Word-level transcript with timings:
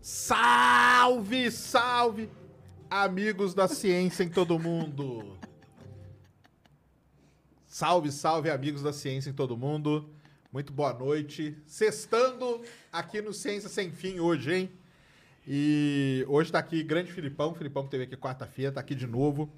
Salve, 0.00 1.50
salve, 1.50 2.30
amigos 2.90 3.54
da 3.54 3.66
ciência 3.66 4.22
em 4.22 4.28
todo 4.28 4.58
mundo. 4.58 5.38
Salve, 7.66 8.12
salve, 8.12 8.50
amigos 8.50 8.82
da 8.82 8.92
ciência 8.92 9.30
em 9.30 9.32
todo 9.32 9.56
mundo. 9.56 10.08
Muito 10.52 10.72
boa 10.72 10.94
noite. 10.94 11.56
Sextando 11.66 12.62
aqui 12.92 13.20
no 13.20 13.32
Ciência 13.32 13.68
Sem 13.68 13.90
Fim 13.90 14.20
hoje, 14.20 14.54
hein? 14.54 14.83
E 15.46 16.24
hoje 16.26 16.50
tá 16.50 16.58
aqui 16.58 16.82
grande 16.82 17.12
Filipão. 17.12 17.54
Filipão 17.54 17.84
que 17.84 17.90
teve 17.90 18.04
aqui 18.04 18.16
quarta-feira, 18.16 18.72
tá 18.72 18.80
aqui 18.80 18.94
de 18.94 19.06
novo. 19.06 19.52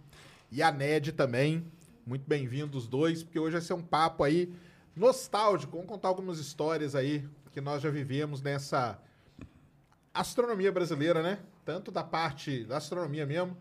E 0.50 0.60
a 0.60 0.72
Ned 0.72 1.12
também. 1.12 1.64
Muito 2.04 2.24
bem-vindos 2.26 2.84
os 2.84 2.88
dois, 2.88 3.22
porque 3.22 3.38
hoje 3.38 3.52
vai 3.52 3.60
ser 3.60 3.74
um 3.74 3.82
papo 3.82 4.24
aí 4.24 4.52
nostálgico. 4.96 5.76
Vamos 5.76 5.88
contar 5.88 6.08
algumas 6.08 6.40
histórias 6.40 6.96
aí 6.96 7.24
que 7.52 7.60
nós 7.60 7.82
já 7.82 7.88
vivemos 7.88 8.42
nessa 8.42 9.00
astronomia 10.12 10.72
brasileira, 10.72 11.22
né? 11.22 11.38
Tanto 11.64 11.92
da 11.92 12.02
parte 12.02 12.64
da 12.64 12.78
astronomia 12.78 13.24
mesmo, 13.24 13.56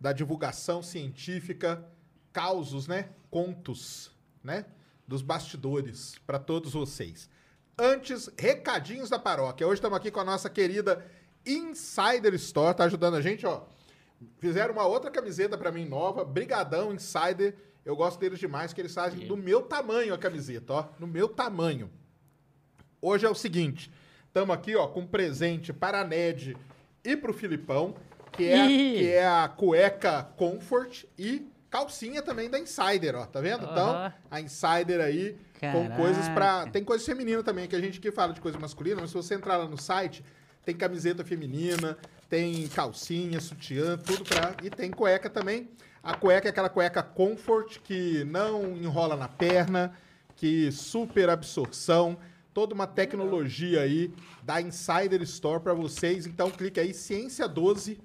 da 0.00 0.14
divulgação 0.14 0.82
científica, 0.82 1.84
causos, 2.32 2.86
né? 2.86 3.10
Contos, 3.30 4.10
né? 4.42 4.64
Dos 5.06 5.20
bastidores 5.20 6.14
para 6.26 6.38
todos 6.38 6.72
vocês. 6.72 7.28
Antes, 7.78 8.30
recadinhos 8.38 9.10
da 9.10 9.18
paróquia. 9.18 9.66
Hoje 9.66 9.74
estamos 9.74 9.98
aqui 9.98 10.10
com 10.10 10.20
a 10.20 10.24
nossa 10.24 10.48
querida 10.48 11.04
Insider 11.46 12.34
Store, 12.34 12.76
tá 12.76 12.84
ajudando 12.84 13.14
a 13.14 13.20
gente, 13.20 13.46
ó. 13.46 13.62
Fizeram 14.38 14.72
uma 14.72 14.86
outra 14.86 15.10
camiseta 15.10 15.56
para 15.56 15.70
mim 15.70 15.84
nova, 15.84 16.24
Brigadão 16.24 16.92
Insider. 16.92 17.54
Eu 17.84 17.94
gosto 17.94 18.18
deles 18.18 18.38
demais, 18.38 18.72
que 18.72 18.80
eles 18.80 18.92
fazem 18.94 19.26
do 19.28 19.36
meu 19.36 19.62
tamanho 19.62 20.12
a 20.12 20.18
camiseta, 20.18 20.72
ó, 20.72 20.84
no 20.98 21.06
meu 21.06 21.28
tamanho. 21.28 21.90
Hoje 23.00 23.26
é 23.26 23.30
o 23.30 23.34
seguinte, 23.34 23.92
estamos 24.26 24.54
aqui, 24.54 24.74
ó, 24.74 24.88
com 24.88 25.00
um 25.00 25.06
presente 25.06 25.72
para 25.72 26.00
a 26.00 26.04
Ned 26.04 26.56
e 27.04 27.16
para 27.16 27.30
o 27.30 27.34
Filipão, 27.34 27.94
que 28.32 28.44
é, 28.44 28.66
Ih. 28.66 28.98
que 28.98 29.08
é 29.12 29.26
a 29.26 29.48
cueca 29.48 30.24
Comfort 30.36 31.04
e 31.16 31.46
calcinha 31.70 32.22
também 32.22 32.50
da 32.50 32.58
Insider, 32.58 33.14
ó, 33.14 33.24
tá 33.26 33.40
vendo? 33.40 33.64
Então, 33.64 33.90
Aham. 33.90 34.14
a 34.30 34.40
Insider 34.40 35.00
aí 35.00 35.36
com 35.60 35.70
Caraca. 35.84 35.96
coisas 35.96 36.28
para 36.30 36.66
tem 36.68 36.82
coisa 36.82 37.04
feminina 37.04 37.42
também, 37.42 37.68
que 37.68 37.76
a 37.76 37.80
gente 37.80 37.98
aqui 37.98 38.10
fala 38.10 38.32
de 38.32 38.40
coisa 38.40 38.58
masculina, 38.58 39.00
mas 39.00 39.10
se 39.10 39.16
você 39.16 39.34
entrar 39.34 39.56
lá 39.58 39.66
no 39.68 39.78
site, 39.78 40.24
tem 40.66 40.74
camiseta 40.74 41.24
feminina, 41.24 41.96
tem 42.28 42.66
calcinha, 42.66 43.40
sutiã, 43.40 43.96
tudo 43.96 44.24
pra. 44.24 44.52
E 44.64 44.68
tem 44.68 44.90
cueca 44.90 45.30
também. 45.30 45.70
A 46.02 46.14
cueca 46.14 46.48
é 46.48 46.50
aquela 46.50 46.68
cueca 46.68 47.04
comfort 47.04 47.78
que 47.84 48.24
não 48.24 48.76
enrola 48.76 49.16
na 49.16 49.28
perna, 49.28 49.96
que 50.34 50.72
super 50.72 51.30
absorção, 51.30 52.18
toda 52.52 52.74
uma 52.74 52.86
tecnologia 52.86 53.80
aí 53.80 54.12
da 54.42 54.60
Insider 54.60 55.22
Store 55.22 55.62
pra 55.62 55.72
vocês. 55.72 56.26
Então 56.26 56.50
clique 56.50 56.80
aí 56.80 56.92
Ciência 56.92 57.46
12, 57.46 58.00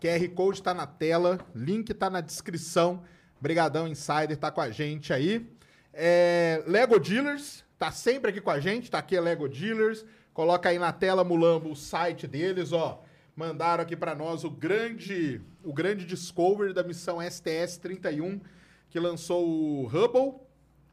QR 0.00 0.28
Code 0.34 0.62
tá 0.62 0.72
na 0.72 0.86
tela, 0.86 1.38
link 1.54 1.92
tá 1.92 2.08
na 2.08 2.22
descrição. 2.22 3.02
Brigadão 3.38 3.86
Insider 3.86 4.36
tá 4.36 4.50
com 4.50 4.62
a 4.62 4.70
gente 4.70 5.12
aí. 5.12 5.46
É, 5.92 6.62
Lego 6.66 6.98
Dealers 6.98 7.62
tá 7.78 7.92
sempre 7.92 8.30
aqui 8.30 8.40
com 8.40 8.50
a 8.50 8.60
gente, 8.60 8.90
tá 8.90 8.98
aqui 8.98 9.14
a 9.14 9.20
Lego 9.20 9.46
Dealers. 9.46 10.06
Coloca 10.38 10.68
aí 10.68 10.78
na 10.78 10.92
tela, 10.92 11.24
Mulambo, 11.24 11.72
o 11.72 11.74
site 11.74 12.24
deles, 12.28 12.72
ó. 12.72 13.02
Mandaram 13.34 13.82
aqui 13.82 13.96
pra 13.96 14.14
nós 14.14 14.44
o 14.44 14.50
grande, 14.50 15.40
o 15.64 15.72
grande 15.72 16.06
Discovery 16.06 16.72
da 16.72 16.84
missão 16.84 17.18
STS-31, 17.18 18.40
que 18.88 19.00
lançou 19.00 19.44
o 19.44 19.86
Hubble. 19.88 20.34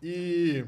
E 0.02 0.66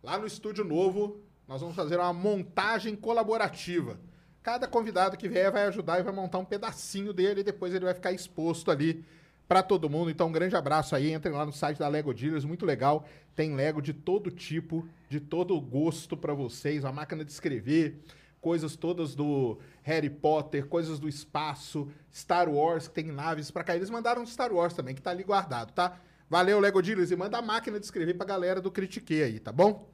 lá 0.00 0.16
no 0.16 0.28
estúdio 0.28 0.64
novo, 0.64 1.24
nós 1.48 1.60
vamos 1.60 1.74
fazer 1.74 1.96
uma 1.96 2.12
montagem 2.12 2.94
colaborativa. 2.94 3.98
Cada 4.44 4.68
convidado 4.68 5.16
que 5.16 5.28
vier 5.28 5.50
vai 5.50 5.66
ajudar 5.66 5.98
e 5.98 6.04
vai 6.04 6.12
montar 6.12 6.38
um 6.38 6.44
pedacinho 6.44 7.12
dele 7.12 7.40
e 7.40 7.44
depois 7.44 7.74
ele 7.74 7.84
vai 7.84 7.94
ficar 7.94 8.12
exposto 8.12 8.70
ali 8.70 9.04
para 9.48 9.62
todo 9.62 9.90
mundo. 9.90 10.10
Então, 10.10 10.28
um 10.28 10.32
grande 10.32 10.56
abraço 10.56 10.94
aí. 10.94 11.12
Entrem 11.12 11.34
lá 11.34 11.44
no 11.44 11.52
site 11.52 11.78
da 11.78 11.88
Lego 11.88 12.14
Dealers, 12.14 12.44
muito 12.44 12.64
legal. 12.64 13.06
Tem 13.34 13.54
Lego 13.54 13.82
de 13.82 13.92
todo 13.92 14.30
tipo, 14.30 14.88
de 15.08 15.20
todo 15.20 15.60
gosto 15.60 16.16
para 16.16 16.34
vocês. 16.34 16.84
Uma 16.84 16.92
máquina 16.92 17.24
de 17.24 17.30
escrever, 17.30 18.00
coisas 18.40 18.76
todas 18.76 19.14
do 19.14 19.58
Harry 19.82 20.10
Potter, 20.10 20.66
coisas 20.66 20.98
do 20.98 21.08
espaço, 21.08 21.88
Star 22.12 22.48
Wars, 22.48 22.88
que 22.88 22.94
tem 22.94 23.06
naves 23.06 23.50
para 23.50 23.64
cá. 23.64 23.76
Eles 23.76 23.90
mandaram 23.90 24.24
Star 24.26 24.52
Wars 24.52 24.74
também, 24.74 24.94
que 24.94 25.02
tá 25.02 25.10
ali 25.10 25.24
guardado, 25.24 25.72
tá? 25.72 25.98
Valeu, 26.28 26.58
Lego 26.58 26.82
Dealers. 26.82 27.10
E 27.10 27.16
manda 27.16 27.38
a 27.38 27.42
máquina 27.42 27.78
de 27.78 27.84
escrever 27.84 28.14
pra 28.14 28.26
galera 28.26 28.60
do 28.60 28.70
Critique 28.70 29.22
aí, 29.22 29.38
tá 29.38 29.52
bom? 29.52 29.88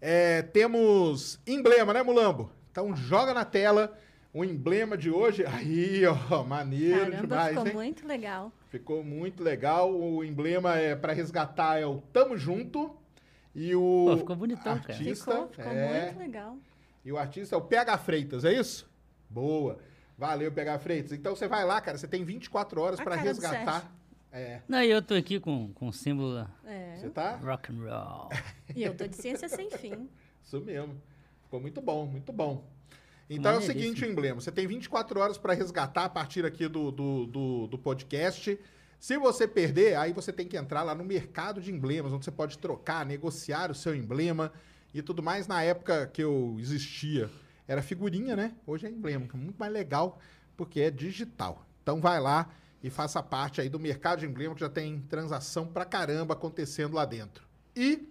É, 0.00 0.42
temos 0.42 1.40
emblema, 1.46 1.94
né, 1.94 2.02
Mulambo? 2.02 2.50
Então 2.70 2.94
joga 2.94 3.32
na 3.32 3.44
tela 3.44 3.96
o 4.34 4.44
emblema 4.44 4.98
de 4.98 5.10
hoje. 5.10 5.44
Aí, 5.48 6.02
ó, 6.04 6.42
maneiro 6.42 7.12
Caramba, 7.12 7.20
demais, 7.22 7.48
ficou 7.50 7.66
hein? 7.68 7.74
muito 7.74 8.06
legal. 8.06 8.52
Ficou 8.68 9.04
muito 9.04 9.42
legal. 9.42 9.94
O 9.94 10.24
emblema 10.24 10.76
é 10.76 10.96
para 10.96 11.12
resgatar 11.12 11.78
é 11.78 11.86
o 11.86 12.00
Tamo 12.12 12.36
Junto. 12.36 12.94
E 13.54 13.72
o 13.76 14.06
Pô, 14.10 14.16
ficou 14.16 14.34
bonitão, 14.34 14.80
cara. 14.80 14.94
artista 14.94 15.30
Ficou, 15.30 15.48
ficou 15.48 15.72
é, 15.72 16.06
muito 16.06 16.18
legal. 16.18 16.58
e 17.04 17.12
o 17.12 17.16
artista 17.16 17.54
é 17.54 17.58
o 17.58 17.62
PH 17.62 17.98
Freitas, 17.98 18.44
é 18.44 18.52
isso? 18.52 18.90
Boa. 19.30 19.78
Valeu, 20.18 20.50
PH 20.50 20.80
Freitas. 20.80 21.12
Então 21.12 21.36
você 21.36 21.46
vai 21.46 21.64
lá, 21.64 21.80
cara, 21.80 21.96
você 21.96 22.08
tem 22.08 22.24
24 22.24 22.80
horas 22.80 22.98
para 22.98 23.12
cara 23.16 23.22
do 23.22 23.26
resgatar. 23.26 23.92
É. 24.32 24.60
Não, 24.66 24.82
e 24.82 24.90
eu 24.90 25.00
tô 25.00 25.14
aqui 25.14 25.38
com, 25.38 25.72
com 25.72 25.86
o 25.86 25.92
símbolo 25.92 26.44
É. 26.64 26.96
Você 26.96 27.08
tá? 27.08 27.36
rock 27.36 27.70
and 27.72 27.76
roll. 27.76 28.28
E 28.74 28.82
eu 28.82 28.92
tô 28.96 29.06
de 29.06 29.14
ciência 29.14 29.48
sem 29.48 29.70
fim. 29.70 30.08
Isso 30.42 30.60
mesmo. 30.60 31.00
Ficou 31.44 31.60
muito 31.60 31.80
bom, 31.80 32.04
muito 32.06 32.32
bom. 32.32 32.64
Então 33.28 33.52
é 33.52 33.58
o 33.58 33.62
seguinte, 33.62 34.04
o 34.04 34.08
emblema. 34.10 34.40
Você 34.40 34.52
tem 34.52 34.66
24 34.66 35.18
horas 35.18 35.38
para 35.38 35.54
resgatar 35.54 36.04
a 36.04 36.08
partir 36.08 36.44
aqui 36.44 36.68
do, 36.68 36.90
do, 36.90 37.26
do, 37.26 37.66
do 37.68 37.78
podcast. 37.78 38.58
Se 38.98 39.18
você 39.18 39.46
perder, 39.46 39.96
aí 39.96 40.12
você 40.12 40.32
tem 40.32 40.46
que 40.46 40.56
entrar 40.56 40.82
lá 40.82 40.94
no 40.94 41.04
mercado 41.04 41.60
de 41.60 41.72
emblemas, 41.72 42.12
onde 42.12 42.24
você 42.24 42.30
pode 42.30 42.58
trocar, 42.58 43.04
negociar 43.04 43.70
o 43.70 43.74
seu 43.74 43.94
emblema 43.94 44.52
e 44.92 45.02
tudo 45.02 45.22
mais. 45.22 45.46
Na 45.46 45.62
época 45.62 46.06
que 46.06 46.22
eu 46.22 46.56
existia, 46.58 47.30
era 47.66 47.82
figurinha, 47.82 48.36
né? 48.36 48.54
Hoje 48.66 48.86
é 48.86 48.90
emblema, 48.90 49.26
que 49.26 49.36
é 49.36 49.38
muito 49.38 49.58
mais 49.58 49.72
legal, 49.72 50.18
porque 50.56 50.80
é 50.80 50.90
digital. 50.90 51.66
Então 51.82 52.00
vai 52.00 52.20
lá 52.20 52.50
e 52.82 52.90
faça 52.90 53.22
parte 53.22 53.60
aí 53.60 53.68
do 53.68 53.78
mercado 53.78 54.20
de 54.20 54.26
emblema, 54.26 54.54
que 54.54 54.60
já 54.60 54.68
tem 54.68 55.00
transação 55.00 55.66
pra 55.66 55.84
caramba 55.84 56.34
acontecendo 56.34 56.94
lá 56.94 57.04
dentro. 57.04 57.44
E 57.74 58.08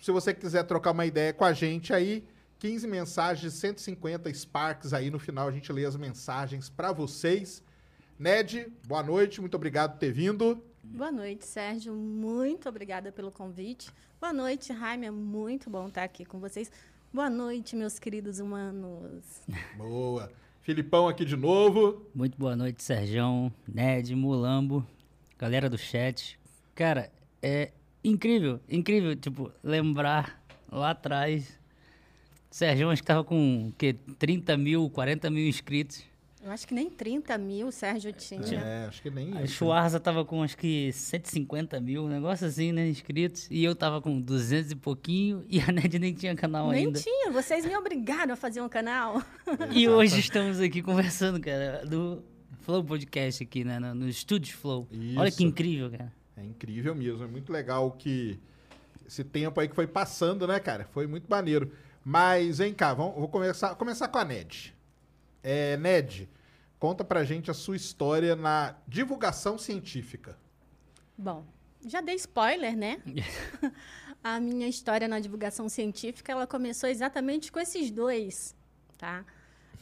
se 0.00 0.10
você 0.10 0.32
quiser 0.32 0.64
trocar 0.64 0.92
uma 0.92 1.04
ideia 1.04 1.32
com 1.32 1.44
a 1.44 1.52
gente 1.52 1.92
aí, 1.92 2.26
15 2.60 2.86
mensagens, 2.86 3.54
150 3.54 4.32
Sparks 4.34 4.92
aí 4.92 5.10
no 5.10 5.18
final 5.18 5.48
a 5.48 5.50
gente 5.50 5.72
lê 5.72 5.86
as 5.86 5.96
mensagens 5.96 6.68
pra 6.68 6.92
vocês. 6.92 7.64
Ned, 8.18 8.70
boa 8.86 9.02
noite, 9.02 9.40
muito 9.40 9.54
obrigado 9.54 9.92
por 9.92 9.98
ter 9.98 10.12
vindo. 10.12 10.62
Boa 10.84 11.10
noite, 11.10 11.46
Sérgio. 11.46 11.94
Muito 11.94 12.68
obrigada 12.68 13.10
pelo 13.10 13.32
convite. 13.32 13.90
Boa 14.20 14.34
noite, 14.34 14.74
Jaime. 14.74 15.06
É 15.06 15.10
muito 15.10 15.70
bom 15.70 15.88
estar 15.88 16.04
aqui 16.04 16.26
com 16.26 16.38
vocês. 16.38 16.70
Boa 17.10 17.30
noite, 17.30 17.74
meus 17.74 17.98
queridos 17.98 18.40
humanos. 18.40 19.24
Boa. 19.78 20.30
Filipão 20.60 21.08
aqui 21.08 21.24
de 21.24 21.36
novo. 21.36 22.06
Muito 22.14 22.36
boa 22.36 22.54
noite, 22.54 22.82
Serjão, 22.82 23.50
Ned, 23.66 24.14
Mulambo, 24.14 24.86
galera 25.38 25.70
do 25.70 25.78
chat. 25.78 26.38
Cara, 26.74 27.10
é 27.42 27.72
incrível, 28.04 28.60
incrível, 28.68 29.16
tipo, 29.16 29.50
lembrar 29.64 30.44
lá 30.70 30.90
atrás. 30.90 31.58
Serjão 32.50 32.90
acho 32.90 33.02
que 33.02 33.06
tava 33.06 33.22
com 33.24 33.68
o 33.68 33.72
quê? 33.72 33.94
30 34.18 34.56
mil, 34.56 34.90
40 34.90 35.30
mil 35.30 35.46
inscritos. 35.46 36.02
Eu 36.42 36.50
acho 36.50 36.66
que 36.66 36.72
nem 36.72 36.88
30 36.88 37.36
mil 37.36 37.68
o 37.68 37.72
Sérgio 37.72 38.12
tinha. 38.14 38.58
É, 38.58 38.86
acho 38.86 39.02
que 39.02 39.10
nem 39.10 39.36
A 39.36 39.42
isso. 39.42 39.56
Schwarza 39.56 40.00
tava 40.00 40.24
com 40.24 40.42
acho 40.42 40.56
que 40.56 40.90
150 40.90 41.78
mil, 41.80 42.04
um 42.04 42.08
negócio 42.08 42.46
assim, 42.46 42.72
né, 42.72 42.88
inscritos. 42.88 43.46
E 43.50 43.62
eu 43.62 43.76
tava 43.76 44.00
com 44.00 44.18
200 44.18 44.72
e 44.72 44.74
pouquinho 44.74 45.44
e 45.50 45.60
a 45.60 45.70
Ned 45.70 45.98
nem 45.98 46.14
tinha 46.14 46.34
canal 46.34 46.70
Nem 46.70 46.86
ainda. 46.86 46.98
tinha, 46.98 47.30
vocês 47.30 47.66
me 47.66 47.76
obrigaram 47.76 48.32
a 48.32 48.36
fazer 48.36 48.62
um 48.62 48.68
canal. 48.68 49.22
E 49.70 49.86
hoje 49.88 50.18
estamos 50.18 50.60
aqui 50.60 50.80
conversando, 50.80 51.38
cara, 51.40 51.84
do 51.84 52.24
Flow 52.60 52.82
Podcast 52.82 53.42
aqui, 53.42 53.62
né, 53.62 53.78
no, 53.78 53.94
no 53.94 54.08
Estúdio 54.08 54.56
Flow. 54.56 54.88
Olha 55.16 55.28
Isso. 55.28 55.36
que 55.36 55.44
incrível, 55.44 55.90
cara. 55.90 56.12
É 56.36 56.44
incrível 56.44 56.94
mesmo, 56.94 57.22
é 57.22 57.26
muito 57.26 57.52
legal 57.52 57.90
que 57.92 58.40
esse 59.06 59.22
tempo 59.22 59.60
aí 59.60 59.68
que 59.68 59.74
foi 59.74 59.86
passando, 59.86 60.46
né, 60.46 60.58
cara? 60.58 60.88
Foi 60.90 61.06
muito 61.06 61.26
maneiro. 61.28 61.70
Mas 62.10 62.58
vem 62.58 62.74
cá, 62.74 62.92
vamos, 62.92 63.14
vou 63.14 63.28
começar, 63.28 63.72
começar 63.76 64.08
com 64.08 64.18
a 64.18 64.24
Ned. 64.24 64.76
É, 65.44 65.76
Ned, 65.76 66.28
conta 66.76 67.04
pra 67.04 67.22
gente 67.22 67.52
a 67.52 67.54
sua 67.54 67.76
história 67.76 68.34
na 68.34 68.74
divulgação 68.88 69.56
científica. 69.56 70.36
Bom, 71.16 71.46
já 71.86 72.00
dei 72.00 72.16
spoiler, 72.16 72.76
né? 72.76 73.00
a 74.24 74.40
minha 74.40 74.66
história 74.66 75.06
na 75.06 75.20
divulgação 75.20 75.68
científica, 75.68 76.32
ela 76.32 76.48
começou 76.48 76.88
exatamente 76.88 77.52
com 77.52 77.60
esses 77.60 77.92
dois, 77.92 78.56
tá? 78.98 79.24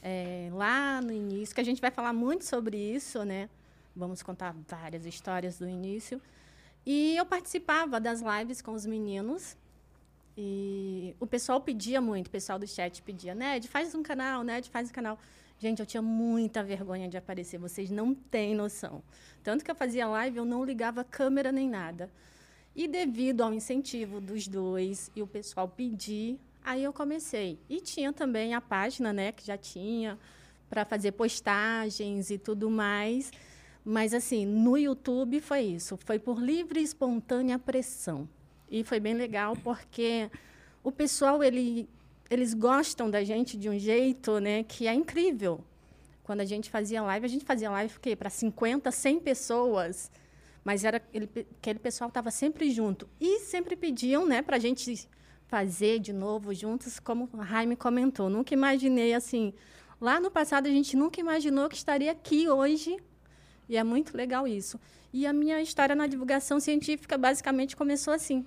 É, 0.03 0.51
lá 0.53 1.01
no 1.01 1.13
início, 1.13 1.55
que 1.55 1.63
a 1.63 1.65
gente 1.65 1.81
vai 1.81 1.91
falar 1.91 2.13
muito 2.13 2.45
sobre 2.45 2.77
isso, 2.77 3.25
né? 3.25 3.49
Vamos 3.97 4.23
contar 4.23 4.55
várias 4.69 5.07
histórias 5.07 5.59
do 5.59 5.67
início. 5.67 6.21
E 6.85 7.17
eu 7.17 7.25
participava 7.25 7.99
das 7.99 8.21
lives 8.21 8.61
com 8.61 8.73
os 8.73 8.85
meninos. 8.85 9.57
E 10.41 11.17
o 11.19 11.27
pessoal 11.27 11.61
pedia 11.61 12.01
muito, 12.01 12.29
o 12.29 12.31
pessoal 12.31 12.61
do 12.61 12.67
chat 12.67 13.03
pedia, 13.03 13.35
Ned, 13.35 13.67
faz 13.67 13.93
um 13.93 14.05
canal, 14.05 14.45
Ned, 14.45 14.71
faz 14.71 14.89
um 14.89 14.93
canal. 14.93 15.19
Gente, 15.59 15.81
eu 15.81 15.87
tinha 15.87 16.01
muita 16.01 16.63
vergonha 16.63 17.09
de 17.09 17.17
aparecer, 17.17 17.59
vocês 17.59 17.91
não 17.91 18.15
têm 18.15 18.55
noção. 18.55 19.03
Tanto 19.43 19.65
que 19.65 19.71
eu 19.71 19.75
fazia 19.75 20.07
live, 20.07 20.37
eu 20.37 20.45
não 20.45 20.65
ligava 20.65 21.03
câmera 21.03 21.51
nem 21.51 21.69
nada. 21.69 22.09
E 22.77 22.87
devido 22.87 23.41
ao 23.41 23.53
incentivo 23.53 24.21
dos 24.21 24.47
dois 24.47 25.11
e 25.17 25.21
o 25.23 25.27
pessoal 25.27 25.67
pedir, 25.69 26.39
aí 26.65 26.85
eu 26.85 26.93
comecei. 26.93 27.59
E 27.69 27.81
tinha 27.81 28.13
também 28.13 28.55
a 28.55 28.61
página, 28.61 29.13
né, 29.13 29.33
que 29.33 29.45
já 29.45 29.59
tinha 29.59 30.17
para 30.71 30.85
fazer 30.85 31.11
postagens 31.11 32.31
e 32.31 32.39
tudo 32.39 32.71
mais. 32.71 33.33
Mas 33.85 34.15
assim, 34.15 34.47
no 34.47 34.77
YouTube 34.77 35.41
foi 35.41 35.63
isso, 35.63 35.97
foi 35.97 36.21
por 36.21 36.41
livre 36.41 36.79
e 36.79 36.85
espontânea 36.85 37.59
pressão. 37.59 38.29
E 38.71 38.85
foi 38.85 39.01
bem 39.01 39.15
legal 39.15 39.57
porque 39.57 40.31
o 40.83 40.93
pessoal 40.93 41.43
ele 41.43 41.89
eles 42.31 42.53
gostam 42.53 43.11
da 43.11 43.25
gente 43.25 43.57
de 43.57 43.71
um 43.71 43.79
jeito, 43.79 44.39
né, 44.39 44.63
que 44.63 44.87
é 44.87 44.93
incrível. 44.93 45.65
Quando 46.23 46.41
a 46.41 46.45
gente 46.45 46.69
fazia 46.69 47.01
live, 47.03 47.25
a 47.25 47.29
gente 47.29 47.45
fazia 47.45 47.71
live 47.71 47.97
o 47.97 48.01
quê? 48.01 48.15
Para 48.15 48.29
50, 48.29 48.91
100 48.91 49.21
pessoas. 49.21 50.11
Mas 50.63 50.85
era 50.85 51.01
ele, 51.15 51.27
aquele 51.59 51.79
pessoal 51.79 52.09
estava 52.09 52.31
sempre 52.31 52.71
junto. 52.71 53.09
E 53.19 53.41
sempre 53.41 53.75
pediam 53.75 54.27
né, 54.27 54.45
a 54.47 54.59
gente 54.59 55.09
fazer 55.47 55.99
de 55.99 56.13
novo 56.13 56.53
juntos, 56.53 57.01
como 57.01 57.31
a 57.39 57.47
Jaime 57.47 57.77
comentou. 57.77 58.29
Nunca 58.29 58.53
imaginei 58.53 59.15
assim. 59.15 59.55
Lá 59.99 60.21
no 60.21 60.31
passado, 60.31 60.67
a 60.67 60.71
gente 60.71 60.95
nunca 60.95 61.19
imaginou 61.19 61.67
que 61.67 61.77
estaria 61.77 62.13
aqui 62.13 62.47
hoje. 62.47 62.99
E 63.67 63.79
é 63.79 63.83
muito 63.83 64.15
legal 64.15 64.47
isso. 64.47 64.79
E 65.11 65.27
a 65.27 65.33
minha 65.33 65.63
história 65.63 65.95
na 65.95 66.07
divulgação 66.07 66.61
científica 66.61 67.17
basicamente 67.17 67.75
começou 67.75 68.13
assim. 68.13 68.45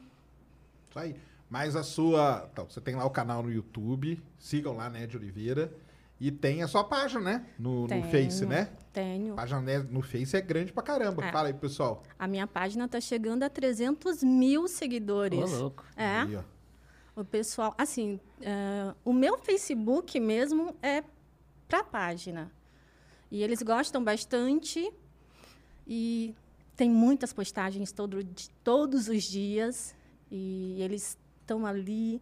Isso 0.91 0.99
aí. 0.99 1.15
Mas 1.49 1.75
a 1.75 1.83
sua. 1.83 2.47
Então, 2.51 2.69
você 2.69 2.81
tem 2.81 2.95
lá 2.95 3.05
o 3.05 3.09
canal 3.09 3.41
no 3.41 3.51
YouTube, 3.51 4.21
sigam 4.37 4.75
lá, 4.75 4.89
Ned 4.89 5.15
Oliveira. 5.15 5.73
E 6.19 6.29
tem 6.29 6.61
a 6.61 6.67
sua 6.67 6.83
página, 6.83 7.19
né? 7.19 7.45
No, 7.57 7.81
no 7.83 7.87
Tenho. 7.87 8.03
Face, 8.11 8.45
né? 8.45 8.69
Tenho. 8.93 9.33
A 9.33 9.37
página 9.37 9.79
no 9.89 10.01
Face 10.01 10.35
é 10.35 10.41
grande 10.41 10.71
pra 10.71 10.83
caramba. 10.83 11.25
É. 11.25 11.31
Fala 11.31 11.47
aí, 11.47 11.53
pessoal. 11.53 12.03
A 12.19 12.27
minha 12.27 12.45
página 12.45 12.85
está 12.85 13.01
chegando 13.01 13.41
a 13.41 13.49
300 13.49 14.21
mil 14.21 14.63
Ô, 14.63 14.67
seguidores. 14.67 15.51
louco. 15.51 15.83
É. 15.95 16.19
Aí, 16.19 16.35
ó. 16.35 16.43
O 17.15 17.25
pessoal, 17.25 17.73
assim, 17.77 18.19
eh, 18.41 18.93
o 19.03 19.11
meu 19.11 19.37
Facebook 19.37 20.19
mesmo 20.19 20.75
é 20.81 21.03
para 21.67 21.79
a 21.79 21.83
página. 21.83 22.51
E 23.29 23.41
eles 23.41 23.61
gostam 23.61 24.03
bastante 24.03 24.91
e 25.87 26.35
tem 26.75 26.89
muitas 26.89 27.33
postagens 27.33 27.91
todo, 27.91 28.23
todos 28.63 29.07
os 29.07 29.23
dias 29.23 29.95
e 30.31 30.77
eles 30.81 31.17
estão 31.41 31.65
ali 31.65 32.21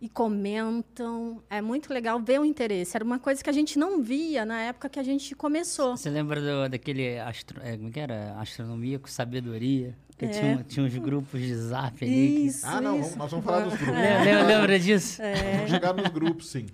e 0.00 0.08
comentam. 0.08 1.42
É 1.50 1.60
muito 1.60 1.92
legal 1.92 2.18
ver 2.20 2.40
o 2.40 2.44
interesse. 2.44 2.96
Era 2.96 3.04
uma 3.04 3.18
coisa 3.18 3.42
que 3.44 3.50
a 3.50 3.52
gente 3.52 3.78
não 3.78 4.02
via 4.02 4.44
na 4.44 4.60
época 4.62 4.88
que 4.88 4.98
a 4.98 5.02
gente 5.02 5.34
começou. 5.34 5.96
Você 5.96 6.08
lembra 6.10 6.40
do- 6.40 6.68
daquele, 6.70 7.18
astro, 7.18 7.60
é, 7.62 7.76
como 7.76 7.88
é 7.88 7.92
que 7.92 8.00
era? 8.00 8.34
Astronomia 8.40 8.98
com 8.98 9.08
sabedoria? 9.08 9.94
Que 10.16 10.26
É. 10.26 10.28
tinha, 10.28 10.64
tinha 10.68 10.86
uns 10.86 10.96
grupos 10.96 11.40
de 11.40 11.54
zap 11.54 12.02
ali. 12.04 12.12
que- 12.12 12.46
Isso, 12.46 12.66
Ah, 12.66 12.80
não, 12.80 12.94
isso. 13.00 13.10
vamos- 13.10 13.16
nós 13.16 13.30
vamos 13.30 13.44
falar 13.46 13.60
dos 13.64 13.74
grupos. 13.74 13.94
Lembra, 13.94 14.24
lembra- 14.24 14.46
lembra 14.46 14.78
disso? 14.78 15.20
Vamos 15.56 15.70
chegar 15.70 15.92
nos 15.94 16.08
grupos, 16.08 16.48
sim. 16.50 16.66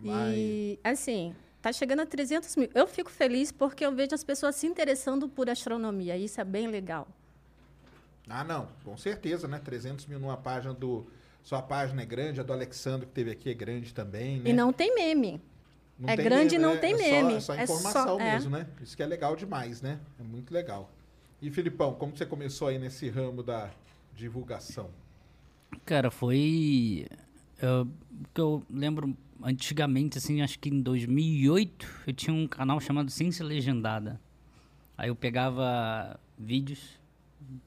Mas... 0.00 0.34
E, 0.36 0.78
assim, 0.84 1.34
tá 1.60 1.72
chegando 1.72 2.00
a 2.00 2.06
300 2.06 2.54
mil. 2.56 2.68
Eu 2.74 2.86
fico 2.86 3.10
feliz 3.10 3.50
porque 3.50 3.84
eu 3.84 3.92
vejo 3.92 4.14
as 4.14 4.22
pessoas 4.22 4.54
se 4.56 4.66
interessando 4.66 5.28
por 5.28 5.50
astronomia. 5.50 6.16
Isso 6.16 6.40
é 6.40 6.44
bem 6.44 6.68
legal. 6.68 7.08
Ah, 8.28 8.44
não, 8.44 8.68
com 8.84 8.96
certeza, 8.96 9.48
né? 9.48 9.58
300 9.58 10.06
mil 10.06 10.18
numa 10.18 10.36
página 10.36 10.74
do. 10.74 11.06
Sua 11.42 11.62
página 11.62 12.02
é 12.02 12.04
grande, 12.04 12.40
a 12.40 12.42
do 12.42 12.52
Alexandre 12.52 13.06
que 13.06 13.12
teve 13.12 13.30
aqui 13.30 13.48
é 13.50 13.54
grande 13.54 13.94
também, 13.94 14.38
né? 14.40 14.50
E 14.50 14.52
não 14.52 14.72
tem 14.72 14.94
meme. 14.94 15.40
Não 15.98 16.08
é 16.08 16.14
tem 16.16 16.24
grande 16.24 16.54
e 16.56 16.58
não 16.58 16.74
né? 16.74 16.80
tem 16.80 16.92
é 16.94 16.96
só- 16.98 17.02
meme. 17.02 17.34
É 17.34 17.40
só, 17.40 17.54
É 17.54 17.64
informação 17.64 18.04
só- 18.18 18.20
é. 18.20 18.32
mesmo, 18.34 18.50
né? 18.50 18.66
Isso 18.82 18.96
que 18.96 19.02
é 19.02 19.06
legal 19.06 19.34
demais, 19.34 19.80
né? 19.80 19.98
É 20.20 20.22
muito 20.22 20.52
legal. 20.52 20.90
E, 21.40 21.50
Filipão, 21.50 21.94
como 21.94 22.16
você 22.16 22.26
começou 22.26 22.68
aí 22.68 22.78
nesse 22.78 23.08
ramo 23.08 23.42
da 23.42 23.70
divulgação? 24.14 24.90
Cara, 25.86 26.10
foi. 26.10 27.06
eu- 27.62 27.82
o 27.82 28.28
que 28.34 28.40
eu 28.40 28.62
lembro 28.70 29.16
antigamente, 29.42 30.18
assim, 30.18 30.42
acho 30.42 30.58
que 30.58 30.68
em 30.68 30.80
2008, 30.80 31.88
eu 32.06 32.12
tinha 32.12 32.34
um 32.34 32.46
canal 32.46 32.78
chamado 32.80 33.10
Ciência 33.10 33.44
Legendada. 33.44 34.20
Aí 34.96 35.08
eu 35.08 35.16
pegava 35.16 36.18
vídeos 36.36 36.97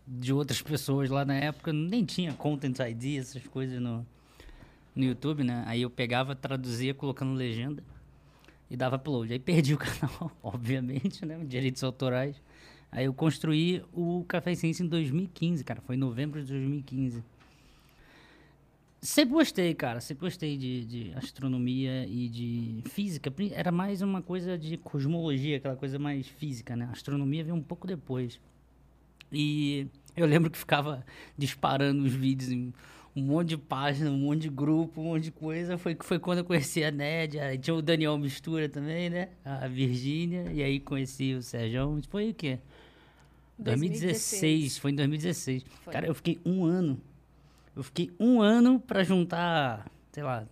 de 0.07 0.33
outras 0.33 0.61
pessoas 0.61 1.09
lá 1.09 1.25
na 1.25 1.35
época, 1.35 1.73
nem 1.73 2.05
tinha 2.05 2.33
Content 2.33 2.77
ID, 2.79 3.19
essas 3.19 3.45
coisas 3.47 3.81
no, 3.81 4.05
no 4.95 5.03
YouTube, 5.03 5.43
né? 5.43 5.63
Aí 5.65 5.81
eu 5.81 5.89
pegava, 5.89 6.35
traduzia, 6.35 6.93
colocando 6.93 7.33
legenda 7.33 7.83
e 8.69 8.77
dava 8.77 8.95
upload. 8.95 9.31
Aí 9.33 9.39
perdi 9.39 9.73
o 9.73 9.77
canal, 9.79 10.31
obviamente, 10.41 11.25
né? 11.25 11.37
Direitos 11.45 11.83
autorais. 11.83 12.41
Aí 12.91 13.05
eu 13.05 13.13
construí 13.13 13.83
o 13.93 14.25
Café 14.27 14.53
Ciência 14.53 14.83
em 14.83 14.87
2015, 14.87 15.63
cara. 15.63 15.81
Foi 15.81 15.95
em 15.95 15.99
novembro 15.99 16.41
de 16.41 16.47
2015. 16.47 17.23
Sempre 19.01 19.33
gostei, 19.33 19.73
cara. 19.73 19.99
Sempre 19.99 20.25
gostei 20.25 20.57
de, 20.57 20.85
de 20.85 21.13
astronomia 21.15 22.05
e 22.05 22.29
de 22.29 22.83
física. 22.89 23.33
Era 23.51 23.71
mais 23.71 24.01
uma 24.01 24.21
coisa 24.21 24.57
de 24.57 24.77
cosmologia, 24.77 25.57
aquela 25.57 25.75
coisa 25.75 25.97
mais 25.97 26.27
física, 26.27 26.75
né? 26.75 26.85
A 26.85 26.91
astronomia 26.91 27.43
veio 27.43 27.55
um 27.55 27.63
pouco 27.63 27.87
depois. 27.87 28.39
E 29.31 29.88
eu 30.15 30.25
lembro 30.25 30.50
que 30.50 30.57
ficava 30.57 31.05
disparando 31.38 32.03
os 32.03 32.13
vídeos 32.13 32.51
em 32.51 32.73
um 33.15 33.23
monte 33.23 33.50
de 33.50 33.57
página, 33.57 34.09
um 34.09 34.17
monte 34.17 34.41
de 34.41 34.50
grupo, 34.50 35.01
um 35.01 35.05
monte 35.05 35.23
de 35.23 35.31
coisa. 35.31 35.77
Foi, 35.77 35.97
foi 36.00 36.19
quando 36.19 36.39
eu 36.39 36.45
conheci 36.45 36.83
a 36.83 36.91
Ned, 36.91 37.39
aí 37.39 37.57
tinha 37.57 37.75
o 37.75 37.81
Daniel 37.81 38.17
Mistura 38.17 38.69
também, 38.69 39.09
né? 39.09 39.29
A 39.43 39.67
Virgínia, 39.67 40.51
e 40.51 40.63
aí 40.63 40.79
conheci 40.79 41.33
o 41.33 41.41
Sérgio. 41.41 42.01
Foi 42.09 42.29
o 42.29 42.33
quê? 42.33 42.59
2016, 43.57 44.77
foi 44.77 44.91
em 44.91 44.95
2016. 44.95 45.63
Foi. 45.83 45.93
Cara, 45.93 46.07
eu 46.07 46.15
fiquei 46.15 46.39
um 46.45 46.65
ano. 46.65 47.00
Eu 47.75 47.83
fiquei 47.83 48.11
um 48.19 48.41
ano 48.41 48.79
pra 48.79 49.03
juntar, 49.03 49.89
sei 50.11 50.23
lá, 50.23 50.45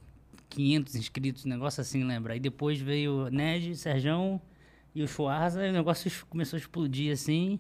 500 0.50 0.96
inscritos, 0.96 1.46
um 1.46 1.50
negócio 1.50 1.82
assim, 1.82 2.04
lembra? 2.04 2.34
Aí 2.34 2.40
depois 2.40 2.80
veio 2.80 3.26
o 3.26 3.30
Ned, 3.30 3.76
Serjão 3.76 4.40
e 4.94 5.02
o 5.02 5.08
Schwarza, 5.08 5.66
e 5.66 5.70
o 5.70 5.74
negócio 5.74 6.12
começou 6.30 6.58
a 6.58 6.60
explodir 6.60 7.12
assim. 7.12 7.60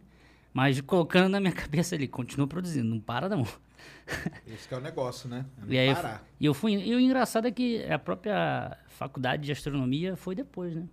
Mas 0.59 0.81
colocando 0.81 1.29
na 1.29 1.39
minha 1.39 1.53
cabeça 1.55 1.95
ali, 1.95 2.05
continua 2.07 2.45
produzindo, 2.47 2.87
não 2.89 2.99
para 2.99 3.29
não. 3.29 3.43
Esse 4.45 4.67
que 4.67 4.73
é 4.73 4.77
o 4.77 4.81
negócio, 4.81 5.29
né? 5.29 5.45
É 5.57 5.65
não 5.65 5.73
E 5.73 5.77
aí 5.79 5.87
eu, 5.87 5.95
parar. 5.95 6.17
fu- 6.19 6.25
e 6.39 6.45
eu 6.45 6.53
fui. 6.53 6.73
E 6.73 6.93
o 6.95 6.99
engraçado 6.99 7.47
é 7.47 7.51
que 7.51 7.83
a 7.89 7.97
própria 7.97 8.77
faculdade 8.87 9.43
de 9.43 9.51
astronomia 9.53 10.17
foi 10.17 10.35
depois, 10.35 10.75
né? 10.75 10.83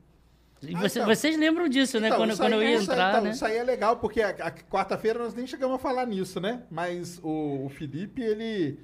E 0.62 0.74
Ah, 0.74 0.80
você- 0.80 1.00
então. 1.00 1.12
vocês 1.14 1.36
lembram 1.36 1.68
disso, 1.68 1.98
né? 1.98 2.06
Então, 2.08 2.18
Quando, 2.20 2.30
isso 2.30 2.40
quando 2.42 2.52
eu 2.52 2.62
ia 2.62 2.74
isso 2.76 2.90
aí- 2.90 2.96
entrar, 2.96 3.10
então, 3.10 3.22
né? 3.24 3.30
Isso 3.30 3.44
aí 3.44 3.56
é 3.56 3.64
legal, 3.64 3.96
porque 3.96 4.22
a, 4.22 4.28
a 4.30 4.50
quarta-feira 4.52 5.18
nós 5.18 5.34
nem 5.34 5.46
chegamos 5.48 5.74
a 5.74 5.78
falar 5.78 6.06
nisso, 6.06 6.40
né? 6.40 6.62
Mas 6.70 7.18
o, 7.24 7.64
o 7.64 7.68
Felipe, 7.68 8.22
ele 8.22 8.78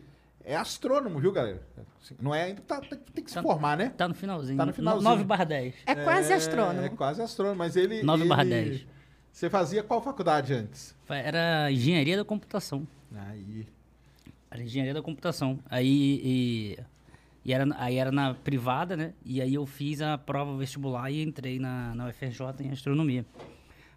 é 0.44 0.56
astrônomo, 0.56 1.20
viu, 1.20 1.30
galera? 1.30 1.62
Assim, 2.02 2.16
Não 2.20 2.34
é 2.34 2.42
ainda, 2.44 2.60
tá- 2.62 2.80
tem, 2.80 2.98
tem 3.14 3.24
que 3.24 3.30
se 3.30 3.36
Tá- 3.36 3.42
formar, 3.42 3.76
né? 3.76 3.92
Tá 3.96 4.08
no 4.08 4.14
finalzinho. 4.14 4.58
Tá 4.58 4.66
no 4.66 4.72
finalzinho. 4.72 5.08
9 5.08 5.22
barra 5.24 5.44
10. 5.44 5.74
É 5.86 5.94
quase 5.94 6.32
astrônomo. 6.32 6.80
É 6.84 6.88
quase 6.88 7.22
astrônomo, 7.22 7.56
mas 7.58 7.76
ele... 7.76 8.02
9 8.02 8.24
barra 8.24 8.42
ele- 8.42 8.70
10. 8.70 8.86
Você 9.32 9.48
fazia 9.48 9.82
qual 9.82 10.02
faculdade 10.02 10.52
antes? 10.52 10.94
Era 11.08 11.72
engenharia 11.72 12.16
da 12.16 12.24
computação. 12.24 12.86
Aí... 13.14 13.66
Era 14.50 14.62
engenharia 14.62 14.92
da 14.92 15.02
computação. 15.02 15.58
Aí 15.70 16.20
e 16.22 16.78
E 17.42 17.52
era, 17.54 17.66
aí 17.78 17.96
era 17.96 18.12
na 18.12 18.34
privada, 18.34 18.96
né? 18.96 19.14
E 19.24 19.40
aí 19.40 19.54
eu 19.54 19.64
fiz 19.64 20.02
a 20.02 20.18
prova 20.18 20.56
vestibular 20.58 21.10
e 21.10 21.22
entrei 21.22 21.58
na, 21.58 21.94
na 21.94 22.08
UFRJ 22.08 22.46
em 22.60 22.70
astronomia. 22.70 23.24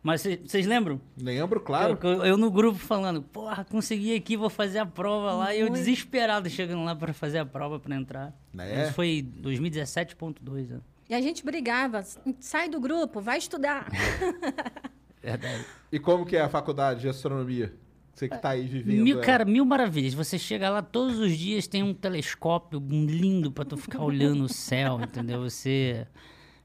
Mas 0.01 0.21
vocês 0.21 0.65
lembram? 0.65 1.01
Lembro, 1.17 1.59
claro. 1.59 1.97
Eu, 2.01 2.09
eu, 2.09 2.25
eu 2.25 2.37
no 2.37 2.49
grupo 2.51 2.77
falando, 2.77 3.23
porra, 3.23 3.65
consegui 3.65 4.15
aqui, 4.15 4.37
vou 4.37 4.51
fazer 4.51 4.79
a 4.79 4.85
prova 4.85 5.33
lá. 5.33 5.53
E 5.53 5.59
eu 5.59 5.69
desesperado 5.69 6.49
chegando 6.49 6.83
lá 6.83 6.95
para 6.95 7.11
fazer 7.11 7.39
a 7.39 7.45
prova 7.45 7.79
para 7.79 7.95
entrar. 7.95 8.33
É? 8.57 8.83
Isso 8.83 8.93
foi 8.93 9.27
2017.2, 9.41 10.69
né? 10.69 10.79
E 11.09 11.13
a 11.13 11.21
gente 11.21 11.43
brigava, 11.43 12.03
sai 12.39 12.69
do 12.69 12.79
grupo, 12.79 13.19
vai 13.19 13.39
estudar. 13.39 13.87
Verdade. 15.25 15.65
E 15.91 15.99
como 15.99 16.25
que 16.25 16.35
é 16.37 16.41
a 16.41 16.49
faculdade 16.49 17.01
de 17.01 17.09
astronomia? 17.09 17.73
Você 18.13 18.29
que 18.29 18.37
tá 18.37 18.49
aí 18.51 18.65
vivendo. 18.65 19.03
Mil, 19.03 19.19
cara, 19.19 19.43
mil 19.43 19.65
maravilhas. 19.65 20.13
Você 20.13 20.39
chega 20.39 20.69
lá 20.69 20.81
todos 20.81 21.19
os 21.19 21.37
dias, 21.37 21.67
tem 21.67 21.83
um 21.83 21.93
telescópio 21.93 22.79
lindo 22.89 23.51
pra 23.51 23.65
tu 23.65 23.75
ficar 23.75 24.01
olhando 24.01 24.45
o 24.45 24.49
céu, 24.49 25.01
entendeu? 25.01 25.41
Você 25.41 26.07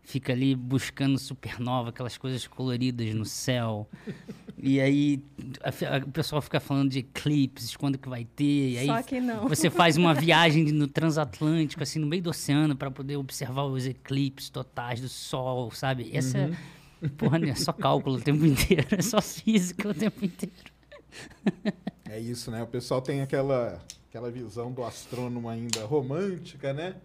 fica 0.02 0.32
ali 0.32 0.54
buscando 0.54 1.18
supernova, 1.18 1.88
aquelas 1.90 2.16
coisas 2.16 2.46
coloridas 2.46 3.12
no 3.14 3.24
céu. 3.24 3.88
E 4.62 4.80
aí 4.80 5.20
a 5.62 5.68
a- 5.70 5.98
o 6.06 6.10
pessoal 6.12 6.40
fica 6.42 6.60
falando 6.60 6.90
de 6.90 7.00
eclipses, 7.00 7.74
quando 7.76 7.96
que 7.98 8.08
vai 8.08 8.24
ter. 8.24 8.70
E 8.72 8.78
aí 8.78 8.86
Só 8.86 9.02
que 9.02 9.20
não. 9.20 9.48
Você 9.48 9.70
faz 9.70 9.96
uma 9.96 10.14
viagem 10.14 10.64
no 10.70 10.86
transatlântico, 10.86 11.82
assim, 11.82 11.98
no 11.98 12.06
meio 12.06 12.22
do 12.22 12.30
oceano, 12.30 12.76
pra 12.76 12.90
poder 12.92 13.16
observar 13.16 13.64
os 13.64 13.86
eclipses 13.86 14.50
totais 14.50 15.00
do 15.00 15.08
Sol, 15.08 15.70
sabe? 15.72 16.10
Essa 16.12 16.38
é. 16.38 16.50
Porra, 17.16 17.38
é 17.48 17.54
só 17.54 17.72
cálculo 17.72 18.16
o 18.16 18.20
tempo 18.20 18.44
inteiro, 18.44 18.86
é 18.90 19.02
só 19.02 19.20
física 19.22 19.88
o 19.88 19.94
tempo 19.94 20.24
inteiro. 20.24 20.54
É 22.08 22.18
isso, 22.18 22.50
né? 22.50 22.62
O 22.62 22.66
pessoal 22.66 23.00
tem 23.00 23.22
aquela, 23.22 23.80
aquela 24.08 24.30
visão 24.30 24.72
do 24.72 24.84
astrônomo 24.84 25.48
ainda 25.48 25.84
romântica, 25.84 26.72
né? 26.72 26.96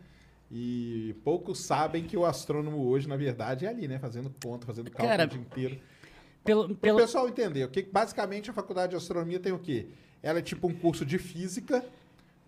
E 0.51 1.15
poucos 1.23 1.59
sabem 1.59 2.03
que 2.03 2.15
o 2.15 2.25
astrônomo 2.25 2.85
hoje, 2.87 3.07
na 3.07 3.17
verdade, 3.17 3.65
é 3.65 3.69
ali, 3.69 3.87
né? 3.87 3.99
Fazendo 3.99 4.33
conta, 4.43 4.65
fazendo 4.65 4.91
cálculo 4.91 5.09
Cara, 5.09 5.25
o 5.25 5.27
dia 5.27 5.39
inteiro. 5.39 5.79
Pelo, 6.43 6.65
Para 6.65 6.73
o 6.73 6.77
pelo, 6.77 6.97
pessoal 6.99 7.27
entender, 7.27 7.63
o 7.63 7.69
que 7.69 7.81
basicamente 7.81 8.49
a 8.49 8.53
faculdade 8.53 8.91
de 8.91 8.95
astronomia 8.95 9.39
tem 9.39 9.51
o 9.51 9.59
quê? 9.59 9.87
Ela 10.21 10.39
é 10.39 10.41
tipo 10.41 10.67
um 10.67 10.73
curso 10.73 11.05
de 11.05 11.17
física 11.17 11.83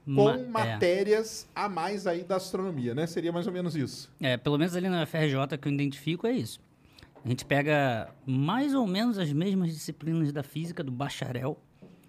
com 0.06 0.12
Ma- 0.13 0.36
é. 0.36 0.74
matérias 0.74 1.48
a 1.54 1.68
mais 1.68 2.06
aí 2.06 2.24
da 2.24 2.36
astronomia, 2.36 2.94
né? 2.94 3.08
Seria 3.08 3.32
mais 3.32 3.48
ou 3.48 3.54
menos 3.54 3.75
isso. 3.75 4.10
É, 4.22 4.38
pelo 4.38 4.58
menos 4.58 4.75
ali 4.75 4.88
na 4.88 5.04
UFRJ 5.04 5.58
que 5.60 5.68
eu 5.68 5.72
identifico 5.74 6.27
é 6.27 6.32
isso. 6.32 6.60
A 7.27 7.29
gente 7.29 7.43
pega 7.43 8.10
mais 8.25 8.74
ou 8.74 8.88
menos 8.88 9.17
as 9.19 9.34
mesmas 9.34 9.74
disciplinas 9.74 10.31
da 10.31 10.41
física 10.43 10.81
do 10.81 10.93
bacharel. 10.93 11.62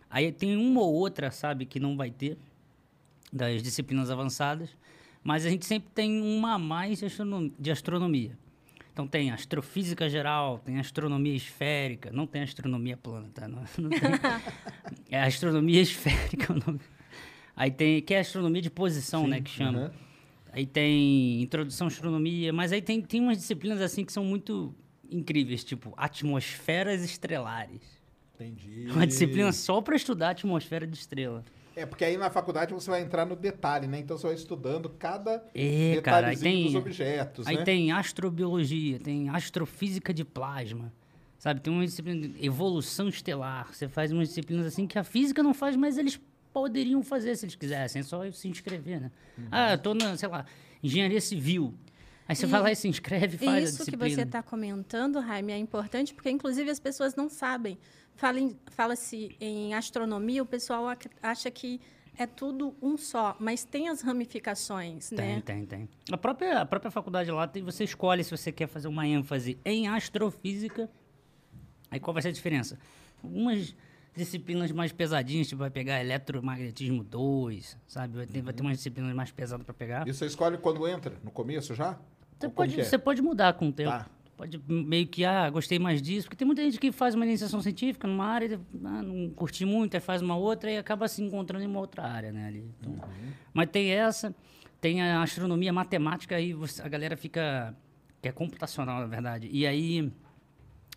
Aí 0.09 0.31
tem 0.31 0.57
uma 0.57 0.81
ou 0.81 0.95
outra, 0.95 1.29
sabe, 1.33 1.67
que 1.67 1.81
não 1.81 1.97
vai 1.97 2.09
ter 2.09 2.39
das 3.33 3.61
disciplinas 3.61 4.13
avançadas, 4.13 4.71
mas 5.25 5.45
a 5.45 5.51
gente 5.51 5.67
sempre 5.67 5.91
tem 5.93 6.23
uma 6.23 6.55
a 6.55 6.59
mais 6.59 7.01
de 7.01 7.07
astrono- 7.07 7.53
de 7.59 7.69
astronomia. 7.73 8.39
Então 8.93 9.09
tem 9.09 9.33
astrofísica 9.33 10.09
geral, 10.09 10.61
tem 10.61 10.79
astronomia 10.79 11.35
esférica, 11.35 12.13
não 12.13 12.25
tem 12.25 12.43
astronomia 12.43 12.97
plana, 12.97 13.29
tá? 13.35 13.49
Não, 13.49 13.65
não 13.79 13.91
tem. 13.91 14.01
É 15.11 15.21
astronomia 15.21 15.81
esférica 15.81 16.53
o 16.53 16.57
nome. 16.65 16.81
Aí 17.57 17.73
tem, 17.73 18.01
que 18.01 18.15
é 18.15 18.21
astronomia 18.21 18.63
de 18.63 18.71
posição, 18.71 19.27
né, 19.27 19.41
que 19.41 19.51
chama. 19.51 19.79
aham. 19.81 19.93
Aí 20.53 20.65
tem 20.65 21.43
introdução 21.43 21.89
à 21.89 21.89
astronomia, 21.89 22.53
mas 22.53 22.73
aí 22.73 22.81
tem, 22.81 23.03
tem 23.03 23.21
umas 23.21 23.37
disciplinas 23.37 23.81
assim 23.81 24.05
que 24.05 24.13
são 24.13 24.25
muito 24.25 24.73
incríveis, 25.11 25.65
tipo 25.65 25.93
atmosferas 25.97 27.03
estrelares. 27.05 27.81
Entendi. 28.35 28.87
Uma 28.91 29.07
disciplina 29.07 29.53
só 29.53 29.81
para 29.81 29.97
estudar 29.97 30.29
a 30.29 30.31
atmosfera 30.31 30.87
de 30.87 30.97
estrela. 30.97 31.45
É, 31.75 31.87
porque 31.87 32.05
aí 32.05 32.17
na 32.17 32.29
faculdade 32.31 32.75
você 32.75 32.91
vai 32.91 33.03
entrar 33.03 33.25
no 33.25 33.37
detalhe, 33.37 33.87
né? 33.87 34.01
Então 34.01 34.19
você 34.19 34.27
vai 34.27 34.35
estudando 34.37 34.89
cada 34.91 35.45
É, 35.55 36.01
cara, 36.03 36.33
detalhezinho 36.33 36.55
tem, 36.55 36.65
dos 36.65 36.75
objetos, 36.75 37.47
aí 37.47 37.57
né? 37.57 37.63
tem 37.65 37.93
astrobiologia, 37.93 38.99
tem 38.99 39.29
astrofísica 39.29 40.13
de 40.13 40.25
plasma. 40.25 40.93
Sabe, 41.39 41.61
tem 41.61 41.73
uma 41.73 41.85
disciplina 41.85 42.27
de 42.29 42.45
evolução 42.45 43.09
estelar. 43.09 43.73
Você 43.73 43.89
faz 43.89 44.11
umas 44.11 44.27
disciplinas 44.27 44.67
assim 44.67 44.89
que 44.89 44.99
a 44.99 45.05
física 45.05 45.41
não 45.41 45.55
faz, 45.55 45.77
mas 45.77 45.97
eles 45.97 46.21
poderiam 46.53 47.01
fazer 47.01 47.37
se 47.37 47.45
eles 47.45 47.55
quisessem. 47.55 48.01
É 48.01 48.03
só 48.03 48.29
se 48.33 48.49
inscrever, 48.49 49.01
né? 49.01 49.13
Uhum. 49.37 49.47
Ah, 49.51 49.73
eu 49.73 49.79
tô 49.79 49.95
na, 49.95 50.17
sei 50.17 50.29
lá, 50.29 50.45
engenharia 50.83 51.21
civil. 51.21 51.75
Aí 52.29 52.37
você 52.37 52.45
E- 52.45 52.49
vai 52.49 52.61
lá 52.61 52.71
e 52.71 52.77
se 52.77 52.87
inscreve 52.87 53.39
faz 53.39 53.51
a 53.51 53.59
Isso 53.61 53.79
que 53.79 53.85
disciplina. 53.87 54.15
você 54.15 54.23
está 54.23 54.43
comentando, 54.43 55.21
Jaime, 55.23 55.53
é 55.53 55.57
importante 55.59 56.13
porque, 56.13 56.29
inclusive, 56.31 56.71
as 56.71 56.79
pessoas 56.79 57.15
não 57.17 57.29
sabem. 57.29 57.79
Fala 58.15 58.39
em- 58.39 58.55
Fala-se 58.71 59.35
em 59.41 59.73
astronomia, 59.75 60.43
o 60.43 60.47
pessoal 60.47 60.87
ac- 60.89 61.09
acha 61.23 61.51
que 61.51 61.81
é 62.19 62.27
tudo 62.27 62.77
um 62.83 62.97
só, 62.99 63.35
mas 63.41 63.65
tem 63.65 63.89
as 63.89 64.03
ramificações, 64.03 65.09
Tem, 65.09 65.17
né? 65.37 65.43
tem, 65.45 65.65
tem. 65.65 65.89
A 66.13 66.19
própria, 66.19 66.61
a 66.61 66.67
própria 66.67 66.91
faculdade 66.91 67.31
lá, 67.31 67.47
tem, 67.49 67.63
você 67.63 67.85
escolhe 67.85 68.23
se 68.23 68.31
você 68.31 68.53
quer 68.53 68.67
fazer 68.67 68.89
uma 68.89 69.07
ênfase 69.07 69.57
em 69.65 69.89
astrofísica. 69.89 70.91
Aí 71.91 71.99
qual 71.99 72.13
vai 72.13 72.23
ser 72.23 72.29
a 72.29 72.33
diferença? 72.33 72.79
Algumas 73.25 73.75
disciplinas 74.15 74.71
mais 74.73 74.93
pesadinhas, 74.93 75.47
tipo, 75.49 75.61
vai 75.61 75.71
pegar 75.71 76.01
eletromagnetismo 76.01 77.03
2, 77.05 77.79
sabe? 77.87 78.17
Vai 78.17 78.27
ter, 78.27 78.43
vai 78.43 78.53
ter 78.53 78.63
umas 78.63 78.77
disciplinas 78.77 79.15
mais 79.15 79.31
pesadas 79.31 79.65
para 79.65 79.73
pegar. 79.75 80.07
E 80.07 80.13
você 80.13 80.27
escolhe 80.27 80.59
quando 80.59 80.87
entra? 80.89 81.17
No 81.23 81.31
começo 81.31 81.73
já? 81.75 81.99
Você 82.39 82.49
pode, 82.49 82.81
é? 82.81 82.85
você 82.85 82.99
pode 82.99 83.23
mudar 83.23 83.53
com 83.55 83.69
o 83.69 83.73
tempo. 83.73 83.91
Tá. 83.91 84.07
Pode 84.37 84.61
meio 84.69 85.05
que, 85.09 85.25
ah, 85.25 85.51
gostei 85.51 85.81
mais 85.81 86.01
disso. 86.01 86.29
Porque 86.29 86.37
tem 86.37 86.47
muita 86.47 86.63
gente 86.63 86.79
que 86.79 86.93
faz 86.93 87.15
uma 87.15 87.27
iniciação 87.27 87.61
científica 87.61 88.07
numa 88.07 88.25
área, 88.25 88.61
ah, 88.85 89.03
não 89.03 89.31
curti 89.31 89.65
muito, 89.65 89.95
aí 89.97 90.01
faz 90.01 90.23
uma 90.23 90.37
outra 90.37 90.71
e 90.71 90.79
acaba 90.79 91.09
se 91.09 91.21
encontrando 91.21 91.65
em 91.65 91.67
uma 91.67 91.81
outra 91.81 92.05
área, 92.05 92.31
né? 92.33 92.47
Ali. 92.47 92.71
Então, 92.79 92.93
Uhum. 92.93 93.33
Mas 93.53 93.69
tem 93.71 93.91
essa, 93.91 94.33
tem 94.81 95.03
a 95.03 95.23
astronomia 95.23 95.73
matemática, 95.73 96.37
aí 96.37 96.53
você- 96.53 96.81
a 96.83 96.89
galera 96.89 97.17
fica. 97.17 97.75
que 98.23 98.29
é 98.29 98.33
computacional, 98.33 99.01
na 99.01 99.07
verdade. 99.07 99.49
E 99.51 99.65
aí 99.67 100.13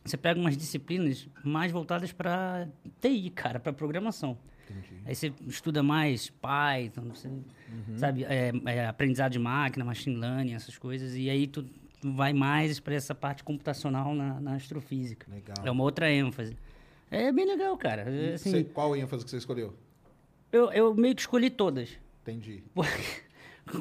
você 0.03 0.17
pega 0.17 0.39
umas 0.39 0.57
disciplinas 0.57 1.27
mais 1.43 1.71
voltadas 1.71 2.12
para 2.12 2.67
TI, 3.00 3.29
cara, 3.29 3.60
para 3.60 3.71
programação. 3.71 4.38
Aí 5.05 5.15
você 5.15 5.33
estuda 5.47 5.81
mais 5.83 6.29
Python, 6.29 7.09
você, 7.09 7.27
Uhum. 7.27 7.97
sabe, 7.97 8.23
é, 8.25 8.51
é, 8.65 8.85
aprendizado 8.87 9.31
de 9.31 9.39
máquina, 9.39 9.83
machine 9.85 10.15
learning, 10.15 10.53
essas 10.53 10.77
coisas. 10.77 11.15
E 11.15 11.29
aí 11.29 11.47
tu 11.47 11.65
vai 12.03 12.33
mais 12.33 12.79
para 12.79 12.93
essa 12.95 13.13
parte 13.15 13.43
computacional 13.43 14.13
na, 14.13 14.39
na 14.39 14.55
astrofísica. 14.55 15.27
Legal. 15.31 15.55
É 15.65 15.71
uma 15.71 15.83
outra 15.83 16.11
ênfase. 16.11 16.57
É 17.09 17.31
bem 17.31 17.45
legal, 17.45 17.75
cara. 17.77 18.03
É, 18.03 18.33
assim, 18.33 18.51
você- 18.51 18.63
qual 18.63 18.95
ênfase 18.95 19.23
que 19.23 19.31
você 19.31 19.37
escolheu? 19.37 19.75
eu, 20.51 20.71
eu 20.71 20.93
meio 20.95 21.15
que 21.15 21.21
escolhi 21.21 21.49
todas. 21.49 21.89
Entendi. 22.21 22.63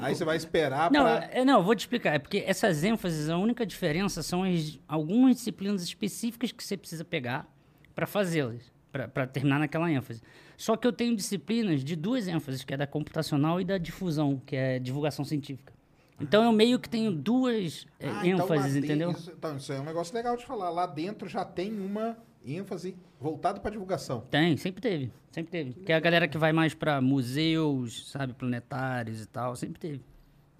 Aí 0.01 0.15
você 0.15 0.25
vai 0.25 0.37
esperar 0.37 0.91
Não, 0.91 1.03
pra... 1.03 1.29
é, 1.33 1.45
não, 1.45 1.59
eu 1.59 1.65
vou 1.65 1.75
te 1.75 1.81
explicar. 1.81 2.15
É 2.15 2.19
porque 2.19 2.45
essas 2.47 2.85
ênfases, 2.85 3.29
a 3.29 3.37
única 3.37 3.67
diferença 3.67 4.23
são 4.23 4.45
as, 4.45 4.79
algumas 4.87 5.37
disciplinas 5.37 5.83
específicas 5.83 6.53
que 6.53 6.63
você 6.63 6.77
precisa 6.77 7.05
pegar 7.05 7.49
para 7.95 8.07
fazê-las, 8.07 8.71
para 8.93 9.27
terminar 9.27 9.59
naquela 9.59 9.91
ênfase. 9.91 10.23
Só 10.61 10.77
que 10.77 10.87
eu 10.87 10.93
tenho 10.93 11.17
disciplinas 11.17 11.83
de 11.83 11.97
duas 11.97 12.29
ênfases, 12.29 12.63
que 12.63 12.75
é 12.75 12.77
da 12.77 12.87
computacional 12.87 13.63
e 13.63 13.65
da 13.65 13.79
difusão, 13.79 14.43
que 14.45 14.55
é 14.55 14.79
divulgação 14.79 15.25
científica. 15.25 15.73
Então 16.21 16.45
eu 16.45 16.53
meio 16.53 16.79
que 16.79 16.87
tenho 16.87 17.11
duas 17.11 17.87
é, 17.99 18.11
Ah, 18.11 18.27
então 18.27 18.45
ênfases, 18.45 18.75
dentro- 18.75 18.87
entendeu? 18.87 19.11
Isso, 19.13 19.31
então, 19.31 19.57
isso 19.57 19.73
é 19.73 19.81
um 19.81 19.85
negócio 19.85 20.15
legal 20.15 20.37
de 20.37 20.45
falar. 20.45 20.69
Lá 20.69 20.85
dentro 20.87 21.27
já 21.27 21.47
tem 21.47 21.73
uma 21.73 22.15
ênfase 22.45 22.95
voltada 23.19 23.59
para 23.59 23.71
divulgação. 23.71 24.21
Tem, 24.31 24.55
sempre 24.59 24.83
teve, 24.83 25.11
sempre 25.33 25.51
teve. 25.51 25.73
Que 25.81 25.93
é 25.93 25.95
a 25.95 26.01
galera 26.01 26.29
que 26.29 26.37
vai 26.37 26.53
mais 26.53 26.75
para 26.75 27.01
museus, 27.01 28.11
sabe, 28.11 28.35
planetários 28.35 29.23
e 29.23 29.27
tal, 29.27 29.57
sempre 29.57 29.81
teve. 29.81 30.03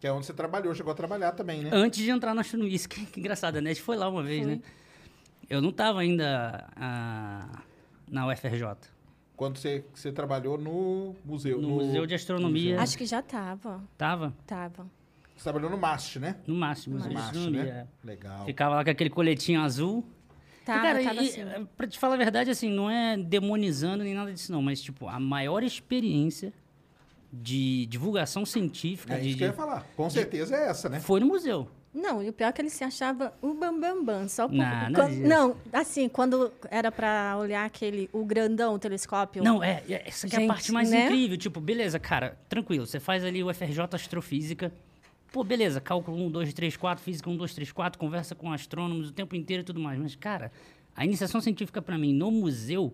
Que 0.01 0.07
é 0.07 0.13
onde 0.13 0.25
você 0.25 0.33
trabalhou, 0.33 0.75
chegou 0.75 0.93
a 0.93 0.97
trabalhar 0.97 1.33
também, 1.33 1.61
né? 1.61 1.69
Antes 1.75 2.03
de 2.03 2.09
entrar 2.09 2.33
na 2.35 2.41
astronomia, 2.41 2.75
isso 2.75 2.89
que, 2.89 3.05
que 3.05 3.21
engraçado, 3.21 3.59
a 3.59 3.61
Net 3.61 3.83
foi 3.83 3.99
lá 3.99 4.09
uma 4.09 4.23
vez, 4.23 4.45
Foi. 4.45 4.55
né? 4.57 4.63
Eu 5.51 5.61
não 5.61 5.71
tava 5.71 6.01
ainda 6.01 6.67
ah, 6.75 7.61
na 8.11 8.27
UFRJ. 8.29 8.65
Quando 9.41 9.57
você, 9.57 9.83
você 9.95 10.13
trabalhou 10.13 10.59
no 10.59 11.17
museu. 11.25 11.63
No 11.63 11.71
Museu 11.71 12.05
de 12.05 12.15
Astronomia. 12.15 12.79
Acho 12.79 12.99
que 12.99 13.07
já 13.07 13.21
estava. 13.21 13.83
Tava, 13.97 14.35
Tava. 14.47 14.87
Você 15.35 15.45
trabalhou 15.45 15.71
no 15.71 15.79
MAST, 15.79 16.19
né? 16.19 16.37
no 16.47 16.55
máximo, 16.55 16.97
Museu 16.97 17.09
de 17.09 17.15
MAST, 17.15 17.29
Astronomia. 17.31 17.63
né? 17.65 17.71
é. 17.71 18.07
Legal. 18.07 18.45
Ficava 18.45 18.75
lá 18.75 18.85
com 18.85 18.91
aquele 18.91 19.09
coletinho 19.09 19.63
azul. 19.63 20.05
Tava, 20.63 20.79
E, 20.81 20.83
cara, 20.83 21.03
tava 21.05 21.23
e, 21.23 21.29
assim. 21.31 21.67
pra 21.75 21.87
te 21.87 21.99
falar 21.99 22.17
a 22.17 22.19
verdade, 22.19 22.51
assim, 22.51 22.69
não 22.71 22.91
é 22.91 23.17
demonizando 23.17 24.05
nem 24.05 24.13
nada 24.13 24.31
disso, 24.31 24.53
não. 24.53 24.61
Mas, 24.61 24.83
tipo, 24.83 25.09
a 25.09 25.19
maior 25.19 25.63
experiência 25.63 26.53
de 27.33 27.87
divulgação 27.87 28.45
científica 28.45 29.15
É 29.15 29.19
de- 29.21 29.29
isso 29.29 29.39
que 29.39 29.45
eu 29.45 29.49
ia 29.49 29.53
falar. 29.55 29.87
Com 29.97 30.11
certeza 30.11 30.57
é 30.57 30.69
essa, 30.69 30.89
né? 30.89 31.01
foi 31.01 31.21
no 31.21 31.27
museu. 31.27 31.69
Não, 31.93 32.23
e 32.23 32.29
o 32.29 32.33
pior 32.33 32.49
é 32.49 32.53
que 32.53 32.63
ele 32.63 32.71
se 32.71 32.85
achava 32.85 33.33
o 33.43 33.49
bambambam, 33.53 33.97
bam, 33.97 34.05
bam, 34.21 34.29
só 34.29 34.47
por... 34.47 34.55
Nada 34.57 34.95
quando-. 34.95 35.27
Não, 35.27 35.57
assim, 35.73 36.09
quando 36.09 36.53
era 36.71 36.93
pra 36.93 37.37
olhar 37.37 37.65
aquele, 37.65 38.09
o 38.13 38.25
grandão, 38.25 38.75
o 38.75 38.79
telescópio... 38.79 39.43
Não, 39.43 39.61
é, 39.63 39.83
é- 39.89 40.09
essa 40.09 40.29
que 40.29 40.35
é 40.35 40.39
a 40.39 40.41
Gente, 40.43 40.49
parte 40.49 40.71
mais 40.71 40.89
né? 40.89 41.07
incrível. 41.07 41.37
Tipo, 41.37 41.61
beleza, 41.61 41.99
cara, 41.99 42.39
tranquilo. 42.49 42.87
Você 42.87 43.01
faz 43.01 43.25
ali 43.25 43.43
o 43.43 43.53
FRJ 43.53 43.81
Astrofísica. 43.93 44.73
Pô, 45.33 45.43
beleza, 45.43 45.81
cálculo 45.81 46.17
1, 46.27 46.31
2, 46.31 46.55
3, 46.55 46.77
4, 46.77 47.03
física 47.05 47.29
1, 47.29 47.37
2, 47.37 47.55
3, 47.55 47.73
4, 47.73 47.99
conversa 47.99 48.37
com 48.37 48.53
astrônomos 48.53 49.09
o 49.11 49.13
tempo 49.13 49.35
inteiro 49.35 49.63
e 49.63 49.65
tudo 49.65 49.81
mais. 49.81 49.99
Mas, 49.99 50.15
cara, 50.15 50.53
a 50.95 51.05
iniciação 51.05 51.41
científica 51.41 51.83
pra 51.83 51.99
mim 51.99 52.13
no 52.15 52.31
museu 52.31 52.93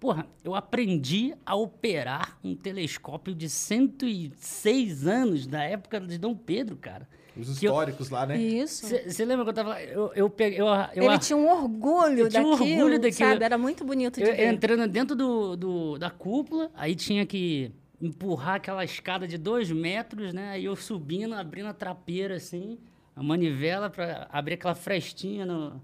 Porra, 0.00 0.26
eu 0.42 0.54
aprendi 0.54 1.34
a 1.44 1.54
operar 1.54 2.38
um 2.42 2.56
telescópio 2.56 3.34
de 3.34 3.50
106 3.50 5.06
anos, 5.06 5.46
da 5.46 5.62
época 5.62 6.00
de 6.00 6.18
Dom 6.18 6.34
Pedro, 6.34 6.76
cara. 6.76 7.06
Os 7.36 7.58
Que 7.58 7.66
eu- 7.66 7.70
históricos 7.70 8.10
lá, 8.10 8.26
né? 8.26 8.36
Isso. 8.40 8.86
Você 8.86 9.24
lembra 9.24 9.44
que 9.44 9.50
eu 9.50 9.54
tava. 9.54 9.80
Eu, 9.82 10.10
eu 10.14 10.28
peguei. 10.30 10.60
Eu, 10.60 10.66
eu, 10.94 11.04
Ele 11.04 11.18
tinha 11.18 11.36
um 11.36 11.48
orgulho 11.48 12.20
Eu 12.20 12.28
tinha 12.28 12.42
um 12.42 12.50
daquilo, 12.50 12.72
orgulho 12.80 12.98
daquilo. 12.98 13.30
sabe? 13.30 13.44
Era 13.44 13.56
muito 13.58 13.84
bonito 13.84 14.16
de 14.20 14.22
eu 14.28 14.34
ver. 14.34 14.52
entrando 14.52 14.88
dentro 14.88 15.14
do, 15.14 15.56
do- 15.56 15.98
da 15.98 16.10
cúpula, 16.10 16.70
aí 16.74 16.94
tinha 16.94 17.24
que 17.24 17.70
empurrar 18.00 18.54
aquela 18.56 18.82
escada 18.84 19.28
de 19.28 19.36
dois 19.38 19.70
metros, 19.70 20.32
né? 20.32 20.50
Aí 20.50 20.64
eu 20.64 20.74
subindo, 20.74 21.34
abrindo 21.34 21.66
a 21.68 21.74
trapeira 21.74 22.36
assim, 22.36 22.78
a 23.20 23.22
manivela 23.22 23.90
para 23.90 24.26
abrir 24.32 24.54
aquela 24.54 24.74
frestinha 24.74 25.44
no, 25.44 25.78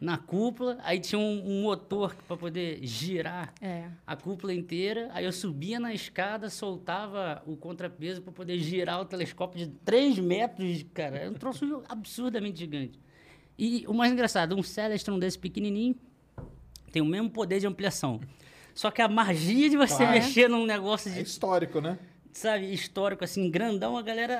na 0.00 0.16
cúpula. 0.16 0.78
Aí 0.82 0.98
tinha 0.98 1.18
um, 1.18 1.42
um 1.58 1.62
motor 1.64 2.14
para 2.26 2.34
poder 2.34 2.78
girar 2.82 3.52
É. 3.60 3.88
a 4.06 4.16
cúpula 4.16 4.54
inteira. 4.54 5.10
Aí 5.12 5.26
eu 5.26 5.32
subia 5.32 5.78
na 5.78 5.92
escada, 5.92 6.48
soltava 6.48 7.42
o 7.46 7.56
contrapeso 7.58 8.22
para 8.22 8.32
poder 8.32 8.58
girar 8.58 9.02
o 9.02 9.04
telescópio 9.04 9.58
de 9.66 9.70
3 9.84 10.18
metros, 10.18 10.82
cara. 10.94 11.18
É 11.18 11.28
um 11.28 11.34
troço 11.34 11.82
absurdamente 11.90 12.60
gigante. 12.60 12.98
E 13.58 13.84
o 13.86 13.92
mais 13.92 14.10
engraçado, 14.10 14.56
um 14.56 14.62
Celestron 14.62 15.18
desse 15.18 15.38
pequenininho 15.38 15.94
tem 16.90 17.02
o 17.02 17.06
mesmo 17.06 17.28
poder 17.28 17.60
de 17.60 17.66
ampliação. 17.66 18.18
Só 18.74 18.90
que 18.90 19.02
a 19.02 19.08
magia 19.08 19.68
de 19.68 19.76
você 19.76 19.98
Claro. 19.98 20.12
mexer 20.12 20.48
num 20.48 20.64
negócio 20.64 21.10
É 21.10 21.16
de, 21.16 21.20
histórico, 21.22 21.82
né? 21.82 21.98
sabe, 22.32 22.72
histórico, 22.72 23.22
assim, 23.24 23.50
grandão, 23.50 23.94
a 23.98 24.00
galera 24.00 24.32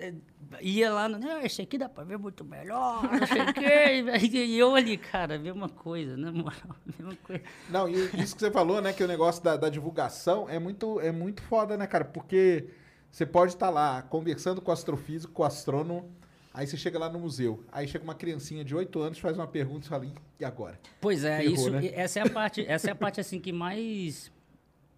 eh, 0.00 0.14
ia 0.60 0.92
lá, 0.92 1.08
no, 1.08 1.18
não, 1.18 1.40
esse 1.40 1.62
aqui 1.62 1.78
dá 1.78 1.88
pra 1.88 2.04
ver 2.04 2.18
muito 2.18 2.44
melhor, 2.44 3.02
não 3.02 3.26
sei 3.26 3.42
o 3.42 3.54
quê. 3.54 4.36
E 4.36 4.58
eu 4.58 4.74
ali, 4.74 4.96
cara, 4.96 5.38
mesma 5.38 5.68
coisa, 5.68 6.16
na 6.16 6.32
moral, 6.32 6.76
mesma 6.98 7.16
coisa. 7.24 7.42
Não, 7.68 7.88
e 7.88 7.94
isso 8.22 8.34
que 8.34 8.40
você 8.40 8.50
falou, 8.50 8.80
né? 8.80 8.92
Que 8.92 9.04
o 9.04 9.08
negócio 9.08 9.42
da, 9.42 9.56
da 9.56 9.68
divulgação 9.68 10.48
é 10.48 10.58
muito, 10.58 11.00
é 11.00 11.12
muito 11.12 11.42
foda, 11.42 11.76
né, 11.76 11.86
cara? 11.86 12.04
Porque 12.04 12.68
você 13.10 13.24
pode 13.24 13.52
estar 13.52 13.70
lá 13.70 14.02
conversando 14.02 14.60
com 14.60 14.70
o 14.70 14.74
astrofísico, 14.74 15.32
com 15.32 15.42
o 15.42 15.46
astrônomo, 15.46 16.10
aí 16.52 16.66
você 16.66 16.76
chega 16.76 16.98
lá 16.98 17.08
no 17.08 17.18
museu. 17.18 17.64
Aí 17.72 17.88
chega 17.88 18.04
uma 18.04 18.14
criancinha 18.14 18.64
de 18.64 18.74
8 18.74 19.00
anos, 19.00 19.18
faz 19.18 19.36
uma 19.36 19.46
pergunta 19.46 19.86
e 19.86 19.88
fala, 19.88 20.06
e 20.38 20.44
agora? 20.44 20.78
Pois 21.00 21.24
é, 21.24 21.38
Ferrou, 21.38 21.54
isso, 21.54 21.70
né? 21.70 21.90
essa 21.94 22.20
é 22.20 22.22
a 22.22 22.30
parte, 22.30 22.66
essa 22.66 22.88
é 22.88 22.92
a 22.92 22.94
parte 22.94 23.20
assim 23.20 23.40
que 23.40 23.52
mais, 23.52 24.30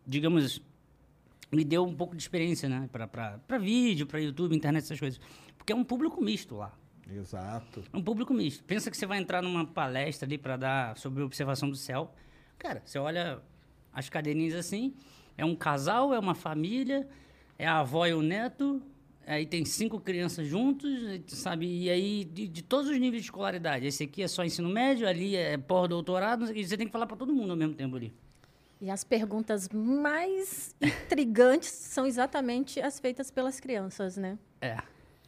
digamos, 0.06 0.60
me 1.50 1.64
deu 1.64 1.84
um 1.84 1.94
pouco 1.94 2.14
de 2.14 2.22
experiência, 2.22 2.68
né, 2.68 2.88
para 2.92 3.06
para 3.06 3.58
vídeo, 3.58 4.06
para 4.06 4.20
YouTube, 4.20 4.54
internet, 4.54 4.84
essas 4.84 5.00
coisas, 5.00 5.20
porque 5.56 5.72
é 5.72 5.76
um 5.76 5.84
público 5.84 6.22
misto 6.22 6.56
lá. 6.56 6.72
Exato. 7.10 7.82
É 7.92 7.96
um 7.96 8.02
público 8.02 8.34
misto. 8.34 8.62
Pensa 8.64 8.90
que 8.90 8.96
você 8.96 9.06
vai 9.06 9.18
entrar 9.18 9.42
numa 9.42 9.66
palestra 9.66 10.26
ali 10.26 10.36
para 10.36 10.56
dar 10.56 10.98
sobre 10.98 11.22
observação 11.22 11.70
do 11.70 11.76
céu. 11.76 12.12
Cara, 12.58 12.82
você 12.84 12.98
olha 12.98 13.40
as 13.92 14.08
cadeirinhas 14.08 14.54
assim, 14.54 14.94
é 15.36 15.44
um 15.44 15.56
casal, 15.56 16.12
é 16.12 16.18
uma 16.18 16.34
família, 16.34 17.08
é 17.58 17.66
a 17.66 17.78
avó 17.78 18.06
e 18.06 18.12
o 18.12 18.20
neto, 18.20 18.82
aí 19.26 19.46
tem 19.46 19.64
cinco 19.64 20.00
crianças 20.00 20.46
juntos, 20.46 20.90
sabe? 21.28 21.66
E 21.66 21.90
aí, 21.90 22.24
de, 22.24 22.46
de 22.46 22.62
todos 22.62 22.90
os 22.90 22.98
níveis 22.98 23.22
de 23.22 23.28
escolaridade. 23.28 23.86
Esse 23.86 24.04
aqui 24.04 24.22
é 24.22 24.28
só 24.28 24.44
ensino 24.44 24.68
médio, 24.68 25.08
ali 25.08 25.34
é 25.34 25.56
pós-doutorado, 25.56 26.52
e 26.52 26.66
você 26.66 26.76
tem 26.76 26.86
que 26.86 26.92
falar 26.92 27.06
para 27.06 27.16
todo 27.16 27.32
mundo 27.32 27.50
ao 27.50 27.56
mesmo 27.56 27.74
tempo 27.74 27.96
ali. 27.96 28.12
E 28.80 28.90
as 28.90 29.02
perguntas 29.02 29.68
mais 29.68 30.74
intrigantes 30.80 31.68
são 31.70 32.06
exatamente 32.06 32.80
as 32.80 33.00
feitas 33.00 33.30
pelas 33.30 33.58
crianças, 33.58 34.16
né? 34.16 34.38
É, 34.60 34.76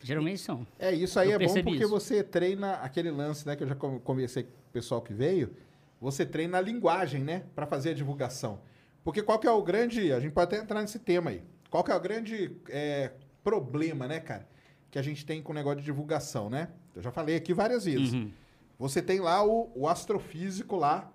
geralmente 0.00 0.38
são. 0.40 0.66
É, 0.78 0.92
isso 0.95 1.19
aí 1.19 1.30
Eu 1.30 1.40
é 1.40 1.47
bom 1.47 1.54
porque 1.64 1.80
isso. 1.85 1.88
você 1.88 2.23
treina 2.23 2.75
aquele 2.75 3.11
lance, 3.11 3.47
né? 3.47 3.57
Que 3.57 3.64
eu 3.64 3.69
já 3.69 3.75
con- 3.75 3.99
conversei 4.00 4.45
com 4.45 4.50
o 4.50 4.73
pessoal 4.73 5.02
que 5.02 5.12
veio. 5.12 5.52
Você 6.00 6.25
treina 6.25 6.59
a 6.59 6.61
linguagem, 6.61 7.23
né? 7.25 7.42
Pra 7.54 7.66
fazer 7.66 7.90
a 7.90 7.95
divulgação. 7.95 8.61
Porque 9.02 9.23
qual 9.23 9.38
que 9.38 9.47
é 9.47 9.50
o 9.50 9.62
grande... 9.62 10.12
A 10.12 10.21
gente 10.21 10.33
pode 10.33 10.54
até 10.54 10.62
entrar 10.62 10.80
nesse 10.80 10.99
tema 10.99 11.30
aí. 11.30 11.42
Qual 11.71 11.83
que 11.83 11.90
é 11.90 11.95
o 11.95 12.00
grande 12.00 12.57
é, 12.69 13.12
problema, 13.42 14.07
né, 14.07 14.21
cara? 14.21 14.47
Que 14.90 14.99
a 14.99 15.02
gente 15.02 15.26
tem 15.26 15.42
com 15.42 15.52
o 15.52 15.54
negócio 15.54 15.80
de 15.80 15.85
divulgação, 15.85 16.49
né? 16.49 16.69
Eu 16.95 17.02
já 17.02 17.11
falei 17.11 17.37
aqui 17.37 17.52
várias 17.52 17.85
vezes. 17.85 18.12
Uhum, 18.12 18.30
Você 18.78 19.00
tem 19.02 19.21
lá 19.21 19.45
o, 19.45 19.71
o 19.75 19.88
astrofísico 19.88 20.76
lá, 20.76 21.11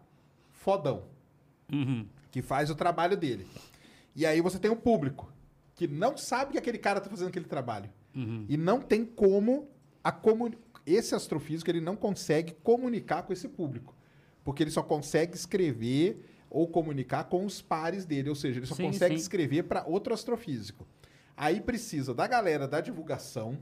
fodão, 0.51 1.04
uhum. 1.72 2.08
Que 2.36 2.42
faz 2.42 2.70
o 2.70 2.75
trabalho 2.75 3.15
dele. 3.15 3.48
E 4.13 4.25
aí 4.25 4.42
você 4.42 4.60
tem 4.60 4.70
o 4.70 4.75
público, 4.75 5.32
que 5.74 5.88
não 5.88 6.18
sabe 6.18 6.51
que 6.51 6.58
aquele 6.58 6.77
cara 6.77 7.00
tá 7.00 7.10
fazendo 7.10 7.30
aquele 7.30 7.46
trabalho. 7.46 7.89
Uhum. 8.13 8.46
E 8.50 8.58
não 8.58 8.82
tem 8.82 9.06
como 9.06 9.70
a 10.04 10.12
comuni- 10.12 10.58
esse 10.86 11.15
astrofísico 11.15 11.72
ele 11.72 11.80
não 11.80 11.96
consegue 11.96 12.51
comunicar 12.62 13.24
com 13.24 13.32
esse 13.32 13.48
público, 13.48 13.96
porque 14.44 14.62
ele 14.63 14.70
só 14.70 14.84
consegue 14.84 15.34
escrever 15.34 16.25
ou 16.50 16.68
comunicar 16.68 17.24
com 17.24 17.46
os 17.46 17.62
pares 17.62 18.03
dele, 18.05 18.27
ou 18.27 18.36
seja, 18.36 18.60
ele 18.60 18.66
só 18.66 18.75
Sim, 18.75 18.88
consegue 18.88 19.16
sim. 19.16 19.22
escrever 19.22 19.64
para 19.64 19.86
outro 19.88 20.14
astrofísico. 20.14 20.86
Aí 21.38 21.62
precisa 21.62 22.14
da 22.14 22.27
galera 22.27 22.68
da 22.68 22.81
divulgação 22.81 23.57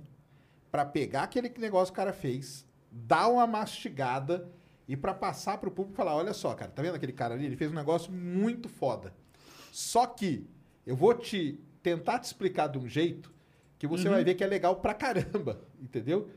para 0.72 0.84
pegar 0.84 1.24
aquele 1.24 1.54
negócio 1.60 1.94
que 1.94 2.00
o 2.00 2.04
cara 2.04 2.12
fez, 2.12 2.66
dar 2.92 3.28
uma 3.28 3.46
mastigada 3.46 4.50
e 4.88 4.96
para 4.98 5.14
passar 5.14 5.58
para 5.58 5.70
o 5.70 5.72
público 5.72 5.96
e 5.96 5.98
falar, 5.98 6.16
olha 6.16 6.34
só, 6.34 6.54
cara, 6.54 6.72
tá 6.72 6.82
vendo 6.82 6.96
aquele 6.96 7.14
cara 7.14 7.34
ali? 7.34 7.46
Ele 7.46 7.56
fez 7.56 7.72
um 7.72 7.76
negócio 7.76 8.12
muito 8.12 8.68
foda. 8.68 9.14
Só 9.72 10.06
que 10.06 10.46
eu 10.86 10.96
vou 10.96 11.14
te 11.14 11.60
tentar 11.82 12.20
te 12.20 12.26
explicar 12.26 12.68
de 12.68 12.78
um 12.78 12.88
jeito 12.88 13.34
que 13.78 13.88
você 13.88 14.08
vai 14.08 14.24
ver 14.24 14.36
que 14.36 14.44
é 14.44 14.48
legal 14.48 14.78
pra 14.78 14.94
caramba, 14.94 15.62
entendeu? 15.82 16.30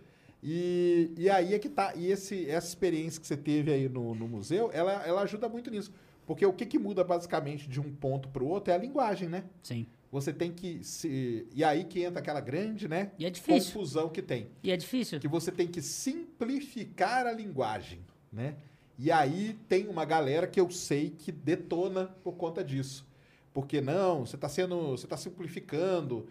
E, 0.42 1.12
e 1.16 1.30
aí 1.30 1.54
é 1.54 1.58
que 1.58 1.68
tá. 1.68 1.94
E 1.94 2.10
esse, 2.10 2.48
essa 2.48 2.68
experiência 2.68 3.20
que 3.20 3.26
você 3.26 3.36
teve 3.36 3.72
aí 3.72 3.88
no, 3.88 4.14
no 4.14 4.28
museu, 4.28 4.70
ela, 4.72 5.04
ela 5.06 5.22
ajuda 5.22 5.48
muito 5.48 5.70
nisso. 5.70 5.92
Porque 6.26 6.44
o 6.44 6.52
que, 6.52 6.66
que 6.66 6.78
muda 6.78 7.04
basicamente 7.04 7.68
de 7.68 7.80
um 7.80 7.94
ponto 7.94 8.28
pro 8.28 8.46
outro 8.46 8.72
é 8.72 8.74
a 8.74 8.78
linguagem, 8.78 9.28
né? 9.28 9.44
Sim. 9.62 9.86
Você 10.10 10.32
tem 10.32 10.52
que 10.52 10.82
se. 10.82 11.46
E 11.54 11.62
aí 11.62 11.84
que 11.84 12.02
entra 12.02 12.20
aquela 12.20 12.40
grande, 12.40 12.88
né? 12.88 13.12
E 13.18 13.26
é 13.26 13.30
difícil. 13.30 13.72
Confusão 13.72 14.08
que 14.08 14.22
tem. 14.22 14.48
E 14.62 14.70
é 14.70 14.76
difícil. 14.76 15.20
Que 15.20 15.28
você 15.28 15.52
tem 15.52 15.68
que 15.68 15.80
simplificar 15.80 17.26
a 17.26 17.32
linguagem, 17.32 18.00
né? 18.36 18.54
E 18.98 19.10
aí 19.10 19.58
tem 19.68 19.88
uma 19.88 20.04
galera 20.04 20.46
que 20.46 20.60
eu 20.60 20.70
sei 20.70 21.10
que 21.10 21.32
detona 21.32 22.06
por 22.22 22.34
conta 22.34 22.62
disso. 22.62 23.06
Porque 23.52 23.80
não, 23.80 24.26
você 24.26 24.36
está 24.36 24.48
sendo, 24.48 24.90
você 24.90 25.06
tá 25.06 25.16
simplificando. 25.16 26.28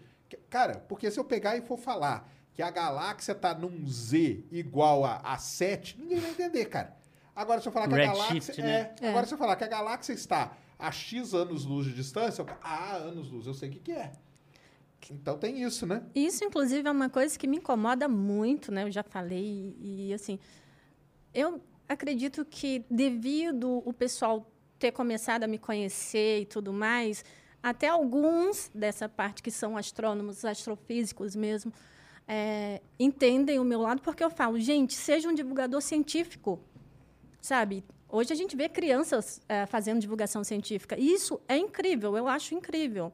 Cara, 0.48 0.78
porque 0.88 1.10
se 1.10 1.18
eu 1.18 1.24
pegar 1.24 1.56
e 1.56 1.62
for 1.62 1.76
falar 1.76 2.30
que 2.54 2.62
a 2.62 2.70
galáxia 2.70 3.32
está 3.32 3.54
num 3.54 3.86
Z 3.86 4.44
igual 4.50 5.04
a, 5.04 5.16
a 5.16 5.36
7, 5.36 5.98
ninguém 5.98 6.20
vai 6.20 6.30
entender, 6.30 6.64
cara. 6.66 6.96
Agora 7.34 7.60
se 7.60 7.68
eu 7.68 7.72
falar 7.72 7.88
que 7.88 7.94
a 7.94 7.96
Redshift, 7.98 8.62
galáxia 8.62 8.64
né? 8.64 8.94
é, 9.00 9.08
agora 9.10 9.26
se 9.26 9.34
eu 9.34 9.38
falar 9.38 9.56
que 9.56 9.64
a 9.64 9.68
galáxia 9.68 10.12
está 10.12 10.56
a 10.78 10.90
X 10.90 11.34
anos-luz 11.34 11.86
de 11.86 11.92
distância, 11.92 12.42
eu, 12.42 12.46
ah, 12.62 12.96
anos-luz, 12.96 13.46
eu 13.46 13.54
sei 13.54 13.68
o 13.68 13.72
que 13.72 13.80
que 13.80 13.92
é. 13.92 14.12
Então 15.10 15.38
tem 15.38 15.62
isso, 15.62 15.86
né? 15.86 16.02
Isso, 16.14 16.44
inclusive, 16.44 16.88
é 16.88 16.90
uma 16.90 17.08
coisa 17.08 17.38
que 17.38 17.46
me 17.46 17.58
incomoda 17.58 18.08
muito, 18.08 18.72
né? 18.72 18.84
Eu 18.84 18.90
já 18.90 19.02
falei 19.02 19.76
e, 19.78 20.12
assim, 20.12 20.38
eu 21.32 21.60
acredito 21.88 22.44
que 22.44 22.84
devido 22.90 23.82
o 23.84 23.92
pessoal 23.92 24.50
ter 24.78 24.92
começado 24.92 25.44
a 25.44 25.46
me 25.46 25.58
conhecer 25.58 26.42
e 26.42 26.46
tudo 26.46 26.72
mais, 26.72 27.24
até 27.62 27.88
alguns 27.88 28.70
dessa 28.74 29.08
parte 29.08 29.42
que 29.42 29.50
são 29.50 29.76
astrônomos, 29.76 30.44
astrofísicos 30.44 31.34
mesmo, 31.34 31.72
é, 32.28 32.80
entendem 32.98 33.58
o 33.58 33.64
meu 33.64 33.80
lado, 33.80 34.02
porque 34.02 34.22
eu 34.22 34.30
falo, 34.30 34.58
gente, 34.58 34.94
seja 34.94 35.28
um 35.28 35.34
divulgador 35.34 35.80
científico, 35.80 36.60
sabe? 37.40 37.84
Hoje 38.08 38.32
a 38.32 38.36
gente 38.36 38.56
vê 38.56 38.68
crianças 38.68 39.40
é, 39.48 39.66
fazendo 39.66 40.00
divulgação 40.00 40.44
científica. 40.44 40.98
E 40.98 41.12
isso 41.12 41.40
é 41.48 41.56
incrível, 41.56 42.16
eu 42.16 42.28
acho 42.28 42.54
incrível 42.54 43.12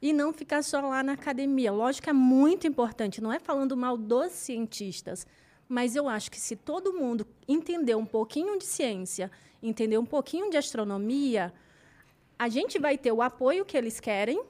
e 0.00 0.12
não 0.12 0.32
ficar 0.32 0.62
só 0.62 0.80
lá 0.80 1.02
na 1.02 1.12
academia. 1.12 1.72
Lógico 1.72 2.04
que 2.04 2.10
é 2.10 2.12
muito 2.12 2.66
importante, 2.66 3.20
não 3.20 3.32
é 3.32 3.38
falando 3.38 3.76
mal 3.76 3.96
dos 3.96 4.32
cientistas, 4.32 5.26
mas 5.68 5.96
eu 5.96 6.08
acho 6.08 6.30
que 6.30 6.40
se 6.40 6.56
todo 6.56 6.92
mundo 6.92 7.26
entender 7.48 7.94
um 7.96 8.06
pouquinho 8.06 8.58
de 8.58 8.64
ciência, 8.64 9.30
entender 9.62 9.98
um 9.98 10.06
pouquinho 10.06 10.50
de 10.50 10.56
astronomia, 10.56 11.52
a 12.38 12.48
gente 12.48 12.78
vai 12.78 12.96
ter 12.98 13.12
o 13.12 13.22
apoio 13.22 13.64
que 13.64 13.76
eles 13.76 13.98
querem. 14.00 14.42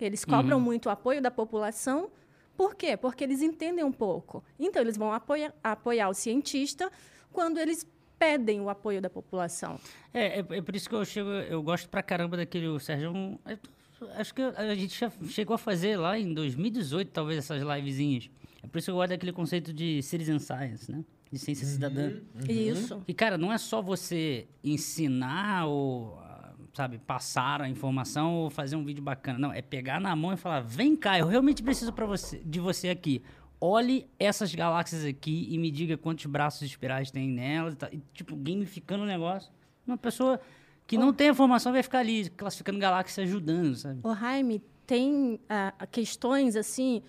Eles 0.00 0.24
cobram 0.24 0.58
muito 0.58 0.86
o 0.86 0.90
apoio 0.90 1.20
da 1.20 1.30
população. 1.30 2.10
Por 2.56 2.74
quê? 2.74 2.96
Porque 2.96 3.22
eles 3.24 3.42
entendem 3.42 3.84
um 3.84 3.92
pouco. 3.92 4.42
Então, 4.58 4.80
eles 4.80 4.96
vão 4.96 5.12
apoiar, 5.12 5.52
apoiar 5.62 6.08
o 6.08 6.14
cientista 6.14 6.90
quando 7.32 7.58
eles 7.58 7.86
pedem 8.18 8.60
o 8.60 8.68
apoio 8.70 9.00
da 9.00 9.10
população. 9.10 9.78
É, 10.12 10.38
é, 10.40 10.44
é 10.58 10.62
por 10.62 10.74
isso 10.76 10.88
que 10.88 10.94
eu 10.94 11.04
chego, 11.04 11.28
eu 11.30 11.62
gosto 11.62 11.88
pra 11.88 12.02
caramba 12.02 12.36
daquele 12.36 12.68
o 12.68 12.78
Sérgio. 12.78 13.38
eu 13.46 13.56
tô- 13.58 13.70
acho 14.16 14.34
que 14.34 14.40
a 14.42 14.74
gente 14.74 14.98
já 14.98 15.10
chegou 15.28 15.54
a 15.54 15.58
fazer 15.58 15.96
lá 15.96 16.18
em 16.18 16.32
2018, 16.32 17.10
talvez, 17.10 17.38
essas 17.38 17.62
livezinhas. 17.62 18.30
É 18.62 18.66
por 18.66 18.78
isso 18.78 18.86
que 18.86 18.90
eu 18.90 18.96
gosto 18.96 19.10
daquele 19.10 19.32
conceito 19.32 19.72
de 19.72 20.02
citizen 20.02 20.38
science, 20.38 20.90
né? 20.90 21.04
De 21.30 21.38
ciência 21.38 21.66
cidadã. 21.66 22.12
Isso. 22.48 23.02
E, 23.06 23.14
cara, 23.14 23.38
não 23.38 23.52
é 23.52 23.58
só 23.58 23.80
você 23.80 24.48
ensinar 24.62 25.66
ou, 25.66 26.18
ah, 26.18 26.52
sabe, 26.74 26.98
passar 26.98 27.62
a 27.62 27.68
informação 27.68 28.34
ou 28.34 28.50
fazer 28.50 28.76
um 28.76 28.84
vídeo 28.84 29.02
bacana. 29.02 29.38
Não, 29.38 29.52
é 29.52 29.62
pegar 29.62 30.00
na 30.00 30.14
mão 30.14 30.32
e 30.32 30.36
falar: 30.36 30.60
vem 30.60 30.96
cá, 30.96 31.18
eu 31.18 31.26
realmente 31.26 31.62
preciso 31.62 31.92
pra 31.92 32.04
você, 32.04 32.38
de 32.44 32.60
você 32.60 32.88
aqui. 32.88 33.22
Olhe 33.60 34.06
essas 34.18 34.54
galáxias 34.54 35.04
aqui 35.04 35.46
e 35.50 35.58
me 35.58 35.70
diga 35.70 35.96
quantos 35.96 36.24
braços 36.26 36.62
espirais 36.62 37.10
tem 37.10 37.28
nelas. 37.28 37.74
e 37.74 37.76
tal. 37.76 37.90
E, 37.92 38.02
tipo, 38.12 38.34
gamificando 38.34 39.04
o 39.04 39.06
negócio. 39.06 39.52
Uma 39.86 39.98
pessoa 39.98 40.40
que 40.86 40.98
não 40.98 41.12
tem 41.12 41.28
a 41.28 41.34
formação 41.34 41.70
vai 41.70 41.82
ficar 41.82 42.00
ali 42.00 42.28
classificando 42.30 42.78
galáxias 42.78 43.28
ajudando, 43.28 43.76
sabe? 43.76 44.00
O 44.02 44.14
Jaime 44.14 44.60
tem 44.86 45.38
ah, 45.48 45.72
questões 45.88 46.56
assim, 46.56 47.00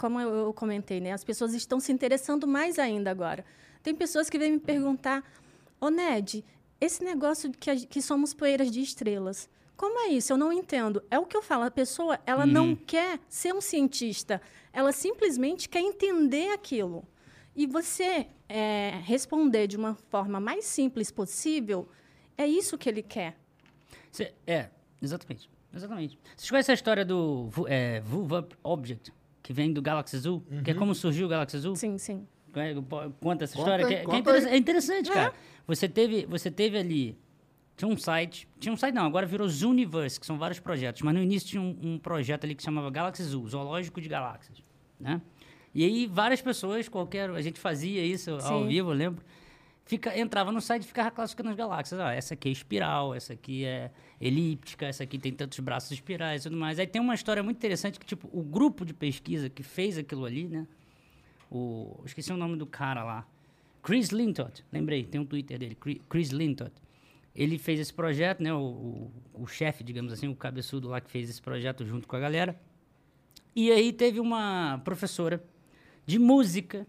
como 0.00 0.18
eu, 0.18 0.52
comentei, 0.54 0.98
né? 0.98 1.12
As 1.12 1.22
pessoas 1.22 1.52
estão 1.52 1.78
se 1.78 1.92
interessando 1.92 2.46
mais 2.48 2.78
ainda 2.78 3.10
agora. 3.10 3.44
Tem 3.82 3.94
pessoas 3.94 4.30
que 4.30 4.38
vêm 4.38 4.52
me 4.52 4.58
perguntar, 4.58 5.22
ô 5.78 5.90
Ned, 5.90 6.42
esse 6.80 7.04
negócio 7.04 7.50
de 7.50 7.58
que, 7.58 7.70
a- 7.70 7.76
que 7.76 8.00
somos 8.00 8.32
poeiras 8.32 8.70
de 8.70 8.80
estrelas, 8.80 9.48
como 9.76 9.98
é 10.00 10.08
isso? 10.08 10.32
Eu 10.32 10.38
não 10.38 10.50
entendo. 10.52 11.02
É 11.10 11.18
o 11.18 11.26
que 11.26 11.36
eu 11.36 11.42
falo, 11.42 11.64
a 11.64 11.70
pessoa, 11.70 12.18
ela 12.26 12.46
não 12.46 12.74
quer 12.74 13.20
ser 13.28 13.52
um 13.54 13.60
cientista, 13.60 14.40
ela 14.72 14.90
simplesmente 14.90 15.68
quer 15.68 15.80
entender 15.80 16.50
aquilo. 16.52 17.04
E 17.54 17.66
você 17.66 18.26
é, 18.48 19.00
responder 19.04 19.66
de 19.66 19.76
uma 19.76 19.94
forma 20.08 20.40
mais 20.40 20.64
simples 20.64 21.10
possível, 21.10 21.88
é 22.38 22.46
isso 22.46 22.78
que 22.78 22.88
ele 22.88 23.02
quer. 23.02 23.36
Cê- 24.10 24.32
é, 24.46 24.70
exatamente. 25.02 25.50
Exatamente. 25.74 26.18
Vocês 26.36 26.50
conhecem 26.50 26.72
a 26.72 26.74
história 26.74 27.04
do 27.04 27.48
é, 27.68 28.00
VUVUP 28.00 28.56
Object, 28.64 29.12
que 29.42 29.52
vem 29.52 29.72
do 29.72 29.80
Galaxy 29.82 30.18
Zoo? 30.18 30.42
Que 30.64 30.70
é 30.70 30.74
como 30.74 30.94
surgiu 30.94 31.26
o 31.26 31.28
Galaxy 31.28 31.58
Zoo? 31.58 31.74
Sim, 31.76 31.98
sim. 31.98 32.26
É, 32.54 32.74
Conta 33.20 33.44
essa 33.44 33.56
Conta 33.56 33.70
história, 33.70 33.86
aí, 33.86 33.88
que, 33.88 33.94
é- 33.94 34.22
que 34.22 34.30
é, 34.48 34.54
é 34.54 34.56
interessante, 34.56 35.10
cara. 35.10 35.32
Você 35.66 35.88
teve, 35.88 36.26
você 36.26 36.50
teve 36.50 36.76
ali. 36.78 37.16
Tinha 37.76 37.88
um 37.88 37.96
site. 37.96 38.46
Tinha 38.58 38.72
um 38.72 38.76
site, 38.76 38.94
não, 38.94 39.06
agora 39.06 39.24
virou 39.24 39.48
Zooniverse, 39.48 40.18
que 40.20 40.26
são 40.26 40.36
vários 40.36 40.58
projetos. 40.58 41.00
Mas 41.02 41.14
no 41.14 41.22
início 41.22 41.48
tinha 41.48 41.62
um, 41.62 41.76
um 41.82 41.98
projeto 41.98 42.44
ali 42.44 42.54
que 42.54 42.62
chamava 42.62 42.90
Galaxy 42.90 43.22
Zoo, 43.22 43.48
Zoológico 43.48 44.00
de 44.00 44.08
Galáxias. 44.08 44.62
Né? 44.98 45.20
E 45.74 45.84
aí 45.84 46.06
várias 46.06 46.42
pessoas, 46.42 46.88
qualquer. 46.88 47.30
A 47.30 47.40
gente 47.40 47.58
fazia 47.60 48.04
isso 48.04 48.32
ao 48.32 48.40
Sim. 48.62 48.68
vivo, 48.68 48.90
eu 48.90 48.94
lembro. 48.94 49.24
Fica, 49.90 50.16
entrava 50.16 50.52
no 50.52 50.60
site 50.60 50.84
e 50.84 50.86
ficava 50.86 51.10
classificando 51.10 51.50
as 51.50 51.56
galáxias. 51.56 51.98
Ah, 51.98 52.12
essa 52.14 52.34
aqui 52.34 52.48
é 52.48 52.52
espiral, 52.52 53.12
essa 53.12 53.32
aqui 53.32 53.64
é 53.64 53.90
elíptica, 54.20 54.86
essa 54.86 55.02
aqui 55.02 55.18
tem 55.18 55.32
tantos 55.32 55.58
braços 55.58 55.90
espirais 55.90 56.42
e 56.42 56.44
tudo 56.44 56.56
mais. 56.56 56.78
Aí 56.78 56.86
tem 56.86 57.02
uma 57.02 57.12
história 57.12 57.42
muito 57.42 57.56
interessante 57.56 57.98
que, 57.98 58.06
tipo, 58.06 58.30
o 58.32 58.40
grupo 58.40 58.84
de 58.84 58.94
pesquisa 58.94 59.50
que 59.50 59.64
fez 59.64 59.98
aquilo 59.98 60.24
ali, 60.24 60.46
né? 60.46 60.64
o 61.50 62.00
esqueci 62.04 62.32
o 62.32 62.36
nome 62.36 62.56
do 62.56 62.66
cara 62.66 63.02
lá, 63.02 63.26
Chris 63.82 64.10
Lintott, 64.10 64.64
lembrei, 64.72 65.02
tem 65.02 65.20
um 65.20 65.24
Twitter 65.24 65.58
dele, 65.58 65.76
Chri- 65.82 66.00
Chris 66.08 66.28
Lintott. 66.28 66.72
Ele 67.34 67.58
fez 67.58 67.80
esse 67.80 67.92
projeto, 67.92 68.40
né, 68.44 68.54
o, 68.54 68.58
o, 68.58 69.12
o 69.42 69.46
chefe, 69.48 69.82
digamos 69.82 70.12
assim, 70.12 70.28
o 70.28 70.36
cabeçudo 70.36 70.86
lá 70.86 71.00
que 71.00 71.10
fez 71.10 71.28
esse 71.28 71.42
projeto 71.42 71.84
junto 71.84 72.06
com 72.06 72.14
a 72.14 72.20
galera. 72.20 72.54
E 73.56 73.72
aí 73.72 73.92
teve 73.92 74.20
uma 74.20 74.80
professora 74.84 75.42
de 76.06 76.16
música, 76.16 76.86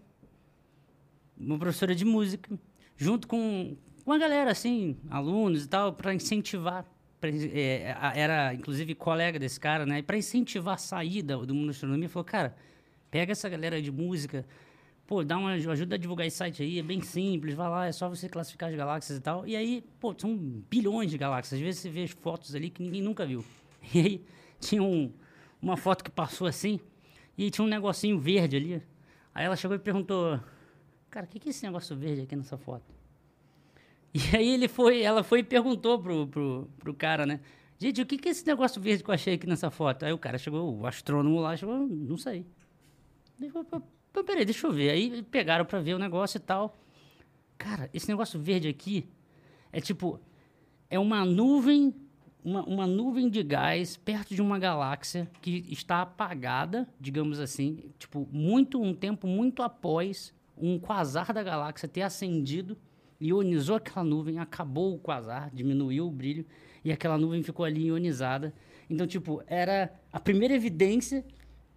uma 1.36 1.58
professora 1.58 1.96
de 1.96 2.04
música, 2.04 2.56
junto 2.96 3.26
com 3.28 3.76
uma 4.04 4.18
galera 4.18 4.50
assim, 4.50 4.96
alunos 5.10 5.64
e 5.64 5.68
tal, 5.68 5.92
para 5.92 6.14
incentivar. 6.14 6.84
pra 7.20 7.30
é, 7.30 7.96
a- 7.98 8.12
era 8.16 8.54
inclusive 8.54 8.94
colega 8.94 9.38
desse 9.38 9.58
cara, 9.60 9.86
né? 9.86 10.02
Para 10.02 10.16
incentivar 10.16 10.74
a 10.74 10.78
saída 10.78 11.36
do 11.38 11.54
mundo 11.54 11.66
da 11.66 11.70
astronomia, 11.72 12.08
falou: 12.08 12.24
cara, 12.24 12.54
pega 13.10 13.32
essa 13.32 13.48
galera 13.48 13.80
de 13.80 13.92
música, 13.92 14.44
pô, 15.06 15.22
dá 15.22 15.36
uma 15.38 15.52
ajuda 15.52 15.94
a 15.94 15.98
divulgar 15.98 16.26
esse 16.26 16.36
site 16.36 16.62
aí, 16.62 16.78
é 16.78 16.82
bem 16.82 17.00
simples, 17.00 17.54
vai 17.54 17.68
lá, 17.68 17.86
é 17.86 17.92
só 17.92 18.08
você 18.08 18.28
classificar 18.28 18.70
as 18.70 18.74
galáxias 18.76 19.18
e 19.18 19.20
tal. 19.20 19.46
E 19.46 19.54
aí, 19.54 19.84
pô, 20.00 20.14
são 20.18 20.36
bilhões 20.68 21.10
de 21.10 21.18
galáxias. 21.18 21.60
Às 21.60 21.64
vezes 21.64 21.80
você 21.80 21.90
vê 21.90 22.02
as 22.02 22.10
fotos 22.10 22.54
ali 22.54 22.70
que 22.70 22.82
ninguém 22.82 23.02
nunca 23.02 23.24
viu. 23.26 23.44
E 23.94 23.98
aí 24.00 24.24
tinha 24.60 24.82
um, 24.82 25.12
uma 25.60 25.76
foto 25.76 26.02
que 26.04 26.10
passou 26.10 26.46
assim, 26.46 26.80
e 27.38 27.50
tinha 27.50 27.64
um 27.64 27.68
negocinho 27.68 28.18
verde 28.18 28.56
ali. 28.56 28.82
Aí 29.34 29.44
ela 29.44 29.56
chegou 29.56 29.76
e 29.76 29.78
perguntou: 29.78 30.40
Cara, 31.12 31.26
o 31.26 31.28
que, 31.28 31.38
que 31.38 31.48
é 31.48 31.50
esse 31.50 31.62
negócio 31.62 31.94
verde 31.94 32.22
aqui 32.22 32.34
nessa 32.34 32.56
foto? 32.56 32.84
E 34.14 34.36
aí 34.36 34.48
ele 34.50 34.68
foi, 34.68 35.00
ela 35.00 35.22
foi 35.22 35.38
e 35.38 35.42
perguntou 35.42 35.98
pro, 35.98 36.26
pro, 36.26 36.68
pro 36.78 36.92
cara, 36.92 37.24
né? 37.24 37.40
Gente, 37.78 38.02
o 38.02 38.04
que, 38.04 38.18
que 38.18 38.28
é 38.28 38.32
esse 38.32 38.46
negócio 38.46 38.80
verde 38.80 39.02
que 39.02 39.08
eu 39.08 39.14
achei 39.14 39.34
aqui 39.34 39.46
nessa 39.46 39.70
foto? 39.70 40.04
Aí 40.04 40.12
o 40.12 40.18
cara 40.18 40.36
chegou, 40.36 40.80
o 40.80 40.86
astrônomo 40.86 41.40
lá 41.40 41.56
chegou, 41.56 41.78
não 41.78 42.18
sei. 42.18 42.44
Falou, 43.50 43.64
"Pô, 43.64 43.82
pô, 44.12 44.22
peraí, 44.22 44.44
deixa 44.44 44.66
eu 44.66 44.72
ver. 44.72 44.90
Aí 44.90 45.22
pegaram 45.22 45.64
pra 45.64 45.80
ver 45.80 45.94
o 45.94 45.98
negócio 45.98 46.36
e 46.36 46.40
tal. 46.40 46.76
Cara, 47.56 47.88
esse 47.94 48.06
negócio 48.06 48.38
verde 48.38 48.68
aqui 48.68 49.08
é 49.72 49.80
tipo, 49.80 50.20
é 50.90 50.98
uma 50.98 51.24
nuvem, 51.24 51.94
uma, 52.44 52.62
uma 52.64 52.86
nuvem 52.86 53.30
de 53.30 53.42
gás 53.42 53.96
perto 53.96 54.34
de 54.34 54.42
uma 54.42 54.58
galáxia 54.58 55.30
que 55.40 55.64
está 55.70 56.02
apagada, 56.02 56.86
digamos 57.00 57.40
assim, 57.40 57.90
tipo, 57.98 58.28
muito, 58.30 58.80
um 58.80 58.94
tempo 58.94 59.26
muito 59.26 59.62
após 59.62 60.34
um 60.56 60.78
quasar 60.78 61.32
da 61.32 61.42
galáxia 61.42 61.88
ter 61.88 62.02
acendido, 62.02 62.76
ionizou 63.20 63.76
aquela 63.76 64.04
nuvem, 64.04 64.38
acabou 64.38 64.94
o 64.94 64.98
quasar, 64.98 65.50
diminuiu 65.52 66.06
o 66.06 66.10
brilho, 66.10 66.44
e 66.84 66.90
aquela 66.92 67.16
nuvem 67.16 67.42
ficou 67.42 67.64
ali 67.64 67.86
ionizada. 67.86 68.52
Então, 68.90 69.06
tipo, 69.06 69.42
era 69.46 69.92
a 70.12 70.18
primeira 70.20 70.54
evidência 70.54 71.24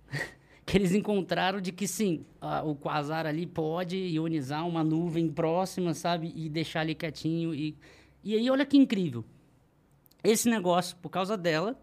que 0.66 0.78
eles 0.78 0.94
encontraram 0.94 1.62
de 1.62 1.72
que 1.72 1.88
sim, 1.88 2.26
a- 2.42 2.64
o 2.64 2.76
quasar 2.76 3.26
ali 3.26 3.46
pode 3.46 3.96
ionizar 3.98 4.68
uma 4.68 4.84
nuvem 4.84 5.30
próxima, 5.30 5.94
sabe? 5.94 6.34
E 6.36 6.50
deixar 6.50 6.82
ali 6.82 6.96
quietinho. 6.96 7.54
E, 7.54 7.78
e 8.24 8.34
aí, 8.36 8.50
olha 8.50 8.66
que 8.66 8.76
incrível. 8.78 9.24
Esse 10.24 10.50
negócio, 10.50 10.98
por 10.98 11.10
causa 11.10 11.38
dela, 11.38 11.80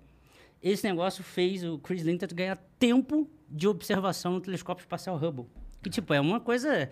esse 0.61 0.85
negócio 0.87 1.23
fez 1.23 1.63
o 1.63 1.79
Chris 1.79 2.03
Lintott 2.03 2.35
ganhar 2.35 2.57
tempo 2.79 3.31
de 3.49 3.69
observação 3.69 4.33
no 4.33 4.41
telescópio 4.41 4.83
espacial 4.83 5.17
Hubble. 5.17 5.47
Que, 5.83 5.91
tipo, 5.91 6.15
é 6.15 6.21
uma 6.21 6.41
coisa 6.41 6.89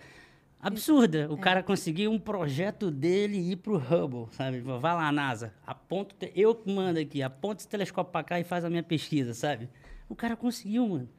absurda. 0.59 1.27
O 1.31 1.37
cara 1.37 1.63
conseguir 1.63 2.07
um 2.07 2.19
projeto 2.19 2.91
dele 2.91 3.37
ir 3.37 3.55
pro 3.55 3.77
Hubble, 3.77 4.27
sabe? 4.31 4.59
Vai 4.59 4.93
lá, 4.93 5.11
NASA, 5.11 5.53
aponta, 5.65 6.29
eu 6.35 6.53
que 6.53 6.71
mando 6.71 6.99
aqui, 6.99 7.21
aponta 7.23 7.61
esse 7.61 7.67
telescópio 7.69 8.11
pra 8.11 8.23
cá 8.23 8.39
e 8.39 8.43
faz 8.43 8.63
a 8.63 8.69
minha 8.69 8.83
pesquisa, 8.83 9.33
sabe? 9.33 9.69
O 10.07 10.15
cara 10.15 10.35
conseguiu, 10.35 10.87
mano. 10.87 11.09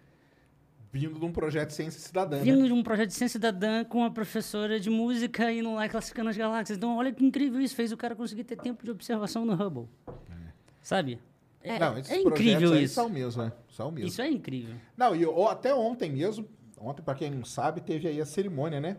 Vindo 0.92 1.18
de 1.18 1.24
um 1.24 1.32
projeto 1.32 1.68
de 1.68 1.74
ciência 1.74 1.98
cidadã, 1.98 2.36
né? 2.36 2.42
Vindo 2.44 2.66
de 2.66 2.72
um 2.72 2.82
projeto 2.82 3.08
de 3.08 3.14
ciência 3.14 3.38
cidadã 3.38 3.82
com 3.82 3.98
uma 3.98 4.10
professora 4.10 4.78
de 4.78 4.90
música 4.90 5.50
indo 5.50 5.74
lá 5.74 5.86
e 5.86 5.88
classificando 5.88 6.28
as 6.28 6.36
galáxias. 6.36 6.76
Então, 6.76 6.94
olha 6.98 7.10
que 7.10 7.24
incrível 7.24 7.58
isso. 7.62 7.74
Fez 7.74 7.90
o 7.92 7.96
cara 7.96 8.14
conseguir 8.14 8.44
ter 8.44 8.56
tempo 8.56 8.84
de 8.84 8.90
observação 8.90 9.46
no 9.46 9.54
Hubble. 9.54 9.88
Sabe? 10.82 11.18
É, 11.62 11.78
Não, 11.78 11.96
esses 11.96 12.12
é 12.12 12.20
incrível 12.20 12.76
isso. 12.78 12.94
são 12.94 13.08
mesmo, 13.08 13.42
né? 13.42 13.52
São 13.70 13.90
mesmo. 13.90 14.08
Isso 14.08 14.20
é 14.20 14.28
incrível. 14.28 14.74
Não, 14.94 15.16
e 15.16 15.24
ó, 15.24 15.48
até 15.48 15.74
ontem 15.74 16.10
mesmo, 16.10 16.46
ontem, 16.82 17.02
pra 17.02 17.14
quem 17.14 17.30
não 17.30 17.44
sabe, 17.44 17.80
teve 17.80 18.08
aí 18.08 18.20
a 18.20 18.26
cerimônia, 18.26 18.80
né? 18.80 18.96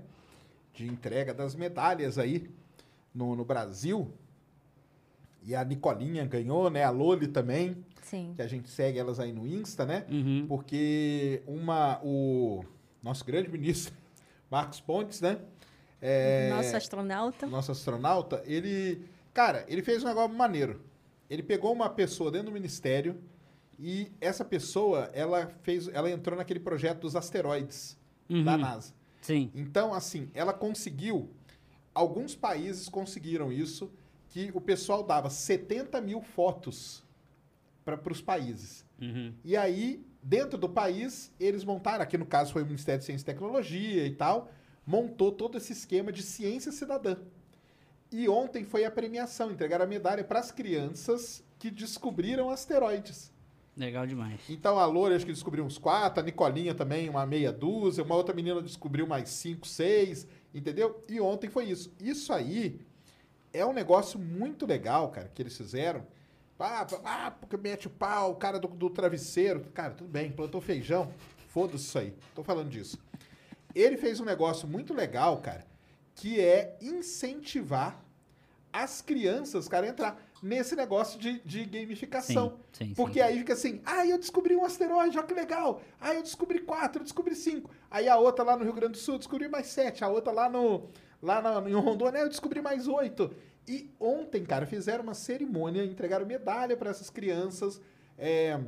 De 0.74 0.88
entrega 0.88 1.34
das 1.34 1.56
medalhas 1.56 2.18
aí 2.18 2.50
no, 3.14 3.36
no 3.36 3.46
Brasil. 3.46 4.12
E 5.44 5.54
a 5.56 5.64
Nicolinha 5.64 6.26
ganhou, 6.26 6.70
né? 6.70 6.84
A 6.84 6.90
Loli 6.90 7.28
também, 7.28 7.84
Sim. 8.02 8.34
que 8.36 8.42
a 8.42 8.48
gente 8.48 8.70
segue 8.70 8.98
elas 8.98 9.20
aí 9.20 9.34
no 9.34 9.46
Insta, 9.46 9.86
né? 9.86 10.06
Uhum. 10.10 10.46
Porque 10.48 11.44
uma, 11.46 12.00
o 12.04 12.64
nosso 13.02 13.26
grande 13.26 13.50
ministro, 13.50 13.94
Marcos 14.50 14.80
Pontes, 14.80 15.20
né? 15.20 15.40
É, 16.02 16.50
Nosso 16.50 16.76
astronauta. 16.76 17.48
nosso 17.48 17.72
astronauta, 17.72 18.44
ele, 18.46 19.06
cara, 19.34 19.64
ele 19.70 19.82
fez 19.82 20.04
um 20.04 20.08
negócio 20.08 20.36
maneiro. 20.36 20.82
Ele 21.30 21.42
pegou 21.42 21.72
uma 21.72 21.90
pessoa 21.90 22.30
dentro 22.30 22.48
do 22.48 22.54
ministério 22.54 23.18
e 23.86 24.10
essa 24.22 24.46
pessoa, 24.46 25.10
ela 25.14 25.48
fez, 25.62 25.90
ela 25.90 26.10
entrou 26.10 26.38
naquele 26.38 26.62
projeto 26.62 27.02
dos 27.02 27.18
asteroides 27.18 27.98
da 28.30 28.54
Uhum. 28.54 28.58
NASA. 28.58 28.94
Sim. 29.20 29.52
Então, 29.54 29.94
assim, 29.94 30.30
ela 30.34 30.54
conseguiu, 30.54 31.30
alguns 31.94 32.34
países 32.34 32.88
conseguiram 32.88 33.52
isso, 33.52 33.92
que 34.30 34.52
o 34.54 34.62
pessoal 34.62 35.04
dava 35.04 35.30
70 35.30 36.00
mil 36.00 36.22
fotos 36.22 37.04
para 37.84 38.00
os 38.10 38.22
países. 38.22 38.86
Uhum. 39.02 39.34
E 39.44 39.58
aí, 39.58 40.02
dentro 40.22 40.58
do 40.58 40.70
país, 40.70 41.30
eles 41.38 41.66
montaram, 41.66 42.04
aqui 42.04 42.18
no 42.18 42.26
caso 42.26 42.54
foi 42.54 42.64
o 42.64 42.66
Ministério 42.66 43.00
de 43.00 43.06
Ciência 43.06 43.24
e 43.24 43.26
Tecnologia 43.26 44.08
e 44.08 44.16
tal, 44.16 44.50
montou 44.88 45.30
todo 45.30 45.58
esse 45.58 45.74
esquema 45.74 46.10
de 46.10 46.24
ciência 46.24 46.72
cidadã. 46.72 47.18
E 48.10 48.30
ontem 48.30 48.64
foi 48.64 48.86
a 48.86 48.92
premiação, 48.92 49.52
entregaram 49.52 49.84
a 49.84 49.88
medalha 49.88 50.24
para 50.24 50.40
as 50.40 50.52
crianças 50.52 51.44
que 51.60 51.70
descobriram 51.70 52.50
asteroides. 52.50 53.33
Legal 53.76 54.06
demais. 54.06 54.40
Então 54.50 54.78
a 54.78 54.86
Loura 54.86 55.16
acho 55.16 55.26
que 55.26 55.32
descobriu 55.32 55.66
uns 55.66 55.80
quatro, 55.80 56.22
a 56.22 56.24
Nicolinha 56.24 56.76
também 56.76 57.10
uma 57.10 57.26
meia 57.26 57.52
dúzia, 57.52 58.04
uma 58.04 58.16
outra 58.16 58.34
menina 58.34 58.62
descobriu 58.62 59.08
mais 59.08 59.30
cinco, 59.30 59.68
seis, 59.68 60.28
entendeu? 60.54 61.02
E 61.10 61.20
ontem 61.20 61.50
foi 61.50 61.66
isso. 61.66 61.92
Isso 62.00 62.32
aí 62.32 62.80
é 63.52 63.66
um 63.66 63.74
negócio 63.74 64.20
muito 64.20 64.66
legal, 64.66 65.10
cara, 65.10 65.32
que 65.34 65.42
eles 65.42 65.58
fizeram. 65.58 66.06
Ah, 66.60 66.88
ah 67.04 67.32
porque 67.32 67.58
mete 67.58 67.88
o 67.88 67.90
pau, 67.90 68.32
o 68.32 68.36
cara 68.36 68.60
do, 68.60 68.68
do 68.68 68.90
travesseiro. 68.90 69.62
Cara, 69.74 69.94
tudo 69.94 70.10
bem, 70.10 70.32
plantou 70.32 70.62
feijão, 70.62 71.12
foda-se 71.50 71.86
isso 71.86 71.98
aí. 71.98 72.14
Tô 72.36 72.44
falando 72.44 72.70
disso. 72.70 73.00
Ele 73.74 73.98
fez 73.98 74.20
um 74.20 74.26
negócio 74.26 74.68
muito 74.68 74.94
legal, 74.94 75.38
cara, 75.38 75.66
que 76.16 76.40
é 76.40 76.78
incentivar 76.80 78.00
as 78.72 79.02
crianças, 79.02 79.68
cara, 79.68 79.88
a 79.88 79.90
entrar 79.90 80.24
nesse 80.44 80.76
negócio 80.76 81.18
de, 81.20 81.40
de 81.40 81.66
gamificação. 81.66 82.60
Sim, 82.74 82.88
sim, 82.90 82.94
Porque 82.94 83.20
sim. 83.20 83.26
aí 83.26 83.40
fica 83.40 83.54
assim, 83.54 83.82
ah, 83.86 84.06
eu 84.06 84.20
descobri 84.20 84.56
um 84.56 84.66
asteroide, 84.66 85.18
olha 85.18 85.26
que 85.26 85.34
legal. 85.34 85.82
Ah, 86.00 86.14
eu 86.14 86.22
descobri 86.22 86.60
quatro, 86.60 87.00
eu 87.00 87.04
descobri 87.04 87.36
cinco. 87.36 87.72
Aí 87.90 88.08
a 88.08 88.18
outra 88.18 88.44
lá 88.44 88.56
no 88.56 88.64
Rio 88.64 88.74
Grande 88.74 88.94
do 88.94 88.98
Sul 89.00 89.18
descobriu 89.18 89.50
mais 89.50 89.68
sete, 89.68 90.04
a 90.04 90.10
outra 90.10 90.32
lá 90.32 90.50
no, 90.50 90.90
Lá 91.24 91.42
na, 91.42 91.70
em 91.70 91.74
Rondônia 91.74 92.20
eu 92.20 92.28
descobri 92.28 92.62
mais 92.62 92.86
oito. 92.86 93.34
E 93.66 93.90
ontem, 93.98 94.44
cara, 94.44 94.66
fizeram 94.66 95.04
uma 95.04 95.14
cerimônia, 95.14 95.86
entregaram 95.86 96.26
medalha 96.26 96.76
para 96.76 96.90
essas 96.90 97.10
crianças, 97.10 97.80
é, 98.18 98.60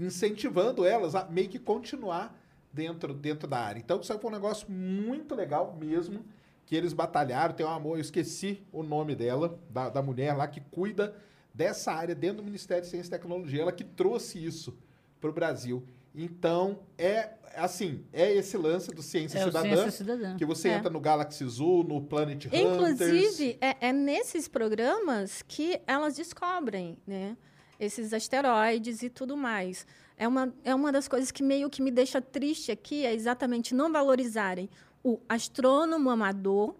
incentivando 0.00 0.86
elas 0.86 1.14
a 1.14 1.26
meio 1.26 1.50
que 1.50 1.58
continuar 1.58 2.34
dentro, 2.72 3.12
dentro 3.12 3.46
da 3.46 3.58
área. 3.58 3.78
Então, 3.78 4.00
isso 4.00 4.18
foi 4.18 4.30
um 4.30 4.32
negócio 4.32 4.70
muito 4.70 5.34
legal 5.34 5.76
mesmo, 5.78 6.24
que 6.66 6.74
eles 6.74 6.92
batalharam. 6.92 7.54
Tem 7.54 7.64
uma 7.64 7.76
amor, 7.76 7.96
eu 7.96 8.00
esqueci 8.00 8.62
o 8.72 8.82
nome 8.82 9.14
dela, 9.14 9.58
da, 9.70 9.88
da 9.88 10.02
mulher 10.02 10.34
lá 10.36 10.46
que 10.46 10.60
cuida 10.60 11.14
dessa 11.52 11.92
área 11.92 12.14
dentro 12.14 12.38
do 12.38 12.42
Ministério 12.44 12.82
de 12.82 12.88
Ciência 12.90 13.08
e 13.08 13.10
Tecnologia, 13.10 13.62
ela 13.62 13.72
que 13.72 13.84
trouxe 13.84 14.44
isso 14.44 14.76
para 15.20 15.30
o 15.30 15.32
Brasil. 15.32 15.84
Então, 16.14 16.80
é 16.98 17.30
assim, 17.56 18.04
é 18.12 18.32
esse 18.32 18.56
lance 18.56 18.90
do 18.90 19.02
Ciência 19.02 19.38
É 19.38 19.44
Cidadã, 19.44 19.68
Ciência 19.68 19.90
Cidadã. 19.90 20.36
que 20.36 20.44
você 20.44 20.68
É. 20.68 20.74
entra 20.74 20.90
no 20.90 21.00
Galaxy 21.00 21.44
Zoo, 21.48 21.82
no 21.84 22.00
Planet 22.00 22.46
Hunters. 22.46 22.62
Inclusive, 22.62 23.58
é, 23.60 23.88
é 23.88 23.92
nesses 23.92 24.48
programas 24.48 25.42
que 25.46 25.80
elas 25.86 26.16
descobrem, 26.16 26.96
né? 27.06 27.36
Esses 27.78 28.12
asteroides 28.12 29.02
e 29.02 29.10
tudo 29.10 29.36
mais. 29.36 29.86
É 30.16 30.26
uma, 30.28 30.54
é 30.62 30.72
uma 30.74 30.92
das 30.92 31.08
coisas 31.08 31.32
que 31.32 31.42
meio 31.42 31.68
que 31.68 31.82
me 31.82 31.90
deixa 31.90 32.20
triste 32.20 32.70
aqui, 32.70 33.04
é 33.04 33.12
exatamente 33.12 33.74
não 33.74 33.92
valorizarem 33.92 34.68
o 35.04 35.20
astrônomo 35.28 36.08
amador, 36.10 36.74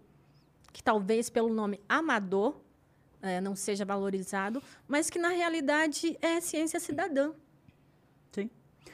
que 0.73 0.83
talvez 0.83 1.29
pelo 1.29 1.53
nome 1.53 1.79
amador 1.87 2.55
eh, 3.21 3.39
não 3.39 3.55
seja 3.55 3.85
valorizado, 3.85 4.61
mas 4.87 5.09
que 5.09 5.17
na 5.19 5.29
realidade 5.29 6.17
é 6.21 6.41
ciência 6.41 6.79
cidadã. 6.79 7.31
Sim. 8.31 8.49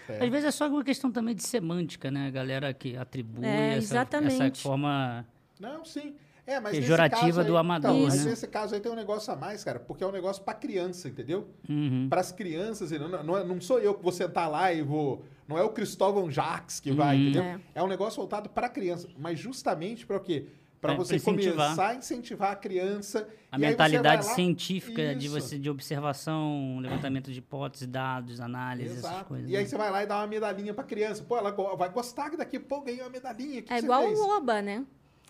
É. 0.10 0.24
Às 0.24 0.30
vezes 0.30 0.46
é 0.46 0.52
só 0.52 0.67
uma 0.67 0.84
questão 0.84 1.12
também 1.12 1.34
de 1.34 1.44
semântica, 1.44 2.12
né? 2.12 2.28
A 2.28 2.32
galera 2.32 2.74
que 2.74 2.96
atribui 2.98 3.46
É, 3.46 3.70
essa, 3.78 3.78
exatamente. 3.78 4.41
essa 4.44 4.62
forma. 4.62 5.26
Não, 5.60 5.84
sim. 5.86 6.13
É, 6.46 6.60
mas 6.60 6.74
nesse 6.74 6.82
Pejorativa 6.82 7.22
caso 7.28 7.39
aí- 7.41 7.46
do 7.48 7.56
amador, 7.56 7.91
então, 7.91 8.04
mas 8.08 8.26
né? 8.26 8.32
nesse 8.32 8.48
caso 8.48 8.74
aí 8.76 8.82
tem 8.82 8.91
um 8.91 8.96
negócio 8.96 9.32
a 9.32 9.36
mais, 9.36 9.63
cara, 9.63 9.80
porque 9.80 10.04
é 10.04 10.08
um 10.08 10.12
negócio 10.12 10.44
pra 10.44 10.54
criança, 10.56 11.08
entendeu? 11.08 11.48
Uhum. 11.70 12.08
Para 12.10 12.20
as 12.20 12.32
crianças, 12.32 12.91
não, 12.91 13.24
não, 13.24 13.38
é- 13.38 13.44
não 13.46 13.62
sou 13.62 13.80
eu 13.80 13.94
que 13.94 14.02
vou 14.04 14.12
sentar 14.12 14.50
lá 14.50 14.74
e 14.74 14.82
vou. 14.82 15.24
Não 15.52 15.58
é 15.58 15.64
o 15.64 15.70
Cristóvão 15.70 16.32
Jacques 16.32 16.80
que 16.80 16.92
vai, 16.92 17.16
Uhum. 17.18 17.22
entendeu? 17.24 17.44
É. 17.44 17.60
É. 17.76 17.84
um 17.84 17.88
negócio 17.88 18.18
voltado 18.18 18.50
para 18.50 18.70
criança, 18.70 19.10
mas 19.20 19.38
justamente 19.38 20.06
para 20.06 20.16
o 20.18 20.20
quê? 20.22 20.46
Para 20.80 20.94
É, 20.94 20.96
você 20.96 21.20
pra 21.20 21.34
incentivar. 21.34 21.66
começar 21.68 21.88
a 21.90 21.96
incentivar 21.96 22.52
a 22.54 22.56
criança. 22.56 23.28
A 23.52 23.58
e 23.58 23.62
mentalidade 23.62 24.26
lá- 24.26 24.34
científica 24.34 25.14
de 25.14 25.28
Isso. 25.28 25.40
você 25.40 25.60
de 25.60 25.70
observação, 25.70 26.80
levantamento 26.80 27.32
de 27.32 27.38
hipóteses, 27.40 27.86
dados, 27.88 28.40
análises, 28.40 28.98
essas 29.04 29.22
coisas. 29.28 29.48
E 29.50 29.56
aí 29.56 29.62
né? 29.64 29.70
você 29.70 29.78
vai 29.78 29.92
lá 29.92 30.02
e 30.04 30.08
dá 30.08 30.18
uma 30.18 30.26
medalhinha 30.28 30.74
pra 30.74 30.84
criança. 30.84 31.24
Pô, 31.24 31.38
ela 31.38 31.52
vai 31.76 31.90
gostar 31.90 32.30
que 32.32 32.38
daqui, 32.38 32.58
pô, 32.58 32.82
ganhei 32.82 33.02
uma 33.02 33.10
medalhinha. 33.10 33.62
Que 33.62 33.72
É 33.74 33.78
que 33.78 33.84
igual 33.84 34.08
o 34.08 34.38
Oba, 34.38 34.62
né? 34.62 34.84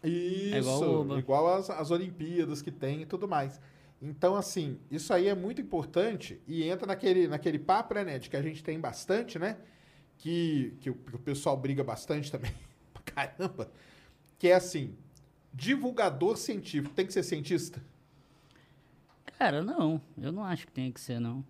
Isso, 0.03 0.55
É 0.55 0.59
igual 0.59 0.81
o 0.83 1.01
Oba. 1.01 1.19
igual 1.19 1.53
as, 1.55 1.69
as 1.69 1.91
Olimpíadas 1.91 2.61
que 2.61 2.71
tem 2.71 3.01
e 3.01 3.05
tudo 3.05 3.27
mais. 3.27 3.59
Então, 4.01 4.35
assim, 4.35 4.79
isso 4.89 5.13
aí 5.13 5.27
é 5.27 5.35
muito 5.35 5.61
importante 5.61 6.41
e 6.47 6.63
entra 6.63 6.87
naquele, 6.87 7.27
naquele 7.27 7.59
papo, 7.59 7.93
né, 7.93 8.03
Ned, 8.03 8.29
que 8.29 8.35
a 8.37 8.41
gente 8.41 8.63
tem 8.63 8.79
bastante, 8.79 9.37
né? 9.37 9.57
Que, 10.21 10.75
que, 10.79 10.89
o, 10.89 10.93
que 10.93 11.15
o 11.15 11.19
pessoal 11.19 11.57
briga 11.57 11.83
bastante 11.83 12.31
também, 12.31 12.51
pra 12.93 13.01
caramba, 13.03 13.71
que 14.37 14.47
é 14.47 14.53
assim, 14.53 14.95
divulgador 15.51 16.37
científico, 16.37 16.93
tem 16.93 17.05
que 17.07 17.11
ser 17.13 17.23
cientista? 17.23 17.81
Cara, 19.37 19.63
não. 19.63 19.99
Eu 20.15 20.31
não 20.31 20.43
acho 20.43 20.67
que 20.67 20.71
tenha 20.71 20.91
que 20.91 21.01
ser, 21.01 21.19
não. 21.19 21.43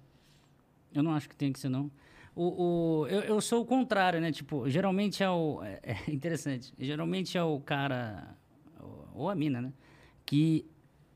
Eu 0.94 1.04
não 1.04 1.12
acho 1.14 1.28
que 1.28 1.36
tenha 1.36 1.52
que 1.52 1.60
ser, 1.60 1.68
não. 1.68 1.92
O, 2.34 3.02
o, 3.02 3.08
eu, 3.08 3.20
eu 3.24 3.42
sou 3.42 3.62
o 3.62 3.66
contrário, 3.66 4.22
né? 4.22 4.32
Tipo, 4.32 4.70
geralmente 4.70 5.22
é 5.22 5.30
o. 5.30 5.62
É, 5.62 5.80
é 6.08 6.12
interessante. 6.12 6.74
Geralmente 6.80 7.38
é 7.38 7.44
o 7.44 7.60
cara. 7.60 8.36
Ou 9.14 9.30
a 9.30 9.36
mina, 9.36 9.62
né? 9.62 9.74
Que 10.26 10.66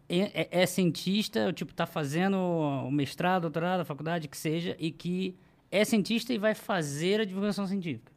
é, 0.09 0.41
é- 0.41 0.49
é 0.63 0.65
cientista, 0.65 1.53
tipo, 1.53 1.73
tá 1.73 1.85
fazendo 1.85 2.35
o 2.37 2.91
mestrado, 2.91 3.43
doutorado, 3.43 3.79
a 3.79 3.85
faculdade, 3.85 4.27
que 4.27 4.37
seja, 4.37 4.75
e 4.77 4.91
que 4.91 5.37
é 5.71 5.83
cientista 5.85 6.33
e 6.33 6.37
vai 6.37 6.53
fazer 6.55 7.21
a 7.21 7.25
divulgação 7.25 7.65
científica. 7.67 8.11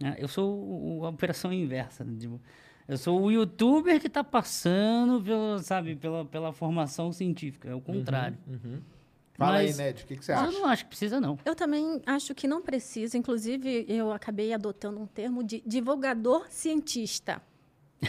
né? 0.00 0.16
Eu 0.18 0.28
sou 0.28 1.04
a 1.04 1.08
operação 1.08 1.52
inversa. 1.52 2.04
né? 2.04 2.16
Tipo, 2.18 2.40
eu 2.88 2.98
sou 2.98 3.20
o 3.22 3.30
youtuber 3.30 4.00
que 4.00 4.06
está 4.08 4.24
passando 4.24 5.22
pelo, 5.22 5.58
sabe, 5.60 5.94
pela, 5.96 6.24
pela 6.24 6.52
formação 6.52 7.12
científica. 7.12 7.68
É 7.70 7.74
o 7.74 7.80
contrário. 7.80 8.36
Fala 9.34 9.52
Mas- 9.52 9.78
aí, 9.80 9.86
Ned, 9.86 10.02
o 10.02 10.06
que, 10.06 10.16
que 10.16 10.24
você 10.24 10.32
acha? 10.32 10.44
eu 10.52 10.52
não 10.60 10.66
acho 10.66 10.84
que 10.84 10.88
precisa, 10.90 11.20
não. 11.20 11.38
Eu 11.44 11.54
também 11.54 12.02
acho 12.04 12.34
que 12.34 12.46
não 12.46 12.60
precisa. 12.60 13.16
Inclusive, 13.16 13.86
eu 13.88 14.12
acabei 14.12 14.52
adotando 14.52 15.00
um 15.00 15.06
termo 15.06 15.42
de 15.42 15.62
divulgador 15.66 16.46
cientista, 16.50 17.40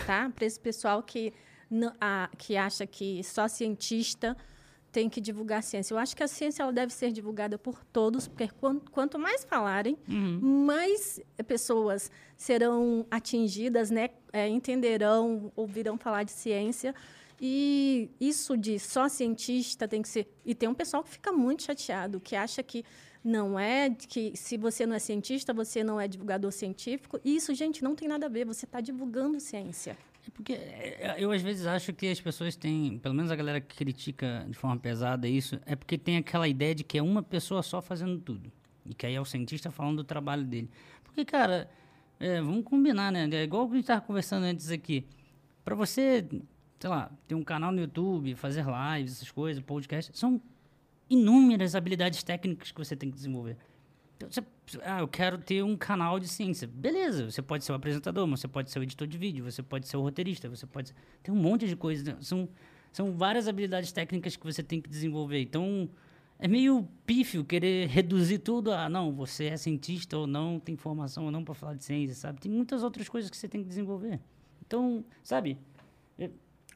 tá? 0.05 0.29
Para 0.29 0.45
esse 0.45 0.59
pessoal 0.59 1.01
que, 1.01 1.31
a- 2.01 2.29
que 2.37 2.57
acha 2.57 2.85
que 2.85 3.23
só 3.23 3.47
cientista 3.47 4.35
tem 4.91 5.09
que 5.09 5.21
divulgar 5.21 5.63
ciência. 5.63 5.93
Eu 5.93 5.97
acho 5.97 6.15
que 6.15 6.21
a 6.23 6.27
ciência 6.27 6.63
ela 6.63 6.73
deve 6.73 6.91
ser 6.93 7.11
divulgada 7.11 7.57
por 7.57 7.83
todos, 7.85 8.27
porque 8.27 8.49
quan- 8.59 8.79
quanto 8.91 9.17
mais 9.17 9.43
falarem, 9.45 9.97
mais 10.41 11.19
pessoas 11.47 12.11
serão 12.35 13.05
atingidas, 13.09 13.89
né? 13.89 14.09
É, 14.33 14.47
entenderão, 14.47 15.51
ouvirão 15.55 15.97
falar 15.97 16.23
de 16.23 16.31
ciência. 16.31 16.93
E 17.39 18.09
isso 18.19 18.55
de 18.55 18.77
só 18.79 19.07
cientista 19.09 19.87
tem 19.87 20.01
que 20.01 20.09
ser. 20.09 20.27
E 20.45 20.53
tem 20.53 20.69
um 20.69 20.73
pessoal 20.75 21.03
que 21.03 21.09
fica 21.09 21.31
muito 21.31 21.63
chateado, 21.63 22.19
que 22.19 22.35
acha 22.35 22.61
que 22.61 22.83
não 23.23 23.57
é, 23.59 23.89
que 23.89 24.33
se 24.35 24.57
você 24.57 24.85
não 24.85 24.95
é 24.95 24.99
cientista, 24.99 25.53
você 25.53 25.83
não 25.83 25.99
é 25.99 26.07
divulgador 26.07 26.51
científico. 26.51 27.19
E 27.23 27.35
isso, 27.35 27.53
gente, 27.53 27.83
não 27.83 27.95
tem 27.95 28.07
nada 28.07 28.25
a 28.27 28.29
ver. 28.29 28.45
Você 28.45 28.65
está 28.65 28.79
divulgando 28.81 29.39
ciência. 29.39 29.97
É 30.27 30.29
porque 30.31 30.53
é, 30.53 31.15
eu 31.17 31.31
às 31.31 31.41
vezes 31.41 31.65
acho 31.65 31.93
que 31.93 32.07
as 32.07 32.21
pessoas 32.21 32.55
têm, 32.55 32.99
pelo 32.99 33.15
menos 33.15 33.31
a 33.31 33.35
galera 33.35 33.59
que 33.59 33.75
critica 33.75 34.45
de 34.47 34.53
forma 34.55 34.77
pesada 34.77 35.27
isso, 35.27 35.59
é 35.65 35.75
porque 35.75 35.97
tem 35.97 36.17
aquela 36.17 36.47
ideia 36.47 36.75
de 36.75 36.83
que 36.83 36.97
é 36.97 37.01
uma 37.01 37.23
pessoa 37.23 37.63
só 37.63 37.81
fazendo 37.81 38.19
tudo. 38.19 38.51
E 38.85 38.93
que 38.93 39.05
aí 39.05 39.15
é 39.15 39.21
o 39.21 39.25
cientista 39.25 39.71
falando 39.71 39.97
do 39.97 40.03
trabalho 40.03 40.43
dele. 40.43 40.69
Porque, 41.03 41.25
cara, 41.25 41.69
é, 42.19 42.41
vamos 42.41 42.63
combinar, 42.63 43.11
né? 43.11 43.27
É 43.31 43.43
igual 43.43 43.65
que 43.67 43.73
a 43.73 43.75
gente 43.75 43.83
estava 43.83 44.01
conversando 44.01 44.43
antes 44.43 44.69
aqui. 44.69 45.05
Para 45.63 45.75
você, 45.75 46.27
sei 46.79 46.89
lá, 46.89 47.11
ter 47.27 47.35
um 47.35 47.43
canal 47.43 47.71
no 47.71 47.79
YouTube, 47.79 48.35
fazer 48.35 48.65
lives, 48.65 49.13
essas 49.13 49.31
coisas, 49.31 49.61
podcast, 49.63 50.17
são 50.17 50.41
inúmeras 51.09 51.75
habilidades 51.75 52.23
técnicas 52.23 52.71
que 52.71 52.77
você 52.77 52.95
tem 52.95 53.09
que 53.09 53.15
desenvolver. 53.15 53.57
Então, 54.27 54.43
você- 54.65 54.79
ah, 54.83 54.99
eu 54.99 55.07
quero 55.07 55.37
ter 55.37 55.63
um 55.63 55.75
canal 55.77 56.19
de 56.19 56.27
ciência. 56.27 56.67
Beleza, 56.67 57.29
você 57.29 57.41
pode 57.41 57.63
ser 57.63 57.71
o 57.71 57.75
apresentador, 57.75 58.25
mas 58.27 58.39
você 58.39 58.47
pode 58.47 58.69
ser 58.71 58.79
o 58.79 58.83
editor 58.83 59.07
de 59.07 59.17
vídeo, 59.17 59.43
você 59.43 59.61
pode 59.63 59.87
ser 59.87 59.97
o 59.97 60.01
roteirista, 60.01 60.49
você 60.49 60.65
pode 60.65 60.89
ser... 60.89 60.95
Tem 61.23 61.33
um 61.33 61.37
monte 61.37 61.67
de 61.67 61.75
coisas. 61.75 62.05
né? 62.05 62.15
São, 62.21 62.47
são 62.91 63.11
várias 63.13 63.47
habilidades 63.47 63.91
técnicas 63.91 64.35
que 64.35 64.45
você 64.45 64.61
tem 64.63 64.79
que 64.81 64.89
desenvolver. 64.89 65.39
Então, 65.41 65.89
é 66.39 66.47
meio 66.47 66.87
pífio 67.05 67.43
querer 67.43 67.87
reduzir 67.89 68.39
tudo 68.39 68.71
a, 68.71 68.87
não, 68.89 69.11
você 69.11 69.45
é 69.45 69.57
cientista 69.57 70.17
ou 70.17 70.25
não, 70.27 70.59
tem 70.59 70.75
formação 70.75 71.25
ou 71.25 71.31
não 71.31 71.43
para 71.43 71.53
falar 71.53 71.73
de 71.75 71.83
ciência, 71.83 72.15
sabe? 72.15 72.39
Tem 72.39 72.51
muitas 72.51 72.83
outras 72.83 73.07
coisas 73.09 73.29
que 73.29 73.37
você 73.37 73.47
tem 73.47 73.61
que 73.61 73.67
desenvolver. 73.69 74.19
Então, 74.65 75.03
sabe? 75.23 75.57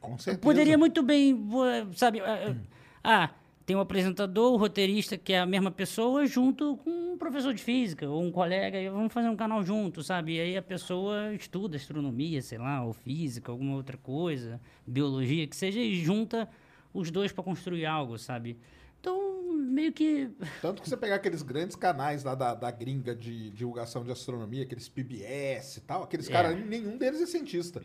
Com 0.00 0.12
Eu 0.12 0.18
certeza. 0.18 0.38
poderia 0.42 0.76
muito 0.76 1.02
bem, 1.02 1.36
sabe? 1.94 2.20
ah, 2.20 2.54
Ah, 3.02 3.30
tem 3.66 3.74
um 3.74 3.80
apresentador, 3.80 4.52
o 4.52 4.56
roteirista, 4.56 5.18
que 5.18 5.32
é 5.32 5.40
a 5.40 5.44
mesma 5.46 5.72
pessoa, 5.72 6.24
junto 6.24 6.76
com 6.78 7.14
um 7.14 7.18
professor 7.18 7.52
de 7.52 7.60
física 7.60 8.08
ou 8.08 8.22
um 8.22 8.30
colega, 8.30 8.78
e 8.80 8.88
vamos 8.88 9.12
fazer 9.12 9.28
um 9.28 9.34
canal 9.36 9.60
junto, 9.64 10.04
sabe? 10.04 10.36
E 10.36 10.40
aí 10.40 10.56
a 10.56 10.62
pessoa 10.62 11.34
estuda 11.34 11.76
astronomia, 11.76 12.40
sei 12.40 12.58
lá, 12.58 12.84
ou 12.84 12.92
física, 12.92 13.50
alguma 13.50 13.74
outra 13.74 13.96
coisa, 13.96 14.60
biologia, 14.86 15.46
que 15.48 15.56
seja, 15.56 15.80
e 15.80 15.96
junta 15.96 16.48
os 16.94 17.10
dois 17.10 17.32
para 17.32 17.42
construir 17.42 17.86
algo, 17.86 18.16
sabe? 18.18 18.56
Então, 19.00 19.52
meio 19.52 19.92
que. 19.92 20.30
Tanto 20.62 20.80
que 20.80 20.88
você 20.88 20.96
pegar 20.96 21.16
aqueles 21.16 21.42
grandes 21.42 21.74
canais 21.74 22.22
lá 22.22 22.36
da, 22.36 22.54
da 22.54 22.70
gringa 22.70 23.16
de 23.16 23.50
divulgação 23.50 24.04
de 24.04 24.12
astronomia, 24.12 24.62
aqueles 24.62 24.88
PBS 24.88 25.78
e 25.78 25.80
tal, 25.80 26.04
aqueles 26.04 26.28
É. 26.28 26.32
caras, 26.32 26.66
nenhum 26.66 26.96
deles 26.96 27.20
é 27.20 27.26
cientista. 27.26 27.82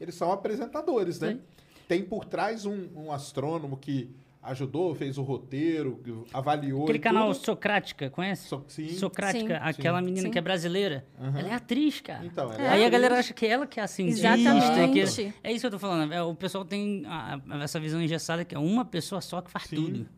Eles 0.00 0.14
são 0.14 0.30
apresentadores, 0.30 1.18
né? 1.18 1.32
Sim. 1.32 1.40
Tem 1.88 2.04
por 2.04 2.24
trás 2.24 2.64
um, 2.64 2.88
um 2.94 3.12
astrônomo 3.12 3.76
que 3.76 4.10
ajudou, 4.44 4.94
fez 4.94 5.18
o 5.18 5.22
roteiro, 5.22 6.00
avaliou. 6.32 6.84
Aquele 6.84 6.98
canal 6.98 7.32
tudo. 7.32 7.44
Socrática, 7.44 8.10
conhece? 8.10 8.46
So- 8.48 8.64
sim. 8.68 8.88
Socrática, 8.90 9.54
Sim. 9.54 9.60
aquela 9.62 9.98
Sim. 9.98 10.04
menina 10.04 10.26
Sim. 10.26 10.30
que 10.30 10.38
é 10.38 10.42
brasileira. 10.42 11.04
Ela 11.18 11.48
é 11.48 11.52
atriz, 11.54 12.00
cara. 12.00 12.24
Então, 12.24 12.52
ela 12.52 12.62
é 12.62 12.68
Aí 12.68 12.68
a 12.68 12.86
atriz. 12.86 12.90
galera 12.90 13.18
acha 13.18 13.32
que 13.34 13.46
ela 13.46 13.66
que 13.66 13.80
é 13.80 13.82
a 13.82 13.86
cientista. 13.86 14.36
Exatamente. 14.36 14.92
que- 14.92 15.32
é 15.42 15.50
isso 15.52 15.60
que 15.60 15.66
eu 15.66 15.70
tô 15.70 15.78
falando. 15.78 16.12
é, 16.12 16.22
O 16.22 16.34
pessoal 16.34 16.64
tem 16.64 17.04
a- 17.06 17.40
a- 17.50 17.62
essa 17.64 17.80
visão 17.80 18.00
engessada 18.00 18.44
que 18.44 18.54
é 18.54 18.58
uma 18.58 18.84
pessoa 18.84 19.20
só 19.20 19.40
que 19.40 19.50
faz 19.50 19.64
Sim. 19.66 19.76
tudo. 19.76 20.08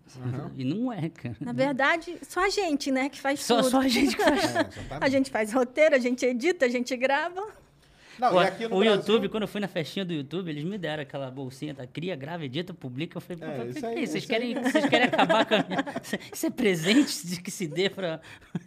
E 0.56 0.64
não 0.64 0.92
é, 0.92 1.08
cara. 1.08 1.36
Na 1.40 1.52
verdade, 1.52 2.16
só 2.22 2.44
a 2.44 2.48
gente, 2.48 2.90
né, 2.90 3.08
que 3.08 3.20
faz 3.20 3.42
Só, 3.42 3.56
tudo. 3.58 3.70
só 3.70 3.80
a 3.80 3.88
gente 3.88 4.16
que 4.16 4.22
faz. 4.22 4.36
É. 4.90 4.98
A 5.00 5.08
gente 5.08 5.30
faz 5.30 5.52
roteiro, 5.52 5.94
a 5.94 5.98
gente 5.98 6.24
edita, 6.24 6.64
a 6.66 6.68
gente 6.68 6.96
grava. 6.96 7.42
Não, 8.18 8.30
Pô, 8.30 8.40
e 8.42 8.44
o 8.44 8.68
Brasil- 8.68 8.94
YouTube, 8.96 9.28
quando 9.28 9.42
eu 9.42 9.48
fui 9.48 9.60
na 9.60 9.68
festinha 9.68 10.04
do 10.04 10.12
YouTube, 10.12 10.48
eles 10.50 10.64
me 10.64 10.78
deram 10.78 11.02
aquela 11.02 11.30
bolsinha 11.30 11.74
da 11.74 11.86
cria, 11.86 12.16
grava, 12.16 12.44
edita, 12.44 12.72
publica. 12.72 13.16
Eu 13.18 13.20
falei, 13.20 13.42
É, 13.42 13.54
pra 13.54 13.66
isso 13.66 13.86
aí, 13.86 14.02
isso? 14.02 14.12
Vocês 14.12 14.24
isso 14.24 14.32
aí. 14.32 14.38
querem, 14.54 14.62
vocês 14.62 14.86
querem 14.86 15.06
acabar 15.08 15.44
com 15.46 15.54
a 15.54 15.62
minha... 15.68 15.84
Isso 16.32 16.46
é 16.46 16.50
presente 16.50 17.26
de 17.26 17.42
que 17.42 17.50
se 17.50 17.66
dê 17.66 17.90
pra... 17.90 18.20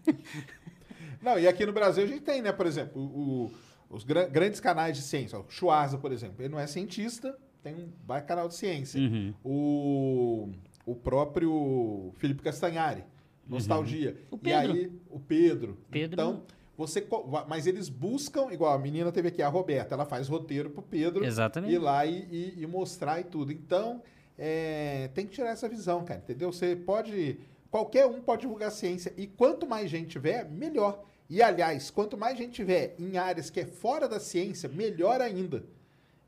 Não, 1.21 1.37
e 1.39 1.47
aqui 1.47 1.65
no 1.65 1.73
Brasil 1.73 2.03
a 2.03 2.07
gente 2.07 2.21
tem, 2.21 2.41
né? 2.41 2.51
Por 2.51 2.65
exemplo, 2.65 3.01
o, 3.01 3.51
os 3.89 4.03
gra- 4.03 4.27
grandes 4.27 4.59
canais 4.59 4.95
de 4.95 5.03
ciência. 5.03 5.37
O 5.37 5.45
Schwarza, 5.49 5.97
por 5.97 6.11
exemplo, 6.11 6.35
ele 6.41 6.49
não 6.49 6.59
é 6.59 6.65
cientista, 6.67 7.37
tem 7.61 7.75
um 7.75 7.89
baita 8.05 8.27
canal 8.27 8.47
de 8.47 8.55
ciência. 8.55 8.99
Uhum. 9.01 9.33
O, 9.43 10.49
o 10.85 10.95
próprio 10.95 12.13
Felipe 12.17 12.41
Castanhari, 12.41 13.03
Nostalgia. 13.47 14.15
O 14.31 14.35
E 14.35 14.39
Pedro. 14.39 14.73
aí, 14.73 14.91
o 15.09 15.19
Pedro. 15.19 15.77
Pedro- 15.91 16.13
Então, 16.13 16.43
você. 16.79 17.05
Mas 17.47 17.67
eles 17.67 17.89
buscam, 17.89 18.47
igual 18.53 18.73
a 18.73 18.79
menina 18.79 19.11
teve 19.11 19.27
aqui, 19.27 19.41
a 19.41 19.49
Roberta, 19.49 19.93
ela 19.95 20.05
faz 20.05 20.29
roteiro 20.29 20.69
pro 20.69 20.81
Pedro 20.81 21.25
Exatamente. 21.25 21.73
ir 21.73 21.77
lá 21.77 22.05
e, 22.05 22.25
e- 22.31 22.63
e 22.63 22.65
mostrar 22.65 23.19
e 23.19 23.25
tudo. 23.25 23.51
Então, 23.51 24.01
é, 24.37 25.09
tem 25.13 25.27
que 25.27 25.33
tirar 25.33 25.49
essa 25.49 25.67
visão, 25.67 26.05
cara, 26.05 26.21
entendeu? 26.21 26.51
Você 26.51 26.75
pode. 26.75 27.37
Qualquer 27.69 28.05
um 28.07 28.21
pode 28.21 28.41
divulgar 28.41 28.71
ciência. 28.71 29.13
E 29.17 29.27
quanto 29.27 29.67
mais 29.67 29.89
gente 29.91 30.07
tiver, 30.07 30.49
melhor. 30.49 31.03
E, 31.29 31.43
aliás, 31.43 31.91
quanto 31.91 32.17
mais 32.17 32.37
gente 32.37 32.53
tiver 32.53 32.95
em 32.97 33.17
áreas 33.17 33.49
que 33.51 33.59
é 33.59 33.65
fora 33.65 34.07
da 34.07 34.19
ciência, 34.19 34.67
melhor 34.69 35.21
ainda. 35.21 35.63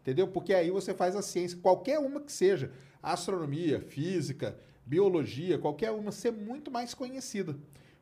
Entendeu? 0.02 0.28
Porque 0.28 0.54
aí 0.54 0.70
você 0.70 0.94
faz 0.94 1.16
a 1.16 1.22
ciência, 1.22 1.58
qualquer 1.62 1.98
uma 1.98 2.20
que 2.20 2.32
seja, 2.32 2.72
astronomia, 3.02 3.80
física, 3.82 4.56
biologia, 4.86 5.58
qualquer 5.58 5.92
uma, 5.92 6.12
ser 6.12 6.32
muito 6.32 6.70
mais 6.70 6.94
conhecida. 6.94 7.56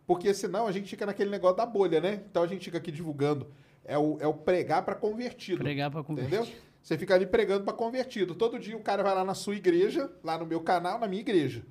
Porque 0.10 0.34
senão 0.34 0.66
a 0.66 0.72
gente 0.72 0.90
fica 0.90 1.06
naquele 1.06 1.30
negócio 1.30 1.56
da 1.58 1.68
bolha, 1.68 2.02
né? 2.02 2.24
Então 2.32 2.42
a 2.42 2.48
gente 2.48 2.66
fica 2.66 2.80
aqui 2.80 2.92
divulgando. 2.92 3.46
É 3.86 3.96
o, 3.96 4.18
é 4.20 4.26
o 4.26 4.34
pregar 4.34 4.84
para 4.84 4.96
convertido. 4.96 5.60
Pregar 5.60 5.92
pra 5.92 6.04
convertido. 6.04 6.36
Entendeu? 6.42 6.56
Você 6.82 6.98
fica 6.98 7.14
ali 7.14 7.28
pregando 7.28 7.64
para 7.64 7.74
convertido. 7.74 8.34
Todo 8.34 8.58
dia 8.58 8.76
o 8.76 8.80
cara 8.80 9.04
vai 9.04 9.14
lá 9.14 9.24
na 9.24 9.36
sua 9.36 9.54
igreja, 9.56 10.12
lá 10.24 10.36
no 10.36 10.48
meu 10.48 10.62
canal, 10.62 10.98
na 10.98 11.08
minha 11.08 11.20
igreja. 11.22 11.62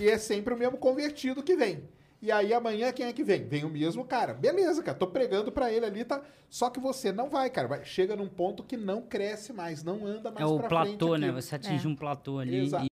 E 0.00 0.08
é 0.08 0.18
sempre 0.18 0.52
o 0.52 0.56
mesmo 0.56 0.76
convertido 0.78 1.44
que 1.44 1.54
vem. 1.54 1.84
E 2.20 2.32
aí 2.32 2.52
amanhã 2.52 2.90
quem 2.92 3.06
é 3.06 3.12
que 3.12 3.22
vem? 3.22 3.44
Vem 3.46 3.62
o 3.64 3.68
mesmo 3.70 4.04
cara. 4.04 4.34
Beleza, 4.34 4.82
cara. 4.82 4.98
Tô 4.98 5.06
pregando 5.06 5.52
para 5.52 5.70
ele 5.72 5.86
ali, 5.86 6.04
tá? 6.04 6.22
Só 6.50 6.68
que 6.70 6.80
você 6.80 7.12
não 7.12 7.30
vai, 7.30 7.48
cara. 7.50 7.68
Vai- 7.68 7.84
chega 7.84 8.16
num 8.16 8.26
ponto 8.26 8.64
que 8.64 8.76
não 8.76 9.00
cresce 9.02 9.52
mais, 9.52 9.84
não 9.84 10.04
anda 10.04 10.32
mais 10.32 10.42
É 10.44 10.46
o 10.52 10.58
pra 10.58 10.68
platô, 10.68 11.10
frente 11.10 11.20
né? 11.20 11.30
Você 11.30 11.54
atinge 11.54 11.86
É. 11.86 11.88
um 11.88 11.94
platô 11.94 12.40
ali. 12.40 12.56
Exato. 12.64 12.84
e- 12.84 12.95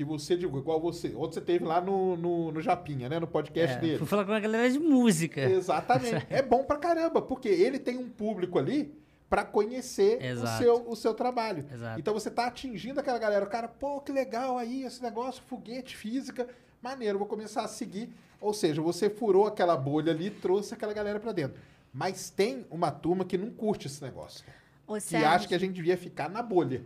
que 0.00 0.04
você 0.04 0.34
divulga, 0.34 0.60
igual 0.60 0.80
você, 0.80 1.12
outro 1.14 1.34
você 1.34 1.40
teve 1.42 1.62
lá 1.64 1.78
no, 1.78 2.16
no, 2.16 2.50
no 2.52 2.60
Japinha, 2.62 3.06
né? 3.08 3.20
No 3.20 3.26
podcast 3.26 3.76
É, 3.76 3.80
dele. 3.80 3.98
fui 3.98 4.06
falar 4.06 4.24
com 4.24 4.32
a 4.32 4.40
galera 4.40 4.70
de 4.70 4.78
música. 4.78 5.42
Exatamente. 5.42 6.26
É 6.30 6.40
bom 6.40 6.64
pra 6.64 6.78
caramba, 6.78 7.20
porque 7.20 7.48
ele 7.48 7.78
tem 7.78 7.98
um 7.98 8.08
público 8.08 8.58
ali 8.58 8.94
pra 9.28 9.44
conhecer 9.44 10.18
o 10.18 10.24
Exato. 10.24 10.62
seu, 10.62 10.88
o 10.88 10.96
seu 10.96 11.12
trabalho. 11.12 11.66
Exato. 11.72 12.00
Então 12.00 12.14
você 12.14 12.30
tá 12.30 12.46
atingindo 12.46 12.98
aquela 12.98 13.18
galera. 13.18 13.44
O 13.44 13.48
cara, 13.48 13.68
pô, 13.68 14.00
que 14.00 14.10
legal 14.10 14.56
aí 14.56 14.84
esse 14.84 15.02
negócio, 15.02 15.42
foguete, 15.46 15.96
física. 15.96 16.48
Maneiro, 16.82 17.18
vou 17.18 17.28
começar 17.28 17.62
a 17.62 17.68
seguir. 17.68 18.08
Ou 18.40 18.54
seja, 18.54 18.80
você 18.80 19.10
furou 19.10 19.46
aquela 19.46 19.76
bolha 19.76 20.12
ali 20.12 20.28
e 20.28 20.30
trouxe 20.30 20.72
aquela 20.72 20.94
galera 20.94 21.20
pra 21.20 21.30
dentro. 21.32 21.60
Mas 21.92 22.30
tem 22.30 22.64
uma 22.70 22.90
turma 22.90 23.24
que 23.24 23.36
não 23.36 23.50
curte 23.50 23.86
esse 23.86 24.02
negócio. 24.02 24.44
Ô, 24.86 24.94
Que 24.96 25.16
acha 25.16 25.46
que 25.46 25.54
a 25.54 25.58
gente 25.58 25.74
devia 25.74 25.96
ficar 25.98 26.28
na 26.30 26.42
bolha. 26.42 26.82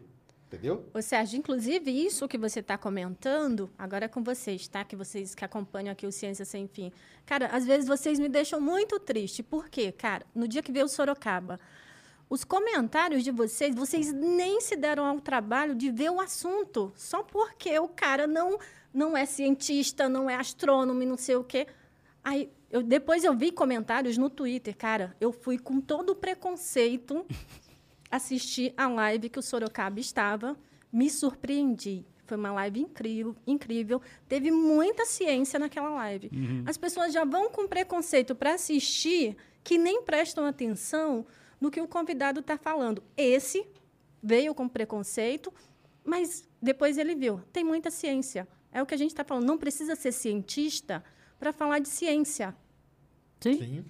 Entendeu? 0.54 0.88
Ô, 0.94 1.02
Sérgio, 1.02 1.38
inclusive 1.38 1.90
isso 1.90 2.28
que 2.28 2.38
você 2.38 2.60
está 2.60 2.78
comentando, 2.78 3.68
agora 3.76 4.04
é 4.04 4.08
com 4.08 4.22
vocês, 4.22 4.68
tá? 4.68 4.84
Que 4.84 4.94
vocês 4.94 5.34
que 5.34 5.44
acompanham 5.44 5.90
aqui 5.90 6.06
o 6.06 6.12
Ciência 6.12 6.44
Sem 6.44 6.68
Fim. 6.68 6.92
Cara, 7.26 7.46
às 7.46 7.66
vezes 7.66 7.88
vocês 7.88 8.18
me 8.18 8.28
deixam 8.28 8.60
muito 8.60 9.00
triste. 9.00 9.42
Por 9.42 9.68
quê? 9.68 9.90
Cara, 9.90 10.24
no 10.34 10.46
dia 10.46 10.62
que 10.62 10.70
veio 10.70 10.86
o 10.86 10.88
Sorocaba, 10.88 11.58
os 12.30 12.44
comentários 12.44 13.24
de 13.24 13.30
vocês, 13.30 13.74
vocês 13.74 14.12
nem 14.12 14.60
se 14.60 14.76
deram 14.76 15.04
ao 15.04 15.20
trabalho 15.20 15.74
de 15.74 15.90
ver 15.90 16.10
o 16.10 16.20
assunto. 16.20 16.92
Só 16.96 17.22
porque 17.22 17.76
o 17.78 17.88
cara 17.88 18.26
não, 18.26 18.58
não 18.92 19.16
é 19.16 19.26
cientista, 19.26 20.08
não 20.08 20.30
é 20.30 20.36
astrônomo 20.36 21.02
e 21.02 21.06
não 21.06 21.16
sei 21.16 21.36
o 21.36 21.44
quê. 21.44 21.66
Aí, 22.22 22.48
eu, 22.70 22.82
depois 22.82 23.22
eu 23.24 23.36
vi 23.36 23.52
comentários 23.52 24.16
no 24.16 24.30
Twitter. 24.30 24.76
Cara, 24.76 25.16
eu 25.20 25.32
fui 25.32 25.58
com 25.58 25.80
todo 25.80 26.10
o 26.10 26.14
preconceito 26.14 27.26
assistir 28.10 28.72
a 28.76 28.86
live 28.88 29.28
que 29.28 29.38
o 29.38 29.42
Sorocaba 29.42 30.00
estava, 30.00 30.56
me 30.92 31.10
surpreendi. 31.10 32.04
Foi 32.26 32.36
uma 32.36 32.52
live 32.52 32.80
incrível, 32.80 33.36
incrível. 33.46 34.00
Teve 34.28 34.50
muita 34.50 35.04
ciência 35.04 35.58
naquela 35.58 35.90
live. 35.90 36.30
As 36.66 36.76
pessoas 36.76 37.12
já 37.12 37.24
vão 37.24 37.50
com 37.50 37.68
preconceito 37.68 38.34
para 38.34 38.54
assistir 38.54 39.36
que 39.62 39.76
nem 39.76 40.02
prestam 40.02 40.46
atenção 40.46 41.26
no 41.60 41.70
que 41.70 41.80
o 41.80 41.88
convidado 41.88 42.40
está 42.40 42.56
falando. 42.56 43.02
Esse 43.16 43.66
veio 44.22 44.54
com 44.54 44.68
preconceito, 44.68 45.52
mas 46.02 46.48
depois 46.60 46.96
ele 46.96 47.14
viu. 47.14 47.40
Tem 47.52 47.62
muita 47.62 47.90
ciência. 47.90 48.48
É 48.72 48.82
o 48.82 48.86
que 48.86 48.94
a 48.94 48.98
gente 48.98 49.10
está 49.10 49.24
falando. 49.24 49.46
Não 49.46 49.58
precisa 49.58 49.94
ser 49.94 50.12
cientista 50.12 51.04
para 51.38 51.52
falar 51.52 51.78
de 51.78 51.88
ciência. 51.88 52.56
Sim. 53.40 53.58
Sim. 53.58 53.84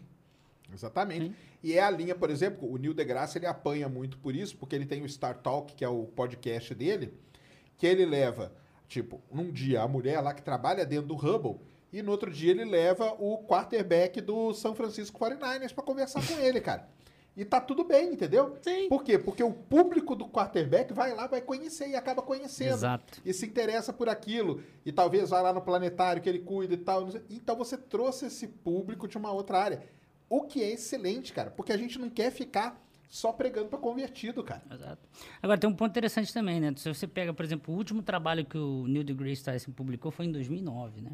Exatamente. 0.72 1.34
E 1.64 1.78
é 1.78 1.82
a 1.82 1.90
linha, 1.90 2.14
por 2.14 2.28
exemplo, 2.28 2.70
o 2.70 2.76
Neil 2.76 2.92
deGrasse 2.92 3.38
ele 3.38 3.46
apanha 3.46 3.88
muito 3.88 4.18
por 4.18 4.36
isso, 4.36 4.54
porque 4.54 4.76
ele 4.76 4.84
tem 4.84 5.02
o 5.02 5.08
Star 5.08 5.38
Talk, 5.38 5.74
que 5.74 5.82
é 5.82 5.88
o 5.88 6.04
podcast 6.04 6.74
dele, 6.74 7.14
que 7.78 7.86
ele 7.86 8.04
leva, 8.04 8.52
tipo, 8.86 9.22
num 9.32 9.50
dia 9.50 9.80
a 9.80 9.88
mulher 9.88 10.20
lá 10.20 10.34
que 10.34 10.42
trabalha 10.42 10.84
dentro 10.84 11.06
do 11.06 11.14
Hubble, 11.14 11.58
e 11.90 12.02
no 12.02 12.10
outro 12.10 12.30
dia 12.30 12.50
ele 12.50 12.66
leva 12.66 13.16
o 13.18 13.38
quarterback 13.46 14.20
do 14.20 14.52
São 14.52 14.74
Francisco 14.74 15.18
49ers 15.18 15.72
para 15.72 15.82
conversar 15.82 16.20
com 16.28 16.38
ele, 16.38 16.60
cara. 16.60 16.86
E 17.34 17.46
tá 17.46 17.62
tudo 17.62 17.82
bem, 17.82 18.12
entendeu? 18.12 18.58
Sim. 18.60 18.86
Por 18.90 19.02
quê? 19.02 19.18
Porque 19.18 19.42
o 19.42 19.50
público 19.50 20.14
do 20.14 20.28
quarterback 20.28 20.92
vai 20.92 21.14
lá, 21.14 21.26
vai 21.26 21.40
conhecer 21.40 21.88
e 21.88 21.96
acaba 21.96 22.20
conhecendo. 22.20 22.74
Exato. 22.74 23.22
E 23.24 23.32
se 23.32 23.46
interessa 23.46 23.90
por 23.90 24.10
aquilo. 24.10 24.62
E 24.84 24.92
talvez 24.92 25.30
vá 25.30 25.40
lá 25.40 25.52
no 25.52 25.62
planetário 25.62 26.20
que 26.20 26.28
ele 26.28 26.40
cuida 26.40 26.74
e 26.74 26.76
tal. 26.76 27.08
Então 27.30 27.56
você 27.56 27.76
trouxe 27.76 28.26
esse 28.26 28.46
público 28.46 29.08
de 29.08 29.16
uma 29.16 29.32
outra 29.32 29.58
área. 29.58 29.82
O 30.28 30.42
que 30.42 30.62
é 30.62 30.72
excelente, 30.72 31.32
cara. 31.32 31.50
Porque 31.50 31.72
a 31.72 31.76
gente 31.76 31.98
não 31.98 32.10
quer 32.10 32.30
ficar 32.30 32.82
só 33.08 33.32
pregando 33.32 33.68
para 33.68 33.78
convertido, 33.78 34.42
cara. 34.42 34.62
Exato. 34.70 35.08
Agora, 35.40 35.58
tem 35.58 35.70
um 35.70 35.74
ponto 35.74 35.90
interessante 35.90 36.32
também, 36.32 36.58
né? 36.60 36.74
Se 36.76 36.92
você 36.92 37.06
pega, 37.06 37.32
por 37.32 37.44
exemplo, 37.44 37.72
o 37.72 37.76
último 37.76 38.02
trabalho 38.02 38.44
que 38.44 38.58
o 38.58 38.86
Neil 38.88 39.04
deGrasse 39.04 39.44
Tyson 39.44 39.70
publicou 39.70 40.10
foi 40.10 40.26
em 40.26 40.32
2009, 40.32 41.00
né? 41.00 41.12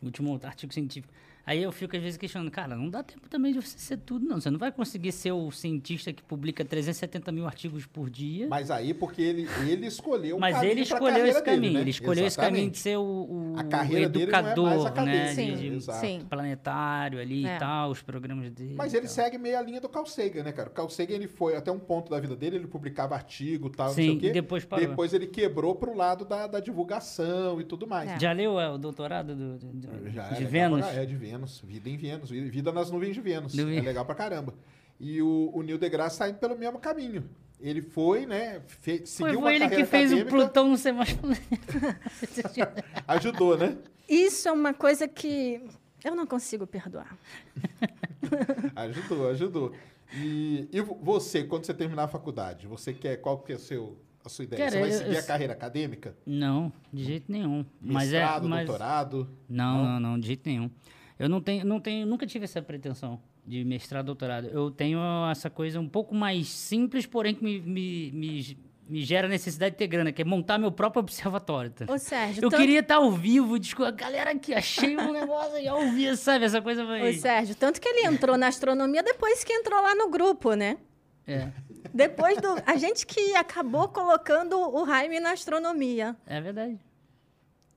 O 0.00 0.06
último 0.06 0.40
artigo 0.42 0.72
científico. 0.72 1.12
Aí 1.48 1.62
eu 1.62 1.72
fico, 1.72 1.96
às 1.96 2.02
vezes, 2.02 2.18
questionando, 2.18 2.50
cara, 2.50 2.76
não 2.76 2.90
dá 2.90 3.02
tempo 3.02 3.26
também 3.28 3.54
de 3.54 3.60
você 3.62 3.78
ser 3.78 3.96
tudo, 3.96 4.26
não. 4.26 4.38
Você 4.38 4.50
não 4.50 4.58
vai 4.58 4.70
conseguir 4.70 5.12
ser 5.12 5.32
o 5.32 5.50
cientista 5.50 6.12
que 6.12 6.22
publica 6.22 6.62
370 6.62 7.32
mil 7.32 7.46
artigos 7.46 7.86
por 7.86 8.10
dia. 8.10 8.46
Mas 8.50 8.70
aí, 8.70 8.92
porque 8.92 9.22
ele, 9.22 9.48
ele 9.66 9.86
escolheu 9.86 10.36
o 10.36 10.40
Mas 10.40 10.54
caminho 10.56 10.72
ele 10.72 10.80
escolheu 10.82 11.26
esse 11.26 11.42
caminho. 11.42 11.62
dele, 11.62 11.74
né? 11.74 11.80
ele 11.80 11.90
escolheu 11.90 12.26
esse 12.26 12.36
caminho 12.36 12.70
de 12.70 12.76
Exatamente. 12.76 12.78
ser 12.78 12.96
o, 12.98 13.54
o 13.54 13.54
A 13.58 13.64
carreira 13.64 14.08
dele 14.10 14.26
não 14.30 14.38
é 14.38 14.42
mais 14.42 14.52
educador, 14.58 14.82
né? 14.84 14.88
acadêmica, 14.90 15.34
Sim, 15.34 15.54
De, 15.54 15.70
de 15.78 15.92
sim. 15.94 16.26
planetário 16.28 17.18
ali 17.18 17.46
É. 17.46 17.56
e 17.56 17.58
tal, 17.58 17.90
os 17.92 18.02
programas 18.02 18.50
dele. 18.50 18.74
Mas 18.76 18.92
ele 18.92 19.06
tal. 19.06 19.14
segue 19.14 19.38
meio 19.38 19.58
a 19.58 19.62
linha 19.62 19.80
do 19.80 19.88
Carl 19.88 20.04
Sagan, 20.06 20.42
né, 20.42 20.52
cara? 20.52 20.68
O 20.68 20.72
Carl 20.72 20.90
Sagan, 20.90 21.14
ele 21.14 21.28
foi 21.28 21.56
até 21.56 21.72
um 21.72 21.78
ponto 21.78 22.10
da 22.10 22.20
vida 22.20 22.36
dele, 22.36 22.56
ele 22.56 22.66
publicava 22.66 23.14
artigo 23.14 23.68
e 23.68 23.70
tal, 23.70 23.86
não 23.86 23.94
Sim, 23.94 24.02
sei 24.02 24.16
o 24.16 24.20
quê. 24.20 24.26
e 24.28 24.32
depois 24.32 24.64
parou. 24.66 24.86
Depois 24.86 25.14
ele 25.14 25.26
quebrou 25.26 25.74
pro 25.74 25.96
lado 25.96 26.26
da, 26.26 26.46
da 26.46 26.60
divulgação 26.60 27.58
e 27.58 27.64
tudo 27.64 27.86
mais. 27.86 28.10
É. 28.10 28.18
Já 28.20 28.32
leu 28.32 28.60
é, 28.60 28.68
o 28.70 28.76
doutorado 28.76 29.34
do, 29.34 29.58
do- 29.58 29.66
do- 29.72 30.10
Já 30.10 30.24
é 30.26 30.34
de 30.34 30.44
legal 30.44 30.50
Vênus? 30.50 30.86
é, 30.86 31.06
de 31.06 31.16
Vênus. 31.16 31.37
Vida 31.46 31.88
em 31.88 31.96
Vênus. 31.96 32.30
vi- 32.30 32.48
Vida 32.50 32.72
nas 32.72 32.90
nuvens 32.90 33.14
de 33.14 33.20
Vênus. 33.20 33.54
Do- 33.54 33.68
É 33.70 33.80
legal 33.80 34.04
pra 34.04 34.14
caramba. 34.14 34.54
E 35.00 35.22
o, 35.22 35.50
o 35.54 35.62
Neil 35.62 35.78
deGrasse 35.78 36.18
tá 36.18 36.28
indo 36.28 36.38
pelo 36.38 36.56
mesmo 36.58 36.78
caminho. 36.78 37.28
Ele 37.60 37.82
foi, 37.82 38.24
né? 38.26 38.60
Fe, 38.66 38.98
Foi, 38.98 39.06
seguiu 39.06 39.38
uma 39.38 39.48
foi 39.48 39.56
ele 39.56 39.68
que 39.68 39.84
fez 39.84 40.12
o 40.12 40.14
acadêmica, 40.14 40.30
Plutão 40.36 40.76
ser 40.76 40.92
mais 40.92 41.08
Ajudou, 43.06 43.56
né? 43.56 43.76
Isso 44.08 44.48
é 44.48 44.52
uma 44.52 44.72
coisa 44.72 45.06
que 45.08 45.60
eu 46.04 46.14
não 46.14 46.26
consigo 46.26 46.66
perdoar. 46.66 47.16
Ajudou, 48.76 49.28
ajudou. 49.30 49.72
E, 50.14 50.68
e 50.72 50.80
vo- 50.80 50.98
você, 51.02 51.44
quando 51.44 51.64
você 51.64 51.74
terminar 51.74 52.04
a 52.04 52.08
faculdade, 52.08 52.66
você 52.66 52.92
quer, 52.92 53.16
qual 53.18 53.38
que 53.38 53.52
é 53.52 53.56
o 53.56 53.58
seu, 53.58 53.98
a 54.24 54.28
sua 54.28 54.44
ideia? 54.44 54.58
Cara, 54.58 54.70
você 54.70 54.80
vai 54.80 54.90
seguir 54.92 55.14
eu- 55.14 55.20
a 55.20 55.22
carreira 55.22 55.52
acadêmica? 55.52 56.16
Não, 56.24 56.72
de 56.92 57.04
jeito 57.04 57.30
nenhum. 57.30 57.64
Mas 57.80 58.12
é, 58.12 58.20
Mestrado, 58.20 58.48
mas... 58.48 58.66
doutorado? 58.66 59.28
Não, 59.48 59.84
não, 59.84 60.00
não, 60.00 60.18
de 60.20 60.26
jeito 60.28 60.48
nenhum. 60.48 60.70
Eu 61.18 61.28
não 61.28 61.40
tenho, 61.40 61.64
não 61.64 61.80
tenho, 61.80 62.06
nunca 62.06 62.26
tive 62.26 62.44
essa 62.44 62.62
pretensão 62.62 63.20
de 63.46 63.64
mestrado, 63.64 64.06
doutorado. 64.06 64.46
Eu 64.48 64.70
tenho 64.70 64.98
essa 65.30 65.50
coisa 65.50 65.80
um 65.80 65.88
pouco 65.88 66.14
mais 66.14 66.48
simples, 66.48 67.06
porém 67.06 67.34
que 67.34 67.42
me, 67.44 67.60
me, 67.60 68.10
me 68.12 68.58
me 68.90 69.02
gera 69.04 69.28
necessidade 69.28 69.72
de 69.72 69.76
ter 69.76 69.86
grana, 69.86 70.10
que 70.10 70.22
é 70.22 70.24
montar 70.24 70.56
meu 70.56 70.72
próprio 70.72 71.00
observatório. 71.00 71.70
tá? 71.70 71.84
Ô, 71.92 71.98
Sérgio, 71.98 72.42
Eu 72.42 72.48
tanto- 72.48 72.58
queria 72.62 72.80
estar 72.80 72.94
ao 72.94 73.10
vivo, 73.12 73.58
desculpa, 73.58 73.90
galera 73.90 74.30
aqui, 74.30 74.54
achei 74.54 74.96
um 74.96 75.12
negócio 75.12 75.56
aí 75.56 75.68
ao 75.68 75.90
vivo, 75.90 76.16
sabe? 76.16 76.46
Essa 76.46 76.62
coisa 76.62 76.86
vai. 76.86 77.10
Ô, 77.10 77.12
Sérgio, 77.20 77.54
tanto 77.54 77.82
que 77.82 77.86
ele 77.88 78.06
entrou 78.06 78.38
na 78.38 78.46
astronomia 78.48 79.02
depois 79.02 79.44
que 79.44 79.52
entrou 79.52 79.82
lá 79.82 79.94
no 79.94 80.08
grupo, 80.08 80.54
né? 80.54 80.78
É, 81.26 81.48
Depois 81.92 82.40
do. 82.40 82.48
A 82.64 82.76
gente 82.78 83.06
que 83.06 83.34
acabou 83.36 83.88
colocando 83.88 84.58
o 84.58 84.86
Jaime 84.86 85.20
na 85.20 85.32
astronomia. 85.32 86.16
é 86.26 86.40
verdade. 86.40 86.78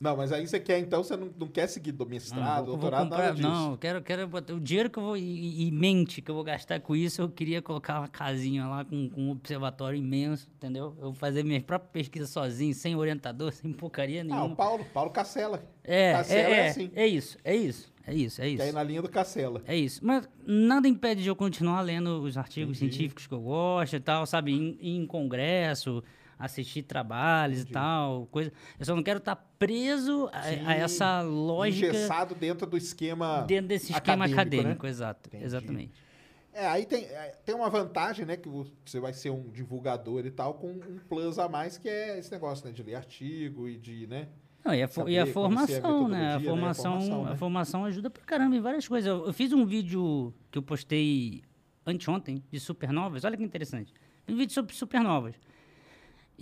Não, 0.02 0.18
mas 0.18 0.32
aí 0.32 0.48
você 0.48 0.60
quer, 0.60 0.80
então, 0.80 1.04
você 1.04 1.16
não, 1.16 1.30
não 1.38 1.48
quer 1.48 1.68
seguir 1.68 1.92
do 1.92 2.04
Não, 2.04 2.10
mestrado, 2.10 2.66
vou 2.66 2.76
doutorado, 2.76 3.04
comprar- 3.04 3.18
nada 3.20 3.36
disso. 3.36 3.48
não, 3.48 3.72
eu 3.74 3.78
quero, 3.78 4.02
quero 4.02 4.28
botar 4.28 4.54
o 4.56 4.60
dinheiro 4.60 4.90
que 4.90 4.98
eu 4.98 5.04
vou 5.04 5.16
e, 5.16 5.68
e 5.68 5.72
mente 5.72 6.22
que 6.24 6.32
eu 6.32 6.34
vou 6.36 6.44
gastar 6.44 6.80
com 6.80 6.96
isso, 6.96 7.22
eu 7.22 7.30
queria 7.30 7.62
colocar 7.62 8.00
uma 8.00 8.08
casinha 8.08 8.66
lá 8.68 8.84
com, 8.84 9.08
com 9.12 9.22
um 9.22 9.30
observatório 9.30 10.00
imenso, 10.00 10.50
entendeu? 10.58 10.96
Eu 10.98 11.04
vou 11.12 11.14
fazer 11.14 11.44
minhas 11.44 11.62
próprias 11.62 11.92
pesquisas 11.92 12.32
sozinho, 12.32 12.74
sem 12.74 12.96
orientador, 12.96 13.52
sem 13.54 13.72
porcaria 13.72 14.22
Ah, 14.22 14.24
nenhuma. 14.24 14.46
o 14.46 14.56
Paulo, 14.56 14.84
Paulo 14.92 15.12
Cacela. 15.12 15.64
é, 15.84 16.14
Cacela 16.14 16.40
é, 16.48 16.52
é 16.52 16.56
é, 16.66 16.68
assim. 16.70 16.92
é 16.96 17.06
isso, 17.08 17.38
é 17.44 17.56
isso, 17.56 17.92
é 18.08 18.16
isso, 18.16 18.42
é 18.42 18.46
Que 18.56 18.62
aí 18.64 18.68
isso. 18.70 18.74
na 18.74 18.82
linha 18.84 19.02
do 19.04 19.10
Cacela. 19.10 19.62
É 19.68 19.78
isso. 19.78 20.00
Mas 20.04 20.28
nada 20.44 20.88
impede 20.88 21.22
de 21.22 21.30
eu 21.30 21.36
continuar 21.36 21.82
lendo 21.82 22.24
os 22.24 22.38
artigos 22.38 22.78
Entendi. 22.78 22.92
científicos 22.96 23.28
que 23.28 23.34
eu 23.36 23.42
gosto 23.42 23.96
e 23.96 24.00
tal, 24.00 24.26
sabe? 24.26 24.52
Em, 24.52 24.78
em 24.82 25.06
congresso, 25.06 26.04
assistir 26.42 26.84
trabalhos 26.84 27.62
e 27.62 27.66
tal, 27.66 28.28
coisa. 28.28 28.52
Eu 28.80 28.86
só 28.86 28.96
não 28.96 29.04
quero 29.04 29.20
estar 29.20 29.36
preso 29.58 30.30
a, 30.34 30.70
a 30.70 30.76
essa 30.76 31.22
lógica 31.22 31.88
Engessado 31.88 32.36
dentro 32.36 32.68
do 32.68 32.78
esquema 32.78 33.44
dentro 33.44 33.68
desse 33.68 33.92
esquema 33.92 34.26
acadêmico, 34.26 34.42
acadêmico, 34.42 34.84
né? 34.86 34.90
exato. 34.90 35.30
Entendi. 35.30 35.46
Exatamente. 35.46 36.12
É, 36.54 36.68
aí 36.68 36.86
tem, 36.86 37.06
é, 37.06 37.36
tem 37.46 37.56
uma 37.56 37.70
vantagem, 37.70 38.26
né? 38.26 38.36
Que 38.36 38.50
você 38.86 39.00
vai 39.00 39.14
ser 39.14 39.30
um 39.30 39.50
divulgador 39.50 40.26
e 40.26 40.32
tal, 40.32 40.56
com 40.56 40.72
um 40.72 41.00
plus 41.08 41.40
a 41.40 41.48
mais, 41.48 41.78
que 41.78 41.88
é 41.88 42.20
esse 42.20 42.32
negócio, 42.32 42.66
né? 42.66 42.74
De 42.74 42.84
ler 42.84 42.96
artigo 42.96 43.70
e 43.70 43.78
de, 43.78 44.06
né? 44.08 44.28
Não, 44.64 44.76
e 44.76 44.84
a, 44.84 44.88
Saber 44.88 45.12
e 45.12 45.18
a 45.18 45.22
conhecer 45.22 45.30
a 45.30 45.34
formação, 45.34 46.08
né? 46.08 46.18
A 46.18 46.20
metodologia, 46.20 46.20
né? 46.20 46.36
A 46.36 46.40
formação, 46.40 46.92
formação, 46.92 47.24
né? 47.24 47.32
a 47.32 47.36
formação 47.36 47.86
ajuda 47.86 48.10
pra 48.10 48.24
caramba 48.24 48.56
em 48.56 48.62
várias 48.62 48.88
coisas. 48.88 49.08
Eu, 49.08 49.26
eu 49.26 49.34
fiz 49.34 49.54
um 49.54 49.66
vídeo 49.66 50.34
que 50.52 50.58
eu 50.58 50.62
postei 50.62 51.42
anteontem 51.86 52.44
de 52.52 52.60
supernovas. 52.60 53.24
Olha 53.24 53.38
que 53.38 53.44
interessante. 53.44 53.94
Um 54.28 54.36
vídeo 54.36 54.54
sobre 54.54 54.76
supernovas. 54.76 55.36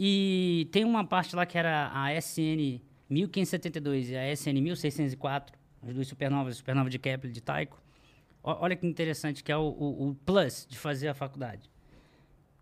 E 0.01 0.69
tem 0.71 0.85
uma 0.85 1.03
parte 1.03 1.35
lá 1.35 1.45
que 1.45 1.57
era 1.57 1.91
a 1.93 2.13
SN 2.21 2.79
1572 3.09 4.09
e 4.11 4.15
a 4.15 4.31
SN 4.33 4.53
1604, 4.61 5.57
as 5.85 5.93
duas 5.93 6.07
supernovas, 6.07 6.55
supernova 6.55 6.89
de 6.89 6.97
Kepler 6.97 7.29
e 7.29 7.33
de 7.33 7.41
Tycho. 7.41 7.75
Ó- 8.41 8.59
Olha 8.61 8.77
que 8.77 8.87
interessante 8.87 9.43
que 9.43 9.51
é 9.51 9.57
o, 9.57 9.61
o- 9.67 10.09
o 10.11 10.15
plus 10.25 10.65
de 10.69 10.77
fazer 10.77 11.09
a 11.09 11.13
faculdade. 11.13 11.69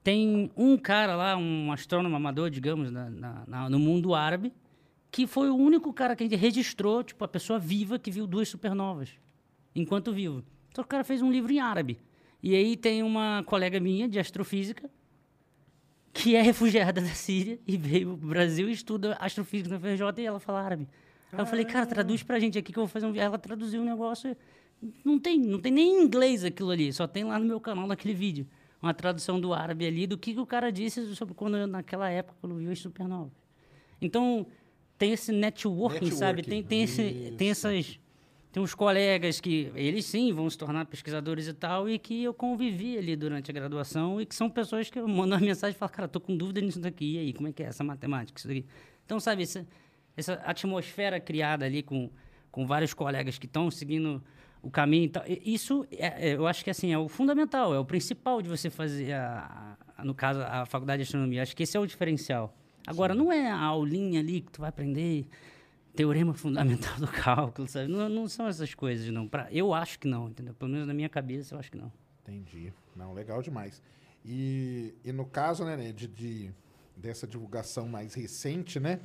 Tem 0.04 0.50
um 0.58 0.78
cara 0.78 1.16
lá, 1.16 1.38
um 1.38 1.72
astrônomo 1.72 2.16
amador, 2.16 2.50
digamos, 2.50 2.90
na- 2.92 3.10
na- 3.10 3.44
na- 3.48 3.70
no 3.70 3.78
mundo 3.78 4.16
árabe, 4.16 4.52
que 5.12 5.28
foi 5.28 5.50
o 5.50 5.56
único 5.56 5.94
cara 5.94 6.16
que 6.16 6.24
a 6.24 6.26
gente 6.28 6.40
registrou, 6.40 7.04
tipo, 7.04 7.24
a 7.24 7.28
pessoa 7.28 7.60
viva 7.60 8.00
que 8.00 8.10
viu 8.10 8.26
duas 8.26 8.50
supernovas, 8.50 9.12
enquanto 9.76 10.12
vivo. 10.12 10.44
Então 10.72 10.84
o 10.84 10.88
cara 10.88 11.04
fez 11.04 11.22
um 11.22 11.32
livro 11.32 11.52
em 11.52 11.60
árabe. 11.60 12.00
E 12.42 12.56
aí 12.56 12.76
tem 12.76 13.04
uma 13.04 13.44
colega 13.46 13.80
minha 13.80 14.08
de 14.08 14.18
astrofísica, 14.18 14.90
que 16.18 16.36
é 16.36 16.42
refugiada 16.42 17.00
da 17.02 17.08
Síria 17.08 17.60
e 17.66 17.78
veio 17.78 18.18
pro 18.18 18.28
Brasil 18.28 18.68
e 18.70 18.72
estuda 18.72 19.16
astrofísica 19.20 19.70
na 19.70 19.80
FRJ 19.80 20.24
e 20.24 20.26
ela 20.26 20.40
fala 20.40 20.62
árabe. 20.62 20.88
Aí 21.32 21.40
eu 21.40 21.46
falei, 21.46 21.66
cara, 21.66 21.86
traduz 21.86 22.24
pra 22.24 22.40
gente 22.40 22.58
aqui 22.58 22.72
que 22.72 22.80
eu 22.80 22.84
vou 22.84 22.88
fazer 22.88 23.06
um... 23.06 23.16
Ela 23.16 23.38
traduziu 23.38 23.82
o 23.82 23.86
negócio... 23.86 24.36
Não 25.04 25.18
tem, 25.18 25.40
não 25.40 25.60
tem 25.60 25.72
nem 25.72 25.88
em 25.88 26.04
inglês 26.04 26.44
aquilo 26.44 26.70
ali, 26.70 26.94
só 26.94 27.08
tem 27.08 27.24
lá 27.24 27.40
no 27.40 27.46
meu 27.46 27.60
canal 27.60 27.88
naquele 27.88 28.14
vídeo. 28.14 28.48
Uma 28.82 28.94
tradução 28.94 29.40
do 29.40 29.54
árabe 29.54 29.86
ali, 29.86 30.06
do 30.06 30.18
que, 30.18 30.34
que 30.34 30.40
o 30.40 30.46
cara 30.46 30.72
disse 30.72 31.16
sobre 31.16 31.34
quando, 31.34 31.66
naquela 31.66 32.10
época, 32.10 32.38
quando 32.40 32.56
viu 32.56 32.72
as 32.72 32.80
supernovas. 32.80 33.32
Então, 34.00 34.46
tem 34.98 35.12
esse 35.14 35.32
networking, 35.32 36.12
sabe? 36.12 36.44
Tem, 36.44 36.64
tem, 36.64 36.84
esse, 36.84 37.34
tem 37.38 37.50
essas... 37.50 38.00
Tem 38.58 38.64
uns 38.64 38.74
colegas 38.74 39.40
que, 39.40 39.72
eles 39.76 40.04
sim, 40.08 40.34
vão 40.34 40.50
se 40.50 40.58
tornar 40.58 40.84
pesquisadores 40.88 41.48
e 41.48 41.54
tal, 41.54 41.88
e 41.88 42.00
que 42.00 42.24
eu 42.24 42.34
convivi 42.34 42.98
ali 42.98 43.16
durante 43.16 43.52
a 43.52 43.54
graduação, 43.54 44.20
e 44.20 44.26
que 44.26 44.34
são 44.34 44.50
pessoas 44.50 44.90
que 44.90 44.98
eu 44.98 45.08
mando 45.08 45.36
uma 45.36 45.38
mensagem 45.46 45.76
e 45.76 45.78
falo, 45.78 45.92
cara, 45.92 46.08
tô 46.08 46.20
com 46.20 46.36
dúvida 46.36 46.60
nisso 46.60 46.80
daqui, 46.80 47.14
e 47.14 47.20
aí, 47.20 47.34
como 47.34 47.48
é 47.50 47.52
que 47.54 47.62
é 47.62 47.68
essa 47.68 47.84
matemática, 47.84 48.40
isso 48.40 48.48
daqui? 48.48 48.66
Então, 49.06 49.20
sabe, 49.20 49.44
essa, 49.44 49.64
essa 50.18 50.34
atmosfera 50.44 51.20
criada 51.20 51.66
ali 51.68 51.84
com, 51.84 52.10
com 52.50 52.66
vários 52.66 52.96
colegas 52.96 53.38
que 53.38 53.46
estão 53.46 53.70
seguindo 53.70 54.24
o 54.64 54.72
caminho 54.72 55.06
e 55.06 55.10
tal, 55.10 55.24
isso, 55.28 55.86
é, 55.92 56.32
é, 56.32 56.36
eu 56.36 56.48
acho 56.48 56.64
que 56.64 56.72
assim, 56.72 56.92
é 56.92 56.98
o 56.98 57.08
fundamental, 57.08 57.76
é 57.76 57.80
o 57.80 57.86
principal 57.86 58.42
de 58.42 58.50
você 58.50 58.72
fazer, 58.72 59.14
a, 59.14 59.78
a- 59.96 60.04
no 60.04 60.16
caso, 60.16 60.42
a 60.42 60.66
faculdade 60.66 61.04
de 61.04 61.08
astronomia. 61.08 61.44
Acho 61.44 61.56
que 61.56 61.62
esse 61.62 61.78
é 61.78 61.80
o 61.80 61.86
diferencial. 61.86 62.58
Agora, 62.88 63.14
não 63.14 63.32
é 63.32 63.52
a 63.52 63.60
aulinha 63.60 64.20
ali 64.20 64.42
que 64.42 64.52
tu 64.52 64.62
vai 64.62 64.70
aprender 64.70 65.28
teorema 65.98 66.34
fundamental 66.34 66.96
do 67.02 67.08
cálculo, 67.08 67.68
sabe? 67.68 67.88
Não, 67.92 68.08
não 68.08 68.28
são 68.30 68.48
essas 68.48 68.74
coisas, 68.74 69.08
não. 69.10 69.28
Pra, 69.28 69.52
eu 69.52 69.74
acho 69.74 70.00
que 70.00 70.08
não, 70.08 70.30
entendeu? 70.30 70.54
Pelo 70.54 70.72
menos 70.72 70.88
na 70.88 70.94
minha 70.94 71.10
cabeça, 71.10 71.56
eu 71.56 71.60
acho 71.60 71.72
que 71.72 71.78
não. 71.78 71.92
Entendi. 72.22 72.72
Não, 72.96 73.14
legal 73.14 73.42
demais. 73.42 73.82
E, 74.24 74.94
e 75.04 75.12
no 75.12 75.26
caso, 75.26 75.66
né, 75.66 75.92
de, 75.92 76.08
de- 76.08 76.52
dessa 76.96 77.26
divulgação 77.28 77.88
mais 77.88 78.14
recente, 78.14 78.80
né? 78.80 79.00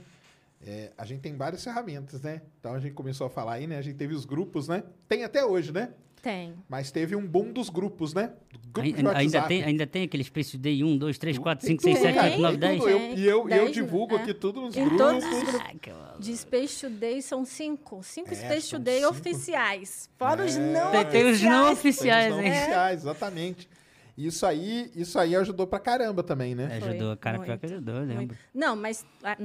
é, 0.65 0.93
a 0.97 1.05
gente 1.05 1.21
tem 1.21 1.37
várias 1.37 1.63
ferramentas, 1.65 2.21
né? 2.21 2.41
Então 2.61 2.75
a 2.75 2.79
gente 2.79 2.95
começou 2.95 3.27
a 3.27 3.31
falar 3.31 3.55
aí, 3.55 3.67
né? 3.67 3.79
A 3.79 3.83
gente 3.83 3.97
teve 3.97 4.15
os 4.15 4.25
grupos, 4.25 4.69
né? 4.69 4.85
Tem 5.09 5.25
até 5.25 5.45
hoje, 5.45 5.73
né? 5.73 5.93
Tem. 6.23 6.55
Mas 6.69 6.93
teve 6.93 7.17
um 7.17 7.27
boom 7.27 7.53
dos 7.53 7.69
grupos, 7.69 8.15
né? 8.15 8.31
Grupo 8.73 8.89
de 8.93 8.97
Ainda, 8.99 9.19
ainda, 9.19 9.43
tem, 9.43 9.65
ainda 9.65 9.87
tem 9.89 10.05
aquele 10.05 10.23
Space 10.23 10.57
Day 10.57 10.85
1, 10.85 10.97
2, 10.97 11.19
3, 11.19 11.37
4, 11.37 11.67
5, 11.67 11.83
Tem 11.83 11.97
6, 11.97 12.15
7, 12.15 12.15
tudo, 12.15 12.25
8, 12.31 12.41
9, 12.41 12.59
tem 12.59 12.69
10? 12.69 12.79
tudo. 12.81 12.91
Eu- 12.91 12.99
Tem. 13.01 13.19
E 13.19 13.25
eu, 13.27 13.39
eu 13.41 13.65
Dez, 13.65 13.73
divulgo 13.73 14.15
é. 14.17 14.23
aqui 14.23 14.33
tudo 14.33 14.61
nos 14.61 14.77
Em 14.77 14.85
grupos. 14.85 14.99
todos 14.99 15.25
os. 15.25 16.25
De 16.25 16.37
Space 16.37 16.81
Today 16.89 17.21
são 17.21 17.45
cinco. 17.45 18.03
Cinco 18.05 18.31
É, 18.31 18.35
Space 18.37 18.69
são 18.69 18.79
Today 18.79 19.01
cinco. 19.01 19.11
oficiais. 19.11 20.09
Fora 20.17 20.45
os 20.45 20.57
É. 20.57 20.61
não 20.61 20.91
Tem, 20.93 21.05
tem 21.07 21.31
os 21.31 21.43
não 21.43 21.73
oficiais. 21.73 21.73
Tem 21.73 21.73
os 21.73 21.79
oficiais, 21.79 22.31
não 22.31 22.39
oficiais, 22.39 23.01
exatamente. 23.01 23.69
Isso 24.17 24.47
aí, 24.47 24.93
isso 24.95 25.19
aí 25.19 25.35
ajudou 25.35 25.67
pra 25.67 25.81
caramba 25.81 26.23
também, 26.23 26.55
né? 26.55 26.69
É, 26.71 26.77
Ajudou, 26.77 27.09
Foi, 27.09 27.17
cara, 27.17 27.39
pior 27.39 27.49
muito, 27.49 27.61
que 27.61 27.67
ajudou, 27.67 27.95
eu 27.97 28.07
muito. 28.07 28.19
lembro. 28.19 28.37
Não, 28.55 28.77
mas 28.77 29.05
ah, 29.25 29.37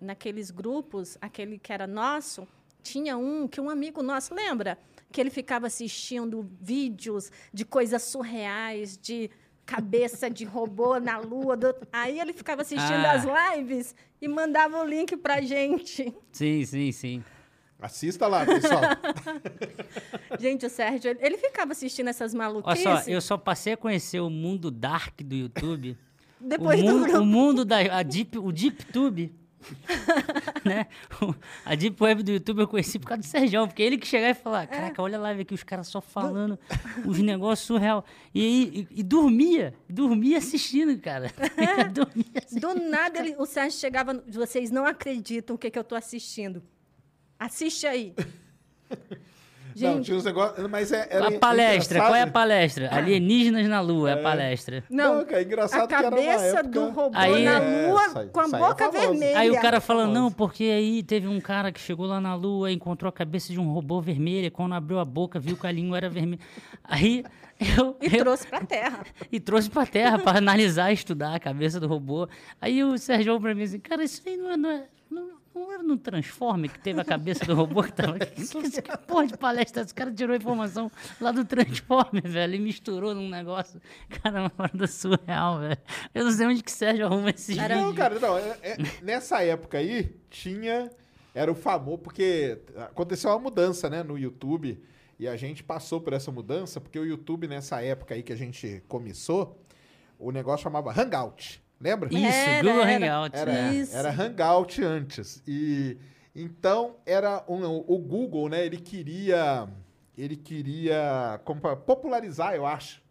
naqueles 0.00 0.50
grupos, 0.50 1.18
aquele 1.20 1.58
que 1.58 1.70
era 1.72 1.86
nosso, 1.86 2.46
tinha 2.82 3.16
um 3.18 3.46
que 3.46 3.60
um 3.60 3.68
amigo 3.68 4.02
nosso, 4.02 4.34
lembra? 4.34 4.78
Que 5.14 5.20
ele 5.20 5.30
ficava 5.30 5.68
assistindo 5.68 6.50
vídeos 6.60 7.30
de 7.52 7.64
coisas 7.64 8.02
surreais, 8.02 8.98
de 9.00 9.30
cabeça 9.64 10.28
de 10.28 10.44
robô 10.44 10.98
na 10.98 11.18
lua. 11.18 11.56
do- 11.56 11.72
Aí 11.92 12.18
ele 12.18 12.32
ficava 12.32 12.62
assistindo 12.62 13.04
Ah. 13.06 13.12
as 13.12 13.56
lives 13.56 13.94
e 14.20 14.26
mandava 14.26 14.82
o 14.82 14.84
link 14.84 15.16
pra 15.16 15.40
gente. 15.40 16.12
Sim, 16.32 16.64
sim, 16.64 16.90
sim. 16.90 17.24
Assista 17.80 18.26
lá, 18.26 18.44
pessoal. 18.44 18.80
Gente, 20.40 20.66
o 20.66 20.70
Sérgio, 20.70 21.16
ele- 21.20 21.36
ficava 21.38 21.70
assistindo 21.72 22.08
essas 22.08 22.32
Olha 22.34 22.44
maluquices. 22.44 22.82
só, 22.82 23.02
eu 23.10 23.20
só 23.20 23.36
passei 23.38 23.74
a 23.74 23.76
conhecer 23.76 24.18
o 24.20 24.28
mundo 24.30 24.70
dark 24.70 25.20
do 25.22 25.34
YouTube. 25.36 25.96
Depois 26.40 26.80
o 26.80 26.84
do 26.84 26.92
mundo, 26.92 27.02
grupo. 27.04 27.18
o 27.20 27.24
mundo 27.26 27.64
da 27.64 27.78
a 27.98 28.02
deep, 28.02 28.36
o 28.38 28.50
deep 28.50 28.84
tube. 28.86 29.32
né? 30.64 30.86
A 31.64 31.74
deep 31.74 32.02
web 32.02 32.22
do 32.22 32.32
YouTube 32.32 32.60
eu 32.60 32.68
conheci 32.68 32.98
por 32.98 33.08
causa 33.08 33.22
do 33.22 33.26
Sérgio, 33.26 33.66
porque 33.66 33.82
ele 33.82 33.98
que 33.98 34.06
chegava 34.06 34.30
e 34.32 34.34
falava, 34.42 34.66
caraca, 34.66 35.02
olha 35.02 35.18
a 35.18 35.20
live 35.20 35.42
aqui, 35.42 35.54
os 35.54 35.62
caras 35.62 35.88
só 35.88 36.00
falando 36.00 36.58
os 37.04 37.18
negócios 37.20 37.66
surreal. 37.66 38.04
E 38.34 38.88
e, 38.92 39.00
e 39.00 39.02
dormia, 39.02 39.74
dormia 39.88 40.38
assistindo, 40.38 40.98
cara. 41.00 41.30
dormia 41.92 42.24
assistindo. 42.36 42.60
Do 42.60 42.74
nada, 42.90 43.18
ele- 43.18 43.36
o 43.38 43.46
Sérgio 43.46 43.78
chegava. 43.78 44.22
Vocês 44.28 44.70
não 44.70 44.86
acreditam 44.86 45.56
o 45.56 45.58
que, 45.58 45.70
que 45.70 45.78
eu 45.78 45.82
estou 45.82 45.96
assistindo. 45.98 46.62
Assiste 47.38 47.86
aí. 47.86 48.14
Não, 49.76 49.94
Gente, 49.96 50.04
tinha 50.04 50.16
uns 50.16 50.24
negócios. 50.24 50.66
Mas 50.70 50.92
é, 50.92 51.06
era 51.10 51.28
A 51.28 51.38
palestra, 51.38 52.00
qual 52.00 52.14
é 52.14 52.22
a 52.22 52.26
palestra? 52.30 52.88
Alienígenas 52.94 53.66
na 53.68 53.80
Lua, 53.80 54.10
é 54.10 54.12
a 54.14 54.16
palestra. 54.22 54.84
não. 54.88 55.16
Não, 55.18 55.24
cara, 55.24 55.40
é 55.40 55.44
engraçado 55.44 55.82
a 55.84 55.86
que 55.88 55.94
era 55.94 56.08
uma 56.08 56.10
cabeça 56.16 56.44
época- 56.58 56.62
do 56.68 56.90
robô 56.90 57.10
Aí- 57.18 57.44
na 57.44 57.58
É, 57.62 57.86
lua 57.88 58.26
com 58.32 58.40
a 58.40 58.44
é 58.44 58.48
boca 58.48 58.84
famoso. 58.92 58.92
vermelha. 59.10 59.38
Aí 59.38 59.50
o 59.50 59.60
cara 59.60 59.80
fala, 59.80 60.02
famoso. 60.02 60.20
não, 60.20 60.30
porque 60.32 60.64
aí 60.64 61.02
teve 61.02 61.26
um 61.28 61.40
cara 61.40 61.72
que 61.72 61.80
chegou 61.80 62.06
lá 62.06 62.20
na 62.20 62.34
Lua, 62.34 62.70
encontrou 62.70 63.08
a 63.08 63.12
cabeça 63.12 63.52
de 63.52 63.58
um 63.60 63.72
robô 63.72 64.00
vermelha, 64.00 64.50
quando 64.50 64.74
abriu 64.74 64.98
a 64.98 65.04
boca, 65.04 65.38
viu 65.40 65.56
que 65.56 65.66
a 65.66 65.72
língua 65.72 65.96
era 65.96 66.08
vermelha. 66.10 66.40
Aí 66.82 67.24
eu, 67.78 67.96
E 68.02 68.06
eu- 68.16 68.18
trouxe 68.24 68.46
pra 68.46 68.60
terra. 68.60 69.00
e 69.30 69.38
trouxe 69.40 69.70
pra 69.70 69.86
Terra 69.86 70.18
pra 70.18 70.38
analisar 70.38 70.90
e 70.90 70.94
estudar 70.94 71.34
a 71.34 71.38
cabeça 71.40 71.78
do 71.80 71.86
robô. 71.86 72.28
Aí 72.60 72.82
o 72.82 72.96
Sérgio 72.98 73.26
falou 73.26 73.40
pra 73.40 73.54
mim 73.54 73.62
assim, 73.62 73.78
cara, 73.78 74.02
isso 74.04 74.22
aí 74.26 74.36
não 74.36 74.50
é... 74.50 74.56
Não 74.56 74.70
é 74.70 74.84
não, 75.10 75.28
não 75.54 75.72
era 75.72 75.82
no 75.82 75.96
Transformer 75.96 76.70
que 76.70 76.78
teve 76.80 77.00
a 77.00 77.04
cabeça 77.04 77.44
do 77.44 77.54
robô 77.54 77.82
que 77.82 77.92
tava? 77.92 78.18
Que, 78.34 78.70
que, 78.70 78.82
que 78.82 78.98
porra 79.06 79.26
de 79.26 79.36
palestra? 79.36 79.82
Esse 79.82 79.94
cara 79.94 80.12
tirou 80.12 80.34
a 80.34 80.36
informação 80.36 80.90
lá 81.20 81.30
do 81.32 81.44
Transformer, 81.44 82.22
velho, 82.26 82.54
e 82.54 82.58
misturou 82.58 83.14
num 83.14 83.28
negócio. 83.28 83.80
Cara, 84.22 84.40
uma 84.40 84.50
parada 84.50 84.86
surreal, 84.86 85.60
velho. 85.60 85.78
Eu 86.14 86.24
não 86.24 86.32
sei 86.32 86.46
onde 86.46 86.62
que 86.62 86.70
o 86.70 86.74
Sérgio 86.74 87.06
arruma 87.06 87.30
esses 87.30 87.56
Era- 87.56 87.76
Não, 87.76 87.90
vídeos. 87.92 87.96
cara, 87.98 88.18
não. 88.20 88.36
é- 88.38 88.58
é- 88.62 88.76
nessa 89.02 89.42
época 89.42 89.78
aí, 89.78 90.16
tinha. 90.30 90.90
Era 91.34 91.50
o 91.50 91.54
famoso. 91.54 91.98
Porque 91.98 92.58
aconteceu 92.76 93.30
uma 93.30 93.38
mudança, 93.38 93.88
né, 93.90 94.02
no 94.02 94.18
YouTube. 94.18 94.82
E 95.18 95.28
a 95.28 95.36
gente 95.36 95.62
passou 95.62 96.00
por 96.00 96.12
essa 96.12 96.30
mudança, 96.32 96.80
porque 96.80 96.98
o 96.98 97.04
YouTube, 97.04 97.46
nessa 97.46 97.80
época 97.80 98.14
aí 98.14 98.22
que 98.22 98.32
a 98.32 98.36
gente 98.36 98.82
começou, 98.88 99.60
o 100.18 100.30
negócio 100.32 100.64
chamava 100.64 100.90
Hangout. 100.92 101.62
Lembra? 101.80 102.08
Isso, 102.12 102.26
Era, 102.26 102.62
Google 102.62 102.84
era. 102.84 103.06
Hangout. 103.06 103.36
Era, 103.36 103.52
né? 103.52 103.74
Isso. 103.74 103.96
era 103.96 104.10
Hangout 104.10 104.84
antes. 104.84 105.42
E 105.46 105.98
então 106.34 106.96
era 107.04 107.44
um, 107.48 107.64
o 107.64 107.98
Google, 107.98 108.48
né? 108.48 108.64
Ele 108.64 108.78
queria 108.78 109.68
ele 110.16 110.36
queria 110.36 111.40
popularizar, 111.86 112.54
eu 112.54 112.64
acho. 112.64 113.02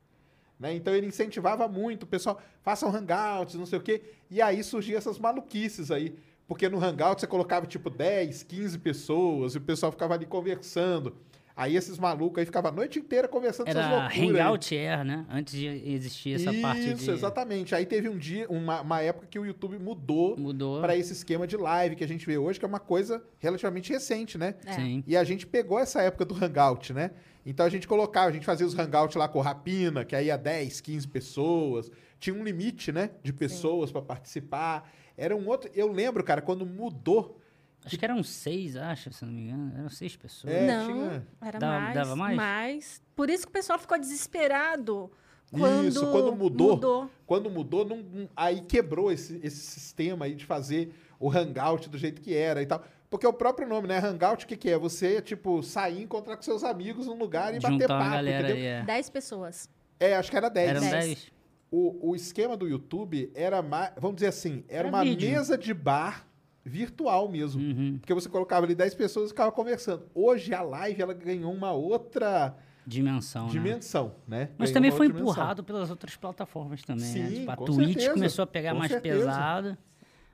Né? 0.60 0.74
Então 0.74 0.94
ele 0.94 1.08
incentivava 1.08 1.68
muito 1.68 2.04
o 2.04 2.08
pessoal, 2.08 2.42
façam 2.62 2.90
hangouts, 2.90 3.56
não 3.56 3.66
sei 3.66 3.80
o 3.80 3.82
quê. 3.82 4.02
E 4.30 4.42
aí 4.42 4.64
surgiam 4.64 4.98
essas 4.98 5.20
maluquices 5.20 5.92
aí. 5.92 6.16
Porque 6.48 6.70
no 6.70 6.78
hangout 6.84 7.20
você 7.20 7.28
colocava 7.28 7.66
tipo 7.66 7.90
10, 7.90 8.44
15 8.44 8.80
pessoas 8.80 9.56
e 9.56 9.58
o 9.58 9.62
pessoal 9.62 9.92
ficava 9.92 10.14
ali 10.14 10.26
conversando. 10.26 11.16
Aí 11.56 11.76
esses 11.76 12.00
malucos 12.00 12.40
aí 12.40 12.46
ficavam 12.46 12.72
a 12.72 12.74
noite 12.74 12.98
inteira 12.98 13.28
conversando 13.28 13.68
essas 13.68 13.84
Era 13.86 13.96
loucuras. 13.96 14.18
aí. 14.18 14.30
Hangout 14.42 14.76
Air, 14.76 15.04
né? 15.04 15.26
Antes 15.30 15.54
de 15.54 15.68
existir 15.68 16.34
essa 16.34 16.52
Isso, 16.52 16.62
parte 16.62 16.94
de... 16.96 17.12
exatamente. 17.12 17.76
Aí 17.76 17.86
teve 17.86 18.10
um 18.10 18.18
dia, 18.18 18.48
uma, 18.50 18.82
uma 18.82 19.02
época 19.02 19.28
que 19.28 19.38
o 19.38 19.46
YouTube 19.46 19.78
mudou 19.78 20.36
Mudou. 20.36 20.82
para 20.82 20.96
esse 20.98 21.14
esquema 21.14 21.46
de 21.46 21.56
live 21.56 21.96
que 21.96 22.04
a 22.04 22.08
gente 22.08 22.26
vê 22.26 22.38
hoje, 22.40 22.58
que 22.58 22.66
é 22.66 22.68
uma 22.68 22.80
coisa 22.80 23.24
relativamente 23.38 23.94
recente, 23.94 24.36
né? 24.36 24.56
É. 24.66 24.74
Sim. 24.74 25.04
E 25.06 25.16
a 25.16 25.24
gente 25.24 25.46
pegou 25.46 25.78
essa 25.80 26.02
época 26.02 26.26
do 26.26 26.34
Hangout, 26.34 26.92
né? 26.92 27.12
Então 27.46 27.66
a 27.66 27.70
gente 27.70 27.88
colocava, 27.88 28.30
a 28.30 28.32
gente 28.32 28.46
fazia 28.46 28.66
os 28.66 28.78
Hangouts 28.78 29.16
lá 29.16 29.28
com 29.28 29.40
Rapina, 29.40 30.04
que 30.04 30.16
aí 30.16 30.28
ia 30.28 30.38
10, 30.38 30.82
15 30.82 31.08
pessoas. 31.08 31.92
Tinha 32.20 32.36
um 32.36 32.44
limite, 32.44 32.92
né? 32.92 33.12
De 33.22 33.32
pessoas 33.32 33.92
para 33.92 34.02
participar. 34.02 34.90
Era 35.16 35.36
um 35.36 35.48
outro. 35.48 35.70
Eu 35.76 35.92
lembro, 35.92 36.24
cara, 36.24 36.42
quando 36.42 36.66
mudou. 36.66 37.40
Acho 37.86 37.98
que 37.98 38.06
eram 38.06 38.24
seis, 38.24 38.76
acho, 38.76 39.12
se 39.12 39.26
não 39.26 39.32
me 39.34 39.42
engano. 39.44 39.74
Eram 39.78 39.90
seis 39.90 40.16
pessoas. 40.16 40.54
É, 40.54 40.68
não, 40.68 40.88
tinha- 40.94 41.28
era 41.42 41.60
Dava- 41.60 41.80
mais, 41.80 41.94
dava 41.96 42.16
mais? 42.16 42.36
mais. 42.38 43.02
Por 43.16 43.30
isso 43.30 43.44
que 43.46 43.50
o 43.50 43.54
pessoal 43.54 43.78
ficou 43.80 43.98
desesperado 44.00 45.12
quando, 45.52 45.88
Isso, 45.88 46.12
quando 46.12 46.36
mudou, 46.36 46.72
mudou. 46.76 47.12
quando 47.26 47.50
mudou, 47.50 47.86
não- 47.86 47.98
não- 47.98 48.30
aí 48.36 48.62
quebrou 48.62 49.12
esse, 49.12 49.40
esse 49.44 49.58
sistema 49.58 50.26
aí 50.26 50.34
de 50.36 50.46
fazer 50.46 50.94
o 51.20 51.30
hangout 51.32 51.90
do 51.90 51.98
jeito 51.98 52.22
que 52.22 52.34
era 52.36 52.62
e 52.62 52.66
tal. 52.66 52.84
Porque 53.10 53.28
o 53.28 53.34
próprio 53.34 53.68
nome, 53.68 53.88
né? 53.88 54.00
Hangout, 54.00 54.44
o 54.44 54.48
que, 54.48 54.58
que 54.58 54.70
é? 54.72 54.78
Você, 54.78 55.22
tipo, 55.22 55.62
sair 55.62 56.00
e 56.00 56.04
encontrar 56.04 56.36
com 56.36 56.42
seus 56.42 56.64
amigos 56.64 57.06
num 57.06 57.18
lugar 57.18 57.54
e 57.54 57.60
bater 57.60 57.74
Juntar 57.74 57.88
papo, 57.90 58.04
uma 58.06 58.10
galera 58.16 58.40
entendeu? 58.50 58.56
aí. 58.56 58.66
É. 58.66 58.84
Dez 58.84 59.10
pessoas. 59.10 59.70
É, 60.00 60.16
acho 60.16 60.32
que 60.32 60.38
era 60.38 60.50
10. 60.50 60.70
Eram 60.70 60.80
Dez. 60.82 60.92
dez. 61.06 61.32
O, 61.70 62.10
o 62.10 62.16
esquema 62.16 62.58
do 62.58 62.68
YouTube 62.68 63.32
era 63.36 63.62
mais, 63.62 63.92
vamos 63.98 64.16
dizer 64.16 64.28
assim, 64.28 64.64
era, 64.68 64.88
Era 64.88 64.88
uma 64.90 65.04
vídeo. 65.04 65.30
mesa 65.30 65.56
de 65.58 65.74
bar 65.74 66.26
virtual 66.64 67.30
mesmo. 67.30 67.62
Uhum. 67.62 67.98
Porque 68.00 68.14
você 68.14 68.30
colocava 68.30 68.66
ali 68.66 68.76
10 68.76 68.94
pessoas 68.96 69.28
e 69.28 69.30
ficava 69.30 69.52
conversando. 69.52 70.04
Hoje 70.14 70.54
a 70.54 70.62
live 70.62 71.02
ela 71.02 71.14
ganhou 71.14 71.52
uma 71.54 71.72
outra 71.72 72.56
Dimensão, 72.86 73.46
né? 73.46 73.52
dimensão, 73.52 74.16
né? 74.28 74.50
Mas 74.58 74.70
Ganhou 74.70 74.74
também 74.74 74.92
foi 74.92 75.08
dimensão. 75.08 75.32
empurrado 75.32 75.64
pelas 75.64 75.90
outras 75.90 76.16
plataformas 76.16 76.82
também, 76.84 77.06
né? 77.14 77.30
Sim, 77.30 77.36
Tipo, 77.40 77.52
a 77.52 77.56
Twitch 77.56 77.88
certeza, 77.94 78.14
começou 78.14 78.44
a 78.44 78.48
pegar 78.48 78.72
com 78.74 78.80
mais 78.80 78.92
certeza. 78.92 79.20
pesado. 79.26 79.78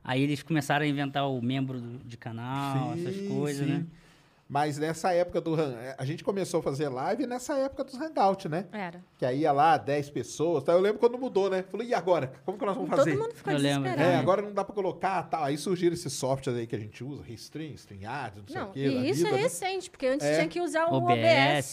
Aí 0.04 0.24
eles 0.24 0.42
começaram 0.42 0.84
a 0.86 0.88
inventar 0.88 1.30
o 1.30 1.42
membro 1.42 1.80
do- 1.80 2.00
de 2.00 2.18
canal, 2.18 2.94
essas 2.94 3.16
Sim, 3.16 3.28
coisas, 3.28 3.68
sim. 3.68 3.74
né? 3.74 3.86
Mas 4.52 4.80
nessa 4.80 5.14
época 5.14 5.40
do 5.40 5.54
Han- 5.54 5.76
a 5.96 6.04
gente 6.04 6.24
começou 6.24 6.60
a 6.60 6.64
fazer 6.64 6.90
live 6.90 7.28
nessa 7.28 7.54
época 7.56 7.84
dos 7.84 7.94
Hangout, 8.02 8.50
né? 8.50 8.66
Era. 8.72 9.00
Que 9.16 9.24
aí 9.24 9.42
ia 9.42 9.52
lá 9.52 9.78
10 9.78 10.10
pessoas. 10.10 10.64
Tá? 10.64 10.72
Eu 10.72 10.80
lembro 10.80 10.98
quando 10.98 11.20
mudou, 11.20 11.52
né? 11.52 11.64
Falei, 11.70 11.90
e 11.90 11.94
agora? 11.94 12.34
Como 12.44 12.58
que 12.58 12.66
nós 12.66 12.76
vamos 12.76 12.90
fazer? 12.90 13.12
Todo 13.12 13.22
mundo 13.22 13.36
ficou 13.36 13.54
Eu 13.54 13.60
lembro, 13.60 13.84
desesperado. 13.84 14.10
É, 14.12 14.16
né? 14.16 14.20
agora 14.20 14.42
não 14.42 14.52
dá 14.52 14.66
pra 14.66 14.74
colocar, 14.74 15.22
tal. 15.30 15.44
Aí 15.44 15.56
surgiram 15.56 15.94
esses 15.94 16.12
softwares 16.14 16.60
aí 16.60 16.66
que 16.66 16.76
a 16.76 16.80
gente 16.80 17.04
usa, 17.04 17.22
Restream, 17.22 17.76
StreamYard, 17.76 18.40
não 18.40 18.48
sei 18.48 18.60
Não, 18.60 18.70
o 18.70 18.74
quê. 18.74 18.80
e 18.88 19.10
isso 19.12 19.18
vida, 19.24 19.30
é 19.30 19.32
né? 19.34 19.38
recente, 19.44 19.90
porque 19.92 20.08
antes 20.08 20.26
É. 20.26 20.36
tinha 20.38 20.48
que 20.48 20.60
usar 20.60 20.86
o 20.88 20.96
OBS. 20.96 21.16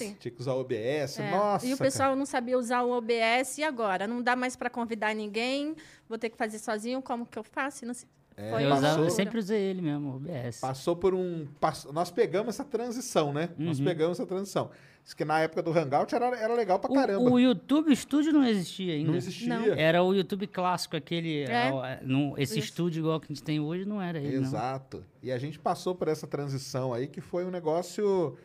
OBS. 0.02 0.16
Tinha 0.20 0.32
que 0.34 0.40
usar 0.42 0.52
o 0.52 0.60
OBS. 0.60 1.18
É, 1.18 1.30
Nossa, 1.30 1.64
e 1.66 1.72
o 1.72 1.78
cara. 1.78 1.90
pessoal 1.90 2.14
não 2.14 2.26
sabia 2.26 2.58
usar 2.58 2.82
o 2.82 2.90
OBS 2.90 3.56
e 3.56 3.64
agora? 3.64 4.06
Não 4.06 4.20
dá 4.22 4.36
mais 4.36 4.54
para 4.54 4.68
convidar 4.68 5.14
ninguém, 5.14 5.74
vou 6.06 6.18
ter 6.18 6.28
que 6.28 6.36
fazer 6.36 6.58
sozinho, 6.58 7.00
como 7.00 7.24
que 7.24 7.38
eu 7.38 7.42
faço? 7.42 7.86
Não 7.86 7.94
sei. 7.94 8.06
É, 8.36 8.50
Foi 8.50 8.64
eu, 8.66 8.74
usava- 8.74 9.02
eu 9.02 9.10
sempre 9.10 9.38
usei 9.38 9.60
ele 9.62 9.80
mesmo, 9.80 10.10
o 10.10 10.16
OBS. 10.16 10.60
Passou 10.60 10.94
por 10.94 11.14
um. 11.14 11.46
pass- 11.58 11.86
Nós 11.92 12.10
pegamos 12.10 12.54
essa 12.54 12.64
transição, 12.64 13.32
né? 13.32 13.48
Nós 13.56 13.78
Uhum. 13.78 13.84
pegamos 13.86 14.18
essa 14.20 14.26
transição. 14.26 14.70
Isso 15.02 15.16
que 15.16 15.24
na 15.24 15.40
época 15.40 15.62
do 15.62 15.70
Hangout 15.70 16.14
era, 16.14 16.26
era 16.36 16.52
legal 16.54 16.78
pra 16.78 16.90
O- 16.90 16.94
caramba. 16.94 17.30
O, 17.30 17.38
YouTube 17.38 17.94
Studio 17.96 18.32
não 18.32 18.44
existia 18.44 18.92
ainda. 18.94 19.10
não 19.10 19.16
existia. 19.16 19.48
Não. 19.58 19.66
Era 19.72 20.02
o 20.02 20.12
YouTube 20.12 20.46
clássico, 20.48 20.96
aquele. 20.96 21.44
É. 21.44 21.68
ah, 21.68 21.98
não- 22.02 22.34
esse 22.36 22.58
Isso. 22.58 22.68
estúdio 22.68 23.00
igual 23.00 23.18
que 23.20 23.26
a 23.26 23.28
gente 23.34 23.42
tem 23.42 23.58
hoje 23.60 23.84
não 23.86 24.02
era 24.02 24.18
ele. 24.18 24.36
não. 24.36 24.42
Exato. 24.42 25.02
E 25.22 25.32
a 25.32 25.38
gente 25.38 25.58
passou 25.58 25.94
por 25.94 26.08
essa 26.08 26.26
transição 26.26 26.92
aí 26.92 27.06
que 27.06 27.20
foi 27.22 27.44
um 27.44 27.50
negócio 27.50 28.36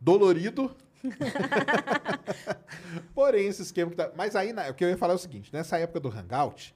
dolorido. 0.00 0.74
Porém, 3.14 3.46
esse 3.46 3.62
esquema 3.62 3.90
que 3.90 3.96
tá. 3.96 4.10
Mas 4.16 4.36
aí, 4.36 4.52
na- 4.52 4.68
o 4.68 4.74
que 4.74 4.84
eu 4.84 4.88
ia 4.88 4.96
falar 4.96 5.14
é 5.14 5.16
o 5.16 5.18
seguinte: 5.18 5.50
nessa 5.52 5.78
época 5.78 6.00
do 6.00 6.08
Hangout, 6.08 6.74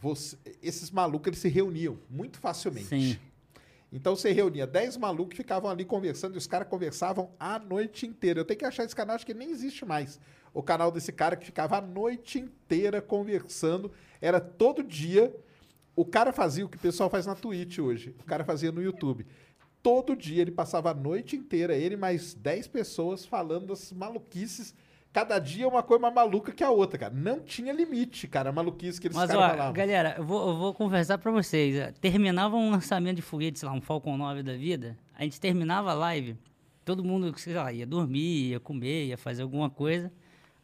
você- 0.00 0.36
esses 0.62 0.90
malucos 0.90 1.28
eles 1.28 1.38
se 1.38 1.48
reuniam 1.48 1.98
muito 2.08 2.38
facilmente. 2.38 2.86
Sim. 2.88 3.18
Então 3.92 4.14
você 4.14 4.30
reunia 4.32 4.66
10 4.66 4.96
malucos 4.96 5.30
que 5.32 5.36
ficavam 5.38 5.68
ali 5.70 5.84
conversando 5.84 6.34
e 6.34 6.38
os 6.38 6.46
caras 6.46 6.68
conversavam 6.68 7.30
a 7.38 7.58
noite 7.58 8.06
inteira. 8.06 8.40
Eu 8.40 8.44
tenho 8.44 8.58
que 8.58 8.64
achar 8.64 8.84
esse 8.84 8.94
canal, 8.94 9.16
acho 9.16 9.26
que 9.26 9.34
nem 9.34 9.50
existe 9.50 9.84
mais. 9.84 10.20
O 10.54 10.62
canal 10.62 10.90
desse 10.92 11.12
cara 11.12 11.36
que 11.36 11.44
ficava 11.46 11.78
a 11.78 11.80
noite 11.80 12.38
inteira 12.38 13.02
conversando. 13.02 13.90
Era 14.20 14.40
todo 14.40 14.82
dia. 14.82 15.34
O 15.96 16.04
cara 16.04 16.32
fazia 16.32 16.64
o 16.64 16.68
que 16.68 16.76
o 16.76 16.80
pessoal 16.80 17.10
faz 17.10 17.26
na 17.26 17.34
Twitch 17.34 17.78
hoje. 17.78 18.14
O 18.20 18.24
cara 18.24 18.44
fazia 18.44 18.70
no 18.70 18.80
YouTube. 18.82 19.26
Todo 19.82 20.14
dia 20.14 20.40
ele 20.42 20.50
passava 20.52 20.90
a 20.90 20.94
noite 20.94 21.34
inteira, 21.36 21.74
ele 21.74 21.96
mais 21.96 22.34
10 22.34 22.68
pessoas 22.68 23.24
falando 23.24 23.66
das 23.68 23.92
maluquices. 23.92 24.74
Cada 25.12 25.38
dia 25.40 25.66
uma 25.66 25.82
coisa 25.82 26.00
mais 26.02 26.14
maluca 26.14 26.52
que 26.52 26.62
a 26.62 26.70
outra, 26.70 26.96
cara. 26.96 27.12
Não 27.12 27.40
tinha 27.40 27.72
limite, 27.72 28.28
cara, 28.28 28.50
a 28.50 28.52
maluquice 28.52 29.00
que 29.00 29.08
eles 29.08 29.16
Mas, 29.16 29.28
caras 29.28 29.44
ó, 29.44 29.48
falavam. 29.50 29.72
galera, 29.72 30.14
eu 30.18 30.24
vou, 30.24 30.48
eu 30.50 30.56
vou 30.56 30.72
conversar 30.72 31.18
pra 31.18 31.32
vocês. 31.32 31.92
Terminava 32.00 32.54
um 32.56 32.70
lançamento 32.70 33.16
de 33.16 33.22
foguete, 33.22 33.58
sei 33.58 33.68
lá, 33.68 33.74
um 33.74 33.80
Falcon 33.80 34.16
9 34.16 34.42
da 34.44 34.52
vida. 34.52 34.96
A 35.18 35.24
gente 35.24 35.40
terminava 35.40 35.90
a 35.90 35.94
live, 35.94 36.36
todo 36.84 37.02
mundo, 37.04 37.36
sei 37.38 37.54
lá, 37.54 37.72
ia 37.72 37.84
dormir, 37.84 38.50
ia 38.50 38.60
comer, 38.60 39.06
ia 39.06 39.18
fazer 39.18 39.42
alguma 39.42 39.68
coisa. 39.68 40.12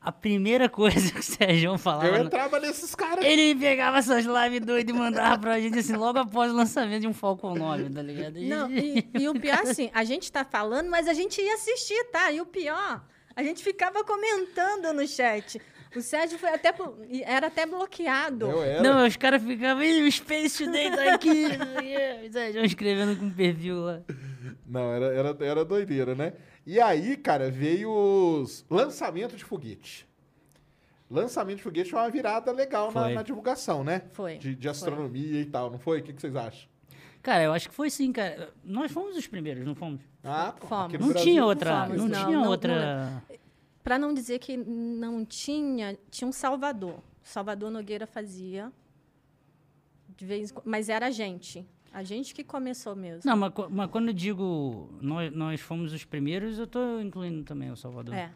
A 0.00 0.12
primeira 0.12 0.68
coisa 0.70 1.10
que 1.12 1.18
o 1.18 1.22
Sérgio 1.24 1.76
falava. 1.76 2.06
Eu 2.06 2.24
entrava 2.26 2.60
nesses 2.60 2.94
caras. 2.94 3.24
Ele 3.24 3.52
pegava 3.56 3.98
essas 3.98 4.24
lives 4.24 4.60
doidas 4.64 4.94
e 4.94 4.96
mandava 4.96 5.40
pra 5.40 5.58
gente, 5.58 5.76
assim, 5.80 5.96
logo 5.96 6.20
após 6.20 6.52
o 6.52 6.54
lançamento 6.54 7.00
de 7.00 7.08
um 7.08 7.12
Falcon 7.12 7.56
9, 7.56 7.90
tá 7.90 8.00
ligado? 8.00 8.34
Gente- 8.38 8.48
Não, 8.48 8.70
e, 8.70 9.08
e 9.18 9.28
o 9.28 9.34
pior, 9.34 9.58
assim, 9.58 9.90
a 9.92 10.04
gente 10.04 10.30
tá 10.30 10.44
falando, 10.44 10.88
mas 10.88 11.08
a 11.08 11.14
gente 11.14 11.40
ia 11.42 11.54
assistir, 11.54 12.04
tá? 12.12 12.30
E 12.30 12.40
o 12.40 12.46
pior, 12.46 13.04
a 13.36 13.42
gente 13.42 13.62
ficava 13.62 14.02
comentando 14.02 14.92
no 14.92 15.06
chat. 15.06 15.60
O 15.94 16.00
Sérgio 16.00 16.38
foi 16.38 16.48
até, 16.50 16.74
era 17.24 17.46
até 17.46 17.64
bloqueado. 17.64 18.46
Eu 18.50 18.62
era. 18.62 18.82
Não, 18.82 19.06
os 19.06 19.16
caras 19.16 19.42
ficavam, 19.42 19.82
"Ih, 19.84 20.02
o 20.06 20.12
Space 20.12 20.64
Today 20.64 20.90
tá 20.90 21.14
aqui. 21.14 21.44
o 22.28 22.32
Sérgio 22.32 22.64
escrevendo 22.64 23.18
com 23.18 23.30
perfil 23.30 23.80
lá. 23.80 24.02
Não, 24.66 24.92
era, 24.92 25.06
era, 25.06 25.36
era 25.40 25.64
doideira, 25.64 26.14
né? 26.14 26.32
E 26.66 26.80
aí, 26.80 27.16
cara, 27.16 27.50
veio 27.50 27.90
os 27.90 28.64
lançamento 28.68 29.36
de 29.36 29.44
foguete. 29.44 30.06
Lançamento 31.08 31.58
de 31.58 31.62
foguete 31.62 31.90
foi 31.90 32.00
uma 32.00 32.10
virada 32.10 32.50
legal 32.50 32.90
na, 32.92 33.02
Foi. 33.04 33.14
na 33.14 33.22
divulgação, 33.22 33.84
né? 33.84 34.02
Foi, 34.12 34.38
De, 34.38 34.54
de 34.56 34.62
foi. 34.62 34.70
astronomia 34.70 35.40
e 35.40 35.46
tal, 35.46 35.70
não 35.70 35.78
foi? 35.78 36.00
O 36.00 36.02
que, 36.02 36.12
que 36.12 36.20
vocês 36.20 36.34
acham? 36.34 36.68
Cara, 37.26 37.42
eu 37.42 37.52
acho 37.52 37.68
que 37.68 37.74
foi 37.74 37.90
sim, 37.90 38.12
cara. 38.12 38.50
Nós 38.62 38.92
fomos 38.92 39.16
os 39.16 39.26
primeiros, 39.26 39.66
não 39.66 39.74
fomos? 39.74 40.00
Ah, 40.22 40.54
pô, 40.56 40.68
Fomos. 40.68 40.92
Não 40.92 41.08
Brasil 41.08 41.24
tinha 41.24 41.44
outra, 41.44 41.86
fomos, 41.86 41.98
não, 41.98 42.08
não, 42.08 42.24
tinha 42.24 42.38
não, 42.38 42.48
outra... 42.48 43.22
Para 43.82 43.98
não 43.98 44.14
dizer 44.14 44.38
que 44.38 44.56
não 44.56 45.24
tinha, 45.24 45.98
tinha 46.08 46.28
um 46.28 46.30
Salvador. 46.30 47.00
Salvador 47.24 47.68
Nogueira 47.68 48.06
fazia 48.06 48.72
de 50.16 50.24
vez 50.24 50.54
mas 50.64 50.88
era 50.88 51.06
a 51.06 51.10
gente. 51.10 51.66
A 51.92 52.04
gente 52.04 52.32
que 52.32 52.44
começou 52.44 52.94
mesmo. 52.94 53.22
Não, 53.24 53.36
mas, 53.36 53.52
mas 53.70 53.90
quando 53.90 54.10
eu 54.10 54.14
digo 54.14 54.88
nós, 55.02 55.32
nós 55.34 55.60
fomos 55.60 55.92
os 55.92 56.04
primeiros, 56.04 56.60
eu 56.60 56.66
tô 56.68 57.00
incluindo 57.00 57.42
também 57.42 57.72
o 57.72 57.76
Salvador. 57.76 58.14
É. 58.14 58.30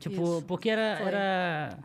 Tipo, 0.00 0.20
isso. 0.38 0.44
porque 0.48 0.68
era, 0.68 0.96
Foi. 0.96 1.06
era... 1.06 1.78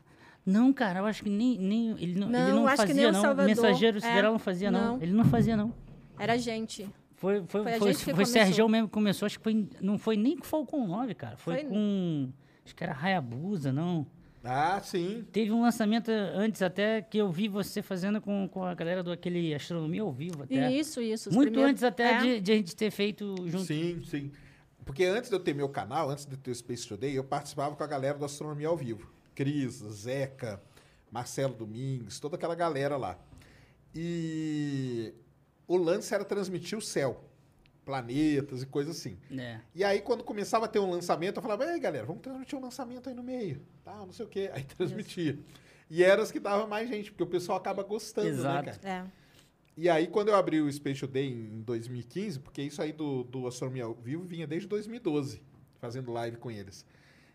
Não, 0.44 0.74
cara, 0.74 1.02
eu 1.02 1.06
acho 1.06 1.22
que 1.22 1.30
nem, 1.30 1.56
nem 1.60 1.92
ele 2.00 2.20
não, 2.20 2.30
ele 2.30 2.38
Não, 2.38 2.56
não 2.56 2.68
acho 2.68 2.82
que 2.82 2.88
fazia, 2.88 3.12
não. 3.12 3.22
Salvador. 3.22 3.46
Mensageiro 3.46 3.98
É, 3.98 4.02
Sideral 4.02 4.32
não 4.32 4.40
fazia, 4.40 4.72
não. 4.72 4.96
não. 4.96 5.04
Ele 5.04 5.12
não 5.12 5.26
fazia, 5.26 5.56
não. 5.56 5.72
Era 6.20 6.34
a 6.34 6.38
gente. 6.38 6.90
Foi, 7.16 7.44
foi, 7.48 7.64
Foi 7.64 7.74
a 7.74 7.80
foi, 7.80 7.94
foi. 8.14 8.26
Sérgio 8.26 8.70
mesmo 8.70 8.88
que 8.88 8.94
começou, 8.94 9.26
acho 9.26 9.38
que 9.40 9.44
foi, 9.44 9.68
não 9.82 9.98
foi 9.98 10.16
nem 10.16 10.38
com 10.38 10.44
Falcon 10.46 10.86
9, 10.86 11.16
cara. 11.16 11.36
Foi, 11.38 11.56
Foi- 11.56 11.66
com, 11.66 12.30
acho 12.64 12.76
que 12.76 12.84
era 12.84 12.96
Hayabusa, 12.96 13.72
não. 13.72 14.06
Ah, 14.44 14.80
sim. 14.84 15.26
Teve 15.32 15.52
um 15.52 15.62
lançamento 15.64 16.10
antes 16.10 16.62
até 16.62 17.02
que 17.02 17.18
eu 17.18 17.30
vi 17.32 17.48
você 17.48 17.82
fazendo 17.82 18.22
com, 18.22 18.48
com 18.48 18.64
a 18.64 18.74
galera 18.76 19.02
do 19.04 19.12
aquele 19.12 19.54
Astronomia 19.54 20.04
ao 20.04 20.12
vivo 20.12 20.44
até. 20.44 20.72
Isso, 20.72 21.02
isso. 21.02 21.34
Muito 21.34 21.50
primeiros- 21.50 21.72
antes 21.72 21.84
até 21.84 22.14
é. 22.14 22.22
de, 22.22 22.40
de 22.40 22.52
a 22.52 22.56
gente 22.56 22.76
ter 22.76 22.92
feito 22.92 23.36
junto. 23.48 23.66
Sim, 23.66 24.02
sim. 24.06 24.32
Porque 24.86 25.04
antes 25.04 25.30
de 25.30 25.36
eu 25.36 25.40
ter 25.40 25.54
meu 25.56 25.68
canal, 25.68 26.10
antes 26.12 26.26
de 26.26 26.34
eu 26.34 26.38
ter 26.38 26.52
o 26.52 26.56
Space 26.56 26.88
Today, 26.88 27.14
eu 27.16 27.24
participava 27.24 27.76
com 27.76 27.84
a 27.84 27.88
galera 27.88 28.18
do 28.18 28.24
Astronomia 28.24 28.68
ao 28.70 28.78
Vivo. 28.78 29.12
Cris, 29.36 29.74
Zeca, 29.92 30.62
Marcelo 31.12 31.54
Domingues, 31.56 32.20
toda 32.20 32.36
aquela 32.38 32.56
galera 32.56 32.96
lá. 32.96 33.18
E 33.94 35.14
o 35.68 35.78
lance 35.78 36.14
era 36.14 36.24
transmitir 36.24 36.78
o 36.78 36.82
céu, 36.82 37.24
planetas 37.84 38.64
e 38.64 38.66
coisas 38.66 38.98
assim. 38.98 39.18
É. 39.38 39.60
E 39.76 39.84
aí, 39.84 40.02
quando 40.02 40.24
começava 40.24 40.66
a 40.66 40.68
ter 40.68 40.80
um 40.80 40.90
lançamento, 40.90 41.38
eu 41.38 41.42
falava, 41.42 41.66
ei, 41.72 41.80
galera, 41.80 42.06
vamos 42.06 42.22
transmitir 42.22 42.58
um 42.58 42.62
lançamento 42.62 43.10
aí 43.10 43.16
no 43.16 43.24
meio, 43.24 43.62
tá, 43.84 43.96
não 43.98 44.12
sei 44.12 44.26
o 44.26 44.30
quê. 44.30 44.50
Aí 44.54 44.64
transmitia. 44.64 45.38
E 45.90 46.04
eram 46.04 46.24
as 46.24 46.32
que 46.32 46.40
dava 46.40 46.68
mais 46.68 46.90
gente, 46.90 47.12
porque 47.12 47.24
o 47.24 47.28
pessoal 47.28 47.58
acaba 47.58 47.84
gostando, 47.84 48.28
Exato. 48.28 48.66
né, 48.66 48.78
cara? 48.82 49.06
É. 49.14 49.28
E 49.78 49.88
aí, 49.88 50.08
quando 50.08 50.30
eu 50.30 50.36
abri 50.36 50.60
o 50.60 50.72
Spatial 50.72 51.10
Day 51.10 51.32
em 51.32 51.62
2015, 51.62 52.40
porque 52.40 52.64
isso 52.64 52.82
aí 52.82 52.92
do, 52.92 53.24
do 53.24 53.46
Astronomia 53.46 53.86
ao 53.86 53.94
Vivo 53.94 54.24
vinha 54.24 54.48
desde 54.48 54.68
2012, 54.68 55.40
fazendo 55.80 56.12
live 56.12 56.38
com 56.38 56.50
eles. 56.50 56.84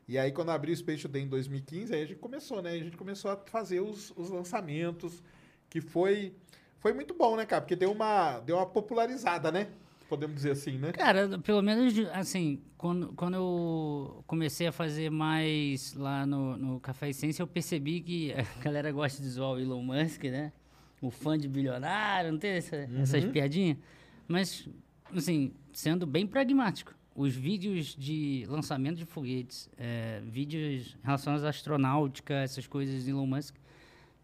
E 0.08 0.18
aí, 0.18 0.32
quando 0.32 0.48
eu 0.48 0.54
abri 0.54 0.72
o 0.72 0.76
Spatial 0.76 1.10
Day 1.10 1.22
em 1.22 1.28
2015, 1.28 1.94
aí 1.94 2.02
a 2.02 2.06
gente 2.06 2.18
começou, 2.18 2.60
né? 2.60 2.72
A 2.72 2.78
gente 2.78 2.96
começou 2.96 3.30
a 3.30 3.36
fazer 3.36 3.80
os, 3.80 4.12
os 4.16 4.28
lançamentos, 4.28 5.22
que 5.70 5.80
foi, 5.80 6.34
foi 6.82 6.92
muito 6.92 7.14
bom, 7.14 7.36
né, 7.36 7.46
cara? 7.46 7.62
Porque 7.62 7.76
deu 7.76 7.92
uma, 7.92 8.40
deu 8.40 8.56
uma 8.56 8.66
popularizada, 8.66 9.52
né? 9.52 9.68
Podemos 10.08 10.34
dizer 10.34 10.50
assim, 10.50 10.76
né? 10.78 10.90
Cara, 10.90 11.38
pelo 11.38 11.62
menos, 11.62 11.94
assim, 12.12 12.60
quando, 12.76 13.12
quando 13.14 13.34
eu 13.34 14.24
comecei 14.26 14.66
a 14.66 14.72
fazer 14.72 15.08
mais 15.08 15.94
lá 15.94 16.26
no, 16.26 16.56
no 16.56 16.80
Café 16.80 17.10
Essência, 17.10 17.40
eu 17.40 17.46
percebi 17.46 18.00
que 18.00 18.32
a 18.34 18.62
galera 18.62 18.90
gosta 18.90 19.22
de 19.22 19.28
zoar 19.28 19.52
o 19.52 19.60
Elon 19.60 19.80
Musk, 19.80 20.24
né? 20.24 20.52
O 21.00 21.08
fã 21.08 21.38
de 21.38 21.48
bilionário, 21.48 22.32
não 22.32 22.38
tem 22.38 22.50
essa, 22.50 22.76
essas 23.00 23.24
piadinhas? 23.26 23.78
Mas, 24.26 24.68
assim, 25.16 25.52
sendo 25.72 26.04
bem 26.04 26.26
pragmático, 26.26 26.94
os 27.14 27.34
vídeos 27.34 27.94
de 27.94 28.44
lançamento 28.48 28.96
de 28.96 29.06
foguetes, 29.06 29.70
é, 29.78 30.20
vídeos 30.24 30.96
relacionados 31.02 31.44
à 31.44 31.48
astronáutica, 31.48 32.34
essas 32.34 32.66
coisas 32.66 33.04
de 33.04 33.10
Elon 33.10 33.26
Musk, 33.26 33.54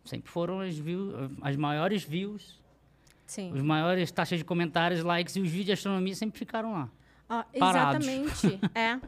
sempre 0.08 0.30
foram 0.30 0.60
as, 0.60 0.76
view, 0.76 1.12
as 1.42 1.56
maiores 1.56 2.02
views, 2.02 2.58
Sim. 3.26 3.52
os 3.52 3.62
maiores 3.62 4.10
taxas 4.10 4.38
de 4.38 4.44
comentários, 4.44 5.02
likes, 5.02 5.36
e 5.36 5.40
os 5.40 5.48
vídeos 5.48 5.66
de 5.66 5.72
astronomia 5.72 6.14
sempre 6.14 6.38
ficaram 6.38 6.72
lá. 6.72 6.88
Parados. 7.58 8.06
exatamente. 8.06 8.60
é. 8.74 8.98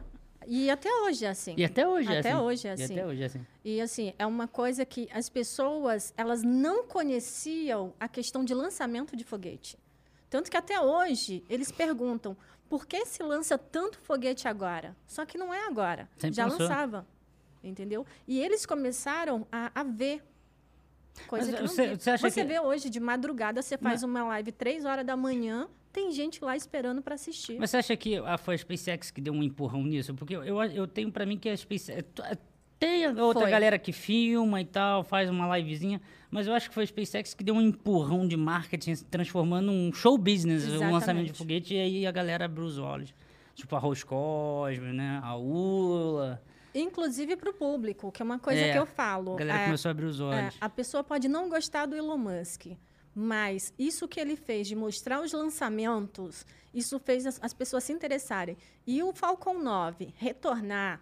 E 0.47 0.69
até 0.71 0.89
hoje 1.03 1.23
é 1.25 1.29
assim. 1.29 1.53
E 1.57 1.63
até 1.63 1.87
hoje 1.87 2.11
é 2.11 2.19
Até 2.19 2.31
assim. 2.31 2.41
hoje 2.41 2.67
é 2.67 2.71
E 2.71 2.73
assim. 2.73 2.93
até 2.93 3.05
hoje 3.05 3.21
é 3.21 3.25
assim. 3.25 3.45
E 3.63 3.81
assim, 3.81 4.13
é 4.17 4.25
uma 4.25 4.47
coisa 4.47 4.83
que 4.85 5.07
as 5.13 5.29
pessoas, 5.29 6.13
elas 6.17 6.41
não 6.43 6.83
conheciam 6.87 7.93
a 7.99 8.07
questão 8.07 8.43
de 8.43 8.53
lançamento 8.53 9.15
de 9.15 9.23
foguete. 9.23 9.77
Tanto 10.29 10.49
que 10.49 10.57
até 10.57 10.79
hoje 10.79 11.43
eles 11.49 11.71
perguntam 11.71 12.35
por 12.67 12.87
que 12.87 13.05
se 13.05 13.21
lança 13.21 13.57
tanto 13.57 13.99
foguete 13.99 14.47
agora? 14.47 14.95
Só 15.05 15.25
que 15.25 15.37
não 15.37 15.53
é 15.53 15.67
agora. 15.67 16.09
Sempre 16.17 16.35
Já 16.37 16.45
lançou. 16.45 16.61
lançava. 16.67 17.07
Entendeu? 17.63 18.05
E 18.27 18.39
eles 18.39 18.65
começaram 18.65 19.45
a, 19.51 19.71
a 19.75 19.83
ver. 19.83 20.23
Coisa 21.27 21.51
Mas 21.51 21.55
que 21.61 21.67
você- 21.67 21.95
você 21.95 22.17
Você 22.17 22.41
que- 22.41 22.47
vê 22.47 22.59
hoje, 22.59 22.89
de 22.89 22.99
madrugada, 22.99 23.61
você 23.61 23.77
faz 23.77 24.03
uma 24.03 24.23
live 24.25 24.51
três 24.51 24.85
horas 24.85 25.05
da 25.05 25.15
manhã, 25.15 25.67
tem 25.93 26.11
gente 26.11 26.43
lá 26.43 26.55
esperando 26.55 27.01
para 27.01 27.15
assistir. 27.15 27.57
Mas 27.59 27.69
você 27.69 27.77
acha 27.77 27.95
que 27.97 28.17
a, 28.17 28.37
foi 28.37 28.55
a 28.55 28.57
SpaceX 28.57 29.11
que 29.11 29.21
deu 29.21 29.33
um 29.33 29.43
empurrão 29.43 29.83
nisso? 29.83 30.13
Porque 30.13 30.35
eu, 30.35 30.43
eu, 30.43 30.61
eu 30.63 30.87
tenho 30.87 31.11
pra 31.11 31.25
mim 31.25 31.37
que 31.37 31.49
a 31.49 31.55
SpaceX... 31.55 32.03
Tem 32.79 33.05
outra 33.19 33.43
Foi. 33.43 33.51
galera 33.51 33.77
que 33.77 33.91
filma 33.91 34.59
e 34.59 34.65
tal, 34.65 35.03
faz 35.03 35.29
uma 35.29 35.55
livezinha, 35.55 36.01
mas 36.31 36.47
eu 36.47 36.53
acho 36.55 36.67
que 36.67 36.73
foi 36.73 36.81
a 36.83 36.87
SpaceX 36.87 37.31
que 37.35 37.43
deu 37.43 37.53
um 37.53 37.61
empurrão 37.61 38.27
de 38.27 38.35
marketing, 38.35 38.95
se 38.95 39.05
transformando 39.05 39.71
um 39.71 39.93
show 39.93 40.17
business, 40.17 40.63
um 40.63 40.91
lançamento 40.91 41.25
de 41.25 41.29
Exatamente. 41.29 41.33
foguete, 41.33 41.75
e 41.75 41.79
aí 41.79 42.07
a 42.07 42.11
galera 42.11 42.45
abriu 42.45 42.65
os 42.65 42.79
olhos. 42.79 43.13
Tipo 43.53 43.75
a 43.75 43.79
Roscosmos, 43.79 44.95
né? 44.95 45.19
A 45.21 45.35
ULA. 45.35 46.41
Inclusive 46.73 47.35
para 47.35 47.49
o 47.49 47.53
público, 47.53 48.11
que 48.11 48.21
é 48.21 48.25
uma 48.25 48.39
coisa 48.39 48.61
É, 48.61 48.71
que 48.71 48.77
eu 48.79 48.85
falo. 48.85 49.33
A 49.35 49.37
galera 49.37 49.59
É, 49.59 49.65
começou 49.65 49.89
a 49.89 49.91
abrir 49.91 50.05
os 50.05 50.19
É, 50.19 50.23
olhos. 50.23 50.57
a 50.59 50.69
pessoa 50.69 51.03
pode 51.03 51.27
não 51.27 51.49
gostar 51.49 51.85
do 51.85 51.95
Elon 51.95 52.17
Musk, 52.17 52.67
mas 53.13 53.73
isso 53.77 54.07
que 54.07 54.19
ele 54.19 54.35
fez 54.35 54.67
de 54.67 54.75
mostrar 54.75 55.21
os 55.21 55.33
lançamentos, 55.33 56.45
isso 56.73 56.97
fez 56.99 57.25
as, 57.25 57.39
as 57.43 57.53
pessoas 57.53 57.83
se 57.83 57.91
interessarem. 57.91 58.57
E 58.87 59.03
o 59.03 59.11
Falcon 59.13 59.55
9 59.59 60.13
retornar, 60.17 61.01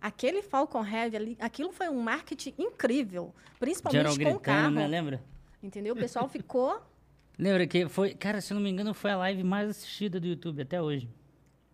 aquele 0.00 0.42
Falcon 0.42 0.84
Heavy 0.86 1.16
ali, 1.16 1.36
aquilo 1.40 1.72
foi 1.72 1.88
um 1.88 2.00
marketing 2.00 2.54
incrível, 2.58 3.34
principalmente 3.58 3.98
Geral 4.00 4.14
com 4.14 4.20
o 4.20 4.24
gritando, 4.40 4.42
carro. 4.42 4.70
né? 4.74 4.86
Lembra? 4.86 5.22
Entendeu? 5.62 5.94
O 5.94 5.96
pessoal 5.96 6.28
ficou. 6.28 6.80
Lembra 7.38 7.66
que 7.66 7.88
foi... 7.88 8.14
Cara, 8.14 8.40
se 8.40 8.52
eu 8.52 8.56
não 8.56 8.62
me 8.62 8.70
engano, 8.70 8.92
foi 8.94 9.10
a 9.10 9.16
live 9.16 9.42
mais 9.44 9.68
assistida 9.70 10.18
do 10.20 10.26
YouTube 10.26 10.62
até 10.62 10.80
hoje. 10.80 11.08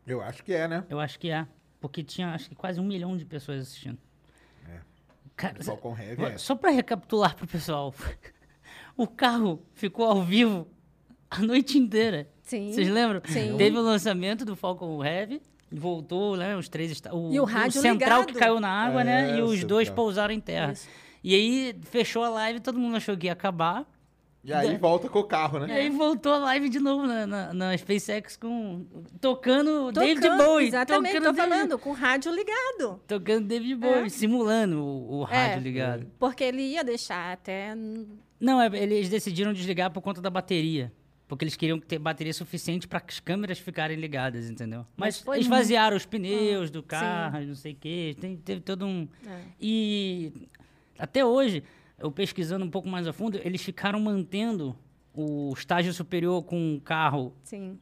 Eu 0.07 0.21
acho 0.21 0.43
que 0.43 0.53
é, 0.53 0.67
né? 0.67 0.85
Eu 0.91 0.99
acho 0.99 1.19
que 1.19 1.31
é. 1.31 1.47
Porque 1.83 2.03
tinha, 2.03 2.29
acho 2.33 2.49
que 2.49 2.55
quase 2.55 2.81
um 2.81 2.85
milhão 2.85 3.17
de 3.17 3.25
pessoas 3.27 3.61
assistindo. 3.63 3.99
É. 4.69 4.79
Cara, 5.37 5.59
O 5.61 5.65
Falcon 5.65 5.97
Heavy 5.99 6.25
é. 6.25 6.39
Só 6.39 6.55
pra 6.55 6.71
recapitular 6.71 7.35
pro 7.37 7.47
pessoal. 7.47 7.93
O 8.95 9.07
carro 9.07 9.63
ficou 9.75 10.05
ao 10.05 10.23
vivo 10.23 10.69
a 11.31 11.39
noite 11.41 11.79
inteira. 11.79 12.29
Sim. 12.43 12.73
Vocês 12.73 12.89
lembram? 12.91 13.23
Sim. 13.25 13.57
Teve 13.57 13.77
o 13.77 13.81
lançamento 13.81 14.45
do 14.45 14.55
Falcon 14.55 15.03
Heavy. 15.03 15.41
Voltou, 15.71 16.37
né? 16.37 16.55
Os 16.55 16.69
três... 16.69 16.91
esta- 16.93 17.09
E 17.11 17.41
o 17.41 17.45
rádio 17.45 17.81
central 17.81 18.21
ligado. 18.21 18.33
que 18.35 18.39
caiu 18.39 18.61
na 18.61 18.69
água, 18.69 19.03
né? 19.03 19.31
É, 19.31 19.39
E 19.39 19.43
o 19.43 19.47
os 19.47 19.65
dois 19.65 19.89
pousaram 19.89 20.35
em 20.35 20.41
terra. 20.41 20.73
Isso. 20.73 20.87
E 21.25 21.35
aí, 21.35 21.75
fechou 21.85 22.23
a 22.23 22.29
live, 22.29 22.61
todo 22.61 22.79
mundo 22.79 22.97
achou 22.99 23.17
que 23.17 23.27
ia 23.29 23.33
acabar. 23.33 23.87
E 24.45 24.53
aí 24.53 24.77
volta 24.77 25.09
com 25.09 25.21
o 25.21 25.25
carro, 25.25 25.61
né? 25.61 25.69
E 25.69 25.73
aí 25.83 25.89
voltou 25.91 26.33
a 26.33 26.39
live 26.39 26.69
de 26.69 26.81
novo 26.81 27.07
na, 27.07 27.27
na, 27.27 27.55
na 27.55 27.79
SpaceX 27.79 28.37
com... 28.37 28.85
Tocando, 29.21 29.93
David 29.93 30.21
Tocando, 30.21 30.45
Bowie. 30.45 30.67
Exatamente, 30.69 31.13
tocando 31.13 31.25
tô 31.25 31.33
David- 31.33 31.55
falando, 31.55 31.79
com 31.79 31.91
o 31.91 31.93
rádio 31.93 32.33
ligado. 32.35 33.01
Tocando 33.07 33.47
David 33.47 33.77
Bowie, 33.77 34.07
É. 34.07 34.09
simulando 34.09 34.83
o, 34.83 35.21
o 35.21 35.23
rádio 35.23 35.59
É. 35.59 35.61
ligado. 35.61 36.07
Porque 36.19 36.43
ele 36.43 36.63
ia 36.63 36.83
deixar 36.83 37.33
até. 37.33 37.73
Não, 38.41 38.61
é- 38.61 38.67
eles 38.77 39.09
decidiram 39.09 39.53
desligar 39.53 39.93
por 39.93 40.01
conta 40.01 40.21
da 40.21 40.29
bateria. 40.29 40.93
Porque 41.29 41.45
eles 41.45 41.55
queriam 41.57 41.79
ter 41.79 41.99
bateria 41.99 42.35
suficiente 42.35 42.87
para 42.89 43.01
as 43.09 43.21
câmeras 43.21 43.59
ficarem 43.59 43.97
ligadas, 43.97 44.51
entendeu? 44.51 44.85
Mas, 44.97 45.23
Mas 45.25 45.41
esvaziaram 45.43 45.97
os 45.97 46.05
pneus 46.05 46.69
do 46.71 46.81
sim. 46.81 46.87
carro, 46.89 47.41
não 47.47 47.55
sei 47.55 47.73
o 47.73 47.77
quê. 47.77 48.17
Tem, 48.21 48.37
teve 48.37 48.61
todo 48.61 48.85
um. 48.85 49.09
É. 49.27 49.41
E 49.59 50.33
até 50.99 51.25
hoje, 51.25 51.63
eu 52.03 52.11
pesquisando 52.11 52.65
um 52.65 52.71
pouco 52.71 52.89
mais 52.89 53.07
a 53.07 53.13
fundo, 53.13 53.41
eles 53.43 53.63
ficaram 53.63 54.01
mantendo 54.01 54.77
o 55.15 55.53
estágio 55.57 55.93
superior 55.93 56.43
com 56.43 56.75
o 56.75 56.81
carro 56.81 57.33
Sim. 57.45 57.79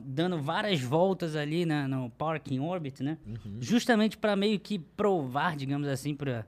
dando 0.00 0.40
várias 0.40 0.80
voltas 0.80 1.34
ali 1.34 1.66
na, 1.66 1.88
no 1.88 2.10
Parking 2.10 2.60
Orbit, 2.60 3.02
né? 3.02 3.18
Uhum. 3.26 3.58
Justamente 3.60 4.16
para 4.16 4.36
meio 4.36 4.58
que 4.60 4.78
provar, 4.78 5.56
digamos 5.56 5.88
assim, 5.88 6.14
para 6.14 6.46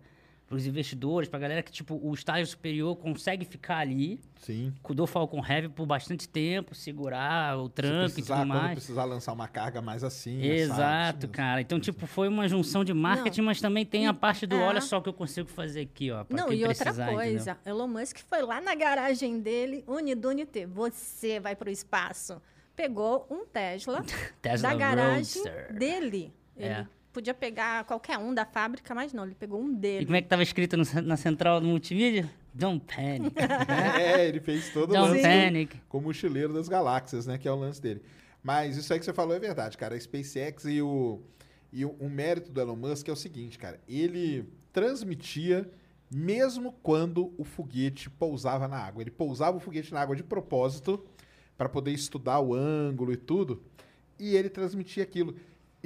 os 0.48 0.64
investidores, 0.66 1.28
para 1.28 1.38
a 1.38 1.40
galera 1.42 1.62
que 1.62 1.72
tipo 1.72 1.98
o 2.00 2.14
estágio 2.14 2.46
superior 2.46 2.94
consegue 2.96 3.44
ficar 3.44 3.78
ali, 3.78 4.20
Sim. 4.40 4.72
com 4.82 4.94
o 4.94 5.06
Falcon 5.06 5.44
Heavy 5.44 5.68
por 5.68 5.86
bastante 5.86 6.28
tempo, 6.28 6.74
segurar 6.74 7.58
o 7.58 7.68
tranco 7.68 8.10
e 8.10 8.12
precisar, 8.14 8.36
tudo 8.38 8.48
mais. 8.48 8.72
precisar 8.74 9.04
lançar 9.04 9.32
uma 9.32 9.48
carga 9.48 9.82
mais 9.82 10.04
assim. 10.04 10.40
Exato, 10.42 11.26
cara. 11.28 11.60
Então, 11.60 11.80
tipo, 11.80 12.06
foi 12.06 12.28
uma 12.28 12.46
junção 12.48 12.84
de 12.84 12.94
marketing, 12.94 13.42
mas 13.42 13.60
também 13.60 13.84
tem 13.84 14.06
a 14.06 14.14
parte 14.14 14.46
do 14.46 14.54
é. 14.54 14.60
olha 14.60 14.80
só 14.80 14.98
o 14.98 15.02
que 15.02 15.08
eu 15.08 15.12
consigo 15.14 15.48
fazer 15.48 15.80
aqui, 15.80 16.12
ó. 16.12 16.22
pra 16.22 16.36
Não, 16.36 16.48
quem 16.48 16.58
e 16.58 16.64
outra 16.64 16.76
precisar, 16.84 17.12
entendeu? 17.12 17.24
coisa, 17.24 17.58
Elon 17.66 17.88
Musk 17.88 18.18
foi 18.28 18.42
lá 18.42 18.60
na 18.60 18.74
garagem 18.74 19.40
dele, 19.40 19.82
Unidunité, 19.86 20.64
você 20.66 21.40
vai 21.40 21.56
para 21.56 21.68
o 21.68 21.72
espaço. 21.72 22.40
Pegou 22.76 23.26
um 23.30 23.44
Tesla, 23.46 24.04
Tesla 24.40 24.68
da 24.68 24.74
garagem 24.76 25.42
Roadster. 25.42 25.72
dele. 25.74 26.32
Ele 26.56 26.68
É. 26.68 26.86
podia 27.16 27.32
pegar 27.32 27.84
qualquer 27.84 28.18
um 28.18 28.34
da 28.34 28.44
fábrica, 28.44 28.94
mas 28.94 29.12
não, 29.14 29.24
ele 29.24 29.34
pegou 29.34 29.58
um 29.58 29.72
E 29.72 29.76
dele. 29.76 30.04
como 30.04 30.16
é 30.16 30.20
que 30.20 30.28
tava 30.28 30.42
escrito 30.42 30.76
no 30.76 30.84
na 31.02 31.16
central 31.16 31.60
do 31.62 31.66
multimídia? 31.66 32.30
Don't 32.52 32.84
panic. 32.84 33.34
É, 33.98 34.28
ele 34.28 34.38
fez 34.40 34.70
todo 34.70 34.90
o 34.90 34.92
Don't 34.92 35.10
lance 35.12 35.22
panic. 35.22 35.80
com 35.88 35.96
o 35.98 36.02
mochileiro 36.02 36.52
das 36.52 36.68
galáxias, 36.68 37.26
né? 37.26 37.38
Que 37.38 37.48
é 37.48 37.52
o 37.52 37.56
lance 37.56 37.80
dele. 37.80 38.02
Mas 38.42 38.76
isso 38.76 38.92
aí 38.92 38.98
que 38.98 39.04
você 39.06 39.14
falou 39.14 39.34
é 39.34 39.38
verdade, 39.38 39.78
cara. 39.78 39.94
A 39.94 40.00
SpaceX 40.00 40.64
e 40.66 40.82
o, 40.82 41.22
e 41.72 41.84
o, 41.86 41.90
o 41.98 42.08
mérito 42.10 42.52
do 42.52 42.60
Elon 42.60 42.76
Musk 42.76 43.08
é 43.08 43.12
o 43.12 43.16
seguinte, 43.16 43.58
cara. 43.58 43.80
Ele 43.88 44.46
transmitia 44.72 45.68
mesmo 46.10 46.72
quando 46.82 47.32
o 47.38 47.44
foguete 47.44 48.10
pousava 48.10 48.68
na 48.68 48.76
água. 48.76 49.02
Ele 49.02 49.10
pousava 49.10 49.56
o 49.56 49.60
foguete 49.60 49.92
na 49.92 50.00
água 50.00 50.14
de 50.14 50.22
propósito 50.22 51.02
para 51.56 51.68
poder 51.68 51.92
estudar 51.92 52.40
o 52.40 52.54
ângulo 52.54 53.10
e 53.12 53.16
tudo. 53.16 53.62
E 54.18 54.36
ele 54.36 54.48
transmitia 54.50 55.02
aquilo. 55.02 55.34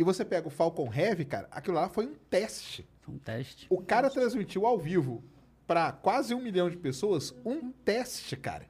E 0.01 0.03
você 0.03 0.25
pega 0.25 0.49
o 0.49 0.51
Falcon 0.51 0.91
Heavy, 0.91 1.27
cara, 1.27 1.47
aquilo 1.51 1.77
lá 1.77 1.87
foi 1.91 2.07
um 2.07 2.15
teste. 2.31 2.89
Foi 3.03 3.15
um 3.15 3.19
teste. 3.19 3.67
O 3.69 3.83
cara 3.83 4.09
transmitiu 4.09 4.65
ao 4.65 4.79
vivo 4.79 5.23
para 5.67 5.93
quase 5.93 6.33
um 6.35 6.41
milhão 6.41 6.71
de 6.71 6.79
pessoas 6.79 7.35
um 7.45 7.71
teste, 7.71 8.35
cara. 8.35 8.65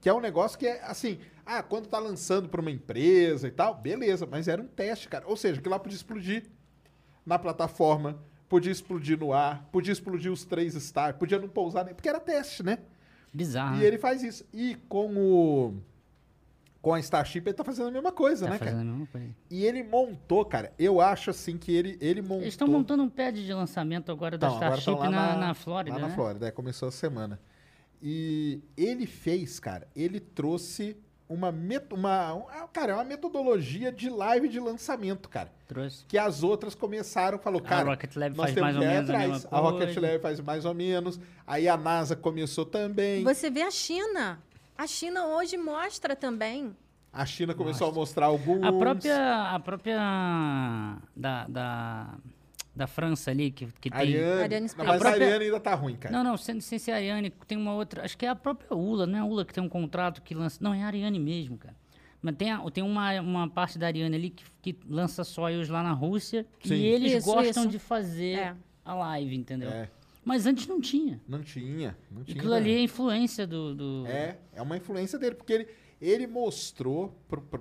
Que 0.00 0.08
é 0.08 0.14
um 0.14 0.18
negócio 0.18 0.58
que 0.58 0.66
é 0.66 0.82
assim, 0.82 1.18
ah, 1.44 1.62
quando 1.62 1.88
tá 1.88 1.98
lançando 1.98 2.48
para 2.48 2.62
uma 2.62 2.70
empresa 2.70 3.48
e 3.48 3.50
tal, 3.50 3.74
beleza, 3.74 4.24
mas 4.24 4.48
era 4.48 4.62
um 4.62 4.66
teste, 4.66 5.10
cara. 5.10 5.26
Ou 5.28 5.36
seja, 5.36 5.60
que 5.60 5.68
lá 5.68 5.78
podia 5.78 5.96
explodir 5.96 6.46
na 7.26 7.38
plataforma, 7.38 8.18
podia 8.48 8.72
explodir 8.72 9.18
no 9.18 9.34
ar, 9.34 9.68
podia 9.70 9.92
explodir 9.92 10.32
os 10.32 10.42
três 10.46 10.74
stars, 10.74 11.18
podia 11.18 11.38
não 11.38 11.50
pousar 11.50 11.84
nem, 11.84 11.94
porque 11.94 12.08
era 12.08 12.18
teste, 12.18 12.62
né? 12.62 12.78
Bizarro. 13.30 13.78
E 13.78 13.84
ele 13.84 13.98
faz 13.98 14.22
isso. 14.22 14.42
E 14.54 14.76
com 14.88 15.14
o 15.18 15.74
com 16.82 16.92
a 16.92 16.98
Starship 16.98 17.46
ele 17.46 17.54
tá 17.54 17.62
fazendo 17.62 17.88
a 17.88 17.90
mesma 17.92 18.10
coisa, 18.10 18.46
tá 18.46 18.52
né, 18.52 18.58
fazendo 18.58 18.74
cara? 18.74 18.88
a 18.88 18.92
mesma 18.92 19.06
coisa. 19.06 19.28
E 19.48 19.64
ele 19.64 19.84
montou, 19.84 20.44
cara, 20.44 20.72
eu 20.76 21.00
acho 21.00 21.30
assim 21.30 21.56
que 21.56 21.72
ele 21.72 21.96
ele 22.00 22.20
montou 22.20 22.40
Eles 22.40 22.54
estão 22.54 22.66
montando 22.66 23.04
um 23.04 23.08
pad 23.08 23.42
de 23.46 23.54
lançamento 23.54 24.10
agora 24.10 24.36
da 24.36 24.48
então, 24.48 24.56
agora 24.56 24.80
Starship 24.80 25.00
tão 25.00 25.10
lá 25.10 25.10
na, 25.10 25.36
na 25.36 25.54
Flórida, 25.54 25.94
Lá 25.94 26.02
na 26.02 26.08
né? 26.08 26.14
Flórida, 26.14 26.48
é, 26.48 26.50
começou 26.50 26.88
a 26.88 26.92
semana. 26.92 27.40
E 28.02 28.60
ele 28.76 29.06
fez, 29.06 29.60
cara, 29.60 29.86
ele 29.94 30.18
trouxe 30.18 30.96
uma, 31.28 31.52
met, 31.52 31.86
uma 31.94 32.44
cara, 32.72 32.92
é 32.92 32.94
uma 32.96 33.04
metodologia 33.04 33.92
de 33.92 34.10
live 34.10 34.48
de 34.48 34.58
lançamento, 34.58 35.28
cara. 35.28 35.52
Trouxe. 35.68 36.04
Que 36.06 36.18
as 36.18 36.42
outras 36.42 36.74
começaram, 36.74 37.38
falou, 37.38 37.60
A 37.60 37.64
cara, 37.64 37.90
Rocket 37.90 38.16
Lab 38.16 38.36
nós 38.36 38.46
faz 38.46 38.54
temos 38.54 38.74
mais 38.74 38.76
ou 38.76 38.82
menos 38.82 38.98
a 38.98 39.12
atrás. 39.14 39.30
mesma 39.30 39.48
A 39.56 39.60
Rocket. 39.60 39.96
Lab 39.96 40.18
faz 40.18 40.40
mais 40.40 40.64
ou 40.64 40.74
menos. 40.74 41.20
Aí 41.46 41.68
a 41.68 41.76
NASA 41.76 42.16
começou 42.16 42.66
também. 42.66 43.22
Você 43.22 43.48
vê 43.50 43.62
a 43.62 43.70
China. 43.70 44.40
A 44.82 44.86
China 44.88 45.26
hoje 45.26 45.56
mostra 45.56 46.16
também. 46.16 46.76
A 47.12 47.24
China 47.24 47.54
começou 47.54 47.88
a 47.88 47.92
mostrar 47.92 48.26
alguns. 48.26 48.64
A 48.64 48.72
própria. 48.72 49.42
A 49.52 49.60
própria. 49.60 49.96
Da. 51.14 51.46
da 51.48 52.14
da 52.74 52.86
França 52.86 53.30
ali, 53.30 53.50
que, 53.50 53.66
que 53.80 53.90
tem. 53.90 54.00
Ariane. 54.00 54.42
Ariane 54.42 54.60
Não, 54.62 54.68
Space. 54.68 54.88
mas 54.88 54.96
A 54.96 54.98
própria- 54.98 55.10
a 55.24 55.26
Ariane 55.28 55.44
ainda 55.44 55.60
tá 55.60 55.74
ruim, 55.74 55.94
cara. 55.94 56.10
Não, 56.16 56.24
não, 56.24 56.38
sem, 56.38 56.58
sem 56.58 56.78
ser 56.78 56.92
a 56.92 56.96
Ariane, 56.96 57.28
tem 57.46 57.58
uma 57.58 57.74
outra. 57.74 58.02
Acho 58.02 58.16
que 58.16 58.24
é 58.24 58.30
a 58.30 58.34
própria 58.34 58.74
ULA, 58.74 59.06
não 59.06 59.18
é 59.18 59.20
a 59.20 59.24
ULA 59.26 59.44
que 59.44 59.52
tem 59.52 59.62
um 59.62 59.68
contrato 59.68 60.22
que 60.22 60.34
lança. 60.34 60.58
Não, 60.58 60.72
é 60.72 60.82
a 60.82 60.86
Ariane 60.86 61.18
mesmo, 61.20 61.58
cara. 61.58 61.76
Mas 62.22 62.34
tem, 62.36 62.50
a- 62.50 62.62
tem 62.72 62.82
uma, 62.82 63.20
uma 63.20 63.46
parte 63.48 63.78
da 63.78 63.86
Ariane 63.88 64.16
ali 64.16 64.30
que, 64.30 64.44
que 64.62 64.78
lança 64.88 65.22
sóios 65.22 65.68
lá 65.68 65.82
na 65.82 65.92
Rússia 65.92 66.46
Sim. 66.64 66.72
e 66.74 66.84
eles 66.86 67.12
Isso, 67.12 67.26
gostam 67.26 67.64
isso. 67.64 67.68
de 67.68 67.78
fazer 67.78 68.38
É. 68.38 68.56
a 68.86 68.94
live, 68.94 69.36
entendeu? 69.36 69.68
É. 69.70 69.90
Mas 70.24 70.46
antes 70.46 70.66
não 70.66 70.80
tinha. 70.80 71.20
Não 71.26 71.42
tinha. 71.42 71.96
Não 72.10 72.22
tinha 72.22 72.36
Aquilo 72.38 72.54
ali 72.54 72.72
é 72.72 72.80
influência 72.82 73.46
do. 73.46 73.74
do- 73.74 74.06
É, 74.06 74.38
é 74.52 74.62
uma 74.62 74.76
influência 74.76 75.18
dele, 75.18 75.34
porque 75.34 75.52
ele, 75.52 75.66
ele 76.00 76.26
mostrou 76.26 77.16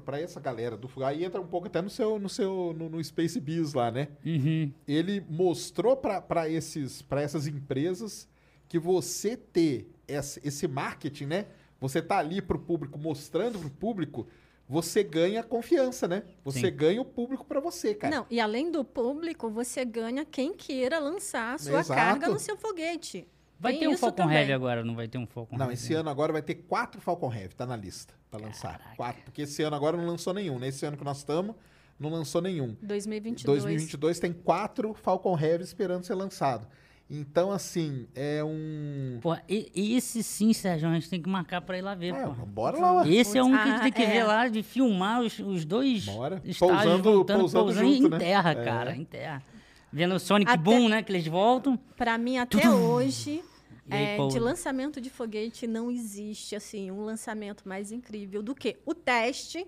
pra 0.06 0.20
essa 0.20 0.40
galera 0.40 0.78
do 0.78 0.88
Fugai, 0.88 1.16
aí 1.16 1.24
entra 1.26 1.42
um 1.42 1.48
pouco 1.48 1.68
até 1.68 1.82
no 1.82 1.90
seu, 1.90 2.20
no 2.20 2.30
seu, 2.30 2.74
no, 2.78 2.88
no 2.90 3.04
Space 3.04 3.40
Biz 3.40 3.74
lá, 3.74 3.90
né? 3.90 4.10
Uhum. 4.26 4.72
Ele 4.88 5.24
mostrou 5.30 5.96
pra 5.98 6.48
esses, 6.50 7.02
pra 7.02 7.22
essas 7.22 7.48
empresas 7.48 8.30
que 8.68 8.78
você 8.78 9.36
ter 9.36 9.92
esse, 10.08 10.40
esse 10.44 10.68
marketing, 10.68 11.26
né? 11.26 11.46
Você 11.80 12.00
tá 12.00 12.20
ali 12.20 12.42
pro 12.44 12.60
público, 12.60 13.00
mostrando 13.00 13.58
pro 13.58 13.70
público, 13.72 14.28
você 14.72 15.04
ganha 15.04 15.44
confiança, 15.44 16.08
né? 16.08 16.24
Você 16.46 16.62
Sim. 16.62 16.72
ganha 16.74 17.02
o 17.02 17.04
público 17.06 17.44
pra 17.44 17.60
você, 17.60 17.94
cara. 17.94 18.16
Não, 18.16 18.26
e 18.30 18.40
além 18.40 18.72
do 18.72 18.86
público, 18.86 19.50
você 19.50 19.84
ganha 19.84 20.24
quem 20.24 20.54
queira 20.54 20.98
lançar 20.98 21.56
a 21.56 21.58
sua 21.58 21.82
Exato. 21.82 22.00
carga 22.00 22.30
no 22.30 22.40
seu 22.40 22.56
foguete. 22.56 23.28
Vai 23.60 23.74
Tem 23.74 23.82
ter 23.82 23.88
um 23.90 23.98
Falcon 23.98 24.16
também. 24.16 24.38
Heavy 24.38 24.54
agora, 24.54 24.82
não 24.82 24.96
vai 24.96 25.10
ter 25.10 25.18
um 25.18 25.28
Falcon 25.28 25.58
Não, 25.58 25.66
Heavy? 25.66 25.74
esse 25.74 25.94
ano 25.94 26.10
agora 26.10 26.32
vai 26.32 26.42
ter 26.42 26.56
quatro 26.56 27.02
Falcon 27.02 27.34
Heavy, 27.34 27.54
tá 27.54 27.66
na 27.66 27.76
lista 27.76 28.14
pra 28.30 28.40
lançar. 28.40 28.94
Quatro, 28.96 29.22
porque 29.24 29.42
esse 29.42 29.62
ano 29.62 29.76
agora 29.76 29.98
não 29.98 30.06
lançou 30.06 30.34
nenhum. 30.34 30.58
Nesse 30.58 30.86
ano 30.86 30.96
que 30.96 31.04
nós 31.04 31.18
estamos, 31.18 31.54
não 32.00 32.10
lançou 32.10 32.42
nenhum. 32.42 32.74
2022. 32.82 33.64
2022 33.64 34.20
tem 34.22 34.32
quatro 34.32 34.94
Falcon 34.94 35.38
Heavy 35.38 35.66
esperando 35.66 36.06
ser 36.06 36.16
lançado. 36.16 36.66
Então, 37.14 37.52
assim, 37.52 38.08
é 38.16 38.42
um. 38.42 39.20
Pô, 39.22 39.36
e, 39.50 39.96
esse 39.98 40.24
sim, 40.24 40.54
Sérgio, 40.54 40.88
a 40.88 40.94
gente 40.94 41.10
tem 41.10 41.22
que 41.22 41.28
marcar 41.30 41.60
pra 41.60 41.78
ir 41.78 41.82
lá 41.82 41.94
ver, 41.94 42.14
É, 42.14 42.26
pô. 42.26 42.32
bora 42.46 42.78
lá. 42.80 43.06
Esse 43.06 43.38
é 43.38 43.44
um 43.44 43.52
que 43.52 43.58
a 43.58 43.66
gente 43.66 43.80
Ah, 43.80 43.84
tem 43.84 43.92
que 43.92 44.02
é. 44.02 44.06
ver 44.10 44.24
lá, 44.24 44.48
de 44.48 44.64
filmar 44.64 45.20
os, 45.22 45.38
os 45.40 45.66
dois 45.66 46.06
Bora. 46.06 46.36
estágios 46.46 46.58
Pousando- 46.84 47.04
voltando, 47.04 47.40
pousando 47.42 47.66
pousando, 47.66 47.94
junto, 47.94 48.08
em 48.08 48.10
né? 48.12 48.18
terra, 48.18 48.52
É. 48.52 48.64
cara, 48.64 48.96
em 48.96 49.04
terra. 49.04 49.44
Vendo 49.92 50.16
o 50.16 50.20
Sonic 50.20 50.50
Até- 50.50 50.64
Boom, 50.64 50.88
né, 50.88 51.04
que 51.04 51.12
eles 51.12 51.28
voltam. 51.28 51.76
Para 51.98 52.18
mim, 52.18 52.38
até 52.38 52.70
hoje, 52.70 53.44
E 53.90 53.94
aí, 53.94 54.04
é, 54.18 54.28
de 54.30 54.40
lançamento 54.40 55.02
de 55.02 55.10
foguete, 55.10 55.68
não 55.68 55.92
existe 55.92 56.56
assim 56.56 56.90
um 56.92 57.04
lançamento 57.04 57.68
mais 57.68 57.92
incrível 57.92 58.42
do 58.42 58.56
que 58.56 58.78
o 58.86 58.94
teste 58.96 59.68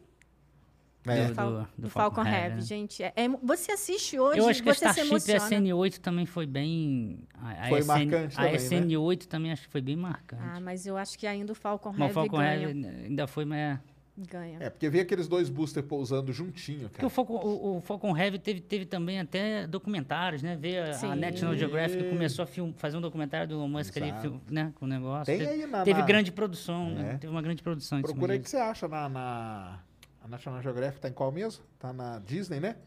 É. 1.05 1.27
do, 1.27 1.33
do- 1.33 1.67
do 1.77 1.89
Falcon, 1.89 2.15
Falcon 2.15 2.21
Heavy. 2.29 2.41
Heavy, 2.43 2.55
né? 2.55 2.61
Gente, 2.61 3.03
é- 3.03 3.13
é- 3.15 3.27
você 3.43 3.71
assiste 3.73 4.17
hoje 4.19 4.39
Eu 4.39 4.47
acho 4.47 4.63
que 4.63 4.69
a 4.69 4.73
você 4.73 4.79
se 4.93 5.01
Starship 5.01 5.29
e 5.29 5.33
a 5.33 5.35
emociona. 5.37 5.65
SN8 5.65 5.97
também 5.99 6.25
foi 6.25 6.45
bem... 6.45 7.19
A, 7.41 7.65
a 7.65 7.69
Foi 7.69 7.79
SN, 7.79 7.87
marcante 7.87 8.33
A 8.35 8.41
também, 8.43 8.51
né? 8.53 8.57
SN8 8.57 9.25
também 9.25 9.51
acho 9.51 9.61
que 9.63 9.69
foi 9.69 9.81
bem 9.81 9.95
marcante. 9.97 10.41
Ah, 10.45 10.59
mas 10.61 10.85
eu 10.85 10.95
acho 10.97 11.17
que 11.19 11.27
ainda 11.27 11.51
o 11.51 11.55
Falcon 11.55 11.89
Mas 11.91 11.99
o 11.99 12.03
Heavy 12.03 12.13
Falcon 12.13 12.37
ganha. 12.37 12.67
Heavy 12.69 12.87
ainda 13.05 13.27
foi... 13.27 13.43
Mas... 13.45 13.79
ganha. 14.15 14.57
É, 14.61 14.69
porque 14.69 14.89
vê 14.89 15.01
aqueles 15.01 15.27
dois 15.27 15.49
boosters 15.49 15.85
pousando 15.85 16.31
juntinho, 16.31 16.81
Porque 16.81 16.97
cara. 16.97 17.07
o 17.07 17.09
Falcon, 17.09 17.33
o, 17.33 17.77
o 17.77 17.81
Falcon 17.81 18.15
Heavy 18.15 18.39
teve, 18.39 18.61
teve 18.61 18.85
também 18.85 19.19
até 19.19 19.67
documentários, 19.67 20.41
né? 20.41 20.55
Ver 20.55 20.83
a- 20.83 20.99
a. 21.11 21.15
National 21.15 21.55
Geographic 21.57 22.09
começou 22.09 22.43
a 22.43 22.45
film, 22.45 22.71
fazer 22.77 22.95
um 22.95 23.01
documentário 23.01 23.47
do 23.47 23.55
Elon 23.55 23.67
Musk 23.67 23.97
ali, 23.97 24.13
né? 24.49 24.71
Com 24.75 24.85
o 24.85 24.87
negócio. 24.87 25.25
Tem 25.25 25.39
teve 25.39 25.49
aí 25.63 25.65
na- 25.67 25.83
teve 25.83 25.99
na- 25.99 26.05
grande 26.05 26.31
produção, 26.31 26.89
É. 26.91 26.93
né? 26.93 27.17
Teve 27.19 27.33
uma 27.33 27.41
grande 27.41 27.61
produção. 27.63 27.97
em 27.99 28.01
cima 28.03 28.13
Procura 28.13 28.33
aí 28.33 28.39
que 28.39 28.49
você 28.49 28.57
acha 28.57 28.87
na, 28.87 29.09
na. 29.09 29.79
A 30.23 30.27
National 30.27 30.61
Geographic 30.61 31.01
tá 31.01 31.09
em 31.09 31.13
qual 31.13 31.31
mesmo? 31.33 31.63
Tá 31.77 31.91
na 31.91 32.17
Disney, 32.19 32.61
né? 32.61 32.77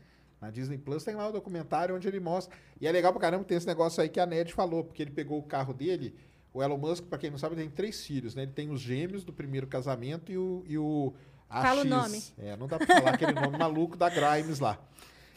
Na 0.41 0.51
Disney 0.51 0.79
Plus 0.79 1.05
tem 1.05 1.15
lá 1.15 1.29
o 1.29 1.33
documentário 1.33 1.95
onde 1.95 2.09
ele 2.09 2.19
mostra. 2.19 2.57
E 2.81 2.87
é 2.87 2.93
legal 2.93 3.13
pra 3.13 3.21
caramba 3.21 3.45
tem 3.45 3.59
esse 3.59 3.67
negócio 3.67 4.03
aí 4.03 4.09
que 4.09 4.19
a 4.19 4.25
Ned 4.25 4.53
falou, 4.55 4.83
porque 4.83 5.03
ele 5.03 5.11
pegou 5.11 5.39
o 5.39 5.43
carro 5.43 5.75
dele. 5.75 6.15
O 6.53 6.63
Elon 6.63 6.79
Musk, 6.79 7.05
pra 7.05 7.19
quem 7.19 7.31
não 7.31 7.37
sabe, 7.37 7.55
tem 7.55 7.69
três 7.69 8.07
filhos, 8.07 8.35
né? 8.35 8.45
Ele 8.45 8.53
tem 8.53 8.71
os 8.71 8.81
gêmeos 8.81 9.23
do 9.23 9.33
primeiro 9.33 9.67
casamento 9.67 10.33
e 10.33 10.39
o. 10.39 10.65
E 10.67 10.79
o 10.79 11.13
AX. 11.51 11.63
Fala 11.69 11.83
o 11.83 11.85
nome. 11.85 12.23
É, 12.39 12.57
não 12.57 12.67
dá 12.67 12.79
pra 12.79 12.87
falar 12.87 13.11
aquele 13.11 13.33
nome 13.33 13.59
maluco 13.59 13.97
da 13.97 14.09
Grimes 14.09 14.59
lá. 14.59 14.79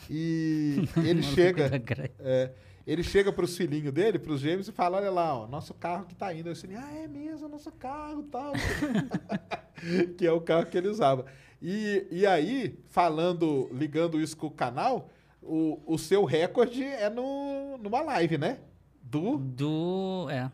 E 0.09 0.87
ele 1.03 1.21
chega. 1.35 1.69
É, 2.19 2.51
ele 2.87 3.03
chega 3.03 3.33
pros 3.33 3.57
filhinhos 3.57 3.93
dele, 3.93 4.17
pros 4.17 4.39
gêmeos, 4.39 4.69
e 4.69 4.71
fala: 4.71 4.97
Olha 4.97 5.11
lá, 5.11 5.37
ó, 5.37 5.47
nosso 5.47 5.73
carro 5.73 6.05
que 6.05 6.15
tá 6.15 6.33
indo. 6.33 6.47
Aí 6.47 6.53
o 6.53 6.55
filhinho, 6.55 6.79
ah, 6.81 6.93
é 6.93 7.07
mesmo, 7.07 7.49
nosso 7.49 7.71
carro 7.73 8.23
tal. 8.23 8.53
que 10.17 10.25
é 10.25 10.31
o 10.31 10.39
carro 10.39 10.65
que 10.65 10.77
ele 10.77 10.87
usava. 10.87 11.25
E, 11.61 12.07
e 12.09 12.25
aí, 12.25 12.79
falando, 12.87 13.69
ligando 13.73 14.19
isso 14.21 14.37
com 14.37 14.47
o 14.47 14.51
canal, 14.51 15.09
o, 15.41 15.79
o 15.85 15.97
seu 15.97 16.23
recorde 16.23 16.83
é 16.83 17.09
no, 17.09 17.77
numa 17.77 18.01
live, 18.01 18.37
né? 18.37 18.59
Do. 19.01 19.37
Do. 19.37 20.27
É. 20.29 20.51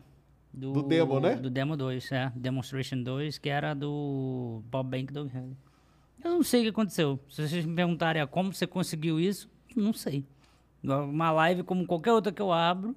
Do, 0.52 0.72
Do 0.72 0.82
demo, 0.82 1.20
né? 1.20 1.36
Do 1.36 1.50
Demo 1.50 1.76
2, 1.76 2.12
é. 2.12 2.32
Demonstration 2.34 3.02
2, 3.02 3.36
que 3.36 3.50
era 3.50 3.74
do 3.74 4.62
Bob 4.70 4.88
Bank 4.88 5.12
Dog. 5.12 5.30
Eu 6.24 6.30
não 6.30 6.42
sei 6.42 6.60
o 6.60 6.64
que 6.64 6.70
aconteceu. 6.70 7.20
Se 7.28 7.46
vocês 7.46 7.64
me 7.66 7.74
perguntarem 7.74 8.22
ah, 8.22 8.26
como 8.26 8.54
você 8.54 8.66
conseguiu 8.66 9.20
isso, 9.20 9.50
não 9.76 9.92
sei. 9.92 10.24
Uma 10.82 11.30
live 11.30 11.62
como 11.62 11.86
qualquer 11.86 12.12
outra 12.12 12.32
que 12.32 12.40
eu 12.40 12.50
abro, 12.52 12.96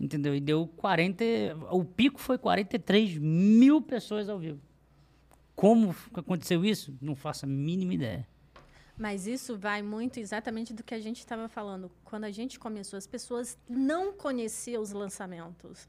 entendeu? 0.00 0.34
E 0.34 0.40
deu 0.40 0.66
40. 0.76 1.22
O 1.70 1.84
pico 1.84 2.18
foi 2.18 2.38
43 2.38 3.18
mil 3.18 3.82
pessoas 3.82 4.30
ao 4.30 4.38
vivo. 4.38 4.58
Como 5.60 5.94
aconteceu 6.14 6.64
isso? 6.64 6.96
Não 7.02 7.14
faço 7.14 7.44
a 7.44 7.48
mínima 7.48 7.92
ideia. 7.92 8.26
Mas 8.96 9.26
isso 9.26 9.58
vai 9.58 9.82
muito 9.82 10.18
exatamente 10.18 10.72
do 10.72 10.82
que 10.82 10.94
a 10.94 10.98
gente 10.98 11.18
estava 11.18 11.50
falando. 11.50 11.90
Quando 12.02 12.24
a 12.24 12.30
gente 12.30 12.58
começou, 12.58 12.96
as 12.96 13.06
pessoas 13.06 13.58
não 13.68 14.10
conheciam 14.10 14.82
os 14.82 14.90
lançamentos. 14.90 15.86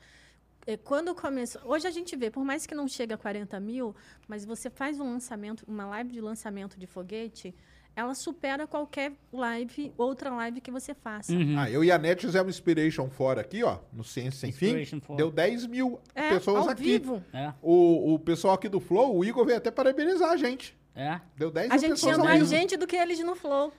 É, 0.68 0.76
Quando 0.76 1.16
começou, 1.16 1.62
hoje 1.64 1.88
a 1.88 1.90
gente 1.90 2.18
vê, 2.18 2.30
por 2.30 2.44
mais 2.44 2.66
que 2.66 2.76
não 2.76 2.86
chegue 2.86 3.14
a 3.14 3.18
40 3.18 3.58
mil, 3.62 3.96
mas 4.28 4.44
você 4.44 4.70
faz 4.70 5.00
um 5.00 5.10
lançamento, 5.10 5.64
uma 5.66 5.86
live 5.86 6.12
de 6.12 6.20
lançamento 6.20 6.78
de 6.78 6.86
foguete, 6.86 7.56
ela 7.96 8.14
supera 8.16 8.66
qualquer 8.66 9.12
live, 9.34 9.92
outra 9.98 10.30
live 10.32 10.62
que 10.62 10.72
você 10.72 10.94
faça. 10.94 11.32
Uhum. 11.34 11.60
Ah, 11.60 11.70
eu 11.70 11.84
e 11.84 11.92
a 11.92 11.98
Net 11.98 12.26
fizemos 12.26 12.56
Inspiration 12.56 13.10
fora 13.10 13.42
aqui, 13.42 13.64
ó, 13.64 13.80
no 13.92 14.04
Ciência 14.04 14.40
Sem 14.40 14.52
Fim. 14.52 14.66
Inspiration 14.68 15.02
for. 15.02 15.16
Deu 15.18 15.30
10 15.32 15.68
mil 15.68 16.00
É, 16.16 16.30
pessoas 16.30 16.66
ao 16.66 16.70
aqui. 16.72 16.84
vivo. 16.84 17.24
É, 17.34 17.54
O, 17.62 18.14
o 18.14 18.20
pessoal 18.20 18.54
aqui 18.56 18.70
do 18.70 18.80
Flow, 18.80 19.16
o 19.18 19.26
Igor 19.26 19.46
veio 19.46 19.58
até 19.58 19.70
parabenizar 19.72 20.32
a 20.32 20.38
gente. 20.38 20.76
é. 20.96 21.20
Deu 21.38 21.52
10 21.52 21.70
A 21.70 21.74
mil 21.74 21.80
gente 21.82 21.90
pessoas 21.92 22.14
tinha 22.16 22.22
ao 22.24 22.26
mais 22.30 22.40
vivo. 22.40 22.52
gente 22.52 22.78
do 22.78 22.88
que 22.88 22.96
eles 22.96 23.20
no 23.20 23.36
Flow. 23.36 23.72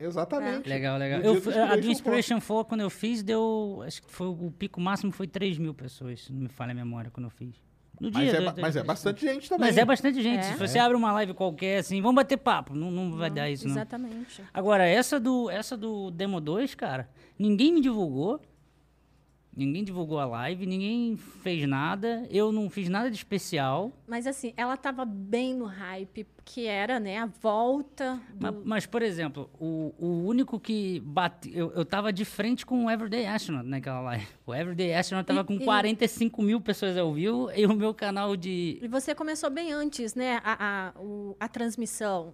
Exatamente. 0.00 0.68
Legal, 0.68 0.96
legal. 0.96 1.18
No 1.18 1.24
Eu, 1.34 1.40
do 1.40 1.50
a 1.50 1.52
do 1.76 1.90
Inspiration 1.90 1.90
Inspiration 1.90 2.40
4, 2.40 2.64
quando 2.66 2.82
eu 2.82 2.90
fiz, 2.90 3.22
deu. 3.22 3.82
Acho 3.84 4.00
que 4.02 4.10
foi 4.10 4.28
o 4.28 4.52
pico 4.56 4.80
máximo 4.80 5.10
foi 5.10 5.26
3 5.26 5.58
mil 5.58 5.74
pessoas, 5.74 6.22
se 6.24 6.32
não 6.32 6.42
me 6.42 6.48
falha 6.48 6.70
a 6.70 6.74
memória 6.74 7.10
quando 7.10 7.24
eu 7.26 7.30
fiz. 7.30 7.56
No 8.00 8.10
Mas, 8.12 8.32
é, 8.34 8.38
do- 8.38 8.44
ba- 8.44 8.50
do 8.52 8.60
mas 8.60 8.76
é 8.76 8.82
bastante 8.82 9.20
4. 9.24 9.34
gente 9.40 9.48
também. 9.48 9.66
Mas 9.68 9.76
é 9.78 9.84
bastante 9.84 10.22
gente. 10.22 10.38
É. 10.40 10.42
Se 10.42 10.54
você 10.54 10.78
abre 10.78 10.96
uma 10.96 11.12
live 11.12 11.34
qualquer, 11.34 11.78
assim, 11.78 12.00
vamos 12.00 12.16
bater 12.16 12.36
papo. 12.36 12.74
Não, 12.74 12.90
não 12.90 13.12
vai 13.16 13.30
dar 13.30 13.50
isso, 13.50 13.66
não. 13.66 13.74
Exatamente. 13.74 14.42
Agora, 14.54 14.86
essa 14.86 15.18
do, 15.18 15.50
essa 15.50 15.76
do 15.76 16.10
Demo 16.10 16.40
2, 16.40 16.74
cara, 16.74 17.08
ninguém 17.38 17.72
me 17.74 17.80
divulgou. 17.80 18.40
Ninguém 19.58 19.82
divulgou 19.82 20.20
a 20.20 20.24
live, 20.24 20.64
ninguém 20.66 21.16
fez 21.16 21.68
nada. 21.68 22.24
Eu 22.30 22.52
não 22.52 22.70
fiz 22.70 22.88
nada 22.88 23.10
de 23.10 23.16
especial. 23.16 23.92
Mas 24.06 24.24
assim, 24.26 24.54
ela 24.56 24.74
estava 24.74 25.04
bem 25.04 25.52
no 25.54 25.64
hype, 25.64 26.24
que 26.44 26.64
era, 26.66 27.00
né, 27.00 27.18
a 27.18 27.26
volta 27.26 28.20
do... 28.34 28.62
Mas, 28.64 28.86
por 28.86 29.02
exemplo, 29.02 29.50
o, 29.58 29.92
o 29.98 30.06
único 30.26 30.60
que 30.60 31.00
bate. 31.00 31.50
Eu, 31.52 31.72
eu 31.72 31.84
tava 31.84 32.12
de 32.12 32.24
frente 32.24 32.64
com 32.64 32.84
o 32.86 32.90
Everyday 32.90 33.26
Astronaut 33.26 33.68
naquela 33.68 34.00
live. 34.00 34.26
O 34.46 34.54
Everyday 34.54 34.94
Astronaut 34.94 35.26
tava 35.26 35.40
E- 35.40 35.44
com 35.44 35.54
e- 35.54 35.64
45 35.64 36.40
mil 36.40 36.60
pessoas 36.60 36.96
ao 36.96 37.12
vivo 37.12 37.50
e 37.54 37.66
o 37.66 37.74
meu 37.74 37.92
canal 37.92 38.36
de. 38.36 38.78
E 38.80 38.86
você 38.88 39.14
começou 39.14 39.50
bem 39.50 39.72
antes, 39.72 40.14
né, 40.14 40.40
a, 40.44 40.92
a, 40.94 41.44
a 41.44 41.48
transmissão. 41.48 42.32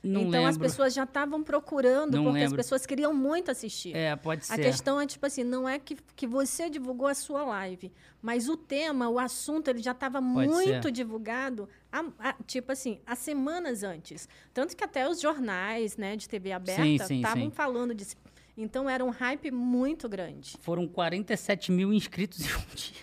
Não 0.00 0.22
então 0.28 0.46
as 0.46 0.54
lembro. 0.54 0.60
pessoas 0.68 0.94
já 0.94 1.02
estavam 1.02 1.42
procurando, 1.42 2.14
Não 2.16 2.24
porque 2.24 2.38
as 2.38 2.42
lembro. 2.44 2.56
pessoas 2.56 2.86
queriam 2.86 3.12
muito 3.12 3.50
assistir. 3.50 3.96
É, 3.96 4.14
pode 4.14 4.46
ser. 4.46 4.52
A 4.52 4.56
questão 4.56 5.00
é, 5.00 5.06
tipo 5.06 5.26
assim, 5.26 5.42
não 5.42 5.68
é 5.68 5.76
que, 5.78 5.96
que 6.14 6.24
você 6.26 6.70
divulgou 6.70 7.08
a 7.08 7.14
sua 7.14 7.42
live, 7.44 7.92
mas 8.22 8.48
o 8.48 8.56
tema, 8.56 9.08
o 9.08 9.18
assunto, 9.18 9.66
ele 9.68 9.80
já 9.82 9.90
estava 9.90 10.20
muito 10.20 10.82
ser. 10.82 10.92
divulgado, 10.92 11.68
há- 11.90 12.04
há, 12.20 12.32
tipo 12.46 12.70
assim, 12.70 13.00
há 13.04 13.16
semanas 13.16 13.82
antes. 13.82 14.28
Tanto 14.54 14.76
que 14.76 14.84
até 14.84 15.08
os 15.08 15.20
jornais, 15.20 15.96
né, 15.96 16.14
de 16.16 16.28
TV 16.28 16.52
aberta, 16.52 17.12
estavam 17.12 17.50
falando 17.50 17.92
disso. 17.92 18.14
Então, 18.56 18.88
era 18.88 19.04
um 19.04 19.10
hype 19.10 19.50
muito 19.50 20.08
grande. 20.08 20.56
Foram 20.60 20.86
47 20.86 21.70
mil 21.72 21.92
inscritos 21.92 22.40
em 22.40 22.54
um 22.54 22.62
dia. 22.74 23.02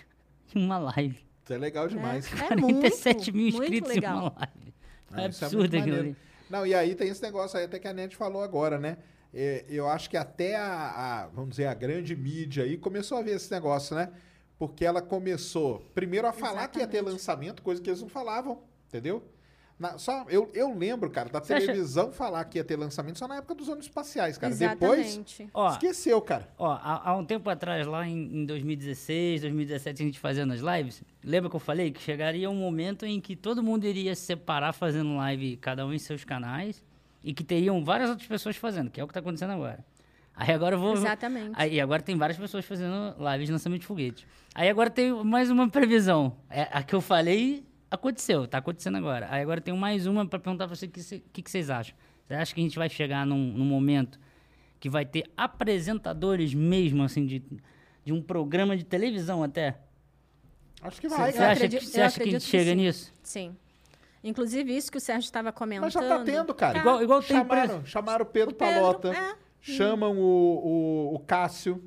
Em 0.55 0.63
uma 0.65 0.77
live. 0.77 1.17
Isso 1.43 1.53
é 1.53 1.57
legal 1.57 1.87
demais. 1.89 2.25
É 2.33 2.47
47 2.47 3.31
muito, 3.31 3.35
mil 3.35 3.51
muito 3.57 3.73
inscritos 3.73 3.91
em 3.95 3.99
uma 3.99 4.33
live. 4.37 4.73
É 5.13 5.29
isso 5.29 5.43
absurdo 5.45 5.57
muito 5.59 5.77
aquilo 5.77 5.99
ali. 5.99 6.15
Não, 6.49 6.65
e 6.65 6.73
aí 6.73 6.95
tem 6.95 7.09
esse 7.09 7.21
negócio 7.21 7.57
aí 7.57 7.65
até 7.65 7.79
que 7.79 7.87
a 7.87 7.93
Net 7.93 8.15
falou 8.15 8.41
agora, 8.41 8.77
né? 8.79 8.97
É, 9.33 9.65
eu 9.67 9.87
acho 9.89 10.09
que 10.09 10.15
até 10.15 10.55
a, 10.55 11.23
a, 11.23 11.27
vamos 11.27 11.51
dizer, 11.51 11.67
a 11.67 11.73
grande 11.73 12.15
mídia 12.15 12.63
aí 12.63 12.77
começou 12.77 13.17
a 13.17 13.21
ver 13.21 13.35
esse 13.35 13.51
negócio, 13.51 13.95
né? 13.95 14.11
Porque 14.57 14.85
ela 14.85 15.01
começou, 15.01 15.79
primeiro, 15.93 16.27
a 16.27 16.31
falar 16.31 16.69
que 16.69 16.79
ia 16.79 16.87
ter 16.87 16.97
Exatamente. 16.97 17.13
lançamento, 17.13 17.61
coisa 17.61 17.81
que 17.81 17.89
eles 17.89 18.01
não 18.01 18.07
falavam, 18.07 18.63
entendeu? 18.87 19.21
Na- 19.77 19.97
só, 19.97 20.25
eu, 20.29 20.49
eu 20.53 20.73
lembro, 20.77 21.09
cara, 21.09 21.27
da 21.27 21.41
Você 21.41 21.53
acha- 21.53 21.65
televisão 21.65 22.09
falar 22.11 22.45
que 22.45 22.57
ia 22.57 22.63
ter 22.63 22.77
lançamento 22.77 23.19
só 23.19 23.27
na 23.27 23.35
época 23.35 23.53
dos 23.55 23.67
ônibus 23.67 23.87
espaciais, 23.87 24.37
cara. 24.37 24.55
Depois, 24.55 24.99
Exatamente. 25.07 25.49
Ó, 25.53 25.69
esqueceu, 25.69 26.21
cara. 26.21 26.47
Ó, 26.57 26.71
há, 26.71 27.09
há 27.09 27.15
um 27.17 27.25
tempo 27.25 27.49
atrás, 27.49 27.85
lá 27.85 28.07
em, 28.07 28.41
em 28.41 28.45
2016, 28.45 29.41
2017, 29.41 30.01
a 30.01 30.05
gente 30.05 30.17
fazendo 30.19 30.53
as 30.53 30.61
lives, 30.61 31.03
lembra 31.21 31.49
que 31.49 31.55
eu 31.57 31.59
falei 31.59 31.91
que 31.91 32.01
chegaria 32.01 32.49
um 32.49 32.55
momento 32.55 33.05
em 33.05 33.19
que 33.19 33.35
todo 33.35 33.61
mundo 33.61 33.85
iria 33.85 34.15
se 34.15 34.21
separar 34.21 34.71
fazendo 34.71 35.13
live, 35.17 35.57
cada 35.57 35.85
um 35.85 35.93
em 35.93 35.99
seus 35.99 36.23
canais, 36.23 36.81
e 37.21 37.33
que 37.33 37.43
teriam 37.43 37.83
várias 37.83 38.09
outras 38.09 38.27
pessoas 38.27 38.55
fazendo, 38.55 38.89
que 38.89 39.01
é 39.01 39.03
o 39.03 39.07
que 39.07 39.11
está 39.11 39.19
acontecendo 39.19 39.51
agora. 39.51 39.83
Aí 40.37 40.53
agora 40.53 40.75
eu 40.75 40.79
vou. 40.79 40.93
Exatamente. 40.93 41.51
Aí 41.53 41.79
agora 41.81 42.01
tem 42.01 42.15
várias 42.17 42.37
pessoas 42.37 42.63
fazendo 42.65 43.15
lives 43.19 43.47
de 43.47 43.51
lançamento 43.51 43.81
de 43.81 43.87
foguete. 43.87 44.27
Aí 44.53 44.69
agora 44.69 44.89
tem 44.89 45.11
mais 45.23 45.49
uma 45.49 45.67
previsão. 45.69 46.35
É, 46.49 46.67
a 46.71 46.83
que 46.83 46.93
eu 46.93 47.01
falei 47.01 47.65
aconteceu, 47.89 48.47
tá 48.47 48.57
acontecendo 48.57 48.97
agora. 48.97 49.27
Aí 49.29 49.41
agora 49.41 49.61
tem 49.61 49.73
mais 49.75 50.05
uma 50.07 50.25
para 50.25 50.39
perguntar 50.39 50.67
pra 50.67 50.75
você 50.75 50.85
o 50.85 50.89
que, 50.89 51.01
que, 51.31 51.41
que 51.41 51.51
vocês 51.51 51.69
acham. 51.69 51.95
Você 52.27 52.33
acha 52.33 52.53
que 52.55 52.59
a 52.61 52.63
gente 52.63 52.77
vai 52.77 52.89
chegar 52.89 53.25
num, 53.25 53.37
num 53.53 53.65
momento 53.65 54.19
que 54.79 54.89
vai 54.89 55.05
ter 55.05 55.29
apresentadores 55.37 56.53
mesmo, 56.53 57.03
assim, 57.03 57.25
de, 57.25 57.43
de 58.03 58.11
um 58.13 58.21
programa 58.21 58.75
de 58.75 58.83
televisão 58.83 59.43
até? 59.43 59.77
Acho 60.81 60.99
que 61.01 61.09
Você 61.09 61.15
vai, 61.15 61.31
você 61.31 61.37
acha, 61.39 61.51
acredito- 61.53 61.79
que, 61.81 61.85
você 61.87 62.01
acha 62.01 62.19
que 62.19 62.29
a 62.29 62.31
gente 62.31 62.43
chega 62.45 62.71
sim. 62.71 62.75
nisso? 62.75 63.13
Sim. 63.23 63.55
Inclusive, 64.23 64.75
isso 64.75 64.91
que 64.91 64.97
o 64.97 65.01
Sérgio 65.01 65.25
estava 65.25 65.51
comentando. 65.51 65.83
Mas 65.83 65.93
já 65.93 66.01
tá 66.01 66.23
tendo, 66.23 66.53
cara. 66.53 66.73
Tá. 66.73 66.79
Igual, 66.79 67.03
igual 67.03 67.19
tem 67.21 67.37
Chamaram, 67.37 67.63
empresa- 67.63 67.85
chamaram 67.85 68.23
o 68.25 68.27
Pedro, 68.27 68.53
O 68.53 68.57
Pedro, 68.57 68.73
Palota, 68.81 69.09
é. 69.15 69.35
chamam 69.61 70.17
o, 70.17 71.11
o, 71.11 71.15
o 71.15 71.19
Cássio, 71.19 71.83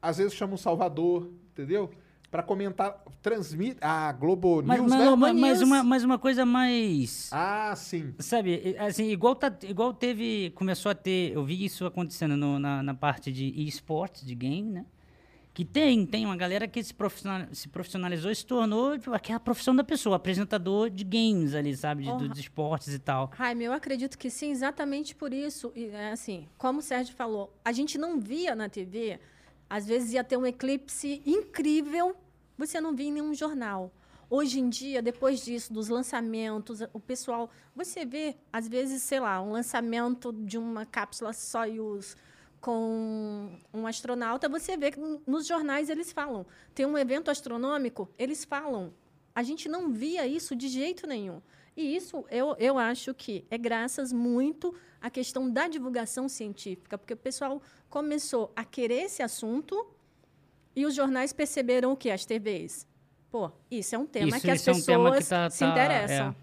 às 0.00 0.18
vezes 0.18 0.32
chamam 0.34 0.54
o 0.54 0.58
Salvador, 0.58 1.30
entendeu? 1.52 1.90
Pra 2.32 2.42
comentar, 2.42 3.04
transmite 3.20 3.76
a 3.82 4.10
Globo 4.10 4.62
Mas, 4.62 4.80
News, 4.80 4.90
mas, 4.90 5.00
né? 5.10 5.16
mas, 5.16 5.36
mas 5.38 5.60
uma, 5.62 5.84
mas 5.84 6.02
uma 6.02 6.18
coisa 6.18 6.46
mais. 6.46 7.28
Ah, 7.30 7.74
sim. 7.76 8.14
Sabe, 8.18 8.74
assim, 8.78 9.10
igual, 9.10 9.36
tá, 9.36 9.54
igual 9.64 9.92
teve. 9.92 10.50
Começou 10.54 10.90
a 10.90 10.94
ter. 10.94 11.32
Eu 11.34 11.44
vi 11.44 11.62
isso 11.62 11.84
acontecendo 11.84 12.34
no- 12.34 12.58
na, 12.58 12.82
na 12.82 12.94
parte 12.94 13.30
de 13.30 13.48
esportes, 13.68 14.24
de 14.24 14.34
game, 14.34 14.62
né? 14.70 14.86
Que 15.52 15.62
tem, 15.62 16.06
tem 16.06 16.24
uma 16.24 16.34
galera 16.34 16.66
que 16.66 16.82
se, 16.82 16.94
profissional, 16.94 17.46
se 17.52 17.68
profissionalizou 17.68 18.30
e 18.30 18.34
se 18.34 18.46
tornou 18.46 18.98
tipo, 18.98 19.12
aquela 19.12 19.38
profissão 19.38 19.76
da 19.76 19.84
pessoa, 19.84 20.16
apresentador 20.16 20.88
de 20.88 21.04
games 21.04 21.54
ali, 21.54 21.76
sabe? 21.76 22.04
De, 22.04 22.28
dos 22.28 22.38
esportes 22.38 22.94
e 22.94 22.98
tal. 22.98 23.30
Jaime, 23.36 23.64
eu 23.64 23.74
acredito 23.74 24.16
que 24.16 24.30
sim, 24.30 24.50
exatamente 24.50 25.14
por 25.14 25.34
isso. 25.34 25.70
E, 25.76 25.84
é 25.88 26.12
assim, 26.12 26.48
como 26.56 26.78
o 26.78 26.82
Sérgio 26.82 27.14
falou, 27.14 27.54
a 27.62 27.70
gente 27.72 27.98
não 27.98 28.18
via 28.18 28.54
na 28.54 28.70
TV, 28.70 29.20
às 29.68 29.86
vezes 29.86 30.14
ia 30.14 30.24
ter 30.24 30.38
um 30.38 30.46
eclipse 30.46 31.20
incrível, 31.26 32.16
você 32.66 32.80
não 32.80 32.94
via 32.94 33.08
em 33.08 33.12
nenhum 33.12 33.34
jornal. 33.34 33.92
Hoje 34.30 34.60
em 34.60 34.68
dia, 34.68 35.02
depois 35.02 35.44
disso, 35.44 35.72
dos 35.72 35.88
lançamentos, 35.88 36.80
o 36.92 37.00
pessoal. 37.00 37.50
Você 37.74 38.04
vê, 38.04 38.36
às 38.52 38.66
vezes, 38.68 39.02
sei 39.02 39.20
lá, 39.20 39.42
um 39.42 39.52
lançamento 39.52 40.32
de 40.32 40.56
uma 40.56 40.86
cápsula 40.86 41.32
Soyuz 41.32 42.16
com 42.60 43.50
um 43.74 43.86
astronauta, 43.86 44.48
você 44.48 44.76
vê 44.76 44.92
que 44.92 45.00
nos 45.26 45.46
jornais 45.46 45.90
eles 45.90 46.12
falam. 46.12 46.46
Tem 46.74 46.86
um 46.86 46.96
evento 46.96 47.30
astronômico, 47.30 48.08
eles 48.16 48.44
falam. 48.44 48.94
A 49.34 49.42
gente 49.42 49.68
não 49.68 49.90
via 49.90 50.26
isso 50.26 50.54
de 50.54 50.68
jeito 50.68 51.06
nenhum. 51.06 51.42
E 51.76 51.96
isso 51.96 52.24
eu, 52.30 52.54
eu 52.58 52.78
acho 52.78 53.12
que 53.14 53.44
é 53.50 53.58
graças 53.58 54.12
muito 54.12 54.74
à 55.00 55.10
questão 55.10 55.50
da 55.50 55.66
divulgação 55.66 56.28
científica, 56.28 56.96
porque 56.96 57.14
o 57.14 57.16
pessoal 57.16 57.60
começou 57.90 58.52
a 58.54 58.64
querer 58.64 59.02
esse 59.06 59.22
assunto 59.22 59.86
e 60.74 60.86
os 60.86 60.94
jornais 60.94 61.32
perceberam 61.32 61.92
o 61.92 61.96
que? 61.96 62.10
As 62.10 62.24
TVs. 62.24 62.86
Pô, 63.30 63.50
isso 63.70 63.94
é 63.94 63.98
um 63.98 64.06
tema 64.06 64.28
Isso- 64.28 64.40
que 64.40 64.50
as 64.50 64.60
isso 64.60 64.70
é 64.70 64.72
um 64.72 64.76
pessoas 64.76 64.86
tema 64.86 65.16
que 65.18 65.24
tá- 65.24 65.50
se 65.50 65.58
tá- 65.60 65.70
interessam. 65.70 66.28
é. 66.28 66.34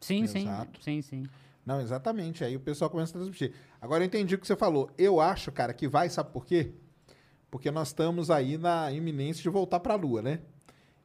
Sim, 0.00 0.26
sim, 0.26 0.38
Exato. 0.42 0.82
sim, 0.82 1.02
sim. 1.02 1.26
Não, 1.66 1.80
exatamente. 1.80 2.44
Aí 2.44 2.56
o 2.56 2.60
pessoal 2.60 2.88
começa 2.88 3.10
a 3.12 3.14
transmitir. 3.20 3.52
Agora 3.80 4.02
eu 4.02 4.06
entendi 4.06 4.34
o 4.34 4.38
que 4.38 4.46
você 4.46 4.56
falou. 4.56 4.90
Eu 4.96 5.20
acho, 5.20 5.50
cara, 5.52 5.74
que 5.74 5.88
vai, 5.88 6.08
sabe 6.08 6.30
por 6.32 6.46
quê? 6.46 6.72
Porque 7.50 7.70
nós 7.70 7.88
estamos 7.88 8.30
aí 8.30 8.56
na 8.56 8.90
iminência 8.92 9.42
de 9.42 9.48
voltar 9.48 9.80
pra 9.80 9.94
Lua, 9.96 10.22
né? 10.22 10.40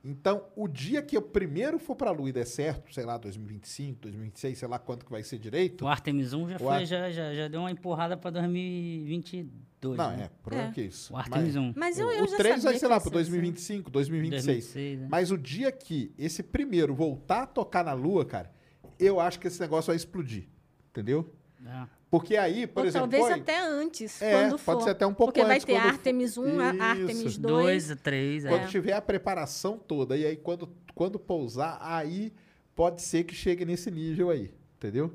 Então, 0.06 0.47
o 0.54 0.68
dia 0.68 1.01
que 1.01 1.16
eu 1.16 1.22
primeiro 1.22 1.80
for 1.80 1.95
pra 1.95 2.12
Lua 2.12 2.28
e 2.28 2.34
der 2.34 2.45
certo, 2.45 2.93
sei 2.93 3.06
lá, 3.06 3.18
2025, 3.18 4.01
2026, 4.01 4.58
sei 4.58 4.68
lá 4.68 4.78
quanto 4.78 5.06
que 5.06 5.12
vai 5.12 5.24
ser 5.24 5.39
direito. 5.39 5.86
O 5.86 5.88
Artemis 5.88 6.34
1 6.34 6.49
já, 6.49 6.60
foi, 6.60 6.68
Ar- 6.68 6.86
já, 6.86 7.10
já, 7.10 7.34
já 7.34 7.47
deu 7.47 7.62
uma 7.62 7.72
empurrada 7.72 8.18
pra 8.18 8.30
2022. 8.30 9.97
Não, 9.97 10.12
né? 10.12 10.26
é, 10.26 10.30
problema 10.41 10.68
É. 10.70 10.72
que 10.72 10.82
isso. 10.82 11.14
O 11.14 11.18
Artemis 11.18 11.56
1. 11.56 11.74
Mas 11.76 11.97
eu, 11.97 12.12
eu 12.12 12.26
o 12.26 12.28
já 12.28 12.38
3 12.38 12.56
sabia 12.56 12.64
vai 12.64 12.74
ser 12.74 12.80
que 12.86 12.91
lá 12.91 12.97
assim. 12.97 13.10
2025, 13.10 13.89
2026. 13.91 14.45
2026, 14.45 14.99
né? 14.99 15.08
Mas 15.10 15.32
o 15.32 15.38
dia 15.38 15.72
que 15.72 16.14
esse 16.18 16.43
primeiro 16.43 16.93
voltar 16.93 17.43
a 17.43 17.47
tocar 17.47 17.84
na 17.86 17.93
Lua, 17.93 18.26
cara, 18.26 18.51
eu 18.99 19.20
acho 19.22 19.39
que 19.39 19.47
esse 19.47 19.60
negócio 19.62 19.88
vai 19.88 19.95
explodir. 19.95 20.47
Entendeu? 20.89 21.34
É. 21.66 21.88
Porque 22.14 22.38
aí, 22.38 22.68
por 22.68 22.82
Ou 22.82 22.86
exemplo. 22.86 23.09
talvez 23.09 23.24
foi- 23.24 23.41
até 23.41 23.59
antes, 23.59 24.22
É, 24.22 24.32
quando 24.34 24.49
pode 24.59 24.61
for. 24.61 24.82
ser 24.84 24.89
até 24.91 25.07
um 25.07 25.16
pouco 25.16 25.34
Porque 25.34 25.43
vai 25.43 25.55
antes, 25.55 25.66
ter 25.66 25.74
quando- 25.74 25.86
Artemis 25.89 26.38
1, 26.38 26.59
a- 26.59 26.72
Isso. 26.74 26.84
Artemis 26.84 27.38
2. 27.39 27.88
2, 27.88 28.01
3, 28.03 28.43
Quando 28.45 28.61
é. 28.61 28.68
tiver 28.68 28.93
a 28.93 29.01
preparação 29.01 29.80
toda, 29.80 30.16
e 30.16 30.24
aí 30.24 30.36
quando, 30.38 30.70
quando 30.93 31.18
pousar, 31.18 31.80
aí 31.82 32.32
pode 32.76 33.01
ser 33.01 33.24
que 33.24 33.34
chegue 33.34 33.66
nesse 33.66 33.89
nível 33.89 34.30
aí, 34.30 34.53
entendeu? 34.78 35.11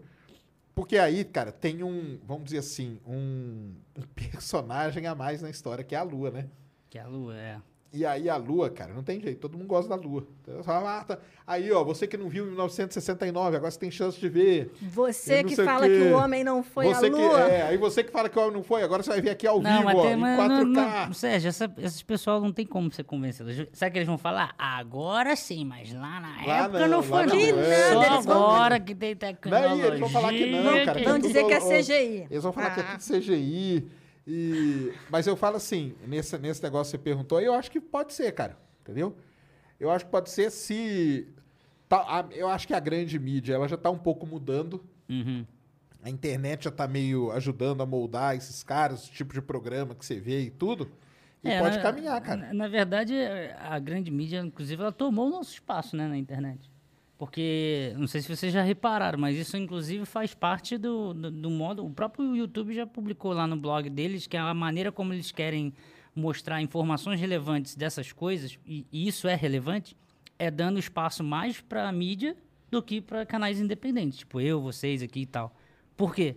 Porque 0.74 0.98
aí, 0.98 1.24
cara, 1.24 1.52
tem 1.52 1.84
um, 1.84 2.18
vamos 2.26 2.46
dizer 2.46 2.58
assim, 2.58 2.98
um, 3.06 3.74
um 3.96 4.02
personagem 4.16 5.06
a 5.06 5.14
mais 5.14 5.40
na 5.40 5.50
história, 5.50 5.84
que 5.84 5.94
é 5.94 5.98
a 5.98 6.02
Lua, 6.02 6.32
né? 6.32 6.46
Que 6.90 6.98
é 6.98 7.02
a 7.02 7.06
lua, 7.06 7.36
é. 7.36 7.60
E 7.90 8.04
aí 8.04 8.28
a 8.28 8.36
Lua, 8.36 8.68
cara, 8.68 8.92
não 8.92 9.02
tem 9.02 9.18
jeito, 9.18 9.40
todo 9.40 9.56
mundo 9.56 9.66
gosta 9.66 9.88
da 9.88 9.96
Lua. 9.96 10.26
Então, 10.42 10.60
ah, 10.66 11.04
tá. 11.08 11.18
Aí, 11.46 11.72
ó, 11.72 11.82
você 11.82 12.06
que 12.06 12.18
não 12.18 12.28
viu 12.28 12.44
em 12.44 12.48
1969, 12.48 13.56
agora 13.56 13.70
você 13.70 13.78
tem 13.78 13.90
chance 13.90 14.20
de 14.20 14.28
ver. 14.28 14.70
Você 14.82 15.42
que 15.42 15.56
fala 15.56 15.88
quê. 15.88 15.98
que 15.98 16.04
o 16.08 16.12
homem 16.18 16.44
não 16.44 16.62
foi 16.62 16.84
você 16.86 17.06
à 17.06 17.10
que, 17.10 17.16
lua. 17.16 17.40
é, 17.48 17.62
aí 17.62 17.78
você 17.78 18.04
que 18.04 18.10
fala 18.10 18.28
que 18.28 18.38
o 18.38 18.42
homem 18.42 18.52
não 18.54 18.62
foi, 18.62 18.82
agora 18.82 19.02
você 19.02 19.08
vai 19.08 19.22
ver 19.22 19.30
aqui 19.30 19.46
ao 19.46 19.58
Não, 19.62 19.78
vivo, 19.86 19.88
ó, 19.98 20.02
tem, 20.02 20.12
em 20.12 20.16
mas 20.16 20.38
4K. 20.38 20.48
não, 20.50 21.06
não, 21.06 21.12
Sérgio, 21.14 21.48
essa, 21.48 21.72
esses 21.78 22.02
pessoal 22.02 22.42
não 22.42 22.52
tem 22.52 22.66
como 22.66 22.92
você 22.92 23.02
convencê-los. 23.02 23.56
Sabe 23.72 23.92
que 23.92 23.98
eles 23.98 24.08
vão 24.08 24.18
falar? 24.18 24.54
Agora 24.58 25.34
sim, 25.34 25.64
mas 25.64 25.90
lá 25.94 26.20
na 26.20 26.46
Lá 26.46 26.64
época 26.64 26.80
não, 26.80 26.88
não, 26.98 27.02
foi 27.02 27.24
não, 27.24 27.34
não. 27.34 27.40
é. 27.62 27.92
Só 27.94 28.04
Eles 28.04 28.26
vão- 28.26 28.36
agora 28.50 28.78
que 28.78 28.94
tem 28.94 29.16
tecnologia. 29.16 29.68
Daí 29.70 29.80
eles 29.86 30.00
vão 30.00 30.08
falar 30.10 30.28
que 30.34 30.44
não, 30.50 30.84
cara. 30.84 31.04
Vão 31.04 31.18
dizer 31.18 31.40
tudo, 31.40 31.48
que 31.48 31.54
é 31.54 31.60
CGI. 31.80 32.26
Eles 32.30 32.42
vão 32.42 32.52
falar 32.52 32.70
que 32.74 32.80
é 32.80 32.82
Ah. 32.82 32.98
tudo 32.98 33.18
CGI. 33.18 33.88
E... 34.30 34.92
Mas 35.10 35.26
eu 35.26 35.34
falo 35.36 35.56
assim, 35.56 35.94
nesse, 36.06 36.36
nesse 36.38 36.62
negócio 36.62 36.90
que 36.92 36.98
você 36.98 37.02
perguntou, 37.02 37.40
eu 37.40 37.54
acho 37.54 37.70
que 37.70 37.80
pode 37.80 38.12
ser, 38.12 38.30
cara. 38.32 38.58
Entendeu? 38.82 39.16
Eu 39.80 39.90
acho 39.90 40.04
que 40.04 40.10
pode 40.10 40.28
ser 40.28 40.50
se. 40.50 41.26
tá- 41.88 42.04
a- 42.06 42.28
eu 42.34 42.46
acho 42.48 42.66
que 42.66 42.74
a 42.74 42.80
grande 42.80 43.18
mídia 43.18 43.54
ela 43.54 43.66
já 43.66 43.76
tá 43.76 43.90
um 43.90 43.98
pouco 43.98 44.26
mudando. 44.26 44.84
Uhum. 45.08 45.46
A 46.02 46.10
internet 46.10 46.64
já 46.64 46.70
tá 46.70 46.86
meio 46.86 47.30
ajudando 47.32 47.82
a 47.82 47.86
moldar 47.86 48.36
esses 48.36 48.62
caras, 48.62 49.08
o 49.08 49.10
tipo 49.12 49.32
de 49.32 49.40
programa 49.40 49.94
que 49.94 50.04
você 50.04 50.20
vê 50.20 50.42
e 50.42 50.50
tudo. 50.50 50.90
E 51.42 51.48
É, 51.50 51.60
pode 51.60 51.76
na- 51.76 51.82
caminhar, 51.82 52.20
cara. 52.20 52.46
Na, 52.48 52.54
na 52.54 52.68
verdade, 52.68 53.14
a 53.58 53.78
grande 53.78 54.10
mídia, 54.10 54.40
inclusive, 54.40 54.80
ela 54.82 54.92
tomou 54.92 55.26
o 55.28 55.30
nosso 55.30 55.52
espaço 55.52 55.96
né, 55.96 56.06
na 56.06 56.18
internet. 56.18 56.70
Porque, 57.18 57.92
não 57.98 58.06
sei 58.06 58.20
se 58.22 58.34
vocês 58.34 58.52
já 58.52 58.62
repararam, 58.62 59.18
mas 59.18 59.36
isso, 59.36 59.56
inclusive, 59.56 60.04
faz 60.06 60.34
parte 60.34 60.78
do, 60.78 61.12
do, 61.12 61.30
do 61.32 61.50
modo... 61.50 61.84
O 61.84 61.90
próprio 61.90 62.36
YouTube 62.36 62.72
já 62.72 62.86
publicou 62.86 63.32
lá 63.32 63.44
no 63.44 63.56
blog 63.56 63.90
deles 63.90 64.28
que 64.28 64.36
a 64.36 64.54
maneira 64.54 64.92
como 64.92 65.12
eles 65.12 65.32
querem 65.32 65.74
mostrar 66.14 66.62
informações 66.62 67.20
relevantes 67.20 67.74
dessas 67.74 68.12
coisas, 68.12 68.58
e, 68.64 68.86
e 68.92 69.08
isso 69.08 69.26
é 69.26 69.34
relevante, 69.34 69.96
é 70.38 70.50
dando 70.50 70.78
espaço 70.78 71.24
mais 71.24 71.60
para 71.60 71.88
a 71.88 71.92
mídia 71.92 72.36
do 72.70 72.82
que 72.82 73.00
para 73.00 73.26
canais 73.26 73.60
independentes, 73.60 74.20
tipo 74.20 74.40
eu, 74.40 74.60
vocês 74.60 75.02
aqui 75.02 75.22
e 75.22 75.26
tal. 75.26 75.54
Por 75.96 76.14
quê? 76.14 76.36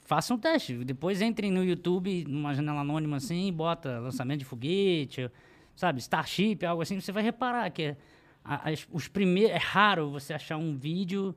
Façam 0.00 0.36
um 0.36 0.40
teste. 0.40 0.82
Depois 0.84 1.20
entrem 1.20 1.50
no 1.50 1.62
YouTube, 1.62 2.24
numa 2.26 2.54
janela 2.54 2.80
anônima 2.80 3.18
assim, 3.18 3.52
bota 3.52 3.98
lançamento 3.98 4.40
de 4.40 4.44
foguete, 4.44 5.30
sabe, 5.76 6.00
Starship, 6.00 6.64
algo 6.64 6.82
assim. 6.82 7.00
Você 7.00 7.12
vai 7.12 7.22
reparar 7.22 7.70
que 7.70 7.84
a- 7.84 7.96
as- 8.44 8.86
os 8.90 9.08
primeiros. 9.08 9.52
É 9.54 9.58
raro 9.58 10.10
você 10.10 10.32
achar 10.34 10.56
um 10.56 10.76
vídeo, 10.76 11.34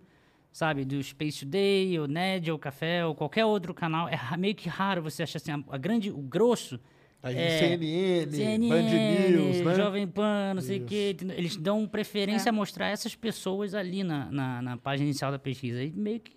sabe, 0.51 0.85
do 0.85 1.01
Space 1.03 1.39
Today, 1.45 1.99
ou 1.99 2.07
Ned, 2.07 2.51
ou 2.51 2.59
Café, 2.59 3.05
ou 3.05 3.13
qualquer 3.15 3.45
outro 3.45 3.73
canal. 3.73 4.07
É 4.09 4.19
meio 4.37 4.55
que 4.55 4.69
raro 4.69 5.01
você 5.01 5.23
achar 5.23 5.37
assim, 5.37 5.51
a, 5.51 5.63
a 5.69 5.77
grande, 5.77 6.11
o 6.11 6.17
grosso. 6.21 6.79
Aí 7.21 7.37
é, 7.37 7.59
CNN, 8.27 8.67
Band 8.67 8.81
News, 8.81 9.61
né? 9.61 9.75
Jovem 9.75 10.05
Pan, 10.07 10.53
não 10.55 10.61
sei 10.61 10.79
o 10.81 10.85
quê. 10.85 11.15
Eles 11.37 11.55
dão 11.55 11.87
preferência 11.87 12.49
É. 12.49 12.51
a 12.51 12.53
mostrar 12.53 12.89
essas 12.89 13.15
pessoas 13.15 13.73
ali 13.73 14.03
na, 14.03 14.29
na, 14.29 14.61
na 14.61 14.77
página 14.77 15.05
inicial 15.07 15.31
da 15.31 15.39
pesquisa. 15.39 15.81
E 15.81 15.89
meio 15.91 16.19
que 16.19 16.33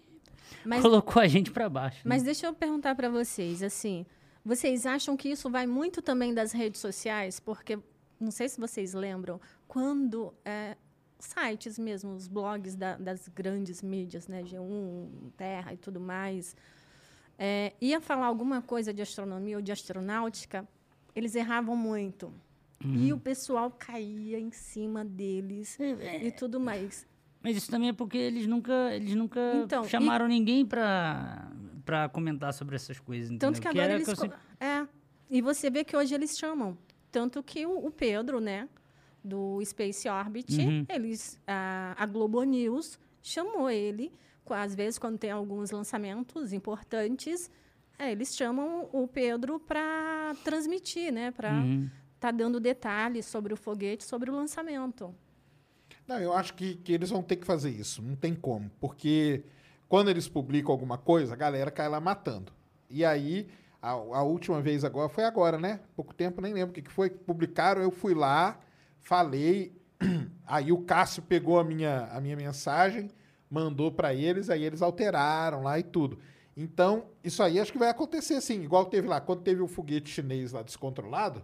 Mas, 0.65 0.83
colocou 0.83 1.21
a 1.21 1.27
gente 1.27 1.51
para 1.51 1.69
baixo. 1.69 1.97
né? 1.99 2.03
mas 2.05 2.23
deixa 2.23 2.47
eu 2.47 2.55
perguntar 2.55 2.95
para 2.95 3.09
vocês, 3.09 3.65
assim, 3.65 4.07
vocês 4.45 4.87
acham 4.87 5.17
que 5.17 5.29
isso 5.29 5.51
vai 5.51 5.67
muito 5.67 6.01
também 6.01 6.33
das 6.33 6.53
redes 6.53 6.81
sociais? 6.81 7.41
Porque, 7.41 7.77
não 8.21 8.31
sei 8.31 8.49
se 8.49 8.61
vocês 8.61 8.95
lembram, 8.95 9.41
quando 9.67 10.33
é, 10.45 10.77
sites 11.19 11.79
mesmo, 11.79 12.15
os 12.15 12.29
blogs 12.29 12.75
da- 12.75 12.97
das 12.97 13.29
grandes 13.29 13.83
mídias, 13.83 14.29
né? 14.29 14.43
G1, 14.43 15.31
Terra 15.37 15.73
e 15.73 15.77
tudo 15.77 16.01
mais. 16.01 16.57
É, 17.39 17.73
ia 17.81 18.01
falar 18.01 18.27
alguma 18.27 18.63
coisa 18.63 18.93
de 18.95 19.03
astronomia 19.03 19.57
ou 19.57 19.63
de 19.63 19.71
astronáutica, 19.73 20.67
eles 21.15 21.35
erravam 21.35 21.77
muito. 21.77 22.33
E 22.85 23.11
o 23.13 23.19
pessoal 23.19 23.71
caía 23.71 24.39
em 24.39 24.51
cima 24.53 25.03
deles 25.05 25.77
e 26.23 26.31
tudo 26.31 26.61
mais. 26.61 27.07
Mas 27.43 27.57
isso 27.57 27.71
também 27.71 27.89
é 27.89 27.93
porque 27.93 28.19
eles 28.19 28.47
nunca, 28.47 28.73
eles 28.95 29.15
nunca 29.15 29.41
Então, 29.65 29.85
e- 29.85 29.89
chamaram 29.89 30.29
ninguém 30.29 30.65
pra, 30.65 31.51
pra 31.87 32.09
comentar 32.11 32.53
sobre 32.53 32.77
essas 32.77 33.01
coisas. 33.01 33.31
Tanto 33.39 33.45
entendeu? 33.59 33.63
que 33.63 33.69
Que 33.73 33.79
agora 33.81 33.95
eles. 33.95 34.07
que 34.09 34.17
sempre- 34.17 34.39
É. 34.61 34.87
E 35.31 35.41
você 35.41 35.71
vê 35.71 35.85
que 35.85 35.97
hoje 35.97 36.15
eles 36.15 36.37
chamam. 36.39 36.77
Tanto 37.11 37.43
que 37.43 37.65
o, 37.67 37.87
o 37.87 37.91
Pedro, 37.91 38.41
né, 38.41 38.69
do 39.27 39.61
Space 39.65 40.09
Orbit, 40.09 40.57
Uhum. 40.61 40.87
eles, 40.89 41.39
a, 41.47 41.95
a 41.99 42.07
Globo 42.07 42.43
News 42.45 42.99
chamou 43.23 43.69
ele, 43.69 44.13
às 44.49 44.75
vezes, 44.75 44.99
quando 44.99 45.19
tem 45.19 45.31
alguns 45.31 45.71
lançamentos 45.73 46.53
importantes, 46.53 47.51
é, 47.99 48.13
eles 48.13 48.35
chamam 48.37 48.89
o 48.93 49.09
Pedro 49.09 49.59
para 49.59 50.35
transmitir, 50.45 51.13
né, 51.13 51.31
para 51.33 51.51
Uhum. 51.53 51.91
tá 52.21 52.31
dando 52.31 52.61
detalhes 52.61 53.27
sobre 53.27 53.53
o 53.53 53.57
foguete, 53.57 54.05
sobre 54.05 54.31
o 54.31 54.35
lançamento. 54.35 55.13
Não, 56.07 56.19
eu 56.21 56.33
acho 56.33 56.55
que, 56.55 56.77
que 56.77 56.93
eles 56.93 57.11
vão 57.11 57.21
ter 57.23 57.35
que 57.37 57.45
fazer 57.45 57.71
isso. 57.71 58.01
Não 58.01 58.15
tem 58.15 58.33
como. 58.35 58.71
Porque 58.79 59.43
quando 59.89 60.09
eles 60.09 60.29
publicam 60.29 60.71
alguma 60.71 60.97
coisa, 60.97 61.33
a 61.33 61.37
galera 61.37 61.69
cai 61.71 61.89
lá 61.89 61.99
matando. 62.01 62.53
E 62.89 63.05
aí, 63.05 63.49
a, 63.83 63.91
a 63.91 64.23
última 64.23 64.61
vez 64.63 64.85
agora, 64.85 65.09
foi 65.09 65.25
agora, 65.25 65.59
né? 65.59 65.81
Pouco 65.97 66.15
tempo, 66.15 66.41
nem 66.41 66.53
lembro 66.55 66.71
o 66.71 66.73
que, 66.75 66.83
que 66.83 66.93
foi. 66.93 67.11
Publicaram, 67.11 67.83
eu 67.83 67.91
fui 67.91 68.15
lá, 68.15 68.61
falei. 69.07 69.73
Aí 70.47 70.71
o 70.73 70.79
Cássio 70.79 71.23
pegou 71.23 71.59
a 71.59 71.65
minha, 71.65 72.07
a 72.13 72.21
minha 72.21 72.37
mensagem, 72.37 73.11
mandou 73.51 73.91
para 73.91 74.15
eles, 74.15 74.51
aí 74.51 74.63
eles 74.63 74.83
alteraram 74.83 75.63
lá 75.63 75.79
e 75.79 75.83
tudo. 75.83 76.19
Então, 76.57 77.07
isso 77.23 77.43
aí 77.43 77.59
acho 77.59 77.73
que 77.73 77.79
vai 77.79 77.91
acontecer 77.91 78.35
assim, 78.35 78.63
igual 78.63 78.87
teve 78.87 79.09
lá, 79.09 79.21
quando 79.21 79.43
teve 79.43 79.61
o 79.61 79.67
foguete 79.67 80.09
chinês 80.09 80.53
lá 80.53 80.63
descontrolado, 80.63 81.43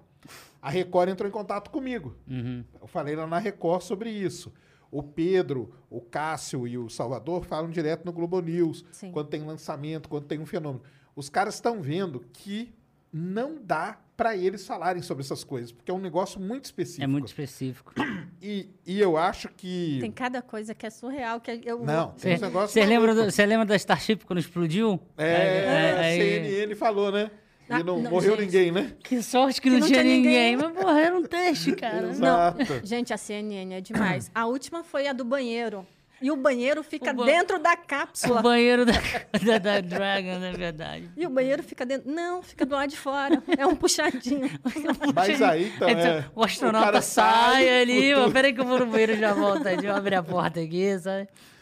a 0.61 0.71
Record 0.71 1.11
entrou 1.11 1.29
em 1.29 1.33
contato 1.33 1.71
comigo. 1.71 2.15
Uhum. 2.29 2.65
Eu 2.81 2.87
falei 2.87 3.17
lá 3.17 3.27
na 3.27 3.39
Record 3.39 3.83
sobre 3.83 4.11
isso. 4.11 4.53
O 4.91 5.03
Pedro, 5.03 5.75
o 5.91 6.01
Cássio 6.01 6.67
e 6.69 6.79
o 6.79 6.89
Salvador 6.89 7.45
falam 7.45 7.71
direto 7.71 8.05
no 8.05 8.13
Globo 8.13 8.41
News, 8.41 8.85
Sim. 8.93 9.11
quando 9.11 9.29
tem 9.29 9.43
lançamento, 9.43 10.09
quando 10.09 10.27
tem 10.27 10.39
um 10.39 10.47
fenômeno. 10.47 10.85
Os 11.17 11.29
caras 11.29 11.55
estão 11.55 11.83
vendo 11.83 12.25
que 12.33 12.73
não 13.13 13.59
dá 13.61 13.99
para 14.17 14.37
eles 14.37 14.67
falarem 14.67 15.03
sobre 15.03 15.25
essas 15.25 15.43
coisas, 15.43 15.73
porque 15.73 15.91
é 15.91 15.95
um 15.95 15.99
negócio 16.01 16.41
muito 16.41 16.67
específico. 16.67 17.03
É 17.03 17.07
muito 17.07 17.27
específico. 17.27 17.93
E, 18.41 18.69
e 18.87 19.01
eu 19.01 19.17
acho 19.17 19.49
que. 19.49 19.99
Tem 20.01 20.11
cada 20.11 20.43
coisa 20.43 20.75
que 20.75 20.85
é 20.87 20.91
surreal, 20.91 21.41
que 21.41 21.61
eu 21.65 21.85
Não, 21.85 22.11
tem 22.13 22.35
uns 22.35 22.41
negócios. 22.41 22.73
Você 22.73 22.85
lembra, 22.85 23.15
do- 23.15 23.47
lembra 23.47 23.67
da 23.67 23.77
Starship 23.77 24.25
quando 24.27 24.39
explodiu? 24.41 25.01
É, 25.17 25.95
a 25.97 26.01
aí- 26.01 26.19
CNN 26.19 26.75
falou, 26.75 27.11
né? 27.11 27.31
E 27.71 27.73
Ah, 27.75 27.79
não, 27.83 28.01
não, 28.01 28.11
morreu 28.11 28.33
gente. 28.37 28.47
ninguém, 28.47 28.73
né? 28.73 28.93
Que 29.03 29.23
sorte 29.23 29.61
que, 29.61 29.69
Que 29.69 29.71
não, 29.75 29.81
não 29.81 29.87
tinha 29.87 30.03
tinha 30.03 30.15
ninguém. 30.17 30.57
ninguém. 30.57 30.73
Mas, 30.73 30.83
porra, 30.85 31.01
era 31.01 31.17
um 31.17 31.23
teste, 31.23 31.73
cara. 31.77 32.09
Exato. 32.11 32.59
Gente, 32.87 33.15
a 33.15 33.17
CNN 33.17 33.75
é 33.75 33.81
demais. 33.81 34.31
A 34.35 34.47
última 34.47 34.83
foi 34.85 35.07
a 35.07 35.13
do 35.13 35.25
banheiro. 35.25 35.87
E 36.23 36.31
o 36.31 36.37
banheiro 36.37 36.83
fica 36.85 37.11
O 37.11 37.15
ba- 37.15 37.25
dentro 37.27 37.59
da 37.59 37.73
O 37.75 37.77
cápsula. 37.87 38.41
banheiro 38.43 38.87
da, 38.87 38.93
da, 39.45 39.59
da 39.59 39.81
Dragon, 39.81 40.39
na 40.39 40.53
verdade. 40.53 41.11
E 41.17 41.27
o 41.27 41.31
banheiro 41.31 41.63
fica 41.63 41.85
dentro. 41.85 42.11
Não, 42.11 42.43
fica 42.43 42.65
do 42.65 42.75
lado 42.75 42.89
de 42.91 42.97
fora. 42.97 43.43
É 43.59 43.67
um 43.67 43.75
puxadinho. 43.75 44.49
Mas 45.15 45.43
aí, 45.43 45.73
então, 45.75 45.89
é, 45.89 46.25
o 46.35 46.45
astronauta 46.45 46.87
cara 46.87 47.03
sai, 47.03 47.65
sai, 47.65 47.81
ali, 47.83 48.15
o 48.15 48.31
peraí 48.31 48.53
que 48.53 48.61
eu 48.61 48.65
vou 48.65 48.79
no 48.79 48.87
banheiro 48.87 49.13
e 49.15 49.19
já 49.19 49.33
volto. 49.35 49.65
Deixa 49.65 49.87
eu 49.87 49.97
abrir 49.97 50.15
a 50.15 50.23
porta 50.23 50.61
aqui, 50.61 50.97
sabe? 50.99 51.29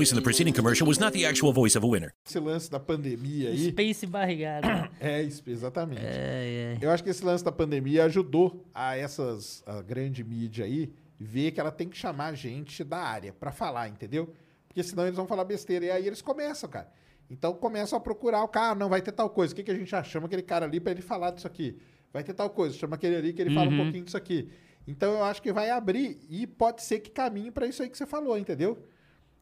voice 0.00 0.12
in 0.12 0.16
the 0.16 0.22
preceding 0.22 0.54
commercial 0.54 0.88
was 0.88 0.98
not 0.98 1.12
the 1.12 1.26
actual 1.26 1.52
voice 1.52 1.76
of 1.76 1.84
a 1.84 1.88
winner. 1.88 2.12
esse 2.26 2.38
lance 2.40 2.70
da 2.70 2.80
pandemia 2.80 3.50
aí. 3.50 3.70
Space 3.70 4.06
barrigado. 4.06 4.66
É 5.00 5.22
isso, 5.22 5.42
exatamente. 5.46 6.02
É, 6.04 6.76
é. 6.76 6.78
Eu 6.80 6.90
acho 6.90 7.02
que 7.02 7.10
esse 7.10 7.24
lance 7.24 7.44
da 7.44 7.52
pandemia 7.52 8.04
ajudou 8.04 8.64
a 8.74 8.96
essas 8.96 9.62
a 9.66 9.82
grande 9.82 10.22
mídia 10.24 10.64
aí 10.64 10.92
ver 11.18 11.50
que 11.50 11.60
ela 11.60 11.70
tem 11.70 11.88
que 11.88 11.96
chamar 11.96 12.34
gente 12.34 12.82
da 12.82 12.98
área 12.98 13.32
pra 13.32 13.52
falar, 13.52 13.88
entendeu? 13.88 14.32
Porque 14.66 14.82
senão 14.82 15.04
eles 15.04 15.16
vão 15.16 15.26
falar 15.26 15.44
besteira 15.44 15.84
e 15.86 15.90
aí 15.90 16.06
eles 16.06 16.22
começam, 16.22 16.68
cara. 16.68 16.90
Então 17.30 17.52
começam 17.54 17.96
a 17.96 18.00
procurar 18.00 18.42
o 18.42 18.48
cara, 18.48 18.74
não 18.74 18.88
vai 18.88 19.02
ter 19.02 19.12
tal 19.12 19.28
coisa. 19.30 19.52
O 19.52 19.56
que, 19.56 19.62
que 19.62 19.70
a 19.70 19.74
gente 19.74 19.90
já 19.90 20.02
chama 20.02 20.26
aquele 20.26 20.42
cara 20.42 20.66
ali 20.66 20.80
pra 20.80 20.92
ele 20.92 21.02
falar 21.02 21.30
disso 21.30 21.46
aqui? 21.46 21.78
Vai 22.12 22.24
ter 22.24 22.34
tal 22.34 22.50
coisa, 22.50 22.76
chama 22.76 22.96
aquele 22.96 23.16
ali 23.16 23.32
que 23.32 23.40
ele 23.42 23.54
fala 23.54 23.70
um 23.70 23.76
pouquinho 23.76 24.04
disso 24.04 24.16
aqui. 24.16 24.50
Então 24.86 25.12
eu 25.12 25.24
acho 25.24 25.40
que 25.40 25.52
vai 25.52 25.70
abrir 25.70 26.18
e 26.28 26.46
pode 26.46 26.82
ser 26.82 27.00
que 27.00 27.10
caminhe 27.10 27.50
pra 27.50 27.66
isso 27.66 27.82
aí 27.82 27.88
que 27.88 27.96
você 27.96 28.06
falou, 28.06 28.36
entendeu? 28.36 28.78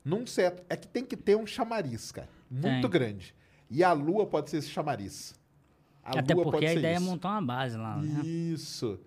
Num 0.04 0.26
certo, 0.26 0.62
é 0.68 0.76
que 0.76 0.88
tem 0.88 1.04
que 1.04 1.16
ter 1.16 1.36
um 1.36 1.46
chamariz, 1.46 2.12
cara, 2.12 2.28
muito 2.50 2.88
Tem. 2.88 2.90
grande. 2.90 3.34
E 3.70 3.84
a 3.84 3.92
lua 3.92 4.26
pode 4.26 4.50
ser 4.50 4.58
esse 4.58 4.68
chamariz. 4.68 5.34
A 6.02 6.18
Até 6.20 6.34
lua 6.34 6.44
porque 6.44 6.56
pode 6.58 6.66
a 6.66 6.68
ser 6.70 6.78
ideia 6.78 6.96
isso. 6.96 7.04
é 7.04 7.10
montar 7.10 7.30
uma 7.32 7.42
base 7.42 7.76
lá, 7.76 7.96
né? 7.96 8.22
Isso. 8.24 8.98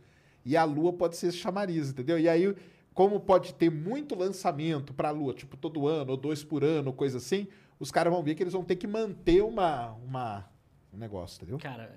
E 0.46 0.58
a 0.58 0.64
Lua 0.64 0.94
pode 0.94 1.18
ser 1.18 1.28
esse 1.28 1.38
chamariz, 1.38 1.90
entendeu? 1.90 2.20
E 2.20 2.28
aí, 2.28 2.56
como 2.94 3.20
pode 3.20 3.54
ter 3.54 3.70
muito 3.70 4.16
lançamento 4.16 4.94
para 4.94 5.10
a 5.10 5.12
Lua, 5.12 5.34
tipo 5.34 5.56
todo 5.56 5.88
ano, 5.88 6.12
ou 6.12 6.18
dois 6.18 6.44
por 6.44 6.64
ano, 6.64 6.92
coisa 6.92 7.18
assim, 7.18 7.48
os 7.80 7.92
caras 7.92 8.12
vão 8.12 8.24
ver 8.24 8.36
que 8.36 8.44
eles 8.44 8.54
vão 8.54 8.64
ter 8.64 8.76
que 8.76 8.88
manter 8.88 9.42
uma, 9.44 9.92
uma, 10.06 10.46
um 10.94 10.98
negócio, 10.98 11.38
entendeu? 11.38 11.58
Cara, 11.60 11.92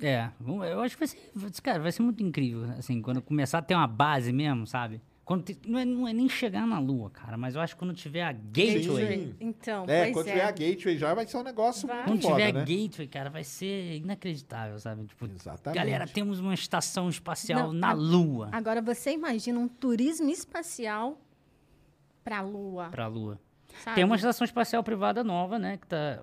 é, 0.00 0.30
eu 0.40 0.80
acho 0.80 0.96
que 0.96 1.00
vai 1.00 1.08
ser, 1.08 1.62
cara, 1.62 1.80
vai 1.80 1.90
ser 1.90 2.02
muito 2.02 2.22
incrível, 2.22 2.64
assim, 2.78 3.02
quando 3.02 3.20
começar 3.20 3.58
a 3.58 3.62
ter 3.62 3.74
uma 3.74 3.86
base 3.86 4.32
mesmo, 4.32 4.66
sabe? 4.66 5.00
Quando 5.28 5.42
te- 5.42 5.58
não, 5.66 5.78
é, 5.78 5.84
não 5.84 6.08
é 6.08 6.12
nem 6.14 6.26
chegar 6.26 6.66
na 6.66 6.78
lua, 6.78 7.10
cara, 7.10 7.36
mas 7.36 7.54
eu 7.54 7.60
acho 7.60 7.74
que 7.74 7.78
quando 7.78 7.92
tiver 7.92 8.22
a 8.22 8.32
gateway, 8.32 9.18
Sim. 9.26 9.34
Então, 9.38 9.84
É, 9.86 10.04
pois 10.04 10.12
quando 10.14 10.28
é. 10.28 10.30
tiver 10.32 10.44
a 10.44 10.50
Gateway 10.50 10.96
já 10.96 11.12
vai 11.12 11.26
ser 11.26 11.36
um 11.36 11.42
negócio 11.42 11.86
Vai. 11.86 12.02
quando 12.04 12.22
foda, 12.22 12.34
tiver 12.36 12.52
né? 12.54 12.60
a 12.62 12.64
gateway, 12.64 13.06
cara, 13.08 13.28
vai 13.28 13.44
ser 13.44 13.96
inacreditável, 13.98 14.78
sabe? 14.78 15.04
Tipo, 15.04 15.26
Exatamente. 15.26 15.76
galera, 15.78 16.06
temos 16.06 16.40
uma 16.40 16.54
estação 16.54 17.10
espacial 17.10 17.66
Não, 17.66 17.72
na 17.74 17.90
a- 17.90 17.92
lua 17.92 18.48
Agora 18.52 18.80
você 18.80 19.10
imagina 19.12 19.58
um 19.58 19.68
turismo 19.68 20.30
espacial 20.30 21.20
para 22.24 22.38
a 22.38 22.40
Lua. 22.40 22.88
pra 22.88 23.06
lua. 23.06 23.38
sabe? 23.84 23.96
Tem 23.96 24.04
uma 24.04 24.16
estação 24.16 24.46
espacial 24.46 24.82
privada 24.82 25.22
nova, 25.22 25.58
né, 25.58 25.76
que 25.76 25.86
tá 25.88 26.22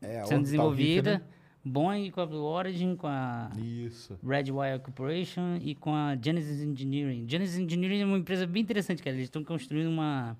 É, 0.00 0.24
sendo 0.24 0.42
desenvolvida, 0.44 1.18
né? 1.18 1.22
Boeing 1.68 2.10
com 2.12 2.20
a 2.20 2.26
Blue 2.26 2.44
Origin, 2.44 2.94
com 2.94 3.08
a 3.08 3.50
Isso. 3.58 4.16
Redwire 4.24 4.78
Corporation 4.78 5.56
e 5.60 5.74
com 5.74 5.92
a 5.94 6.16
Genesis 6.20 6.60
Engineering. 6.62 7.26
Genesis 7.28 7.58
Engineering 7.58 8.02
é 8.02 8.04
uma 8.06 8.18
empresa 8.18 8.46
bem 8.46 8.62
interessante, 8.62 9.02
cara. 9.02 9.16
Eles 9.16 9.24
estão 9.26 9.42
construindo 9.42 9.88
uma. 9.88 10.36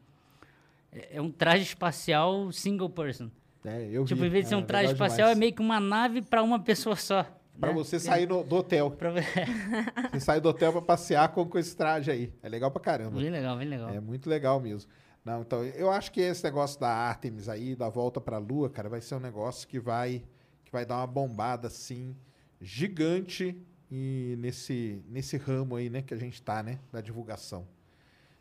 É 0.93 1.17
é 1.17 1.21
um 1.21 1.31
traje 1.31 1.65
espacial 1.65 2.51
single 2.53 2.89
person. 2.89 3.29
É, 3.65 3.89
eu 3.91 4.05
tipo, 4.05 4.21
vi. 4.21 4.27
em 4.29 4.31
vez 4.31 4.45
de 4.45 4.51
ser 4.51 4.55
É, 4.55 4.59
um 4.59 4.63
traje 4.63 4.93
espacial, 4.93 5.27
é 5.29 5.35
demais. 5.35 5.39
meio 5.39 5.53
que 5.53 5.61
uma 5.61 5.81
nave 5.81 6.23
para 6.23 6.43
uma 6.43 6.61
pessoa 6.61 6.95
só. 6.95 7.27
Pra 7.59 7.71
né? 7.71 7.75
você 7.75 7.99
sair 7.99 8.29
no- 8.29 8.45
do 8.45 8.57
hotel. 8.57 8.91
Pra... 8.93 9.13
Você 10.13 10.21
sai 10.21 10.41
do 10.41 10.49
hotel 10.51 10.71
pra 10.73 10.83
passear 10.83 11.29
com, 11.31 11.45
com 11.47 11.59
esse 11.59 11.75
traje 11.75 12.11
aí. 12.11 12.33
É 12.43 12.49
legal 12.51 12.71
pra 12.71 12.81
caramba. 12.83 13.19
bem 13.19 13.31
legal, 13.31 13.57
bem 13.57 13.67
legal. 13.67 13.89
É 13.91 13.99
muito 13.99 14.29
legal 14.29 14.61
mesmo. 14.61 14.91
Não, 15.25 15.41
então, 15.41 15.65
eu 15.65 15.91
acho 15.91 16.13
que 16.13 16.21
esse 16.21 16.45
negócio 16.45 16.79
da 16.79 16.89
Artemis 16.89 17.49
aí, 17.49 17.75
da 17.75 17.89
volta 17.89 18.21
pra 18.21 18.39
Lua, 18.39 18.69
cara, 18.71 18.89
vai 18.89 19.01
ser 19.01 19.15
um 19.17 19.21
negócio 19.21 19.67
que 19.67 19.81
vai, 19.81 20.23
que 20.67 20.73
vai 20.73 20.85
dar 20.85 20.97
uma 20.97 21.07
bombada, 21.07 21.69
assim, 21.69 22.15
gigante 22.61 23.57
e 23.91 24.35
nesse, 24.39 25.01
nesse 25.09 25.37
ramo 25.37 25.77
aí, 25.77 25.89
né, 25.89 26.03
que 26.03 26.13
a 26.13 26.17
gente 26.17 26.43
tá, 26.43 26.63
né, 26.63 26.81
da 26.93 27.01
divulgação. 27.01 27.67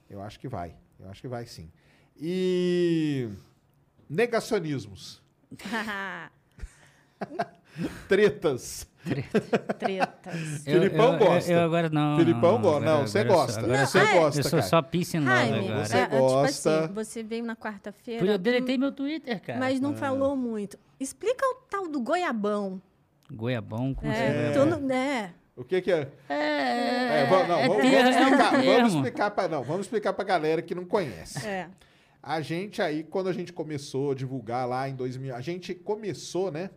Eu 0.09 0.21
acho 0.21 0.39
que 0.39 0.47
vai. 0.47 0.75
Eu 0.99 1.07
acho 1.09 1.21
que 1.21 1.27
vai 1.27 1.45
sim. 1.45 1.71
E 2.17 3.29
negacionismos, 4.09 5.21
tretas. 8.07 8.87
Tretas. 9.79 10.33
Filipão 10.65 11.13
eu- 11.13 11.19
gosta. 11.19 11.51
Eu, 11.51 11.59
agora 11.59 11.89
não. 11.89 12.17
Filipão 12.17 12.53
não, 12.53 12.61
gosta. 12.61 12.85
Não, 12.85 13.01
você 13.07 13.23
gosta. 13.23 13.59
agora 13.59 13.85
Você 13.85 13.99
gosta, 13.99 14.39
Eu 14.39 14.43
sou 14.43 14.51
cara. 14.51 14.63
só 14.63 14.81
Jaime, 15.21 15.69
agora. 15.69 15.85
Você 15.85 15.97
é, 15.97 15.99
é, 15.99 16.05
tipo 16.05 16.17
gosta. 16.17 16.79
assim, 16.83 16.93
você 16.93 17.23
veio 17.23 17.43
na 17.45 17.55
quarta-feira, 17.55 18.25
eu 18.25 18.37
deletei 18.37 18.77
meu 18.77 18.91
Twitter, 18.91 19.41
cara. 19.41 19.59
mas 19.59 19.77
É. 19.77 19.81
não 19.81 19.95
falou 19.95 20.35
muito. 20.35 20.77
Explica 20.99 21.45
o 21.45 21.55
tal 21.69 21.87
do 21.87 21.99
goiabão. 21.99 22.81
Goiabão, 23.31 23.93
como 23.93 24.11
É, 24.11 24.53
goiabão? 24.53 24.79
não- 24.79 24.95
é, 24.95 25.33
O 25.55 25.63
que 25.63 25.81
que 25.81 25.91
é? 25.91 26.07
É, 26.29 27.21
É, 27.21 27.27
vamos, 27.29 27.47
não, 27.47 27.59
é 27.59 27.67
vamos, 27.67 27.81
termo, 27.83 28.03
vamos 28.03 28.15
é 28.15 28.21
explicar, 28.21 28.51
vamos 28.63 28.93
explicar 28.93 29.31
para 29.31 29.47
não, 29.47 29.63
vamos 29.63 29.81
explicar 29.85 30.13
para 30.13 30.25
galera 30.25 30.61
que 30.61 30.75
não 30.75 30.85
conhece. 30.85 31.45
É. 31.47 31.67
A 32.21 32.41
gente 32.41 32.81
aí, 32.81 33.03
quando 33.03 33.29
a 33.29 33.33
gente 33.33 33.53
começou 33.53 34.11
a 34.11 34.15
divulgar 34.15 34.67
lá 34.67 34.89
em 34.89 34.95
2000, 34.95 35.35
a 35.35 35.41
gente 35.41 35.73
começou, 35.75 36.51
né, 36.51 36.69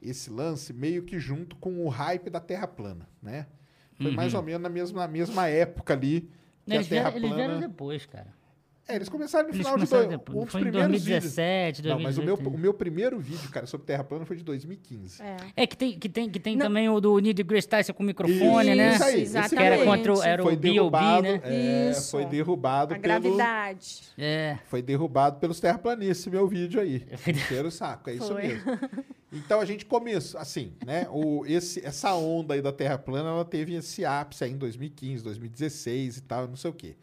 esse 0.00 0.30
lance 0.30 0.72
meio 0.72 1.02
que 1.02 1.18
junto 1.18 1.56
com 1.56 1.84
o 1.84 1.88
hype 1.88 2.30
da 2.30 2.40
Terra 2.40 2.66
plana, 2.66 3.08
né? 3.22 3.46
Foi 4.00 4.12
mais 4.12 4.32
ou 4.32 4.42
menos 4.42 4.62
na 4.62 4.68
mesma, 4.68 5.00
na 5.00 5.08
mesma 5.08 5.48
época 5.48 5.94
ali 5.94 6.30
que 6.66 6.74
Uhum. 6.74 6.74
Eles 6.74 6.86
a 6.86 6.90
Terra 6.90 7.10
vieram, 7.10 7.16
eles 7.26 7.36
vieram 7.36 7.54
plana... 7.54 7.68
depois, 7.68 8.06
cara. 8.06 8.38
É, 8.86 8.96
eles 8.96 9.08
começaram 9.10 9.48
no 9.48 9.54
Eles 9.54 9.58
final 9.58 9.74
de 9.74 9.86
começaram 9.86 10.08
dois, 10.08 10.18
depois. 10.18 10.38
um 10.38 10.44
dos 10.44 10.52
Foi 10.52 10.60
em 10.62 10.64
primeiros 10.64 10.90
2017, 10.92 11.76
vídeos. 11.76 11.94
Não, 11.94 12.02
mas 12.02 12.16
o 12.16 12.22
meu, 12.22 12.36
2018. 12.36 12.56
o 12.56 12.58
meu 12.58 12.72
primeiro 12.74 13.18
vídeo, 13.18 13.50
cara, 13.50 13.66
sobre 13.66 13.86
Terra 13.86 14.02
plana 14.02 14.24
foi 14.24 14.36
de 14.36 14.42
2015. 14.44 15.22
É. 15.22 15.36
É 15.56 15.66
que 15.66 15.76
tem, 15.76 15.98
que 15.98 16.08
tem, 16.08 16.30
que 16.30 16.40
tem 16.40 16.56
Não. 16.56 16.66
também 16.66 16.88
o 16.88 16.98
do 16.98 17.18
Neil 17.18 17.34
deGrasse 17.34 17.68
Tyson 17.68 17.92
com 17.92 18.02
o 18.02 18.06
microfone, 18.06 18.74
né? 18.74 18.94
Isso 18.94 19.04
aí, 19.04 19.20
Exatamente. 19.20 19.56
Que 19.56 19.62
era 19.62 19.84
contra 19.84 20.14
o, 20.14 20.22
era 20.22 20.42
foi 20.42 20.54
o 20.54 20.56
B.O.B., 20.56 20.98
né? 21.22 21.40
é, 21.44 21.90
Isso. 21.90 22.10
foi 22.12 22.24
derrubado 22.24 22.94
A 22.94 22.98
pelo 22.98 23.02
gravidade. 23.02 24.00
É. 24.16 24.58
Foi 24.64 24.80
derrubado 24.80 25.38
pelos 25.38 25.60
terraplanistas, 25.60 26.18
esse 26.20 26.30
meu 26.30 26.48
vídeo 26.48 26.80
aí. 26.80 27.06
Encheram 27.26 27.68
o 27.68 27.70
saco, 27.70 28.08
é 28.08 28.14
isso 28.14 28.32
Foi. 28.32 28.42
mesmo. 28.42 28.72
Então 29.32 29.60
a 29.60 29.64
gente 29.64 29.84
começou, 29.84 30.40
assim, 30.40 30.72
né? 30.84 31.06
O, 31.10 31.44
esse, 31.46 31.84
essa 31.84 32.14
onda 32.14 32.54
aí 32.54 32.62
da 32.62 32.72
Terra 32.72 32.98
plana, 32.98 33.28
ela 33.28 33.44
teve 33.44 33.74
esse 33.74 34.04
ápice 34.04 34.44
aí 34.44 34.52
em 34.52 34.56
2015, 34.56 35.22
2016 35.22 36.16
e 36.16 36.20
tal, 36.22 36.48
não 36.48 36.56
sei 36.56 36.70
o 36.70 36.74
quê. 36.74 36.96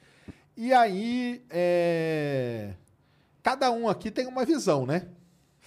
E 0.57 0.73
aí, 0.73 1.43
é, 1.49 2.73
cada 3.43 3.69
um 3.71 3.88
aqui 3.88 4.09
tem 4.09 4.26
uma 4.26 4.43
visão, 4.45 4.86
né? 4.86 5.07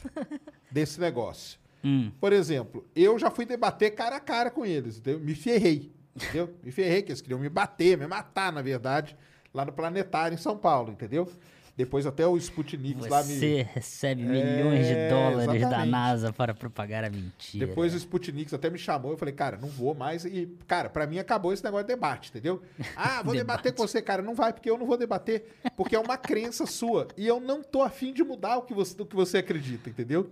Desse 0.71 0.99
negócio. 0.99 1.59
Hum. 1.85 2.11
Por 2.21 2.33
exemplo, 2.33 2.85
eu 2.95 3.19
já 3.19 3.31
fui 3.31 3.47
debater 3.47 3.95
cara 3.95 4.17
a 4.17 4.21
cara 4.21 4.51
com 4.51 4.67
eles, 4.67 4.99
entendeu? 4.99 5.21
Me 5.21 5.35
ferrei, 5.35 5.93
entendeu? 6.17 6.53
Me 6.63 6.73
ferrei, 6.73 7.03
que 7.03 7.13
eles 7.13 7.21
queriam 7.21 7.39
me 7.39 7.49
bater, 7.49 7.97
me 7.97 8.07
matar, 8.07 8.53
na 8.53 8.63
verdade, 8.63 9.17
lá 9.55 9.65
no 9.65 9.73
Planetário, 9.73 10.35
em 10.35 10.39
São 10.39 10.57
Paulo, 10.57 10.91
entendeu? 10.91 11.31
Depois 11.79 12.05
até 12.07 12.27
o 12.27 12.37
Sputnik 12.37 13.09
lá 13.09 13.23
me... 13.23 13.39
Você 13.39 13.63
recebe 13.73 14.25
milhões 14.25 14.85
de 14.85 14.95
É, 14.95 15.09
dólares 15.09 15.47
da 15.47 15.55
exatamente. 15.57 15.91
NASA 15.91 16.33
para 16.33 16.53
propagar 16.53 17.05
a 17.05 17.09
mentira. 17.09 17.65
Depois 17.69 17.95
o 17.95 17.97
Sputnik 17.97 18.53
até 18.53 18.69
me 18.69 18.77
chamou, 18.79 19.13
eu 19.13 19.17
falei, 19.17 19.33
cara, 19.33 19.57
não 19.57 19.69
vou 19.69 19.95
mais. 19.95 20.25
E, 20.25 20.49
cara, 20.67 20.91
pra 20.91 21.07
mim 21.07 21.21
acabou 21.21 21.53
esse 21.53 21.63
negócio 21.63 21.87
de 21.87 21.95
debate, 21.95 22.31
entendeu? 22.31 22.61
Ah, 22.97 23.23
vou 23.23 23.33
debater 23.33 23.73
com 23.73 23.87
você, 23.87 24.03
cara. 24.03 24.23
Não 24.23 24.35
vai, 24.35 24.53
porque 24.53 24.69
eu 24.69 24.77
não 24.77 24.87
vou 24.87 24.97
debater, 24.97 25.57
porque 25.77 25.95
é 25.95 26.01
uma 26.01 26.17
crença 26.17 26.67
sua. 26.67 27.07
E 27.17 27.25
eu 27.25 27.39
não 27.39 27.63
tô 27.63 27.81
afim 27.81 28.13
de 28.13 28.25
mudar 28.25 28.57
o 28.57 28.63
que 28.63 28.75
você, 28.75 28.97
do 28.97 29.07
que 29.07 29.15
você 29.15 29.39
acredita, 29.39 29.89
entendeu? 29.89 30.29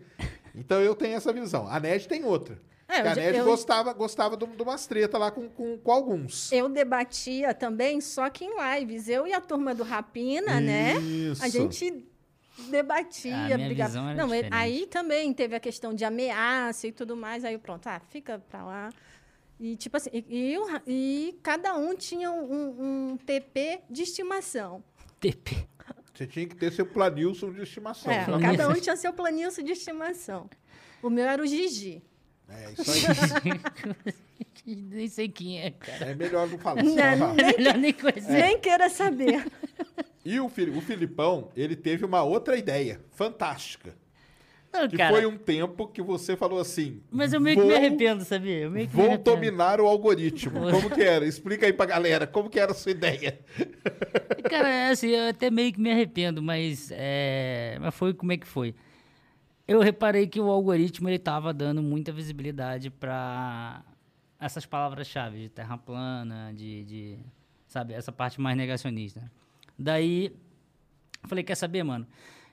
Então 0.53 0.81
eu 0.81 0.97
tenho 0.97 1.15
essa 1.15 1.33
visão. 1.33 1.69
A 1.69 1.79
Ned 1.79 2.09
tem 2.09 2.25
outra. 2.25 2.59
É, 2.89 3.03
que 3.03 3.21
a 3.21 3.31
eu 3.33 3.45
gostava, 3.45 3.93
gostava 3.93 4.37
de, 4.37 4.45
umas 4.45 4.87
treta 4.87 5.19
lá 5.19 5.31
com, 5.31 5.49
com, 5.49 5.77
com 5.77 5.93
alguns. 5.93 6.53
Eu 6.53 6.69
debatia 6.69 7.53
também, 7.53 8.01
só 8.01 8.31
que 8.31 8.45
em 8.45 8.51
lives. 8.79 9.09
Eu 9.09 9.27
e 9.27 9.33
a 9.33 9.41
turma 9.41 9.75
do 9.75 9.83
Rapina, 9.83 10.61
né? 10.61 10.95
Isso. 10.99 11.43
A 11.43 11.49
gente 11.49 12.07
debatia, 12.71 13.35
A 13.35 13.57
minha 13.57 13.67
brigava. 13.67 13.89
visão 13.91 14.09
era 14.09 14.17
Não, 14.17 14.29
diferente. 14.29 14.55
aí 14.55 14.87
também 14.87 15.33
teve 15.33 15.57
a 15.57 15.61
questão 15.61 15.93
de 15.93 16.05
ameaça 16.05 16.87
e 16.87 16.93
tudo 16.93 17.17
mais. 17.17 17.45
Aí 17.45 17.55
eu, 17.55 17.61
pronto, 17.61 17.87
ah, 17.89 18.01
fica 18.09 18.39
pra 18.39 18.65
lá. 18.65 18.89
E 19.59 19.75
tipo 19.77 19.97
assim, 19.97 20.11
e, 20.13 20.25
e 20.29 20.57
e 20.87 21.39
cada 21.43 21.75
um 21.77 21.95
tinha 21.95 22.31
um, 22.31 23.11
um 23.13 23.17
TP 23.17 23.81
de 23.91 24.03
estimação. 24.03 24.83
TP. 25.19 25.67
Você 26.15 26.27
tinha 26.27 26.47
que 26.47 26.57
ter 26.57 26.73
seu 26.73 26.87
planilson 26.87 27.53
de 27.53 27.63
estimação. 27.63 28.11
É, 28.11 28.27
né? 28.27 28.41
cada 28.41 28.69
um 28.69 28.75
tinha 28.75 28.97
seu 28.97 29.13
planilson 29.13 29.63
de 29.63 29.73
estimação. 29.73 30.49
O 31.03 31.11
meu 31.11 31.27
era 31.27 31.43
o 31.43 31.47
Gigi. 31.47 32.03
É 32.49 32.73
isso 32.73 32.91
aí. 32.91 34.15
Nem 34.77 35.09
sei 35.09 35.29
quem 35.29 35.61
é, 35.61 35.71
cara. 35.71 36.07
É 36.07 36.15
melhor 36.15 36.49
não 36.49 36.59
falar. 36.59 36.83
Não, 36.83 36.93
senão 36.95 37.35
vai- 37.35 37.53
É 37.53 37.57
melhor 37.57 37.79
nem. 37.79 37.95
Nem 38.29 38.59
queira 38.59 38.89
saber. 38.89 39.47
E 40.25 40.41
o, 40.41 40.47
o 40.47 40.81
Filipão, 40.81 41.51
ele 41.57 41.77
teve 41.77 42.05
uma 42.05 42.23
outra 42.23 42.57
ideia 42.57 43.01
fantástica. 43.13 43.95
Não, 44.73 44.89
Que 44.89 44.97
cara, 44.97 45.15
foi 45.15 45.25
um 45.25 45.39
tempo 45.39 45.87
que 45.87 46.03
você 46.03 46.37
falou 46.37 46.59
assim. 46.61 47.01
Mas 47.11 47.33
eu 47.33 47.41
meio 47.41 47.57
que 47.57 47.63
me 47.63 47.69
"Vou- 47.69 47.77
arrependo, 47.77 48.25
sabia? 48.25 48.59
Eu 48.59 48.71
meio 48.71 48.89
que 48.89 48.95
me 48.97 49.03
Vou 49.03 49.11
arrependo. 49.13 49.37
dominar 49.37 49.81
o 49.81 49.87
algoritmo. 49.87 50.69
Como 50.71 50.91
que 50.91 51.01
era? 51.03 51.25
Explica 51.25 51.65
aí 51.67 51.73
pra 51.73 51.87
galera. 51.87 52.27
Como 52.27 52.51
que 52.51 52.59
era 52.59 52.73
a 52.73 52.75
sua 52.75 52.91
ideia? 52.93 53.39
Cara, 54.51 54.69
é 54.69 54.91
assim, 54.91 55.09
eu 55.11 55.29
até 55.31 55.49
meio 55.51 55.73
que 55.73 55.81
me 55.81 55.91
arrependo, 55.93 56.43
mas, 56.43 56.91
é, 56.93 57.79
mas 57.81 57.95
foi 57.95 58.13
como 58.13 58.33
é 58.33 58.37
que 58.37 58.47
foi. 58.47 58.75
Eu 59.69 59.81
reparei 59.81 60.29
que 60.29 60.41
o 60.41 60.49
algoritmo 60.49 61.09
ele 61.09 61.19
tava 61.19 61.53
dando 61.53 61.83
muita 61.83 62.13
visibilidade 62.13 62.89
para 62.89 63.85
essas 64.39 64.65
palavras-chave 64.65 65.43
de 65.43 65.49
terra 65.49 65.77
plana, 65.77 66.53
de, 66.55 66.85
de, 66.85 67.19
sabe, 67.67 67.93
essa 67.93 68.13
parte 68.13 68.41
mais 68.41 68.57
negacionista. 68.57 69.31
Daí, 69.77 70.33
falei, 71.25 71.43
quer 71.43 71.57
saber, 71.57 71.83
mano? 71.83 72.07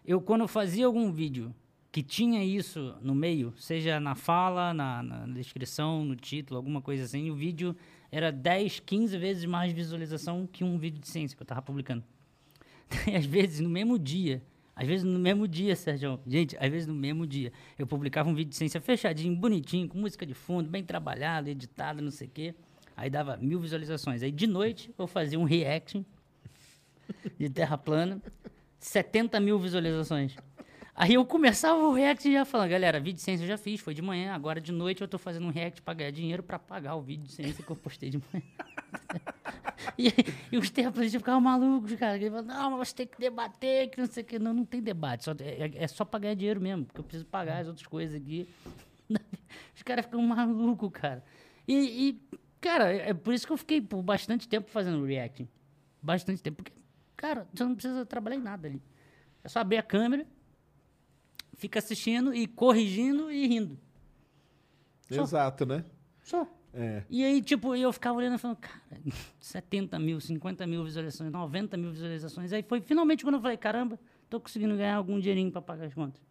Eu, 0.03 0.20
quando 0.20 0.47
fazia 0.47 0.88
algum 0.88 1.11
vídeo 1.11 1.53
que 1.91 2.01
tinha 2.01 2.43
isso 2.43 2.95
no 2.99 3.14
meio, 3.14 3.53
seja 3.57 3.99
na 3.99 4.16
fala, 4.16 4.74
na, 4.74 5.03
na 5.03 5.26
descrição, 5.28 6.03
no 6.03 6.16
título, 6.16 6.57
alguma 6.57 6.82
coisa 6.82 7.03
assim, 7.03 7.30
o 7.30 7.36
vídeo 7.36 7.76
era 8.11 8.32
10, 8.32 8.80
15 8.80 9.18
vezes 9.20 9.45
mais 9.45 9.72
visualização 9.72 10.47
que 10.51 10.64
um 10.64 10.80
vídeo 10.80 10.99
de 10.99 11.07
ciência 11.07 11.38
que 11.38 11.43
eu 11.43 11.47
tava 11.47 11.61
publicando. 11.61 12.03
E 13.07 13.16
às 13.16 13.26
vezes 13.26 13.59
no 13.59 13.70
mesmo 13.70 13.99
dia, 13.99 14.41
às 14.76 14.88
vezes 14.88 15.03
no 15.03 15.19
mesmo 15.19 15.47
dia, 15.47 15.76
Sérgio, 15.76 16.19
gente, 16.26 16.57
às 16.59 16.69
vezes 16.69 16.88
no 16.88 16.95
mesmo 16.95 17.28
dia, 17.28 17.51
eu 17.78 17.86
publicava 17.86 18.30
um 18.30 18.34
vídeo 18.34 18.49
de 18.49 18.55
ciência 18.55 18.82
fechadinho, 18.82 19.36
bonitinho, 19.36 19.88
com 19.88 19.97
música 19.97 20.26
de 20.26 20.34
fundo, 20.34 20.69
bem 20.69 20.84
trabalhado, 20.84 21.49
editado, 21.49 22.01
não 22.01 22.11
sei 22.11 22.28
o 22.28 22.32
quê. 22.32 22.55
Aí 22.95 23.09
dava 23.09 23.38
mil 23.38 23.59
visualizações. 23.59 24.24
Aí 24.24 24.32
de 24.32 24.47
noite 24.47 24.93
eu 24.97 25.05
fazia 25.05 25.39
um 25.39 25.43
reaction 25.43 26.03
de 27.38 27.49
terra 27.49 27.78
plana, 27.78 28.21
70 28.80 29.39
mil 29.39 29.59
visualizações. 29.59 30.36
Aí 30.96 31.16
eu 31.16 31.26
começava 31.26 31.80
o 31.80 31.91
react 31.91 32.32
já 32.32 32.46
falando, 32.46 32.70
galera, 32.70 33.00
vídeo 33.00 33.16
de 33.16 33.22
ciência 33.24 33.44
eu 33.44 33.48
já 33.48 33.58
fiz, 33.58 33.82
foi 33.82 33.96
de 33.96 34.02
manhã, 34.02 34.32
agora 34.32 34.62
de 34.62 34.72
noite 34.72 35.02
eu 35.02 35.08
tô 35.08 35.18
fazendo 35.18 35.48
um 35.48 35.50
react 35.50 35.82
pra 35.82 35.91
ganhar 35.96 36.12
dinheiro 36.12 36.44
pra 36.44 36.60
pagar 36.60 36.96
o 36.96 37.02
vídeo 37.02 37.26
de 37.26 37.34
ciência 37.34 37.64
que 37.64 37.72
eu 37.72 37.76
postei 37.76 38.12
de 38.12 38.20
manhã. 38.20 38.46
e, 39.98 40.14
e 40.52 40.58
os 40.58 40.70
terraplanistas 40.70 41.20
ficavam 41.20 41.41
malucos, 41.41 41.94
cara. 41.96 42.16
Eles 42.16 42.30
falavam, 42.30 42.56
não, 42.56 42.78
mas 42.78 42.89
você 42.89 42.96
tem 42.96 43.08
que 43.08 43.20
debater, 43.20 43.89
que 43.89 44.00
não 44.00 44.06
sei 44.06 44.22
o 44.22 44.26
que. 44.26 44.38
Não, 44.38 44.54
não 44.54 44.66
tem 44.66 44.84
debate, 44.84 45.24
só, 45.24 45.32
é, 45.39 45.72
é 45.84 45.88
só 45.88 46.06
pra 46.06 46.20
ganhar 46.20 46.36
dinheiro 46.36 46.62
mesmo, 46.62 46.86
porque 46.86 47.00
eu 47.00 47.04
preciso 47.04 47.26
pagar 47.26 47.62
as 47.62 47.68
outras 47.68 47.88
coisas 47.88 48.16
aqui. 48.16 48.48
Os 49.76 49.82
caras 49.82 50.06
ficam 50.06 50.22
malucos, 50.22 50.91
cara. 50.94 51.24
E, 51.68 51.74
e, 51.74 52.38
cara, 52.62 52.94
é 52.94 53.10
é 53.10 53.14
por 53.16 53.34
isso 53.34 53.48
que 53.48 53.54
eu 53.54 53.58
fiquei 53.58 53.82
por 53.82 54.04
bastante 54.04 54.48
tempo 54.48 54.70
fazendo 54.70 55.04
react. 55.04 55.50
Bastante 56.00 56.44
tempo, 56.44 56.58
porque, 56.58 56.74
cara, 57.18 57.48
você 57.52 57.64
não 57.64 57.74
precisa 57.74 58.06
trabalhar 58.06 58.36
em 58.36 58.41
nada 58.41 58.68
ali. 58.68 58.82
É 59.44 59.50
só 59.50 59.60
abrir 59.60 59.78
a 59.78 59.84
câmera, 59.84 60.26
fica 61.64 61.80
assistindo 61.80 62.34
e 62.36 62.45
corrigindo 62.45 63.32
e 63.32 63.47
rindo. 63.47 63.80
Só. 65.09 65.22
Exato, 65.22 65.66
né? 65.66 65.86
Só. 66.22 66.45
É. 66.74 67.03
E 67.09 67.24
aí, 67.24 67.41
tipo, 67.41 67.74
eu 67.74 67.93
ficava 67.93 68.18
olhando 68.18 68.36
e 68.36 68.38
falando, 68.38 68.57
cara, 68.57 68.82
70 69.39 69.97
mil, 69.97 70.20
50 70.20 70.68
mil 70.68 70.84
visualizações, 70.84 71.32
90 71.32 71.78
mil 71.78 71.91
visualizações. 71.91 72.51
Aí 72.51 72.64
foi 72.64 72.82
finalmente 72.82 73.24
quando 73.24 73.36
eu 73.36 73.41
falei, 73.41 73.55
caramba, 73.55 73.97
tô 74.30 74.41
conseguindo 74.41 74.76
ganhar 74.76 74.97
algum 74.97 75.18
dinheirinho 75.22 75.49
pra 75.53 75.61
pagar 75.61 75.86
as 75.86 75.93
contas. 75.93 76.22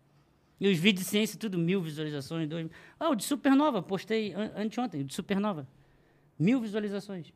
E 0.61 0.69
os 0.71 0.77
vídeos 0.77 1.07
de 1.07 1.11
ciência, 1.11 1.39
tudo 1.39 1.57
mil 1.57 1.81
visualizações, 1.81 2.47
dois 2.47 2.65
mil. 2.65 2.73
Ah, 3.01 3.09
o 3.09 3.15
de 3.15 3.25
Supernova, 3.25 3.83
postei 3.83 4.35
an 4.35 4.53
anteontem, 4.55 5.01
o 5.01 5.05
de 5.05 5.15
Supernova. 5.15 5.67
Mil 6.39 6.61
visualizações. 6.61 7.33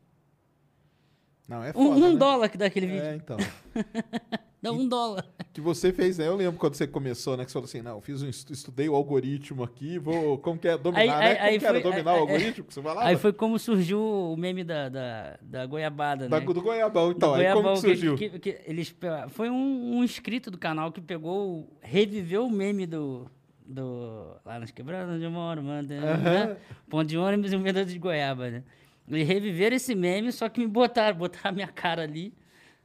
Não, 1.49 1.64
é 1.64 1.70
Um, 1.70 1.72
foda, 1.72 2.07
um 2.07 2.12
né? 2.12 2.18
dólar 2.18 2.49
que 2.51 2.59
dá 2.59 2.66
aquele 2.66 2.86
vídeo. 2.88 3.03
É, 3.05 3.14
então. 3.16 3.36
Um 4.70 4.88
dólar. 4.88 5.24
Que 5.56 5.60
você 5.62 5.90
fez, 5.90 6.18
né? 6.18 6.26
Eu 6.28 6.36
lembro 6.36 6.58
quando 6.60 6.74
você 6.74 6.86
começou, 6.86 7.34
né? 7.34 7.42
Que 7.42 7.50
você 7.50 7.54
falou 7.54 7.64
assim, 7.64 7.80
não, 7.80 7.92
eu 7.92 8.00
fiz 8.02 8.20
um, 8.22 8.28
estu- 8.28 8.52
estudei 8.52 8.90
o 8.90 8.94
algoritmo 8.94 9.64
aqui, 9.64 9.98
vou... 9.98 10.36
Como 10.36 10.58
que 10.58 10.68
é? 10.68 10.76
Dominar, 10.76 11.00
Aí- 11.00 11.08
né? 11.08 11.14
aí- 11.30 11.34
Como 11.36 11.48
aí 11.48 11.58
que 11.58 11.64
era 11.64 11.80
foi- 11.80 11.82
dominar 11.90 12.10
aí- 12.10 12.16
o 12.20 12.24
aí- 12.24 12.30
algoritmo 12.34 12.64
que 12.66 12.74
você 12.74 12.82
falava? 12.82 13.06
Aí 13.08 13.16
foi 13.16 13.32
como 13.32 13.58
surgiu 13.58 13.98
o 13.98 14.36
meme 14.36 14.62
da, 14.62 14.90
da, 14.90 15.38
da 15.40 15.64
goiabada, 15.64 16.28
Da- 16.28 16.40
né? 16.40 16.44
do 16.46 16.60
Goiabão, 16.60 17.10
então. 17.12 17.30
Do 17.30 17.34
Aí 17.36 17.46
como 17.46 17.56
que 17.56 17.62
Goiabão, 17.62 17.76
surgiu? 17.76 18.16
que- 18.16 18.38
que 18.38 18.58
eles, 18.66 18.92
pe- 18.92 19.06
foi 19.30 19.48
um, 19.48 19.96
um 19.96 20.04
inscrito 20.04 20.50
do 20.50 20.58
canal 20.58 20.92
que 20.92 21.00
pegou, 21.00 21.66
reviveu 21.80 22.44
o 22.44 22.50
meme 22.50 22.84
do, 22.84 23.26
do 23.64 24.36
lá 24.44 24.59
nas 24.60 24.70
quebradas 24.70 25.14
onde 25.14 25.24
eu 25.24 25.30
moro, 25.30 25.62
mano, 25.62 25.88
né? 25.88 26.56
Ponto 26.90 27.09
de 27.09 27.16
ônibus 27.16 27.51
e 27.51 27.56
um 27.56 27.62
vendedor 27.62 27.86
de 27.90 27.98
goiaba, 27.98 28.51
né? 28.51 28.62
Eles 29.09 29.26
reviveram 29.26 29.74
esse 29.76 29.94
meme, 29.94 30.30
só 30.32 30.51
que 30.51 30.60
me 30.60 30.66
botaram, 30.66 31.16
botaram 31.16 31.48
a 31.48 31.52
minha 31.52 31.68
cara 31.68 32.02
ali. 32.02 32.34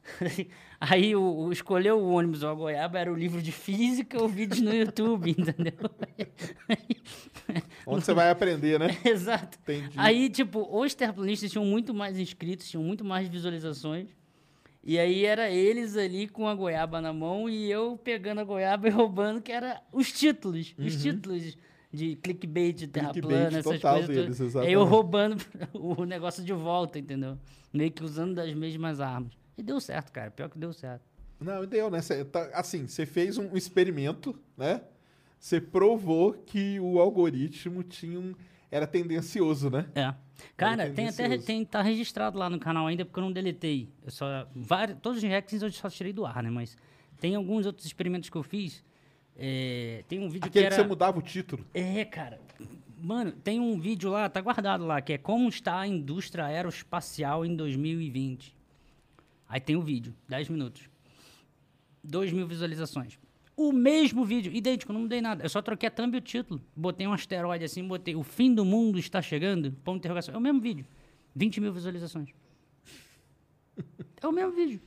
Aí 0.84 1.14
o, 1.14 1.22
o 1.22 1.52
escolher 1.52 1.92
o 1.92 2.08
ônibus 2.10 2.42
ou 2.42 2.50
a 2.50 2.54
goiaba 2.54 2.98
era 2.98 3.12
o 3.12 3.14
livro 3.14 3.40
de 3.40 3.52
física 3.52 4.20
ou 4.20 4.28
vídeo 4.28 4.64
no 4.64 4.74
YouTube, 4.74 5.30
entendeu? 5.38 5.74
Onde 7.86 8.04
você 8.04 8.12
vai 8.12 8.30
aprender, 8.30 8.80
né? 8.80 8.88
Exato. 9.04 9.58
Entendi. 9.62 9.94
Aí, 9.96 10.28
tipo, 10.28 10.68
os 10.76 10.92
terraplanistas 10.92 11.52
tinham 11.52 11.64
muito 11.64 11.94
mais 11.94 12.18
inscritos, 12.18 12.68
tinham 12.68 12.82
muito 12.82 13.04
mais 13.04 13.28
visualizações. 13.28 14.08
E 14.82 14.98
aí 14.98 15.24
era 15.24 15.48
eles 15.48 15.96
ali 15.96 16.26
com 16.26 16.48
a 16.48 16.54
goiaba 16.56 17.00
na 17.00 17.12
mão 17.12 17.48
e 17.48 17.70
eu 17.70 17.96
pegando 17.96 18.40
a 18.40 18.44
goiaba 18.44 18.88
e 18.88 18.90
roubando, 18.90 19.40
que 19.40 19.52
era 19.52 19.80
os 19.92 20.10
títulos. 20.10 20.74
Os 20.76 20.94
Uhum. 20.96 21.00
títulos 21.00 21.56
de 21.92 22.16
clickbait, 22.16 22.88
terra 22.88 23.12
Clickbait 23.12 23.38
plana, 23.42 23.58
essas 23.58 23.80
total 23.80 24.02
coisas. 24.02 24.38
deles, 24.38 24.54
eu 24.68 24.82
roubando 24.82 25.36
o 25.74 26.04
negócio 26.04 26.42
de 26.42 26.52
volta, 26.52 26.98
entendeu? 26.98 27.38
Meio 27.72 27.92
que 27.92 28.02
usando 28.02 28.34
das 28.34 28.52
mesmas 28.52 28.98
armas. 28.98 29.41
E 29.56 29.62
deu 29.62 29.80
certo, 29.80 30.12
cara. 30.12 30.30
Pior 30.30 30.48
que 30.48 30.58
deu 30.58 30.72
certo. 30.72 31.02
Não, 31.40 31.66
deu, 31.66 31.90
né? 31.90 32.00
Cê 32.00 32.24
tá- 32.24 32.50
assim, 32.54 32.86
você 32.86 33.04
fez 33.04 33.36
um 33.36 33.56
experimento, 33.56 34.38
né? 34.56 34.82
Você 35.38 35.60
provou 35.60 36.32
que 36.34 36.78
o 36.78 37.00
algoritmo 37.00 37.82
tinha 37.82 38.18
um, 38.18 38.34
era 38.70 38.86
tendencioso, 38.86 39.68
né? 39.68 39.86
É. 39.94 40.14
Cara, 40.56 40.90
tem 40.90 41.08
até 41.08 41.38
tem, 41.38 41.64
tá 41.64 41.82
registrado 41.82 42.38
lá 42.38 42.48
no 42.48 42.58
canal 42.58 42.86
ainda 42.86 43.04
porque 43.04 43.18
eu 43.18 43.24
não 43.24 43.32
deletei. 43.32 43.88
Eu 44.04 44.10
só 44.10 44.48
vários, 44.54 44.98
todos 45.00 45.18
os 45.18 45.24
reacts 45.24 45.62
eu 45.62 45.70
só 45.70 45.90
tirei 45.90 46.12
do 46.12 46.24
ar, 46.24 46.42
né? 46.42 46.50
Mas 46.50 46.76
tem 47.18 47.34
alguns 47.34 47.66
outros 47.66 47.86
experimentos 47.86 48.30
que 48.30 48.36
eu 48.36 48.42
fiz. 48.42 48.84
É, 49.36 50.04
tem 50.08 50.18
um 50.18 50.28
vídeo 50.28 50.46
Aquele 50.46 50.50
que 50.50 50.58
que 50.70 50.74
era 50.74 50.76
você 50.76 50.88
mudava 50.88 51.18
o 51.18 51.22
título. 51.22 51.64
É, 51.74 52.04
cara. 52.04 52.40
Mano, 53.00 53.32
tem 53.32 53.58
um 53.58 53.78
vídeo 53.80 54.10
lá, 54.10 54.28
tá 54.28 54.40
guardado 54.40 54.86
lá, 54.86 55.00
que 55.00 55.12
é 55.12 55.18
como 55.18 55.48
está 55.48 55.80
a 55.80 55.86
indústria 55.86 56.44
aeroespacial 56.44 57.44
em 57.44 57.56
2020. 57.56 58.54
Aí 59.52 59.60
tem 59.60 59.76
o 59.76 59.82
vídeo, 59.82 60.14
10 60.30 60.48
minutos. 60.48 60.88
2 62.02 62.32
mil 62.32 62.46
visualizações. 62.48 63.18
O 63.54 63.70
mesmo 63.70 64.24
vídeo, 64.24 64.50
idêntico, 64.50 64.94
não 64.94 65.02
mudei 65.02 65.20
nada. 65.20 65.44
Eu 65.44 65.48
só 65.50 65.60
troquei 65.60 65.88
a 65.88 65.90
thumb 65.90 66.14
e 66.14 66.18
o 66.18 66.22
título. 66.22 66.58
Botei 66.74 67.06
um 67.06 67.12
asteroide 67.12 67.62
assim, 67.66 67.86
botei 67.86 68.14
o 68.16 68.22
fim 68.22 68.54
do 68.54 68.64
mundo 68.64 68.98
está 68.98 69.20
chegando, 69.20 69.70
ponto 69.84 69.96
de 69.96 69.98
interrogação. 69.98 70.34
É 70.34 70.38
o 70.38 70.40
mesmo 70.40 70.58
vídeo. 70.58 70.86
20 71.36 71.60
mil 71.60 71.70
visualizações. 71.70 72.30
É 74.22 74.26
o 74.26 74.32
mesmo 74.32 74.52
vídeo. 74.52 74.80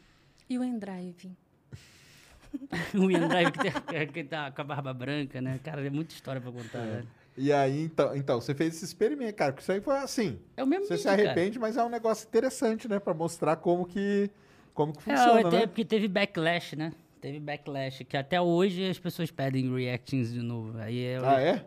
E 0.49 0.57
o 0.57 0.63
Endrive? 0.63 1.31
O 2.95 3.11
Ian 3.11 3.27
Drive 3.27 3.51
que, 3.51 3.59
tem- 3.59 4.07
que 4.07 4.23
tá 4.23 4.49
com 4.49 4.61
a 4.61 4.63
barba 4.63 4.93
branca, 4.93 5.41
né? 5.41 5.59
Cara, 5.61 5.85
é 5.85 5.89
muita 5.89 6.13
história 6.13 6.39
pra 6.41 6.49
contar, 6.51 6.85
velho. 6.85 7.07
E 7.37 7.51
aí, 7.51 7.83
então, 7.83 8.15
então, 8.15 8.39
você 8.39 8.55
fez 8.55 8.73
esse 8.75 8.85
experimento, 8.85 9.35
cara, 9.35 9.51
porque 9.51 9.61
isso 9.61 9.71
aí 9.73 9.81
foi 9.81 9.97
assim. 9.97 10.39
É 10.55 10.63
o 10.63 10.67
mesmo 10.67 10.85
Você 10.87 10.97
se 10.97 11.03
vídeo, 11.03 11.17
cara. 11.17 11.31
arrepende, 11.31 11.59
mas 11.59 11.75
é 11.75 11.83
um 11.83 11.89
negócio 11.89 12.25
interessante, 12.25 12.87
né? 12.87 12.97
Pra 12.97 13.13
mostrar 13.13 13.57
como 13.57 13.85
que, 13.85 14.29
como 14.75 14.93
que 14.93 14.99
É, 15.09 15.15
funciona, 15.17 15.47
até 15.47 15.59
né? 15.61 15.65
porque 15.67 15.83
teve 15.83 16.07
backlash, 16.07 16.75
né? 16.75 16.93
Teve 17.19 17.39
backlash, 17.39 18.03
que 18.03 18.15
até 18.15 18.39
hoje 18.39 18.87
as 18.87 18.99
pessoas 18.99 19.31
pedem 19.31 19.73
reactions 19.73 20.31
de 20.31 20.41
novo. 20.41 20.77
Aí 20.77 20.99
eu, 20.99 21.25
Ah, 21.27 21.41
é? 21.41 21.65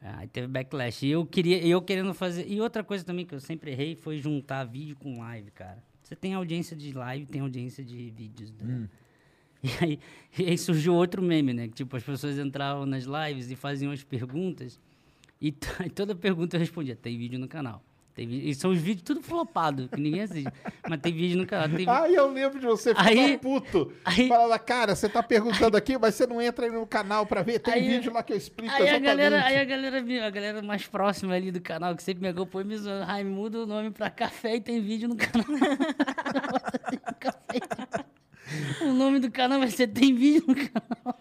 É, 0.00 0.08
aí 0.10 0.26
teve 0.28 0.48
backlash. 0.48 1.06
E 1.06 1.10
eu 1.10 1.24
queria, 1.24 1.64
eu 1.64 1.80
querendo 1.80 2.12
fazer. 2.14 2.46
E 2.48 2.60
outra 2.60 2.82
coisa 2.82 3.04
também 3.04 3.24
que 3.24 3.34
eu 3.34 3.38
sempre 3.40 3.70
errei 3.70 3.94
foi 3.94 4.18
juntar 4.18 4.64
vídeo 4.64 4.96
com 4.96 5.20
live, 5.20 5.50
cara. 5.52 5.80
Você 6.02 6.16
tem 6.16 6.34
audiência 6.34 6.74
de 6.76 6.92
live, 6.92 7.26
tem 7.26 7.40
audiência 7.42 7.84
de 7.84 8.10
vídeos. 8.10 8.50
Né? 8.52 8.88
E, 9.60 9.68
aí, 9.84 9.98
e 10.38 10.44
aí 10.50 10.56
surgiu 10.56 10.94
outro 10.94 11.20
meme, 11.20 11.52
né? 11.52 11.66
Que, 11.66 11.74
tipo, 11.74 11.96
as 11.96 12.02
pessoas 12.04 12.38
entravam 12.38 12.86
nas 12.86 13.02
lives 13.02 13.50
e 13.50 13.56
faziam 13.56 13.90
as 13.90 14.04
perguntas. 14.04 14.80
E, 15.42 15.52
aí 15.80 15.90
toda 15.90 16.14
pergunta 16.14 16.54
eu 16.54 16.60
respondia: 16.60 16.94
tem 16.94 17.18
vídeo 17.18 17.40
no 17.40 17.48
canal. 17.48 17.82
Tem 18.18 18.48
e 18.48 18.52
são 18.52 18.72
os 18.72 18.78
vídeos 18.80 19.04
tudo 19.04 19.22
flopado, 19.22 19.88
que 19.88 20.00
ninguém 20.00 20.22
assiste. 20.22 20.50
Mas 20.88 21.00
tem 21.00 21.12
vídeo 21.12 21.38
no 21.38 21.46
canal. 21.46 21.68
Tem 21.68 21.88
Aí 21.88 22.16
eu 22.16 22.28
lembro 22.32 22.58
de 22.58 22.66
você 22.66 22.90
ficar 22.90 23.06
Aí- 23.06 23.38
puto. 23.38 23.92
aí- 24.04 24.26
Falando, 24.26 24.58
cara, 24.58 24.96
você 24.96 25.08
tá 25.08 25.22
perguntando 25.22 25.76
aqui, 25.76 25.96
mas 25.96 26.16
você 26.16 26.26
não 26.26 26.42
entra 26.42 26.66
aí 26.66 26.72
no 26.72 26.84
canal 26.84 27.24
pra 27.24 27.42
ver. 27.42 27.60
Tem 27.60 27.74
Aí- 27.74 27.88
vídeo 27.88 28.12
lá 28.12 28.24
que 28.24 28.32
eu 28.32 28.36
explico 28.36 28.74
Aí 28.74 28.80
a, 28.82 28.84
exatamente. 28.96 29.06
galera, 29.06 29.44
aí 29.44 29.56
a 29.60 29.64
galera, 29.64 30.26
a 30.26 30.30
galera 30.30 30.62
mais 30.62 30.84
próxima 30.84 31.32
ali 31.34 31.52
do 31.52 31.60
canal, 31.60 31.94
que 31.94 32.02
sempre 32.02 32.22
me 32.22 32.28
acompanha, 32.28 32.64
me 32.66 32.76
zoando. 32.76 33.04
Ai, 33.06 33.22
muda 33.22 33.60
o 33.60 33.66
nome 33.66 33.92
pra 33.92 34.10
café 34.10 34.56
e 34.56 34.60
tem 34.60 34.80
vídeo 34.80 35.08
no 35.08 35.14
canal. 35.16 35.46
Café. 37.20 37.60
o 38.82 38.92
nome 38.94 39.20
do 39.20 39.30
canal 39.30 39.60
vai 39.60 39.70
ser 39.70 39.86
Tem 39.86 40.12
Vídeo 40.14 40.42
no 40.48 40.54
canal. 40.56 41.16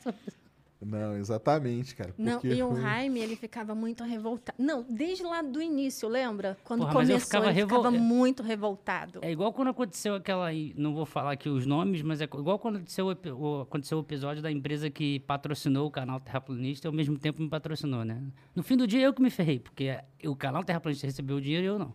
Não, 0.79 1.15
exatamente, 1.17 1.95
cara. 1.95 2.13
Não, 2.17 2.33
porque 2.39 2.53
e 2.55 2.61
o 2.61 2.75
Jaime, 2.75 3.19
ele 3.19 3.35
ficava 3.35 3.73
muito 3.73 4.03
revoltado. 4.03 4.55
Não, 4.61 4.85
desde 4.87 5.23
lá 5.23 5.41
do 5.41 5.59
início, 5.61 6.07
lembra? 6.07 6.55
Quando 6.63 6.81
Porra, 6.81 6.93
mas 6.93 7.09
eu 7.09 7.15
começou, 7.15 7.25
ficava 7.27 7.45
ele 7.47 7.53
revol- 7.53 7.77
ficava 7.79 7.97
muito 7.97 8.43
revoltado. 8.43 9.19
É 9.23 9.31
igual 9.31 9.51
quando 9.51 9.69
aconteceu 9.69 10.13
aquela. 10.15 10.45
aí, 10.47 10.73
Não 10.77 10.93
vou 10.93 11.05
falar 11.05 11.31
aqui 11.31 11.49
os 11.49 11.65
nomes, 11.65 12.01
mas 12.03 12.21
é 12.21 12.25
igual 12.25 12.59
quando 12.59 12.75
aconteceu 12.75 13.07
o, 13.07 13.61
aconteceu 13.61 13.97
o 13.97 14.01
episódio 14.01 14.41
da 14.43 14.51
empresa 14.51 14.89
que 14.89 15.19
patrocinou 15.21 15.87
o 15.87 15.91
canal 15.91 16.19
Terraplanista 16.19 16.87
e 16.87 16.89
ao 16.89 16.93
mesmo 16.93 17.17
tempo 17.17 17.41
me 17.41 17.49
patrocinou, 17.49 18.05
né? 18.05 18.21
No 18.55 18.61
fim 18.61 18.77
do 18.77 18.85
dia 18.85 19.01
eu 19.01 19.13
que 19.13 19.21
me 19.21 19.29
ferrei, 19.31 19.59
porque 19.59 19.97
o 20.25 20.35
canal 20.35 20.63
Terraplanista 20.63 21.07
recebeu 21.07 21.37
o 21.37 21.41
dinheiro 21.41 21.63
e 21.63 21.67
eu 21.67 21.79
não. 21.79 21.93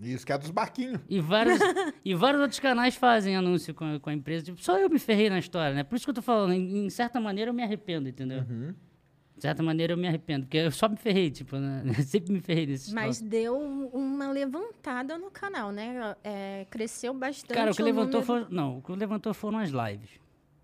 Isso 0.00 0.26
que 0.26 0.32
é 0.32 0.38
dos 0.38 0.50
barquinhos. 0.50 1.00
E 1.08 1.20
vários, 1.20 1.58
e 2.04 2.14
vários 2.14 2.40
outros 2.42 2.58
canais 2.60 2.94
fazem 2.96 3.36
anúncio 3.36 3.72
com, 3.74 3.84
a- 3.84 4.00
com 4.00 4.10
a 4.10 4.14
empresa. 4.14 4.44
Tipo, 4.46 4.60
só 4.62 4.78
eu 4.78 4.90
me 4.90 4.98
ferrei 4.98 5.30
na 5.30 5.38
história, 5.38 5.74
né? 5.74 5.84
Por 5.84 5.96
isso 5.96 6.04
que 6.04 6.10
eu 6.10 6.14
tô 6.14 6.22
falando, 6.22 6.52
em, 6.54 6.86
em 6.86 6.90
certa 6.90 7.20
maneira 7.20 7.50
eu 7.50 7.54
me 7.54 7.62
arrependo, 7.62 8.08
entendeu? 8.08 8.40
Uhum. 8.48 8.74
De 9.36 9.42
certa 9.42 9.62
maneira 9.62 9.92
eu 9.92 9.96
me 9.96 10.06
arrependo, 10.06 10.44
porque 10.46 10.58
eu 10.58 10.70
só 10.70 10.88
me 10.88 10.96
ferrei, 10.96 11.30
tipo, 11.30 11.56
né? 11.56 11.82
Sempre 12.04 12.32
me 12.32 12.40
ferrei 12.40 12.66
nesse 12.66 12.92
Mas 12.94 13.20
deu 13.20 13.58
uma 13.92 14.30
levantada 14.30 15.16
no 15.18 15.30
canal, 15.30 15.70
né? 15.72 16.16
É, 16.24 16.66
cresceu 16.70 17.14
bastante. 17.14 17.54
Cara, 17.56 17.70
o 17.70 17.74
que 17.74 17.82
levantou 17.82 18.20
número- 18.20 18.46
foi. 18.46 18.54
Não, 18.54 18.78
o 18.78 18.82
que 18.82 18.92
levantou 18.92 19.32
foram 19.34 19.58
as 19.58 19.70
lives. 19.70 20.10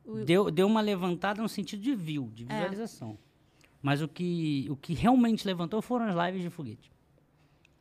O- 0.04 0.24
Deu, 0.24 0.50
deu 0.50 0.66
uma 0.66 0.80
levantada 0.80 1.40
no 1.42 1.48
sentido 1.48 1.80
de 1.82 1.94
view, 1.94 2.30
de 2.34 2.44
visualização. 2.44 3.18
Mas 3.80 4.00
o 4.02 4.08
que, 4.08 4.66
o 4.70 4.76
que 4.76 4.94
realmente 4.94 5.46
levantou 5.46 5.80
foram 5.82 6.06
as 6.06 6.26
lives 6.26 6.42
de 6.42 6.50
foguete. 6.50 6.90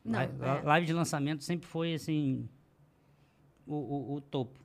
Não, 0.08 0.20
Li- 0.20 0.30
é. 0.40 0.62
Live 0.62 0.86
de 0.86 0.92
lançamento 0.92 1.44
sempre 1.44 1.66
foi 1.68 1.94
assim. 1.94 2.48
O, 3.66 3.74
o, 3.74 4.14
o 4.14 4.20
topo. 4.20 4.58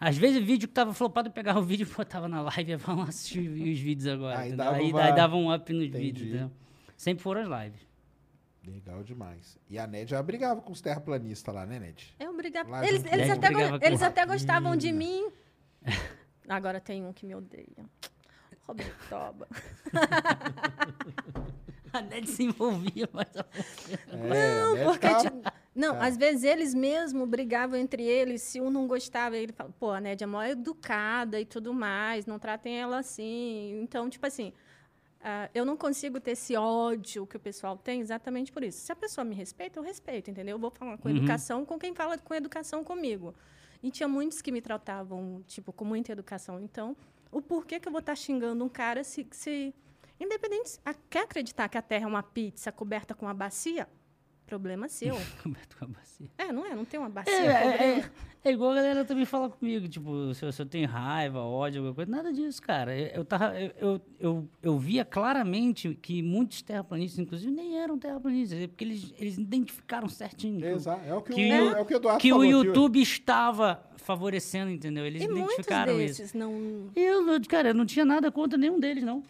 Às 0.00 0.16
vezes 0.16 0.42
o 0.42 0.44
vídeo 0.44 0.66
que 0.68 0.74
tava 0.74 0.92
flopado, 0.92 1.28
eu 1.28 1.32
pegava 1.32 1.60
o 1.60 1.62
vídeo 1.62 1.86
e 1.88 1.94
botava 1.94 2.26
na 2.28 2.42
live 2.42 2.72
e 2.72 2.76
vamos 2.76 3.08
assistir 3.08 3.48
os 3.48 3.78
vídeos 3.78 4.08
agora. 4.08 4.38
Aí 4.40 4.52
dava 4.52 4.76
aí, 4.76 4.90
uma- 4.90 5.02
aí 5.04 5.14
dava 5.14 5.36
um 5.36 5.54
up 5.54 5.72
nos 5.72 5.84
Entendi. 5.84 6.02
vídeos. 6.04 6.28
entendeu? 6.28 6.50
Sempre 6.96 7.22
foram 7.22 7.42
as 7.42 7.64
lives. 7.64 7.80
Legal 8.66 9.02
demais. 9.02 9.58
E 9.68 9.78
a 9.78 9.86
Ned 9.86 10.10
já 10.10 10.22
brigava 10.22 10.60
com 10.60 10.72
os 10.72 10.80
terraplanistas 10.80 11.52
lá, 11.54 11.66
né, 11.66 11.78
Ned? 11.80 12.14
Eu 12.18 12.36
brigava. 12.36 12.70
Lá 12.70 12.86
Eles, 12.86 13.04
eles, 13.04 13.30
até, 13.30 13.48
go- 13.48 13.54
brigava 13.56 13.78
com 13.80 13.86
eles 13.86 14.02
até 14.02 14.26
gostavam 14.26 14.76
de 14.76 14.90
mim. 14.92 15.28
Agora 16.48 16.80
tem 16.80 17.04
um 17.04 17.12
que 17.12 17.24
me 17.26 17.34
odeia. 17.34 17.66
Roberto 18.66 19.08
Toba. 19.08 19.48
A 21.98 22.00
Ned 22.00 22.28
se 22.28 22.44
envolvia, 22.44 23.08
mas. 23.12 23.28
É, 23.36 24.62
a 24.62 24.72
Ned 24.74 24.84
Porque, 24.84 25.14
tipo, 25.16 25.42
não, 25.74 26.00
às 26.00 26.16
vezes 26.16 26.44
eles 26.44 26.74
mesmos 26.74 27.28
brigavam 27.28 27.78
entre 27.78 28.02
eles. 28.02 28.42
Se 28.42 28.60
um 28.60 28.70
não 28.70 28.86
gostava, 28.86 29.36
ele 29.36 29.52
fala, 29.52 29.70
pô, 29.78 29.90
a 29.90 30.00
Nédia 30.00 30.24
é 30.24 30.26
mó 30.26 30.42
educada 30.42 31.40
e 31.40 31.44
tudo 31.44 31.72
mais, 31.74 32.26
não 32.26 32.38
tratem 32.38 32.78
ela 32.80 32.98
assim. 32.98 33.78
Então, 33.82 34.08
tipo 34.08 34.26
assim, 34.26 34.52
ah, 35.22 35.48
eu 35.54 35.64
não 35.64 35.76
consigo 35.76 36.18
ter 36.20 36.32
esse 36.32 36.56
ódio 36.56 37.26
que 37.26 37.36
o 37.36 37.40
pessoal 37.40 37.76
tem 37.76 38.00
exatamente 38.00 38.50
por 38.52 38.62
isso. 38.64 38.80
Se 38.80 38.92
a 38.92 38.96
pessoa 38.96 39.24
me 39.24 39.34
respeita, 39.34 39.78
eu 39.78 39.82
respeito, 39.82 40.30
entendeu? 40.30 40.56
Eu 40.56 40.58
vou 40.58 40.70
falar 40.70 40.98
com 40.98 41.08
Uhum. 41.08 41.16
educação 41.16 41.64
com 41.64 41.78
quem 41.78 41.94
fala 41.94 42.18
com 42.18 42.34
educação 42.34 42.82
comigo. 42.82 43.34
E 43.82 43.90
tinha 43.90 44.08
muitos 44.08 44.40
que 44.40 44.52
me 44.52 44.60
tratavam, 44.60 45.42
tipo, 45.46 45.72
com 45.72 45.84
muita 45.84 46.12
educação. 46.12 46.60
Então, 46.60 46.96
o 47.30 47.40
porquê 47.42 47.80
que 47.80 47.88
eu 47.88 47.92
vou 47.92 47.98
estar 48.00 48.14
xingando 48.14 48.64
um 48.64 48.68
cara 48.68 49.02
se... 49.04 49.26
se 49.32 49.74
independente... 50.20 50.78
Quer 51.10 51.24
acreditar 51.24 51.68
que 51.68 51.76
a 51.78 51.82
Terra 51.82 52.04
é 52.04 52.08
uma 52.08 52.22
pizza 52.22 52.70
coberta 52.72 53.14
com 53.14 53.26
uma 53.26 53.34
bacia? 53.34 53.88
Problema 54.46 54.86
seu. 54.86 55.16
Coberto 55.42 55.76
com 55.78 55.84
a 55.86 55.88
bacia. 55.88 56.26
É, 56.36 56.52
não 56.52 56.66
é? 56.66 56.74
Não 56.74 56.84
tem 56.84 57.00
uma 57.00 57.08
bacia. 57.08 57.32
É, 57.32 57.46
é, 57.46 57.62
cobrindo? 57.62 58.10
é, 58.44 58.48
é 58.50 58.52
igual 58.52 58.72
a 58.72 58.74
galera 58.74 59.04
também 59.04 59.24
fala 59.24 59.48
comigo, 59.48 59.88
tipo, 59.88 60.34
se 60.34 60.44
eu, 60.44 60.52
se 60.52 60.60
eu 60.60 60.66
tenho 60.66 60.86
raiva, 60.86 61.38
ódio, 61.40 61.78
alguma 61.80 61.94
coisa. 61.94 62.10
Nada 62.10 62.30
disso, 62.32 62.60
cara. 62.60 62.94
Eu, 62.94 63.06
eu, 63.14 63.24
tava, 63.24 63.58
eu, 63.58 63.72
eu, 63.78 64.02
eu, 64.20 64.48
eu 64.62 64.78
via 64.78 65.06
claramente 65.06 65.94
que 66.02 66.20
muitos 66.22 66.60
terraplanistas, 66.60 67.18
inclusive, 67.20 67.50
nem 67.50 67.78
eram 67.78 67.98
terraplanistas, 67.98 68.60
é 68.60 68.66
porque 68.66 68.84
eles, 68.84 69.14
eles 69.18 69.38
identificaram 69.38 70.06
certinho. 70.08 70.60
o- 70.60 70.68
Exato. 70.68 71.02
É 71.06 71.14
o 71.14 71.22
que, 71.22 71.32
que 71.32 71.40
o, 71.40 71.64
o- 71.72 71.76
é 71.76 71.80
o 71.80 71.86
que 71.86 71.94
o 71.94 71.96
Eduardo 71.96 72.20
que 72.20 72.32
o 72.32 72.36
falou 72.36 72.58
aqui, 72.60 72.66
YouTube 72.68 73.00
estava 73.00 73.82
favorecendo, 73.96 74.70
entendeu? 74.70 75.06
Eles 75.06 75.22
E 75.22 75.28
muitos 75.28 75.44
identificaram 75.52 75.98
isso. 75.98 76.18
desses 76.20 76.34
não... 76.34 76.90
E 76.94 77.00
eu, 77.00 77.22
não- 77.22 77.40
cara, 77.42 77.68
eu 77.68 77.74
não 77.74 77.86
tinha 77.86 78.04
nada 78.04 78.30
contra 78.30 78.58
nenhum 78.58 78.78
deles, 78.78 79.02
não. 79.02 79.22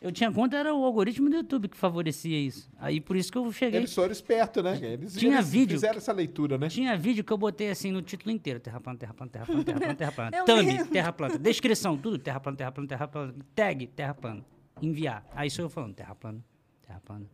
Eu 0.00 0.12
tinha 0.12 0.30
contra 0.30 0.58
era 0.58 0.74
o 0.74 0.84
algoritmo 0.84 1.30
do 1.30 1.36
YouTube 1.36 1.68
que 1.68 1.76
favorecia 1.76 2.38
isso. 2.38 2.70
Aí 2.78 3.00
por 3.00 3.16
isso 3.16 3.32
que 3.32 3.38
eu 3.38 3.50
cheguei. 3.50 3.80
Eles 3.80 3.94
foram 3.94 4.12
espertos, 4.12 4.62
né? 4.62 4.78
Eles, 4.82 5.14
Tinha 5.14 5.36
eles 5.36 5.48
vídeo. 5.48 5.74
fizeram 5.76 5.96
essa 5.96 6.12
leitura, 6.12 6.58
né? 6.58 6.68
Tinha 6.68 6.96
vídeo 6.96 7.24
que 7.24 7.32
eu 7.32 7.38
botei 7.38 7.70
assim 7.70 7.90
no 7.90 8.02
título 8.02 8.30
inteiro: 8.30 8.60
Terra 8.60 8.80
plana, 8.80 8.98
Terra 8.98 9.14
plana, 9.14 9.30
Terra 9.32 9.46
plana, 9.46 9.64
Terra 9.64 9.78
plana, 9.80 9.94
Terra 9.94 10.12
plana. 10.12 10.30
Thumb. 10.44 10.84
Terra 10.90 11.12
plana. 11.12 11.38
Descrição, 11.38 11.96
tudo 11.96 12.18
Terra 12.18 12.38
plana, 12.38 12.56
Terra 12.58 12.72
plana, 12.72 12.88
Terra 12.88 13.08
plana. 13.08 13.34
Tag, 13.54 13.86
Terra 13.88 14.14
plana. 14.14 14.44
Enviar. 14.82 15.26
Aí 15.34 15.48
sou 15.50 15.64
eu 15.64 15.70
falando: 15.70 15.94
Terra 15.94 16.14
plana, 16.14 16.44
Terra 16.82 17.00
plana, 17.04 17.26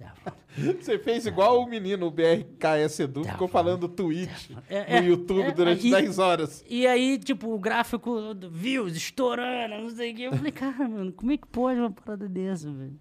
Plana. 0.00 0.76
Você 0.80 0.98
fez 0.98 1.26
igual 1.26 1.62
o 1.62 1.66
menino, 1.68 2.06
o 2.06 2.10
BRKS 2.10 3.00
Edu, 3.00 3.22
Tá 3.22 3.32
ficou 3.32 3.46
falando 3.48 3.88
tweet 3.88 4.56
É, 4.68 4.96
é, 4.96 5.00
no 5.00 5.06
YouTube 5.08 5.42
é, 5.48 5.52
durante 5.52 5.86
e- 5.86 5.90
10 5.90 6.18
horas. 6.18 6.64
E 6.68 6.86
aí, 6.86 7.18
tipo, 7.18 7.52
o 7.54 7.58
gráfico 7.58 8.34
do 8.34 8.50
views 8.50 8.96
estourando, 8.96 9.76
não 9.82 9.90
sei 9.90 10.12
o 10.12 10.14
quê. 10.16 10.22
Eu 10.22 10.32
falei, 10.36 10.52
cara, 10.52 10.88
mano, 10.88 11.12
como 11.12 11.30
é 11.32 11.36
que 11.36 11.46
pode 11.46 11.78
uma 11.78 11.90
parada 11.90 12.28
dessa, 12.28 12.70
velho? 12.72 12.98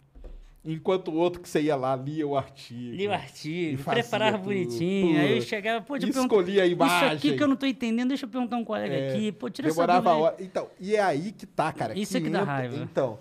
Enquanto 0.64 1.08
o 1.10 1.16
outro 1.16 1.42
que 1.42 1.48
você 1.48 1.62
ia 1.62 1.76
lá, 1.76 1.96
lia 1.96 2.28
o 2.28 2.36
artigo. 2.38 2.94
Li 2.96 3.08
o 3.08 3.14
artigo, 3.14 3.82
preparava 3.82 4.38
tudo, 4.38 4.44
bonitinho. 4.48 5.18
Aí 5.20 5.38
eu 5.38 5.42
chegava, 5.42 5.82
pô, 5.84 5.98
deixa 5.98 6.18
eu 6.20 6.22
Escolhia 6.24 6.64
a 6.64 6.68
perguntar. 6.68 6.86
Isso 6.86 6.96
aqui 7.06 7.12
imagem. 7.16 7.38
que 7.38 7.44
eu 7.44 7.48
não 7.48 7.56
tô 7.56 7.66
entendendo, 7.66 8.10
deixa 8.10 8.26
eu 8.26 8.30
perguntar 8.30 8.58
um 8.58 8.66
colega 8.66 8.94
É, 8.94 9.14
aqui. 9.14 9.32
Pô, 9.32 9.50
tira 9.50 9.70
essa 9.70 9.76
Demorava 9.76 10.02
dúvida 10.02 10.16
aí. 10.18 10.22
hora. 10.34 10.36
Então, 10.44 10.68
e 10.80 10.96
é 10.96 11.02
aí 11.02 11.32
que 11.32 11.46
tá, 11.46 11.72
cara. 11.72 11.98
Isso 11.98 12.18
é 12.18 12.22
que 12.22 12.30
dá 12.30 12.44
raiva. 12.44 12.76
Então, 12.76 13.18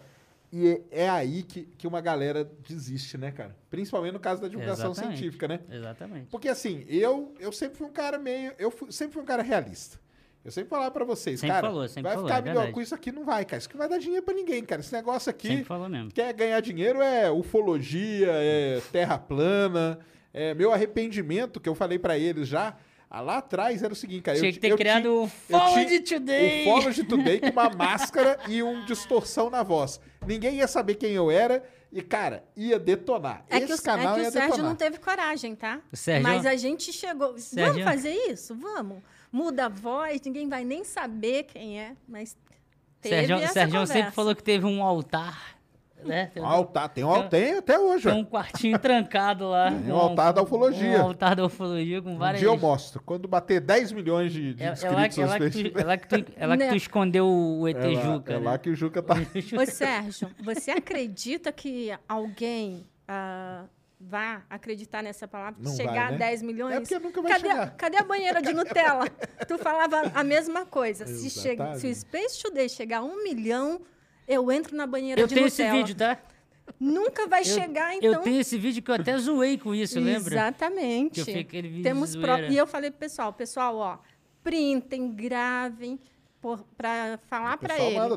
E 0.52 0.80
é, 0.90 1.08
aí 1.10 1.42
que, 1.42 1.62
que 1.76 1.86
uma 1.86 2.00
galera 2.00 2.50
desiste, 2.66 3.18
né, 3.18 3.30
cara? 3.30 3.54
Principalmente 3.68 4.12
no 4.14 4.20
caso 4.20 4.40
da 4.40 4.48
divulgação 4.48 4.92
Exatamente. 4.92 5.18
científica, 5.18 5.46
né? 5.46 5.60
Exatamente. 5.70 6.26
Porque 6.30 6.48
assim, 6.48 6.84
eu, 6.88 7.34
eu 7.38 7.52
sempre 7.52 7.76
fui 7.76 7.86
um 7.86 7.92
cara 7.92 8.18
meio. 8.18 8.52
Eu 8.58 8.70
fui- 8.70 8.90
sempre 8.90 9.12
fui 9.14 9.22
um 9.22 9.26
cara 9.26 9.42
realista. 9.42 9.98
Eu 10.44 10.50
sempre 10.50 10.70
falava 10.70 10.90
pra 10.90 11.04
vocês, 11.04 11.40
Sempre 11.40 11.54
cara, 11.56 11.68
falou, 11.68 11.86
sempre 11.88 12.02
vai 12.04 12.12
falou, 12.14 12.28
ficar 12.28 12.38
é 12.38 12.42
verdade. 12.42 12.72
com 12.72 12.80
isso 12.80 12.94
aqui, 12.94 13.12
não 13.12 13.24
vai, 13.24 13.44
cara. 13.44 13.58
Isso 13.58 13.68
aqui 13.68 13.76
não 13.76 13.80
vai 13.86 13.88
dar 13.90 13.98
dinheiro 14.02 14.24
pra 14.24 14.32
ninguém, 14.32 14.64
cara. 14.64 14.80
Esse 14.80 14.92
negócio 14.94 15.28
aqui. 15.28 15.48
Sempre 15.48 15.64
falou 15.64 15.88
mesmo. 15.88 16.10
Quer 16.10 16.32
ganhar 16.32 16.58
dinheiro 16.60 17.02
é 17.02 17.30
ufologia, 17.30 18.28
é 18.30 18.80
terra 18.90 19.18
plana. 19.18 19.98
É 20.32 20.54
meu 20.54 20.72
arrependimento, 20.72 21.60
que 21.60 21.68
eu 21.68 21.74
falei 21.74 21.98
pra 21.98 22.16
eles 22.18 22.48
já. 22.48 22.74
Ah, 23.10 23.20
Lá 23.20 23.38
atrás 23.38 23.82
era 23.82 23.92
o 23.92 23.96
seguinte, 23.96 24.22
cara. 24.22 24.36
Tinha 24.38 24.50
eu, 24.50 24.52
que 24.54 24.60
ter 24.60 24.70
eu 24.70 24.76
criado 24.76 25.30
ti- 25.48 25.54
o 25.54 25.86
ti- 25.86 26.00
Today. 26.14 26.62
O 26.62 26.64
Follow 26.64 26.90
de 26.90 27.04
Today 27.04 27.40
com 27.40 27.50
uma 27.50 27.70
máscara 27.74 28.38
e 28.48 28.62
um 28.62 28.84
distorção 28.84 29.48
na 29.50 29.62
voz. 29.62 30.00
Ninguém 30.26 30.56
ia 30.56 30.68
saber 30.68 30.96
quem 30.96 31.12
eu 31.12 31.30
era 31.30 31.62
e, 31.90 32.02
cara, 32.02 32.44
ia 32.54 32.78
detonar. 32.78 33.44
É 33.48 33.58
que, 33.60 33.72
Esse 33.72 33.80
o, 33.80 33.84
canal 33.84 34.12
é 34.12 34.16
que 34.16 34.22
ia 34.22 34.28
o 34.28 34.32
Sérgio 34.32 34.50
detonar. 34.50 34.68
não 34.70 34.76
teve 34.76 34.98
coragem, 34.98 35.54
tá? 35.54 35.80
O 35.90 35.96
Sérgio- 35.96 36.22
Mas 36.22 36.44
a 36.44 36.54
gente 36.56 36.92
chegou. 36.92 37.38
Sérgio- 37.38 37.72
Vamos 37.72 37.84
fazer 37.84 38.12
isso? 38.30 38.54
Vamos. 38.54 38.98
Muda 39.32 39.66
a 39.66 39.68
voz, 39.68 40.20
ninguém 40.22 40.48
vai 40.48 40.64
nem 40.64 40.84
saber 40.84 41.44
quem 41.44 41.80
é, 41.80 41.94
mas 42.06 42.36
teve 43.00 43.14
Sérgio, 43.16 43.36
essa 43.36 43.52
Sérgio 43.52 43.72
conversa. 43.80 43.92
sempre 43.94 44.10
falou 44.12 44.34
que 44.34 44.42
teve 44.42 44.66
um 44.66 44.82
altar, 44.82 45.57
né? 46.04 46.30
Tem 46.32 46.42
um- 46.42 46.46
Altar, 46.46 46.88
tem 46.88 47.04
um 47.04 47.08
altar, 47.08 47.28
tem 47.30 47.58
até 47.58 47.78
hoje. 47.78 48.08
tem 48.10 48.20
um 48.20 48.24
quartinho 48.24 48.78
trancado 48.78 49.48
lá. 49.48 49.70
Tem 49.70 49.82
com 49.82 49.90
um 49.90 49.96
altar 49.96 50.32
da 50.32 50.42
ufologia. 50.42 50.98
Um 50.98 51.02
altar 51.02 51.36
da 51.36 51.44
ufologia 51.44 52.00
com 52.02 52.14
Um 52.14 52.18
várias... 52.18 52.40
dia 52.40 52.48
eu 52.48 52.56
mostro. 52.56 53.02
Quando 53.04 53.26
bater 53.28 53.60
10 53.60 53.92
milhões 53.92 54.32
de, 54.32 54.54
de 54.54 54.62
É, 54.62 54.66
é 54.68 54.72
inscritos 54.72 54.96
lá, 54.96 55.08
que- 55.08 55.20
é, 55.20 55.22
nos 55.24 55.30
lá 55.30 55.38
que 55.38 55.48
tu, 55.50 55.52
Facebook, 55.52 55.80
é, 55.80 55.84
lá 55.84 55.96
que 55.96 56.08
tu, 56.08 56.32
é 56.36 56.46
lá 56.46 56.56
que 56.56 56.68
tu 56.68 56.76
escondeu 56.76 57.26
o 57.28 57.68
ET 57.68 57.76
é 57.76 57.86
lá, 57.88 58.02
Juca, 58.02 58.32
é 58.32 58.38
né? 58.38 58.44
lá 58.44 58.58
que 58.58 58.70
o 58.70 58.74
Juca 58.74 59.02
tá. 59.02 59.14
Ô, 59.60 59.66
Sérgio, 59.66 60.30
você 60.42 60.70
acredita 60.70 61.52
que 61.52 61.92
alguém 62.08 62.86
ah, 63.06 63.64
vá 64.00 64.42
acreditar 64.48 65.02
nessa 65.02 65.26
palavra? 65.26 65.56
Não 65.60 65.74
chegar 65.74 65.92
vai, 65.92 66.10
né? 66.10 66.14
a 66.14 66.18
10 66.30 66.42
milhões? 66.42 66.74
É 66.74 66.80
porque 66.80 66.98
nunca 66.98 67.20
vai 67.22 67.32
cadê, 67.32 67.48
chegar. 67.48 67.70
cadê 67.76 67.96
a 67.98 68.04
banheira 68.04 68.40
de 68.40 68.52
Nutella? 68.52 69.06
tu 69.48 69.58
falava 69.58 70.02
a 70.14 70.22
mesma 70.22 70.64
coisa. 70.64 71.06
Se, 71.06 71.28
chega, 71.30 71.74
se 71.74 71.86
o 71.88 71.94
Space 71.94 72.40
Today 72.42 72.68
chegar 72.68 72.98
a 72.98 73.02
um 73.02 73.22
milhão, 73.24 73.80
eu 74.28 74.52
entro 74.52 74.76
na 74.76 74.86
banheira 74.86 75.20
Eu 75.20 75.26
de 75.26 75.34
tenho 75.34 75.46
esse 75.46 75.62
Nutella. 75.62 75.78
vídeo, 75.78 75.96
tá? 75.96 76.18
Nunca 76.78 77.26
vai 77.26 77.40
Eu, 77.40 77.44
chegar, 77.46 77.94
então. 77.96 78.12
eu 78.12 78.20
tenho 78.20 78.40
esse 78.40 78.58
vídeo 78.58 78.82
que 78.82 78.90
eu 78.90 78.94
até 78.94 79.16
zoei 79.18 79.56
com 79.58 79.74
isso, 79.74 79.98
lembra? 79.98 80.34
Exatamente. 80.34 81.24
Que 81.24 81.30
eu 81.32 81.40
aquele 81.40 81.68
vídeo 81.68 81.82
Temos. 81.82 82.14
E 82.50 82.56
eu 82.56 82.66
falei 82.66 82.90
pro 82.90 83.00
pessoal, 83.00 83.32
pessoal, 83.32 83.76
ó, 83.76 83.98
printem, 84.44 85.10
gravem 85.10 85.98
por, 86.40 86.62
pra 86.76 87.18
falar 87.26 87.56
pra 87.56 87.70
pessoal 87.70 87.88
ele. 87.90 87.98
manda, 87.98 88.16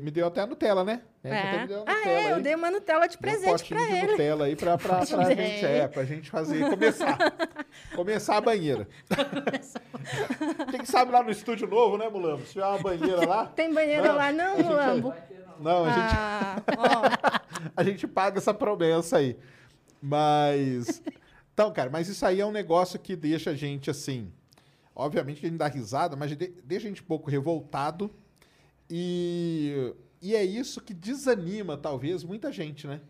me 0.00 0.10
deu 0.10 0.26
até 0.26 0.40
a 0.40 0.46
Nutella, 0.46 0.82
né? 0.82 1.02
É. 1.22 1.38
Até 1.38 1.60
me 1.60 1.66
deu 1.68 1.78
a 1.78 1.84
Ah, 1.86 1.94
Nutella 1.94 2.18
é, 2.18 2.30
eu 2.32 2.34
aí. 2.36 2.42
dei 2.42 2.54
uma 2.56 2.70
Nutella 2.70 3.06
de 3.06 3.16
um 3.16 3.20
presente 3.20 3.50
potinho 3.50 3.78
pra 3.80 3.86
de 3.88 3.96
ele. 3.96 4.10
Nutella 4.12 4.44
aí 4.46 4.56
pra, 4.56 4.78
pra, 4.78 5.06
pra 5.06 5.24
Dei. 5.28 5.36
gente, 5.36 5.66
é, 5.66 5.86
pra 5.86 6.04
gente 6.04 6.30
fazer, 6.30 6.68
começar. 6.70 7.18
começar 7.94 8.36
a 8.38 8.40
banheira. 8.40 8.88
Quem 10.70 10.84
sabe 10.84 11.12
lá 11.12 11.22
no 11.22 11.30
estúdio 11.30 11.68
novo, 11.68 11.96
né, 11.98 12.08
Mulambo? 12.08 12.44
Se 12.46 12.52
tiver 12.54 12.66
uma 12.66 12.78
banheira 12.78 13.26
lá. 13.26 13.46
Tem 13.46 13.72
banheira 13.72 14.08
Não, 14.08 14.16
lá, 14.16 14.32
não, 14.32 14.52
a 14.54 14.56
gente- 14.56 14.66
Mulambo? 14.66 15.14
Não, 15.62 15.84
a 15.84 15.90
gente, 15.92 16.14
Ah, 16.16 17.42
a 17.76 17.82
gente 17.84 18.06
paga 18.06 18.38
essa 18.38 18.52
promessa 18.52 19.18
aí. 19.18 19.36
Mas. 20.00 21.02
Então, 21.54 21.72
cara, 21.72 21.90
mas 21.90 22.08
isso 22.08 22.24
aí 22.26 22.40
é 22.40 22.46
um 22.46 22.50
negócio 22.52 22.98
que 22.98 23.14
deixa 23.14 23.50
a 23.50 23.54
gente 23.54 23.90
assim. 23.90 24.32
Obviamente 24.94 25.40
que 25.40 25.46
a 25.46 25.48
gente 25.48 25.58
dá 25.58 25.68
risada, 25.68 26.16
mas 26.16 26.36
de- 26.36 26.52
deixa 26.64 26.86
a 26.86 26.88
gente 26.88 27.02
um 27.02 27.06
pouco 27.06 27.30
revoltado. 27.30 28.10
E, 28.90 29.94
e 30.20 30.34
é 30.34 30.44
isso 30.44 30.80
que 30.80 30.92
desanima, 30.92 31.76
talvez, 31.76 32.22
muita 32.24 32.52
gente, 32.52 32.86
né? 32.86 33.00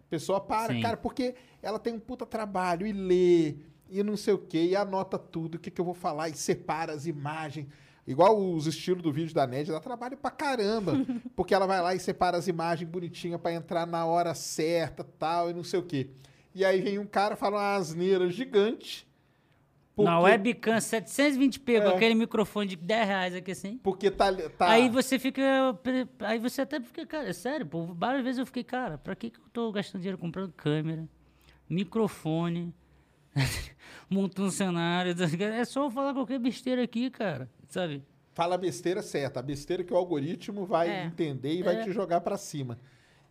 A 0.00 0.10
pessoa 0.10 0.40
para, 0.40 0.72
Sim. 0.72 0.80
cara, 0.80 0.96
porque 0.96 1.34
ela 1.62 1.78
tem 1.78 1.94
um 1.94 1.98
puta 1.98 2.24
trabalho 2.26 2.86
e 2.86 2.92
lê, 2.92 3.56
e 3.90 4.02
não 4.02 4.16
sei 4.16 4.34
o 4.34 4.38
quê, 4.38 4.64
e 4.66 4.76
anota 4.76 5.18
tudo, 5.18 5.56
o 5.56 5.58
que, 5.58 5.70
que 5.70 5.80
eu 5.80 5.84
vou 5.84 5.94
falar, 5.94 6.28
e 6.28 6.34
separa 6.34 6.92
as 6.92 7.06
imagens. 7.06 7.66
Igual 8.06 8.38
os 8.38 8.66
estilos 8.66 9.02
do 9.02 9.10
vídeo 9.12 9.34
da 9.34 9.46
Ned, 9.46 9.70
dá 9.70 9.80
trabalho 9.80 10.16
pra 10.16 10.30
caramba. 10.30 10.92
porque 11.34 11.54
ela 11.54 11.66
vai 11.66 11.80
lá 11.80 11.94
e 11.94 11.98
separa 12.00 12.36
as 12.36 12.46
imagens 12.48 12.88
bonitinhas 12.88 13.40
pra 13.40 13.52
entrar 13.52 13.86
na 13.86 14.04
hora 14.04 14.34
certa, 14.34 15.02
tal, 15.02 15.50
e 15.50 15.54
não 15.54 15.64
sei 15.64 15.80
o 15.80 15.82
quê. 15.82 16.10
E 16.54 16.64
aí 16.64 16.80
vem 16.80 16.98
um 16.98 17.06
cara, 17.06 17.34
fala 17.34 17.56
uma 17.56 17.74
asneira 17.76 18.28
gigante. 18.30 19.06
Na 19.96 20.18
porque- 20.18 20.30
webcam 20.32 20.76
720p 20.76 21.80
com 21.80 21.88
É. 21.90 21.94
aquele 21.94 22.14
microfone 22.16 22.66
de 22.68 22.76
10 22.76 23.06
reais 23.06 23.34
aqui 23.34 23.52
assim. 23.52 23.78
Porque 23.78 24.10
tá. 24.10 24.32
tá 24.58 24.68
Aí 24.70 24.88
você 24.88 25.18
fica. 25.20 25.42
Aí 26.20 26.38
você 26.40 26.62
até 26.62 26.80
fica, 26.80 27.06
cara, 27.06 27.28
é 27.28 27.32
sério, 27.32 27.64
pô, 27.64 27.86
várias 27.94 28.24
vezes 28.24 28.38
eu 28.40 28.46
fiquei, 28.46 28.64
cara, 28.64 28.98
pra 28.98 29.14
que, 29.14 29.30
que 29.30 29.38
eu 29.38 29.44
tô 29.52 29.70
gastando 29.72 30.00
dinheiro 30.02 30.18
comprando 30.18 30.52
câmera, 30.52 31.08
microfone, 31.70 32.74
montando 34.08 34.50
cenário? 34.50 35.14
É 35.54 35.64
só 35.64 35.84
eu 35.84 35.90
falar 35.90 36.12
qualquer 36.14 36.38
besteira 36.38 36.82
aqui, 36.82 37.10
cara, 37.10 37.48
sabe? 37.68 38.02
fala 38.32 38.56
a 38.56 38.58
besteira 38.58 39.00
certa, 39.00 39.38
a 39.38 39.42
besteira 39.42 39.84
que 39.84 39.92
o 39.92 39.96
algoritmo 39.96 40.66
vai 40.66 40.88
É. 40.90 41.04
entender 41.04 41.54
e 41.54 41.62
vai 41.62 41.76
É. 41.76 41.84
te 41.84 41.92
jogar 41.92 42.20
pra 42.20 42.36
cima. 42.36 42.76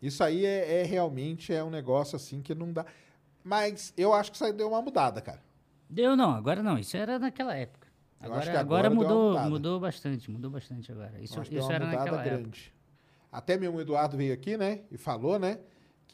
Isso 0.00 0.24
aí 0.24 0.46
é, 0.46 0.80
é 0.80 0.82
realmente 0.82 1.52
é 1.52 1.62
um 1.62 1.68
negócio 1.68 2.16
assim 2.16 2.40
que 2.40 2.54
não 2.54 2.72
dá. 2.72 2.86
Mas 3.42 3.92
eu 3.98 4.14
acho 4.14 4.30
que 4.30 4.36
isso 4.36 4.44
aí 4.46 4.52
deu 4.54 4.68
uma 4.68 4.80
mudada, 4.80 5.20
cara. 5.20 5.42
Deu 5.90 6.16
não, 6.16 6.30
agora 6.30 6.62
não, 6.62 6.78
isso 6.78 6.96
era 6.96 7.18
naquela 7.18 7.54
época. 7.54 7.86
Agora, 8.18 8.40
agora, 8.40 8.60
agora 8.60 8.90
mudou, 8.90 9.38
mudou 9.50 9.78
bastante, 9.78 10.30
mudou 10.30 10.50
bastante 10.50 10.90
agora. 10.90 11.12
Isso, 11.20 11.38
isso 11.42 11.70
era 11.70 11.84
naquela 11.84 12.22
época. 12.22 12.36
grande. 12.38 12.72
Até 13.30 13.58
mesmo 13.58 13.76
o 13.76 13.80
Eduardo 13.82 14.16
veio 14.16 14.32
aqui, 14.32 14.56
né? 14.56 14.80
E 14.90 14.96
falou, 14.96 15.38
né? 15.38 15.58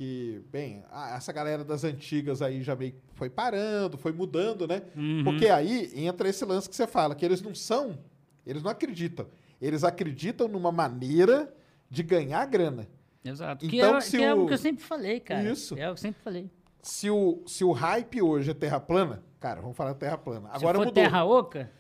Que, 0.04 0.42
bem, 0.50 0.82
essa 1.14 1.30
galera 1.30 1.62
das 1.62 1.84
antigas 1.84 2.40
aí 2.40 2.62
já 2.62 2.74
meio 2.74 2.92
que 2.92 2.98
foi 3.12 3.28
parando, 3.28 3.98
foi 3.98 4.12
mudando, 4.12 4.66
né? 4.66 4.80
Uhum. 4.96 5.22
Porque 5.24 5.46
aí 5.48 5.92
entra 5.94 6.26
esse 6.26 6.42
lance 6.42 6.70
que 6.70 6.74
você 6.74 6.86
fala, 6.86 7.14
que 7.14 7.22
eles 7.22 7.42
não 7.42 7.54
são, 7.54 7.98
eles 8.46 8.62
não 8.62 8.70
acreditam. 8.70 9.26
Eles 9.60 9.84
acreditam 9.84 10.48
numa 10.48 10.72
maneira 10.72 11.52
de 11.90 12.02
ganhar 12.02 12.46
grana. 12.46 12.88
Exato. 13.22 13.68
que 13.68 13.76
Então, 13.76 13.98
é, 13.98 14.00
se 14.00 14.16
que 14.16 14.24
é 14.24 14.34
o- 14.34 14.44
o 14.44 14.46
que 14.46 14.54
eu 14.54 14.58
sempre 14.58 14.82
falei, 14.82 15.20
cara. 15.20 15.42
Isso. 15.52 15.74
É 15.74 15.82
o 15.90 15.92
que 15.92 15.92
eu 15.92 15.96
sempre 15.98 16.22
falei. 16.22 16.50
Se 16.80 17.10
o, 17.10 17.42
se 17.46 17.62
o 17.62 17.72
hype 17.72 18.22
hoje 18.22 18.52
é 18.52 18.54
terra 18.54 18.80
plana, 18.80 19.22
cara, 19.38 19.60
vamos 19.60 19.76
falar 19.76 19.92
terra 19.92 20.16
plana. 20.16 20.48
Se 20.48 20.56
Agora 20.56 20.78
for 20.78 20.86
mudou. 20.86 20.94
terra 20.94 21.24
oca, 21.26 21.70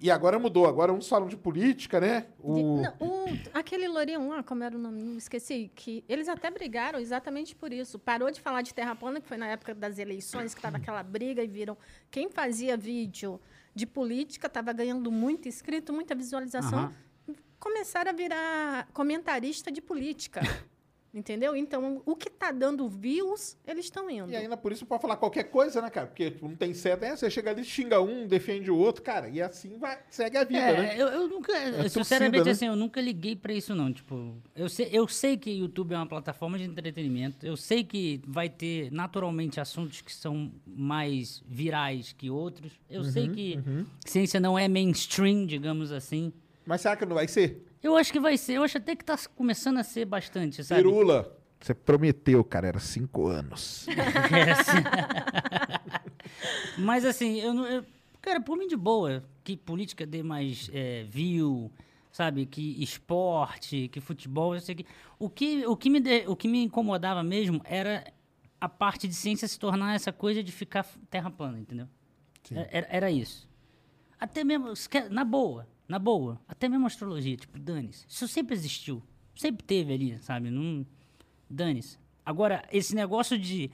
E 0.00 0.10
agora 0.10 0.38
mudou. 0.38 0.66
Agora 0.66 0.92
uns 0.92 1.06
falam 1.08 1.28
de 1.28 1.36
política, 1.36 2.00
né? 2.00 2.20
de- 2.22 2.26
O... 2.42 2.80
não, 2.82 2.94
o- 3.00 3.38
aquele 3.52 3.86
lourinho 3.86 4.26
lá, 4.28 4.42
como 4.42 4.64
era 4.64 4.74
o 4.74 4.78
nome? 4.78 5.02
Não 5.02 5.18
esqueci. 5.18 5.70
Que 5.74 6.02
eles 6.08 6.28
até 6.28 6.50
brigaram 6.50 6.98
exatamente 6.98 7.54
por 7.54 7.70
isso. 7.72 7.98
Parou 7.98 8.30
de 8.30 8.40
falar 8.40 8.62
de 8.62 8.72
terra 8.72 8.94
plana, 8.94 9.20
que 9.20 9.28
foi 9.28 9.36
na 9.36 9.46
época 9.48 9.74
das 9.74 9.98
eleições, 9.98 10.54
que 10.54 10.58
estava 10.60 10.78
aquela 10.78 11.02
briga, 11.02 11.42
e 11.44 11.46
viram 11.46 11.76
quem 12.10 12.30
fazia 12.30 12.76
vídeo 12.76 13.38
de 13.74 13.86
política 13.86 14.46
estava 14.46 14.72
ganhando 14.72 15.12
muito 15.12 15.46
inscrito, 15.48 15.92
muita 15.92 16.14
visualização. 16.14 16.78
Aham. 16.78 16.94
Começaram 17.58 18.10
a 18.10 18.14
virar 18.14 18.88
comentarista 18.94 19.70
de 19.70 19.82
política. 19.82 20.40
Entendeu? 21.12 21.56
Então, 21.56 22.00
o 22.06 22.14
que 22.14 22.28
está 22.28 22.52
dando 22.52 22.88
views, 22.88 23.56
eles 23.66 23.86
estão 23.86 24.08
indo. 24.08 24.30
E 24.30 24.36
ainda 24.36 24.56
por 24.56 24.70
isso 24.70 24.86
pode 24.86 25.02
falar 25.02 25.16
qualquer 25.16 25.44
coisa, 25.44 25.82
né, 25.82 25.90
cara? 25.90 26.06
Porque 26.06 26.30
tipo, 26.30 26.46
não 26.48 26.54
tem 26.54 26.72
certo. 26.72 27.02
É, 27.02 27.16
você 27.16 27.28
chega 27.28 27.50
ali, 27.50 27.64
xinga 27.64 28.00
um, 28.00 28.28
defende 28.28 28.70
o 28.70 28.76
outro, 28.76 29.02
cara. 29.02 29.28
E 29.28 29.42
assim 29.42 29.76
vai, 29.76 29.98
segue 30.08 30.36
a 30.36 30.44
vida, 30.44 30.60
É, 30.60 30.76
né? 30.76 30.94
eu, 30.96 31.08
eu 31.08 31.28
nunca, 31.28 31.52
torcida, 31.52 31.88
sinceramente, 31.88 32.44
né? 32.44 32.50
assim, 32.52 32.66
eu 32.66 32.76
nunca 32.76 33.00
liguei 33.00 33.34
pra 33.34 33.52
isso, 33.52 33.74
não. 33.74 33.92
Tipo, 33.92 34.36
eu 34.54 34.68
sei, 34.68 34.88
eu 34.92 35.08
sei 35.08 35.36
que 35.36 35.50
YouTube 35.50 35.92
é 35.94 35.96
uma 35.96 36.06
plataforma 36.06 36.56
de 36.56 36.64
entretenimento. 36.64 37.44
Eu 37.44 37.56
sei 37.56 37.82
que 37.82 38.20
vai 38.24 38.48
ter, 38.48 38.92
naturalmente, 38.92 39.58
assuntos 39.60 40.00
que 40.00 40.12
são 40.14 40.52
mais 40.64 41.42
virais 41.48 42.12
que 42.16 42.30
outros. 42.30 42.72
Eu 42.88 43.02
sei 43.02 43.26
Uhum, 43.26 43.34
que 43.34 43.58
ciência 44.06 44.38
não 44.38 44.56
é 44.56 44.68
mainstream, 44.68 45.44
digamos 45.44 45.90
assim. 45.90 46.32
Mas 46.64 46.82
será 46.82 46.96
que 46.96 47.04
não 47.04 47.14
vai 47.16 47.26
ser? 47.26 47.66
Eu 47.82 47.96
acho 47.96 48.12
que 48.12 48.20
vai 48.20 48.36
ser, 48.36 48.54
eu 48.54 48.62
acho 48.62 48.78
até 48.78 48.94
que 48.94 49.04
tá 49.04 49.16
começando 49.34 49.78
a 49.78 49.82
ser 49.82 50.04
bastante, 50.04 50.62
sabe? 50.62 50.82
Pirula. 50.82 51.36
Você 51.60 51.74
prometeu, 51.74 52.42
cara, 52.42 52.68
era 52.68 52.78
cinco 52.80 53.26
anos. 53.26 53.86
É, 53.88 54.50
assim. 54.52 54.82
Mas 56.78 57.04
assim, 57.04 57.38
eu 57.40 57.52
não. 57.52 57.66
eu- 57.66 57.84
cara, 58.20 58.40
por 58.40 58.56
mim 58.56 58.66
de 58.66 58.76
boa, 58.76 59.22
que 59.44 59.56
política 59.56 60.06
dê 60.06 60.22
mais 60.22 60.70
é, 60.72 61.04
view, 61.04 61.70
sabe? 62.10 62.46
Que 62.46 62.82
esporte, 62.82 63.88
que 63.88 64.00
futebol, 64.00 64.54
eu 64.54 64.60
sei 64.60 64.74
que. 64.74 64.86
O 65.18 65.28
que, 65.28 65.66
o, 65.66 65.76
que 65.76 65.90
me 65.90 66.00
de- 66.00 66.24
o 66.26 66.34
que 66.36 66.48
me 66.48 66.62
incomodava 66.64 67.22
mesmo 67.22 67.60
era 67.64 68.10
a 68.60 68.68
parte 68.68 69.06
de 69.08 69.14
ciência 69.14 69.46
se 69.48 69.58
tornar 69.58 69.94
essa 69.94 70.12
coisa 70.12 70.42
de 70.42 70.52
ficar 70.52 70.86
terra 71.10 71.30
plana, 71.30 71.58
entendeu? 71.58 71.88
É- 72.54 72.68
Era, 72.78 72.86
era 72.90 73.10
isso. 73.10 73.48
Até 74.18 74.44
mesmo, 74.44 74.72
na 75.10 75.24
boa, 75.24 75.66
na 75.90 75.98
boa, 75.98 76.40
até 76.46 76.68
mesmo 76.68 76.86
astrologia, 76.86 77.36
tipo, 77.36 77.58
dane-se. 77.58 78.06
Isso 78.08 78.28
sempre 78.28 78.54
existiu. 78.54 79.02
Sempre 79.34 79.64
teve 79.64 79.92
ali, 79.92 80.18
sabe? 80.20 80.48
Não. 80.48 80.86
Dane-se. 81.48 81.98
Agora, 82.24 82.62
esse 82.70 82.94
negócio 82.94 83.36
de 83.36 83.72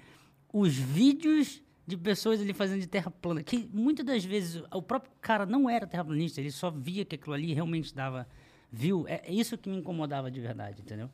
os 0.51 0.75
vídeos 0.75 1.63
de 1.87 1.95
pessoas 1.95 2.41
ali 2.41 2.55
fazendo 2.55 2.81
de 2.81 2.87
terra 2.87 3.11
plana, 3.11 3.43
que 3.43 3.69
muitas 3.71 4.05
das 4.05 4.25
vezes 4.25 4.63
o 4.73 4.81
próprio 4.81 5.13
cara 5.21 5.45
não 5.45 5.69
era 5.69 5.87
terraplanista, 5.87 6.41
ele 6.41 6.51
só 6.51 6.71
via 6.71 7.05
que 7.05 7.17
aquilo 7.17 7.35
ali 7.35 7.53
realmente 7.53 7.95
dava 7.95 8.27
view. 8.73 9.05
É, 9.07 9.21
é 9.27 9.33
isso 9.35 9.59
que 9.59 9.69
me 9.69 9.77
incomodava 9.77 10.31
de 10.31 10.41
verdade, 10.41 10.81
entendeu? 10.81 11.11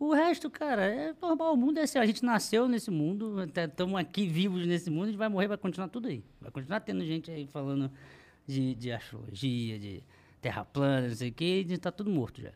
O 0.00 0.14
resto, 0.14 0.48
cara, 0.48 0.86
é 0.86 1.14
normal. 1.20 1.52
O 1.52 1.56
mundo 1.58 1.78
é 1.78 1.82
assim. 1.82 1.98
A 1.98 2.06
gente 2.06 2.24
nasceu 2.24 2.66
nesse 2.66 2.90
mundo, 2.90 3.36
estamos 3.44 4.00
aqui 4.00 4.26
vivos 4.26 4.66
nesse 4.66 4.88
mundo, 4.88 5.04
a 5.04 5.06
gente 5.08 5.18
vai 5.18 5.28
morrer, 5.28 5.48
vai 5.48 5.58
continuar 5.58 5.88
tudo 5.88 6.08
aí. 6.08 6.24
Vai 6.40 6.50
continuar 6.50 6.80
tendo 6.80 7.04
gente 7.04 7.30
aí 7.30 7.46
falando 7.46 7.90
de, 8.46 8.74
de 8.74 8.90
astrologia, 8.90 9.78
de 9.78 10.02
terra 10.42 10.64
plana, 10.64 11.08
não 11.08 11.14
sei 11.14 11.30
o 11.30 11.32
quê, 11.32 11.60
e 11.62 11.64
a 11.64 11.68
gente 11.68 11.78
tá 11.78 11.90
tudo 11.90 12.10
morto 12.10 12.42
já. 12.42 12.52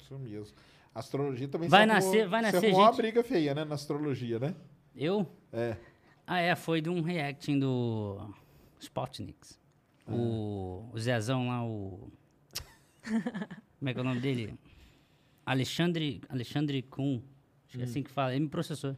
Isso 0.00 0.18
mesmo. 0.18 0.54
Astrologia 0.94 1.46
também 1.48 1.68
Vai 1.68 1.84
se 1.84 1.90
arrumou- 1.90 2.10
nascer- 2.14 2.28
vai 2.28 2.42
nascer 2.42 2.56
arrumou 2.58 2.80
uma 2.80 2.86
gente- 2.86 2.96
briga 2.96 3.22
feia, 3.22 3.54
né? 3.54 3.64
Na 3.64 3.74
astrologia, 3.74 4.38
né? 4.38 4.54
Eu? 4.96 5.30
É. 5.52 5.76
Ah, 6.26 6.40
é, 6.40 6.54
foi 6.56 6.80
de 6.80 6.88
um 6.88 7.02
reacting 7.02 7.58
do 7.58 8.34
Spotniks. 8.80 9.58
O, 10.06 10.88
o 10.92 10.98
Zezão 10.98 11.48
lá, 11.48 11.64
o. 11.64 12.10
Como 13.78 13.88
é 13.88 13.92
que 13.92 13.98
é 13.98 14.02
o 14.02 14.04
nome 14.04 14.20
dele? 14.20 14.58
Alexandre, 15.44 16.20
Alexandre 16.28 16.82
Kuhn. 16.82 17.20
Acho 17.66 17.76
que 17.76 17.82
é 17.82 17.84
assim 17.84 18.02
que 18.02 18.10
fala. 18.10 18.32
Ele 18.34 18.44
me 18.44 18.48
processou. 18.50 18.96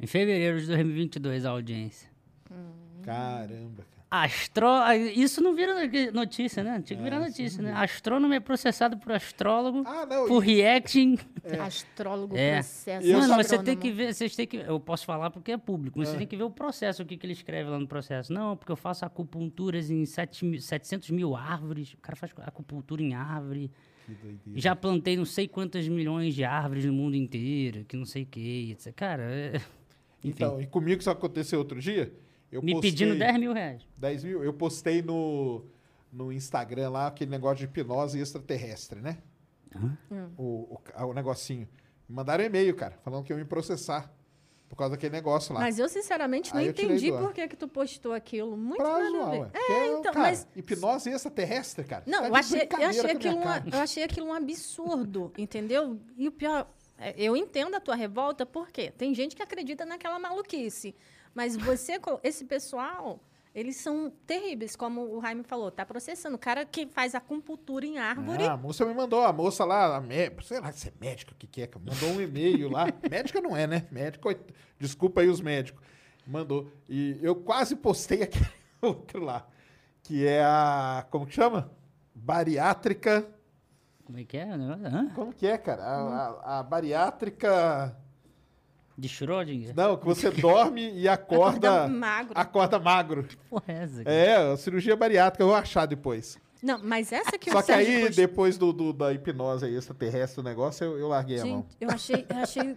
Em 0.00 0.06
fevereiro 0.06 0.60
de 0.60 0.66
2022, 0.66 1.44
a 1.44 1.50
audiência. 1.50 2.10
Caramba, 3.02 3.84
cara. 3.90 3.97
Astro... 4.10 4.66
Isso 5.14 5.42
não 5.42 5.54
vira 5.54 5.74
notícia, 6.12 6.64
né? 6.64 6.80
Tinha 6.82 6.96
que 6.96 7.02
virar 7.02 7.20
notícia, 7.20 7.62
né? 7.62 7.72
Astrônomo 7.74 8.32
é 8.32 8.40
processado 8.40 8.96
por 8.96 9.12
astrólogo 9.12 9.82
Ah, 9.86 10.06
não. 10.06 10.26
por 10.26 10.42
e- 10.42 10.56
reacting. 10.56 11.18
Astrólogo 11.60 12.34
É. 12.36 12.54
processo. 12.54 13.06
Mano, 13.12 13.34
você 13.34 13.58
tem 13.62 13.76
que 13.76 13.90
ver, 13.92 14.14
vocês 14.14 14.34
têm 14.34 14.46
que. 14.46 14.56
Eu 14.56 14.80
posso 14.80 15.04
falar 15.04 15.30
porque 15.30 15.52
é 15.52 15.58
público, 15.58 15.98
mas 15.98 16.08
você 16.08 16.16
tem 16.16 16.26
que 16.26 16.36
ver 16.36 16.44
o 16.44 16.50
processo, 16.50 17.02
o 17.02 17.06
que, 17.06 17.16
que 17.18 17.26
ele 17.26 17.34
escreve 17.34 17.68
lá 17.68 17.78
no 17.78 17.86
processo. 17.86 18.32
Não, 18.32 18.56
porque 18.56 18.72
eu 18.72 18.76
faço 18.76 19.04
acupunturas 19.04 19.90
em 19.90 20.04
sete 20.06 20.44
mil- 20.44 20.60
700 20.60 21.10
mil 21.10 21.36
árvores. 21.36 21.92
O 21.92 21.98
cara 21.98 22.16
faz 22.16 22.32
acupuntura 22.46 23.02
em 23.02 23.12
árvore. 23.14 23.70
Já 24.54 24.74
plantei 24.74 25.18
não 25.18 25.26
sei 25.26 25.46
quantas 25.46 25.86
milhões 25.86 26.34
de 26.34 26.42
árvores 26.44 26.86
no 26.86 26.94
mundo 26.94 27.14
inteiro, 27.14 27.84
que 27.84 27.94
não 27.94 28.06
sei 28.06 28.22
o 28.22 28.26
que, 28.26 28.70
etc. 28.72 28.94
Cara, 28.94 29.22
é- 29.24 29.52
enfim. 30.24 30.30
Então, 30.44 30.58
e 30.62 30.66
comigo 30.66 30.98
isso 30.98 31.10
aconteceu 31.10 31.58
outro 31.58 31.78
dia? 31.78 32.10
Eu 32.50 32.62
me 32.62 32.72
postei 32.72 32.90
pedindo 32.90 33.18
10 33.18 33.38
mil 33.38 33.52
reais. 33.52 33.82
10 33.96 34.24
mil. 34.24 34.42
Eu 34.44 34.52
postei 34.52 35.02
no, 35.02 35.64
no 36.12 36.32
Instagram 36.32 36.90
lá 36.90 37.06
aquele 37.08 37.30
negócio 37.30 37.58
de 37.58 37.64
hipnose 37.64 38.18
extraterrestre, 38.18 39.00
né? 39.00 39.18
O, 40.36 40.74
o, 40.74 40.78
ca- 40.82 41.04
o 41.06 41.12
negocinho. 41.12 41.68
Me 42.08 42.16
mandaram 42.16 42.42
e-mail, 42.44 42.74
cara, 42.74 42.96
falando 43.04 43.24
que 43.24 43.32
iam 43.32 43.38
me 43.38 43.44
processar 43.44 44.10
por 44.68 44.76
causa 44.76 44.92
daquele 44.92 45.12
negócio 45.12 45.54
lá. 45.54 45.60
Mas 45.60 45.78
eu, 45.78 45.88
sinceramente, 45.88 46.52
não 46.54 46.60
eu 46.60 46.70
entendi 46.70 47.10
por 47.10 47.32
que, 47.32 47.46
que 47.48 47.56
tu 47.56 47.68
postou 47.68 48.12
aquilo. 48.12 48.56
Muito 48.56 48.76
pra 48.82 48.88
nada 48.98 49.04
a 49.06 49.10
zoar, 49.10 49.30
ué. 49.40 49.50
É, 49.52 49.58
Porque, 49.58 49.72
então, 49.98 50.12
cara, 50.14 50.18
mas... 50.28 50.48
hipnose 50.56 51.10
extraterrestre, 51.10 51.84
cara. 51.84 52.04
Não, 52.06 52.20
Tá 52.22 52.28
eu 52.28 52.34
achei, 52.34 52.60
eu, 52.70 52.86
achei 52.88 53.10
aquilo 53.10 53.36
um, 53.38 53.42
cara. 53.42 53.64
eu 53.72 53.78
achei 53.78 54.02
aquilo 54.02 54.26
um 54.26 54.32
absurdo, 54.32 55.32
entendeu? 55.38 55.98
E 56.16 56.28
o 56.28 56.32
pior, 56.32 56.66
é, 56.98 57.14
eu 57.16 57.36
entendo 57.36 57.74
a 57.74 57.80
tua 57.80 57.94
revolta, 57.94 58.44
porque 58.46 58.90
tem 58.90 59.14
gente 59.14 59.36
que 59.36 59.42
acredita 59.42 59.84
naquela 59.86 60.18
maluquice. 60.18 60.94
Mas 61.38 61.56
você, 61.56 62.00
esse 62.24 62.44
pessoal, 62.44 63.20
eles 63.54 63.76
são 63.76 64.12
terríveis, 64.26 64.74
como 64.74 65.02
o 65.16 65.20
Jaime 65.22 65.44
falou, 65.44 65.70
tá 65.70 65.86
processando. 65.86 66.34
O 66.34 66.38
cara 66.38 66.64
que 66.66 66.84
faz 66.88 67.14
acupuntura 67.14 67.86
em 67.86 67.96
árvore. 67.96 68.42
Ah, 68.42 68.54
a 68.54 68.56
moça 68.56 68.84
me 68.84 68.92
mandou, 68.92 69.22
a 69.22 69.32
moça 69.32 69.64
lá, 69.64 69.98
a 69.98 70.00
mé- 70.00 70.32
sei 70.42 70.58
lá 70.58 70.72
se 70.72 70.88
é 70.88 70.92
médica, 71.00 71.30
o 71.32 71.36
que 71.36 71.46
que 71.46 71.62
é, 71.62 71.70
mandou 71.78 72.08
um 72.10 72.20
e-mail 72.20 72.68
lá. 72.68 72.86
Médica 73.08 73.40
não 73.40 73.56
é, 73.56 73.68
né? 73.68 73.86
Médico, 73.92 74.28
desculpa 74.80 75.20
aí 75.20 75.28
os 75.28 75.40
médicos. 75.40 75.80
Mandou. 76.26 76.72
E 76.88 77.16
eu 77.22 77.36
quase 77.36 77.76
postei 77.76 78.24
aquele 78.24 78.44
outro 78.82 79.22
lá, 79.22 79.46
que 80.02 80.26
é 80.26 80.42
a, 80.42 81.06
como 81.08 81.24
que 81.24 81.34
chama? 81.34 81.70
Bariátrica, 82.16 83.28
Como 84.04 84.18
é 84.18 84.24
que 84.24 84.36
é? 84.38 84.42
Hã? 84.42 85.08
como 85.14 85.32
que 85.32 85.46
é, 85.46 85.56
cara? 85.56 85.84
A, 85.84 85.98
a- 86.56 86.58
a 86.58 86.62
bariátrica, 86.64 87.96
De 88.98 89.08
Schrödinger? 89.08 89.72
não, 89.76 89.96
que 89.96 90.04
você 90.04 90.28
dorme 90.28 90.90
e 90.92 91.06
acorda, 91.08 91.68
Acorda 91.84 91.88
magro. 91.88 92.32
acorda 92.34 92.78
magro. 92.80 93.28
Porra, 93.48 93.64
é 93.68 93.72
essa? 93.84 94.02
É, 94.02 94.36
a 94.52 94.56
cirurgia 94.56 94.96
bariátrica, 94.96 95.42
eu 95.44 95.46
vou 95.48 95.56
achar 95.56 95.86
depois. 95.86 96.36
Não, 96.60 96.80
mas 96.82 97.12
essa 97.12 97.38
que 97.38 97.48
Só 97.52 97.62
que 97.62 97.70
aí, 97.70 98.00
postou- 98.00 98.16
depois 98.16 98.58
do, 98.58 98.72
do- 98.72 98.92
da 98.92 99.12
hipnose 99.12 99.64
aí, 99.66 99.76
extraterrestre, 99.76 100.40
o 100.40 100.42
negócio, 100.42 100.82
eu, 100.84 100.98
eu 100.98 101.06
larguei 101.06 101.38
a 101.40 101.46
mão. 101.46 101.58
Gente, 101.60 101.76
eu 101.80 101.90
achei, 101.90 102.26
eu 102.28 102.36
achei 102.38 102.76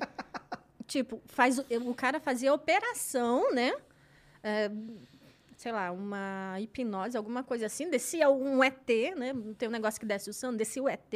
tipo, 0.85 1.19
faz, 1.25 1.57
o- 1.57 1.65
o 1.89 1.95
cara 1.95 2.19
fazia 2.19 2.53
operação, 2.53 3.51
né? 3.51 3.73
É, 4.43 4.69
sei 5.57 5.71
lá, 5.71 5.91
uma 5.91 6.59
hipnose, 6.59 7.17
alguma 7.17 7.43
coisa 7.43 7.65
assim, 7.65 7.89
descia 7.89 8.29
um 8.29 8.63
ET, 8.63 8.87
né? 9.17 9.33
Tem 9.57 9.67
um 9.67 9.71
negócio 9.71 9.99
que 9.99 10.05
desce 10.05 10.29
o 10.29 10.33
sangue, 10.33 10.57
descia 10.57 10.83
o 10.83 10.87
ET, 10.87 11.13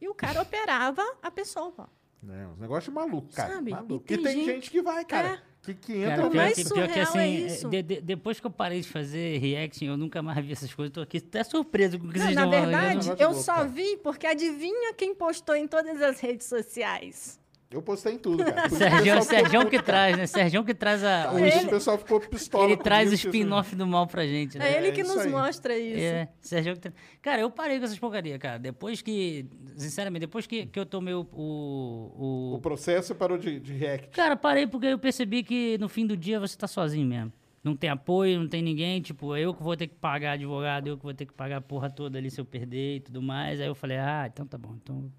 e 0.00 0.08
o 0.08 0.14
cara 0.14 0.40
operava 0.42 1.02
a 1.20 1.30
pessoa. 1.32 1.88
É, 2.26 2.46
uns 2.46 2.58
negócios 2.58 2.92
malucos, 2.94 3.34
cara. 3.34 3.54
Sabe? 3.54 3.70
Maluco. 3.70 4.04
E 4.08 4.14
E 4.14 4.16
tem 4.16 4.22
tem 4.24 4.34
gente- 4.34 4.46
gente 4.46 4.70
que 4.70 4.82
vai, 4.82 5.04
cara. 5.04 5.28
É. 5.44 5.48
Que, 5.62 5.74
que 5.74 5.92
entra 5.98 6.16
Cara, 6.16 6.30
pior, 6.30 6.34
mais 6.42 6.54
que, 6.56 6.64
pior 6.64 6.86
que 6.86 6.92
surreal 6.92 7.08
assim, 7.08 7.18
é 7.18 7.22
é, 7.22 7.28
isso. 7.30 7.68
de- 7.68 7.82
de- 7.82 8.00
depois 8.00 8.40
que 8.40 8.46
eu 8.46 8.50
parei 8.50 8.80
de 8.80 8.88
fazer 8.88 9.38
reaction, 9.38 9.86
eu 9.88 9.96
nunca 9.96 10.22
mais 10.22 10.44
vi 10.44 10.52
essas 10.52 10.72
coisas. 10.72 10.92
Tô 10.94 11.00
aqui 11.00 11.18
até 11.18 11.44
surpreso 11.44 11.98
com 11.98 12.06
o 12.06 12.12
que 12.12 12.18
Não, 12.18 12.24
vocês 12.26 12.36
na 12.36 12.46
verdade, 12.46 12.88
negócio 13.08 13.22
eu 13.22 13.28
louco, 13.30 13.42
só 13.44 13.54
cara. 13.56 13.68
vi 13.68 13.96
porque 13.98 14.26
adivinha 14.26 14.94
quem 14.94 15.14
postou 15.14 15.54
em 15.56 15.66
todas 15.68 16.00
as 16.00 16.20
redes 16.20 16.46
sociais? 16.46 17.38
Eu 17.70 17.82
postei 17.82 18.14
em 18.14 18.18
tudo, 18.18 18.42
cara. 18.42 18.62
Por 18.68 18.72
isso 18.72 18.78
que 18.78 18.84
o 18.84 18.88
Sergião, 18.88 19.16
pessoal 19.18 19.22
ficou 19.24 19.38
Sergião 19.40 19.66
que 19.66 19.82
traz, 19.82 20.16
né? 20.16 20.26
Sergião 20.26 20.64
que 20.64 20.74
traz 20.74 21.04
a, 21.04 21.28
Por 21.28 21.42
os- 21.42 21.54
isso 21.54 21.66
o 21.66 21.70
pessoal 21.70 21.98
ficou 21.98 22.20
pistola 22.20 22.64
ele 22.64 22.76
traz 22.78 23.10
o 23.10 23.14
isso- 23.14 23.26
spin-off 23.28 23.76
do 23.76 23.86
mal 23.86 24.06
pra 24.06 24.26
gente, 24.26 24.56
né? 24.58 24.72
É 24.72 24.78
ele 24.78 24.92
que 24.92 25.02
isso 25.02 25.14
nos 25.14 25.24
aí. 25.26 25.30
mostra 25.30 25.76
isso. 25.78 26.00
É, 26.02 26.28
Sergião 26.40 26.74
que 26.74 26.80
tra- 26.80 26.92
Cara, 27.20 27.42
eu 27.42 27.50
parei 27.50 27.78
com 27.78 27.84
essas 27.84 27.98
porcarias, 27.98 28.38
cara. 28.38 28.58
Depois 28.58 29.02
que, 29.02 29.44
sinceramente, 29.76 30.20
depois 30.20 30.46
que, 30.46 30.64
que 30.64 30.80
eu 30.80 30.86
tomei 30.86 31.12
o, 31.12 31.26
o, 31.30 32.52
O 32.52 32.54
o... 32.54 32.58
processo 32.60 33.14
parou 33.14 33.36
de, 33.36 33.60
de 33.60 33.72
react. 33.74 34.08
Cara, 34.16 34.34
parei 34.34 34.66
porque 34.66 34.86
eu 34.86 34.98
percebi 34.98 35.42
que 35.42 35.76
no 35.78 35.88
fim 35.90 36.06
do 36.06 36.16
dia 36.16 36.40
você 36.40 36.56
tá 36.56 36.66
sozinho 36.66 37.06
mesmo. 37.06 37.32
Não 37.62 37.76
tem 37.76 37.90
apoio, 37.90 38.38
não 38.40 38.48
tem 38.48 38.62
ninguém, 38.62 39.02
tipo, 39.02 39.36
eu 39.36 39.52
que 39.52 39.62
vou 39.62 39.76
ter 39.76 39.88
que 39.88 39.94
pagar 39.96 40.32
advogado, 40.32 40.86
eu 40.86 40.96
que 40.96 41.02
vou 41.02 41.12
ter 41.12 41.26
que 41.26 41.34
pagar 41.34 41.58
a 41.58 41.60
porra 41.60 41.90
toda 41.90 42.16
ali 42.16 42.30
se 42.30 42.40
eu 42.40 42.44
perder 42.46 42.96
e 42.96 43.00
tudo 43.00 43.20
mais. 43.20 43.60
Aí 43.60 43.66
eu 43.66 43.74
falei, 43.74 43.98
ah, 43.98 44.26
então 44.32 44.46
tá 44.46 44.56
bom, 44.56 44.74
então 44.82 45.12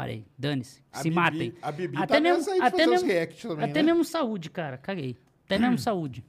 parei, 0.00 0.24
dane-se, 0.38 0.80
A 0.92 0.98
se 0.98 1.04
Bibi- 1.04 1.14
matem. 1.16 1.54
a 1.60 1.72
Bibi 1.72 1.96
até 1.96 2.14
tá 2.14 2.20
mesmo, 2.20 2.52
aí 2.52 2.60
até 2.60 2.86
mesmo, 2.86 3.08
react 3.08 3.48
também, 3.48 3.64
até 3.64 3.82
né? 3.82 3.82
mesmo 3.82 4.04
saúde, 4.04 4.48
cara, 4.50 4.78
caguei. 4.78 5.16
Até 5.44 5.58
mesmo 5.58 5.76
saúde, 5.78 6.24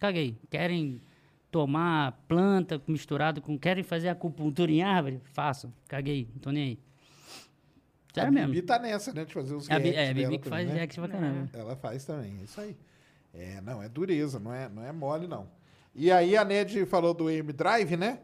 caguei. 0.00 0.36
Querem 0.50 1.00
tomar 1.50 2.12
planta 2.26 2.82
misturado 2.88 3.40
com, 3.40 3.56
querem 3.58 3.84
fazer 3.84 4.08
acupuntura 4.08 4.72
em 4.72 4.82
árvore? 4.82 5.20
Façam, 5.24 5.72
caguei, 5.86 6.26
não 6.34 6.40
tô 6.40 6.50
nem 6.50 6.62
aí. 6.64 6.78
A 8.10 8.14
Sério 8.14 8.32
mesmo. 8.32 8.52
Bibi 8.52 8.66
tá 8.66 8.78
nessa, 8.78 9.12
né? 9.12 9.24
De 9.24 9.32
fazer 9.32 9.54
os 9.54 9.70
A 9.70 9.78
Bi- 9.78 9.90
react 9.90 10.00
é, 10.00 10.10
a 10.10 10.14
Bibi 10.14 10.38
que 10.38 10.44
também, 10.44 10.50
faz 10.50 10.68
né? 10.68 10.74
react 10.74 11.00
pra 11.00 11.08
caramba. 11.08 11.50
Ela 11.54 11.76
faz 11.76 12.04
também, 12.04 12.38
é 12.40 12.44
isso 12.44 12.60
aí. 12.60 12.76
É, 13.32 13.60
não, 13.62 13.82
é 13.82 13.88
dureza, 13.88 14.38
não 14.38 14.52
é, 14.52 14.68
não 14.68 14.84
é 14.84 14.92
mole, 14.92 15.26
não. 15.26 15.48
E 15.94 16.10
aí 16.10 16.36
a 16.36 16.44
Ned 16.44 16.84
falou 16.86 17.14
do 17.14 17.30
M 17.30 17.52
Drive, 17.52 17.96
né? 17.96 18.18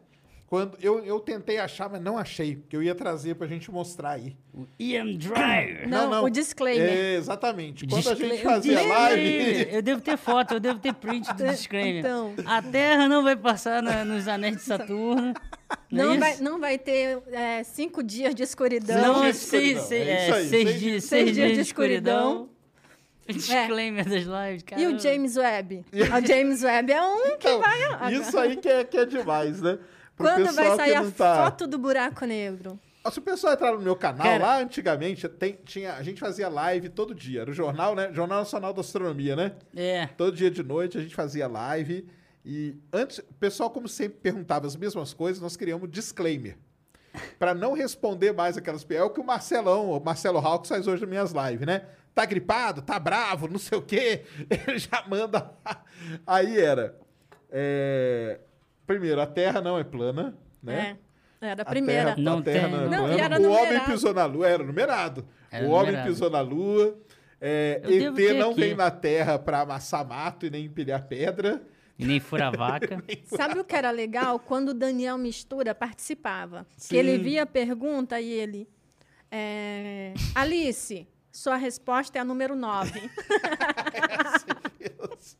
Quando 0.49 0.79
eu, 0.81 1.05
eu 1.05 1.21
tentei 1.21 1.59
achar, 1.59 1.91
mas 1.91 2.01
não 2.01 2.17
achei, 2.17 2.57
porque 2.57 2.75
eu 2.75 2.83
ia 2.83 2.95
trazer 2.95 3.35
pra 3.35 3.47
gente 3.47 3.71
mostrar 3.71 4.13
aí. 4.13 4.35
O 4.55 4.67
EM 4.79 5.19
Drive. 5.19 5.85
Não, 5.87 6.25
o 6.25 6.31
disclaimer. 6.31 6.89
É, 6.89 7.15
exatamente. 7.17 7.87
Quando 7.87 8.09
a 8.09 8.15
gente 8.15 8.31
Discla- 8.31 8.51
fazia 8.53 8.81
live. 8.81 9.69
Eu 9.71 9.83
devo 9.83 10.01
ter 10.01 10.17
foto, 10.17 10.55
eu 10.55 10.61
devo 10.61 10.79
ter 10.79 10.95
print 10.95 11.31
do 11.35 11.45
disclaimer. 11.49 11.99
Então. 11.99 12.33
A 12.47 12.63
Terra 12.63 13.07
não 13.07 13.23
vai 13.23 13.37
passar 13.37 13.83
na- 13.83 14.07
nos 14.07 14.27
anéis 14.27 14.57
de 14.57 14.63
Saturno. 14.63 15.35
Não, 15.91 16.15
é 16.15 16.19
vai, 16.19 16.37
não 16.39 16.59
vai 16.59 16.79
ter 16.79 17.19
é, 17.31 17.63
cinco 17.63 18.03
dias 18.03 18.35
de 18.35 18.43
escuridão. 18.43 19.03
Não, 19.03 19.21
de 19.31 19.35
seis, 19.35 19.81
seis, 19.83 20.09
É 20.09 20.11
é, 20.11 20.33
aí, 20.33 20.49
seis 20.49 20.49
seis 20.49 20.81
dias, 20.81 21.05
seis 21.05 21.25
seis 21.25 21.37
dias 21.37 21.53
de 21.53 21.61
escuridão. 21.61 22.49
É. 23.29 23.33
Disclaimer 23.35 24.09
das 24.09 24.23
lives, 24.25 24.63
cara. 24.63 24.81
E 24.81 24.87
o 24.87 24.99
James 24.99 25.37
Webb? 25.37 25.85
O 25.93 26.25
James 26.27 26.63
Webb 26.63 26.91
é 26.91 27.03
um 27.03 27.37
que 27.37 27.49
Então, 27.49 27.61
vai. 27.61 28.15
isso 28.15 28.39
aí 28.39 28.57
que 28.57 28.67
é, 28.69 28.83
que 28.85 28.97
é 28.97 29.05
demais, 29.05 29.61
né? 29.61 29.79
Quando 30.19 30.53
vai 30.55 30.77
sair 30.77 30.95
a 30.95 31.11
tá- 31.11 31.45
foto 31.45 31.67
do 31.67 31.79
buraco 31.79 32.25
negro? 32.27 32.79
Ah, 33.05 33.11
Se 33.11 33.19
o 33.21 33.23
pessoal 33.23 33.55
entrar 33.55 33.73
no 33.73 33.81
meu 33.81 33.97
canal, 33.97 34.27
Cara- 34.27 34.45
lá 34.45 34.59
antigamente, 34.61 35.27
tem- 35.29 35.59
tinha, 35.65 35.95
a 35.95 36.03
gente 36.03 36.21
fazia 36.21 36.49
live 36.49 36.89
todo 36.91 37.15
dia. 37.15 37.41
Era 37.43 37.51
o 37.51 37.55
jornal, 37.55 37.95
né? 37.95 38.11
Jornal 38.13 38.41
Nacional 38.41 38.73
da 38.75 38.81
Astronomia, 38.81 39.35
né? 39.37 39.53
É. 39.75 40.09
Todo 40.09 40.37
dia 40.37 40.51
de 40.51 40.63
noite 40.63 40.99
a 40.99 41.01
gente 41.01 41.15
fazia 41.15 41.47
live. 41.47 42.07
E 42.45 42.77
antes, 42.93 43.19
o 43.19 43.35
pessoal, 43.35 43.71
como 43.71 43.89
sempre, 43.89 44.19
perguntava 44.21 44.67
as 44.67 44.77
mesmas 44.77 45.15
coisas, 45.15 45.41
nós 45.41 45.57
criamos 45.57 45.89
disclaimer. 45.91 46.59
Pra 47.39 47.55
não 47.55 47.73
responder 47.73 48.33
mais 48.33 48.57
aquelas. 48.59 48.85
É 48.91 49.03
o 49.03 49.11
que 49.11 49.21
o 49.21 49.25
Marcelão, 49.25 49.91
o 49.91 50.01
Marcelo 50.05 50.39
Hawks 50.39 50.69
faz 50.69 50.87
hoje 50.87 51.01
nas 51.03 51.09
minhas 51.11 51.33
lives, 51.33 51.67
né? 51.67 51.83
Tá 52.15 52.25
gripado, 52.27 52.83
tá 52.83 52.99
bravo, 52.99 53.47
não 53.49 53.59
sei 53.59 53.79
o 53.79 53.83
quê. 53.83 54.25
Ele 54.67 54.79
já 54.79 55.05
manda. 55.09 55.51
Aí 56.27 56.59
era. 56.59 56.99
é, 57.51 58.41
Primeiro, 58.89 59.21
a 59.21 59.27
Terra 59.27 59.61
não 59.61 59.79
é 59.79 59.85
plana, 59.85 60.35
né? 60.63 60.97
É. 61.41 61.47
Era 61.51 61.63
a 61.63 61.63
A 61.63 61.67
primeira. 61.67 62.05
Terra, 62.15 62.17
Não 62.19 62.39
a 62.39 62.43
terra 62.43 62.69
tem. 62.69 62.71
não 62.73 62.79
é 62.85 62.89
Não, 62.89 63.05
plana. 63.07 63.23
era 63.23 63.35
o 63.41 63.45
homem 63.45 63.65
numerado. 63.67 63.93
pisou 63.93 64.15
na 64.15 64.25
Lua. 64.27 64.49
Era 64.49 64.65
numerado. 64.65 65.29
Era 65.53 65.67
o 65.67 65.71
homem 65.71 65.87
numerado. 65.93 66.09
pisou 66.09 66.31
na 66.31 66.41
Lua. 66.41 66.99
É, 67.41 67.81
ET 67.85 68.35
não 68.39 68.51
aqui. 68.51 68.61
vem 68.61 68.75
na 68.75 68.91
Terra 68.91 69.39
pra 69.39 69.61
amassar 69.61 70.05
mato 70.09 70.47
e 70.47 70.51
nem 70.51 70.65
empilhar 70.65 71.07
pedra. 71.07 71.63
E 71.99 72.05
nem 72.07 72.19
fura 72.19 72.51
vaca. 72.51 73.05
Sabe 73.27 73.61
o 73.61 73.65
que 73.65 73.77
era 73.77 73.91
legal? 73.93 74.41
Quando 74.41 74.71
o 74.71 74.75
Daniel 74.75 75.17
Mistura 75.19 75.75
participava. 75.75 76.67
Sim. 76.77 76.89
Que 76.89 76.97
ele 76.97 77.19
via 77.19 77.43
a 77.45 77.47
pergunta 77.47 78.21
e 78.21 78.33
ele. 78.33 78.69
É, 79.31 80.15
Alice, 80.35 81.07
sua 81.31 81.57
resposta 81.57 82.19
é 82.19 82.21
a 82.21 82.25
número 82.25 82.57
9. 82.57 82.91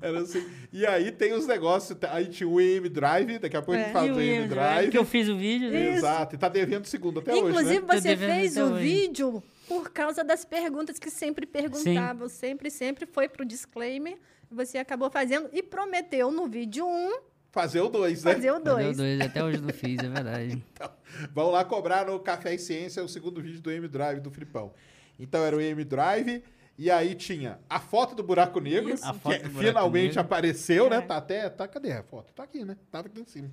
Era 0.00 0.20
assim. 0.20 0.44
E 0.72 0.86
aí 0.86 1.10
tem 1.10 1.32
os 1.32 1.46
negócios. 1.46 1.98
Aí 2.10 2.26
tinha 2.26 2.48
o 2.48 2.60
EM 2.60 2.88
Drive, 2.88 3.38
daqui 3.38 3.56
a 3.56 3.62
pouco 3.62 3.74
a 3.74 3.78
gente 3.82 3.90
É, 3.90 3.92
fala 3.92 4.06
E 4.06 4.10
do 4.10 4.16
o 4.18 4.20
EM 4.20 4.40
Ian, 4.42 4.48
Drive. 4.48 4.90
que 4.90 4.98
eu 4.98 5.04
fiz 5.04 5.28
o 5.28 5.36
vídeo. 5.36 5.70
né? 5.70 5.94
Exato. 5.94 6.34
E 6.34 6.38
tá 6.38 6.48
devendo 6.48 6.86
segundo 6.86 7.20
até 7.20 7.36
Inclusive, 7.36 7.58
hoje, 7.58 7.80
né? 7.80 7.86
você 8.00 8.08
devendo 8.08 8.34
fez 8.34 8.56
o 8.56 8.62
hoje. 8.64 8.82
vídeo 8.82 9.42
por 9.68 9.90
causa 9.90 10.24
das 10.24 10.44
perguntas 10.44 10.98
que 10.98 11.10
sempre 11.10 11.46
perguntavam. 11.46 12.28
Sempre, 12.28 12.70
sempre 12.70 13.06
foi 13.06 13.28
pro 13.28 13.44
disclaimer. 13.44 14.16
Você 14.50 14.78
acabou 14.78 15.10
fazendo 15.10 15.48
e 15.52 15.62
prometeu 15.62 16.30
no 16.30 16.46
vídeo 16.48 16.86
1 16.86 17.30
Fazer 17.52 17.80
o 17.80 17.88
2, 17.88 18.22
né? 18.22 18.34
fazer 18.34 18.52
o 18.52 18.60
Deu 18.60 18.76
2. 18.76 18.96
dois, 18.96 19.20
até 19.22 19.42
hoje 19.42 19.60
não 19.60 19.70
fiz, 19.70 19.98
é 19.98 20.08
verdade. 20.08 20.62
Vamos 21.34 21.52
lá 21.52 21.64
cobrar 21.64 22.06
no 22.06 22.20
Café 22.20 22.54
e 22.54 22.58
Ciência 22.60 23.02
o 23.02 23.08
segundo 23.08 23.42
vídeo 23.42 23.60
do 23.60 23.72
M 23.72 23.88
Drive 23.88 24.20
do 24.20 24.30
Filipão. 24.30 24.72
Então 25.18 25.44
era 25.44 25.56
o 25.56 25.60
M 25.60 25.82
Drive. 25.84 26.44
E 26.82 26.90
aí 26.90 27.14
tinha 27.14 27.60
a 27.68 27.78
foto 27.78 28.14
do 28.14 28.22
buraco 28.22 28.58
negro, 28.58 28.94
Isso. 28.94 29.04
A 29.04 29.12
que 29.12 29.18
foto 29.20 29.34
do 29.42 29.48
buraco 29.50 29.58
finalmente 29.68 30.06
negro. 30.16 30.20
apareceu, 30.22 30.88
né? 30.88 30.96
É. 30.96 31.00
Tá 31.02 31.16
até. 31.18 31.50
Tá, 31.50 31.68
cadê 31.68 31.92
a 31.92 32.02
foto? 32.02 32.32
Tá 32.32 32.44
aqui, 32.44 32.64
né? 32.64 32.74
Tava 32.90 33.06
aqui 33.06 33.20
em 33.20 33.26
cima. 33.26 33.50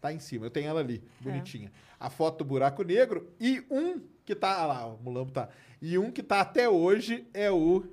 Tá 0.00 0.12
em 0.12 0.18
cima. 0.18 0.46
Eu 0.46 0.50
tenho 0.50 0.68
ela 0.68 0.80
ali, 0.80 1.00
É. 1.20 1.24
bonitinha. 1.24 1.70
A 2.00 2.10
foto 2.10 2.38
do 2.38 2.44
buraco 2.44 2.82
negro 2.82 3.30
e 3.38 3.62
um 3.70 4.00
que 4.24 4.34
tá. 4.34 4.58
Ah 4.60 4.66
lá, 4.66 4.86
o 4.88 4.98
Mulambo 5.00 5.30
tá. 5.30 5.48
E 5.80 5.96
um 5.96 6.10
que 6.10 6.20
tá 6.20 6.40
até 6.40 6.68
hoje 6.68 7.28
é 7.32 7.48
o. 7.48 7.84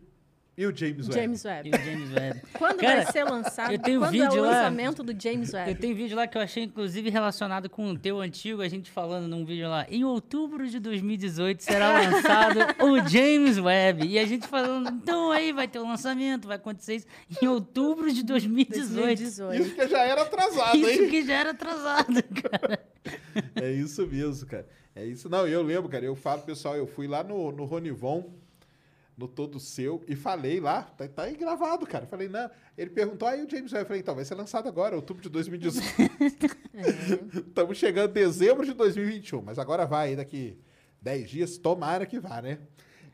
E 0.61 0.65
o 0.67 0.75
James 0.75 1.07
Webb. 1.07 1.15
James 1.21 1.45
Webb. 1.45 1.69
E 1.69 1.75
o 1.75 1.83
James 1.83 2.11
Webb. 2.13 2.41
Quando 2.53 2.77
Cara, 2.79 3.01
vai 3.03 3.11
ser 3.11 3.23
lançado? 3.23 3.73
eu 3.73 3.79
tenho 3.79 3.99
Quando 3.99 4.09
é 4.15 4.27
vídeo 4.27 4.41
o 4.41 4.45
lá- 4.45 4.51
lançamento 4.51 5.01
do 5.03 5.19
James 5.19 5.53
Webb? 5.53 5.71
Eu 5.71 5.77
tenho 5.77 5.95
vídeo 5.95 6.15
lá 6.15 6.27
que 6.27 6.37
eu 6.37 6.41
achei, 6.41 6.63
inclusive, 6.63 7.09
relacionado 7.09 7.67
com 7.69 7.89
o 7.89 7.97
teu 7.97 8.19
antigo, 8.21 8.61
a 8.61 8.67
gente 8.67 8.91
falando 8.91 9.27
num 9.27 9.43
vídeo 9.43 9.67
lá. 9.67 9.87
Em 9.89 10.03
outubro 10.03 10.69
de 10.69 10.79
2018 10.79 11.63
será 11.63 11.99
lançado 11.99 12.59
o 12.85 13.09
James 13.09 13.57
Webb. 13.57 14.05
E 14.07 14.19
a 14.19 14.25
gente 14.25 14.47
falando, 14.47 14.89
então 14.89 15.31
aí 15.31 15.51
vai 15.51 15.67
ter 15.67 15.79
o 15.79 15.83
lançamento, 15.87 16.47
vai 16.47 16.57
acontecer 16.57 16.95
isso 16.97 17.07
em 17.41 17.47
outubro 17.47 18.11
de 18.13 18.23
2018. 18.23 18.87
2018. 18.91 19.61
Isso 19.63 19.75
que 19.75 19.87
já 19.87 20.03
era 20.03 20.21
atrasado, 20.21 20.77
Isso 20.77 21.01
hein? 21.03 21.09
que 21.09 21.25
já 21.25 21.33
era 21.33 21.49
atrasado, 21.51 22.21
cara. 22.43 22.79
É 23.55 23.71
isso 23.71 24.05
mesmo, 24.05 24.45
cara. 24.47 24.67
É 24.95 25.05
isso. 25.05 25.27
Não, 25.29 25.47
eu 25.47 25.63
lembro, 25.63 25.89
cara. 25.89 26.05
Eu 26.05 26.15
falo, 26.15 26.41
pessoal, 26.43 26.75
eu 26.75 26.85
fui 26.85 27.07
lá 27.07 27.23
no, 27.23 27.51
no 27.51 27.65
Ronivon, 27.65 28.29
no 29.21 29.27
Todo 29.27 29.59
Seu, 29.59 30.03
e 30.07 30.15
falei 30.15 30.59
lá, 30.59 30.83
tá, 30.83 31.07
tá 31.07 31.23
aí 31.23 31.35
gravado, 31.35 31.85
cara. 31.85 32.05
Falei, 32.05 32.27
não. 32.27 32.49
Ele 32.77 32.89
perguntou, 32.89 33.27
aí 33.27 33.43
o 33.43 33.49
James 33.49 33.71
Webb. 33.71 33.83
Eu 33.83 33.85
falei, 33.85 34.01
então, 34.01 34.15
vai 34.15 34.25
ser 34.25 34.35
lançado 34.35 34.67
agora, 34.67 34.95
outubro 34.95 35.21
de 35.21 35.29
2018. 35.29 35.87
Estamos 37.47 37.77
chegando 37.79 38.09
em 38.09 38.13
dezembro 38.13 38.65
de 38.65 38.73
2021, 38.73 39.41
mas 39.41 39.59
agora 39.59 39.85
vai, 39.85 40.15
daqui 40.15 40.57
10 41.01 41.29
dias, 41.29 41.57
tomara 41.57 42.05
que 42.05 42.19
vá, 42.19 42.41
né? 42.41 42.59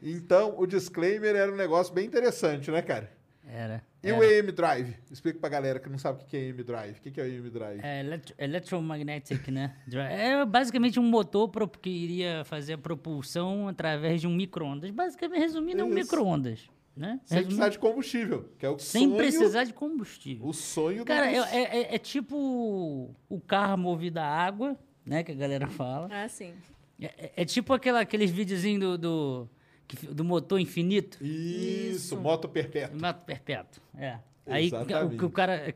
Então, 0.02 0.56
o 0.58 0.66
disclaimer 0.66 1.36
era 1.36 1.52
um 1.52 1.56
negócio 1.56 1.94
bem 1.94 2.06
interessante, 2.06 2.70
né, 2.72 2.82
cara? 2.82 3.17
Era. 3.50 3.82
E 4.04 4.12
o 4.12 4.24
EM 4.24 4.52
Drive? 4.52 4.96
Explica 5.12 5.40
pra 5.40 5.50
galera 5.50 5.80
que 5.80 5.90
não 5.90 5.98
sabe 5.98 6.22
o 6.24 6.26
que 6.26 6.36
é 6.38 6.50
EM 6.50 6.64
Drive. 6.64 6.98
O 6.98 7.02
que 7.02 7.20
é 7.20 7.24
o 7.24 7.28
EM 7.28 7.50
Drive? 7.50 7.80
É 7.84 8.00
elet- 8.02 8.34
electromagnetic, 8.38 9.48
né? 9.50 9.76
É 9.94 10.46
basicamente 10.46 11.00
um 11.00 11.04
motor 11.04 11.50
que 11.82 11.90
iria 11.90 12.44
fazer 12.46 12.74
a 12.74 12.78
propulsão 12.78 13.68
através 13.68 14.22
de 14.22 14.28
um 14.28 14.36
micro-ondas. 14.36 14.90
Basicamente, 14.92 15.40
resumindo, 15.40 15.82
é 15.82 15.84
um 15.86 15.90
micro-ondas. 15.90 16.70
Né? 16.96 17.20
Sem 17.26 17.38
Resumindo, 17.38 17.46
precisar 17.46 17.70
de 17.70 17.78
combustível, 17.80 18.50
que 18.58 18.66
é 18.66 18.70
o 18.70 18.80
sem 18.80 19.04
sonho, 19.06 19.18
precisar 19.18 19.64
de 19.66 19.74
combustível. 19.74 20.48
o 20.48 20.52
sonho 20.54 21.00
do... 21.00 21.06
Cara, 21.06 21.32
é, 21.32 21.36
é- 21.38 21.78
é- 21.92 21.96
é 21.96 21.98
tipo 22.00 23.14
o 23.30 23.40
carro 23.42 23.78
movido 23.78 24.20
a 24.20 24.26
água, 24.26 24.76
né? 25.06 25.24
Que 25.24 25.32
a 25.32 25.36
galera 25.36 25.68
fala. 25.68 26.10
Ah, 26.12 26.28
sim. 26.28 26.54
É, 27.00 27.06
é- 27.06 27.32
é 27.38 27.46
tipo 27.46 27.72
aquela, 27.72 28.00
aqueles 28.00 28.32
videozinhos 28.32 28.82
do, 28.82 28.98
do, 28.98 29.50
que 29.88 30.08
do 30.08 30.24
motor 30.24 30.60
infinito. 30.60 31.18
Isso, 31.24 31.96
Isso. 32.16 32.18
moto 32.18 32.48
perpétuo. 32.50 33.00
Mato 33.00 33.26
perpétuo. 33.26 33.82
É. 33.98 34.20
Aí 34.46 34.70
que- 34.70 34.76
o, 34.94 35.10
que 35.18 35.26
o 35.26 35.30
cara. 35.30 35.74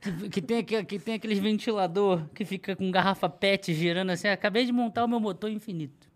Que, 0.00 0.28
que 0.30 0.42
tem, 0.42 0.58
aquele- 0.58 0.84
que 0.84 0.98
tem 0.98 1.14
aqueles 1.14 1.38
ventilador 1.38 2.26
que 2.34 2.44
fica 2.44 2.74
com 2.74 2.90
garrafa 2.90 3.28
PET 3.28 3.72
girando 3.72 4.10
assim. 4.10 4.26
Acabei 4.28 4.64
de 4.66 4.72
montar 4.72 5.04
o 5.04 5.08
meu 5.08 5.20
motor 5.20 5.48
infinito. 5.50 6.08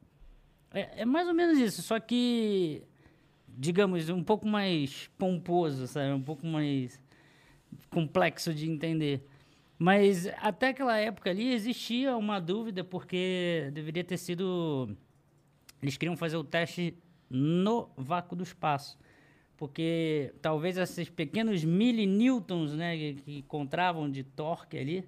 É, 0.75 1.03
é 1.03 1.05
mais 1.05 1.29
ou 1.29 1.35
menos 1.35 1.59
isso, 1.59 1.83
só 1.83 1.99
que. 2.01 2.83
Digamos, 3.59 4.11
um 4.11 4.23
pouco 4.23 4.47
mais 4.47 5.09
pomposo, 5.17 5.87
sabe? 5.87 6.13
Um 6.13 6.21
pouco 6.21 6.47
mais 6.47 7.01
complexo 7.89 8.53
de 8.53 8.69
entender. 8.69 9.25
Mas 9.79 10.27
até 10.43 10.69
aquela 10.69 10.99
época 10.99 11.31
ali 11.31 11.53
existia 11.55 12.17
uma 12.17 12.39
dúvida, 12.41 12.83
porque 12.85 13.71
deveria 13.73 14.05
ter 14.05 14.19
sido. 14.19 14.95
Eles 15.83 15.97
queriam 15.97 16.17
fazer 16.17 16.37
o 16.37 16.45
teste 16.45 16.97
no 17.29 17.89
vácuo 17.97 18.37
do 18.37 18.43
espaço. 18.43 18.99
Porque 19.57 20.35
talvez 20.43 20.77
esses 20.77 21.09
pequenos 21.09 21.65
milinewtons 21.65 22.75
né, 22.75 22.97
que, 22.97 23.15
que 23.15 23.39
encontravam 23.39 24.11
de 24.11 24.23
torque 24.23 24.77
ali, 24.77 25.05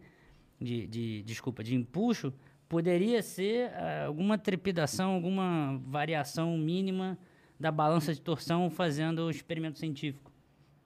de, 0.61 0.87
de, 0.87 1.23
desculpa, 1.23 1.63
de 1.63 1.75
empuxo, 1.75 2.33
poderia 2.69 3.23
ser 3.23 3.71
ah, 3.75 4.07
alguma 4.07 4.39
trepidação, 4.39 5.13
alguma 5.13 5.81
variação 5.87 6.57
mínima 6.57 7.19
da 7.59 7.71
balança 7.71 8.15
de 8.15 8.21
torção 8.21 8.71
fazendo 8.71 9.27
o 9.27 9.31
experimento 9.31 9.79
científico. 9.79 10.33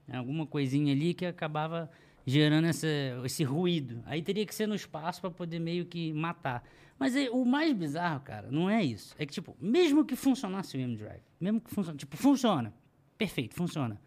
É 0.07 0.17
Alguma 0.17 0.45
coisinha 0.45 0.93
ali 0.93 1.13
que 1.13 1.25
acabava 1.25 1.89
gerando 2.25 2.67
essa, 2.67 2.87
esse 3.23 3.43
ruído. 3.43 4.01
Aí 4.05 4.21
teria 4.21 4.45
que 4.45 4.55
ser 4.55 4.67
no 4.67 4.75
espaço 4.75 5.21
para 5.21 5.31
poder 5.31 5.59
meio 5.59 5.85
que 5.85 6.11
matar. 6.13 6.63
Mas 6.97 7.15
aí, 7.15 7.29
o 7.29 7.43
mais 7.43 7.73
bizarro, 7.73 8.21
cara, 8.21 8.49
não 8.51 8.69
é 8.69 8.83
isso. 8.83 9.15
É 9.17 9.25
que, 9.25 9.33
tipo, 9.33 9.55
mesmo 9.59 10.05
que 10.05 10.15
funcionasse 10.15 10.77
o 10.77 10.79
M-Drive, 10.79 11.23
mesmo 11.39 11.59
que 11.59 11.69
funcione, 11.69 11.97
tipo, 11.97 12.15
funciona. 12.15 12.73
Perfeito, 13.17 13.55
funciona. 13.55 13.99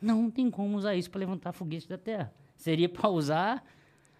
Não 0.00 0.30
tem 0.30 0.50
como 0.50 0.76
usar 0.76 0.94
isso 0.94 1.10
para 1.10 1.20
levantar 1.20 1.52
foguete 1.52 1.88
da 1.88 1.98
Terra. 1.98 2.32
Seria 2.56 2.88
para 2.88 3.08
usar 3.08 3.64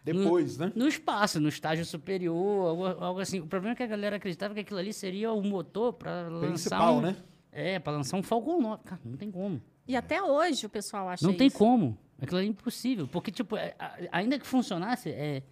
Depois, 0.04 0.58
né? 0.58 0.72
no 0.74 0.88
espaço, 0.88 1.40
no 1.40 1.48
estágio 1.48 1.84
superior, 1.84 2.68
algo, 2.68 2.86
algo 3.04 3.20
assim. 3.20 3.40
O 3.40 3.46
problema 3.46 3.74
é 3.74 3.76
que 3.76 3.82
a 3.82 3.86
galera 3.86 4.16
acreditava 4.16 4.54
que 4.54 4.60
aquilo 4.60 4.78
ali 4.78 4.92
seria 4.92 5.32
o 5.32 5.42
motor 5.42 5.92
para 5.92 6.28
lançar 6.28 6.48
Principal, 6.48 6.96
um, 6.96 7.00
né? 7.00 7.16
É, 7.52 7.78
para 7.78 7.92
lançar 7.92 8.16
um 8.16 8.22
Falcon 8.22 8.60
9. 8.60 8.82
Cara, 8.84 9.00
não 9.04 9.16
tem 9.16 9.30
como. 9.30 9.62
E 9.86 9.96
até 9.96 10.22
hoje 10.22 10.66
o 10.66 10.68
pessoal 10.68 11.08
acha 11.08 11.26
Não 11.26 11.34
tem 11.34 11.46
isso. 11.46 11.56
como. 11.56 11.96
Aquilo 12.20 12.40
é 12.40 12.44
impossível. 12.44 13.06
Porque, 13.06 13.30
tipo, 13.30 13.56
é, 13.56 13.74
ainda 14.10 14.38
que 14.38 14.46
funcionasse, 14.46 15.10
é 15.10 15.42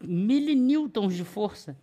milinewtons 0.00 1.14
de 1.14 1.24
força. 1.24 1.76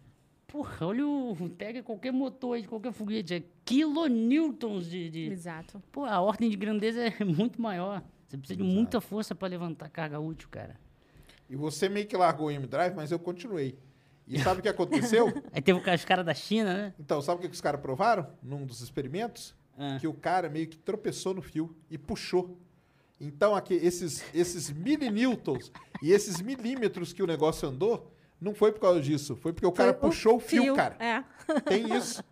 Porra, 0.53 0.85
olha 0.85 1.07
o. 1.07 1.49
Pega 1.57 1.81
qualquer 1.81 2.13
motor 2.13 2.53
aí 2.53 2.61
de 2.61 2.67
qualquer 2.67 2.93
foguete. 2.93 3.33
É 3.33 3.43
kilonewtons 3.65 4.87
de. 4.87 5.09
de... 5.09 5.31
Exato. 5.31 5.81
Pô, 5.91 6.05
a 6.05 6.21
ordem 6.21 6.47
de 6.47 6.55
grandeza 6.55 7.01
é 7.01 7.11
muito 7.25 7.59
maior. 7.59 8.03
Você 8.27 8.37
precisa 8.37 8.57
de 8.57 8.63
muita 8.63 9.01
força 9.01 9.33
para 9.33 9.47
levantar 9.47 9.89
carga 9.89 10.19
útil, 10.19 10.47
cara. 10.49 10.79
E 11.49 11.55
você 11.55 11.89
meio 11.89 12.05
que 12.05 12.15
largou 12.15 12.47
o 12.47 12.51
M-Drive, 12.51 12.93
mas 12.93 13.11
eu 13.11 13.17
continuei. 13.17 13.79
E 14.27 14.39
sabe 14.39 14.59
o 14.59 14.63
que 14.63 14.69
aconteceu? 14.69 15.33
Aí 15.51 15.61
teve 15.61 15.79
os 15.79 16.05
caras 16.05 16.25
da 16.25 16.33
China, 16.35 16.73
né? 16.73 16.93
então, 16.99 17.21
sabe 17.21 17.39
o 17.39 17.41
que 17.41 17.49
que 17.49 17.55
os 17.55 17.61
caras 17.61 17.81
provaram 17.81 18.27
num 18.41 18.65
dos 18.65 18.79
experimentos? 18.81 19.55
Ah. 19.77 19.97
Que 19.99 20.07
o 20.07 20.13
cara 20.13 20.49
meio 20.49 20.67
que 20.67 20.77
tropeçou 20.77 21.33
no 21.33 21.41
fio 21.41 21.75
e 21.89 21.97
puxou. 21.97 22.57
Então, 23.19 23.55
aqui, 23.55 23.73
esses, 23.73 24.23
esses 24.33 24.69
milinewtons 24.69 25.71
e 26.01 26.11
esses 26.11 26.39
milímetros 26.41 27.11
que 27.11 27.23
o 27.23 27.27
negócio 27.27 27.67
andou, 27.67 28.12
não 28.43 28.53
foi 28.53 28.71
por 28.71 28.79
causa 28.81 29.01
disso. 29.01 29.35
Foi 29.35 29.53
porque 29.53 29.65
o 29.65 29.71
cara 29.71 29.93
Foi 29.93 30.09
puxou 30.09 30.35
o 30.35 30.39
fio, 30.39 30.75
cara. 30.75 30.95
É. 30.99 31.23
Tem 31.61 31.95
isso. 31.95 32.23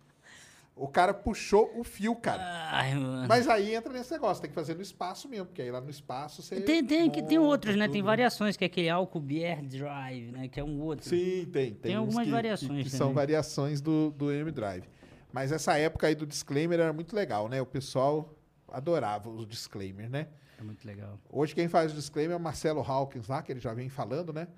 O 0.74 0.88
cara 0.88 1.12
puxou 1.12 1.70
o 1.78 1.84
fio, 1.84 2.14
cara. 2.16 2.42
Ai, 2.72 2.94
mano. 2.94 3.28
Mas 3.28 3.46
aí 3.46 3.74
entra 3.74 3.92
nesse 3.92 4.10
negócio, 4.12 4.40
tem 4.40 4.48
que 4.48 4.54
fazer 4.54 4.74
no 4.74 4.80
espaço 4.80 5.28
mesmo, 5.28 5.46
porque 5.46 5.60
aí 5.62 5.70
lá 5.70 5.80
no 5.80 5.90
espaço 5.90 6.42
você. 6.42 6.60
Tem, 6.60 6.84
tem, 6.84 7.10
que 7.10 7.22
tem 7.22 7.38
outros, 7.38 7.76
né? 7.76 7.84
tudo, 7.84 7.92
Tem 7.92 8.02
variações, 8.02 8.56
que 8.56 8.64
é 8.64 8.66
aquele 8.66 8.88
Alcubierre 8.88 9.66
Drive, 9.66 10.32
né? 10.32 10.48
Que 10.48 10.60
é 10.60 10.64
um 10.64 10.80
outro. 10.80 11.08
Sim, 11.08 11.44
tem. 11.52 11.70
Tem, 11.70 11.74
Tem 11.74 11.94
algumas 11.94 12.24
que- 12.24 12.30
variações 12.32 12.84
Que, 12.84 12.90
que 12.90 12.96
são 12.96 13.12
variações 13.12 13.80
do, 13.80 14.10
do 14.12 14.32
M-Drive. 14.32 14.84
Mas 15.32 15.52
essa 15.52 15.76
época 15.78 16.06
aí 16.06 16.14
do 16.14 16.26
disclaimer 16.26 16.80
era 16.80 16.92
muito 16.92 17.14
legal, 17.14 17.48
né? 17.48 17.60
O 17.60 17.66
pessoal 17.66 18.34
adorava 18.68 19.28
os 19.28 19.46
disclaimers, 19.46 20.10
né? 20.10 20.28
É 20.58 20.62
muito 20.62 20.86
legal. 20.86 21.18
Hoje 21.30 21.54
quem 21.54 21.68
faz 21.68 21.92
o 21.92 21.94
disclaimer 21.94 22.34
é 22.34 22.36
o 22.36 22.40
Marcelo 22.40 22.80
Hawkins 22.80 23.28
lá, 23.28 23.42
que 23.42 23.52
ele 23.52 23.60
já 23.60 23.74
vem 23.74 23.88
falando, 23.88 24.32
né? 24.32 24.48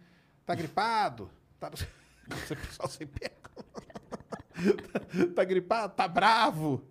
Tá 0.47 0.55
gripado? 0.55 1.31
Tá... 1.71 1.71
O 2.27 2.57
pessoal 2.57 2.89
sempre 2.89 3.21
pergunta. 3.21 3.55
tá 5.35 5.45
gripado? 5.45 5.95
Tá 5.95 6.09
bravo? 6.09 6.83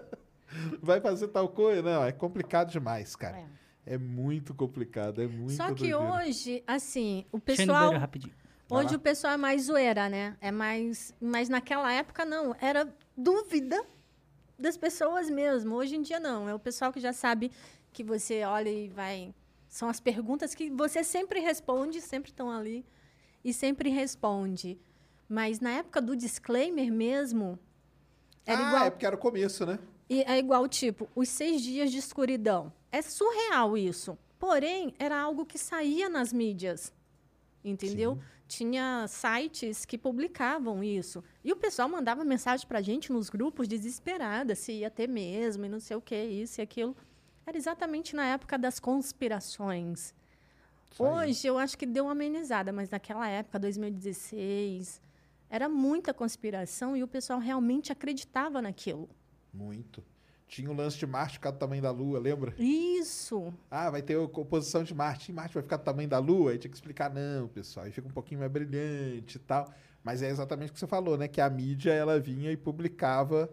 Vai 0.82 1.00
fazer 1.00 1.28
tal 1.28 1.48
coisa? 1.48 1.82
Não, 1.82 2.04
é 2.04 2.12
complicado 2.12 2.70
demais, 2.70 3.16
cara. 3.16 3.44
É, 3.86 3.98
muito 3.98 4.54
complicado, 4.54 5.22
é 5.22 5.26
muito 5.26 5.54
Só 5.54 5.66
que 5.74 5.90
doideira. 5.90 5.98
hoje, 5.98 6.62
assim, 6.66 7.26
o 7.30 7.38
pessoal. 7.38 7.92
rapidinho. 7.92 8.34
Hoje 8.70 8.96
o 8.96 8.98
pessoal 8.98 9.34
é 9.34 9.36
mais 9.36 9.64
zoeira, 9.64 10.08
né? 10.08 10.36
É 10.40 10.50
mais. 10.50 11.14
Mas 11.20 11.48
naquela 11.48 11.92
época 11.92 12.24
não. 12.24 12.56
Era 12.60 12.88
dúvida 13.16 13.84
das 14.58 14.76
pessoas 14.76 15.28
mesmo. 15.28 15.74
Hoje 15.74 15.96
em 15.96 16.02
dia 16.02 16.18
não. 16.18 16.48
É 16.48 16.54
o 16.54 16.58
pessoal 16.58 16.92
que 16.92 17.00
já 17.00 17.12
sabe 17.12 17.52
que 17.92 18.02
você 18.02 18.42
olha 18.44 18.70
e 18.70 18.88
vai. 18.88 19.34
São 19.68 19.88
as 19.88 20.00
perguntas 20.00 20.54
que 20.54 20.70
você 20.70 21.04
sempre 21.04 21.40
responde, 21.40 22.00
sempre 22.00 22.30
estão 22.30 22.50
ali 22.50 22.86
e 23.44 23.52
sempre 23.52 23.90
responde. 23.90 24.78
Mas 25.28 25.60
na 25.60 25.70
época 25.70 26.00
do 26.00 26.16
disclaimer 26.16 26.90
mesmo, 26.92 27.58
era 28.46 28.58
ah, 28.58 28.68
igual. 28.68 28.84
é 28.84 28.90
porque 28.90 29.06
era 29.06 29.16
o 29.16 29.18
começo, 29.18 29.64
né? 29.66 29.78
E 30.08 30.22
é 30.22 30.38
igual, 30.38 30.68
tipo, 30.68 31.08
os 31.14 31.28
seis 31.28 31.62
dias 31.62 31.90
de 31.90 31.98
escuridão. 31.98 32.72
É 32.92 33.00
surreal 33.02 33.76
isso. 33.76 34.18
Porém, 34.38 34.94
era 34.98 35.18
algo 35.18 35.46
que 35.46 35.58
saía 35.58 36.08
nas 36.08 36.32
mídias. 36.32 36.92
Entendeu? 37.64 38.18
Tinha 38.46 39.06
sites 39.08 39.86
que 39.86 39.96
publicavam 39.96 40.84
isso. 40.84 41.24
E 41.42 41.50
o 41.50 41.56
pessoal 41.56 41.88
mandava 41.88 42.22
mensagem 42.24 42.66
pra 42.66 42.82
gente 42.82 43.10
nos 43.10 43.30
grupos 43.30 43.66
desesperada 43.66 44.54
se 44.54 44.72
ia 44.72 44.90
ter 44.90 45.08
mesmo 45.08 45.64
e 45.64 45.68
não 45.68 45.80
sei 45.80 45.96
o 45.96 46.00
que, 46.02 46.14
isso 46.14 46.60
e 46.60 46.62
aquilo. 46.62 46.94
Era 47.46 47.56
exatamente 47.56 48.14
na 48.14 48.26
época 48.26 48.58
das 48.58 48.78
conspirações. 48.78 50.14
Hoje 50.98 51.46
eu 51.46 51.58
acho 51.58 51.76
que 51.76 51.86
deu 51.86 52.04
uma 52.04 52.12
amenizada, 52.12 52.72
mas 52.72 52.88
naquela 52.88 53.28
época, 53.28 53.58
2016, 53.58 55.00
era 55.50 55.68
muita 55.68 56.14
conspiração 56.14 56.96
e 56.96 57.02
o 57.02 57.08
pessoal 57.08 57.38
realmente 57.38 57.90
acreditava 57.92 58.62
naquilo. 58.62 59.08
Muito. 59.52 60.02
Tinha 60.46 60.70
o 60.70 60.74
lance 60.74 60.96
de 60.98 61.06
Marte 61.06 61.34
ficar 61.34 61.50
do 61.50 61.58
tamanho 61.58 61.82
da 61.82 61.90
Lua, 61.90 62.18
lembra? 62.20 62.54
Isso. 62.58 63.52
Ah, 63.70 63.90
vai 63.90 64.02
ter 64.02 64.20
a 64.20 64.28
composição 64.28 64.84
de 64.84 64.94
Marte. 64.94 65.32
E 65.32 65.34
Marte 65.34 65.54
vai 65.54 65.62
ficar 65.62 65.78
do 65.78 65.84
tamanho 65.84 66.08
da 66.08 66.18
Lua? 66.18 66.52
Aí 66.52 66.58
tinha 66.58 66.70
que 66.70 66.76
explicar, 66.76 67.12
não, 67.12 67.48
pessoal. 67.48 67.86
Aí 67.86 67.92
fica 67.92 68.06
um 68.06 68.12
pouquinho 68.12 68.40
mais 68.40 68.52
brilhante 68.52 69.36
e 69.36 69.40
tal. 69.40 69.72
Mas 70.02 70.22
é 70.22 70.28
exatamente 70.28 70.70
o 70.70 70.72
que 70.74 70.78
você 70.78 70.86
falou, 70.86 71.16
né? 71.16 71.26
Que 71.26 71.40
a 71.40 71.48
mídia, 71.48 71.92
ela 71.92 72.20
vinha 72.20 72.52
e 72.52 72.56
publicava 72.56 73.50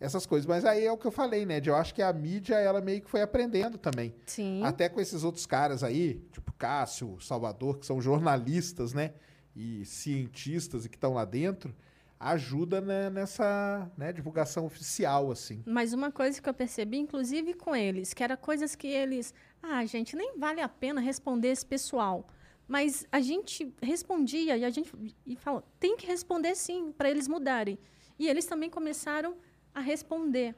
essas 0.00 0.26
coisas. 0.26 0.46
Mas 0.46 0.64
aí 0.64 0.84
é 0.84 0.92
o 0.92 0.96
que 0.96 1.06
eu 1.06 1.10
falei, 1.10 1.46
né? 1.46 1.60
De 1.60 1.70
eu 1.70 1.76
acho 1.76 1.94
que 1.94 2.02
a 2.02 2.12
mídia, 2.12 2.56
ela 2.56 2.80
meio 2.80 3.00
que 3.00 3.10
foi 3.10 3.22
aprendendo 3.22 3.78
também. 3.78 4.14
Sim. 4.26 4.62
Até 4.64 4.88
com 4.88 5.00
esses 5.00 5.24
outros 5.24 5.46
caras 5.46 5.82
aí, 5.82 6.22
tipo 6.32 6.52
Cássio, 6.52 7.18
Salvador, 7.20 7.78
que 7.78 7.86
são 7.86 8.00
jornalistas, 8.00 8.92
né? 8.92 9.12
E 9.54 9.84
cientistas 9.84 10.84
e 10.84 10.88
que 10.88 10.96
estão 10.96 11.14
lá 11.14 11.24
dentro, 11.24 11.74
ajuda 12.18 12.80
né, 12.80 13.10
nessa 13.10 13.90
né, 13.96 14.12
divulgação 14.12 14.64
oficial, 14.64 15.30
assim. 15.30 15.62
Mas 15.66 15.92
uma 15.92 16.10
coisa 16.10 16.40
que 16.40 16.48
eu 16.48 16.54
percebi, 16.54 16.98
inclusive 16.98 17.54
com 17.54 17.76
eles, 17.76 18.14
que 18.14 18.22
era 18.24 18.36
coisas 18.36 18.74
que 18.74 18.86
eles. 18.86 19.34
Ah, 19.62 19.84
gente, 19.84 20.16
nem 20.16 20.38
vale 20.38 20.60
a 20.60 20.68
pena 20.68 21.00
responder 21.00 21.48
esse 21.48 21.64
pessoal. 21.64 22.26
Mas 22.66 23.06
a 23.12 23.20
gente 23.20 23.74
respondia 23.82 24.56
e 24.56 24.64
a 24.64 24.70
gente 24.70 24.90
e 25.26 25.36
falou, 25.36 25.62
tem 25.78 25.96
que 25.96 26.06
responder 26.06 26.54
sim, 26.54 26.92
para 26.92 27.10
eles 27.10 27.28
mudarem. 27.28 27.78
E 28.18 28.26
eles 28.26 28.46
também 28.46 28.70
começaram 28.70 29.32
a 29.32 29.34
responder. 29.80 30.54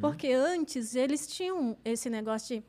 Porque 0.00 0.30
antes 0.30 0.94
eles 0.94 1.26
tinham 1.26 1.76
esse 1.84 2.10
negócio 2.10 2.58
de 2.60 2.64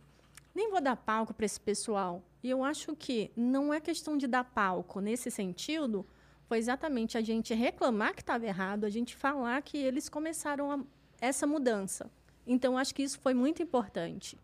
nem 0.54 0.70
vou 0.72 0.80
dar 0.80 0.96
palco 0.96 1.34
para 1.34 1.46
esse 1.46 1.60
pessoal. 1.60 2.24
E 2.42 2.50
eu 2.50 2.64
acho 2.64 2.96
que 2.96 3.32
não 3.36 3.74
é 3.74 3.82
questão 3.82 4.18
de 4.18 4.28
dar 4.28 4.46
palco 4.46 5.02
nesse 5.02 5.30
sentido, 5.30 6.06
foi 6.48 6.58
exatamente 6.60 7.18
a 7.18 7.22
gente 7.22 7.54
reclamar 7.54 8.14
que 8.14 8.22
estava 8.22 8.46
errado, 8.46 8.86
a 8.86 8.90
gente 8.90 9.16
falar 9.16 9.62
que 9.64 9.78
eles 9.78 10.08
começaram 10.08 10.72
a- 10.72 10.80
essa 11.20 11.46
mudança. 11.46 12.10
Então, 12.48 12.78
acho 12.78 12.94
que 12.96 13.04
isso 13.04 13.20
foi 13.20 13.34
muito 13.34 13.62
importante. 13.62 14.38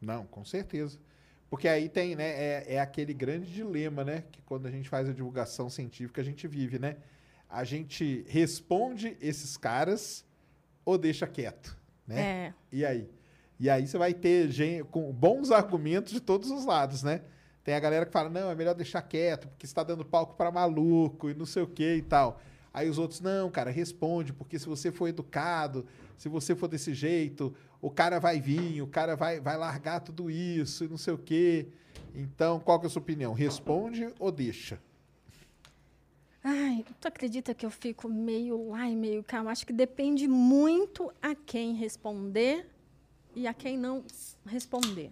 Não, 0.00 0.26
com 0.26 0.44
certeza. 0.44 0.98
Porque 1.48 1.68
aí 1.68 1.88
tem, 1.88 2.16
né? 2.16 2.28
É, 2.28 2.74
é 2.74 2.80
aquele 2.80 3.14
grande 3.14 3.50
dilema, 3.50 4.04
né? 4.04 4.24
Que 4.32 4.42
quando 4.42 4.66
a 4.66 4.70
gente 4.70 4.88
faz 4.88 5.08
a 5.08 5.12
divulgação 5.12 5.70
científica, 5.70 6.20
a 6.20 6.24
gente 6.24 6.46
vive, 6.48 6.78
né? 6.78 6.96
A 7.48 7.62
gente 7.62 8.24
responde 8.28 9.16
esses 9.20 9.56
caras 9.56 10.25
ou 10.86 10.96
deixa 10.96 11.26
quieto, 11.26 11.76
né? 12.06 12.20
É. 12.20 12.54
E 12.72 12.86
aí? 12.86 13.10
E 13.58 13.68
aí 13.68 13.86
você 13.86 13.98
vai 13.98 14.14
ter 14.14 14.50
gente 14.50 14.84
com 14.84 15.12
bons 15.12 15.50
argumentos 15.50 16.12
de 16.12 16.20
todos 16.20 16.50
os 16.50 16.64
lados, 16.64 17.02
né? 17.02 17.22
Tem 17.64 17.74
a 17.74 17.80
galera 17.80 18.06
que 18.06 18.12
fala, 18.12 18.30
não, 18.30 18.48
é 18.50 18.54
melhor 18.54 18.74
deixar 18.74 19.02
quieto, 19.02 19.48
porque 19.48 19.66
está 19.66 19.82
dando 19.82 20.04
palco 20.04 20.36
para 20.36 20.52
maluco 20.52 21.28
e 21.28 21.34
não 21.34 21.44
sei 21.44 21.64
o 21.64 21.66
que 21.66 21.96
e 21.96 22.02
tal. 22.02 22.40
Aí 22.72 22.88
os 22.88 22.98
outros, 22.98 23.20
não, 23.20 23.50
cara, 23.50 23.70
responde, 23.70 24.32
porque 24.32 24.58
se 24.58 24.66
você 24.66 24.92
for 24.92 25.08
educado, 25.08 25.84
se 26.16 26.28
você 26.28 26.54
for 26.54 26.68
desse 26.68 26.94
jeito, 26.94 27.52
o 27.80 27.90
cara 27.90 28.20
vai 28.20 28.40
vir, 28.40 28.82
o 28.82 28.86
cara 28.86 29.16
vai, 29.16 29.40
vai 29.40 29.56
largar 29.56 30.00
tudo 30.00 30.30
isso 30.30 30.84
e 30.84 30.88
não 30.88 30.98
sei 30.98 31.14
o 31.14 31.18
quê. 31.18 31.68
Então, 32.14 32.60
qual 32.60 32.78
que 32.78 32.86
é 32.86 32.88
a 32.88 32.90
sua 32.90 33.02
opinião? 33.02 33.32
Responde 33.32 34.08
ou 34.20 34.30
deixa? 34.30 34.78
Ai, 36.48 36.84
tu 37.00 37.08
acredita 37.08 37.52
que 37.52 37.66
eu 37.66 37.70
fico 37.72 38.08
meio 38.08 38.68
lá 38.68 38.88
e 38.88 38.94
meio 38.94 39.24
cá? 39.24 39.38
Eu 39.38 39.48
acho 39.48 39.66
que 39.66 39.72
depende 39.72 40.28
muito 40.28 41.12
a 41.20 41.34
quem 41.34 41.74
responder 41.74 42.70
e 43.34 43.48
a 43.48 43.52
quem 43.52 43.76
não 43.76 44.04
responder. 44.46 45.10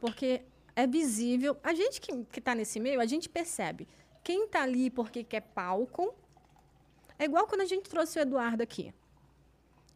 Porque 0.00 0.42
é 0.76 0.86
visível. 0.86 1.56
A 1.64 1.74
gente 1.74 2.00
que 2.00 2.38
está 2.38 2.54
nesse 2.54 2.78
meio, 2.78 3.00
a 3.00 3.04
gente 3.06 3.28
percebe. 3.28 3.88
Quem 4.22 4.44
está 4.44 4.62
ali 4.62 4.90
porque 4.90 5.24
quer 5.24 5.40
palco. 5.40 6.14
É 7.18 7.24
igual 7.24 7.48
quando 7.48 7.62
a 7.62 7.66
gente 7.66 7.90
trouxe 7.90 8.20
o 8.20 8.22
Eduardo 8.22 8.62
aqui. 8.62 8.94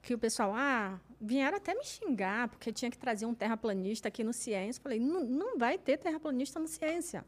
Que 0.02 0.12
o 0.12 0.18
pessoal, 0.18 0.52
ah, 0.56 1.00
vieram 1.20 1.56
até 1.56 1.72
me 1.72 1.84
xingar, 1.84 2.48
porque 2.48 2.72
tinha 2.72 2.90
que 2.90 2.98
trazer 2.98 3.26
um 3.26 3.34
terraplanista 3.34 4.08
aqui 4.08 4.24
no 4.24 4.32
Ciência. 4.32 4.82
Falei, 4.82 4.98
não, 4.98 5.56
vai 5.56 5.78
ter 5.78 5.98
terraplanista 5.98 6.58
no 6.58 6.66
Ciência. 6.66 7.24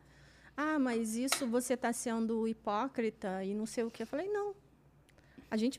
Ah, 0.56 0.78
mas 0.78 1.14
isso 1.14 1.46
você 1.46 1.74
está 1.74 1.92
sendo 1.92 2.48
hipócrita 2.48 3.44
e 3.44 3.54
não 3.54 3.66
sei 3.66 3.84
o 3.84 3.90
quê. 3.90 4.02
Eu 4.02 4.06
falei, 4.06 4.28
não. 4.28 4.54
A 5.50 5.56
gente. 5.56 5.78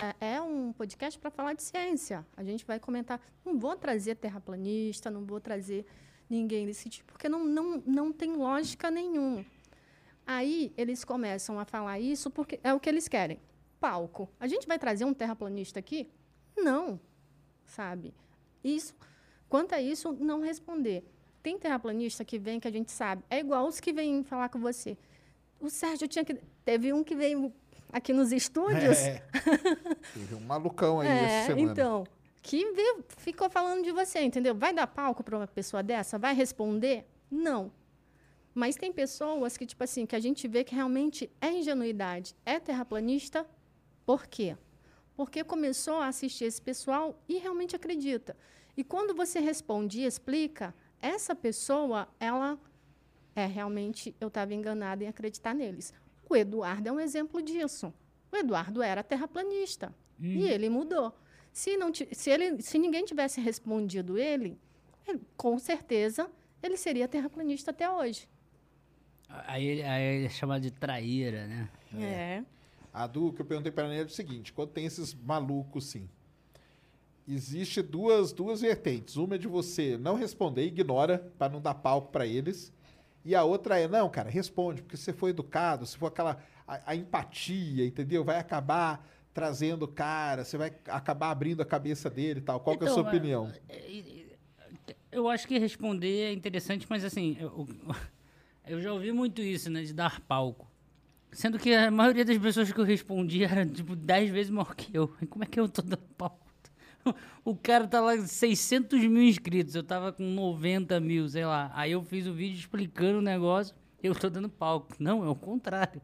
É- 0.00 0.34
é 0.34 0.40
um 0.42 0.72
podcast 0.72 1.18
para 1.18 1.30
falar 1.30 1.54
de 1.54 1.62
ciência. 1.62 2.26
A 2.36 2.44
gente 2.44 2.64
vai 2.64 2.78
comentar. 2.78 3.20
Não 3.44 3.58
vou 3.58 3.76
trazer 3.76 4.16
terraplanista, 4.16 5.10
não 5.10 5.24
vou 5.24 5.40
trazer 5.40 5.86
ninguém 6.28 6.66
desse 6.66 6.88
tipo, 6.88 7.12
porque 7.12 7.28
não, 7.28 7.44
não, 7.44 7.82
não 7.86 8.12
tem 8.12 8.32
lógica 8.34 8.90
nenhuma. 8.90 9.44
Aí 10.26 10.72
eles 10.76 11.04
começam 11.04 11.58
a 11.58 11.64
falar 11.64 12.00
isso 12.00 12.30
porque 12.30 12.58
é 12.62 12.72
o 12.72 12.80
que 12.80 12.88
eles 12.88 13.08
querem. 13.08 13.38
Palco. 13.78 14.30
A 14.40 14.46
gente 14.46 14.66
vai 14.66 14.78
trazer 14.78 15.04
um 15.04 15.12
terraplanista 15.12 15.78
aqui? 15.78 16.08
Não. 16.56 16.98
Sabe? 17.66 18.14
Isso, 18.62 18.94
quanto 19.48 19.74
a 19.74 19.82
isso, 19.82 20.12
não 20.12 20.40
responder. 20.40 21.04
Tem 21.42 21.58
terraplanista 21.58 22.24
que 22.24 22.38
vem 22.38 22.58
que 22.58 22.66
a 22.66 22.70
gente 22.70 22.90
sabe. 22.90 23.22
É 23.28 23.38
igual 23.38 23.66
os 23.66 23.78
que 23.80 23.92
vêm 23.92 24.24
falar 24.24 24.48
com 24.48 24.58
você. 24.58 24.96
O 25.60 25.68
Sérgio 25.68 26.08
tinha 26.08 26.24
que. 26.24 26.34
Teve 26.64 26.92
um 26.92 27.04
que 27.04 27.14
veio 27.14 27.52
aqui 27.94 28.12
nos 28.12 28.32
estúdios. 28.32 28.98
É. 28.98 29.22
Teve 30.12 30.34
um 30.34 30.40
malucão 30.40 31.00
aí 31.00 31.08
É, 31.08 31.24
essa 31.24 31.46
semana. 31.54 31.72
então, 31.72 32.04
que 32.42 32.72
veio- 32.72 33.04
ficou 33.18 33.48
falando 33.48 33.82
de 33.84 33.92
você, 33.92 34.20
entendeu? 34.20 34.54
Vai 34.54 34.74
dar 34.74 34.86
palco 34.86 35.22
para 35.22 35.36
uma 35.36 35.46
pessoa 35.46 35.82
dessa? 35.82 36.18
Vai 36.18 36.34
responder? 36.34 37.06
Não. 37.30 37.70
Mas 38.52 38.76
tem 38.76 38.92
pessoas 38.92 39.56
que, 39.56 39.64
tipo 39.66 39.82
assim, 39.82 40.06
que 40.06 40.14
a 40.14 40.20
gente 40.20 40.46
vê 40.46 40.62
que 40.64 40.74
realmente 40.74 41.30
é 41.40 41.50
ingenuidade. 41.50 42.34
É 42.44 42.60
terraplanista, 42.60 43.46
por 44.04 44.26
quê? 44.26 44.56
Porque 45.16 45.42
começou 45.44 45.96
a 46.00 46.08
assistir 46.08 46.44
esse 46.44 46.60
pessoal 46.60 47.18
e 47.28 47.38
realmente 47.38 47.74
acredita. 47.76 48.36
E 48.76 48.82
quando 48.84 49.14
você 49.14 49.38
responde 49.40 50.00
e 50.00 50.04
explica, 50.04 50.74
essa 51.00 51.34
pessoa, 51.34 52.08
ela 52.18 52.58
é 53.36 53.46
realmente, 53.46 54.14
eu 54.20 54.28
estava 54.28 54.52
enganada 54.54 55.02
em 55.04 55.08
acreditar 55.08 55.54
neles. 55.54 55.92
O 56.28 56.36
Eduardo 56.36 56.88
é 56.88 56.92
um 56.92 57.00
exemplo 57.00 57.42
disso. 57.42 57.92
O 58.32 58.36
Eduardo 58.36 58.82
era 58.82 59.02
terraplanista 59.02 59.94
e 60.20 60.44
ele 60.44 60.68
mudou. 60.68 61.12
Se, 61.52 61.76
não, 61.76 61.92
se, 61.94 62.30
ele, 62.30 62.60
se 62.60 62.78
ninguém 62.78 63.04
tivesse 63.04 63.40
respondido 63.40 64.18
ele, 64.18 64.58
ele, 65.06 65.20
com 65.36 65.58
certeza 65.58 66.28
ele 66.62 66.76
seria 66.76 67.06
terraplanista 67.06 67.70
até 67.70 67.88
hoje. 67.90 68.28
Aí, 69.28 69.82
aí 69.82 70.24
é 70.24 70.28
chamado 70.28 70.62
de 70.62 70.70
traíra, 70.70 71.46
né? 71.46 71.68
É. 72.00 72.44
A 72.92 73.06
do 73.06 73.32
que 73.32 73.42
eu 73.42 73.46
perguntei 73.46 73.72
para 73.72 73.84
ela 73.84 73.94
é 73.94 74.04
o 74.04 74.08
seguinte: 74.08 74.52
quando 74.52 74.70
tem 74.70 74.86
esses 74.86 75.14
malucos, 75.14 75.86
sim, 75.86 76.08
existe 77.26 77.82
duas, 77.82 78.32
duas 78.32 78.60
vertentes. 78.60 79.16
Uma 79.16 79.34
é 79.34 79.38
de 79.38 79.48
você 79.48 79.98
não 79.98 80.14
responder, 80.14 80.64
ignora, 80.64 81.32
para 81.38 81.52
não 81.52 81.60
dar 81.60 81.74
palco 81.74 82.10
para 82.10 82.26
eles. 82.26 82.72
E 83.24 83.34
a 83.34 83.42
outra 83.42 83.78
é, 83.80 83.88
não, 83.88 84.08
cara, 84.10 84.28
responde, 84.28 84.82
porque 84.82 84.96
se 84.96 85.04
você 85.04 85.12
for 85.12 85.28
educado, 85.28 85.86
se 85.86 85.96
for 85.96 86.06
aquela. 86.08 86.38
A, 86.66 86.92
a 86.92 86.96
empatia, 86.96 87.84
entendeu? 87.86 88.24
Vai 88.24 88.38
acabar 88.38 89.06
trazendo 89.32 89.84
o 89.84 89.88
cara, 89.88 90.44
você 90.44 90.56
vai 90.56 90.72
acabar 90.88 91.30
abrindo 91.30 91.60
a 91.60 91.64
cabeça 91.66 92.08
dele 92.08 92.40
e 92.40 92.42
tal. 92.42 92.60
Qual 92.60 92.76
que 92.78 92.84
é 92.84 92.86
a 92.88 92.90
Então, 92.90 93.02
sua 93.02 93.10
é- 93.12 93.14
opinião? 93.16 93.52
Eu 95.10 95.28
acho 95.28 95.46
que 95.46 95.58
responder 95.58 96.24
é 96.24 96.32
interessante, 96.32 96.86
mas 96.88 97.04
assim, 97.04 97.36
eu, 97.38 97.68
eu 98.66 98.80
já 98.80 98.92
ouvi 98.92 99.12
muito 99.12 99.40
isso, 99.42 99.70
né? 99.70 99.82
De 99.82 99.92
dar 99.92 100.20
palco. 100.20 100.70
Sendo 101.32 101.58
que 101.58 101.74
a 101.74 101.90
maioria 101.90 102.24
das 102.24 102.38
pessoas 102.38 102.72
que 102.72 102.78
eu 102.80 102.84
respondi 102.84 103.42
era, 103.44 103.66
tipo, 103.66 103.94
10 103.96 104.30
vezes 104.30 104.50
maior 104.50 104.74
que 104.74 104.96
eu. 104.96 105.08
Como 105.28 105.42
é 105.44 105.46
que 105.46 105.58
eu 105.58 105.68
tô 105.68 105.82
dando 105.82 106.02
pau? 106.16 106.40
O 107.44 107.54
cara 107.54 107.86
tá 107.86 108.00
lá 108.00 108.16
com 108.16 108.26
600 108.26 108.98
mil 109.00 109.22
inscritos, 109.22 109.74
eu 109.74 109.82
tava 109.82 110.12
com 110.12 110.22
90 110.22 110.98
mil, 111.00 111.28
sei 111.28 111.44
lá. 111.44 111.70
Aí 111.74 111.92
eu 111.92 112.02
fiz 112.02 112.26
o 112.26 112.32
vídeo 112.32 112.58
explicando 112.58 113.18
o 113.18 113.22
negócio, 113.22 113.74
eu 114.02 114.14
tô 114.14 114.30
dando 114.30 114.48
palco. 114.48 114.94
Não, 114.98 115.24
é 115.24 115.28
o 115.28 115.34
contrário. 115.34 116.00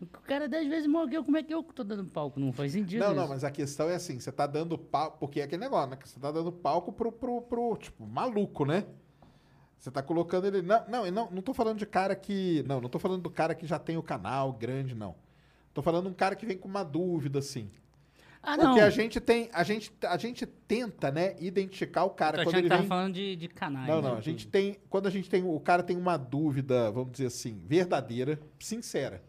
O 0.00 0.06
cara 0.06 0.46
é 0.46 0.48
10 0.48 0.68
vezes 0.68 0.86
maior 0.86 1.08
que 1.08 1.16
eu, 1.16 1.22
como 1.22 1.36
é 1.36 1.42
que 1.42 1.52
eu 1.52 1.62
tô 1.62 1.84
dando 1.84 2.04
palco? 2.06 2.40
Não 2.40 2.52
faz 2.52 2.72
sentido 2.72 3.00
Não, 3.00 3.08
isso. 3.08 3.16
não, 3.16 3.28
mas 3.28 3.44
a 3.44 3.50
questão 3.50 3.88
é 3.88 3.94
assim, 3.94 4.18
você 4.18 4.32
tá 4.32 4.46
dando 4.46 4.78
palco, 4.78 5.18
porque 5.18 5.40
é 5.40 5.44
aquele 5.44 5.60
negócio, 5.60 5.90
né? 5.90 5.96
que 5.96 6.08
Você 6.08 6.18
tá 6.18 6.32
dando 6.32 6.50
palco 6.50 6.90
pro, 6.90 7.12
pro, 7.12 7.42
pro, 7.42 7.76
tipo, 7.76 8.06
maluco, 8.06 8.64
né? 8.64 8.86
Você 9.78 9.90
tá 9.90 10.02
colocando 10.02 10.46
ele... 10.46 10.62
Não, 10.62 10.84
não, 10.88 11.10
não, 11.10 11.30
não 11.30 11.42
tô 11.42 11.52
falando 11.52 11.78
de 11.78 11.86
cara 11.86 12.16
que... 12.16 12.64
Não, 12.66 12.80
não 12.80 12.88
tô 12.88 12.98
falando 12.98 13.22
do 13.22 13.30
cara 13.30 13.54
que 13.54 13.66
já 13.66 13.78
tem 13.78 13.96
o 13.98 14.02
canal 14.02 14.52
grande, 14.54 14.94
não. 14.94 15.14
Tô 15.72 15.82
falando 15.82 16.04
de 16.06 16.10
um 16.10 16.14
cara 16.14 16.34
que 16.34 16.46
vem 16.46 16.56
com 16.56 16.68
uma 16.68 16.82
dúvida, 16.82 17.38
assim. 17.38 17.70
Ah, 18.42 18.56
Porque 18.56 18.80
não. 18.80 18.86
a 18.86 18.90
gente 18.90 19.20
tem... 19.20 19.50
A 19.52 19.62
gente, 19.62 19.92
a 20.02 20.16
gente 20.16 20.46
tenta, 20.46 21.10
né, 21.10 21.36
identificar 21.38 22.04
o 22.04 22.10
cara 22.10 22.38
Tô 22.38 22.44
quando 22.44 22.48
achando 22.54 22.58
ele 22.58 22.62
que 22.64 22.68
tava 22.70 22.80
vem... 22.82 22.88
falando 22.88 23.14
de, 23.14 23.36
de 23.36 23.48
canais. 23.48 23.88
Não, 23.88 24.00
né, 24.00 24.08
não. 24.08 24.16
A 24.16 24.20
gente 24.20 24.46
tem. 24.46 24.78
Quando 24.88 25.06
a 25.06 25.10
gente 25.10 25.28
tem. 25.28 25.44
O 25.44 25.60
cara 25.60 25.82
tem 25.82 25.96
uma 25.96 26.16
dúvida, 26.16 26.90
vamos 26.90 27.12
dizer 27.12 27.26
assim, 27.26 27.60
verdadeira, 27.66 28.40
sincera. 28.58 29.22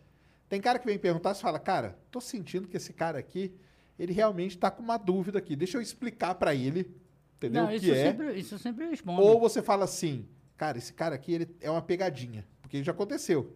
Tem 0.48 0.62
cara 0.62 0.80
que 0.80 0.86
vem 0.86 0.98
perguntar, 0.98 1.34
você 1.34 1.42
fala, 1.42 1.60
cara, 1.60 1.98
tô 2.10 2.20
sentindo 2.22 2.68
que 2.68 2.78
esse 2.78 2.94
cara 2.94 3.18
aqui, 3.18 3.54
ele 3.98 4.14
realmente 4.14 4.58
tá 4.58 4.70
com 4.70 4.84
uma 4.84 4.98
dúvida 4.98 5.40
aqui. 5.40 5.56
Deixa 5.56 5.78
eu 5.78 5.82
explicar 5.82 6.36
pra 6.36 6.54
ele, 6.54 6.94
entendeu? 7.38 7.64
Não, 7.64 7.70
o 7.70 7.74
isso, 7.74 7.86
que 7.86 7.92
eu 7.92 7.96
é. 7.96 8.04
sempre, 8.04 8.34
isso 8.40 8.56
eu 8.56 8.60
sempre 8.60 8.86
respondo. 8.86 9.22
Ou 9.22 9.40
você 9.40 9.62
fala 9.62 9.86
assim, 9.86 10.26
cara, 10.58 10.78
esse 10.78 10.94
cara 10.94 11.16
aqui, 11.16 11.34
ele 11.34 11.56
é 11.62 11.70
uma 11.70 11.82
pegadinha. 11.82 12.46
Porque 12.62 12.84
já 12.84 12.92
aconteceu. 12.92 13.56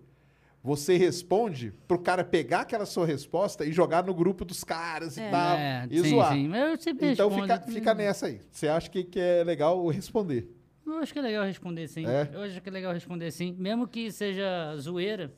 Você 0.66 0.98
responde 0.98 1.72
pro 1.88 2.00
cara 2.00 2.24
pegar 2.24 2.62
aquela 2.62 2.88
sua 2.88 3.06
resposta 3.06 3.64
e 3.64 3.72
jogar 3.72 4.04
no 4.04 4.16
grupo 4.16 4.44
dos 4.44 4.64
caras 4.64 5.16
e 5.16 5.22
tal. 5.22 5.58
É, 5.58 5.88
e 5.92 6.02
sim, 6.02 6.10
zoar. 6.10 6.34
sim, 6.34 6.48
mas 6.48 6.72
eu 6.72 6.82
sempre 6.82 7.12
Então 7.12 7.30
fica, 7.30 7.62
fica 7.62 7.94
nessa 7.94 8.26
aí. 8.26 8.42
Você 8.50 8.68
acha 8.68 8.90
que, 8.90 9.04
que 9.04 9.20
é 9.20 9.44
legal 9.44 9.88
responder? 9.90 10.52
Eu 10.84 10.98
acho 10.98 11.14
que 11.14 11.20
é 11.20 11.22
legal 11.22 11.46
responder 11.46 11.88
sim. 11.88 12.08
É? 12.08 12.32
Eu 12.34 12.42
acho 12.42 12.60
que 12.60 12.68
é 12.68 12.72
legal 12.72 12.92
responder 12.92 13.30
sim. 13.30 13.56
Mesmo 13.60 13.88
que 13.88 14.12
seja 14.12 14.76
zoeira. 14.80 15.32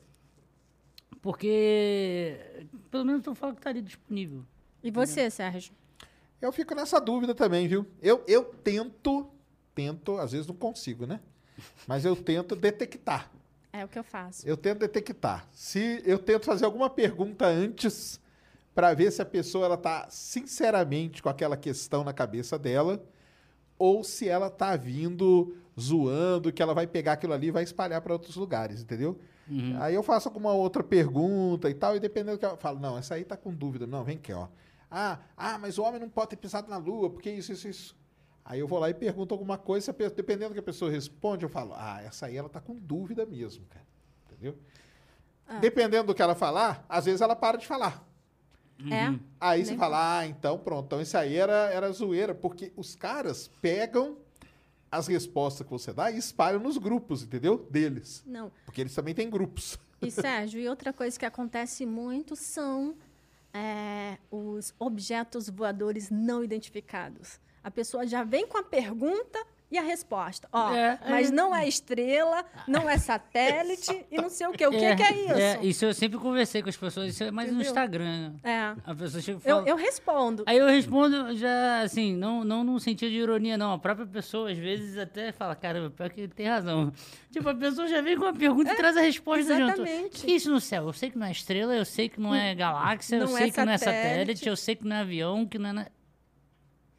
Porque 1.20 2.66
pelo 2.90 3.04
menos 3.04 3.26
eu 3.26 3.34
falo 3.34 3.52
que 3.52 3.60
estaria 3.60 3.82
disponível. 3.82 4.46
E 4.82 4.90
você, 4.90 5.28
Sérgio? 5.28 5.74
Eu 6.40 6.50
fico 6.52 6.74
nessa 6.74 6.98
dúvida 6.98 7.34
também, 7.34 7.68
viu? 7.68 7.84
Eu, 8.00 8.24
eu 8.26 8.44
tento, 8.44 9.28
tento, 9.74 10.16
às 10.16 10.32
vezes 10.32 10.46
não 10.46 10.54
consigo, 10.54 11.04
né? 11.04 11.20
Mas 11.86 12.06
eu 12.06 12.16
tento 12.16 12.56
detectar. 12.56 13.30
É 13.72 13.84
o 13.84 13.88
que 13.88 13.98
eu 13.98 14.04
faço. 14.04 14.46
Eu 14.46 14.56
tento 14.56 14.78
detectar. 14.78 15.46
Se 15.52 16.02
eu 16.04 16.18
tento 16.18 16.46
fazer 16.46 16.64
alguma 16.64 16.88
pergunta 16.88 17.46
antes 17.46 18.20
para 18.74 18.94
ver 18.94 19.10
se 19.10 19.20
a 19.20 19.26
pessoa 19.26 19.66
ela 19.66 19.76
tá 19.76 20.06
sinceramente 20.08 21.22
com 21.22 21.28
aquela 21.28 21.56
questão 21.56 22.04
na 22.04 22.12
cabeça 22.12 22.58
dela 22.58 23.04
ou 23.78 24.02
se 24.02 24.28
ela 24.28 24.50
tá 24.50 24.74
vindo 24.76 25.56
zoando, 25.78 26.52
que 26.52 26.62
ela 26.62 26.74
vai 26.74 26.86
pegar 26.86 27.12
aquilo 27.12 27.32
ali 27.32 27.48
e 27.48 27.52
vai 27.52 27.62
espalhar 27.62 28.00
para 28.00 28.12
outros 28.12 28.36
lugares, 28.36 28.82
entendeu? 28.82 29.18
Aí 29.80 29.94
eu 29.94 30.02
faço 30.02 30.28
alguma 30.28 30.52
outra 30.52 30.82
pergunta 30.82 31.70
e 31.70 31.74
tal, 31.74 31.96
e 31.96 32.00
dependendo 32.00 32.36
do 32.36 32.38
que 32.38 32.44
ela 32.44 32.56
falo, 32.56 32.78
não, 32.80 32.98
essa 32.98 33.14
aí 33.14 33.24
tá 33.24 33.36
com 33.36 33.52
dúvida. 33.52 33.86
Não, 33.86 34.04
vem 34.04 34.16
aqui, 34.16 34.32
ó. 34.32 34.48
Ah, 34.90 35.18
ah, 35.36 35.58
mas 35.58 35.78
o 35.78 35.82
homem 35.82 36.00
não 36.00 36.08
pode 36.08 36.30
ter 36.30 36.36
pisado 36.36 36.68
na 36.68 36.76
lua, 36.76 37.10
porque 37.10 37.30
isso, 37.30 37.52
isso, 37.52 37.68
isso. 37.68 37.96
Aí 38.48 38.60
eu 38.60 38.66
vou 38.66 38.78
lá 38.78 38.88
e 38.88 38.94
pergunto 38.94 39.34
alguma 39.34 39.58
coisa, 39.58 39.94
dependendo 40.16 40.48
do 40.48 40.54
que 40.54 40.60
a 40.60 40.62
pessoa 40.62 40.90
responde, 40.90 41.44
eu 41.44 41.50
falo, 41.50 41.74
ah, 41.76 42.00
essa 42.02 42.24
aí 42.24 42.34
ela 42.34 42.48
tá 42.48 42.62
com 42.62 42.74
dúvida 42.74 43.26
mesmo, 43.26 43.66
cara. 43.66 43.84
Entendeu? 44.24 44.56
Dependendo 45.60 46.06
do 46.06 46.14
que 46.14 46.22
ela 46.22 46.34
falar, 46.34 46.82
às 46.88 47.04
vezes 47.04 47.20
ela 47.20 47.36
para 47.36 47.58
de 47.58 47.66
falar. 47.66 48.02
É? 48.90 49.18
Aí 49.38 49.66
você 49.66 49.76
fala, 49.76 50.20
ah, 50.20 50.26
então 50.26 50.58
pronto, 50.58 50.86
então 50.86 51.00
isso 51.02 51.18
aí 51.18 51.36
era, 51.36 51.70
era 51.70 51.92
zoeira, 51.92 52.34
porque 52.34 52.72
os 52.74 52.94
caras 52.94 53.50
pegam 53.60 54.16
as 54.90 55.06
respostas 55.08 55.66
que 55.66 55.70
você 55.70 55.92
dá 55.92 56.10
e 56.10 56.16
espalham 56.16 56.58
nos 56.58 56.78
grupos, 56.78 57.22
entendeu? 57.22 57.68
Deles. 57.70 58.24
Não. 58.24 58.50
Porque 58.64 58.80
eles 58.80 58.94
também 58.94 59.14
têm 59.14 59.28
grupos. 59.28 59.78
E, 60.00 60.10
Sérgio, 60.10 60.58
e 60.58 60.66
outra 60.66 60.90
coisa 60.90 61.18
que 61.18 61.26
acontece 61.26 61.84
muito 61.84 62.34
são 62.34 62.96
é, 63.52 64.16
os 64.30 64.72
objetos 64.78 65.50
voadores 65.50 66.08
não 66.08 66.42
identificados. 66.42 67.38
A 67.68 67.70
pessoa 67.70 68.06
já 68.06 68.24
vem 68.24 68.46
com 68.46 68.56
a 68.56 68.62
pergunta 68.62 69.38
e 69.70 69.76
a 69.76 69.82
resposta. 69.82 70.48
Ó, 70.50 70.72
É, 70.72 70.98
mas 71.10 71.30
é. 71.30 71.34
não 71.34 71.54
é 71.54 71.68
estrela, 71.68 72.42
não 72.66 72.88
é 72.88 72.96
satélite 72.96 73.92
e 74.10 74.16
não 74.16 74.30
sei 74.30 74.46
o 74.46 74.52
quê. 74.52 74.66
O 74.66 74.70
que 74.70 74.96
que 74.96 75.02
é 75.02 75.12
isso? 75.12 75.32
É, 75.34 75.60
isso 75.62 75.84
eu 75.84 75.92
sempre 75.92 76.18
conversei 76.18 76.62
com 76.62 76.70
as 76.70 76.76
pessoas, 76.78 77.10
isso 77.10 77.22
é 77.22 77.30
mais 77.30 77.48
no 77.50 77.56
Entendeu? 77.56 77.70
Instagram. 77.70 78.32
né? 78.42 78.50
É. 78.50 78.90
A 78.90 78.94
pessoa 78.94 79.20
chega 79.20 79.38
e 79.44 79.50
Eu, 79.50 79.56
fala... 79.56 79.68
eu 79.68 79.76
respondo. 79.76 80.42
Aí 80.46 80.56
eu 80.56 80.66
respondo 80.68 81.36
já, 81.36 81.82
assim, 81.82 82.14
não, 82.16 82.42
não 82.44 82.64
num 82.64 82.78
sentido 82.78 83.10
de 83.10 83.16
ironia, 83.18 83.58
não. 83.58 83.74
A 83.74 83.78
própria 83.78 84.06
pessoa, 84.06 84.50
às 84.50 84.56
vezes, 84.56 84.96
até 84.96 85.32
fala, 85.32 85.54
caramba, 85.54 85.90
pior 85.90 86.08
que 86.08 86.22
ele 86.22 86.32
tem 86.32 86.46
razão. 86.46 86.90
Tipo, 87.30 87.50
a 87.50 87.54
pessoa 87.54 87.86
já 87.88 88.00
vem 88.00 88.16
com 88.16 88.24
a 88.24 88.32
pergunta 88.32 88.72
e 88.72 88.74
traz 88.74 88.96
a 88.96 89.02
resposta 89.02 89.54
junto. 89.54 89.82
exatamente. 89.82 90.22
O 90.22 90.24
que 90.24 90.32
é 90.32 90.34
isso 90.36 90.50
no 90.50 90.60
céu? 90.62 90.84
Eu 90.86 90.94
sei 90.94 91.10
que 91.10 91.18
não 91.18 91.26
é 91.26 91.30
estrela, 91.32 91.76
eu 91.76 91.84
sei 91.84 92.08
que 92.08 92.18
não 92.18 92.34
é 92.34 92.54
galáxia, 92.54 93.16
eu 93.16 93.26
Não 93.26 93.36
é 93.36 93.40
sei 93.42 93.50
que 93.50 93.62
não 93.62 93.72
é 93.72 93.76
satélite. 93.76 94.08
satélite, 94.08 94.48
eu 94.48 94.56
sei 94.56 94.76
que 94.76 94.86
não 94.86 94.96
é 94.96 95.00
avião, 95.00 95.44
que 95.46 95.58
não 95.58 95.78
é... 95.78 95.88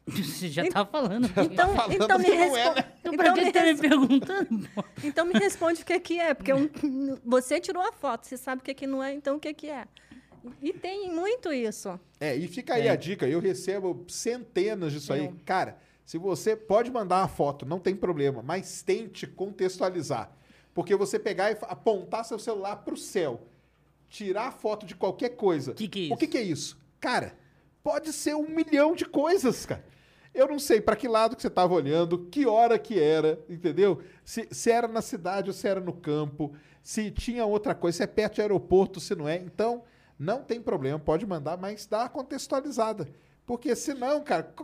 Você 0.10 0.48
já 0.48 0.68
tá 0.68 0.84
falando. 0.84 1.26
Então, 1.44 1.74
falando 1.76 1.92
então 2.04 2.18
me 2.18 2.24
que 2.24 2.30
não 2.30 2.56
é, 2.56 2.62
responde. 2.64 2.80
né? 2.80 2.92
Então, 3.00 3.12
pra 3.16 3.24
Então 3.26 3.34
que 3.34 3.44
me, 3.44 3.52
tá 3.52 3.60
me 3.60 3.66
res- 3.70 3.80
perguntando? 3.80 4.68
então 5.04 5.24
me 5.26 5.32
responde 5.34 5.82
o 5.82 5.84
que 5.86 6.00
que 6.00 6.18
é, 6.18 6.34
porque 6.34 6.52
um- 6.52 6.68
você 7.24 7.60
tirou 7.60 7.82
a 7.82 7.92
foto, 7.92 8.26
você 8.26 8.36
sabe 8.36 8.60
o 8.60 8.64
que 8.64 8.74
que 8.74 8.86
não 8.86 9.02
é, 9.02 9.12
então 9.14 9.36
o 9.36 9.40
que 9.40 9.52
que 9.54 9.68
é. 9.68 9.84
E 10.62 10.72
tem 10.72 11.12
muito 11.12 11.52
isso. 11.52 12.00
É, 12.18 12.34
e 12.34 12.48
fica 12.48 12.74
aí 12.74 12.88
a 12.88 12.96
dica, 12.96 13.28
eu 13.28 13.40
recebo 13.40 14.04
centenas 14.08 14.92
disso 14.92 15.12
aí. 15.12 15.26
Eu. 15.26 15.36
Cara, 15.44 15.76
se 16.04 16.16
você 16.18 16.56
pode 16.56 16.90
mandar 16.90 17.18
uma 17.20 17.28
foto, 17.28 17.66
não 17.66 17.78
tem 17.78 17.94
problema, 17.94 18.42
mas 18.42 18.82
tente 18.82 19.26
contextualizar. 19.26 20.32
Porque 20.72 20.96
você 20.96 21.18
pegar 21.18 21.50
e 21.52 21.58
apontar 21.62 22.24
seu 22.24 22.38
celular 22.38 22.76
pro 22.76 22.96
céu, 22.96 23.46
tirar 24.08 24.50
foto 24.52 24.86
de 24.86 24.94
qualquer 24.94 25.30
coisa. 25.30 25.74
Que 25.74 25.86
que 25.88 25.98
é 25.98 26.02
O 26.02 26.06
isso? 26.06 26.16
que, 26.16 26.26
que 26.26 26.38
é 26.38 26.42
isso? 26.42 26.78
Cara, 26.98 27.34
pode 27.82 28.12
ser 28.12 28.34
um 28.36 28.48
milhão 28.48 28.94
de 28.94 29.04
coisas, 29.04 29.64
cara. 29.66 29.84
Eu 30.32 30.46
não 30.46 30.58
sei 30.60 30.80
para 30.80 30.94
que 30.94 31.08
lado 31.08 31.34
que 31.34 31.42
você 31.42 31.48
estava 31.48 31.74
olhando, 31.74 32.26
que 32.26 32.46
hora 32.46 32.78
que 32.78 32.98
era, 33.00 33.40
entendeu? 33.48 34.00
Se, 34.24 34.46
se 34.52 34.70
era 34.70 34.86
na 34.86 35.02
cidade 35.02 35.50
ou 35.50 35.54
se 35.54 35.66
era 35.66 35.80
no 35.80 35.92
campo, 35.92 36.54
se 36.82 37.10
tinha 37.10 37.44
outra 37.44 37.74
coisa, 37.74 37.96
se 37.98 38.02
é 38.04 38.06
perto 38.06 38.36
de 38.36 38.40
aeroporto, 38.42 39.00
se 39.00 39.14
não 39.16 39.28
é. 39.28 39.36
Então, 39.36 39.82
não 40.18 40.42
tem 40.42 40.60
problema, 40.60 40.98
pode 41.00 41.26
mandar, 41.26 41.56
mas 41.56 41.84
dá 41.86 42.00
uma 42.02 42.08
contextualizada. 42.08 43.08
Porque 43.44 43.74
senão, 43.74 44.22
cara, 44.22 44.54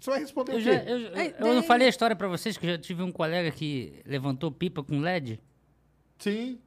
você 0.00 0.10
vai 0.10 0.20
responder 0.20 0.52
Eu, 0.52 0.56
o 0.56 0.60
já, 0.60 0.80
quê? 0.80 0.90
eu, 0.90 0.98
eu- 0.98 1.14
Aí 1.14 1.34
eu 1.38 1.54
não 1.56 1.62
falei 1.62 1.86
a 1.86 1.90
história 1.90 2.16
pra 2.16 2.28
vocês 2.28 2.56
que 2.56 2.64
eu 2.64 2.70
já 2.70 2.78
tive 2.78 3.02
um 3.02 3.12
colega 3.12 3.50
que 3.50 4.00
levantou 4.06 4.50
pipa 4.50 4.82
com 4.82 4.98
LED? 5.00 5.38
Sim. 6.18 6.58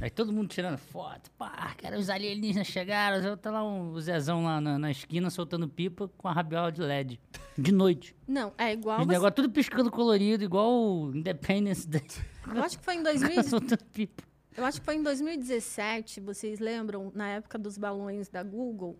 Aí 0.00 0.10
todo 0.10 0.32
mundo 0.32 0.48
tirando 0.48 0.76
foto. 0.78 1.30
Pá, 1.38 1.74
cara, 1.80 1.98
os 1.98 2.10
alienígenas 2.10 2.66
chegaram. 2.66 3.16
eu- 3.24 3.36
Tá 3.36 3.50
lá 3.50 3.64
um, 3.66 3.90
o 3.92 4.00
Zezão 4.00 4.44
lá 4.44 4.60
na, 4.60 4.78
na 4.78 4.90
esquina 4.90 5.30
soltando 5.30 5.66
pipa 5.68 6.08
com 6.16 6.28
a 6.28 6.32
rabiola 6.32 6.70
de 6.70 6.80
LED. 6.82 7.20
De 7.56 7.72
noite. 7.72 8.14
Não, 8.26 8.52
é 8.58 8.72
igual 8.72 9.00
Os 9.00 9.06
você, 9.06 9.12
negócio 9.12 9.34
tudo 9.34 9.50
piscando 9.50 9.90
colorido, 9.90 10.44
igual 10.44 10.70
o 10.70 11.16
Independence 11.16 11.88
Day. 11.88 12.04
Eu 12.54 12.62
acho 12.62 12.78
que 12.78 12.84
foi 12.84 12.94
em 12.96 13.02
2000, 13.02 13.42
soltando 13.44 13.84
pipa. 13.92 14.22
eu 14.56 14.64
acho 14.64 14.78
que 14.80 14.84
foi 14.84 14.94
em 14.96 15.02
2017, 15.02 16.20
vocês 16.20 16.58
lembram, 16.60 17.10
na 17.14 17.28
época 17.28 17.58
dos 17.58 17.76
balões 17.78 18.28
da 18.28 18.42
Google, 18.42 18.96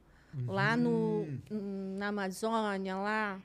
lá 0.46 0.76
no 0.76 1.26
na 1.98 2.08
Amazônia 2.08 2.96
lá, 2.96 3.40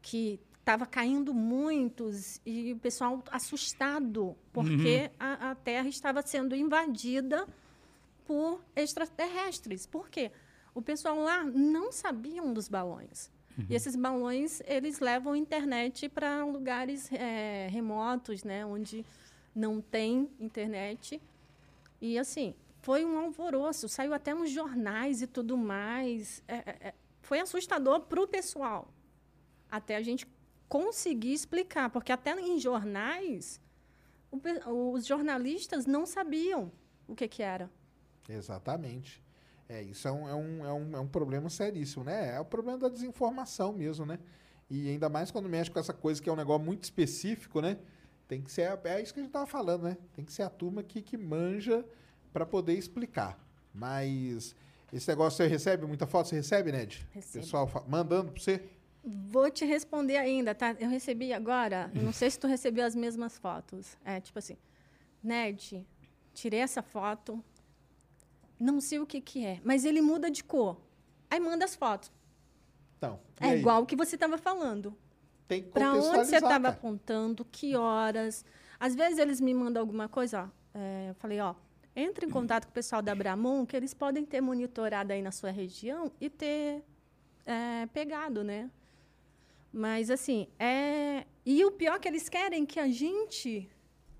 que 0.00 0.38
estava 0.62 0.86
caindo 0.86 1.34
muitos 1.34 2.40
e 2.46 2.72
o 2.72 2.78
pessoal 2.78 3.22
assustado 3.32 4.36
porque 4.52 5.10
a, 5.18 5.50
a 5.50 5.54
Terra 5.56 5.88
estava 5.88 6.22
sendo 6.22 6.54
invadida 6.54 7.46
por 8.24 8.62
extraterrestres. 8.76 9.86
Por 9.86 10.08
quê? 10.08 10.30
O 10.72 10.80
pessoal 10.80 11.18
lá 11.18 11.42
não 11.44 11.90
sabiam 11.90 12.52
dos 12.52 12.68
balões. 12.68 13.30
E 13.68 13.74
esses 13.74 13.94
balões, 13.94 14.62
eles 14.64 14.98
levam 14.98 15.36
internet 15.36 16.08
para 16.08 16.42
lugares 16.44 17.10
eh, 17.12 17.68
remotos, 17.70 18.42
né, 18.44 18.64
onde 18.64 19.04
não 19.54 19.80
tem 19.80 20.30
internet. 20.40 21.20
E, 22.00 22.18
assim, 22.18 22.54
foi 22.80 23.04
um 23.04 23.18
alvoroço. 23.18 23.88
Saiu 23.88 24.14
até 24.14 24.32
nos 24.32 24.50
jornais 24.50 25.20
e 25.20 25.26
tudo 25.26 25.56
mais. 25.56 26.42
É, 26.48 26.54
é, 26.54 26.76
é, 26.88 26.94
foi 27.20 27.40
assustador 27.40 28.00
para 28.00 28.22
o 28.22 28.26
pessoal. 28.26 28.88
Até 29.70 29.96
a 29.96 30.02
gente 30.02 30.26
conseguir 30.72 31.34
explicar. 31.34 31.90
Porque 31.90 32.10
até 32.10 32.32
em 32.40 32.58
jornais, 32.58 33.60
o 34.30 34.92
os 34.92 35.04
jornalistas 35.06 35.84
não 35.84 36.06
sabiam 36.06 36.72
o 37.06 37.14
que, 37.14 37.28
que 37.28 37.42
era. 37.42 37.70
Exatamente. 38.28 39.22
É, 39.68 39.82
isso 39.82 40.08
é 40.08 40.12
um, 40.12 40.28
é, 40.28 40.34
um, 40.34 40.66
é, 40.66 40.72
um, 40.72 40.96
é 40.96 41.00
um 41.00 41.06
problema 41.06 41.50
seríssimo, 41.50 42.04
né? 42.04 42.34
É 42.36 42.40
o 42.40 42.44
problema 42.44 42.78
da 42.78 42.88
desinformação 42.88 43.72
mesmo, 43.72 44.06
né? 44.06 44.18
E 44.70 44.88
ainda 44.88 45.08
mais 45.10 45.30
quando 45.30 45.48
mexe 45.48 45.70
com 45.70 45.78
essa 45.78 45.92
coisa 45.92 46.22
que 46.22 46.28
é 46.30 46.32
um 46.32 46.36
negócio 46.36 46.64
muito 46.64 46.84
específico, 46.84 47.60
né? 47.60 47.78
Tem 48.26 48.40
que 48.40 48.50
ser. 48.50 48.68
a- 48.70 48.80
É 48.84 49.02
isso 49.02 49.12
que 49.12 49.20
a 49.20 49.22
gente 49.22 49.32
tava 49.32 49.46
falando, 49.46 49.82
né? 49.84 49.96
Tem 50.14 50.24
que 50.24 50.32
ser 50.32 50.42
a 50.42 50.50
turma 50.50 50.82
que, 50.82 51.02
que 51.02 51.16
manja 51.18 51.84
para 52.32 52.46
poder 52.46 52.74
explicar. 52.74 53.38
Mas 53.74 54.54
esse 54.92 55.08
negócio 55.08 55.36
você 55.36 55.46
recebe 55.46 55.86
muita 55.86 56.06
foto? 56.06 56.28
Você 56.28 56.36
recebe, 56.36 56.72
Ned? 56.72 57.06
Recebo. 57.12 57.44
Pessoal 57.44 57.70
mandando 57.86 58.32
para 58.32 58.40
você? 58.42 58.62
Vou 59.04 59.50
te 59.50 59.64
responder 59.64 60.16
ainda, 60.16 60.54
tá? 60.54 60.76
Eu 60.78 60.88
recebi 60.88 61.32
agora, 61.32 61.90
eu 61.94 62.02
não 62.02 62.12
sei 62.12 62.30
se 62.30 62.38
tu 62.38 62.46
recebeu 62.46 62.84
as 62.84 62.94
mesmas 62.94 63.36
fotos. 63.36 63.96
É 64.04 64.20
tipo 64.20 64.38
assim, 64.38 64.56
Ned, 65.22 65.84
tirei 66.32 66.60
essa 66.60 66.82
foto, 66.82 67.42
não 68.58 68.80
sei 68.80 69.00
o 69.00 69.06
que 69.06 69.20
que 69.20 69.44
é, 69.44 69.60
mas 69.64 69.84
ele 69.84 70.00
muda 70.00 70.30
de 70.30 70.44
cor. 70.44 70.80
Aí 71.28 71.40
manda 71.40 71.64
as 71.64 71.74
fotos. 71.74 72.12
Então, 72.96 73.18
É 73.40 73.48
aí? 73.48 73.58
igual 73.58 73.82
o 73.82 73.86
que 73.86 73.96
você 73.96 74.14
estava 74.14 74.38
falando. 74.38 74.96
Tem 75.48 75.62
que 75.64 75.70
Para 75.70 75.92
onde 75.94 76.06
você 76.18 76.36
estava 76.36 76.68
apontando, 76.68 77.44
que 77.44 77.74
horas. 77.74 78.44
Às 78.78 78.94
vezes 78.94 79.18
eles 79.18 79.40
me 79.40 79.52
mandam 79.52 79.80
alguma 79.80 80.08
coisa, 80.08 80.44
ó. 80.44 80.78
é, 80.78 81.10
eu 81.10 81.14
falei, 81.16 81.40
ó, 81.40 81.54
entre 81.96 82.24
em 82.26 82.30
contato 82.30 82.66
com 82.66 82.70
o 82.70 82.74
pessoal 82.74 83.02
da 83.02 83.14
Bramon, 83.14 83.66
que 83.66 83.76
eles 83.76 83.92
podem 83.92 84.24
ter 84.24 84.40
monitorado 84.40 85.12
aí 85.12 85.20
na 85.20 85.32
sua 85.32 85.50
região 85.50 86.12
e 86.20 86.30
ter 86.30 86.82
é, 87.44 87.86
pegado, 87.86 88.44
né? 88.44 88.70
Mas 89.72 90.10
assim, 90.10 90.48
é. 90.58 91.24
E 91.44 91.64
o 91.64 91.70
pior 91.72 91.96
é 91.96 91.98
que 91.98 92.08
eles 92.08 92.28
querem 92.28 92.64
que 92.66 92.78
a 92.78 92.88
gente 92.88 93.68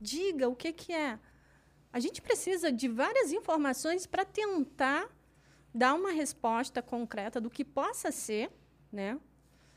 diga 0.01 0.49
o 0.49 0.57
que, 0.57 0.73
que 0.73 0.93
é. 0.93 1.19
A 1.93 2.01
gente 2.01 2.23
precisa 2.23 2.73
de 2.73 2.89
várias 2.89 3.33
informações 3.33 4.07
para 4.07 4.25
tentar 4.25 5.09
dar 5.75 5.95
uma 5.95 6.11
resposta 6.11 6.81
concreta 6.83 7.41
do 7.41 7.51
que 7.51 7.65
possa 7.65 8.11
ser, 8.11 8.51
né? 8.91 9.19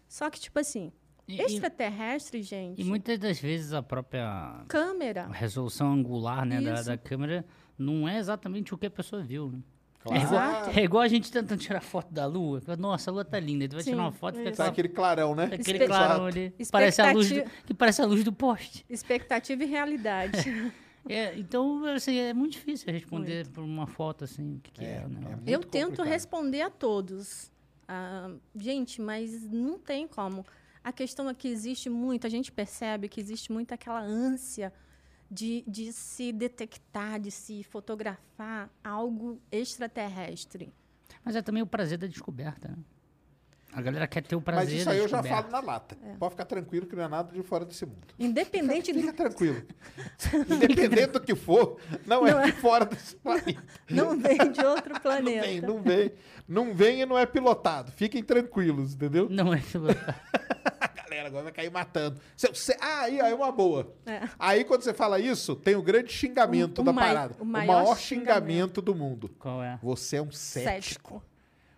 Só 0.08 0.30
que, 0.30 0.40
tipo 0.40 0.58
assim, 0.60 0.92
E- 1.28 1.42
extraterrestre, 1.42 2.42
gente, 2.42 2.80
E 2.82 2.84
muitas 2.86 3.20
das 3.20 3.40
vezes 3.40 3.74
a 3.74 3.84
própria 3.84 4.64
câmera. 4.68 5.28
resolução 5.28 5.92
angular 5.92 6.46
né, 6.46 6.62
da, 6.62 6.82
da 6.82 6.98
câmera 6.98 7.46
não 7.78 8.08
é 8.08 8.18
exatamente 8.18 8.74
o 8.74 8.78
que 8.78 8.86
a 8.86 8.92
pessoa 8.92 9.22
viu. 9.22 9.52
Né? 9.52 9.60
Claro. 10.06 10.22
É, 10.22 10.24
igual, 10.24 10.70
é 10.78 10.84
igual 10.84 11.04
a 11.04 11.08
gente 11.08 11.32
tentando 11.32 11.60
tirar 11.60 11.82
foto 11.82 12.14
da 12.14 12.26
lua. 12.28 12.62
Nossa, 12.78 13.10
a 13.10 13.14
lua 13.14 13.26
tá 13.26 13.40
linda. 13.40 13.68
Tu 13.68 13.74
vai 13.76 13.84
tirar 13.84 13.96
Sim, 13.96 14.02
uma 14.02 14.12
foto 14.12 14.36
e 14.36 14.38
fica 14.38 14.50
isso. 14.52 14.58
Tá 14.58 14.64
aquela, 14.66 14.72
aquele 14.74 14.90
clarão, 14.90 15.36
né? 15.36 15.46
aquele 15.46 15.62
Espe- 15.62 15.88
clarão 15.88 16.26
ali. 16.26 16.54
Parece 16.72 17.02
a 17.02 17.12
luz 17.12 17.30
do, 17.32 17.44
que 17.66 17.74
parece 17.74 18.02
a 18.02 18.06
luz 18.06 18.24
do 18.24 18.32
poste. 18.32 18.86
Expectativa 18.90 19.64
e 19.64 19.66
realidade. 19.68 20.38
É, 21.08 21.38
então, 21.38 21.86
assim, 21.86 22.18
é 22.18 22.34
muito 22.34 22.54
difícil 22.54 22.92
responder 22.92 23.48
por 23.50 23.64
uma 23.64 23.86
foto 23.86 24.24
assim, 24.24 24.56
o 24.56 24.60
que, 24.60 24.72
que 24.72 24.84
é, 24.84 24.88
É, 25.04 25.08
negócio. 25.08 25.28
é 25.34 25.36
muito 25.36 25.48
Eu 25.50 25.60
tento 25.60 25.84
complicado. 25.90 26.08
responder 26.08 26.62
a 26.64 26.70
todos. 26.72 27.52
Ah, 27.88 28.32
gente, 28.56 29.00
mas 29.00 29.44
não 29.52 29.78
tem 29.78 30.08
como. 30.08 30.44
A 30.84 30.92
questão 30.92 31.30
é 31.30 31.34
que 31.36 31.48
existe 31.48 31.92
muito, 31.92 32.26
a 32.26 32.30
gente 32.32 32.52
percebe 32.52 33.08
que 33.08 33.22
existe 33.22 33.52
muito 33.52 33.72
aquela 33.72 34.02
ânsia 34.02 34.74
de, 35.36 35.64
de 35.68 35.92
se 35.92 36.32
detectar, 36.32 37.20
de 37.20 37.30
se 37.30 37.62
fotografar 37.64 38.70
algo 38.82 39.42
extraterrestre. 39.52 40.74
Mas 41.24 41.36
é 41.36 41.42
também 41.42 41.62
o 41.62 41.68
prazer 41.68 41.98
da 41.98 42.08
descoberta, 42.08 42.70
né? 42.70 42.78
A 43.74 43.82
galera 43.82 44.08
quer 44.08 44.22
ter 44.24 44.38
o 44.38 44.42
prazer 44.42 44.64
Mas 44.68 44.74
isso 44.74 44.86
da 44.86 44.92
aí 44.92 45.00
eu 45.00 45.08
já 45.10 45.22
falo 45.22 45.52
na 45.52 45.60
lata. 45.60 45.98
Pode 46.18 46.32
ficar 46.32 46.46
tranquilo 46.46 46.86
que 46.88 46.96
não 46.96 47.04
é 47.04 47.08
nada 47.10 47.34
de 47.34 47.44
fora 47.44 47.66
desse 47.66 47.86
mundo. 47.86 48.08
Independente 48.18 48.94
Fica 48.94 49.12
do. 49.12 49.18
tranquilo. 49.18 49.64
Independente 50.50 51.08
do 51.08 51.20
que 51.20 51.36
for, 51.36 51.78
não, 52.06 52.26
é 52.26 52.46
de 52.46 52.54
fora 52.54 52.86
desse 52.86 53.18
planeta. 53.18 53.62
Não 53.90 54.18
vem 54.18 54.38
de 54.50 54.66
outro 54.66 54.94
Não 54.94 55.02
planeta. 55.02 55.46
vem, 55.46 55.60
não 55.60 55.82
vem. 55.82 56.12
Não 56.48 56.74
vem 56.74 57.02
e 57.02 57.06
não 57.06 57.20
é 57.20 57.26
pilotado. 57.26 57.92
Fiquem 57.92 58.24
tranquilos, 58.24 58.94
entendeu? 58.94 59.28
Não 59.30 59.54
é 59.54 59.60
pilotar. 59.60 60.24
Agora 61.22 61.44
vai 61.44 61.52
cair 61.54 61.72
matando. 61.72 62.20
Ah, 62.80 63.02
aí 63.02 63.22
ó, 63.22 63.26
é 63.26 63.34
uma 63.36 63.52
boa. 63.52 63.94
É. 64.06 64.28
Aí 64.40 64.64
quando 64.64 64.82
você 64.82 64.94
fala 64.94 65.20
isso, 65.20 65.56
tem 65.56 65.76
o 65.76 65.82
grande 65.82 66.12
xingamento 66.12 66.80
O- 66.80 66.82
o 66.82 66.86
da 66.86 66.94
mai- 66.94 67.08
parada. 67.08 67.36
o 67.40 67.44
O 67.44 67.46
maior 67.46 67.68
maior, 67.84 67.98
xingamento. 67.98 68.36
xingamento 68.46 68.82
do 68.82 68.96
mundo. 68.96 69.30
Qual 69.40 69.64
é? 69.64 69.80
Você 69.82 70.18
é 70.18 70.22
um 70.22 70.32
cético. 70.32 70.72
Cético. 70.72 71.24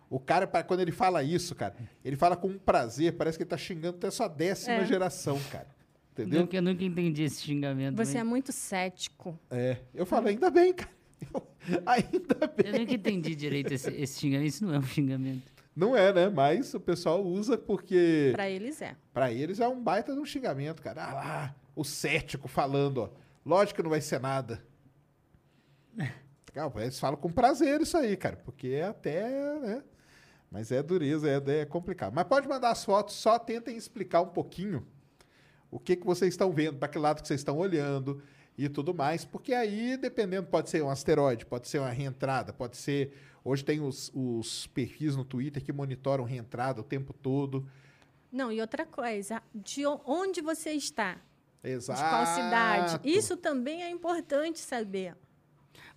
O 0.09 0.19
cara, 0.19 0.47
quando 0.47 0.79
ele 0.79 0.91
fala 0.91 1.21
isso, 1.21 1.53
cara, 1.53 1.75
ele 2.03 2.15
fala 2.15 2.35
com 2.37 2.47
um 2.47 2.57
prazer, 2.57 3.13
parece 3.13 3.37
que 3.37 3.43
ele 3.43 3.49
tá 3.49 3.57
xingando 3.57 3.97
até 3.97 4.09
sua 4.09 4.27
décima 4.29 4.75
É. 4.77 4.85
geração, 4.85 5.37
cara. 5.51 5.67
Entendeu? 6.13 6.41
Nunca, 6.41 6.55
eu 6.55 6.61
nunca 6.61 6.83
entendi 6.83 7.23
esse 7.23 7.41
xingamento. 7.43 7.95
Você 7.97 8.17
é 8.17 8.23
muito 8.23 8.51
cético. 8.51 9.37
É. 9.51 9.77
Eu 9.93 10.05
falo, 10.05 10.29
ainda 10.29 10.49
bem, 10.49 10.73
cara. 10.73 10.89
Eu- 11.69 11.83
ainda 11.85 12.37
Eu 12.41 12.71
bem. 12.71 12.79
nunca 12.79 12.93
entendi 12.93 13.35
direito 13.35 13.73
esse, 13.73 13.89
esse 13.91 14.19
xingamento. 14.21 14.47
Isso 14.47 14.65
não 14.65 14.73
é 14.75 14.79
um 14.79 14.83
xingamento. 14.83 15.43
Não 15.77 15.95
é, 15.95 16.11
né? 16.11 16.27
Mas 16.27 16.73
o 16.73 16.79
pessoal 16.79 17.23
usa 17.23 17.55
porque 17.55 18.31
Para 18.33 18.49
eles 18.49 18.81
é. 18.81 18.95
pra 19.13 19.31
eles 19.31 19.59
é 19.59 19.67
um 19.67 19.79
baita 19.79 20.11
de 20.11 20.19
um 20.19 20.25
xingamento, 20.25 20.81
cara. 20.81 21.05
Ah 21.05 21.13
lá, 21.13 21.55
o 21.75 21.83
cético 21.83 22.47
falando, 22.47 23.03
ó. 23.03 23.09
Lógico 23.45 23.75
que 23.75 23.83
não 23.83 23.91
vai 23.91 24.01
ser 24.01 24.19
nada. 24.19 24.65
Calma, 26.51 26.81
eles 26.81 26.99
falam 26.99 27.15
com 27.15 27.31
prazer 27.31 27.79
isso 27.79 27.95
aí, 27.95 28.17
cara, 28.17 28.37
porque 28.37 28.69
é 28.69 28.85
até, 28.85 29.29
né? 29.59 29.83
Mas 30.49 30.71
é 30.71 30.81
dureza, 30.81 31.29
é, 31.29 31.59
é 31.59 31.65
complicado. 31.65 32.11
Mas 32.11 32.25
pode 32.25 32.47
mandar 32.47 32.71
as 32.71 32.83
fotos, 32.83 33.13
só 33.13 33.37
tentem 33.37 33.77
explicar 33.77 34.21
um 34.21 34.29
pouquinho 34.29 34.83
o 35.69 35.79
que, 35.79 35.95
que 35.95 36.05
vocês 36.05 36.33
estão 36.33 36.51
vendo, 36.51 36.77
para 36.79 36.87
que 36.87 36.97
lado 36.97 37.21
que 37.21 37.27
vocês 37.27 37.39
estão 37.39 37.55
olhando 37.55 38.19
e 38.57 38.67
tudo 38.67 38.95
mais, 38.95 39.23
porque 39.23 39.53
aí, 39.53 39.95
dependendo, 39.95 40.47
pode 40.47 40.71
ser 40.71 40.81
um 40.81 40.89
asteroide, 40.89 41.45
pode 41.45 41.67
ser 41.67 41.77
uma 41.77 41.91
reentrada, 41.91 42.51
pode 42.51 42.77
ser. 42.77 43.13
Hoje 43.49 43.63
tem 43.63 43.79
os, 43.79 44.11
os 44.13 44.67
perfis 44.67 45.15
no 45.15 45.23
Twitter 45.23 45.63
que 45.63 45.71
monitoram 45.71 46.25
reentrada 46.25 46.81
o 46.81 46.83
tempo 46.83 47.13
todo. 47.13 47.65
Não, 48.29 48.51
e 48.51 48.59
outra 48.59 48.85
coisa, 48.85 49.41
de 49.55 49.85
onde 50.05 50.41
você 50.41 50.71
está? 50.71 51.15
Exato. 51.63 52.03
De 52.03 52.09
qual 52.09 52.25
cidade? 52.25 52.99
Isso 53.05 53.37
também 53.37 53.83
é 53.83 53.89
importante 53.89 54.59
saber. 54.59 55.15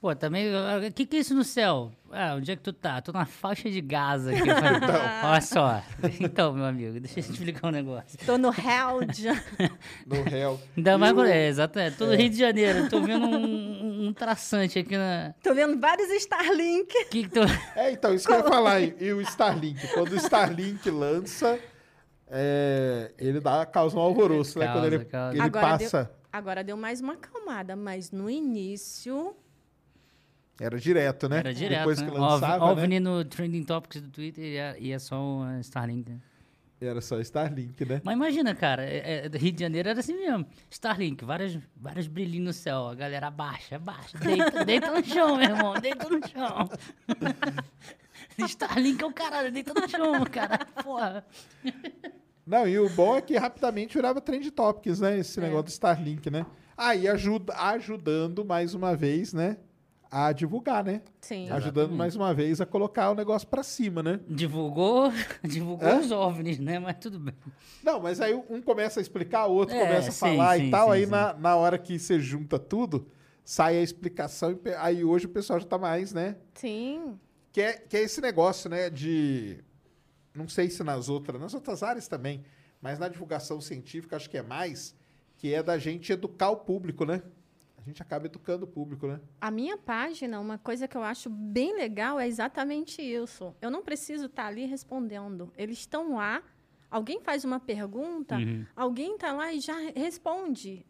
Pô, 0.00 0.14
também. 0.14 0.46
O 0.88 0.92
que, 0.92 1.04
que 1.04 1.16
é 1.16 1.20
isso 1.20 1.34
no 1.34 1.44
céu? 1.44 1.92
Ah, 2.10 2.34
onde 2.36 2.50
é 2.52 2.56
que 2.56 2.62
tu 2.62 2.72
tá? 2.72 3.02
Tô 3.02 3.12
na 3.12 3.26
faixa 3.26 3.68
de 3.68 3.80
Gaza 3.82 4.30
aqui. 4.30 4.40
Falei, 4.48 4.80
Olha 5.24 5.40
só. 5.42 5.82
Então, 6.20 6.54
meu 6.54 6.64
amigo, 6.64 6.98
deixa 7.00 7.20
eu 7.20 7.24
te 7.24 7.32
explicar 7.32 7.68
um 7.68 7.70
negócio. 7.72 8.18
Tô 8.24 8.38
no 8.38 8.48
Held. 8.48 9.24
No 10.06 10.22
réu. 10.22 10.58
Ainda 10.76 10.92
E 10.92 10.96
mais 10.96 11.12
o- 11.12 11.16
quando 11.16 11.26
é, 11.28 11.48
exato. 11.48 11.78
É, 11.78 11.90
todo 11.90 12.14
Rio 12.14 12.30
de 12.30 12.36
Janeiro. 12.38 12.88
Tô 12.88 13.00
vendo 13.02 13.26
um, 13.26 13.69
um- 14.10 14.14
traçante 14.14 14.78
aqui 14.78 14.96
na. 14.96 15.34
Tô 15.42 15.54
vendo 15.54 15.80
vários 15.80 16.08
Starlink. 16.10 16.92
Que 17.10 17.24
que 17.24 17.28
tu... 17.28 17.40
É, 17.74 17.92
então, 17.92 18.14
isso 18.14 18.26
que 18.26 18.32
eu 18.32 18.38
ia 18.38 18.44
falar. 18.44 18.80
E 18.80 18.94
e 19.00 19.12
o 19.12 19.20
Starlink? 19.20 19.88
Quando 19.94 20.12
o 20.12 20.16
Starlink 20.16 20.88
lança, 20.90 21.58
é, 22.28 23.12
ele 23.18 23.40
dá, 23.40 23.66
causa 23.66 23.96
um 23.96 24.00
alvoroço, 24.00 24.58
né? 24.58 24.66
Quando 24.66 24.74
Causa, 24.82 24.94
ele, 24.94 25.04
causa. 25.04 25.34
ele 25.36 25.42
Agora 25.42 25.66
passa. 25.78 26.10
Agora 26.32 26.62
deu 26.62 26.76
mais 26.76 27.00
uma 27.00 27.14
acalmada, 27.14 27.74
mas 27.74 28.10
no 28.12 28.30
início. 28.30 29.34
Era 30.60 30.78
direto, 30.78 31.28
né? 31.28 31.38
Era 31.38 31.54
direto. 31.54 31.78
Depois 31.78 32.00
né? 32.00 32.08
que 32.10 32.16
lançava, 32.16 32.64
OVNI 32.66 33.00
né? 33.00 33.00
no 33.00 33.24
Trending 33.24 33.64
Topics 33.64 34.00
do 34.02 34.10
Twitter 34.10 34.44
e 34.44 34.56
é, 34.56 34.76
e 34.78 34.92
é 34.92 34.98
só 34.98 35.18
um 35.20 35.58
Starlink. 35.60 36.10
né? 36.10 36.20
Era 36.80 37.00
só 37.02 37.20
Starlink, 37.20 37.84
né? 37.84 38.00
Mas 38.02 38.14
imagina, 38.14 38.54
cara, 38.54 38.82
é, 38.82 39.26
é, 39.26 39.36
Rio 39.36 39.52
de 39.52 39.60
Janeiro 39.60 39.90
era 39.90 40.00
assim 40.00 40.16
mesmo. 40.16 40.46
Starlink, 40.70 41.22
vários, 41.24 41.58
vários 41.76 42.06
brilhinhos 42.06 42.46
no 42.46 42.52
céu. 42.54 42.88
A 42.88 42.94
galera 42.94 43.26
abaixa, 43.26 43.76
abaixa. 43.76 44.16
Deita, 44.18 44.64
deita 44.64 44.90
no 44.90 45.04
chão, 45.04 45.36
meu 45.36 45.50
irmão. 45.50 45.74
Deita 45.74 46.08
no 46.08 46.26
chão. 46.26 46.68
Starlink 48.48 49.02
é 49.02 49.06
o 49.06 49.12
caralho, 49.12 49.52
deita 49.52 49.74
no 49.74 49.86
chão, 49.86 50.24
cara. 50.24 50.58
Porra. 50.82 51.24
Não, 52.46 52.66
e 52.66 52.78
o 52.78 52.88
bom 52.88 53.14
é 53.14 53.20
que 53.20 53.36
rapidamente 53.36 53.94
virava 53.94 54.20
Trend 54.20 54.50
Topics, 54.50 55.00
né? 55.00 55.18
Esse 55.18 55.38
negócio 55.38 55.64
do 55.64 55.68
Starlink, 55.68 56.30
né? 56.30 56.46
Aí 56.76 57.06
ajuda, 57.06 57.54
ajudando 57.56 58.42
mais 58.42 58.74
uma 58.74 58.96
vez, 58.96 59.34
né? 59.34 59.58
A 60.10 60.32
divulgar, 60.32 60.82
né? 60.84 61.02
Sim. 61.20 61.48
Ajudando 61.50 61.92
mais 61.92 62.16
uma 62.16 62.34
vez 62.34 62.60
a 62.60 62.66
colocar 62.66 63.10
o 63.10 63.14
negócio 63.14 63.46
pra 63.46 63.62
cima, 63.62 64.02
né? 64.02 64.18
Divulgou, 64.28 65.12
divulgou 65.44 65.88
Hã? 65.88 66.00
os 66.00 66.10
OVNIs, 66.10 66.58
né? 66.58 66.80
Mas 66.80 66.96
tudo 66.98 67.20
bem. 67.20 67.34
Não, 67.82 68.00
mas 68.00 68.20
aí 68.20 68.34
um 68.34 68.60
começa 68.60 68.98
a 68.98 69.02
explicar, 69.02 69.46
o 69.46 69.52
outro 69.52 69.76
É, 69.76 69.78
começa 69.86 70.08
a 70.08 70.12
sim, 70.12 70.18
falar 70.18 70.56
sim, 70.58 70.66
e 70.66 70.70
tal. 70.72 70.88
sim, 70.88 70.94
aí 70.94 71.04
sim. 71.04 71.10
Na, 71.12 71.32
na 71.34 71.54
hora 71.54 71.78
que 71.78 71.96
você 71.96 72.18
junta 72.18 72.58
tudo, 72.58 73.06
sai 73.44 73.78
a 73.78 73.82
explicação. 73.82 74.50
e 74.64 74.68
Aí 74.78 75.04
hoje 75.04 75.26
o 75.26 75.28
pessoal 75.28 75.60
já 75.60 75.66
tá 75.66 75.78
mais, 75.78 76.12
né? 76.12 76.36
Sim. 76.54 77.16
Que 77.52 77.60
é, 77.60 77.72
que 77.74 77.96
é 77.96 78.02
esse 78.02 78.20
negócio, 78.20 78.68
né? 78.68 78.90
De. 78.90 79.62
Não 80.34 80.48
sei 80.48 80.70
se 80.70 80.82
nas 80.82 81.08
outras, 81.08 81.40
nas 81.40 81.54
outras 81.54 81.84
áreas 81.84 82.08
também, 82.08 82.42
mas 82.82 82.98
na 82.98 83.06
divulgação 83.08 83.60
científica 83.60 84.16
acho 84.16 84.28
que 84.28 84.38
é 84.38 84.42
mais, 84.42 84.92
que 85.36 85.54
é 85.54 85.62
da 85.62 85.78
gente 85.78 86.12
educar 86.12 86.50
o 86.50 86.56
público, 86.56 87.04
né? 87.04 87.22
A 87.80 87.88
gente 87.88 88.02
acaba 88.02 88.26
educando 88.26 88.64
o 88.64 88.68
público, 88.68 89.06
né? 89.06 89.20
A 89.40 89.50
minha 89.50 89.76
página, 89.76 90.38
uma 90.38 90.58
coisa 90.58 90.86
que 90.86 90.96
eu 90.96 91.02
acho 91.02 91.28
bem 91.30 91.74
legal 91.76 92.20
é 92.20 92.26
exatamente 92.28 93.00
isso. 93.02 93.54
Eu 93.60 93.70
não 93.70 93.82
preciso 93.82 94.26
estar 94.26 94.46
ali 94.46 94.66
respondendo. 94.66 95.52
Eles 95.56 95.78
estão 95.78 96.14
lá, 96.16 96.42
alguém 96.90 97.20
faz 97.20 97.44
uma 97.44 97.58
pergunta, 97.58 98.36
Uhum. 98.36 98.66
alguém 98.76 99.14
está 99.14 99.32
lá 99.32 99.52
e 99.52 99.60
já 99.60 99.74
responde. 99.96 100.84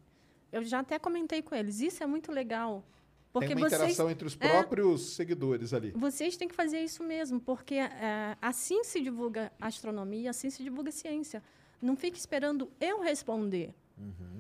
Eu 0.53 0.63
já 0.65 0.81
até 0.81 0.99
comentei 0.99 1.43
com 1.43 1.55
eles. 1.55 1.81
Isso 1.81 2.03
é 2.03 2.07
muito 2.07 2.33
legal. 2.33 2.85
Porque 3.33 3.47
Tem 3.47 3.57
uma 3.57 3.69
vocês, 3.69 3.81
interação 3.81 4.11
entre 4.11 4.27
os 4.27 4.37
é. 4.41 4.49
próprios 4.49 5.15
seguidores 5.15 5.73
ali. 5.73 5.93
vocês 5.95 6.37
têm 6.37 6.49
que 6.49 6.55
fazer 6.55 6.81
isso 6.83 7.05
mesmo, 7.05 7.41
porque 7.41 7.77
é, 7.77 8.37
assim 8.43 8.83
se 8.83 9.01
divulga 9.01 9.53
astronomia, 9.61 10.31
assim 10.31 10.51
se 10.51 10.65
divulga 10.65 10.91
ciência. 10.91 11.41
Não 11.81 11.95
fique 11.95 12.19
esperando 12.19 12.69
eu 12.81 13.01
responder. 13.01 13.73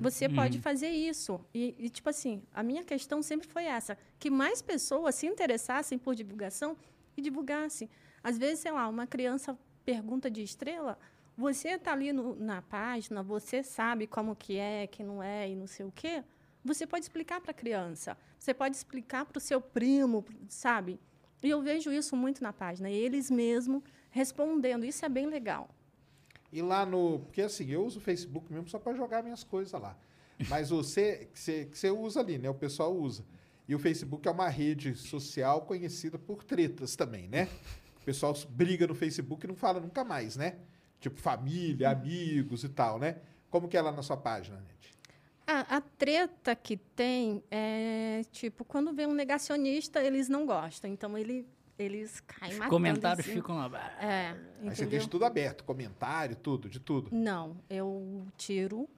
Você 0.00 0.28
pode 0.34 0.58
fazer 0.58 0.88
isso. 0.88 1.40
E, 1.54 1.74
e, 1.78 1.88
tipo 1.90 2.08
assim, 2.08 2.42
a 2.54 2.62
minha 2.62 2.82
questão 2.84 3.22
sempre 3.22 3.46
foi 3.48 3.64
essa: 3.64 3.96
que 4.18 4.30
mais 4.30 4.62
pessoas 4.62 5.14
se 5.14 5.26
interessassem 5.26 5.98
por 5.98 6.14
divulgação 6.14 6.76
e 7.16 7.20
divulgassem. 7.22 7.88
Às 8.22 8.38
vezes, 8.38 8.60
sei 8.60 8.72
lá, 8.72 8.88
uma 8.88 9.06
criança 9.06 9.58
pergunta 9.84 10.30
de 10.30 10.42
estrela, 10.42 10.98
você 11.36 11.70
está 11.70 11.92
ali 11.92 12.12
no- 12.12 12.36
na 12.36 12.60
página, 12.62 13.22
você 13.22 13.62
sabe 13.62 14.06
como 14.06 14.36
que 14.36 14.56
é, 14.58 14.86
que 14.86 15.02
não 15.02 15.22
é 15.22 15.48
e 15.50 15.56
não 15.56 15.66
sei 15.66 15.86
o 15.86 15.92
quê. 15.92 16.22
Você 16.64 16.86
pode 16.86 17.04
explicar 17.04 17.40
para 17.40 17.50
a 17.52 17.54
criança. 17.54 18.16
Você 18.38 18.52
pode 18.52 18.76
explicar 18.76 19.24
para 19.24 19.38
o 19.38 19.40
seu 19.40 19.60
primo, 19.60 20.24
sabe? 20.48 21.00
E 21.42 21.48
eu 21.48 21.62
vejo 21.62 21.90
isso 21.90 22.14
muito 22.14 22.42
na 22.42 22.52
página. 22.52 22.90
Eles 22.90 23.30
mesmo 23.30 23.82
respondendo. 24.10 24.84
Isso 24.84 25.04
é 25.04 25.08
bem 25.08 25.26
legal. 25.26 25.70
E 26.52 26.62
lá 26.62 26.84
no. 26.84 27.20
Porque 27.20 27.42
assim, 27.42 27.70
eu 27.70 27.84
uso 27.84 27.98
o 27.98 28.02
Facebook 28.02 28.52
mesmo 28.52 28.68
só 28.68 28.78
para 28.78 28.94
jogar 28.94 29.22
minhas 29.22 29.44
coisas 29.44 29.72
lá. 29.80 29.96
Mas 30.48 30.70
você 30.70 31.28
que 31.32 31.38
você 31.38 31.64
que 31.66 31.78
você 31.78 31.90
usa 31.90 32.20
ali, 32.20 32.38
né? 32.38 32.48
O 32.50 32.54
pessoal 32.54 32.94
usa. 32.94 33.24
E 33.68 33.74
o 33.74 33.78
Facebook 33.78 34.26
é 34.26 34.30
uma 34.30 34.48
rede 34.48 34.96
social 34.96 35.62
conhecida 35.62 36.18
por 36.18 36.42
tretas 36.42 36.96
também, 36.96 37.28
né? 37.28 37.48
O 38.00 38.04
pessoal 38.04 38.34
briga 38.48 38.86
no 38.86 38.94
Facebook 38.94 39.44
e 39.44 39.48
não 39.48 39.54
fala 39.54 39.78
nunca 39.78 40.02
mais, 40.02 40.36
né? 40.36 40.56
Tipo 40.98 41.20
família, 41.20 41.90
amigos 41.90 42.64
e 42.64 42.68
tal, 42.68 42.98
né? 42.98 43.18
Como 43.48 43.68
que 43.68 43.76
é 43.76 43.82
lá 43.82 43.92
na 43.92 44.02
sua 44.02 44.16
página? 44.16 44.60
A, 45.46 45.76
a 45.76 45.80
treta 45.80 46.54
que 46.54 46.76
tem 46.76 47.42
é, 47.50 48.22
tipo, 48.30 48.64
quando 48.64 48.92
vem 48.92 49.06
um 49.06 49.14
negacionista, 49.14 50.02
eles 50.02 50.28
não 50.28 50.46
gostam. 50.46 50.88
Então, 50.88 51.18
ele, 51.18 51.44
eles 51.82 52.20
caem 52.20 52.52
Os 52.52 52.58
matando. 52.58 52.70
comentários 52.76 53.26
assim. 53.26 53.34
ficam 53.36 53.56
lá. 53.56 53.70
É, 54.00 54.36
Aí 54.62 54.74
você 54.76 54.86
deixa 54.86 55.08
tudo 55.08 55.24
aberto, 55.24 55.64
comentário, 55.64 56.36
tudo, 56.36 56.68
de 56.68 56.78
tudo. 56.80 57.08
Não, 57.12 57.56
eu 57.68 58.26
tiro, 58.36 58.88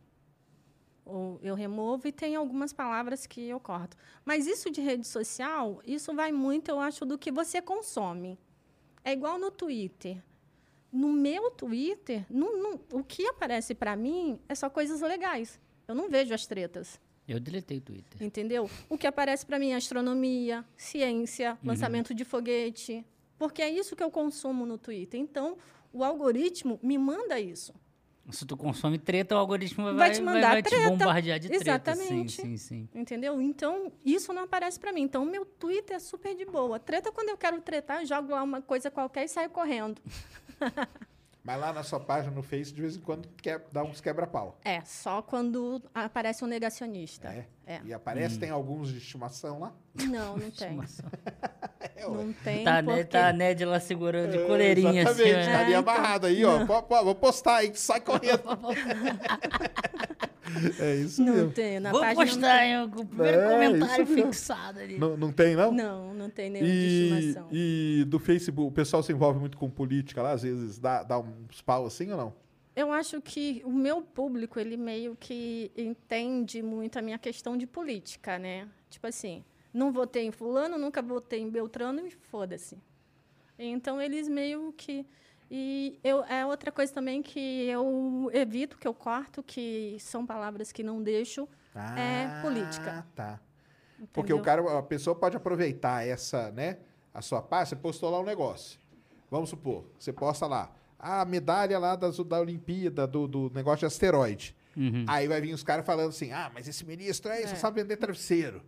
ou 1.04 1.38
eu 1.42 1.54
removo 1.54 2.06
e 2.06 2.12
tem 2.12 2.36
algumas 2.36 2.72
palavras 2.72 3.26
que 3.26 3.48
eu 3.48 3.58
corto. 3.60 3.96
Mas 4.24 4.46
isso 4.46 4.70
de 4.70 4.80
rede 4.80 5.06
social, 5.06 5.80
isso 5.84 6.14
vai 6.14 6.30
muito, 6.32 6.70
eu 6.70 6.78
acho, 6.80 7.04
do 7.04 7.18
que 7.18 7.30
você 7.32 7.60
consome. 7.60 8.38
É 9.04 9.12
igual 9.12 9.38
no 9.38 9.50
Twitter. 9.50 10.22
No 10.92 11.10
meu 11.10 11.50
Twitter, 11.50 12.24
não- 12.30 12.62
não- 12.62 12.80
o 12.92 13.02
que 13.02 13.26
aparece 13.26 13.74
para 13.74 13.96
mim 13.96 14.38
é 14.48 14.54
só 14.54 14.68
coisas 14.70 15.00
legais. 15.00 15.58
Eu 15.88 15.94
não 15.94 16.08
vejo 16.08 16.32
as 16.34 16.46
tretas. 16.46 17.00
Eu 17.32 17.40
deletei 17.40 17.78
o 17.78 17.80
Twitter. 17.80 18.22
Entendeu? 18.22 18.68
O 18.88 18.98
que 18.98 19.06
aparece 19.06 19.44
para 19.46 19.58
mim 19.58 19.70
é 19.70 19.76
astronomia, 19.76 20.64
ciência, 20.76 21.52
Uhum. 21.62 21.68
lançamento 21.68 22.14
de 22.14 22.24
foguete. 22.24 23.04
Porque 23.38 23.62
é 23.62 23.70
isso 23.70 23.96
que 23.96 24.02
eu 24.02 24.10
consumo 24.10 24.66
no 24.66 24.76
Twitter. 24.78 25.18
Então, 25.18 25.56
o 25.92 26.04
algoritmo 26.04 26.78
me 26.82 26.96
manda 26.98 27.40
isso. 27.40 27.74
Se 28.30 28.46
tu 28.46 28.56
consome 28.56 28.98
treta, 28.98 29.34
o 29.34 29.38
algoritmo 29.38 29.84
vai, 29.84 29.94
Vai 29.94 30.10
te 30.12 30.22
mandar 30.22 30.52
vai 30.52 30.62
te 30.62 30.68
treta. 30.70 30.90
bombardear 30.90 31.40
de 31.40 31.48
treta. 31.48 31.64
Exatamente. 31.64 32.32
Sim, 32.32 32.56
sim, 32.56 32.56
sim. 32.56 32.88
Entendeu? 32.94 33.40
Então, 33.42 33.90
isso 34.04 34.32
não 34.32 34.44
aparece 34.44 34.78
para 34.78 34.92
mim. 34.92 35.02
Então, 35.02 35.24
o 35.24 35.26
meu 35.26 35.44
Twitter 35.44 35.96
é 35.96 35.98
super 35.98 36.32
de 36.36 36.44
boa. 36.44 36.78
Treta, 36.78 37.10
quando 37.10 37.30
eu 37.30 37.36
quero 37.36 37.60
tretar, 37.60 38.00
eu 38.00 38.06
jogo 38.06 38.30
lá 38.30 38.42
uma 38.44 38.62
coisa 38.62 38.90
qualquer 38.92 39.24
e 39.24 39.28
saio 39.28 39.50
correndo. 39.50 40.00
Mas 41.44 41.58
lá 41.60 41.72
na 41.72 41.82
sua 41.82 41.98
página 41.98 42.32
no 42.32 42.42
Face, 42.42 42.72
de 42.72 42.80
vez 42.80 42.96
em 42.96 43.00
quando, 43.00 43.28
quer 43.42 43.66
dar 43.72 43.82
uns 43.82 44.00
quebra-pau. 44.00 44.58
É, 44.64 44.80
só 44.84 45.20
quando 45.20 45.82
aparece 45.92 46.44
um 46.44 46.46
negacionista. 46.46 47.28
É. 47.28 47.46
É. 47.66 47.80
E 47.84 47.92
aparece, 47.92 48.38
tem 48.38 48.50
alguns 48.50 48.88
de 48.92 48.98
estimação 48.98 49.58
lá? 49.60 49.72
Não, 50.08 50.36
não 50.36 50.50
tem. 50.52 50.78
É. 51.96 52.06
Não 52.08 52.32
tem. 52.32 52.64
Tá, 52.64 52.80
né, 52.80 52.94
porque... 52.94 53.04
tá 53.04 53.28
a 53.28 53.32
Ned 53.32 53.64
lá 53.64 53.78
segurando 53.80 54.30
de 54.30 54.38
É, 54.38 54.46
coleirinha 54.46 55.02
assim. 55.08 55.22
Exatamente, 55.22 55.50
tá 55.52 55.60
ali 55.60 55.72
É, 55.72 55.76
amarrado 55.76 56.26
aí, 56.26 56.44
ó. 56.44 56.64
Pô, 56.64 56.82
pô, 56.82 57.04
vou 57.04 57.14
postar 57.14 57.56
aí, 57.56 57.74
sai 57.74 58.00
correndo. 58.00 58.42
é 60.80 60.96
isso 60.96 61.22
Não 61.22 61.32
mesmo. 61.34 61.50
tem. 61.52 61.80
Na 61.80 61.90
Vou 61.90 62.00
página 62.00 62.24
postar 62.26 62.64
hein, 62.66 62.82
o 62.84 62.88
primeiro 63.06 63.38
É, 63.38 63.50
comentário 63.50 64.06
fixado 64.06 64.78
ali. 64.80 64.98
Não, 64.98 65.16
não 65.16 65.32
tem, 65.32 65.56
não? 65.56 65.72
Não, 65.72 66.14
não 66.14 66.30
tem 66.30 66.50
nenhuma 66.50 66.70
E, 66.72 67.18
estimação. 67.18 67.48
e 67.52 68.04
do 68.08 68.18
Facebook, 68.18 68.68
o 68.68 68.72
pessoal 68.72 69.02
se 69.02 69.12
envolve 69.12 69.38
muito 69.40 69.56
com 69.56 69.68
política 69.70 70.22
lá, 70.22 70.32
às 70.32 70.42
vezes 70.42 70.78
dá, 70.78 71.02
dá 71.02 71.18
uns 71.18 71.60
pau 71.62 71.86
assim 71.86 72.10
ou 72.10 72.16
não? 72.16 72.34
Eu 72.74 72.90
acho 72.90 73.20
que 73.20 73.60
o 73.66 73.70
meu 73.72 74.00
público, 74.00 74.58
ele 74.58 74.76
meio 74.78 75.14
que 75.20 75.70
entende 75.76 76.62
muito 76.62 76.98
a 76.98 77.02
minha 77.02 77.18
questão 77.18 77.56
de 77.56 77.66
política, 77.66 78.38
né? 78.38 78.66
Tipo 78.88 79.06
assim, 79.08 79.44
não 79.74 79.92
votei 79.92 80.24
em 80.24 80.30
fulano, 80.30 80.78
nunca 80.78 81.02
votei 81.02 81.40
em 81.40 81.50
Beltrano 81.50 82.06
e 82.06 82.10
foda-se. 82.10 82.78
Então, 83.58 84.00
eles 84.00 84.26
meio 84.28 84.72
que... 84.76 85.06
E 85.54 86.00
eu, 86.02 86.24
é 86.24 86.46
outra 86.46 86.72
coisa 86.72 86.90
também 86.94 87.22
que 87.22 87.66
eu 87.68 88.30
evito, 88.32 88.78
que 88.78 88.88
eu 88.88 88.94
corto, 88.94 89.42
que 89.42 89.98
são 90.00 90.24
palavras 90.24 90.72
que 90.72 90.82
não 90.82 91.02
deixo, 91.02 91.46
é 91.74 92.40
política. 92.40 93.06
tá. 93.14 93.38
Porque 94.14 94.32
entendeu? 94.32 94.38
o 94.38 94.42
cara, 94.42 94.78
a 94.78 94.82
pessoa 94.82 95.14
pode 95.14 95.36
aproveitar 95.36 96.06
essa, 96.06 96.50
né? 96.52 96.78
A 97.12 97.20
sua 97.20 97.42
parte, 97.42 97.68
você 97.68 97.76
postou 97.76 98.10
lá 98.10 98.18
um 98.18 98.24
negócio. 98.24 98.80
Vamos 99.30 99.50
supor, 99.50 99.84
você 99.98 100.12
posta 100.12 100.46
lá 100.46 100.72
a 101.02 101.24
medalha 101.24 101.78
lá 101.80 101.96
das, 101.96 102.16
da 102.18 102.40
Olimpíada, 102.40 103.06
do, 103.06 103.26
do 103.26 103.50
negócio 103.52 103.80
de 103.80 103.86
asteroide. 103.86 104.54
Uhum. 104.76 105.04
Aí 105.08 105.26
vai 105.26 105.40
vir 105.40 105.52
os 105.52 105.64
caras 105.64 105.84
falando 105.84 106.10
assim: 106.10 106.30
ah, 106.32 106.50
mas 106.54 106.68
esse 106.68 106.86
ministro 106.86 107.30
aí 107.30 107.46
só 107.46 107.54
É. 107.54 107.56
sabe 107.56 107.82
vender 107.82 107.96
travesseiro. 107.96 108.62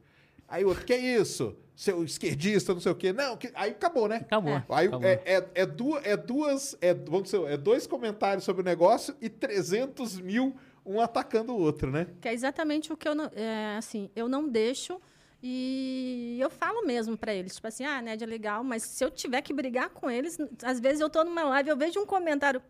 Aí 0.54 0.64
o 0.64 0.68
outro, 0.68 0.84
que 0.84 0.94
isso? 0.94 1.56
Seu 1.74 2.04
esquerdista, 2.04 2.72
não 2.72 2.80
sei 2.80 2.92
o 2.92 2.94
quê. 2.94 3.12
Não, 3.12 3.36
que- 3.36 3.50
aí 3.54 3.72
acabou, 3.72 4.06
né? 4.08 4.18
Acabou. 4.18 4.62
Aí 4.68 4.86
acabou. 4.86 5.08
é, 5.08 5.20
é, 5.24 5.48
é, 5.54 5.66
du- 5.66 5.98
é 5.98 6.16
duas, 6.16 6.76
é, 6.80 6.94
vamos 6.94 7.24
dizer, 7.24 7.42
é 7.50 7.56
dois 7.56 7.86
comentários 7.86 8.44
sobre 8.44 8.62
o 8.62 8.64
negócio 8.64 9.16
e 9.20 9.28
300 9.28 10.18
mil 10.20 10.54
um 10.86 11.00
atacando 11.00 11.52
o 11.52 11.58
outro, 11.58 11.90
né? 11.90 12.06
Que 12.20 12.28
é 12.28 12.32
exatamente 12.32 12.92
o 12.92 12.96
que 12.96 13.08
eu 13.08 13.14
não, 13.14 13.28
é, 13.34 13.76
assim, 13.76 14.08
eu 14.14 14.28
não 14.28 14.48
deixo 14.48 15.00
e 15.42 16.38
eu 16.40 16.48
falo 16.48 16.86
mesmo 16.86 17.18
para 17.18 17.34
eles, 17.34 17.54
tipo 17.56 17.66
assim, 17.66 17.84
ah, 17.84 18.00
Ned 18.00 18.22
é 18.22 18.26
legal, 18.26 18.62
mas 18.62 18.82
se 18.82 19.04
eu 19.04 19.10
tiver 19.10 19.42
que 19.42 19.52
brigar 19.52 19.90
com 19.90 20.10
eles, 20.10 20.38
às 20.62 20.78
vezes 20.80 21.00
eu 21.00 21.10
tô 21.10 21.24
numa 21.24 21.42
live, 21.44 21.68
eu 21.70 21.76
vejo 21.76 22.00
um 22.00 22.06
comentário, 22.06 22.62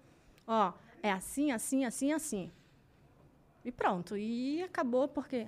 ó, 0.46 0.72
é 1.02 1.12
assim, 1.12 1.52
assim, 1.52 1.84
assim, 1.84 2.12
assim. 2.12 2.50
E 3.64 3.70
pronto, 3.70 4.16
e 4.16 4.62
acabou 4.62 5.06
porque 5.08 5.46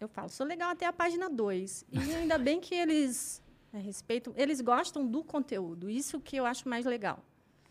eu 0.00 0.08
falo, 0.08 0.28
sou 0.28 0.46
legal 0.46 0.70
até 0.70 0.86
a 0.86 0.92
página 0.92 1.28
2. 1.28 1.84
E 1.92 1.98
ainda 2.14 2.38
bem 2.38 2.60
que 2.60 2.74
eles 2.74 3.42
é, 3.72 3.78
respeitam, 3.78 4.32
eles 4.36 4.60
gostam 4.60 5.06
do 5.06 5.24
conteúdo, 5.24 5.90
isso 5.90 6.20
que 6.20 6.36
eu 6.36 6.46
acho 6.46 6.68
mais 6.68 6.84
legal. 6.86 7.18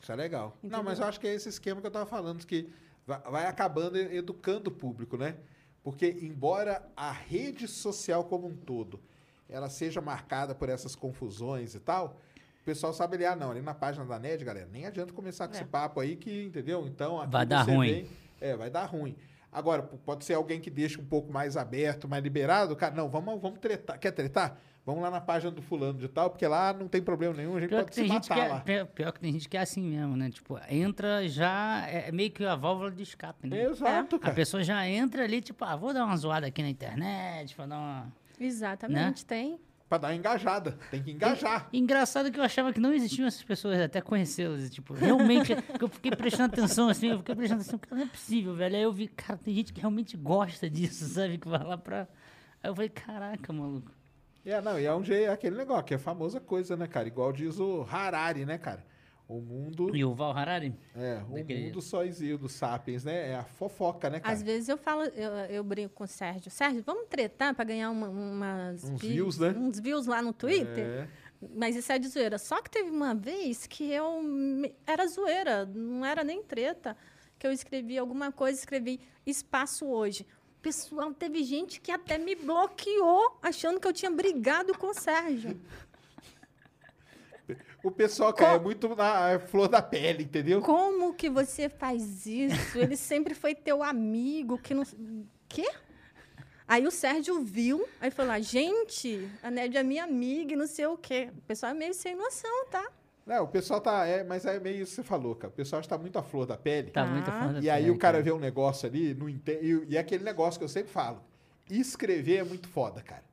Isso 0.02 0.12
é 0.12 0.16
legal. 0.16 0.50
Não, 0.62 0.70
Entendeu? 0.70 0.84
mas 0.84 1.00
eu 1.00 1.06
acho 1.06 1.20
que 1.20 1.28
é 1.28 1.34
esse 1.34 1.50
esquema 1.50 1.80
que 1.82 1.88
eu 1.88 1.90
estava 1.90 2.06
falando, 2.06 2.46
que 2.46 2.70
vai, 3.06 3.46
acabando 3.46 3.98
educando 3.98 4.70
o 4.70 4.74
público, 4.74 5.18
né? 5.18 5.36
Porque, 5.84 6.18
embora 6.22 6.86
a 6.96 7.12
rede 7.12 7.68
social 7.68 8.24
como 8.26 8.48
um 8.48 8.56
todo 8.56 9.00
ela 9.50 9.70
seja 9.70 10.02
marcada 10.02 10.54
por 10.54 10.68
essas 10.68 10.94
confusões 10.94 11.74
e 11.74 11.80
tal, 11.80 12.18
o 12.62 12.66
pessoal 12.66 12.92
sabe 12.94 13.16
ali, 13.16 13.26
ah, 13.26 13.34
não, 13.34 13.50
ali 13.52 13.62
na 13.62 13.74
página 13.74 14.04
da 14.04 14.20
NED, 14.20 14.44
galera, 14.44 14.68
nem 14.70 14.86
adianta 14.86 15.14
começar 15.14 15.48
com 15.48 15.54
É. 15.54 15.58
esse 15.62 15.66
papo 15.66 16.02
aí 16.02 16.18
que, 16.18 16.44
entendeu? 16.44 16.86
Então, 16.86 17.22
aqui 17.22 17.32
Vai 17.32 17.46
dar 17.46 17.62
ruim. 17.62 17.88
vem- 17.94 18.10
é, 18.42 18.58
vai 18.58 18.70
dar 18.70 18.84
ruim. 18.86 19.16
Agora, 19.52 19.82
pode 19.82 20.26
ser 20.26 20.34
alguém 20.34 20.60
que 20.60 20.70
deixa 20.70 21.00
um 21.02 21.06
pouco 21.06 21.32
mais 21.32 21.56
aberto, 21.58 22.08
mais 22.08 22.24
liberado, 22.24 22.76
cara, 22.76 22.94
não, 22.94 23.10
vamos, 23.10 23.42
vamos 23.42 23.60
tretar. 23.60 23.98
Quer 24.00 24.12
tretar? 24.12 24.58
Vamos 24.86 25.02
lá 25.02 25.12
na 25.12 25.20
página 25.20 25.52
do 25.52 25.62
fulano 25.62 26.00
de 26.00 26.08
tal, 26.08 26.30
porque 26.30 26.48
lá 26.48 26.72
não 26.72 26.88
tem 26.88 27.02
problema 27.02 27.34
nenhum, 27.34 27.58
a 27.58 27.60
gente 27.60 27.70
Pior 27.70 27.80
pode 27.84 27.90
que, 27.92 27.96
se 28.02 28.08
matar 28.08 28.36
que 28.36 28.40
é, 28.42 28.48
lá. 28.48 28.60
pior, 28.62 28.86
pior 28.86 29.12
que 29.12 29.20
tem 29.20 29.34
gente 29.34 29.50
que 29.50 29.58
é 29.58 29.60
assim 29.60 29.82
mesmo, 29.82 30.16
né? 30.16 30.30
Tipo, 30.30 30.58
entra 30.70 31.28
já. 31.28 31.86
É 31.90 32.10
meio 32.10 32.32
que 32.32 32.46
a 32.46 32.56
válvula 32.56 32.90
de 32.90 33.04
escape, 33.04 33.48
né? 33.48 33.64
Exato, 33.66 34.16
A 34.16 34.20
cara. 34.20 34.34
pessoa 34.34 34.64
já 34.64 34.88
entra 34.88 35.24
ali, 35.26 35.42
tipo, 35.42 35.66
ah, 35.66 35.76
vou 35.76 35.94
dar 35.94 36.06
uma 36.06 36.16
zoada 36.16 36.48
aqui 36.48 36.62
na 36.62 36.70
internet, 36.70 37.54
vou 37.58 37.68
dar 37.68 37.78
uma. 37.78 38.14
Exatamente, 38.40 39.26
tem. 39.26 39.60
Pra 39.90 39.98
dar 39.98 40.10
uma 40.10 40.16
engajada. 40.16 40.78
Tem 40.92 41.02
que 41.02 41.12
engajar. 41.12 41.70
Engraçado 41.72 42.30
que 42.32 42.38
eu 42.38 42.44
achava 42.44 42.74
que 42.74 42.80
não 42.80 42.94
existiam 42.94 43.26
essas 43.26 43.44
pessoas, 43.44 43.80
até 43.80 44.02
conhecê-las. 44.02 44.66
e, 44.66 44.70
Tipo, 44.70 44.94
realmente, 44.94 45.56
que 45.56 45.84
eu 45.84 45.88
fiquei 45.88 46.12
prestando 46.12 46.54
atenção, 46.54 46.90
assim, 46.90 47.08
eu 47.08 47.18
fiquei 47.20 47.34
prestando 47.36 47.62
atenção, 47.62 47.80
cara, 47.80 47.96
não 47.96 48.04
é 48.04 48.10
possível, 48.10 48.54
velho. 48.54 48.76
Aí 48.76 48.82
eu 48.82 48.92
vi, 48.92 49.08
cara, 49.08 49.40
tem 49.42 49.56
gente 49.56 49.72
que 49.72 49.80
realmente 49.80 50.18
gosta 50.18 50.70
disso, 50.70 51.06
sabe? 51.08 51.38
Que 51.38 51.48
vai 51.48 51.64
lá 51.64 51.78
pra. 51.78 52.08
Aí 52.62 52.70
eu 52.70 52.76
falei, 52.76 52.90
caraca, 52.90 53.54
maluco. 53.54 53.92
É, 54.46 54.62
não, 54.62 54.80
e 54.80 54.86
é 54.86 54.94
um 54.96 55.04
jeito, 55.04 55.30
é 55.30 55.34
aquele 55.34 55.56
negócio, 55.58 55.84
que 55.86 55.94
é 55.94 55.98
a 55.98 56.00
famosa 56.00 56.40
coisa, 56.40 56.76
né, 56.78 56.88
cara? 56.88 57.08
Igual 57.08 57.32
diz 57.34 57.60
o 57.60 57.86
Harari, 57.90 58.46
né, 58.46 58.58
cara? 58.58 58.84
O 59.28 59.42
mundo. 59.42 59.94
E 59.96 60.06
o 60.06 60.14
Val 60.14 60.32
Harari? 60.32 60.74
É, 60.96 61.22
o 61.30 61.34
Daquele- 61.34 61.66
mundo 61.66 61.82
só 61.82 62.04
existe 62.06 62.38
do 62.38 62.48
Sapiens, 62.48 63.04
né? 63.04 63.32
É 63.32 63.36
a 63.36 63.44
fofoca, 63.44 64.10
né, 64.10 64.22
cara? 64.22 64.34
Às 64.34 64.42
vezes 64.42 64.70
eu 64.70 64.78
falo, 64.78 65.04
eu, 65.04 65.32
eu 65.50 65.64
brinco 65.66 65.94
com 65.96 66.06
o 66.06 66.08
Sérgio. 66.08 66.50
Sérgio, 66.50 66.82
vamos 66.86 67.08
tretar 67.10 67.54
para 67.54 67.66
ganhar 67.66 67.90
uma, 67.90 68.08
umas 68.08 68.84
Uns 68.86 69.02
vi- 69.02 69.10
views, 69.10 69.38
né? 69.38 69.50
Uns 69.50 69.80
views 69.80 70.06
lá 70.08 70.22
no 70.22 70.32
Twitter. 70.32 70.80
É. 70.80 71.08
Mas 71.56 71.76
isso 71.76 71.92
é 71.92 72.00
de 72.00 72.08
zoeira. 72.08 72.38
Só 72.38 72.62
que 72.62 72.70
teve 72.70 72.90
uma 72.90 73.14
vez 73.14 73.68
que 73.68 73.92
eu. 73.92 74.22
me- 74.24 74.74
Era 74.86 75.06
zoeira, 75.08 75.66
não 75.66 76.06
era 76.06 76.24
nem 76.24 76.42
treta. 76.42 76.96
Que 77.38 77.46
eu 77.46 77.52
escrevi 77.52 77.98
alguma 77.98 78.32
coisa, 78.32 78.58
escrevi 78.58 79.00
espaço 79.26 79.86
hoje. 79.86 80.26
Pessoal, 80.62 81.14
teve 81.14 81.44
gente 81.44 81.80
que 81.80 81.92
até 81.92 82.18
me 82.18 82.34
bloqueou 82.34 83.38
achando 83.44 83.80
que 83.80 83.88
eu 83.88 83.94
tinha 83.94 84.10
brigado 84.10 84.76
com 84.78 84.88
o 84.88 84.94
Sérgio. 84.94 85.60
O 87.88 87.92
pessoal, 87.92 88.34
cara, 88.34 88.58
é 88.58 88.60
muito 88.60 88.94
na 88.96 89.30
é 89.30 89.40
flor 89.40 89.68
da 89.70 89.82
pele, 89.82 90.24
entendeu? 90.24 90.62
Como 90.62 91.14
que 91.14 91.30
você 91.30 91.70
faz 91.70 92.26
isso? 92.26 92.78
Ele 92.78 92.98
sempre 92.98 93.34
foi 93.34 93.56
teu 93.56 93.82
amigo, 93.82 94.58
que 94.58 94.74
não... 94.74 94.84
Quê? 95.48 95.66
Aí 96.68 96.86
o 96.86 96.92
Sérgio 96.92 97.42
viu, 97.42 97.88
aí 98.02 98.12
falou 98.12 98.34
lá, 98.34 98.40
gente, 98.42 99.30
a 99.42 99.50
Nédia 99.50 99.80
é 99.80 99.84
minha 99.84 100.04
amiga 100.04 100.52
e 100.52 100.56
não 100.58 100.68
sei 100.68 100.86
o 100.86 100.98
quê. 100.98 101.30
O 101.38 101.42
pessoal 101.44 101.72
é 101.72 101.76
meio 101.76 101.94
sem 101.94 102.14
noção, 102.14 102.66
tá? 102.70 102.86
Não, 103.26 103.46
o 103.46 103.48
pessoal 103.48 103.80
tá. 103.80 104.06
É, 104.06 104.22
mas 104.24 104.46
é 104.46 104.60
meio 104.60 104.84
isso 104.84 104.92
que 104.92 104.96
você 104.98 105.04
falou, 105.04 105.34
cara. 105.36 105.50
O 105.52 105.56
pessoal 105.56 105.80
está 105.82 105.98
muito 105.98 106.20
à 106.20 106.24
flor 106.24 106.46
da 106.46 106.58
pele. 106.58 106.92
Tá 106.92 107.06
muito 107.06 107.30
Ah. 107.30 107.40
fã 107.40 107.54
da 107.54 107.60
E 107.62 107.70
aí 107.70 107.84
pele, 107.84 107.96
o 107.96 107.98
cara 107.98 108.22
vê 108.22 108.32
um 108.34 108.40
negócio 108.40 108.88
ali, 108.88 109.14
não 109.14 109.30
entende. 109.30 109.66
E, 109.66 109.94
e 109.94 109.98
é 109.98 110.00
aquele 110.00 110.26
negócio 110.26 110.58
que 110.60 110.64
eu 110.66 110.70
sempre 110.70 110.92
falo. 110.92 111.24
Escrever 111.70 112.38
é 112.38 112.44
muito 112.44 112.68
foda, 112.68 113.02
cara. 113.02 113.24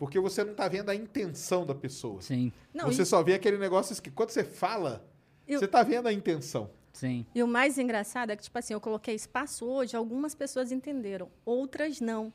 Porque 0.00 0.18
você 0.18 0.42
não 0.42 0.54
tá 0.54 0.66
vendo 0.66 0.88
a 0.88 0.94
intenção 0.94 1.66
da 1.66 1.74
pessoa. 1.74 2.22
Sim, 2.22 2.50
Não, 2.72 2.86
você 2.86 3.02
e- 3.02 3.06
só 3.06 3.22
vê 3.22 3.34
aquele 3.34 3.58
negócio 3.58 4.00
que 4.02 4.10
quando 4.10 4.30
você 4.30 4.42
fala, 4.42 5.06
Eu- 5.46 5.58
você 5.60 5.68
tá 5.68 5.82
vendo 5.82 6.06
a 6.08 6.12
intenção. 6.12 6.70
sim. 6.90 7.26
E 7.34 7.42
o 7.42 7.46
mais 7.46 7.76
engraçado 7.76 8.30
é 8.30 8.36
que, 8.36 8.42
tipo 8.42 8.58
assim, 8.58 8.72
eu 8.72 8.80
coloquei 8.80 9.14
espaço 9.14 9.66
hoje, 9.66 9.94
algumas 9.94 10.34
pessoas 10.34 10.72
entenderam, 10.72 11.28
outras 11.44 12.00
não. 12.00 12.32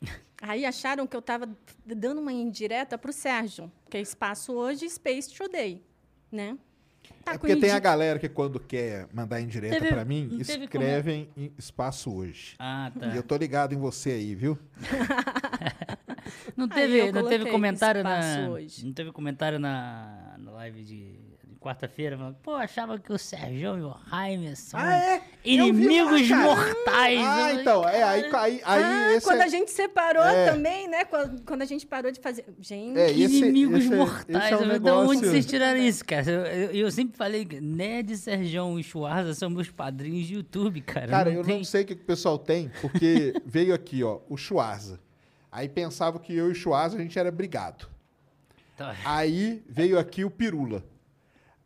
Aí 0.40 0.64
acharam 0.64 1.06
que 1.06 1.14
eu 1.14 1.20
estava 1.20 1.46
dando 1.84 2.18
uma 2.22 2.32
indireta 2.32 2.96
para 2.96 3.10
o 3.10 3.12
Sérgio, 3.12 3.70
que 3.90 3.98
é 3.98 4.00
espaço 4.00 4.54
hoje, 4.54 4.88
Space 4.88 5.30
Today, 5.34 5.82
né? 6.32 6.56
Tá 7.22 7.34
é 7.34 7.38
porque 7.38 7.56
tem 7.56 7.70
a 7.72 7.78
galera 7.78 8.18
que 8.18 8.28
quando 8.30 8.58
quer 8.58 9.06
mandar 9.12 9.38
indireta 9.38 9.74
Teve- 9.74 9.88
pra 9.88 10.02
mim, 10.06 10.38
escrevem 10.40 11.28
em 11.36 11.52
espaço 11.58 12.10
hoje. 12.10 12.56
Ah, 12.58 12.90
tá. 12.98 13.08
E 13.08 13.16
eu 13.16 13.22
tô 13.22 13.36
ligado 13.36 13.74
em 13.74 13.78
você 13.78 14.12
aí, 14.12 14.34
viu? 14.34 14.58
Não 16.56 16.68
teve, 16.68 17.10
não 17.12 17.26
teve 17.28 17.50
comentário 17.50 18.02
na. 18.02 18.48
hoje. 18.50 18.84
Não 18.84 18.92
teve 18.92 19.12
comentário 19.12 19.58
na, 19.58 20.34
na 20.38 20.50
live 20.52 20.82
de, 20.82 21.12
de 21.44 21.56
quarta-feira 21.60 22.16
falando, 22.16 22.36
pô, 22.42 22.52
achava 22.54 22.98
que 22.98 23.12
o 23.12 23.18
Sérgio 23.18 23.78
e 23.78 23.82
o 23.82 23.94
Jaime 24.10 24.54
são 24.54 24.78
Ah, 24.78 24.94
é? 24.94 25.16
Lá, 25.16 25.22
inimigos 25.44 26.28
mortais. 26.28 27.20
Ah, 27.20 27.36
falei, 27.48 27.60
então, 27.60 27.88
é, 27.88 28.02
aí, 28.02 28.24
aí, 28.24 28.32
aí 28.32 28.60
ah, 28.84 29.12
esse 29.14 29.26
quando 29.26 29.40
é, 29.40 29.44
a 29.44 29.48
gente 29.48 29.70
separou 29.70 30.22
É. 30.22 30.50
também, 30.50 30.88
né? 30.88 31.04
Quando, 31.06 31.42
quando 31.42 31.62
a 31.62 31.64
gente 31.64 31.86
parou 31.86 32.10
de 32.12 32.20
fazer. 32.20 32.44
Gente, 32.60 32.98
É, 32.98 33.10
esse- 33.10 33.38
inimigos 33.38 33.84
esse 33.84 33.92
é- 33.92 33.96
mortais. 33.96 34.44
esse 34.44 34.52
é 34.52 34.56
um 34.58 34.66
negócio- 34.66 35.10
De 35.10 35.16
onde 35.18 35.26
vocês 35.28 35.46
tiraram 35.46 35.78
isso, 35.80 36.04
cara? 36.04 36.30
Eu, 36.30 36.40
eu- 36.46 36.70
eu 36.72 36.90
sempre 36.90 37.16
falei 37.16 37.44
que 37.46 37.60
Ned, 37.60 38.16
Serjão 38.16 38.78
e 38.78 38.82
Schwarza 38.82 39.32
são 39.34 39.48
meus 39.48 39.70
padrinhos 39.70 40.26
de 40.26 40.34
YouTube, 40.34 40.80
cara. 40.82 41.06
Cara, 41.08 41.30
não 41.30 41.38
eu 41.38 41.44
tem... 41.44 41.56
não 41.58 41.64
sei 41.64 41.82
o 41.82 41.86
que, 41.86 41.94
que 41.94 42.02
o 42.02 42.06
pessoal 42.06 42.38
tem, 42.38 42.70
porque 42.82 43.32
veio 43.46 43.74
aqui, 43.74 44.02
ó, 44.04 44.20
o 44.28 44.36
Schwarza. 44.36 45.00
Aí 45.54 45.68
pensava 45.68 46.18
que 46.18 46.34
eu 46.34 46.48
e 46.48 46.50
o 46.50 46.54
Schwarza 46.54 46.96
a 46.96 47.00
gente 47.00 47.16
era 47.16 47.30
brigado. 47.30 47.86
Tá. 48.76 48.96
Aí 49.04 49.62
veio 49.68 49.96
aqui 50.00 50.24
o 50.24 50.30
Pirula. 50.30 50.84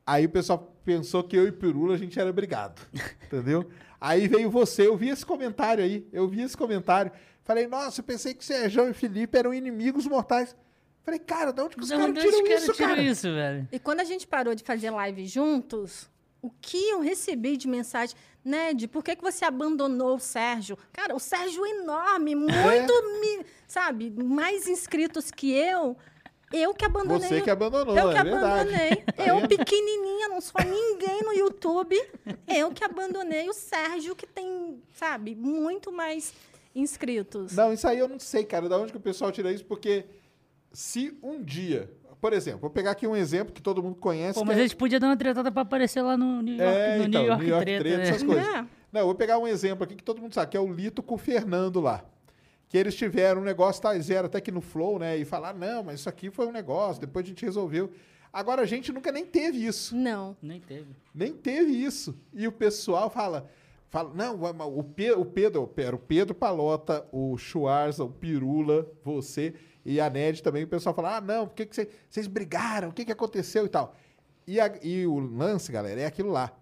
Aí 0.07 0.27
o 0.27 0.29
pessoal 0.29 0.77
pensou 0.85 1.25
que 1.25 1.35
eu 1.35 1.47
e 1.47 1.49
o 1.49 1.53
Pirula 1.55 1.95
a 1.95 1.97
gente 1.97 2.21
era 2.21 2.31
brigado. 2.31 2.83
Entendeu? 3.25 3.67
Aí 3.99 4.29
veio 4.29 4.51
você, 4.51 4.87
eu 4.87 4.95
vi 4.95 5.09
esse 5.09 5.25
comentário 5.25 5.83
aí, 5.83 6.07
eu 6.13 6.29
vi 6.29 6.43
esse 6.43 6.55
comentário. 6.55 7.11
Falei, 7.43 7.67
nossa, 7.67 8.01
eu 8.01 8.05
pensei 8.05 8.35
que 8.35 8.45
o 8.45 8.47
Sérgio 8.47 8.87
e 8.87 8.91
o 8.91 8.95
Felipe 8.95 9.39
eram 9.39 9.55
inimigos 9.55 10.07
mortais. 10.07 10.55
Falei, 11.03 11.19
cara, 11.19 11.51
de 11.51 11.63
onde 11.63 11.75
que 11.75 11.83
os 11.83 11.89
caras 11.89 12.23
tiram 12.23 12.47
isso, 12.47 12.75
cara? 12.75 13.03
isso, 13.03 13.33
velho? 13.33 13.69
E 13.73 13.79
quando 13.79 14.01
a 14.01 14.05
gente 14.05 14.27
parou 14.27 14.55
de 14.55 14.63
fazer 14.63 14.91
live 14.91 15.25
juntos, 15.25 16.11
o 16.41 16.51
que 16.61 16.89
eu 16.91 17.01
recebi 17.01 17.57
de 17.57 17.67
mensagem, 17.69 18.17
Ned, 18.45 18.87
por 18.89 19.03
que, 19.03 19.17
que 19.17 19.23
você 19.23 19.45
abandonou 19.45 20.17
o 20.17 20.21
Sérgio? 20.21 20.79
Cara, 20.93 21.15
o 21.15 21.19
Sérgio 21.19 21.65
é 21.67 21.71
enorme, 21.71 22.35
muito, 22.35 22.53
É. 22.61 23.45
sabe, 23.67 24.11
mais 24.11 24.67
inscritos 24.69 25.31
que 25.31 25.51
eu. 25.53 25.97
Eu 26.51 26.73
que 26.73 26.85
abandonei. 26.85 27.29
Você 27.29 27.43
que 27.43 27.51
abandonou, 27.51 27.95
Eu 27.95 28.09
que 28.11 28.17
é 28.17 28.21
abandonei. 28.21 28.97
Tá 28.97 29.27
eu, 29.27 29.37
vendo? 29.37 29.49
pequenininha, 29.49 30.29
não 30.29 30.41
sou 30.41 30.59
ninguém 30.65 31.21
no 31.23 31.35
YouTube. 31.35 31.95
Eu 32.47 32.71
que 32.73 32.83
abandonei 32.83 33.49
o 33.51 33.53
Sérgio, 33.53 34.17
que 34.17 34.27
tem, 34.27 34.83
sabe, 34.95 35.35
muito 35.35 35.93
mais 35.93 36.33
inscritos. 36.75 37.55
Não, 37.55 37.73
isso 37.73 37.87
aí 37.87 37.99
eu 37.99 38.09
não 38.09 38.19
sei, 38.19 38.45
cara, 38.45 38.67
da 38.69 38.79
onde 38.79 38.93
que 38.93 38.97
o 38.99 39.01
pessoal 39.01 39.31
tira 39.31 39.53
isso, 39.53 39.65
porque 39.67 40.07
se 40.73 41.19
um 41.23 41.43
dia, 41.43 41.93
por 42.21 42.33
exemplo, 42.33 42.61
vou 42.61 42.71
pegar 42.71 42.93
aqui 42.93 43.07
um 43.07 43.15
exemplo 43.17 43.53
que 43.53 43.63
todo 43.63 43.83
mundo 43.83 43.97
conhece. 43.97 44.35
Pô, 44.35 44.41
que 44.41 44.47
mas 44.49 44.57
é- 44.57 44.61
a 44.61 44.63
gente 44.65 44.77
podia 44.77 44.99
dar 45.01 45.09
uma 45.09 45.17
tretada 45.17 45.51
pra 45.53 45.63
aparecer 45.63 46.03
lá 46.03 46.17
no 46.17 46.43
New 46.43 46.57
York, 46.57 46.79
É, 46.79 46.99
no 46.99 47.05
então, 47.05 47.21
New 47.23 47.29
York, 47.31 47.43
New 47.45 47.51
York 47.53 47.65
Treta, 47.65 47.85
Treta, 47.85 47.97
né? 47.99 48.09
essas 48.09 48.23
coisas. 48.23 48.47
É. 48.47 48.65
Não, 48.93 49.05
vou 49.05 49.15
pegar 49.15 49.39
um 49.39 49.47
exemplo 49.47 49.85
aqui 49.85 49.95
que 49.95 50.03
todo 50.03 50.21
mundo 50.21 50.33
sabe, 50.35 50.51
que 50.51 50.57
é 50.57 50.61
o 50.61 50.73
Lito 50.73 51.03
com 51.03 51.15
o 51.15 51.19
Fernando 51.19 51.81
lá. 51.81 52.05
Que 52.69 52.77
eles 52.77 52.95
tiveram 52.95 53.41
um 53.41 53.45
negócio, 53.45 53.81
tá, 53.81 53.93
vieram 53.95 54.27
até 54.27 54.39
aqui 54.39 54.51
no 54.51 54.61
Flow, 54.61 54.99
né? 54.99 55.17
E 55.17 55.25
falaram, 55.25 55.59
não, 55.59 55.83
mas 55.85 56.01
isso 56.01 56.09
aqui 56.09 56.31
foi 56.31 56.47
um 56.47 56.53
negócio, 56.53 57.01
depois 57.01 57.25
a 57.25 57.29
gente 57.29 57.45
resolveu. 57.45 57.91
Agora 58.33 58.63
a 58.63 58.67
gente 58.67 58.93
nunca 58.93 59.11
nem 59.11 59.25
teve 59.25 59.65
isso. 59.65 59.97
Não. 59.97 60.37
Nem 60.43 60.61
teve. 60.61 60.87
Nem 61.15 61.33
teve 61.33 61.73
isso. 61.73 62.15
E 62.35 62.47
o 62.47 62.53
pessoal 62.53 63.09
fala, 63.09 63.49
fala 63.89 64.13
não, 64.15 64.39
o, 64.77 64.85
Pe- 64.85 65.13
o 65.13 65.25
Pedro, 65.25 65.63
o 65.63 65.99
Pedro 65.99 66.35
Palota, 66.35 67.07
o 67.11 67.39
Schwarza, 67.39 68.05
o 68.05 68.11
Pirula, 68.11 68.87
você 69.03 69.55
e 69.91 70.01
a 70.01 70.09
Ned 70.11 70.43
também. 70.43 70.65
O 70.65 70.69
pessoal 70.69 70.95
fala, 70.95 71.17
ah, 71.17 71.21
não, 71.21 71.47
por 71.47 71.55
que, 71.55 71.67
que 71.67 71.75
cê- 71.75 71.89
vocês 72.09 72.27
brigaram? 72.27 72.89
O 72.89 72.93
que, 72.93 73.05
que 73.05 73.13
aconteceu 73.13 73.65
e 73.67 73.69
tal? 73.69 73.95
E, 74.47 74.61
a- 74.61 74.79
e 74.83 75.07
o 75.07 75.19
lance, 75.19 75.71
galera, 75.73 76.01
é 76.01 76.07
aquilo 76.07 76.31
lá. 76.31 76.53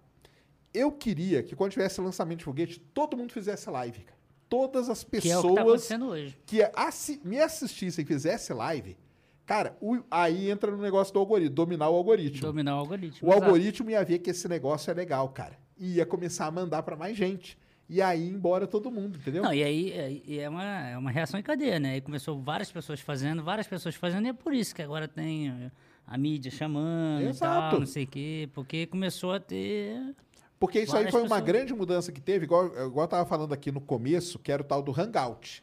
Eu 0.73 0.93
queria 0.93 1.43
que 1.43 1.57
quando 1.57 1.73
tivesse 1.73 2.01
lançamento 2.01 2.39
de 2.41 2.45
foguete, 2.45 2.79
todo 2.93 3.17
mundo 3.17 3.33
fizesse 3.33 3.69
live, 3.71 4.01
cara. 4.01 4.17
Todas 4.49 4.89
as 4.89 5.03
Que 5.03 5.17
é 5.17 5.19
o 5.19 5.23
que 5.23 5.29
tá 5.29 5.37
pessoas 5.43 5.59
acontecendo 5.59 6.07
hoje. 6.09 6.39
que 6.47 6.63
assi- 6.75 7.21
me 7.25 7.41
assistissem 7.41 8.05
e 8.05 8.07
fizesse 8.07 8.53
live, 8.53 8.97
cara, 9.45 9.77
o- 9.81 10.03
aí 10.11 10.51
entra 10.51 10.71
no 10.71 10.77
negócio 10.81 11.13
do 11.13 11.19
algoritmo, 11.19 11.55
dominar 11.55 11.89
o 11.89 11.95
algoritmo. 11.95 12.43
Dominar 12.43 12.77
o 12.77 12.79
algoritmo. 12.81 13.29
O 13.29 13.33
exato. 13.33 13.45
algoritmo 13.45 13.91
ia 13.91 14.05
ver 14.05 14.19
que 14.21 14.31
esse 14.31 14.47
negócio 14.47 14.91
é 14.91 14.95
legal, 14.95 15.29
cara. 15.31 15.59
E 15.79 15.95
ia 15.97 16.07
começar 16.07 16.47
a 16.47 16.51
mandar 16.51 16.83
pra 16.83 16.95
mais 16.97 17.17
gente. 17.17 17.59
E 17.89 18.03
aí 18.03 18.29
embora 18.29 18.67
todo 18.67 18.91
mundo, 18.91 19.17
entendeu? 19.17 19.43
Não, 19.43 19.55
e 19.55 19.63
aí 19.63 19.93
é, 19.93 20.21
e 20.27 20.39
é, 20.41 20.49
uma, 20.49 20.65
é 20.65 20.99
uma 20.99 21.11
reação 21.11 21.39
em 21.39 21.43
cadeia, 21.43 21.79
né? 21.79 21.93
Aí 21.93 22.01
começou 22.01 22.41
várias 22.41 22.71
pessoas 22.71 23.01
fazendo, 23.01 23.45
várias 23.45 23.67
pessoas 23.67 23.95
fazendo, 23.95 24.27
e 24.27 24.31
é 24.31 24.33
por 24.33 24.53
isso 24.53 24.75
que 24.75 24.83
agora 24.83 25.07
tem 25.07 25.49
eh, 25.49 25.71
a 26.07 26.19
mídia 26.19 26.51
chamando 26.51 27.23
e 27.23 27.29
Exato. 27.29 27.71
tal, 27.71 27.81
não 27.81 27.87
sei 27.87 28.05
o 28.05 28.07
quê, 28.09 28.49
porque 28.53 28.87
começou 28.87 29.33
a 29.33 29.41
ter. 29.41 30.15
Porque 30.59 30.81
isso 30.81 30.97
aí 30.97 31.11
foi 31.11 31.21
uma 31.21 31.37
pessoas. 31.37 31.45
grande 31.45 31.75
mudança 31.75 32.11
que 32.11 32.21
teve, 32.21 32.45
igual, 32.45 32.67
igual 32.67 33.05
eu 33.05 33.09
tava 33.09 33.27
falando 33.27 33.53
aqui 33.53 33.71
no 33.71 33.81
começo, 33.81 34.39
que 34.39 34.51
era 34.51 34.63
o 34.63 34.65
tal 34.65 34.83
do 34.83 34.91
Hangout. 34.99 35.63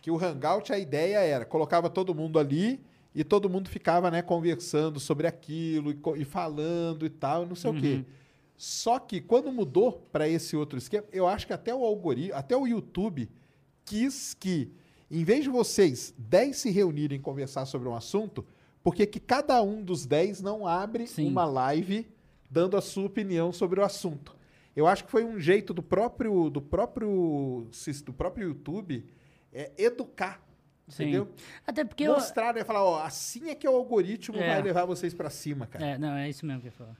Que 0.00 0.10
o 0.10 0.22
Hangout, 0.22 0.72
a 0.72 0.78
ideia 0.78 1.18
era, 1.18 1.44
colocava 1.44 1.88
todo 1.90 2.14
mundo 2.14 2.38
ali 2.38 2.80
e 3.14 3.24
todo 3.24 3.48
mundo 3.48 3.68
ficava, 3.68 4.10
né, 4.10 4.20
conversando 4.22 5.00
sobre 5.00 5.26
aquilo 5.26 5.92
e, 5.92 5.98
e 6.20 6.24
falando 6.24 7.06
e 7.06 7.10
tal, 7.10 7.44
e 7.44 7.46
não 7.46 7.54
sei 7.56 7.70
o 7.70 7.74
quê. 7.74 8.04
Só 8.56 8.98
que 8.98 9.20
quando 9.20 9.52
mudou 9.52 10.06
para 10.12 10.28
esse 10.28 10.56
outro 10.56 10.78
esquema, 10.78 11.04
eu 11.12 11.26
acho 11.26 11.46
que 11.46 11.52
até 11.52 11.74
o 11.74 11.84
algoritmo, 11.84 12.34
até 12.36 12.56
o 12.56 12.66
YouTube 12.66 13.28
quis 13.84 14.32
que, 14.34 14.72
em 15.10 15.24
vez 15.24 15.44
de 15.44 15.50
vocês 15.50 16.14
10 16.16 16.56
se 16.56 16.70
reunirem 16.70 17.18
e 17.18 17.20
conversar 17.20 17.66
sobre 17.66 17.88
um 17.88 17.94
assunto, 17.94 18.46
porque 18.82 19.06
que 19.06 19.18
cada 19.18 19.60
um 19.62 19.82
dos 19.82 20.06
10 20.06 20.40
não 20.40 20.66
abre 20.66 21.06
Sim. 21.06 21.28
uma 21.28 21.44
live 21.44 22.06
dando 22.50 22.76
a 22.76 22.80
sua 22.80 23.06
opinião 23.06 23.52
sobre 23.52 23.80
o 23.80 23.84
assunto. 23.84 24.36
Eu 24.76 24.86
acho 24.86 25.04
que 25.04 25.10
foi 25.10 25.24
um 25.24 25.38
jeito 25.38 25.72
do 25.74 25.82
próprio 25.82 26.48
do 26.50 26.60
próprio 26.60 27.66
do 28.04 28.12
próprio 28.12 28.48
YouTube 28.48 29.04
é, 29.52 29.70
educar, 29.78 30.40
Sim. 30.88 31.04
entendeu? 31.04 31.28
Até 31.66 31.84
porque. 31.84 32.04
eu- 32.04 32.14
Mostrar, 32.14 32.54
né? 32.54 32.64
Falar, 32.64 32.84
ó, 32.84 33.00
assim 33.02 33.50
é 33.50 33.54
que 33.54 33.68
o 33.68 33.74
algoritmo 33.74 34.36
É. 34.36 34.48
vai 34.48 34.62
levar 34.62 34.84
vocês 34.84 35.14
pra 35.14 35.30
cima, 35.30 35.66
cara. 35.66 35.84
É, 35.86 35.98
não, 35.98 36.14
é 36.14 36.28
isso 36.28 36.44
mesmo 36.46 36.60
que 36.60 36.66
eu 36.68 36.72
ia 36.72 36.76
falar. 36.76 36.96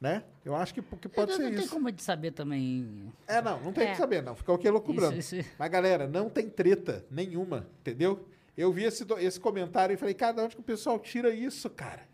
Né? 0.00 0.22
Eu 0.44 0.54
acho 0.54 0.72
que, 0.72 0.80
que 0.80 1.08
pode 1.08 1.32
não, 1.32 1.36
ser 1.36 1.42
não 1.44 1.50
tem 1.50 1.58
isso. 1.64 1.70
como 1.72 1.90
de 1.90 2.00
saber 2.02 2.30
também. 2.30 3.12
É, 3.26 3.42
não, 3.42 3.60
não 3.60 3.72
tem 3.72 3.88
É. 3.88 3.90
que 3.90 3.96
saber, 3.96 4.22
não. 4.22 4.36
Fica 4.36 4.52
o 4.52 4.58
que 4.58 4.70
loucubrando. 4.70 5.18
Isso, 5.18 5.34
isso. 5.36 5.50
Mas, 5.58 5.68
galera, 5.70 6.06
não 6.06 6.30
tem 6.30 6.48
treta 6.48 7.04
nenhuma, 7.10 7.68
entendeu? 7.80 8.28
Eu 8.56 8.72
vi 8.72 8.84
esse, 8.84 9.04
esse 9.18 9.40
comentário 9.40 9.94
e 9.94 9.96
falei, 9.96 10.14
cara, 10.14 10.34
de 10.34 10.40
onde 10.42 10.54
que 10.54 10.60
o 10.60 10.64
pessoal 10.64 10.98
tira 11.00 11.30
isso, 11.30 11.68
cara? 11.68 12.06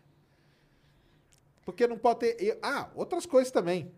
Porque 1.64 1.86
não 1.86 1.98
pode 1.98 2.20
ter. 2.20 2.58
Ah, 2.62 2.88
outras 2.94 3.26
coisas 3.26 3.50
também. 3.50 3.90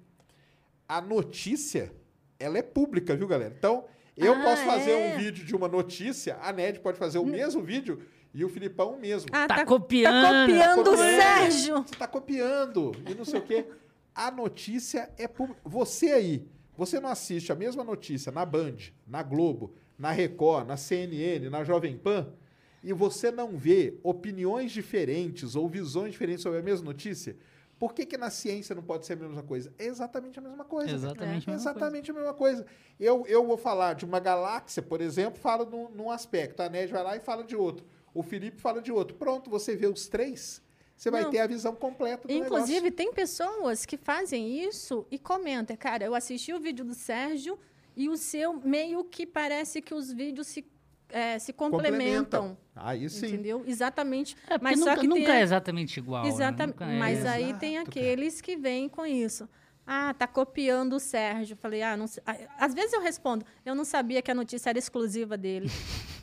A 0.89 1.01
notícia, 1.01 1.93
ela 2.39 2.59
é 2.59 2.63
pública, 2.63 3.17
viu, 3.17 3.27
galera? 3.27 3.55
Então, 3.57 3.85
eu 4.17 4.33
Ah, 4.35 4.43
posso 4.43 4.65
fazer 4.65 4.93
é? 4.93 5.15
um 5.15 5.19
vídeo 5.19 5.45
de 5.45 5.55
uma 5.55 5.69
notícia, 5.69 6.39
a 6.41 6.53
Ned 6.53 6.81
pode 6.81 6.99
fazer 6.99 7.19
o 7.19 7.25
mesmo 7.27 7.63
vídeo 7.63 8.01
e 8.37 8.45
o 8.45 8.51
Filipão 8.51 8.93
o 8.93 9.01
mesmo. 9.01 9.31
Ah, 9.33 9.49
Tá 9.49 9.65
copiando. 9.65 10.23
Tá 10.23 10.43
copiando 10.47 10.81
o 10.81 10.85
copiando. 10.85 11.21
Sérgio. 11.21 11.75
Você 11.77 11.95
está 11.95 12.07
copiando 12.07 12.93
e 13.09 13.15
não 13.15 13.25
sei 13.25 13.41
o 13.41 13.43
quê. 13.43 13.67
A 14.15 14.31
notícia 14.31 15.11
é 15.17 15.27
pública. 15.27 15.59
Você 15.65 16.13
aí, 16.13 16.47
você 16.77 17.01
não 17.01 17.09
assiste 17.09 17.51
a 17.51 17.55
mesma 17.55 17.83
notícia 17.83 18.31
na 18.31 18.45
Band, 18.45 18.77
na 19.07 19.23
Globo, 19.23 19.75
na 19.99 20.11
Record, 20.11 20.67
na 20.69 20.77
CNN, 20.77 21.49
na 21.49 21.65
Jovem 21.65 21.97
Pan, 21.97 22.29
e 22.85 22.93
você 22.93 23.31
não 23.31 23.57
vê 23.57 23.99
opiniões 24.03 24.71
diferentes 24.71 25.57
ou 25.57 25.67
visões 25.67 26.13
diferentes 26.13 26.43
sobre 26.43 26.59
a 26.59 26.63
mesma 26.63 26.85
notícia? 26.85 27.37
Por 27.79 27.95
que, 27.95 28.05
que 28.07 28.17
na 28.17 28.31
ciência 28.31 28.75
não 28.75 28.83
pode 28.83 29.07
ser 29.07 29.15
a 29.15 29.17
mesma 29.17 29.43
coisa? 29.43 29.73
É 29.79 29.87
exatamente 29.87 30.39
a 30.39 30.43
mesma 30.43 30.65
coisa. 30.65 30.93
Exatamente 30.93 31.49
a 31.49 31.53
mesma 31.53 31.55
Exatamente 31.55 32.11
a 32.11 32.15
mesma 32.15 32.35
coisa. 32.35 32.67
Eu, 33.01 33.27
eu 33.27 33.47
vou 33.47 33.57
falar 33.57 33.95
de 33.95 34.05
uma 34.05 34.21
galáxia, 34.21 34.83
por 34.83 35.01
exemplo, 35.01 35.39
falo 35.41 35.65
num, 35.67 35.89
num 35.91 36.11
aspecto. 36.11 36.63
A 36.63 36.69
Ned 36.69 36.93
vai 36.93 37.03
lá 37.03 37.17
e 37.17 37.21
fala 37.21 37.43
de 37.45 37.57
outro. 37.57 37.85
O 38.19 38.23
Felipe 38.23 38.61
fala 38.61 38.81
de 38.81 38.91
outro. 38.91 39.17
Pronto, 39.17 39.51
você 39.51 39.77
vê 39.77 39.87
os 39.87 40.09
três 40.09 40.63
você 40.97 41.11
vai 41.11 41.23
Não. 41.25 41.31
ter 41.31 41.41
a 41.41 41.47
visão 41.47 41.75
completa 41.75 42.27
do 42.27 42.33
Inclusive, 42.33 42.73
negócio. 42.81 42.93
tem 42.97 43.13
pessoas 43.13 43.85
que 43.85 43.99
fazem 43.99 44.65
isso 44.65 45.07
e 45.11 45.19
comentam, 45.19 45.77
cara, 45.77 46.05
eu 46.05 46.15
assisti 46.15 46.55
o 46.55 46.61
vídeo 46.61 46.85
do 46.85 46.95
Sérgio 46.95 47.59
e 47.95 48.09
o 48.09 48.17
seu 48.17 48.55
meio 48.55 49.05
que 49.05 49.27
parece 49.27 49.83
que 49.83 49.93
os 49.93 50.11
vídeos 50.11 50.47
se, 50.47 50.67
é, 51.11 51.39
se 51.39 51.53
complementam. 51.53 52.57
Aí 52.75 53.09
sim. 53.11 53.27
Entendeu? 53.27 53.63
Exatamente. 53.67 54.37
É, 54.49 54.59
mas 54.59 54.79
nunca, 54.79 54.95
só 54.95 55.01
que 55.01 55.07
nunca 55.07 55.25
tem, 55.27 55.35
é 55.35 55.43
exatamente 55.43 55.99
igual. 55.99 56.23
né? 56.23 56.29
Exatamente. 56.31 56.81
Nunca 56.81 56.93
é. 56.93 56.99
Mas 56.99 57.27
aí 57.27 57.45
Exato, 57.45 57.61
tem 57.61 57.75
cara. 57.75 57.89
aqueles 57.89 58.41
que 58.41 58.57
vêm 58.57 58.89
com 58.89 59.05
isso. 59.05 59.47
Ah, 59.87 60.15
tá 60.15 60.27
copiando 60.27 60.95
o 60.95 61.01
Sérgio. 61.01 61.57
Falei, 61.57 61.83
ah, 61.83 61.97
não 61.97 62.07
sei. 62.07 62.23
Ah, 62.27 62.37
Às 62.59 62.75
vezes 62.75 62.93
eu 62.95 63.03
respondo, 63.03 63.45
eu 63.67 63.75
não 63.75 63.85
sabia 63.85 64.21
que 64.23 64.31
a 64.31 64.35
notícia 64.35 64.71
era 64.71 64.79
exclusiva 64.79 65.37
dele. 65.37 65.69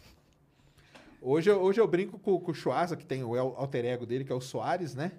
Hoje, 1.25 1.49
eu- 1.49 1.61
hoje 1.61 1.79
eu 1.79 1.87
brinco 1.87 2.19
com, 2.19 2.37
com 2.39 2.51
o 2.51 2.53
Schwarza, 2.53 2.97
que 2.97 3.05
tem 3.05 3.23
o 3.23 3.33
alter 3.39 3.85
ego 3.85 4.05
dele, 4.05 4.25
que 4.25 4.31
é 4.31 4.35
o 4.35 4.41
Soares, 4.41 4.93
né? 4.93 5.11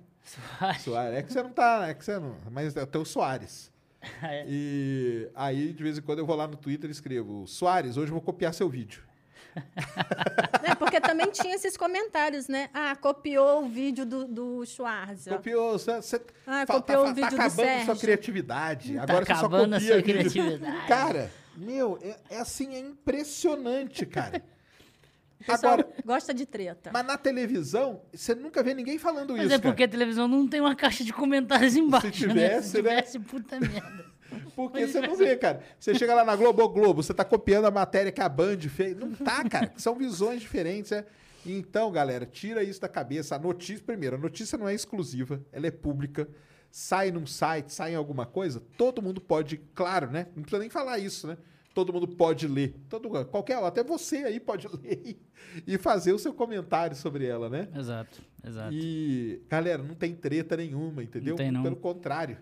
Soares. 0.80 1.14
É 1.18 1.22
que 1.22 1.32
você 1.32 1.42
não 1.42 1.50
tá. 1.50 1.88
É 1.88 1.94
que 1.94 2.04
você 2.04 2.18
não. 2.18 2.36
Mas 2.50 2.76
é 2.76 2.82
o 2.82 2.86
teu 2.86 3.04
Soares. 3.04 3.72
É. 4.22 4.44
E 4.46 5.30
aí, 5.34 5.72
de 5.72 5.82
vez 5.82 5.96
em 5.96 6.02
quando, 6.02 6.18
eu 6.18 6.26
vou 6.26 6.36
lá 6.36 6.46
no 6.46 6.56
Twitter 6.58 6.90
e 6.90 6.92
escrevo: 6.92 7.46
Soares, 7.46 7.96
hoje 7.96 8.08
eu 8.08 8.12
vou 8.12 8.20
copiar 8.20 8.52
seu 8.52 8.68
vídeo. 8.68 9.02
né? 10.62 10.74
Porque 10.78 11.00
também 11.00 11.30
tinha 11.30 11.54
esses 11.54 11.74
comentários, 11.74 12.46
né? 12.46 12.68
Ah, 12.74 12.94
copiou 12.96 13.64
o 13.64 13.68
vídeo 13.68 14.04
do, 14.04 14.26
do 14.26 14.66
Schwarza. 14.66 15.30
Copiou, 15.30 15.78
você, 15.78 15.92
Ah, 16.46 16.66
fa- 16.66 16.74
copiou 16.74 17.04
tá, 17.04 17.10
o 17.10 17.14
vídeo 17.14 17.30
do 17.30 17.36
tá 17.36 17.44
acabando 17.44 17.66
Sérgio. 17.66 17.84
sua 17.86 17.96
criatividade. 17.96 18.94
Tá 18.94 19.02
Agora 19.04 19.24
você 19.24 19.32
só 19.32 19.38
acabando 19.38 19.74
a 19.74 19.78
copia 19.78 19.94
sua 19.94 20.02
criatividade. 20.02 20.86
Cara, 20.86 21.30
meu, 21.56 21.98
é, 22.02 22.16
é 22.28 22.38
assim, 22.40 22.74
é 22.74 22.78
impressionante, 22.80 24.04
cara. 24.04 24.42
Agora, 25.48 25.86
gosta 26.04 26.32
de 26.32 26.46
treta. 26.46 26.90
mas 26.92 27.04
na 27.06 27.16
televisão, 27.18 28.02
você 28.12 28.34
nunca 28.34 28.62
vê 28.62 28.74
ninguém 28.74 28.98
falando 28.98 29.34
Mas 29.36 29.46
isso. 29.46 29.54
é 29.54 29.58
porque 29.58 29.82
a 29.82 29.86
cara. 29.86 29.90
televisão 29.98 30.26
não 30.28 30.46
tem 30.48 30.60
uma 30.60 30.74
caixa 30.74 31.04
de 31.04 31.12
comentários 31.12 31.76
embaixo. 31.76 32.06
né? 32.06 32.12
tivesse, 32.12 32.68
Se 32.68 32.82
né? 32.82 32.90
tivesse, 33.02 33.18
puta 33.20 33.60
merda. 33.60 34.14
Porque 34.56 34.86
você 34.86 35.00
não 35.00 35.14
vê, 35.14 35.36
cara. 35.36 35.62
Você 35.78 35.94
chega 35.94 36.12
lá 36.14 36.24
na 36.24 36.34
Globo, 36.34 36.62
ô 36.62 36.68
Globo, 36.68 37.02
você 37.02 37.14
tá 37.14 37.24
copiando 37.24 37.66
a 37.66 37.70
matéria 37.70 38.10
que 38.10 38.20
a 38.20 38.28
Band 38.28 38.58
fez. 38.62 38.96
Não 38.96 39.12
tá, 39.12 39.44
cara. 39.48 39.72
São 39.76 39.94
visões 39.94 40.40
diferentes. 40.40 40.90
é. 40.90 41.04
Então, 41.46 41.92
galera, 41.92 42.24
tira 42.26 42.62
isso 42.62 42.80
da 42.80 42.88
cabeça. 42.88 43.36
A 43.36 43.38
notícia, 43.38 43.84
primeiro, 43.84 44.16
a 44.16 44.18
notícia 44.18 44.56
não 44.58 44.66
é 44.66 44.74
exclusiva, 44.74 45.40
ela 45.52 45.66
é 45.66 45.70
pública. 45.70 46.26
Sai 46.70 47.12
num 47.12 47.26
site, 47.26 47.72
sai 47.72 47.92
em 47.92 47.96
alguma 47.96 48.26
coisa, 48.26 48.60
todo 48.76 49.00
mundo 49.00 49.20
pode, 49.20 49.58
claro, 49.74 50.10
né? 50.10 50.26
Não 50.34 50.42
precisa 50.42 50.58
nem 50.60 50.70
falar 50.70 50.98
isso, 50.98 51.28
né? 51.28 51.36
Todo 51.74 51.92
mundo 51.92 52.06
pode 52.06 52.46
ler. 52.46 52.76
Todo, 52.88 53.10
qualquer, 53.26 53.56
até 53.62 53.82
você 53.82 54.18
aí 54.18 54.38
pode 54.38 54.68
ler 54.80 55.18
e, 55.66 55.76
fazer 55.76 56.12
o 56.12 56.18
seu 56.18 56.32
comentário 56.32 56.96
sobre 56.96 57.26
ela, 57.26 57.50
né? 57.50 57.68
Exato, 57.74 58.22
exato. 58.46 58.72
E, 58.72 59.42
galera, 59.48 59.82
não 59.82 59.96
tem 59.96 60.14
treta 60.14 60.56
nenhuma, 60.56 61.02
entendeu? 61.02 61.30
Não 61.30 61.36
tem, 61.36 61.50
não. 61.50 61.62
Pelo 61.64 61.76
contrário. 61.76 62.38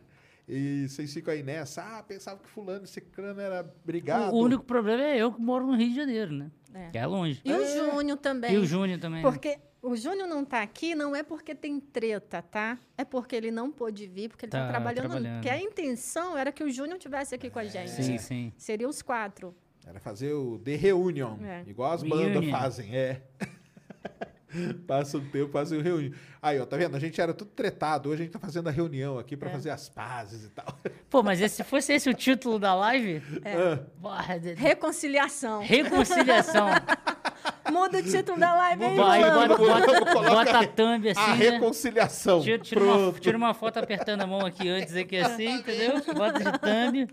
E 0.49 0.89
vocês 0.89 1.13
ficam 1.15 1.33
aí 1.33 1.43
nessa, 1.43 1.83
ah, 1.99 2.03
pensava 2.03 2.41
que 2.41 2.49
fulano, 2.49 2.85
esse 2.85 3.01
cano 3.01 3.41
era 3.41 3.63
brigado. 3.85 4.35
O 4.35 4.41
único 4.43 4.65
problema 4.65 5.03
é 5.03 5.17
eu 5.19 5.33
que 5.33 5.41
moro 5.41 5.67
no 5.67 5.75
Rio 5.77 5.89
de 5.91 5.95
Janeiro, 5.97 6.33
né? 6.33 6.51
É. 6.75 6.91
Que 6.91 6.99
é 6.99 7.07
longe. 7.07 7.41
E 7.45 7.53
o 7.53 7.65
Júnior 7.67 8.19
também. 8.19 8.55
E 8.55 8.59
o 8.59 8.65
Júnior 8.67 8.99
também. 8.99 9.23
Porque 9.23 9.59
o 9.81 9.95
Júnior 9.97 10.27
não 10.29 10.45
tá 10.45 10.61
aqui, 10.63 10.95
não 10.95 11.15
é 11.15 11.23
porque 11.23 11.55
tem 11.55 11.79
treta, 11.79 12.43
tá? 12.43 12.79
É 12.99 13.05
porque 13.05 13.37
ele 13.37 13.51
não 13.51 13.71
pôde 13.71 14.07
vir, 14.07 14.29
porque 14.31 14.47
ele 14.47 14.51
tá, 14.53 14.65
Tá 14.67 14.69
trabalhando. 14.69 15.11
trabalhando. 15.11 15.35
Porque 15.35 15.49
a 15.49 15.59
intenção 15.61 16.37
era 16.37 16.51
que 16.51 16.65
o 16.65 16.71
Júnior 16.71 16.99
tivesse 16.99 17.35
aqui 17.35 17.49
com 17.49 17.59
a 17.61 17.65
gente. 17.65 17.91
Sim, 17.91 18.19
sim. 18.19 18.53
Seria 18.57 18.89
os 18.89 19.01
quatro. 19.01 19.55
Era 19.87 20.01
fazer 20.01 20.33
o 20.33 20.59
The 20.59 20.77
Reunion, 20.77 21.37
É. 21.45 21.63
igual 21.67 21.93
as 21.93 22.03
bandas 22.03 22.45
fazem, 22.51 22.95
é. 22.97 23.23
Passa 24.87 25.19
um 25.19 25.25
tempo, 25.25 25.57
o 25.59 25.83
reunião. 25.83 26.13
Aí, 26.41 26.59
ó, 26.61 26.67
tá 26.67 26.77
vendo? 26.77 26.95
A 26.97 26.99
gente 26.99 27.21
era 27.21 27.33
tudo 27.33 27.51
tretado. 27.51 28.09
Hoje 28.11 28.23
a 28.23 28.25
gente 28.25 28.33
tá 28.33 28.39
fazendo 28.39 28.69
a 28.69 28.71
reunião 28.73 29.19
aqui 29.19 29.35
É. 29.35 29.37
pra 29.37 29.51
fazer 29.51 29.71
as 29.71 29.89
pazes 29.89 30.45
e 30.45 30.51
tal. 30.51 30.67
Pô, 31.09 31.23
mas 31.23 31.39
se 31.51 31.63
fosse 31.65 31.93
esse 31.93 32.09
o 32.11 32.15
título 32.15 32.59
da 32.59 32.75
live, 32.75 33.23
É. 33.45 33.77
porra, 34.01 34.39
de- 34.39 34.55
Reconciliação. 34.55 35.61
reconciliação. 35.63 36.67
Muda 37.71 37.99
o 37.99 38.03
título 38.03 38.39
da 38.39 38.55
live 38.55 38.85
aí, 38.85 38.99
Aí 39.01 39.21
mano. 39.23 39.57
bota, 39.57 39.87
bota, 39.87 40.31
bota 40.31 40.59
a 40.59 40.67
thumb 40.67 41.09
assim, 41.09 41.21
a 41.21 41.29
né? 41.29 41.51
reconciliação. 41.51 42.41
Tira, 42.43 42.59
tira 42.59 42.81
uma, 42.85 43.13
tira 43.13 43.37
uma 43.39 43.55
foto 43.55 43.79
apertando 43.79 44.21
a 44.21 44.27
mão 44.27 44.45
aqui 44.45 44.69
antes, 44.69 44.95
aqui 44.95 45.17
assim, 45.17 45.49
entendeu? 45.49 45.95
Bota 46.15 46.39
de 46.39 46.59
thumb. 46.59 47.09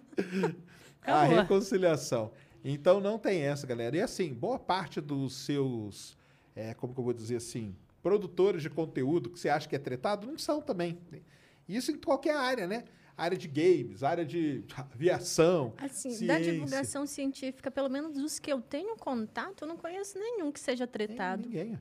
A 1.06 1.22
Acabou. 1.24 1.38
reconciliação. 1.38 2.32
Então 2.64 2.99
não 2.99 3.18
tem 3.18 3.41
essa, 3.41 3.66
galera. 3.66 3.95
E 3.95 4.02
assim, 4.02 4.34
boa 4.34 4.60
parte 4.60 4.99
dos 4.99 5.34
seus, 5.45 6.18
é, 6.55 6.73
como 6.73 6.93
que 6.93 6.99
eu 6.99 7.03
vou 7.03 7.13
dizer 7.13 7.38
assim, 7.38 7.76
produtores 8.01 8.61
de 8.61 8.69
conteúdo 8.69 9.30
que 9.30 9.39
você 9.39 9.49
acha 9.49 9.67
que 9.67 9.76
é 9.76 9.80
tretado, 9.80 10.27
não 10.27 10.38
são 10.38 10.61
também. 10.61 10.97
Isso 11.67 11.91
em 11.91 11.97
qualquer 11.97 12.35
área, 12.35 12.67
né? 12.67 12.85
Área 13.15 13.38
de 13.38 13.47
games, 13.47 14.01
área 14.01 14.26
de 14.26 14.63
aviação, 14.76 15.73
Assim, 15.77 16.09
ciência. 16.09 16.27
da 16.27 16.39
divulgação 16.39 17.05
científica, 17.05 17.69
pelo 17.69 17.89
menos 17.89 18.13
dos 18.13 18.39
que 18.39 18.51
eu 18.51 18.61
tenho 18.61 18.95
contato, 18.95 19.63
eu 19.63 19.67
não 19.67 19.76
conheço 19.76 20.17
nenhum 20.17 20.51
que 20.51 20.59
seja 20.59 20.88
tretado. 20.88 21.43
Ninguém. 21.43 21.77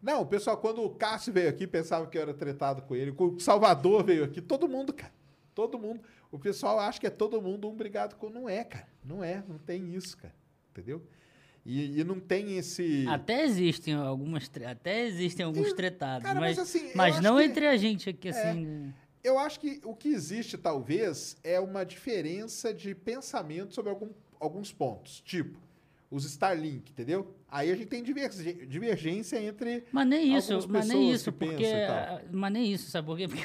Não, 0.00 0.20
o 0.22 0.26
pessoal, 0.26 0.56
quando 0.58 0.82
o 0.84 0.90
Cássio 0.90 1.32
veio 1.32 1.48
aqui, 1.48 1.66
pensava 1.66 2.06
que 2.06 2.16
eu 2.16 2.22
era 2.22 2.34
tretado 2.34 2.82
com 2.82 2.94
ele. 2.94 3.12
O 3.18 3.40
Salvador 3.40 4.04
veio 4.04 4.24
aqui, 4.24 4.40
todo 4.40 4.68
mundo, 4.68 4.92
cara. 4.92 5.12
Todo 5.54 5.78
mundo. 5.78 6.00
O 6.30 6.38
pessoal 6.38 6.78
acha 6.78 7.00
que 7.00 7.06
é 7.06 7.10
todo 7.10 7.40
mundo 7.42 7.68
um 7.68 7.74
brigado 7.74 8.14
com. 8.14 8.28
Não 8.30 8.48
é, 8.48 8.62
cara. 8.62 8.86
Não 9.02 9.24
é. 9.24 9.42
Não 9.48 9.58
tem 9.58 9.92
isso, 9.94 10.16
cara. 10.16 10.34
Entendeu? 10.70 11.02
E, 11.70 12.00
e 12.00 12.04
não 12.04 12.18
tem 12.18 12.56
esse. 12.56 13.04
Até 13.08 13.44
existem 13.44 13.92
algumas, 13.92 14.50
até 14.66 15.04
existem 15.06 15.44
alguns 15.44 15.74
tretados, 15.74 16.22
cara, 16.26 16.40
mas 16.40 16.56
mas, 16.56 16.66
assim, 16.66 16.90
mas 16.94 17.20
não 17.20 17.36
que- 17.36 17.44
entre 17.44 17.66
a 17.66 17.76
gente 17.76 18.08
aqui, 18.08 18.30
assim. 18.30 18.64
né? 18.64 18.94
Eu 19.22 19.38
acho 19.38 19.60
que 19.60 19.78
o 19.84 19.94
que 19.94 20.08
existe, 20.08 20.56
talvez, 20.56 21.36
é 21.44 21.60
uma 21.60 21.84
diferença 21.84 22.72
de 22.72 22.94
pensamento 22.94 23.74
sobre 23.74 23.90
algum- 23.90 24.08
alguns 24.40 24.72
pontos. 24.72 25.20
Tipo, 25.20 25.58
os 26.10 26.24
Starlink, 26.24 26.90
entendeu? 26.90 27.34
Aí 27.50 27.70
a 27.70 27.76
gente 27.76 27.88
tem 27.88 28.02
divergê- 28.02 28.64
divergência 28.66 29.38
entre. 29.38 29.84
Mas 29.92 30.06
nem 30.06 30.34
isso, 30.34 30.66
mas 30.70 30.88
nem 30.88 31.12
isso, 31.12 31.30
que 31.30 31.38
porque. 31.38 31.64
e 31.66 32.34
Mas 32.34 32.52
nem 32.52 32.72
isso, 32.72 32.90
sabe 32.90 33.06
por 33.06 33.18
quê? 33.18 33.26
Porque 33.28 33.42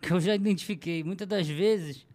que 0.00 0.10
eu 0.12 0.20
já 0.20 0.34
identifiquei. 0.34 1.04
Muitas 1.04 1.26
das 1.28 1.46
vezes 1.48 2.06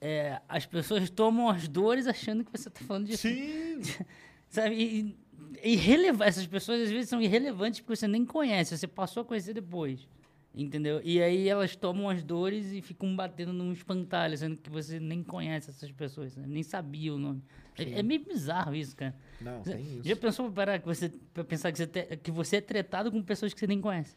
é, 0.00 0.40
as 0.48 0.66
pessoas 0.66 1.08
tomam 1.10 1.48
as 1.48 1.68
dores 1.68 2.06
achando 2.08 2.44
que 2.44 2.50
você 2.50 2.68
está 2.68 2.84
falando 2.84 3.06
de. 3.06 3.16
Sim! 3.16 3.80
Sabe? 4.54 5.16
E, 5.62 5.78
Essas 6.24 6.46
pessoas 6.46 6.82
às 6.82 6.90
vezes 6.90 7.08
são 7.08 7.20
irrelevantes 7.20 7.80
porque 7.80 7.96
você 7.96 8.06
nem 8.06 8.24
conhece, 8.24 8.76
você 8.78 8.86
passou 8.86 9.22
a 9.22 9.24
conhecer 9.24 9.52
depois. 9.52 10.06
Entendeu? 10.54 11.00
E 11.02 11.20
aí 11.20 11.48
elas 11.48 11.74
tomam 11.74 12.08
as 12.08 12.22
dores 12.22 12.66
e 12.72 12.80
ficam 12.80 13.16
batendo 13.16 13.52
num 13.52 13.72
espantalho, 13.72 14.38
sendo 14.38 14.56
que 14.56 14.70
você 14.70 15.00
nem 15.00 15.20
conhece 15.24 15.70
essas 15.70 15.90
pessoas, 15.90 16.36
né? 16.36 16.44
nem 16.46 16.62
sabia 16.62 17.12
o 17.12 17.18
nome. 17.18 17.42
É, 17.76 17.98
é 17.98 18.02
meio 18.04 18.24
bizarro 18.24 18.72
isso, 18.76 18.94
cara. 18.94 19.16
Não, 19.40 19.64
Você- 19.64 19.74
tem 19.74 19.82
isso. 19.98 20.08
Já 20.08 20.14
pensou 20.14 20.52
para 20.52 20.78
que 20.78 20.86
você 20.86 21.08
pra 21.32 21.42
pensar 21.42 21.72
que 21.72 21.78
você, 21.78 21.86
te- 21.88 22.16
que 22.18 22.30
você 22.30 22.56
é 22.58 22.60
tretado 22.60 23.10
com 23.10 23.20
pessoas 23.20 23.52
que 23.52 23.58
você 23.58 23.66
nem 23.66 23.80
conhece? 23.80 24.14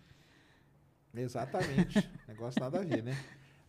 Exatamente. 1.16 2.08
Negócio 2.28 2.60
nada 2.62 2.80
a 2.82 2.84
ver, 2.84 3.02
né? 3.02 3.18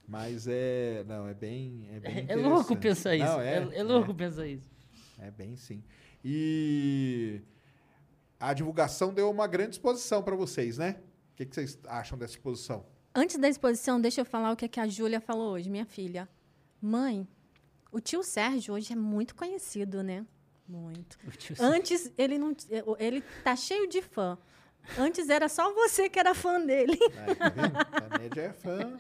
Mas 0.07 0.47
é. 0.47 1.05
Não, 1.09 1.27
é 1.27 1.33
bem. 1.33 1.87
É, 1.91 2.01
bem 2.01 2.27
É, 2.29 2.37
louco 2.37 2.75
interessante. 2.75 2.79
pensar 2.81 3.17
isso. 3.17 3.25
Não, 3.25 3.41
é, 3.41 3.79
é 3.79 3.83
louco 3.83 4.15
pensar 4.15 4.47
isso. 4.47 4.69
É 5.19 5.31
bem 5.31 5.57
sim. 5.57 5.83
E 6.31 7.41
a 8.39 8.53
divulgação 8.53 9.15
deu 9.15 9.31
uma 9.31 9.47
grande 9.47 9.77
exposição 9.77 10.23
para 10.23 10.37
vocês, 10.37 10.77
né? 10.77 11.01
O 11.33 11.37
que, 11.37 11.47
que 11.47 11.55
vocês 11.55 11.79
acham 11.87 12.19
dessa 12.19 12.35
exposição? 12.35 12.85
Antes 13.15 13.39
da 13.39 13.49
exposição, 13.49 13.99
deixa 13.99 14.21
eu 14.21 14.27
falar 14.27 14.53
o 14.53 14.57
que, 14.57 14.67
é 14.67 14.69
que 14.69 14.79
a 14.79 14.87
Júlia 14.87 15.23
falou 15.23 15.53
hoje, 15.53 15.71
minha 15.71 15.87
filha. 15.87 16.29
Mãe, 16.83 17.27
o 17.91 17.99
tio 17.99 18.23
Sérgio 18.23 18.75
hoje 18.75 18.93
é 18.93 18.97
muito 18.97 19.35
conhecido, 19.35 20.03
né? 20.03 20.27
Muito. 20.69 21.19
O 21.27 21.31
tio 21.31 21.57
Antes, 21.59 22.13
ele 22.19 22.37
não. 22.37 22.55
Ele 22.99 23.23
tá 23.43 23.57
cheio 23.57 23.89
de 23.89 24.03
fã. 24.03 24.37
Antes 24.99 25.31
era 25.31 25.49
só 25.49 25.73
você 25.73 26.11
que 26.11 26.19
era 26.19 26.35
fã 26.35 26.61
dele. 26.61 26.99
É, 27.27 27.35
tá 27.35 27.49
vendo? 27.49 27.77
A 28.15 28.19
média 28.19 28.43
é 28.43 28.53
fã. 28.53 28.99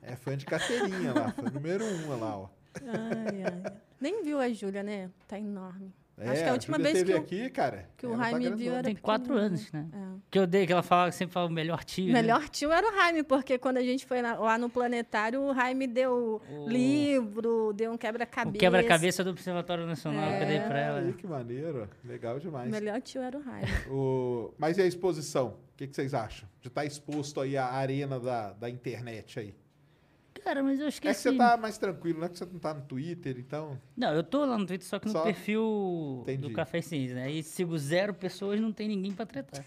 É 0.00 0.16
fã 0.16 0.34
de 0.34 0.46
carteirinha 0.46 1.12
lá, 1.12 1.30
fã 1.30 1.42
número 1.42 1.84
um 1.84 2.18
lá, 2.18 2.38
ó. 2.38 2.48
Ai, 2.80 3.42
ai. 3.42 3.80
Nem 4.00 4.22
viu 4.22 4.40
a 4.40 4.48
Júlia, 4.48 4.82
né? 4.82 5.10
Tá 5.28 5.38
enorme. 5.38 5.92
É, 6.16 6.28
Acho 6.30 6.42
que 6.44 6.48
a 6.48 6.52
última 6.52 6.76
Júlia 6.78 6.92
vez 6.92 7.04
que, 7.04 7.12
o- 7.12 7.16
aqui, 7.18 7.50
cara. 7.50 7.88
que 7.96 8.06
o 8.06 8.10
tá 8.10 8.16
Jaime 8.18 8.40
grandona. 8.44 8.56
viu 8.56 8.72
era 8.72 8.82
Tem 8.84 8.94
quatro 8.94 9.34
anos, 9.36 9.72
né? 9.72 9.84
É. 9.92 9.98
Que 10.30 10.38
eu 10.38 10.46
dei, 10.46 10.64
que 10.64 10.72
ela 10.72 10.82
fala, 10.82 11.10
sempre 11.10 11.32
fala 11.34 11.48
o 11.48 11.50
melhor 11.52 11.82
tio. 11.82 12.04
O 12.04 12.12
né? 12.12 12.22
melhor 12.22 12.48
tio 12.48 12.70
era 12.70 12.88
o 12.88 12.94
Jaime, 12.94 13.24
porque 13.24 13.58
quando 13.58 13.78
a 13.78 13.82
gente 13.82 14.06
foi 14.06 14.22
lá, 14.22 14.56
no 14.56 14.70
planetário, 14.70 15.42
o 15.42 15.52
Jaime 15.52 15.88
deu 15.88 16.40
O- 16.48 16.68
livro, 16.68 17.72
deu 17.74 17.90
um 17.90 17.94
O 17.94 17.98
quebra-cabeça. 17.98 18.58
quebra-cabeça 18.58 19.24
do 19.24 19.30
Observatório 19.30 19.86
Nacional 19.86 20.28
que 20.38 20.42
eu 20.44 20.46
dei 20.46 20.60
pra 20.60 20.78
ela. 20.80 20.98
Aí, 21.00 21.12
que 21.14 21.26
maneiro. 21.26 21.88
Legal 22.04 22.36
O 22.36 22.40
demais. 22.40 22.70
melhor 22.70 23.00
tio 23.00 23.20
era 23.20 23.36
o 23.36 23.42
Jaime. 23.42 23.66
O... 23.90 24.54
Mas 24.56 24.78
e 24.78 24.82
a 24.82 24.86
exposição? 24.86 25.48
O 25.48 25.76
que, 25.76 25.88
que 25.88 25.94
vocês 25.96 26.14
acham? 26.14 26.48
De 26.60 26.68
estar 26.68 26.84
exposto 26.84 27.40
aí 27.40 27.56
à 27.56 27.66
arena 27.66 28.20
da, 28.20 28.52
da 28.52 28.70
internet 28.70 29.40
aí. 29.40 29.54
Cara, 30.44 30.62
mas 30.62 30.78
eu 30.78 30.88
que 31.00 31.08
É 31.08 31.14
que 31.14 31.18
você 31.20 31.32
tá 31.32 31.56
mais 31.56 31.78
tranquilo, 31.78 32.18
não 32.20 32.26
é 32.26 32.28
que 32.28 32.36
você 32.38 32.44
não 32.44 32.58
tá 32.58 32.74
no 32.74 32.82
Twitter, 32.82 33.36
então. 33.38 33.80
Não, 33.96 34.12
eu 34.12 34.22
tô 34.22 34.44
lá 34.44 34.58
no 34.58 34.66
Twitter, 34.66 34.86
só 34.86 34.98
que 34.98 35.06
no 35.06 35.12
Só? 35.12 35.22
perfil 35.22 36.20
Entendi. 36.22 36.42
do 36.42 36.50
Café 36.52 36.82
Ciência, 36.82 37.14
né? 37.16 37.30
E 37.32 37.42
sigo 37.42 37.76
zero 37.78 38.12
pessoas, 38.12 38.60
não 38.60 38.70
tem 38.72 38.86
ninguém 38.88 39.12
pra 39.12 39.24
tretar. 39.24 39.64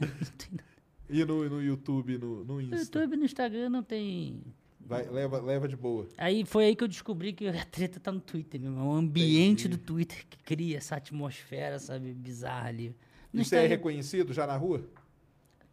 não 0.00 0.06
tem 0.38 0.50
nada. 0.52 0.64
E 1.08 1.24
no, 1.24 1.48
no 1.48 1.62
YouTube, 1.62 2.18
no, 2.18 2.44
no 2.44 2.54
No? 2.60 2.76
YouTube 2.76 3.14
e 3.14 3.16
no 3.16 3.24
Instagram 3.24 3.68
não 3.68 3.82
tem. 3.82 4.40
Vai, 4.80 5.04
leva, 5.08 5.40
leva 5.40 5.66
de 5.66 5.74
boa. 5.76 6.06
Aí 6.16 6.44
foi 6.44 6.66
aí 6.66 6.76
que 6.76 6.84
eu 6.84 6.88
descobri 6.88 7.32
que 7.32 7.48
a 7.48 7.64
treta 7.64 7.98
tá 7.98 8.12
no 8.12 8.20
Twitter, 8.20 8.60
meu 8.60 8.70
irmão. 8.70 8.88
O 8.90 8.92
ambiente 8.94 9.66
do 9.66 9.76
Twitter 9.78 10.24
que 10.30 10.38
cria 10.44 10.76
essa 10.78 10.94
atmosfera, 10.96 11.78
sabe, 11.80 12.12
bizarra 12.14 12.68
ali. 12.68 12.94
No 13.32 13.42
Isso 13.42 13.54
é 13.54 13.58
Instagram- 13.58 13.68
reconhecido 13.68 14.32
já 14.32 14.46
na 14.46 14.56
rua? 14.56 14.84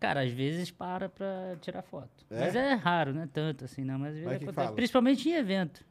Cara, 0.04 0.22
às 0.22 0.32
vezes 0.34 0.70
para 0.70 1.08
pra 1.08 1.56
tirar 1.62 1.82
foto. 1.82 2.26
É? 2.30 2.40
Mas 2.42 2.56
é 2.58 2.74
raro, 2.74 3.14
né? 3.14 3.30
Tanto 3.32 3.64
assim, 3.64 3.86
não. 3.86 3.98
Mas 3.98 4.10
às 4.10 4.16
vezes 4.16 4.28
acontece. 4.36 4.54
fala? 4.54 4.76
Principalmente 4.76 5.30
em 5.30 5.34
evento. 5.34 5.82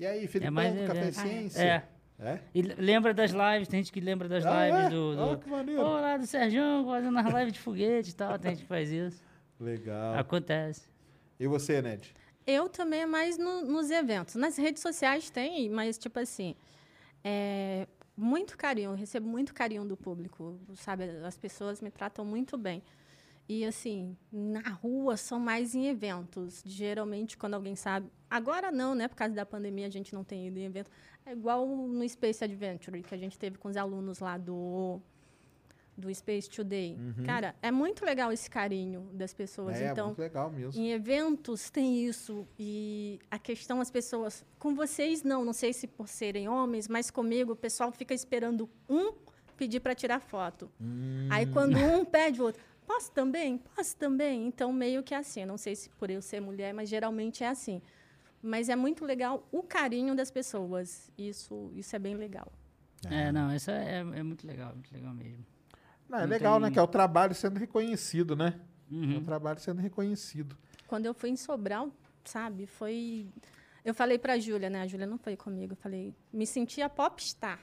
E 0.00 0.06
aí, 0.06 0.26
Filipão 0.26 0.48
É 0.48 0.50
mais 0.50 0.74
do 0.74 0.86
Café 0.86 0.98
evento. 1.00 1.14
Ciência? 1.20 1.62
É. 1.62 1.82
É? 2.20 2.40
E 2.54 2.62
lembra 2.62 3.12
das 3.12 3.30
lives, 3.30 3.68
tem 3.68 3.80
gente 3.82 3.92
que 3.92 4.00
lembra 4.00 4.26
das 4.26 4.44
Ah, 4.46 4.66
lives 4.66 4.86
é? 4.86 4.88
do. 4.88 5.14
do 5.16 5.30
Ah, 5.32 5.36
que 5.36 5.50
maneiro. 5.50 5.82
Pô, 5.82 5.88
lá 5.88 6.16
do 6.16 6.26
Serjão, 6.26 6.86
fazendo 6.86 7.18
as 7.18 7.26
lives 7.26 7.52
de 7.52 7.58
foguete 7.60 8.10
e 8.10 8.14
tal. 8.14 8.38
Tem 8.38 8.52
gente 8.52 8.62
que 8.62 8.68
faz 8.68 8.90
isso. 8.90 9.22
Legal. 9.60 10.14
Acontece. 10.18 10.88
E 11.38 11.46
você, 11.46 11.82
Ned? 11.82 12.14
Eu 12.46 12.70
também 12.70 13.02
é 13.02 13.06
mais 13.06 13.36
no- 13.36 13.66
nos 13.66 13.90
eventos. 13.90 14.34
Nas 14.36 14.56
redes 14.56 14.80
sociais 14.80 15.28
tem, 15.28 15.68
mas, 15.68 15.98
tipo 15.98 16.18
assim, 16.18 16.56
é, 17.22 17.86
muito 18.16 18.56
carinho. 18.56 18.92
Eu 18.92 18.96
recebo 18.96 19.28
muito 19.28 19.52
carinho 19.52 19.84
do 19.84 19.96
público, 19.96 20.58
sabe? 20.74 21.04
As 21.22 21.36
pessoas 21.36 21.82
me 21.82 21.90
tratam 21.90 22.24
muito 22.24 22.56
bem. 22.56 22.82
E, 23.48 23.64
assim, 23.64 24.14
na 24.30 24.68
rua 24.68 25.16
são 25.16 25.40
mais 25.40 25.74
em 25.74 25.86
eventos. 25.86 26.62
Geralmente, 26.66 27.38
quando 27.38 27.54
alguém 27.54 27.74
sabe. 27.74 28.10
Agora 28.28 28.70
não, 28.70 28.94
né? 28.94 29.08
Por 29.08 29.16
causa 29.16 29.34
da 29.34 29.46
pandemia, 29.46 29.86
a 29.86 29.90
gente 29.90 30.14
não 30.14 30.22
tem 30.22 30.48
ido 30.48 30.58
em 30.58 30.64
evento. 30.64 30.90
É 31.24 31.32
igual 31.32 31.66
no 31.66 32.06
Space 32.06 32.44
Adventure, 32.44 33.02
que 33.02 33.14
a 33.14 33.18
gente 33.18 33.38
teve 33.38 33.56
com 33.56 33.68
os 33.68 33.76
alunos 33.76 34.18
lá 34.18 34.36
do, 34.36 35.00
do 35.96 36.14
Space 36.14 36.48
Today. 36.50 36.98
Cara, 37.24 37.54
é 37.62 37.70
muito 37.70 38.04
legal 38.04 38.30
esse 38.30 38.50
carinho 38.50 39.08
das 39.14 39.32
pessoas. 39.32 39.78
Uhum. 39.78 39.82
é, 39.82 39.90
então, 39.90 40.06
muito 40.08 40.18
legal 40.18 40.50
mesmo. 40.50 40.80
em 40.80 40.90
eventos 40.92 41.70
tem 41.70 42.04
isso. 42.06 42.46
E 42.58 43.18
a 43.30 43.38
questão, 43.38 43.80
as 43.80 43.90
pessoas. 43.90 44.44
Com 44.58 44.74
vocês, 44.74 45.22
não. 45.22 45.42
Não 45.42 45.54
sei 45.54 45.72
se 45.72 45.86
por 45.86 46.06
serem 46.06 46.48
homens, 46.48 46.86
mas 46.86 47.10
comigo, 47.10 47.52
o 47.52 47.56
pessoal 47.56 47.90
fica 47.92 48.12
esperando 48.12 48.68
um 48.86 49.14
pedir 49.56 49.80
para 49.80 49.94
tirar 49.94 50.20
foto. 50.20 50.70
Aí, 51.30 51.46
quando 51.46 51.76
um 51.76 52.04
pede, 52.06 52.40
o 52.40 52.44
outro. 52.44 52.62
Posso 52.88 53.12
também? 53.12 53.58
Posso 53.58 53.94
também? 53.96 54.46
Então, 54.46 54.72
meio 54.72 55.02
que 55.02 55.12
é 55.14 55.18
assim. 55.18 55.44
Não 55.44 55.58
sei 55.58 55.76
se 55.76 55.90
por 55.90 56.08
eu 56.10 56.22
ser 56.22 56.40
mulher, 56.40 56.72
mas 56.72 56.88
geralmente 56.88 57.44
é 57.44 57.48
assim. 57.48 57.82
Mas 58.42 58.70
é 58.70 58.74
muito 58.76 59.04
legal 59.04 59.46
o 59.52 59.62
carinho 59.62 60.14
das 60.14 60.30
pessoas. 60.30 61.10
Isso, 61.18 61.70
isso 61.76 61.94
é 61.94 61.98
bem 61.98 62.14
legal. 62.16 62.50
É, 63.10 63.30
não, 63.30 63.54
isso 63.54 63.70
é, 63.70 63.98
é 63.98 64.22
muito 64.22 64.46
legal, 64.46 64.72
muito 64.72 64.90
legal 64.92 65.12
mesmo. 65.12 65.44
Não, 66.08 66.18
é 66.18 66.22
Não 66.22 66.28
legal, 66.28 66.58
né? 66.58 66.68
tem- 66.68 66.72
Que 66.72 66.78
é 66.78 66.82
o 66.82 66.86
trabalho 66.86 67.34
sendo 67.34 67.58
reconhecido, 67.58 68.34
né? 68.34 68.58
É 68.90 68.94
o 68.94 68.96
Uhum. 68.96 69.22
trabalho 69.22 69.60
sendo 69.60 69.82
reconhecido. 69.82 70.56
Quando 70.86 71.04
eu 71.04 71.12
fui 71.12 71.28
em 71.28 71.36
Sobral, 71.36 71.92
sabe, 72.24 72.64
foi. 72.66 73.28
Eu 73.84 73.92
falei 73.92 74.18
para 74.18 74.32
a 74.32 74.38
Júlia, 74.38 74.70
né? 74.70 74.80
A 74.80 74.86
Júlia 74.86 75.06
não 75.06 75.18
foi 75.18 75.36
comigo. 75.36 75.74
Eu 75.74 75.76
falei, 75.76 76.14
me 76.32 76.46
sentia 76.46 76.88
popstar. 76.88 77.60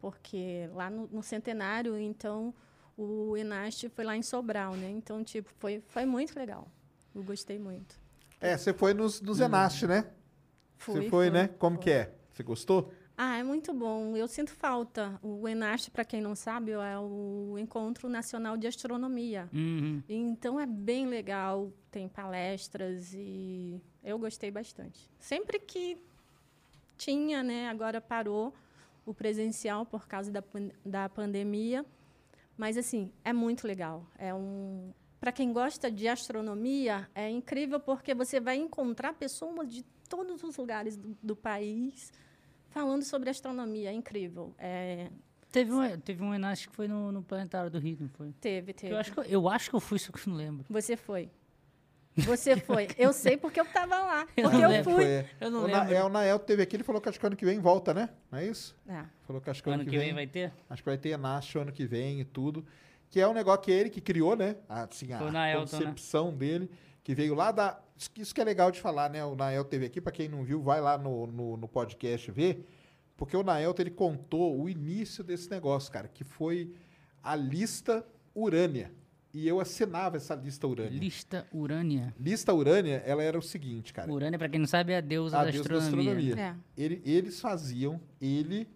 Porque 0.00 0.68
lá 0.72 0.88
no, 0.88 1.08
no 1.08 1.22
centenário, 1.24 1.98
então, 1.98 2.54
o 2.98 3.36
Enaste 3.36 3.88
foi 3.88 4.04
lá 4.04 4.16
em 4.16 4.22
Sobral, 4.22 4.74
né? 4.74 4.90
Então, 4.90 5.22
tipo, 5.22 5.48
foi, 5.58 5.80
foi 5.86 6.04
muito 6.04 6.36
legal. 6.36 6.68
Eu 7.14 7.22
gostei 7.22 7.58
muito. 7.58 7.96
É, 8.40 8.56
você 8.56 8.74
foi 8.74 8.92
nos, 8.92 9.20
nos 9.20 9.38
Enaste, 9.38 9.86
né? 9.86 10.10
Fui, 10.76 11.02
Você 11.02 11.08
foi, 11.08 11.30
né? 11.30 11.48
Como 11.58 11.76
foi. 11.76 11.84
que 11.84 11.90
é? 11.90 12.12
Você 12.32 12.42
gostou? 12.42 12.92
Ah, 13.16 13.36
é 13.36 13.42
muito 13.42 13.72
bom. 13.72 14.16
Eu 14.16 14.26
sinto 14.28 14.50
falta. 14.52 15.18
O 15.22 15.48
Enaste, 15.48 15.90
para 15.90 16.04
quem 16.04 16.20
não 16.20 16.34
sabe, 16.34 16.72
é 16.72 16.98
o 16.98 17.56
Encontro 17.58 18.08
Nacional 18.08 18.56
de 18.56 18.66
Astronomia. 18.66 19.48
Uhum. 19.52 20.02
Então 20.08 20.58
é 20.58 20.66
bem 20.66 21.06
legal, 21.06 21.72
tem 21.90 22.08
palestras 22.08 23.12
e 23.14 23.80
eu 24.04 24.18
gostei 24.18 24.50
bastante. 24.50 25.08
Sempre 25.18 25.58
que 25.58 25.98
tinha, 26.96 27.42
né, 27.42 27.68
agora 27.68 28.00
parou 28.00 28.52
o 29.06 29.14
presencial 29.14 29.86
por 29.86 30.06
causa 30.06 30.30
da, 30.30 30.42
da 30.84 31.08
pandemia, 31.08 31.84
mas 32.58 32.76
assim, 32.76 33.10
é 33.24 33.32
muito 33.32 33.66
legal. 33.66 34.04
É 34.18 34.34
um 34.34 34.92
para 35.20 35.32
quem 35.32 35.52
gosta 35.52 35.90
de 35.90 36.06
astronomia, 36.06 37.08
é 37.14 37.28
incrível 37.28 37.80
porque 37.80 38.14
você 38.14 38.38
vai 38.38 38.56
encontrar 38.56 39.14
pessoas 39.14 39.72
de 39.72 39.82
todos 40.08 40.44
os 40.44 40.56
lugares 40.56 40.96
do, 40.96 41.16
do 41.20 41.34
país 41.34 42.12
falando 42.70 43.02
sobre 43.02 43.28
astronomia. 43.30 43.90
É 43.90 43.92
incrível. 43.92 44.54
É, 44.58 45.10
Teve 45.50 45.72
um, 45.72 46.00
teve 46.00 46.22
um 46.22 46.34
Enaste 46.34 46.68
que 46.68 46.74
foi 46.74 46.86
no, 46.86 47.10
no 47.10 47.22
Planetário 47.22 47.70
do 47.70 47.78
Rio, 47.78 47.96
não 48.00 48.08
foi? 48.10 48.32
teve, 48.40 48.74
teve. 48.74 48.92
Eu 48.92 48.98
acho, 48.98 49.12
que 49.12 49.18
eu, 49.20 49.24
eu 49.24 49.48
acho 49.48 49.70
que 49.70 49.76
eu 49.76 49.80
fui, 49.80 49.98
só 49.98 50.12
que 50.12 50.28
não 50.28 50.36
lembro. 50.36 50.66
Você 50.68 50.96
foi. 50.96 51.30
Você 52.24 52.56
foi. 52.56 52.88
Eu 52.98 53.12
sei 53.12 53.36
porque 53.36 53.60
eu 53.60 53.64
estava 53.64 53.96
lá. 53.98 54.26
Eu 54.36 54.44
Porque 54.44 54.56
não 54.58 54.62
eu 54.64 54.68
lembro. 54.70 54.84
fui. 54.92 54.94
Foi, 55.04 55.04
é. 55.12 55.30
Eu 55.40 55.50
não 55.50 55.62
o, 55.62 55.66
lembro. 55.66 55.94
é, 55.94 56.04
o 56.04 56.08
Nael 56.08 56.38
teve 56.38 56.62
aqui, 56.62 56.76
ele 56.76 56.82
falou 56.84 57.00
que 57.00 57.08
acho 57.08 57.18
que 57.18 57.26
ano 57.26 57.36
que 57.36 57.44
vem 57.44 57.58
volta, 57.60 57.92
né? 57.94 58.08
Não 58.30 58.38
é 58.38 58.46
isso? 58.46 58.76
É. 58.88 59.04
Falou 59.26 59.40
que 59.40 59.48
acho 59.50 59.62
que 59.62 59.68
ano, 59.70 59.82
Ano 59.82 59.90
que 59.90 59.98
vem 59.98 60.12
vai 60.14 60.26
ter? 60.26 60.52
Acho 60.68 60.82
que 60.82 60.88
vai 60.88 60.98
ter 60.98 61.10
Enaste 61.10 61.58
ano 61.58 61.72
que 61.72 61.86
vem 61.86 62.20
e 62.20 62.24
tudo. 62.24 62.64
Que 63.10 63.20
é 63.20 63.26
um 63.28 63.32
negócio 63.32 63.62
que 63.62 63.70
ele 63.70 63.88
que 63.90 64.00
criou, 64.00 64.36
né? 64.36 64.56
Assim, 64.68 65.12
a 65.12 65.18
Foi 65.18 65.28
o 65.28 65.32
Naelton, 65.32 65.76
né? 65.78 65.84
concepção 65.84 66.34
dele, 66.34 66.70
que 67.02 67.14
veio 67.14 67.34
lá 67.34 67.50
da. 67.52 67.78
Isso 67.96 68.10
que- 68.10 68.34
que 68.34 68.40
é 68.40 68.44
legal 68.44 68.70
de 68.70 68.80
falar, 68.80 69.08
né? 69.10 69.24
O 69.24 69.34
Nael 69.34 69.64
teve 69.64 69.86
aqui, 69.86 70.00
pra 70.00 70.12
quem 70.12 70.28
não 70.28 70.44
viu, 70.44 70.60
vai 70.62 70.80
lá 70.80 70.96
no, 70.98 71.26
no, 71.26 71.56
no 71.56 71.66
podcast 71.68 72.30
ver. 72.30 72.66
Porque 73.16 73.36
o 73.36 73.42
Naelton, 73.42 73.82
ele 73.82 73.90
contou 73.90 74.60
o 74.60 74.68
início 74.68 75.24
desse 75.24 75.50
negócio, 75.50 75.90
cara, 75.90 76.06
que 76.06 76.22
foi 76.22 76.72
a 77.22 77.34
lista 77.34 78.04
Urânia. 78.34 78.92
E 79.32 79.46
eu 79.46 79.60
assinava 79.60 80.16
essa 80.16 80.34
lista 80.34 80.66
Urânia. 80.66 80.98
Lista 80.98 81.46
Urânia. 81.52 82.14
Lista 82.18 82.52
Urânia, 82.54 83.02
ela 83.04 83.22
era 83.22 83.38
o 83.38 83.42
seguinte, 83.42 83.92
cara. 83.92 84.10
Urânia, 84.10 84.38
pra 84.38 84.48
quem 84.48 84.58
não 84.58 84.66
sabe, 84.66 84.92
é 84.92 84.96
a 84.96 85.00
deusa 85.00 85.38
A 85.38 85.44
da 85.44 85.50
deusa 85.50 85.68
da 85.68 85.76
astronomia. 85.78 86.12
astronomia. 86.12 86.56
É. 86.76 86.82
Ele- 86.82 87.02
eles 87.04 87.38
faziam, 87.40 88.00
ele, 88.20 88.66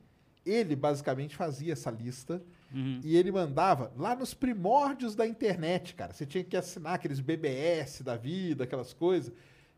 ele 0.44 0.76
basicamente 0.76 1.34
fazia 1.36 1.72
essa 1.72 1.90
lista 1.90 2.42
Uhum. 2.72 3.00
e 3.02 3.16
ele 3.16 3.32
mandava 3.32 3.92
lá 3.96 4.14
nos 4.14 4.34
primórdios 4.34 5.14
da 5.14 5.26
internet, 5.26 5.94
cara. 5.94 6.12
Você 6.12 6.26
tinha 6.26 6.44
que 6.44 6.56
assinar 6.56 6.94
aqueles 6.94 7.18
BBS 7.20 8.02
da 8.02 8.16
vida, 8.16 8.64
aquelas 8.64 8.92
coisas. 8.92 9.32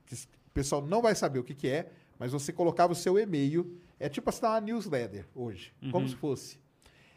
Que 0.07 0.15
o 0.15 0.51
pessoal 0.53 0.85
não 0.85 1.01
vai 1.01 1.15
saber 1.15 1.39
o 1.39 1.45
que, 1.45 1.55
que 1.55 1.69
é, 1.69 1.91
mas 2.19 2.33
você 2.33 2.53
colocava 2.53 2.93
o 2.93 2.97
seu 2.97 3.17
e-mail. 3.19 3.79
É 3.99 4.09
tipo 4.09 4.29
assinar 4.29 4.53
uma 4.53 4.61
newsletter 4.61 5.25
hoje, 5.35 5.73
como 5.93 6.09
se 6.09 6.17
fosse. 6.17 6.59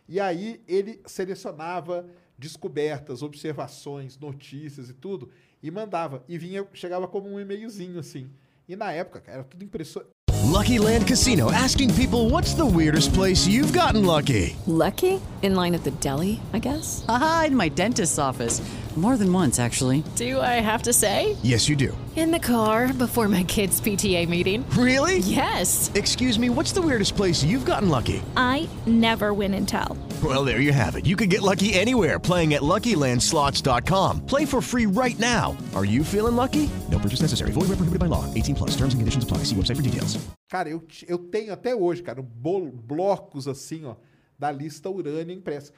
E 0.08 0.20
aí 0.20 0.62
ele 0.68 1.02
selecionava 1.06 2.08
descobertas, 2.38 3.22
observações, 3.22 4.18
notícias 4.18 4.90
e 4.90 4.94
tudo, 4.94 5.30
e 5.62 5.72
mandava. 5.72 6.24
E 6.28 6.38
vinha, 6.38 6.66
chegava 6.74 7.08
como 7.08 7.30
um 7.30 7.40
e-mailzinho 7.40 8.00
assim. 8.00 8.30
E 8.68 8.76
na 8.76 8.92
época, 8.92 9.22
cara, 9.22 9.40
era 9.40 9.44
tudo 9.44 9.64
impressionante. 9.64 10.12
Lucky 10.44 10.80
Land 10.80 11.06
Casino 11.08 11.52
asking 11.52 11.94
people 11.94 12.30
what's 12.30 12.54
the 12.54 12.66
weirdest 12.66 13.14
place 13.14 13.48
you've 13.48 13.74
gotten 13.74 14.06
lucky? 14.06 14.56
Lucky? 14.66 15.20
In 15.42 15.56
line 15.56 15.76
at 15.76 15.84
the 15.84 15.92
deli, 16.00 16.40
I 16.54 16.60
guess? 16.60 17.04
Haha, 17.06 17.46
in 17.48 17.56
my 17.56 17.70
dentist's 17.70 18.18
office. 18.18 18.62
More 18.98 19.16
than 19.16 19.32
once, 19.32 19.60
actually. 19.60 20.04
Do 20.16 20.42
I 20.42 20.60
have 20.60 20.82
to 20.84 20.92
say? 20.92 21.38
Yes, 21.44 21.70
you 21.70 21.76
do. 21.76 21.96
In 22.16 22.32
the 22.32 22.40
car 22.40 22.92
before 22.92 23.28
my 23.28 23.44
kids' 23.44 23.80
PTA 23.80 24.28
meeting. 24.28 24.66
Really? 24.72 25.20
Yes. 25.20 25.92
Excuse 25.94 26.40
me, 26.40 26.50
what's 26.50 26.72
the 26.72 26.82
weirdest 26.82 27.16
place 27.16 27.44
you've 27.44 27.64
gotten 27.64 27.90
lucky? 27.90 28.24
I 28.36 28.68
never 28.88 29.36
win 29.36 29.54
and 29.54 29.68
tell. 29.68 29.96
Well, 30.24 30.44
there 30.44 30.62
you 30.62 30.74
have 30.74 30.96
it. 30.96 31.06
You 31.06 31.16
can 31.16 31.30
get 31.30 31.44
lucky 31.44 31.76
anywhere 31.76 32.18
playing 32.18 32.56
at 32.56 32.64
LuckyLandSlots.com. 32.64 34.26
Play 34.26 34.46
for 34.46 34.62
free 34.62 34.88
right 34.88 35.20
now. 35.20 35.56
Are 35.76 35.86
you 35.86 36.04
feeling 36.04 36.36
lucky? 36.36 36.68
No 36.92 36.98
purchase 36.98 37.22
necessary. 37.22 37.52
Void 37.52 37.68
where 37.70 37.78
prohibited 37.78 38.00
by 38.00 38.08
law. 38.08 38.26
18 38.34 38.56
plus. 38.56 38.72
Terms 38.72 38.96
and 38.96 39.00
conditions 39.02 39.24
apply. 39.24 39.44
See 39.46 39.56
website 39.56 39.76
for 39.76 39.84
details. 39.84 40.18
Cara, 40.50 40.70
eu, 40.70 40.82
eu 41.08 41.20
tenho 41.20 41.54
até 41.54 41.76
hoje, 41.76 42.02
cara, 42.02 42.20
um 42.20 42.24
bolo- 42.24 42.72
blocos 42.72 43.48
assim, 43.48 43.86
ó, 43.86 43.94
da 44.40 44.50
lista 44.52 44.90
Urânia 44.90 45.36
impressa. 45.36 45.72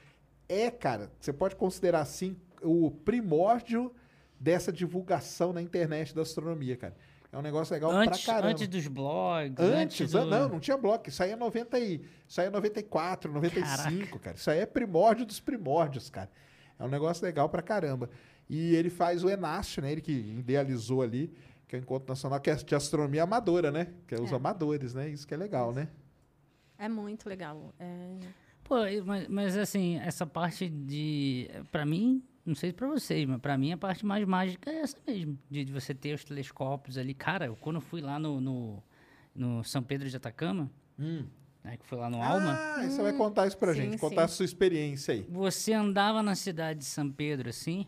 É, 0.48 0.72
cara, 0.72 1.12
você 1.20 1.34
pode 1.34 1.56
considerar 1.58 2.00
assim 2.02 2.36
o 2.64 2.92
primórdio 2.92 3.94
dessa 4.40 4.72
divulgação 4.72 5.52
na 5.54 5.62
internet 5.62 6.14
da 6.16 6.22
astronomia, 6.22 6.76
cara. 6.78 6.96
É 7.32 7.38
um 7.38 7.42
negócio 7.44 7.74
legal 7.74 7.92
Antes, 7.92 8.24
pra 8.24 8.34
caramba. 8.34 8.52
antes 8.54 8.68
dos 8.68 8.88
blogs, 8.88 9.54
Antes, 9.60 10.02
antes, 10.02 10.16
an- 10.16 10.24
do... 10.24 10.30
não, 10.32 10.50
não 10.50 10.60
tinha 10.60 10.76
bloco. 10.76 11.10
Isso 11.10 11.22
aí 11.22 11.32
é 11.32 11.36
90 11.36 11.78
e, 11.80 12.02
isso 12.28 12.42
aí 12.42 12.48
é 12.48 12.50
94, 12.50 13.32
95, 13.32 14.18
cara. 14.20 14.36
Isso 14.36 14.50
aí 14.50 14.60
é 14.60 14.66
primórdio 14.66 15.26
dos 15.26 15.40
primórdios, 15.40 16.10
cara. 16.10 16.30
É 16.80 16.84
um 16.84 16.88
negócio 16.88 17.24
legal 17.24 17.48
pra 17.48 17.62
caramba. 17.62 18.10
E 18.50 18.74
ele 18.74 18.90
faz 18.90 19.24
o 19.24 19.30
Enaste, 19.30 19.80
né? 19.80 19.92
Ele 19.92 20.02
que 20.02 20.12
idealizou 20.12 21.04
ali, 21.04 21.32
que 21.68 21.76
é 21.76 21.80
o 21.80 21.82
Encontro 21.84 22.10
Nacional 22.10 22.40
que 22.40 22.50
é 22.50 22.56
de 22.56 22.74
Astronomia 22.74 23.22
Amadora, 23.24 23.72
né? 23.72 23.94
Que 24.08 24.16
é 24.16 24.20
os 24.20 24.32
É. 24.32 24.36
amadores, 24.36 24.96
né? 24.96 25.08
Isso 25.10 25.28
que 25.28 25.34
é 25.36 25.38
legal, 25.38 25.72
né? 25.72 25.88
É 26.80 26.90
muito 26.90 27.30
legal. 27.30 27.74
É, 27.80 28.16
Pô, 28.64 28.76
mas, 29.06 29.28
mas 29.28 29.58
assim, 29.58 30.00
essa 30.00 30.26
parte 30.26 30.68
de. 30.68 31.48
Pra 31.72 31.86
mim, 31.86 32.24
não 32.46 32.56
sei 32.56 32.74
pra 32.74 32.88
vocês, 32.88 33.26
mas 33.28 33.40
pra 33.40 33.58
mim 33.58 33.72
a 33.72 33.78
parte 33.78 34.06
mais 34.06 34.26
mágica 34.26 34.70
é 34.72 34.82
essa 34.82 34.98
mesmo. 35.08 35.38
De, 35.50 35.64
de 35.66 35.72
você 35.72 35.94
ter 35.94 36.14
os 36.14 36.24
telescópios 36.24 36.98
ali. 36.98 37.14
Cara, 37.14 37.46
eu, 37.46 37.56
quando 37.56 37.76
eu 37.78 37.82
fui 37.82 38.02
lá 38.02 38.18
no, 38.20 38.40
no, 38.42 38.84
no 39.36 39.64
São 39.64 39.84
Pedro 39.84 40.10
de 40.10 40.16
Atacama, 40.16 40.70
né, 40.98 41.78
que 41.78 41.86
foi 41.86 41.98
lá 41.98 42.10
no 42.10 42.22
Alma, 42.22 42.54
Ah, 42.54 42.84
você 42.90 43.02
vai 43.02 43.14
contar 43.14 43.48
isso 43.48 43.58
pra 43.58 43.74
sim, 43.74 43.82
gente, 43.82 43.92
sim. 43.94 43.98
contar 43.98 44.24
a 44.26 44.28
sua 44.28 44.46
experiência 44.46 45.14
aí. 45.14 45.26
você 45.30 45.74
andava 45.74 46.24
na 46.24 46.36
cidade 46.36 46.80
de 46.80 46.86
São 46.86 47.10
Pedro 47.12 47.50
assim, 47.50 47.86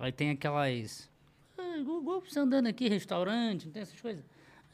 Aí 0.00 0.12
tem 0.12 0.30
aquelas. 0.30 1.10
ah, 1.58 1.82
você 2.24 2.38
andando 2.38 2.68
aqui, 2.68 2.88
restaurante, 2.88 3.66
não 3.66 3.72
tem 3.72 3.82
essas 3.82 4.00
coisas. 4.00 4.24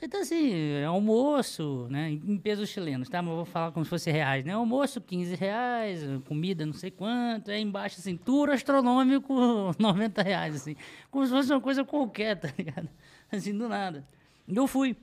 Tá 0.08 0.18
assim, 0.18 0.52
é 0.52 0.84
almoço, 0.84 1.86
né? 1.90 2.10
Em 2.10 2.36
pesos 2.38 2.68
chilenos, 2.68 3.08
tá? 3.08 3.22
Mas 3.22 3.30
eu 3.30 3.36
vou 3.36 3.44
falar 3.44 3.72
como 3.72 3.84
se 3.84 3.90
fosse 3.90 4.10
reais, 4.10 4.44
né? 4.44 4.52
Almoço, 4.52 5.00
15 5.00 5.34
reais, 5.34 6.00
comida 6.26 6.64
não 6.66 6.72
sei 6.72 6.90
quanto, 6.90 7.50
aí 7.50 7.60
embaixo, 7.62 7.98
assim, 8.00 8.16
tour 8.16 8.50
astronômico, 8.50 9.34
90 9.78 10.22
reais, 10.22 10.54
assim. 10.56 10.76
Como 11.10 11.24
se 11.24 11.32
fosse 11.32 11.52
uma 11.52 11.60
coisa 11.60 11.84
qualquer, 11.84 12.38
tá 12.38 12.52
ligado? 12.56 12.88
Assim, 13.32 13.56
do 13.56 13.68
nada. 13.68 14.06
E 14.46 14.54
eu 14.56 14.66
fui. 14.66 14.96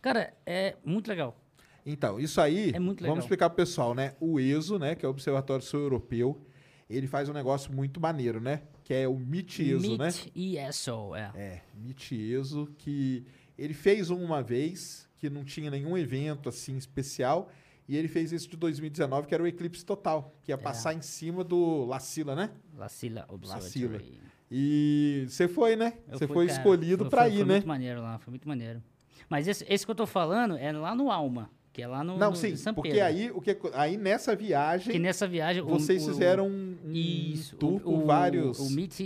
Cara, 0.00 0.32
é 0.44 0.76
muito 0.84 1.08
legal. 1.08 1.36
Então, 1.84 2.20
isso 2.20 2.40
aí, 2.40 2.70
É 2.74 2.78
muito 2.78 3.00
legal. 3.00 3.14
vamos 3.14 3.24
explicar 3.24 3.48
pro 3.50 3.56
pessoal, 3.56 3.94
né? 3.94 4.14
O 4.20 4.38
ESO, 4.38 4.78
né, 4.78 4.94
que 4.94 5.04
é 5.04 5.08
o 5.08 5.10
Observatório 5.10 5.64
Sul 5.64 5.80
Europeu, 5.80 6.40
ele 6.88 7.06
faz 7.06 7.28
um 7.28 7.32
negócio 7.32 7.72
muito 7.72 8.00
maneiro, 8.00 8.40
né? 8.40 8.62
Que 8.84 8.94
é 8.94 9.08
o 9.08 9.14
MIT-ESO, 9.14 9.96
né? 9.96 10.04
Meet 10.06 10.32
ESO, 10.36 11.14
é. 11.14 11.30
É, 11.34 11.60
MIT-ESO, 11.76 12.68
que 12.78 13.24
ele 13.58 13.74
fez 13.74 14.10
um 14.10 14.22
uma 14.22 14.42
vez, 14.42 15.08
que 15.18 15.28
não 15.30 15.44
tinha 15.44 15.70
nenhum 15.70 15.96
evento 15.96 16.48
assim 16.48 16.76
especial, 16.76 17.50
e 17.88 17.96
ele 17.96 18.08
fez 18.08 18.32
isso 18.32 18.48
de 18.48 18.56
2019, 18.56 19.26
que 19.26 19.34
era 19.34 19.42
o 19.42 19.46
eclipse 19.46 19.84
total, 19.84 20.34
que 20.42 20.52
ia 20.52 20.58
passar 20.58 20.94
em 20.94 21.02
cima 21.02 21.42
do 21.44 21.84
Lacila, 21.84 22.34
né? 22.34 22.50
Lacila 22.76 23.20
Lacila. 23.30 23.34
Observatory. 23.34 24.20
E 24.50 25.24
você 25.28 25.48
foi, 25.48 25.76
né? 25.76 25.94
Você 26.10 26.26
foi 26.26 26.46
cara. 26.46 26.58
escolhido 26.58 27.08
Foi- 27.08 27.18
foi- 27.18 27.28
ir, 27.30 27.36
foi 27.36 27.44
né? 27.44 27.54
muito 27.54 27.68
maneiro 27.68 28.02
lá, 28.02 28.18
foi 28.18 28.30
muito 28.30 28.46
maneiro. 28.48 28.82
Mas 29.28 29.48
esse, 29.48 29.64
esse 29.68 29.84
que 29.84 29.90
eu 29.90 29.94
tô 29.94 30.06
falando 30.06 30.56
é 30.56 30.70
lá 30.72 30.94
no 30.94 31.10
Alma, 31.10 31.50
que 31.72 31.80
é 31.82 31.86
lá 31.88 32.04
no, 32.04 32.18
Não, 32.18 32.30
no 32.30 32.36
sim, 32.36 32.54
São 32.56 32.74
porque 32.74 32.90
Pedro. 32.90 33.04
aí, 33.06 33.30
o 33.30 33.40
que, 33.40 33.56
aí 33.72 33.96
nessa 33.96 34.36
viagem, 34.36 34.92
Que 34.92 34.98
nessa 34.98 35.26
viagem... 35.26 35.62
vocês 35.62 36.06
o- 36.06 36.10
fizeram 36.10 36.48
um, 36.48 36.76
um 36.84 36.92
Isso, 36.92 37.56
tour 37.56 37.76
o, 37.76 37.80
por 37.80 37.94
o- 37.94 38.04
vários... 38.06 38.58
O 38.58 38.70
Meet 38.70 39.00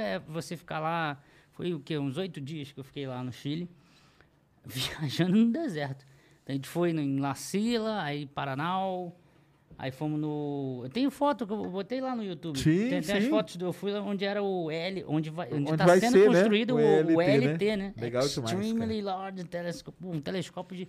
é 0.00 0.18
você 0.18 0.56
ficar 0.56 0.80
lá... 0.80 1.22
Foi 1.62 1.74
o 1.74 1.78
quê? 1.78 1.96
Uns 1.96 2.16
oito 2.16 2.40
dias 2.40 2.72
que 2.72 2.80
eu 2.80 2.82
fiquei 2.82 3.06
lá 3.06 3.22
no 3.22 3.30
Chile, 3.30 3.70
viajando 4.66 5.36
no 5.36 5.52
deserto. 5.52 6.04
Então, 6.42 6.52
a 6.52 6.52
gente 6.54 6.68
foi 6.68 6.90
em 6.90 7.20
La 7.20 7.36
Sila, 7.36 8.02
aí 8.02 8.26
Paranal, 8.26 9.16
aí 9.78 9.92
fomos 9.92 10.18
no... 10.18 10.80
Eu 10.82 10.90
tenho 10.90 11.08
foto 11.08 11.46
que 11.46 11.52
eu 11.52 11.70
botei 11.70 12.00
lá 12.00 12.16
no 12.16 12.24
YouTube. 12.24 12.58
Sim, 12.58 12.88
tem, 12.88 13.00
tem 13.00 13.16
as 13.16 13.26
fotos 13.26 13.54
do... 13.54 13.66
Eu 13.66 13.72
fui 13.72 13.92
lá 13.92 14.00
onde 14.00 14.24
era 14.24 14.42
o 14.42 14.72
L... 14.72 15.04
Onde 15.06 15.30
vai, 15.30 15.46
onde 15.52 15.70
Onde 15.70 15.76
tá 15.76 15.86
vai 15.86 16.00
sendo 16.00 16.14
ser, 16.14 16.30
né? 16.30 16.36
construído 16.40 16.74
O 16.74 16.78
o, 16.78 16.80
o 16.80 17.20
LT, 17.20 17.52
LT, 17.52 17.64
né? 17.64 17.76
né? 17.76 17.94
Legal 17.96 18.26
demais, 18.26 18.50
cara. 18.52 18.64
Extremely 18.64 19.00
Large 19.00 19.44
Telescope. 19.44 20.04
Um 20.04 20.20
telescópio 20.20 20.76
de 20.76 20.88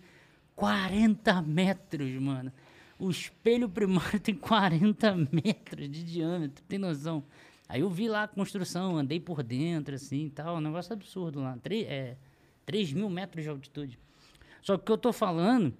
40 0.55 1.39
metros, 1.43 2.11
mano. 2.13 2.51
O 2.97 3.11
espelho 3.11 3.69
primário 3.69 4.17
tem 4.19 4.33
40 4.33 5.17
metros 5.31 5.87
de 5.87 6.03
diâmetro, 6.03 6.63
tem 6.67 6.79
noção? 6.79 7.23
Aí 7.73 7.81
eu 7.81 7.89
vi 7.89 8.07
lá 8.07 8.21
a 8.21 8.27
construção, 8.27 8.97
andei 8.99 9.19
por 9.19 9.41
dentro, 9.41 9.95
assim 9.95 10.25
e 10.25 10.29
tal. 10.29 10.57
Um 10.57 10.61
negócio 10.61 10.93
absurdo 10.93 11.39
lá. 11.41 11.57
3, 11.63 11.87
é, 11.87 12.17
3 12.67 12.93
mil 12.93 13.09
metros 13.09 13.43
de 13.43 13.49
altitude. 13.49 13.97
Só 14.61 14.77
que 14.77 14.83
o 14.83 14.85
que 14.85 14.91
eu 14.91 14.97
tô 14.99 15.11
falando 15.11 15.73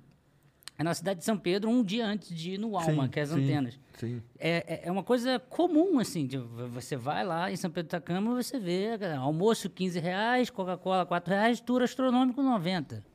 é 0.76 0.84
na 0.84 0.96
cidade 0.96 1.20
de 1.20 1.26
São 1.26 1.38
Pedro, 1.38 1.70
um 1.70 1.84
dia 1.84 2.04
antes 2.08 2.36
de 2.36 2.54
ir 2.54 2.58
no 2.58 2.76
Alma, 2.76 3.04
Sim, 3.04 3.10
que 3.12 3.20
é 3.20 3.22
as 3.22 3.30
sim, 3.30 3.44
antenas. 3.44 3.80
Sim. 4.00 4.24
É, 4.40 4.50
é- 4.68 4.82
é 4.88 4.92
uma 4.92 5.04
coisa 5.04 5.38
comum, 5.38 6.00
assim. 6.00 6.26
de- 6.26 6.40
você 6.40 6.96
vai 6.96 7.24
lá 7.24 7.52
em 7.52 7.56
São 7.56 7.70
Pedro 7.70 7.92
da 7.92 8.02
Cama, 8.02 8.34
você 8.42 8.58
vê 8.58 8.88
almoço 9.20 9.70
15 9.70 10.00
reais, 10.00 10.50
Coca-Cola 10.50 11.06
4 11.06 11.32
reais, 11.32 11.60
tour 11.62 11.84
astronômico 11.84 12.42
90. 12.42 13.06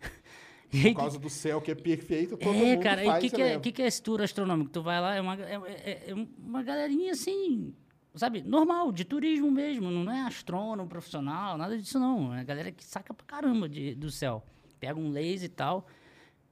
E 0.72 0.78
aí, 0.88 0.94
Por 0.94 1.00
causa 1.02 1.18
do 1.20 1.28
céu 1.30 1.60
que 1.60 1.70
é 1.70 1.74
perfeito, 1.74 2.36
todo 2.38 2.48
é, 2.48 2.52
mundo 2.52 2.82
cara, 2.82 3.04
e 3.04 3.06
faz 3.06 3.18
o 3.18 3.20
que, 3.28 3.36
que, 3.36 3.42
é, 3.42 3.60
que 3.60 3.82
é 3.82 3.86
esse 3.86 4.02
tour 4.02 4.20
astronômico? 4.20 4.70
Tu 4.70 4.82
vai 4.82 4.98
lá, 5.00 5.14
é 5.14 5.20
uma, 5.20 5.34
é, 5.36 5.54
é- 5.84 6.04
é 6.10 6.14
uma 6.38 6.64
galerinha 6.64 7.12
assim, 7.12 7.72
sabe, 8.14 8.42
normal, 8.42 8.92
de 8.92 9.04
turismo 9.04 9.50
mesmo, 9.50 9.90
não 9.90 10.10
é 10.12 10.22
astrônomo 10.22 10.88
profissional, 10.88 11.58
nada 11.58 11.76
disso 11.76 11.98
não. 11.98 12.34
É 12.34 12.40
a 12.40 12.44
galera 12.44 12.72
que 12.72 12.84
saca 12.84 13.12
pra 13.12 13.26
caramba 13.26 13.68
de, 13.68 13.94
do 13.94 14.10
céu. 14.10 14.44
Pega 14.80 14.98
um 14.98 15.10
laser 15.10 15.46
e 15.46 15.48
tal. 15.48 15.86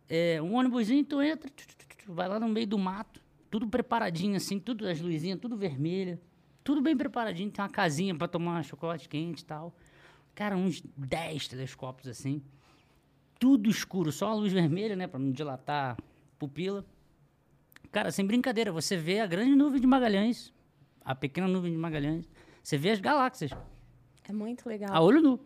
É, 0.08 0.40
um 0.42 0.54
ônibusinho, 0.54 1.04
tu 1.04 1.22
entra, 1.22 1.48
tu, 1.50 1.66
tu, 1.66 1.76
tu, 2.04 2.12
vai 2.12 2.28
lá 2.28 2.38
no 2.38 2.48
meio 2.48 2.66
do 2.66 2.78
mato, 2.78 3.22
tudo 3.50 3.66
preparadinho 3.66 4.36
assim, 4.36 4.58
tudo 4.58 4.86
as 4.86 5.00
luzinhas, 5.00 5.38
tudo 5.40 5.56
vermelho, 5.56 6.20
tudo 6.62 6.80
bem 6.82 6.96
preparadinho, 6.96 7.50
tem 7.50 7.62
uma 7.62 7.70
casinha 7.70 8.14
pra 8.14 8.28
tomar 8.28 8.62
chocolate 8.64 9.08
quente 9.08 9.42
e 9.42 9.44
tal. 9.44 9.74
Cara, 10.34 10.56
uns 10.56 10.82
10 10.96 11.48
telescópios 11.48 12.08
assim 12.08 12.42
tudo 13.42 13.68
escuro, 13.68 14.12
só 14.12 14.28
a 14.28 14.34
luz 14.34 14.52
vermelha, 14.52 14.94
né, 14.94 15.08
Pra 15.08 15.18
não 15.18 15.32
dilatar 15.32 15.96
a 15.98 16.02
pupila. 16.38 16.86
Cara, 17.90 18.12
sem 18.12 18.24
brincadeira, 18.24 18.70
você 18.70 18.96
vê 18.96 19.18
a 19.18 19.26
grande 19.26 19.56
nuvem 19.56 19.80
de 19.80 19.86
Magalhães, 19.86 20.52
a 21.04 21.14
pequena 21.14 21.46
nuvem 21.48 21.72
de 21.72 21.78
Magalhães, 21.78 22.28
você 22.62 22.76
vê 22.78 22.90
as 22.90 23.00
galáxias, 23.00 23.50
É 24.28 24.32
muito 24.32 24.68
legal. 24.68 24.90
a 24.92 25.00
olho 25.00 25.20
nu. 25.20 25.40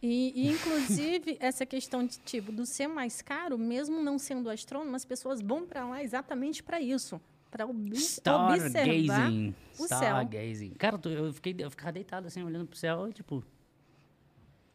E, 0.00 0.32
e, 0.34 0.52
inclusive, 0.52 1.36
essa 1.40 1.66
questão 1.66 2.06
de 2.06 2.18
tipo 2.20 2.52
do 2.52 2.64
ser 2.64 2.86
mais 2.86 3.20
caro, 3.20 3.58
mesmo 3.58 4.00
não 4.02 4.16
sendo 4.18 4.48
astrônomo, 4.48 4.94
as 4.94 5.04
pessoas 5.04 5.40
vão 5.40 5.66
para 5.66 5.84
lá 5.88 6.02
exatamente 6.02 6.62
para 6.62 6.80
isso, 6.80 7.20
para 7.50 7.66
observar 7.66 8.56
Stargazing. 8.58 9.54
o 9.78 9.86
céu. 9.88 9.98
Stargazing. 9.98 10.70
Cara, 10.74 10.96
tu- 10.98 11.08
eu, 11.08 11.32
fiquei, 11.32 11.56
eu 11.58 11.70
ficava 11.70 11.90
deitado 11.92 12.26
assim, 12.28 12.42
olhando 12.44 12.66
pro 12.66 12.78
céu 12.78 13.08
e 13.08 13.12
tipo, 13.12 13.42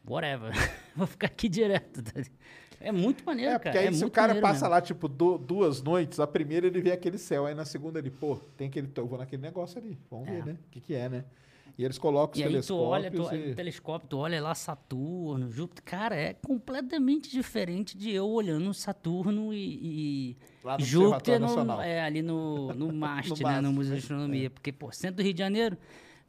whatever, 0.05 0.51
vou 0.95 1.07
ficar 1.07 1.27
aqui 1.27 1.47
direto. 1.47 2.01
É 2.79 2.91
muito 2.91 3.23
maneiro, 3.25 3.51
É, 3.53 3.59
porque 3.59 3.77
aí 3.77 3.87
é 3.87 3.91
se 3.91 4.03
o 4.05 4.11
cara 4.11 4.35
passa 4.35 4.61
mesmo. 4.65 4.69
lá, 4.69 4.81
tipo, 4.81 5.07
du- 5.07 5.37
duas 5.37 5.81
noites, 5.81 6.19
a 6.19 6.27
primeira 6.27 6.67
ele 6.67 6.81
vê 6.81 6.91
aquele 6.91 7.17
céu, 7.17 7.45
aí 7.45 7.53
na 7.55 7.65
segunda 7.65 7.99
ele, 7.99 8.09
pô, 8.09 8.35
tem 8.57 8.67
aquele, 8.67 8.89
eu 8.95 9.07
vou 9.07 9.17
naquele 9.17 9.41
negócio 9.41 9.79
ali, 9.79 9.97
vamos 10.11 10.27
ver, 10.29 10.39
É. 10.41 10.45
né? 10.45 10.57
O 10.67 10.69
que 10.71 10.79
que 10.81 10.93
é, 10.93 11.07
né? 11.09 11.25
E 11.75 11.83
eles 11.83 11.97
colocam 11.97 12.33
os 12.33 12.39
E 12.39 12.43
aí 12.43 12.49
tu 12.49 12.51
telescópios 12.51 12.87
olha, 12.87 13.11
tu, 13.11 13.35
e... 13.35 13.55
telescópio, 13.55 14.07
tu 14.07 14.17
olha 14.19 14.39
lá 14.39 14.53
Saturno, 14.53 15.49
Júpiter. 15.51 15.83
Cara, 15.83 16.15
é 16.15 16.33
completamente 16.33 17.31
diferente 17.31 17.97
de 17.97 18.11
eu 18.11 18.27
olhando 18.29 18.71
Saturno 18.75 19.51
e, 19.51 19.79
e 19.81 20.37
Lá 20.63 20.77
no 20.77 20.85
Júpiter 20.85 21.39
no- 21.39 21.81
é, 21.81 22.01
ali 22.03 22.21
no, 22.21 22.71
no 22.75 22.93
MAST, 22.93 23.29
No 23.41 23.49
né? 23.49 23.59
No 23.61 23.73
Museu 23.73 23.93
né? 23.93 23.97
de 23.97 24.03
Astronomia. 24.03 24.49
Porque, 24.51 24.71
pô, 24.71 24.91
centro 24.91 25.15
do 25.17 25.23
Rio 25.23 25.33
de 25.33 25.39
Janeiro, 25.39 25.75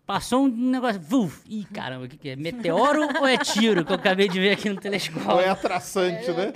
passou 0.06 0.44
um 0.44 0.48
negócio... 0.48 1.01
Vuf, 1.01 1.43
ih, 1.48 1.64
caramba, 1.64 2.05
o 2.06 2.09
que, 2.09 2.16
que 2.16 2.28
é? 2.31 2.36
Meteoro 2.36 3.02
ou 3.20 3.26
é 3.26 3.39
tiro 3.39 3.85
que 3.85 3.93
eu 3.93 3.97
acabei 3.97 4.28
de 4.28 4.39
ver 4.39 4.52
aqui 4.52 4.68
no 4.68 4.81
telescópio? 4.81 5.31
Ou 5.31 5.40
é 5.40 5.48
atraçante, 5.48 6.31
né? 6.32 6.52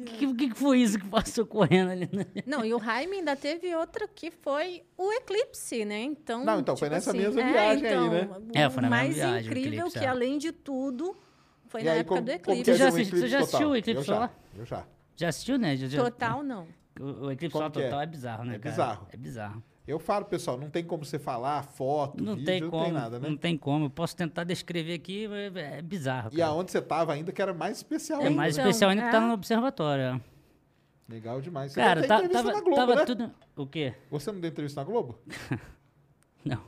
O 0.00 0.04
que, 0.18 0.34
que, 0.34 0.48
que 0.50 0.54
foi 0.54 0.80
isso 0.80 0.98
que 0.98 1.06
passou 1.06 1.44
correndo 1.44 1.90
ali? 1.90 2.08
Né? 2.12 2.24
Não, 2.46 2.64
e 2.64 2.72
o 2.72 2.80
Jaime 2.80 3.16
ainda 3.18 3.36
teve 3.36 3.74
outra 3.74 4.08
que 4.08 4.30
foi 4.30 4.82
o 4.96 5.12
eclipse, 5.12 5.84
né? 5.84 6.00
Então, 6.02 6.44
Não, 6.44 6.60
então, 6.60 6.76
foi 6.76 6.88
nessa 6.88 7.12
mesma 7.12 7.40
é, 7.42 7.52
viagem 7.52 7.86
aí, 7.86 7.92
então, 7.94 8.10
né? 8.10 8.28
O 8.54 8.58
É, 8.58 8.70
foi 8.70 8.82
na 8.82 8.88
mesma 8.88 8.88
mais 8.88 9.14
viagem, 9.14 9.36
o 9.36 9.46
incrível 9.46 9.70
eclipse, 9.78 9.98
que, 9.98 10.04
é. 10.04 10.08
além 10.08 10.38
de 10.38 10.52
tudo, 10.52 11.16
foi 11.68 11.82
E 11.82 11.84
na 11.84 11.92
aí, 11.92 11.98
época 11.98 12.14
como- 12.14 12.26
do 12.26 12.30
eclipse. 12.32 12.70
é 12.70 12.74
Você 12.74 12.78
já 12.78 12.84
um 12.84 12.88
assisti- 12.88 13.16
você 13.18 13.28
já 13.28 13.38
assistiu 13.40 13.58
total? 13.58 13.72
o 13.72 13.76
eclipse 13.76 14.00
eu 14.00 14.04
já, 14.06 14.14
solar? 14.14 14.32
Eu 14.56 14.64
já. 14.64 14.84
Já 15.16 15.28
assistiu, 15.28 15.58
né? 15.58 15.76
Já- 15.76 15.86
já- 15.88 16.02
Total, 16.04 16.42
não. 16.42 16.66
O, 16.98 17.26
o 17.26 17.30
eclipse 17.32 17.52
solar 17.52 17.70
que 17.70 17.78
é? 17.80 17.84
total 17.84 18.00
é 18.00 18.06
bizarro, 18.06 18.44
né, 18.44 18.54
É 18.54 18.58
cara? 18.58 18.70
bizarro. 18.70 19.06
É 19.12 19.16
bizarro. 19.16 19.62
Eu 19.86 19.98
falo, 20.00 20.24
pessoal, 20.24 20.58
não 20.58 20.68
tem 20.68 20.84
como 20.84 21.04
você 21.04 21.16
falar 21.18 21.62
foto, 21.62 22.22
Não 22.22 22.34
vídeo, 22.34 22.46
tem 22.46 22.60
não 22.60 22.70
como, 22.70 22.84
tem 22.84 22.92
nada, 22.92 23.20
né? 23.20 23.28
não 23.28 23.36
tem 23.36 23.56
como. 23.56 23.84
Eu 23.86 23.90
posso 23.90 24.16
tentar 24.16 24.42
descrever 24.44 24.94
aqui, 24.94 25.28
mas 25.28 25.54
é 25.54 25.80
bizarro. 25.80 26.30
E 26.32 26.38
cara. 26.38 26.50
aonde 26.50 26.72
você 26.72 26.82
tava 26.82 27.12
ainda, 27.12 27.30
que 27.30 27.40
era 27.40 27.54
mais 27.54 27.76
especial 27.76 28.20
É 28.20 28.24
ainda, 28.24 28.36
mais 28.36 28.56
né? 28.56 28.62
Especial 28.64 28.90
ainda 28.90 29.04
que 29.04 29.10
tá 29.12 29.18
é. 29.18 29.20
no 29.20 29.32
observatório. 29.32 30.02
é. 30.02 30.20
Legal 31.08 31.40
demais. 31.40 31.70
Você 31.72 31.80
Cara, 31.80 32.00
deu 32.00 32.08
tá- 32.08 32.16
entrevista 32.16 32.42
tava, 32.42 32.52
na 32.56 32.60
Globo, 32.64 32.76
tava 32.76 32.94
né? 32.96 33.04
tudo. 33.04 33.30
O 33.54 33.64
quê? 33.66 33.94
Você 34.10 34.32
não 34.32 34.40
deu 34.40 34.50
entrevista 34.50 34.80
na 34.80 34.84
Globo? 34.84 35.18
Não. 36.44 36.60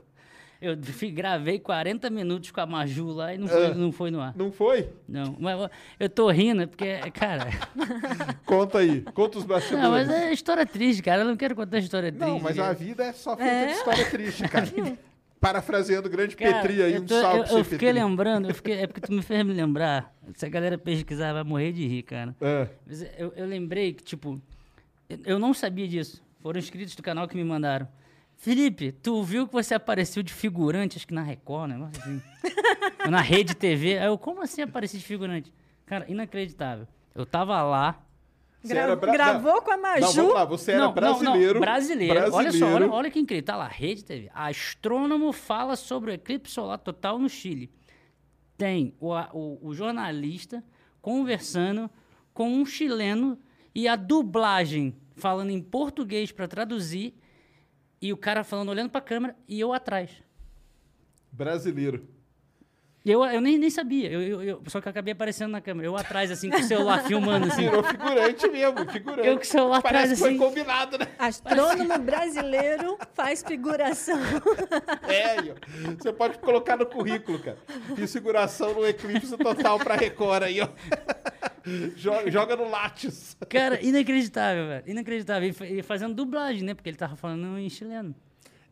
Eu 0.60 0.76
gravei 1.12 1.58
40 1.60 2.10
minutos 2.10 2.50
com 2.50 2.60
a 2.60 2.66
Maju 2.66 3.08
lá 3.12 3.32
e 3.32 3.38
não 3.38 3.46
Ah. 3.46 3.50
foi, 3.50 3.74
não 3.74 3.92
foi 3.92 4.10
no 4.10 4.20
ar. 4.20 4.34
Não 4.36 4.50
foi? 4.50 4.88
Não. 5.08 5.36
Mas 5.38 5.70
eu- 6.00 6.10
tô 6.10 6.28
rindo, 6.30 6.66
porque, 6.66 6.98
cara. 7.12 7.46
Conta 8.44 8.78
aí. 8.78 9.02
Conta 9.14 9.38
os 9.38 9.44
bastidores. 9.44 9.84
Não, 9.84 9.90
mas 9.92 10.10
é 10.10 10.32
história 10.32 10.66
triste, 10.66 11.00
cara. 11.02 11.22
Eu 11.22 11.26
não 11.26 11.36
quero 11.36 11.54
contar 11.54 11.78
história 11.78 12.10
triste. 12.10 12.26
Não, 12.28 12.40
mas 12.40 12.58
a 12.58 12.72
vida 12.72 13.04
é 13.04 13.12
só 13.12 13.36
feita 13.36 13.50
É. 13.52 13.66
de 13.66 13.72
história 13.72 14.10
triste, 14.10 14.42
cara. 14.48 14.66
Parafraseando 15.40 16.08
o 16.08 16.10
grande 16.10 16.34
Cara, 16.34 16.52
Petri 16.62 16.82
aí, 16.82 16.94
eu 16.94 17.02
um 17.02 17.06
tô- 17.06 17.20
salve 17.20 17.38
eu, 17.38 17.44
pra 17.44 17.52
eu 17.58 17.64
fiquei 17.64 17.88
Petri. 17.92 18.02
lembrando, 18.04 18.48
eu 18.48 18.54
fiquei- 18.56 18.78
é 18.80 18.86
porque 18.88 19.00
tu 19.00 19.12
me 19.12 19.22
fez 19.22 19.44
me 19.46 19.52
lembrar. 19.52 20.12
Se 20.34 20.44
a 20.44 20.48
galera 20.48 20.76
pesquisar, 20.76 21.32
vai 21.32 21.44
morrer 21.44 21.70
de 21.70 21.86
rir, 21.86 22.02
cara. 22.02 22.34
É. 22.40 22.68
Mas 22.84 23.02
Eu, 23.16 23.32
eu 23.36 23.46
lembrei 23.46 23.92
que, 23.92 24.02
tipo, 24.02 24.40
eu 25.24 25.38
não 25.38 25.54
sabia 25.54 25.86
disso. 25.86 26.20
Foram 26.42 26.58
inscritos 26.58 26.96
do 26.96 27.02
canal 27.04 27.28
que 27.28 27.36
me 27.36 27.44
mandaram. 27.44 27.86
Felipe, 28.40 28.92
tu 28.92 29.20
viu 29.24 29.48
que 29.48 29.52
você 29.52 29.74
apareceu 29.74 30.22
de 30.22 30.32
figurante, 30.32 30.96
acho 30.96 31.06
que 31.06 31.12
na 31.12 31.22
Record, 31.22 31.70
né? 31.72 31.90
Assim. 31.92 32.22
Na 33.10 33.20
Rede 33.20 33.52
TV. 33.54 33.98
Aí 33.98 34.06
eu, 34.06 34.16
como 34.16 34.40
assim 34.42 34.62
apareci 34.62 34.96
de 34.96 35.04
figurante? 35.04 35.52
Cara, 35.84 36.06
inacreditável. 36.08 36.86
Eu 37.14 37.26
tava 37.26 37.60
lá. 37.62 38.00
Gra- 38.64 38.80
era 38.80 38.96
bra- 38.96 39.12
Gravou 39.12 39.60
com 39.60 39.72
a 39.72 39.76
Maju? 39.76 40.00
Não, 40.02 40.12
vamos 40.12 40.34
lá, 40.34 40.44
você 40.44 40.72
era 40.72 40.80
não, 40.84 40.92
brasileiro. 40.92 41.46
Não, 41.46 41.54
não, 41.54 41.60
brasileiro. 41.60 42.14
Olha 42.14 42.30
só, 42.30 42.42
brasileiro. 42.42 42.74
olha, 42.76 42.90
olha 42.92 43.10
que 43.10 43.18
incrível. 43.18 43.44
Tá 43.44 43.56
lá, 43.56 43.66
Rede 43.66 44.04
TV. 44.04 44.30
Astrônomo 44.32 45.32
fala 45.32 45.74
sobre 45.74 46.12
o 46.12 46.14
eclipse 46.14 46.52
solar 46.54 46.78
total 46.78 47.18
no 47.18 47.28
Chile. 47.28 47.70
Tem 48.56 48.94
o, 49.00 49.12
o, 49.32 49.58
o 49.68 49.74
jornalista 49.74 50.62
conversando 51.00 51.90
com 52.32 52.48
um 52.52 52.64
chileno 52.64 53.36
e 53.74 53.88
a 53.88 53.96
dublagem 53.96 54.96
falando 55.16 55.50
em 55.50 55.60
português 55.60 56.30
para 56.30 56.46
traduzir 56.46 57.14
e 58.00 58.12
o 58.12 58.16
cara 58.16 58.44
falando 58.44 58.68
olhando 58.70 58.90
para 58.90 58.98
a 59.00 59.04
câmera 59.04 59.36
e 59.46 59.58
eu 59.60 59.72
atrás. 59.72 60.10
Brasileiro. 61.32 62.08
Eu, 63.06 63.24
eu 63.24 63.40
nem, 63.40 63.56
nem 63.56 63.70
sabia, 63.70 64.10
eu, 64.10 64.20
eu- 64.20 64.42
eu- 64.42 64.62
só 64.66 64.80
que 64.82 64.88
eu 64.88 64.90
acabei 64.90 65.12
aparecendo 65.12 65.50
na 65.52 65.62
câmera. 65.62 65.86
Eu 65.86 65.96
atrás, 65.96 66.30
assim, 66.30 66.50
com 66.50 66.58
o 66.58 66.62
celular 66.62 67.04
filmando, 67.04 67.46
assim. 67.46 67.62
Virou 67.62 67.82
figurante 67.82 68.48
mesmo, 68.48 68.90
figurante. 68.90 69.26
Eu 69.26 69.36
com 69.36 69.42
o 69.42 69.46
celular 69.46 69.80
Parece 69.80 70.12
atrás, 70.12 70.12
que 70.12 70.18
foi 70.18 70.28
assim. 70.30 70.38
combinado, 70.38 70.98
né? 70.98 71.06
Astrônomo 71.18 71.98
brasileiro 72.00 72.98
faz 73.14 73.42
figuração. 73.42 74.18
É, 75.08 75.38
aí, 75.38 75.52
ó. 75.52 75.94
Você 75.98 76.12
pode 76.12 76.38
colocar 76.38 76.76
no 76.76 76.84
currículo, 76.84 77.38
cara. 77.38 77.56
Fiz 77.96 78.12
figuração 78.12 78.74
no 78.74 78.86
eclipse 78.86 79.38
total 79.38 79.78
pra 79.78 79.94
Record 79.94 80.42
aí, 80.42 80.60
ó. 80.60 80.68
joga, 81.96 82.30
joga 82.30 82.56
no 82.56 82.68
Lattes. 82.70 83.36
Cara, 83.48 83.80
inacreditável, 83.84 84.66
velho. 84.68 84.84
Inacreditável. 84.86 85.48
E 85.48 85.52
fa- 85.52 85.64
fazendo 85.84 86.14
dublagem, 86.14 86.62
né? 86.62 86.74
Porque 86.74 86.88
ele 86.90 86.96
tava 86.96 87.16
falando 87.16 87.58
em 87.58 87.68
chileno. 87.68 88.14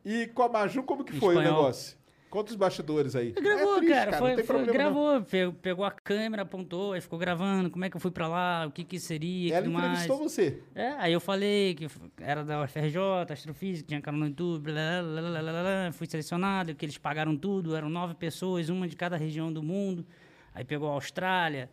E 0.05 0.27
com 0.29 0.43
a 0.43 0.49
Maju, 0.49 0.83
como 0.85 1.05
que 1.05 1.17
Em 1.17 1.19
foi 1.19 1.35
o 1.37 1.39
espanhol. 1.39 1.63
negócio? 1.63 1.97
Conta 2.29 2.51
os 2.51 2.57
bastidores 2.57 3.15
aí. 3.17 3.31
Gravou, 3.33 3.77
É 3.77 3.79
triste, 3.79 3.95
cara. 3.95 4.11
não 4.11 4.19
Foi, 4.19 4.35
tem 4.35 4.45
foi- 4.45 4.57
problema, 4.57 4.67
não. 4.67 4.75
gravou, 4.75 5.23
pe- 5.23 5.53
pegou 5.63 5.85
a 5.85 5.91
câmera, 5.93 6.43
apontou, 6.43 6.93
aí 6.93 7.01
ficou 7.01 7.19
gravando 7.19 7.71
como 7.71 7.85
é 7.85 7.89
que 7.89 7.97
eu 7.97 8.01
fui 8.01 8.11
pra 8.11 8.27
lá, 8.29 8.67
o 8.67 8.71
que 8.73 8.85
que 8.85 8.99
seria, 8.99 9.55
Ela 9.55 9.63
tudo 9.65 9.73
mais. 9.73 9.87
entrevistou 10.05 10.19
você. 10.19 10.61
É, 10.75 10.89
aí 10.99 11.13
eu 11.13 11.21
falei 11.21 11.75
que 11.77 11.87
era 12.21 12.45
da 12.45 12.63
UFRJ, 12.63 12.99
Astrofísica, 13.33 13.89
tinha 13.89 14.01
canal 14.03 14.21
no 14.21 14.27
YouTube, 14.27 14.65
blá, 14.65 15.03
blá, 15.03 15.41
blá, 15.41 15.93
fui 15.93 16.07
selecionado, 16.09 16.75
que 16.75 16.85
eles 16.85 16.99
pagaram 16.99 17.35
tudo, 17.37 17.75
eram 17.77 17.89
nove 17.89 18.15
pessoas, 18.15 18.69
uma 18.69 18.87
de 18.89 18.97
cada 18.97 19.17
região 19.17 19.51
do 19.53 19.63
mundo. 19.63 20.05
Aí 20.53 20.65
pegou 20.65 20.89
a 20.91 20.93
Austrália, 20.93 21.71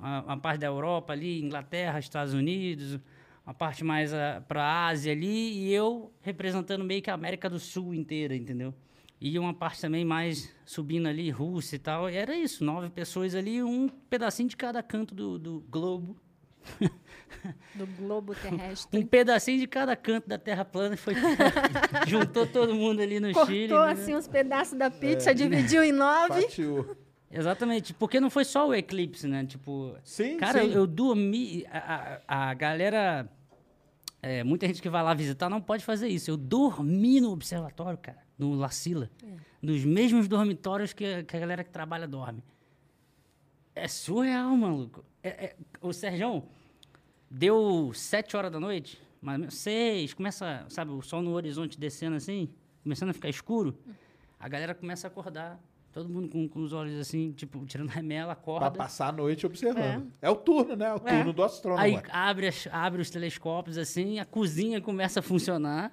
uma, 0.00 0.36
parte 0.36 0.60
da 0.60 0.66
Europa 0.66 1.12
ali, 1.12 1.42
Inglaterra, 1.42 1.98
Estados 1.98 2.34
Unidos, 2.34 2.98
uma 3.44 3.54
parte 3.54 3.84
mais 3.84 4.12
para 4.48 4.62
a 4.62 4.86
Ásia 4.88 5.12
ali, 5.12 5.52
e 5.66 5.72
eu 5.72 6.12
representando 6.22 6.84
meio 6.84 7.02
que 7.02 7.10
a 7.10 7.14
América 7.14 7.48
do 7.48 7.58
Sul 7.58 7.94
inteira, 7.94 8.34
entendeu? 8.34 8.74
E 9.20 9.38
uma 9.38 9.52
parte 9.52 9.80
também 9.80 10.04
mais 10.04 10.50
subindo 10.64 11.06
ali, 11.06 11.28
Rússia 11.30 11.76
e 11.76 11.78
tal. 11.78 12.08
E 12.08 12.16
era 12.16 12.34
isso, 12.34 12.64
nove 12.64 12.88
pessoas 12.88 13.34
ali, 13.34 13.62
um 13.62 13.88
pedacinho 14.08 14.48
de 14.48 14.56
cada 14.56 14.82
canto 14.82 15.14
do, 15.14 15.38
do 15.38 15.60
globo. 15.68 16.16
Do 17.74 17.86
globo 17.86 18.34
terrestre. 18.34 18.98
Um 18.98 19.06
pedacinho 19.06 19.58
de 19.58 19.66
cada 19.66 19.96
canto 19.96 20.28
da 20.28 20.36
Terra 20.36 20.62
plana 20.62 20.94
foi 20.94 21.14
juntou 22.06 22.46
todo 22.46 22.74
mundo 22.74 23.00
ali 23.00 23.18
no 23.18 23.28
Chile. 23.46 23.68
Cortou 23.68 23.86
né? 23.86 23.92
assim 23.92 24.14
os 24.14 24.28
pedaços 24.28 24.76
da 24.76 24.86
É. 24.86 24.90
pizza, 24.90 25.34
dividiu 25.34 25.82
em 25.82 25.92
nove. 25.92 26.42
Fatiou. 26.42 26.94
Exatamente, 27.30 27.94
porque 27.94 28.18
não 28.18 28.28
foi 28.28 28.44
só 28.44 28.68
o 28.68 28.74
eclipse, 28.74 29.28
né? 29.28 29.46
Tipo, 29.46 29.94
Sim, 30.02 30.36
cara, 30.36 30.62
sim. 30.62 30.68
Eu, 30.68 30.80
eu 30.80 30.86
dormi. 30.86 31.64
A, 31.70 32.20
a, 32.26 32.50
a 32.50 32.54
galera, 32.54 33.30
é, 34.20 34.42
muita 34.42 34.66
gente 34.66 34.82
que 34.82 34.90
vai 34.90 35.02
lá 35.02 35.14
visitar 35.14 35.48
não 35.48 35.60
pode 35.60 35.84
fazer 35.84 36.08
isso. 36.08 36.30
Eu 36.30 36.36
dormi 36.36 37.20
no 37.20 37.30
observatório, 37.30 37.98
cara, 37.98 38.18
no 38.36 38.54
La 38.54 38.70
Sila, 38.70 39.08
nos 39.62 39.84
mesmos 39.84 40.26
dormitórios 40.26 40.92
que, 40.92 41.22
que 41.22 41.36
a 41.36 41.40
galera 41.40 41.62
que 41.62 41.70
trabalha 41.70 42.08
dorme. 42.08 42.42
É 43.74 43.86
surreal, 43.86 44.56
maluco. 44.56 45.04
É, 45.22 45.28
é, 45.28 45.56
o 45.80 45.92
Serjão 45.92 46.48
deu 47.30 47.92
sete 47.94 48.36
horas 48.36 48.50
da 48.50 48.58
noite, 48.58 49.00
mais 49.22 49.36
ou 49.36 49.40
menos 49.40 49.54
seis, 49.54 50.12
começa, 50.12 50.66
sabe, 50.68 50.90
o 50.90 51.00
sol 51.00 51.22
no 51.22 51.32
horizonte 51.32 51.78
descendo 51.78 52.16
assim, 52.16 52.50
começando 52.82 53.10
a 53.10 53.12
ficar 53.12 53.28
escuro. 53.28 53.78
A 54.38 54.48
galera 54.48 54.74
começa 54.74 55.06
a 55.06 55.08
acordar, 55.08 55.60
todo 55.92 56.08
mundo 56.08 56.28
com, 56.28 56.48
com 56.48 56.60
os 56.60 56.72
olhos 56.72 56.98
assim, 57.00 57.32
tipo, 57.32 57.64
tirando 57.66 57.88
remela, 57.88 58.34
Pra 58.34 58.42
acorda. 58.42 58.70
passar 58.72 59.08
a 59.08 59.12
noite 59.12 59.44
observando. 59.46 60.10
É, 60.22 60.30
o 60.30 60.36
turno, 60.36 60.76
né? 60.76 60.92
O 60.94 61.00
turno 61.00 61.32
do 61.32 61.42
astrônomo. 61.42 61.82
Aí 61.82 62.00
abre, 62.10 62.46
as- 62.48 62.68
abre 62.70 63.02
os 63.02 63.10
telescópios 63.10 63.76
assim, 63.78 64.18
a 64.18 64.24
cozinha 64.24 64.80
começa 64.80 65.20
a 65.20 65.22
funcionar. 65.22 65.92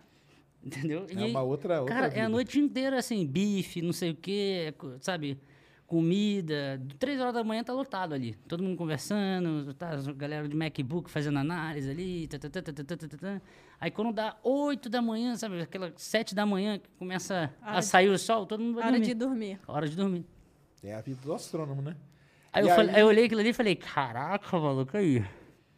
Entendeu? 0.63 1.05
É 1.09 1.25
uma 1.25 1.41
outra- 1.43 1.79
outra 1.79 1.95
Cara, 1.95 2.07
é 2.07 2.09
a 2.09 2.13
vida. 2.25 2.29
noite 2.29 2.59
inteira 2.59 2.97
assim, 2.97 3.25
bife, 3.25 3.81
não 3.81 3.93
sei 3.93 4.11
o 4.11 4.15
quê, 4.15 4.73
sabe? 4.99 5.39
Comida. 5.88 6.80
Três 6.99 7.18
horas 7.19 7.34
da 7.34 7.43
manhã 7.45 7.64
tá 7.64 7.72
lotado 7.73 8.14
ali. 8.14 8.35
Todo 8.47 8.61
mundo 8.61 8.76
conversando, 8.77 9.73
tá, 9.73 9.91
a 9.91 10.11
galera 10.14 10.47
de 10.47 10.53
MacBook 10.55 11.09
fazendo 11.09 11.39
análise 11.39 11.89
ali. 11.89 12.27
tá, 12.27 12.38
tá, 12.38 12.49
tá, 12.49 12.61
tá, 12.61 12.73
tá, 12.73 12.84
tá, 12.97 13.07
tá, 13.07 13.18
tá. 13.18 13.41
Aí 13.80 13.89
quando 13.89 14.11
dá 14.14 14.35
oito 14.43 14.89
da 14.89 15.01
manhã, 15.01 15.34
sabe? 15.38 15.61
Aquela 15.61 15.93
sete 15.95 16.35
da 16.35 16.45
manhã 16.45 16.77
que 16.77 16.89
começa 16.99 17.53
a 17.61 17.80
de- 17.80 17.85
sair 17.85 18.09
o 18.09 18.18
sol, 18.19 18.45
todo 18.45 18.61
mundo 18.61 18.76
vai 18.76 18.84
Hora 18.84 18.91
dormir. 18.91 19.05
de 19.07 19.14
dormir. 19.14 19.59
Hora 19.65 19.88
de 19.88 19.95
dormir. 19.95 20.26
É 20.84 20.93
a 20.93 20.99
vida 21.01 21.22
do 21.23 21.34
astrônomo, 21.34 21.81
né? 21.81 21.95
Aí 22.51 22.65
E 22.65 22.68
eu, 22.69 22.76
falei- 22.76 22.89
aí- 22.89 22.95
aí 22.97 23.01
eu 23.01 23.07
olhei 23.07 23.26
aquilo 23.26 23.39
ali 23.39 23.49
e 23.49 23.53
falei, 23.53 23.76
caraca, 23.76 24.59
maluco, 24.59 24.97
aí. 24.97 25.26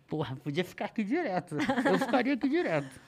Porra, 0.07 0.35
podia 0.37 0.63
ficar 0.65 0.85
aqui 0.85 1.03
direto. 1.03 1.55
Eu 1.85 1.99
ficaria 1.99 2.33
aqui 2.33 2.49
direto. 2.49 2.99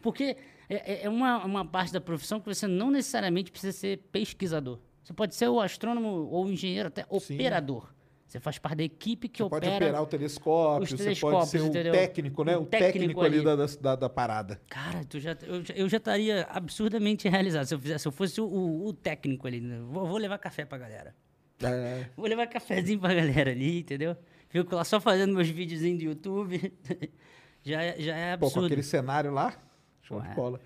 Porque 0.00 0.36
é, 0.70 0.92
é- 0.94 1.04
é 1.04 1.08
uma, 1.10 1.44
uma 1.44 1.64
parte 1.66 1.92
da 1.92 2.00
profissão 2.00 2.40
que 2.40 2.46
você 2.46 2.66
não 2.66 2.90
necessariamente 2.90 3.50
precisa 3.50 3.76
ser 3.76 3.98
pesquisador. 4.10 4.78
Você 5.06 5.12
pode 5.12 5.36
ser 5.36 5.46
o 5.48 5.60
astrônomo 5.60 6.08
ou 6.08 6.46
o 6.46 6.50
engenheiro, 6.50 6.88
até 6.88 7.06
operador. 7.08 7.94
Você 8.26 8.40
faz 8.40 8.58
parte 8.58 8.78
da 8.78 8.82
equipe 8.82 9.28
que 9.28 9.40
Você 9.40 9.48
pode 9.48 9.68
opera. 9.68 9.84
operar 9.84 10.02
o 10.02 10.06
telescópio, 10.06 10.98
você 10.98 11.14
pode 11.14 11.48
ser 11.48 11.60
o 11.60 11.70
técnico, 11.70 12.42
né? 12.42 12.56
O 12.56 12.62
O, 12.62 12.66
técnico, 12.66 12.92
técnico 12.92 13.20
ali 13.22 13.40
da, 13.44 13.54
da, 13.54 13.94
da 13.94 14.08
parada. 14.08 14.60
Cara, 14.68 15.04
tu 15.04 15.20
já, 15.20 15.36
eu, 15.44 15.64
já- 15.64 15.74
eu 15.74 15.88
já 15.88 15.98
estaria 15.98 16.42
absurdamente 16.50 17.28
realizado 17.28 17.66
se 17.66 17.74
eu, 17.74 17.78
fizesse, 17.78 18.02
se 18.02 18.08
eu 18.08 18.10
fosse 18.10 18.40
o, 18.40 18.46
o- 18.84 18.92
técnico 18.92 19.46
ali. 19.46 19.60
né? 19.60 19.78
Vou, 19.88 20.08
vou 20.08 20.16
levar 20.18 20.38
café 20.38 20.64
pra 20.64 20.76
galera. 20.76 21.14
É. 21.62 22.06
Vou 22.18 22.26
levar 22.26 22.48
cafezinho 22.48 22.98
pra 22.98 23.14
galera 23.14 23.52
ali, 23.52 23.78
entendeu? 23.78 24.16
Fico 24.48 24.74
lá 24.74 24.82
só 24.82 25.00
fazendo 25.00 25.32
meus 25.32 25.48
videozinhos 25.48 26.00
do 26.00 26.04
YouTube. 26.06 26.74
já, 27.62 27.80
é- 27.80 28.00
já 28.00 28.16
é 28.16 28.36
Pô, 28.36 28.40
com 28.40 28.46
absurdo. 28.46 28.66
aquele 28.66 28.82
cenário 28.82 29.30
lá, 29.32 29.54
show 30.02 30.18
Ué. 30.18 30.28
de 30.28 30.34
bola. 30.34 30.60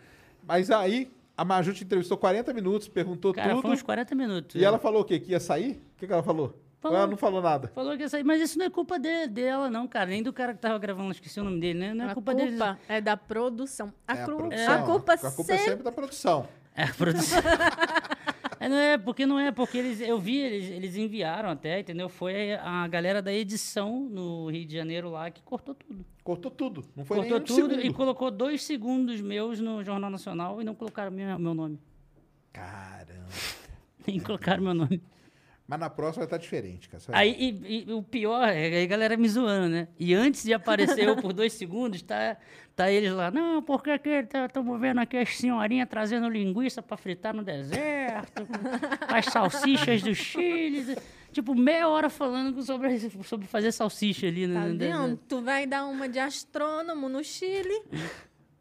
Mas 0.49 0.71
aí, 0.71 1.11
a 1.37 1.45
Maju 1.45 1.73
te 1.73 1.85
entrevistou 1.85 2.17
40 2.19 2.53
minutos, 2.53 2.89
perguntou 2.89 3.33
Cara, 3.33 3.51
tudo. 3.51 3.63
foi 3.63 3.71
uns 3.73 3.83
40 3.83 4.15
minutos. 4.15 4.55
E 4.61 4.65
ela 4.65 4.79
falou 4.79 5.03
o 5.03 5.05
quê? 5.05 5.19
Que 5.19 5.33
ia 5.33 5.41
sair? 5.41 5.83
O 5.95 5.99
que, 5.99 6.07
que 6.07 6.13
ela 6.13 6.23
falou? 6.23 6.59
Falou. 6.81 6.97
Ela 6.97 7.07
não 7.07 7.17
falou 7.17 7.43
nada. 7.43 7.69
Falou 7.75 7.95
que 7.97 8.03
ia 8.03 8.09
sair, 8.09 8.25
mas 8.25 8.41
isso 8.41 8.59
não 8.59 8.65
é 8.65 8.71
culpa 8.71 8.99
de- 8.99 9.27
dela, 9.27 9.69
não, 9.71 9.87
cara. 9.87 10.07
Nem 10.07 10.23
do 10.23 10.33
cara 10.33 10.55
que 10.55 10.61
tava 10.61 10.79
gravando, 10.79 11.11
esqueci 11.11 11.39
o 11.39 11.45
nome 11.45 11.61
dele, 11.61 11.79
né? 11.79 11.93
Não 11.95 12.07
é 12.07 12.11
a 12.11 12.15
culpa, 12.15 12.33
culpa, 12.33 12.45
deles. 12.47 12.61
é 12.89 13.01
da 13.03 13.17
produção. 13.19 13.93
A, 14.09 14.15
É 14.17 14.25
cru- 14.25 14.37
produção. 14.39 14.73
a 14.75 14.79
culpa, 14.87 15.13
A 15.13 15.19
culpa 15.31 15.53
é 15.53 15.57
sempre... 15.57 15.65
sempre 15.71 15.83
da 15.85 15.93
produção. 15.93 16.49
É 16.75 16.85
a 16.85 16.95
produção. 16.95 17.39
É, 18.61 18.69
não 18.69 18.77
é, 18.77 18.99
porque 18.99 19.25
não 19.25 19.39
é, 19.41 19.51
porque 19.51 19.79
eles, 19.79 20.03
eu 20.03 20.19
vi, 20.19 20.37
eles, 20.37 20.71
eles 20.71 20.95
enviaram 20.95 21.49
até, 21.49 21.81
entendeu? 21.81 22.11
Foi 22.11 22.53
a 22.53 22.87
galera 22.89 23.23
da 23.23 23.33
edição 23.33 24.01
no 24.01 24.51
Rio 24.51 24.67
de 24.67 24.77
Janeiro 24.77 25.09
lá 25.09 25.31
que 25.31 25.43
cortou 25.43 25.75
tudo. 25.75 26.05
Cortou 26.23 26.51
tudo. 26.51 26.85
Não 26.95 27.03
foi 27.03 27.17
cortou 27.17 27.39
nem 27.39 27.43
um 27.43 27.45
tudo 27.47 27.75
e 27.75 27.83
segundo. 27.83 27.97
colocou 27.97 28.31
dois 28.31 28.63
segundos 28.63 29.19
meus 29.23 29.61
no 29.61 29.83
Jornal 29.83 30.11
Nacional 30.11 30.61
e 30.61 30.65
não 30.65 30.75
colocaram 30.75 31.11
meu, 31.11 31.39
meu 31.39 31.55
nome. 31.55 31.81
Caramba. 32.53 33.29
Nem 34.07 34.21
colocaram 34.21 34.63
meu 34.63 34.75
nome. 34.75 35.03
Mas 35.71 35.79
na 35.79 35.89
próxima 35.89 36.23
vai 36.23 36.27
estar 36.27 36.37
diferente, 36.39 36.89
cara. 36.89 37.01
Vai 37.07 37.21
Aí, 37.21 37.37
e, 37.65 37.85
e 37.89 37.93
o 37.93 38.03
pior 38.03 38.49
é 38.49 38.83
a 38.83 38.87
galera 38.87 39.17
me 39.17 39.29
zoando, 39.29 39.69
né? 39.69 39.87
E 40.01 40.13
antes 40.13 40.43
de 40.43 40.53
aparecer 40.53 41.07
eu 41.07 41.15
por 41.17 41.33
dois 41.33 41.53
segundos, 41.53 42.03
tá, 42.03 42.37
tá 42.75 42.91
eles 42.91 43.13
lá, 43.13 43.31
não, 43.31 43.63
porque 43.63 43.97
que 44.01 44.09
estamos 44.09 44.81
vendo 44.81 44.99
aqui 44.99 45.17
as 45.17 45.37
senhorinhas 45.37 45.89
trazendo 45.89 46.29
linguiça 46.29 46.83
para 46.83 46.97
fritar 46.97 47.33
no 47.33 47.45
deserto, 47.45 48.49
as 49.07 49.27
salsichas 49.27 50.03
do 50.03 50.13
Chile. 50.13 50.97
Tipo, 51.31 51.55
meia 51.55 51.89
hora 51.89 52.11
falando 52.11 52.61
sobre, 52.65 52.99
sobre 53.23 53.47
fazer 53.47 53.71
salsicha 53.71 54.27
ali 54.27 54.49
no, 54.49 54.55
Tá 54.55 54.61
no 54.63 54.67
vendo? 54.67 54.79
deserto. 54.79 55.21
Tu 55.29 55.41
vai 55.41 55.69
dar 55.69 55.87
uma 55.87 56.09
de 56.09 56.19
astrônomo 56.19 57.09
no 57.09 57.23
Chile. 57.23 57.85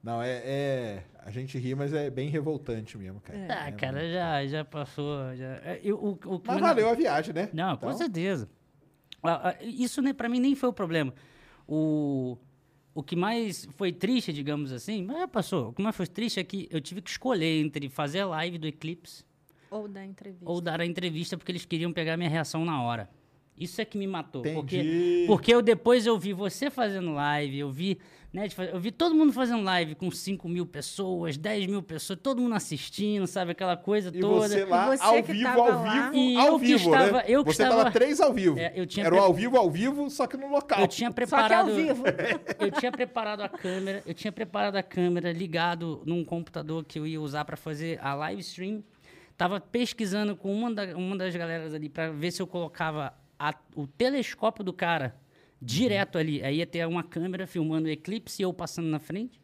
Não, 0.04 0.22
é, 0.22 0.30
é- 0.46 1.04
A 1.26 1.32
gente 1.32 1.58
ri, 1.60 1.76
mas 1.76 1.94
é 1.94 2.10
bem 2.10 2.30
revoltante 2.30 2.98
mesmo, 2.98 3.20
cara. 3.20 3.38
Ah, 3.50 3.68
É 3.68 3.72
cara, 3.74 4.00
muito- 4.00 4.12
já, 4.14 4.48
já 4.48 4.66
passou. 4.66 5.36
Já, 5.36 5.46
é, 5.64 5.80
eu, 5.84 5.96
o, 5.98 6.12
o 6.12 6.40
que 6.40 6.48
Mas 6.48 6.60
valeu 6.62 6.90
a 6.90 6.94
viagem, 6.94 7.34
né? 7.34 7.50
Não, 7.54 7.78
com 7.78 7.86
Então, 7.88 7.98
certeza. 7.98 8.50
Ah, 9.22 9.50
ah, 9.50 9.56
Isso, 9.64 10.02
né, 10.02 10.12
para 10.14 10.28
mim, 10.30 10.40
nem 10.40 10.56
foi 10.56 10.70
o 10.70 10.74
problema. 10.74 11.14
O, 11.68 12.38
o 12.96 13.04
que 13.04 13.16
mais 13.16 13.68
foi 13.76 13.92
triste, 13.92 14.32
digamos 14.34 14.72
assim, 14.72 15.04
mas 15.04 15.18
já 15.18 15.28
passou. 15.28 15.70
O 15.70 15.74
que 15.74 15.82
mais 15.84 15.96
foi 15.96 16.08
triste 16.08 16.40
é 16.40 16.44
que 16.44 16.68
eu 16.72 16.82
tive 16.82 17.02
que 17.02 17.10
escolher 17.12 17.60
entre 17.62 17.90
fazer 17.90 18.22
a 18.22 18.26
live 18.28 18.58
do 18.58 18.66
Eclipse 18.66 19.24
Ou 19.70 19.88
da 19.88 20.04
entrevista. 20.04 20.50
ou 20.50 20.60
dar 20.62 20.82
a 20.82 20.86
entrevista 20.86 21.38
porque 21.38 21.52
eles 21.52 21.66
queriam 21.66 21.92
pegar 21.94 22.18
minha 22.18 22.30
reação 22.30 22.64
na 22.66 22.82
hora. 22.82 23.08
Isso 23.60 23.82
é 23.82 23.86
que 23.86 23.98
me 23.98 24.08
matou. 24.08 24.42
Porque, 24.42 24.78
Entendi. 24.78 25.24
porque 25.28 25.54
eu 25.54 25.62
depois 25.62 26.06
eu 26.06 26.18
vi 26.18 26.32
você 26.34 26.70
fazendo 26.70 27.14
live, 27.14 27.60
eu 27.60 27.70
vi, 27.70 28.00
né, 28.32 28.48
eu 28.72 28.80
vi 28.80 28.90
todo 28.92 29.14
mundo 29.14 29.34
fazendo 29.34 29.62
live 29.64 29.96
com 29.96 30.10
5 30.10 30.48
mil 30.48 30.66
pessoas, 30.66 31.36
10 31.38 31.68
mil 31.68 31.84
pessoas, 31.84 32.18
todo 32.22 32.42
mundo 32.42 32.56
assistindo, 32.56 33.28
sabe? 33.28 33.52
Aquela 33.52 33.76
coisa 33.76 34.12
E 34.16 34.20
toda. 34.20 34.48
você 34.48 34.64
lá, 34.66 34.94
E 34.94 34.98
você 34.98 35.04
ao 35.04 35.24
que 35.24 35.34
vivo, 35.34 35.44
tava 35.44 35.60
ao 35.62 35.84
lá. 35.84 36.10
vivo, 36.12 36.16
E 36.16 36.36
ao 36.38 36.48
eu 36.48 36.58
vivo, 36.58 36.76
estava- 36.94 37.12
né? 37.18 37.24
eu 37.28 37.44
você 37.44 37.64
estava- 37.64 37.76
tava 37.84 37.92
três 37.92 38.22
ao 38.22 38.34
vivo. 38.34 38.58
É, 38.58 38.72
eu 38.76 38.86
tinha 38.86 39.06
Era 39.06 39.16
o 39.16 39.18
pre- 39.18 39.26
ao 39.28 39.34
vivo, 39.34 39.58
ao 39.58 39.70
vivo, 39.70 40.10
só 40.10 40.26
que 40.26 40.38
no 40.38 40.50
local. 40.50 40.80
Eu 40.80 40.88
tinha 40.88 41.10
Só 41.10 41.12
que 41.12 41.16
preparado. 41.16 41.70
ao 41.70 41.76
vivo. 41.76 42.04
eu 42.60 42.72
tinha 42.72 42.92
preparado 42.92 43.42
a 43.42 43.50
câmera, 43.50 44.02
eu 44.06 44.14
tinha 44.14 44.32
preparado 44.32 44.76
a 44.78 44.84
câmera 44.84 45.32
ligado 45.34 46.02
num 46.06 46.24
computador 46.24 46.86
que 46.86 46.98
eu 46.98 47.06
ia 47.06 47.20
usar 47.20 47.44
para 47.46 47.58
fazer 47.58 48.00
a 48.02 48.14
live 48.14 48.40
stream. 48.42 48.84
Tava 49.36 49.60
pesquisando 49.62 50.36
com 50.36 50.52
uma, 50.54 50.70
da- 50.70 50.98
uma 50.98 51.16
das 51.18 51.34
galeras 51.34 51.74
ali 51.74 51.88
para 51.88 52.12
ver 52.12 52.30
se 52.30 52.42
eu 52.42 52.46
colocava 52.48 53.14
a- 53.40 53.56
o 53.76 53.88
telescópio 53.88 54.64
do 54.64 54.74
cara 54.74 55.16
direto 55.62 56.18
ali. 56.18 56.44
Aí 56.44 56.58
ia 56.58 56.68
ter 56.68 56.86
uma 56.88 57.04
câmera 57.04 57.48
filmando 57.48 57.88
o 57.88 57.92
eclipse 57.92 58.42
e 58.42 58.44
eu 58.44 58.54
passando 58.54 58.88
na 58.88 59.00
frente. 59.00 59.39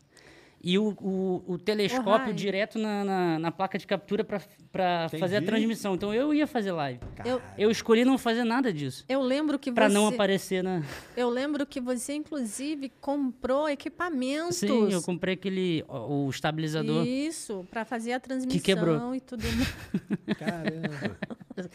E 0.67 0.79
o, 0.79 0.89
o, 0.99 1.43
o 1.53 1.57
telescópio 1.59 2.33
direto 2.33 2.79
na, 2.79 3.03
na, 3.05 3.39
na 3.39 3.51
placa 3.51 3.77
de 3.77 3.85
captura 3.85 4.23
pra, 4.23 4.41
pra 4.71 5.07
fazer 5.19 5.37
a 5.37 5.41
transmissão. 5.43 5.93
Então 5.93 6.11
eu 6.11 6.33
ia 6.33 6.47
fazer 6.47 6.71
live. 6.71 6.99
Eu, 7.23 7.39
Eu 7.55 7.69
escolhi 7.69 8.03
não 8.03 8.17
fazer 8.17 8.43
nada 8.43 8.73
disso. 8.73 9.05
eu 9.07 9.21
lembro 9.21 9.59
que 9.59 9.71
Pra 9.71 9.87
você. 9.87 9.93
não 9.93 10.07
aparecer 10.07 10.63
na. 10.63 10.81
Eu 11.15 11.29
lembro 11.29 11.65
que 11.67 11.79
você, 11.79 12.13
inclusive, 12.15 12.91
comprou 12.99 13.69
equipamentos. 13.69 14.55
Sim, 14.57 14.91
eu 14.91 15.01
comprei 15.03 15.35
aquele. 15.35 15.85
o 15.87 16.25
o 16.25 16.29
estabilizador. 16.31 17.05
Isso, 17.05 17.67
para 17.69 17.85
fazer 17.85 18.13
a 18.13 18.19
transmissão 18.19 18.59
quebrou. 18.61 19.13
e 19.13 19.19
tudo 19.19 19.43
mais. 19.43 20.37
Caramba. 20.37 21.17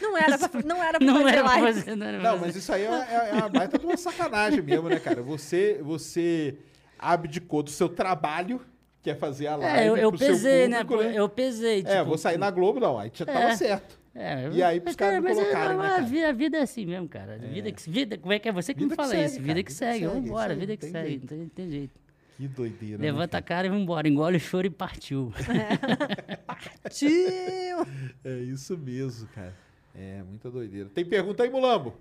Não 0.00 0.16
era 0.18 0.36
pra, 0.36 0.62
não 0.64 0.82
era 0.82 0.98
pra 0.98 1.06
Não 1.06 1.14
fazer 1.22 1.28
era 1.32 1.42
pra 1.44 1.50
live. 1.52 1.66
fazer, 1.80 1.96
não 1.96 2.06
era 2.06 2.18
Não, 2.18 2.24
fazer. 2.32 2.40
mas 2.46 2.56
isso 2.56 2.72
aí 2.72 2.82
é, 2.82 2.88
é, 2.88 3.28
é 3.30 3.34
uma 3.34 3.48
baita 3.48 3.78
de 3.78 3.86
uma 3.86 3.96
sacanagem 3.96 4.60
mesmo, 4.62 4.88
né, 4.88 4.98
cara? 4.98 5.22
Você, 5.22 5.80
você 5.82 6.56
abdicou 6.98 7.62
do 7.62 7.70
seu 7.70 7.88
trabalho, 7.88 8.60
que 9.02 9.10
é 9.10 9.14
fazer 9.14 9.46
a 9.46 9.56
live 9.56 9.78
É, 9.78 9.88
eu, 9.88 9.96
eu 9.96 10.12
pesei, 10.12 10.68
né? 10.68 10.84
público, 10.84 11.02
pô, 11.04 11.10
Eu 11.18 11.28
pesei. 11.28 11.80
É, 11.80 11.96
tipo, 11.98 12.04
vou 12.04 12.18
sair 12.18 12.36
na 12.38 12.50
Globo, 12.50 12.78
não. 12.80 12.98
Aí 12.98 13.10
já 13.14 13.24
tava 13.24 13.38
É. 13.50 13.56
certo. 13.56 13.98
É, 14.14 14.50
E 14.52 14.62
aí 14.62 14.80
pros 14.80 14.94
mas, 14.94 14.96
caras 14.96 15.22
mas 15.22 15.38
é- 15.38 15.42
colocarem, 15.42 15.78
né, 15.78 15.84
a, 15.84 15.88
cara? 15.90 16.02
vida, 16.02 16.28
a 16.28 16.32
vida 16.32 16.56
é 16.58 16.62
assim 16.62 16.84
mesmo, 16.84 17.08
cara. 17.08 17.38
Vida 17.38 17.70
que, 17.70 17.88
vida, 17.88 18.18
como 18.18 18.32
é 18.32 18.38
que 18.40 18.48
é? 18.48 18.52
Você 18.52 18.74
que 18.74 18.80
Vida 18.80 18.90
me 18.90 18.96
fala 18.96 19.08
segue, 19.08 19.24
isso. 19.24 19.34
cara, 19.36 19.46
Vida 19.46 19.62
que 19.62 19.72
segue. 19.72 20.06
Vamos 20.06 20.24
embora, 20.26 20.54
vida 20.54 20.76
que 20.76 20.86
segue. 20.86 21.18
Não 21.20 21.26
tem, 21.26 21.48
tem 21.48 21.70
jeito. 21.70 22.00
Que 22.36 22.48
doideira, 22.48 22.98
né, 22.98 23.04
Levanta 23.04 23.38
a 23.38 23.42
cara? 23.42 23.66
e 23.66 23.70
vambora. 23.70 24.08
Engole 24.08 24.36
o 24.36 24.40
choro 24.40 24.66
e 24.66 24.70
partiu. 24.70 25.32
Tio! 26.90 27.86
É 28.24 28.34
isso 28.40 28.76
mesmo, 28.76 29.28
cara. 29.28 29.54
É, 29.94 30.22
muita 30.22 30.50
doideira. 30.50 30.88
Tem 30.92 31.04
pergunta 31.04 31.42
aí, 31.42 31.50
Mulambo? 31.50 31.94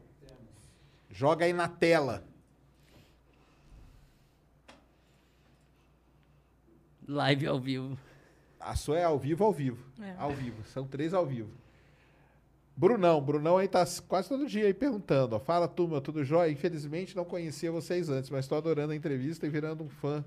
Joga 1.11 1.45
aí 1.45 1.53
na 1.53 1.67
tela. 1.67 2.23
Live 7.09 7.47
ao 7.47 7.59
vivo. 7.59 7.97
A 8.59 8.75
sua 8.75 8.99
é 8.99 9.03
ao 9.03 9.17
vivo, 9.17 9.43
ao 9.43 9.51
vivo. 9.51 9.83
É. 9.99 10.13
Ao 10.19 10.31
vivo. 10.31 10.63
São 10.67 10.85
três 10.85 11.11
ao 11.11 11.25
vivo. 11.25 11.49
Brunão, 12.77 13.19
Brunão 13.19 13.57
aí 13.57 13.67
tá 13.67 13.83
quase 14.07 14.29
todo 14.29 14.45
dia 14.45 14.65
aí 14.67 14.75
perguntando. 14.75 15.35
Ó, 15.35 15.39
Fala, 15.39 15.67
turma, 15.67 15.99
tudo 15.99 16.23
jóia? 16.23 16.51
Infelizmente 16.51 17.15
não 17.15 17.25
conhecia 17.25 17.71
vocês 17.71 18.09
antes, 18.09 18.29
mas 18.29 18.45
estou 18.45 18.59
adorando 18.59 18.93
a 18.93 18.95
entrevista 18.95 19.47
e 19.47 19.49
virando 19.49 19.83
um 19.83 19.89
fã. 19.89 20.23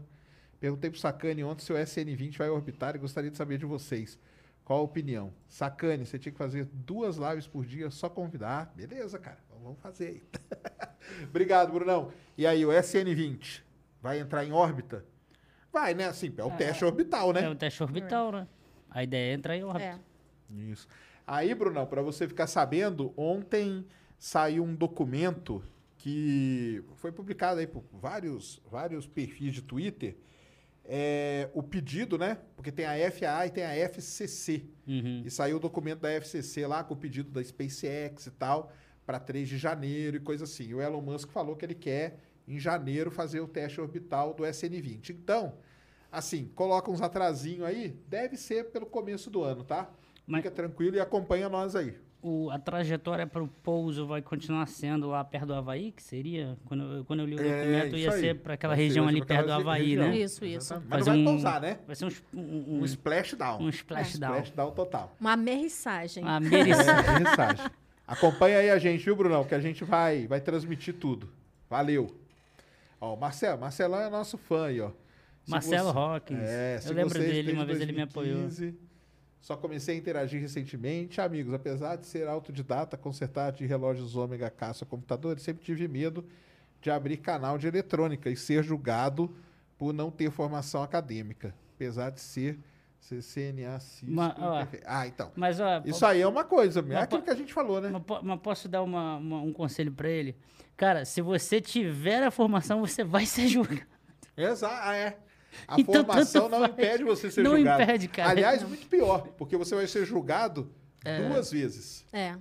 Perguntei 0.59 0.91
pro 0.91 0.99
Sacane 0.99 1.45
ontem 1.45 1.63
se 1.63 1.73
o 1.73 1.77
SN20 1.77 2.37
vai 2.37 2.51
orbitar 2.51 2.97
e 2.97 2.99
gostaria 2.99 3.31
de 3.31 3.37
saber 3.37 3.59
de 3.59 3.65
vocês. 3.65 4.19
Qual 4.65 4.81
a 4.81 4.83
opinião? 4.83 5.33
Sacane, 5.49 6.05
você 6.05 6.19
tinha 6.19 6.33
que 6.33 6.39
fazer 6.39 6.69
duas 6.73 7.17
lives 7.17 7.47
por 7.47 7.65
dia, 7.65 7.93
só 7.93 8.09
convidar. 8.09 8.73
Beleza, 8.75 9.21
cara. 9.21 9.39
Vamos 9.63 9.79
fazer 9.79 10.07
aí. 10.09 10.23
Obrigado, 11.31 11.73
Brunão. 11.73 12.11
E 12.37 12.45
aí, 12.45 12.67
o 12.67 12.71
SN20 12.71 13.63
vai 14.03 14.19
entrar 14.19 14.45
em 14.45 14.51
órbita? 14.51 15.05
Vai, 15.73 15.95
né? 15.95 16.07
Assim, 16.07 16.33
é 16.37 16.45
o 16.45 16.51
teste 16.51 16.85
orbital, 16.85 17.33
né? 17.33 17.45
É 17.45 17.49
o 17.49 17.55
teste 17.55 17.83
orbital, 17.83 18.31
né? 18.31 18.47
A 18.91 19.03
ideia 19.03 19.33
é 19.33 19.35
entrar 19.35 19.57
em 19.57 19.65
órbita. 19.65 20.01
É. 20.53 20.55
Isso. 20.55 20.87
Aí, 21.27 21.55
Brunão, 21.55 21.87
para 21.87 22.03
você 22.03 22.29
ficar 22.29 22.47
sabendo, 22.47 23.15
ontem 23.17 23.87
saiu 24.19 24.65
um 24.65 24.75
documento 24.75 25.63
que 25.97 26.85
foi 26.97 27.11
publicado 27.11 27.61
aí 27.61 27.67
por 27.67 27.85
vários, 27.93 28.61
vários 28.71 29.07
perfis 29.07 29.55
de 29.55 29.63
Twitter. 29.63 30.17
É, 30.85 31.49
o 31.55 31.63
pedido, 31.63 32.19
né? 32.19 32.39
Porque 32.57 32.73
tem 32.73 32.85
a 32.85 33.11
FAA 33.11 33.47
e 33.47 33.51
tem 33.51 33.65
a 33.65 33.75
FCC. 33.75 34.65
Uhum. 34.87 35.23
E 35.25 35.31
saiu 35.31 35.57
o 35.57 35.61
documento 35.61 36.01
da 36.01 36.11
FCC 36.11 36.67
lá 36.67 36.83
com 36.83 36.95
o 36.95 36.97
pedido 36.97 37.31
da 37.31 37.43
SpaceX 37.43 38.27
e 38.27 38.31
tal, 38.33 38.73
para 39.07 39.21
3 39.21 39.49
de 39.49 39.57
janeiro 39.57 40.17
e 40.17 40.21
coisa 40.21 40.45
assim. 40.45 40.65
E 40.65 40.75
o 40.75 40.83
Elon 40.83 41.01
Musk 41.01 41.31
falou 41.31 41.55
que 41.55 41.65
ele 41.65 41.77
quer, 41.77 42.19
em 42.47 42.59
janeiro, 42.59 43.11
fazer 43.11 43.41
o 43.41 43.47
teste 43.49 43.81
orbital 43.81 44.35
do 44.35 44.43
SN20. 44.43 45.11
Então, 45.11 45.55
assim, 46.11 46.51
coloca 46.55 46.91
uns 46.91 47.01
atrasinho 47.01 47.65
aí, 47.65 47.97
deve 48.09 48.37
ser 48.37 48.71
pelo 48.71 48.87
começo 48.87 49.31
do 49.31 49.43
ano, 49.43 49.65
tá? 49.65 49.89
Mas- 50.27 50.43
Fica 50.43 50.55
tranquilo 50.55 50.97
e 50.97 51.01
acompanha 51.01 51.49
nós 51.49 51.75
aí. 51.77 51.95
O, 52.25 52.49
a 52.51 52.59
trajetória 52.59 53.27
para 53.27 53.43
o 53.43 53.49
pouso 53.49 54.07
vai 54.07 54.23
continuar 54.23 54.67
sendo 54.67 55.09
lá 55.09 55.25
perto 55.25 55.47
do 55.47 55.55
Havaí, 55.55 55.91
que 55.91 56.01
seria? 56.01 56.57
Quando 56.67 56.85
eu, 56.99 57.05
quando 57.05 57.19
eu 57.19 57.27
li 57.27 57.35
o 57.35 57.41
É, 57.41 57.43
documento, 57.65 57.97
ia 57.97 58.07
isso 58.07 58.15
aí. 58.15 58.21
ser 58.21 58.35
para 58.39 58.55
aquela 58.55 58.77
Vai 58.77 58.85
região 58.85 59.09
ali 59.09 59.25
perto 59.27 59.47
do 59.47 59.53
Havaí, 59.53 59.87
região. 59.89 60.09
né? 60.09 60.17
Isso, 60.19 60.45
isso. 60.45 60.83
Mas 60.89 61.05
não 61.05 61.15
vai 61.15 61.19
um- 61.19 61.25
pousar, 61.25 61.61
né? 61.61 61.79
Vai 61.85 61.97
ser 61.97 62.05
um, 62.05 62.11
um, 62.33 62.41
Um, 62.41 62.79
um, 62.81 62.85
splashdown. 62.85 63.61
um 63.61 63.69
splashdown. 63.69 64.31
Splashdown 64.35 64.71
total. 64.71 65.17
Uma 65.21 65.33
amerrissagem. 65.33 66.23
Uma. 66.23 66.37
É, 66.37 67.19
mensagem. 67.19 67.67
Acompanha 68.07 68.59
aí 68.59 68.71
a 68.71 68.79
gente, 68.79 69.05
viu, 69.05 69.17
Brunão? 69.17 69.43
Que 69.45 69.57
a 69.57 69.61
gente 69.61 69.83
vai, 69.83 70.29
vai 70.29 70.41
transmitir 70.41 70.95
tudo. 70.95 71.29
Valeu. 71.69 72.15
Ó, 73.03 73.15
o 73.15 73.17
Marcelo, 73.17 73.61
Marcelão 73.61 73.99
é 74.01 74.09
nosso 74.09 74.39
fã 74.39 74.67
aí, 74.67 74.81
ó. 74.81 74.91
Se 75.45 75.51
Marcelo 75.51 75.93
você- 75.93 75.99
Hawkins. 75.99 76.39
É, 76.41 76.81
eu 76.87 76.93
lembro 76.93 77.19
dele, 77.19 77.53
uma 77.53 77.67
vez 77.67 77.81
ele 77.81 77.91
me 77.93 78.03
apoiou. 78.03 78.43
2015, 78.43 78.79
Só 79.41 79.57
comecei 79.57 79.97
a 79.97 79.99
interagir 79.99 80.41
recentemente. 80.41 81.21
Amigos, 81.21 81.53
apesar 81.53 81.97
de 81.97 82.07
ser 82.07 82.29
autodidata, 82.29 82.97
consertar 82.97 83.51
de 83.51 83.67
relógios 83.67 84.15
ômega 84.15 84.49
caça 84.49 84.87
computadores, 84.87 85.43
sempre 85.43 85.65
tive 85.65 85.89
medo 85.89 86.25
de 86.81 86.93
abrir 86.93 87.17
canal 87.17 87.59
de 87.59 87.67
eletrônica 87.67 88.31
e 88.31 88.37
ser 88.37 88.63
julgado 88.63 89.35
por 89.77 89.93
não 89.93 90.13
ter 90.13 90.31
formação 90.31 90.81
acadêmica. 90.81 91.53
Apesar 91.75 92.11
de 92.11 92.21
ser 92.21 92.57
CCNA 93.09 93.81
Cisco. 93.81 94.11
Ma- 94.11 94.35
ó, 94.39 94.55
interfe- 94.63 94.83
ah, 94.87 95.07
então. 95.07 95.33
Mas, 95.35 95.59
ó, 95.61 95.83
Isso 95.85 96.05
aí 96.07 96.21
é 96.21 96.27
uma 96.27 96.45
coisa, 96.45 96.85
é 96.91 96.97
aquilo 96.97 97.23
que 97.23 97.31
a 97.31 97.35
gente 97.35 97.53
falou, 97.53 97.81
né? 97.81 97.89
Mas, 97.91 98.23
mas 98.23 98.41
posso 98.41 98.69
dar 98.69 98.83
uma, 98.83 99.17
uma- 99.17 99.41
um 99.43 99.53
conselho 99.53 99.93
pra 99.93 100.09
ele? 100.09 100.37
Cara, 100.77 101.05
se 101.05 101.21
você 101.21 101.61
tiver 101.61 102.23
a 102.23 102.31
formação, 102.31 102.81
você 102.81 103.03
vai 103.05 103.27
ser 103.27 103.47
julgado. 103.49 103.83
Exato, 104.37 104.75
ah, 104.89 104.95
é. 104.97 105.19
A 105.69 105.79
Então, 105.81 106.05
formação 106.05 106.49
não 106.49 106.61
faz. 106.61 106.73
impede 106.73 107.05
você 107.05 107.31
ser 107.31 107.43
Não 107.43 107.57
julgado. 107.57 107.83
impede, 107.83 108.09
cara. 108.09 108.31
Aliás, 108.31 108.63
muito 108.63 108.87
pior, 108.87 109.29
porque 109.37 109.57
você 109.57 109.75
vai 109.75 109.87
ser 109.87 110.07
julgado 110.07 110.73
É. 111.05 111.29
duas 111.29 111.51
vezes. 111.51 112.07
É. 112.13 112.35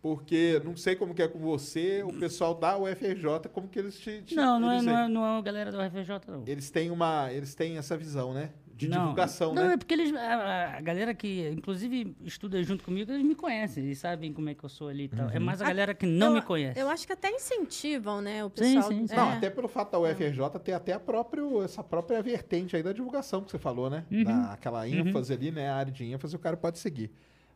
Porque 0.00 0.60
não 0.64 0.76
sei 0.76 0.96
como 0.96 1.14
que 1.14 1.22
é 1.22 1.28
com 1.28 1.38
você, 1.38 2.02
o 2.02 2.12
pessoal 2.12 2.54
da 2.54 2.76
UFRJ, 2.76 3.48
como 3.52 3.68
que 3.68 3.78
eles 3.78 3.98
te. 4.00 4.22
te- 4.22 4.34
Não, 4.34 4.58
não 4.58 4.72
é, 4.72 4.82
não, 4.82 4.98
é, 4.98 5.08
não 5.08 5.24
é 5.26 5.38
a 5.38 5.40
galera 5.42 5.70
do 5.70 5.78
RFJ, 5.80 6.20
não. 6.26 6.42
eles 6.46 6.70
têm 6.70 6.90
uma. 6.90 7.30
Eles 7.32 7.54
têm 7.54 7.76
essa 7.78 7.96
visão, 7.96 8.32
né? 8.34 8.50
De 8.82 8.88
não, 8.88 9.00
divulgação, 9.02 9.54
não, 9.54 9.68
né? 9.68 9.74
é 9.74 9.76
porque 9.76 9.94
eles, 9.94 10.14
a, 10.14 10.76
a 10.76 10.80
galera 10.80 11.14
que, 11.14 11.48
inclusive, 11.50 12.16
estuda 12.24 12.62
junto 12.62 12.84
comigo, 12.84 13.10
eles 13.10 13.24
me 13.24 13.34
conhecem, 13.34 13.84
eles 13.84 13.98
sabem 13.98 14.32
como 14.32 14.48
é 14.48 14.54
que 14.54 14.64
eu 14.64 14.68
sou 14.68 14.88
ali 14.88 15.04
e 15.04 15.08
tal. 15.08 15.30
É 15.30 15.38
Uhum. 15.38 15.44
mais 15.44 15.60
a 15.62 15.66
galera 15.66 15.94
que 15.94 16.06
não 16.06 16.28
eu, 16.28 16.32
me 16.34 16.42
conhece. 16.42 16.78
Eu 16.78 16.88
acho 16.88 17.06
que 17.06 17.12
até 17.12 17.30
incentivam, 17.30 18.20
né? 18.20 18.44
O 18.44 18.48
Sim, 18.48 18.74
pessoal. 18.74 18.82
sim, 18.92 19.06
sim. 19.06 19.14
Não, 19.14 19.30
é. 19.30 19.36
até 19.36 19.50
pelo 19.50 19.68
fato 19.68 19.92
da 19.92 19.98
UFRJ 20.00 20.58
ter 20.62 20.72
até 20.72 20.92
a 20.92 21.00
próprio, 21.00 21.62
essa 21.62 21.82
própria 21.82 22.22
vertente 22.22 22.76
aí 22.76 22.82
da 22.82 22.92
divulgação 22.92 23.42
que 23.42 23.50
você 23.50 23.58
falou, 23.58 23.88
né? 23.90 24.04
Uhum. 24.10 24.24
Da, 24.24 24.52
aquela 24.52 24.86
ênfase 24.88 25.32
ali, 25.32 25.50
né? 25.50 25.68
A 25.70 25.76
área 25.76 25.92
de 25.92 26.04
ênfase, 26.04 26.34
o 26.36 26.38
cara 26.38 26.56
pode 26.56 26.78
seguir. 26.78 27.10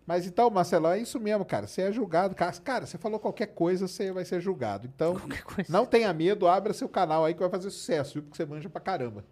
Mas 0.07 0.25
então, 0.25 0.49
Marcelo, 0.49 0.87
é 0.87 1.01
isso 1.01 1.19
mesmo, 1.19 1.45
cara. 1.45 1.67
Você 1.67 1.83
é 1.83 1.91
julgado. 1.91 2.33
Cara, 2.35 2.53
Cara, 2.63 2.87
você 2.87 2.97
falou 2.97 3.19
qualquer 3.19 3.47
coisa, 3.49 3.89
você 3.89 4.13
vai 4.13 4.25
ser 4.25 4.41
julgado. 4.41 4.87
Então, 4.95 5.15
Qualquer 5.17 5.43
coisa. 5.43 5.73
não 5.73 5.85
tenha 5.85 6.13
medo, 6.13 6.47
abra 6.47 6.73
seu 6.73 6.89
canal 6.89 7.25
aí 7.25 7.35
que 7.35 7.41
vai 7.41 7.51
fazer 7.51 7.71
sucesso, 7.71 8.15
viu? 8.15 8.23
Porque 8.23 8.37
você 8.37 8.47
manja 8.47 8.69
pra 8.71 8.81
caramba. 8.81 9.25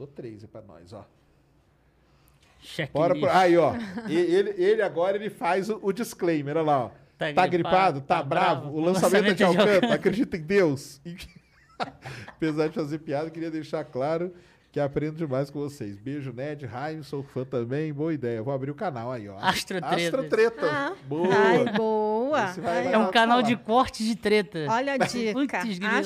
Mandou 0.00 0.06
três 0.14 0.42
aí 0.42 0.48
pra 0.48 0.62
nós, 0.62 0.94
ó. 0.94 1.04
Checklist. 2.62 2.92
Bora 2.92 3.14
pro... 3.14 3.28
Aí, 3.30 3.56
ó. 3.58 3.74
Ele, 4.08 4.54
ele 4.56 4.80
agora 4.82 5.14
ele 5.16 5.28
faz 5.28 5.68
o, 5.68 5.78
o 5.82 5.92
disclaimer, 5.92 6.56
olha 6.56 6.64
lá, 6.66 6.84
ó. 6.86 6.90
Tá, 7.34 7.46
gripado, 7.46 8.00
tá, 8.00 8.22
bravo, 8.22 8.70
o 8.70 8.80
lançamento, 8.80 9.26
é 9.28 9.34
de 9.34 9.44
Alcântara, 9.44 9.92
acredita 9.94 10.38
em 10.38 10.42
Deus. 10.42 11.02
E- 11.04 11.16
Apesar 12.28 12.68
de 12.68 12.74
fazer 12.74 12.98
piada, 13.00 13.28
queria 13.28 13.50
deixar 13.50 13.84
claro 13.84 14.34
que 14.72 14.80
aprendo 14.80 15.16
demais 15.16 15.50
com 15.50 15.58
vocês. 15.58 15.98
Beijo, 15.98 16.32
Ned, 16.32 16.64
Raim, 16.64 17.02
sou 17.02 17.22
fã 17.22 17.44
também, 17.44 17.92
boa 17.92 18.14
ideia. 18.14 18.42
Vou 18.42 18.54
abrir 18.54 18.70
o 18.70 18.74
canal 18.74 19.12
aí, 19.12 19.28
ó. 19.28 19.36
Astrotreta. 19.38 19.96
Astrotreta. 19.96 20.66
Ah. 20.66 20.92
Boa. 21.06 21.28
Ai, 21.34 21.72
boa. 21.76 22.46
Vai- 22.46 22.76
Ai, 22.78 22.84
vai 22.84 22.92
É 22.94 22.98
um 22.98 23.10
canal 23.10 23.38
falar. 23.40 23.48
de 23.48 23.56
corte 23.56 24.02
de 24.02 24.16
treta. 24.16 24.60
Olha 24.70 24.94
a 24.94 24.96
dica. 25.04 25.32
Putz, 25.34 25.78
grila. 25.78 26.02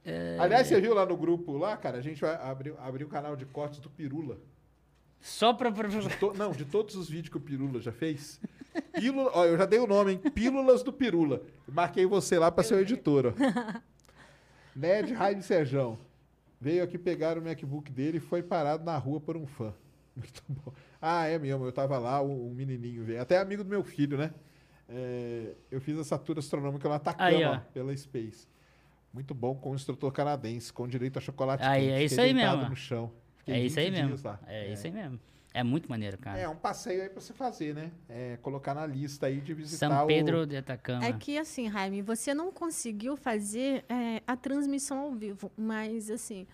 Astrotretas. 0.00 0.40
Aliás, 0.40 0.66
você 0.66 0.80
viu 0.80 0.94
lá 0.94 1.04
no 1.06 1.16
grupo 1.16 1.56
lá, 1.56 1.76
cara? 1.76 1.98
A 1.98 2.00
gente 2.00 2.20
vai 2.20 2.34
abrir, 2.78 3.04
o 3.04 3.08
canal 3.08 3.36
de 3.36 3.44
cortes 3.46 3.80
do 3.80 3.90
Pirula. 3.90 4.38
Só 5.20 5.52
pra... 5.52 5.70
pra- 5.70 5.88
De 5.88 6.08
to- 6.16 6.32
Não, 6.34 6.52
de 6.52 6.64
todos 6.64 6.94
os 6.96 7.08
vídeos 7.08 7.28
que 7.28 7.36
o 7.36 7.40
Pirula 7.40 7.80
já 7.80 7.92
fez. 7.92 8.40
Pílula, 8.94 9.30
ó, 9.34 9.44
eu 9.44 9.58
já 9.58 9.66
dei 9.66 9.78
o 9.78 9.86
nome, 9.86 10.12
hein? 10.12 10.18
Pílulas 10.18 10.82
do 10.82 10.92
Pirula. 10.92 11.42
Marquei 11.68 12.06
você 12.06 12.38
lá 12.38 12.50
para 12.50 12.64
ser 12.64 12.74
o 12.76 12.80
editor, 12.80 13.26
ó. 13.26 13.80
Ned 14.74 15.12
Raim 15.12 15.40
Serjão. 15.42 15.98
Veio 16.60 16.82
aqui 16.84 16.98
pegar 16.98 17.38
o 17.38 17.42
MacBook 17.42 17.90
dele 17.90 18.18
e 18.18 18.20
foi 18.20 18.42
parado 18.42 18.84
na 18.84 18.96
rua 18.96 19.20
por 19.20 19.36
um 19.36 19.46
fã. 19.46 19.72
Muito 20.16 20.42
bom. 20.48 20.72
Ah, 21.00 21.26
é 21.26 21.38
mesmo. 21.38 21.64
Eu 21.64 21.72
tava 21.72 21.98
lá, 21.98 22.22
um, 22.22 22.50
menininho 22.54 23.04
veio. 23.04 23.20
Até 23.20 23.38
amigo 23.38 23.64
do 23.64 23.70
meu 23.70 23.82
filho, 23.82 24.16
né? 24.18 24.32
É, 24.88 25.52
eu 25.70 25.80
fiz 25.80 25.98
essa 25.98 26.18
tour 26.18 26.38
astronômica 26.38 26.88
lá 26.88 26.96
Atacama, 26.96 27.28
Aí, 27.28 27.44
ó. 27.44 27.58
pela 27.72 27.96
Space. 27.96 28.46
Muito 29.12 29.34
bom 29.34 29.54
com 29.54 29.72
o 29.72 29.74
instrutor 29.74 30.12
canadense, 30.12 30.72
com 30.72 30.86
direito 30.86 31.18
a 31.18 31.20
chocolate 31.20 31.64
Aí, 31.64 31.82
quente. 31.88 31.92
é 31.94 32.04
isso 32.04 32.20
aí 32.20 32.32
mesmo. 32.34 32.68
no 32.68 32.76
chão. 32.76 33.10
Fiquei 33.38 33.54
É 33.54 33.60
isso 33.64 33.78
aí 33.80 33.90
20 33.90 34.02
mesmo. 34.04 34.28
lá. 34.28 34.40
É 34.46 34.72
isso 34.72 34.86
aí 34.86 34.92
mesmo. 34.92 35.18
É 35.52 35.64
muito 35.64 35.90
maneiro, 35.90 36.16
cara. 36.16 36.38
É 36.38 36.48
um 36.48 36.54
passeio 36.54 37.02
aí 37.02 37.08
pra 37.08 37.20
você 37.20 37.32
fazer, 37.32 37.74
né? 37.74 37.90
É, 38.08 38.36
colocar 38.40 38.72
na 38.72 38.86
lista 38.86 39.26
aí 39.26 39.40
de 39.40 39.52
visitar 39.52 39.88
São 39.88 40.04
o- 40.04 40.06
Pedro 40.06 40.46
de 40.46 40.56
Atacama. 40.56 41.04
É 41.04 41.12
que 41.12 41.36
assim, 41.36 41.68
Jaime, 41.68 42.02
você 42.02 42.32
não 42.32 42.52
conseguiu 42.52 43.16
fazer 43.16 43.84
é, 43.88 44.22
a 44.24 44.36
transmissão 44.36 44.98
ao 45.00 45.12
vivo, 45.12 45.50
mas 45.56 46.08
assim, 46.08 46.46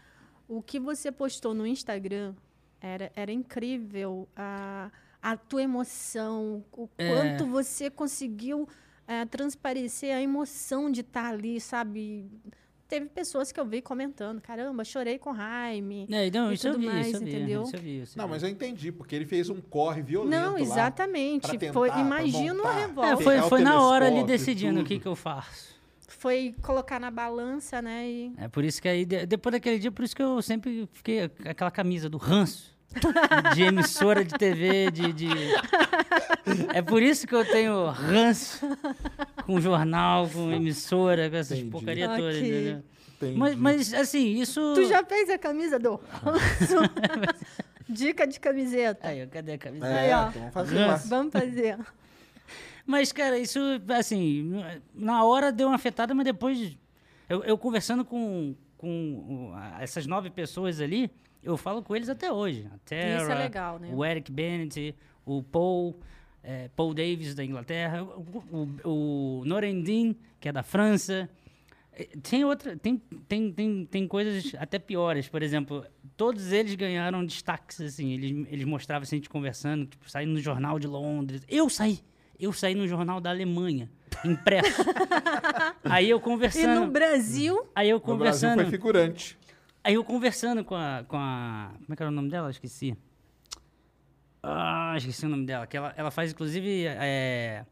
o 0.49 0.63
que 0.63 0.81
você 0.81 1.13
postou 1.13 1.53
no 1.53 1.67
Instagram 1.67 2.35
era, 2.81 3.13
era 3.15 3.31
incrível. 3.31 4.27
A, 4.35 4.91
a 5.21 5.37
tua 5.37 5.63
emoção, 5.63 6.65
o 6.73 6.89
É. 6.97 7.09
quanto 7.13 7.45
você 7.51 7.91
conseguiu 7.91 8.67
é, 9.09 9.25
transparecer 9.25 10.15
a 10.15 10.21
emoção 10.21 10.91
de 10.91 11.01
estar 11.01 11.27
ali, 11.33 11.61
sabe? 11.61 12.27
Teve 12.89 13.07
pessoas 13.07 13.51
que 13.51 13.59
eu 13.59 13.65
vi 13.67 13.83
comentando, 13.83 14.41
caramba, 14.41 14.85
chorei 14.85 15.19
com 15.19 15.33
o 15.33 15.35
Jaime. 15.37 16.07
É, 16.09 16.31
não, 16.31 16.53
e 16.53 16.55
isso 16.55 16.69
eu 16.69 16.79
vi, 16.79 16.87
mais, 16.87 17.09
isso 17.09 17.17
eu 17.17 17.21
vi, 17.21 17.29
entendeu? 17.35 17.63
isso 17.65 17.75
eu 17.77 17.81
vi, 17.81 18.01
isso 18.03 18.17
eu 18.17 18.21
Não, 18.23 18.27
vi. 18.29 18.31
mas 18.31 18.43
eu 18.45 18.49
entendi, 18.49 18.93
porque 18.93 19.17
ele 19.17 19.27
fez 19.27 19.51
um 19.51 19.61
corre 19.61 20.03
violento 20.03 20.31
Não, 20.41 20.53
lá 20.53 20.61
exatamente. 20.61 21.49
pra 21.49 21.59
tentar, 21.59 21.73
Foi, 21.73 21.89
imagina 21.89 22.55
uma 22.63 22.73
revolta. 22.73 23.11
É, 23.13 23.17
foi, 23.17 23.43
foi 23.49 23.61
na 23.63 23.81
hora 23.81 24.07
ali 24.07 24.23
decidindo 24.23 24.81
o 24.81 24.85
que, 24.85 25.01
que 25.01 25.07
eu 25.07 25.17
faço. 25.17 25.75
Foi 26.07 26.55
colocar 26.63 27.01
na 27.01 27.11
balança, 27.11 27.83
né? 27.83 28.09
E 28.09 28.33
É 28.39 28.47
por 28.49 28.65
isso 28.65 28.81
que 28.81 28.89
aí, 28.89 29.05
de- 29.05 29.27
depois 29.27 29.53
daquele 29.53 29.79
dia, 29.81 29.91
por 29.91 30.05
isso 30.05 30.15
que 30.15 30.23
eu 30.23 30.41
sempre 30.41 30.89
fiquei 30.93 31.29
com 31.29 31.49
aquela 31.49 31.71
camisa 31.73 32.09
do 32.09 32.17
ranço. 32.19 32.76
De 33.55 33.63
emissora 33.63 34.25
de 34.25 34.33
TV, 34.35 34.91
de, 34.91 35.13
de- 35.13 35.29
É 36.73 36.81
por 36.83 37.03
isso 37.03 37.27
que 37.27 37.35
eu 37.35 37.45
tenho 37.45 37.87
ranço 37.91 38.67
com 39.45 39.61
jornal, 39.61 40.29
com 40.29 40.51
emissora, 40.51 41.29
com 41.29 41.37
essas 41.37 41.59
Entendi. 41.59 41.71
porcaria 41.73 42.09
todas, 42.09 42.37
Ok. 42.37 42.49
entendeu? 42.49 42.83
Entendi. 43.17 43.39
Mas, 43.39 43.55
mas, 43.57 43.95
assim, 43.95 44.41
isso... 44.41 44.73
Tu 44.75 44.87
já 44.89 45.05
fez 45.05 45.29
a 45.31 45.39
camisa 45.39 45.79
do 45.79 45.97
ranço? 46.23 46.77
Dica 47.89 48.27
de 48.27 48.41
camiseta. 48.41 49.09
Aí, 49.09 49.27
cadê 49.27 49.53
a 49.53 49.59
camisa? 49.59 49.87
É, 49.87 49.99
Aí, 49.99 50.13
ó. 50.13 50.29
então 50.29 50.41
vamos 50.41 50.55
fazer. 50.55 51.09
Vamos 51.09 51.33
fazer. 51.33 51.79
Mas, 52.85 53.13
cara, 53.13 53.39
isso, 53.39 53.59
assim, 53.97 54.53
na 54.95 55.23
hora 55.25 55.53
deu 55.53 55.69
uma 55.69 55.77
afetada, 55.77 56.15
mas 56.15 56.25
depois, 56.25 56.77
eu, 57.29 57.43
eu 57.45 57.59
conversando 57.59 58.05
com, 58.05 58.55
com 58.79 59.53
essas 59.81 60.07
nove 60.07 60.31
pessoas 60.31 60.81
ali, 60.81 61.11
eu 61.47 61.57
falo 61.57 61.83
com 61.83 61.95
eles 61.95 62.09
até 62.09 62.31
hoje. 62.33 62.67
A 62.75 62.79
Tara, 62.85 63.23
Isso 63.23 63.31
é 63.31 63.35
legal, 63.35 63.79
né? 63.79 63.91
O 63.93 64.05
Eric 64.05 64.31
Bennett, 64.33 64.95
o 65.25 65.43
Paul, 65.43 65.99
eh, 66.43 66.69
Paul 66.75 66.93
Davis 66.93 67.35
da 67.35 67.45
Inglaterra, 67.45 68.03
o, 68.03 68.69
o, 68.85 69.41
o 69.41 69.45
Norendin, 69.45 70.17
que 70.41 70.49
é 70.49 70.53
da 70.53 70.63
França. 70.65 71.29
Eh, 71.93 72.09
Tem 72.23 72.45
outra, 72.45 72.77
tem, 72.77 72.97
tem, 73.29 73.53
tem, 73.53 73.87
tem 73.87 74.09
coisas 74.09 74.55
até 74.59 74.79
piores, 74.79 75.29
por 75.29 75.41
exemplo, 75.43 75.85
todos 76.17 76.51
eles 76.53 76.75
ganharam 76.75 77.25
destaques, 77.25 77.81
assim, 77.81 78.13
eles, 78.13 78.47
eles 78.51 78.65
mostravam 78.65 79.05
assim, 79.05 79.17
a 79.17 79.19
gente 79.19 79.31
conversando, 79.31 79.87
tipo, 79.87 80.11
saindo 80.11 80.33
no 80.33 80.41
jornal 80.41 80.79
de 80.81 80.87
Londres. 80.89 81.43
Eu 81.49 81.69
saí, 81.71 82.01
eu 82.41 82.53
saí 82.53 82.75
no 82.75 82.89
jornal 82.89 83.21
da 83.21 83.31
Alemanha, 83.31 83.89
impresso. 84.25 84.83
aí 85.85 86.11
eu 86.11 86.19
E 86.19 86.21
conversando, 86.21 86.81
no 86.87 86.91
Brasil, 86.91 87.67
aí 87.75 87.89
eu 87.89 87.99
No 87.99 88.01
Brasil 88.01 88.19
conversando, 88.19 88.63
foi 88.63 88.71
figurante. 88.71 89.39
Aí 89.87 89.95
eu 89.95 90.05
conversando 90.05 90.65
com 90.65 90.75
a, 90.75 91.05
com 91.07 91.17
a, 91.17 91.71
como 91.79 91.93
é 91.93 91.97
que 91.97 92.03
era 92.03 92.11
o 92.11 92.15
nome 92.15 92.29
dela? 92.29 92.51
Esqueci. 92.51 92.97
Ah, 94.43 94.95
esqueci 94.97 95.25
o 95.27 95.29
nome 95.29 95.47
dela, 95.47 95.67
que 95.67 95.77
ela, 95.77 95.93
ela 95.97 96.11
faz, 96.11 96.31
inclusive, 96.33 96.87
é, 96.87 97.65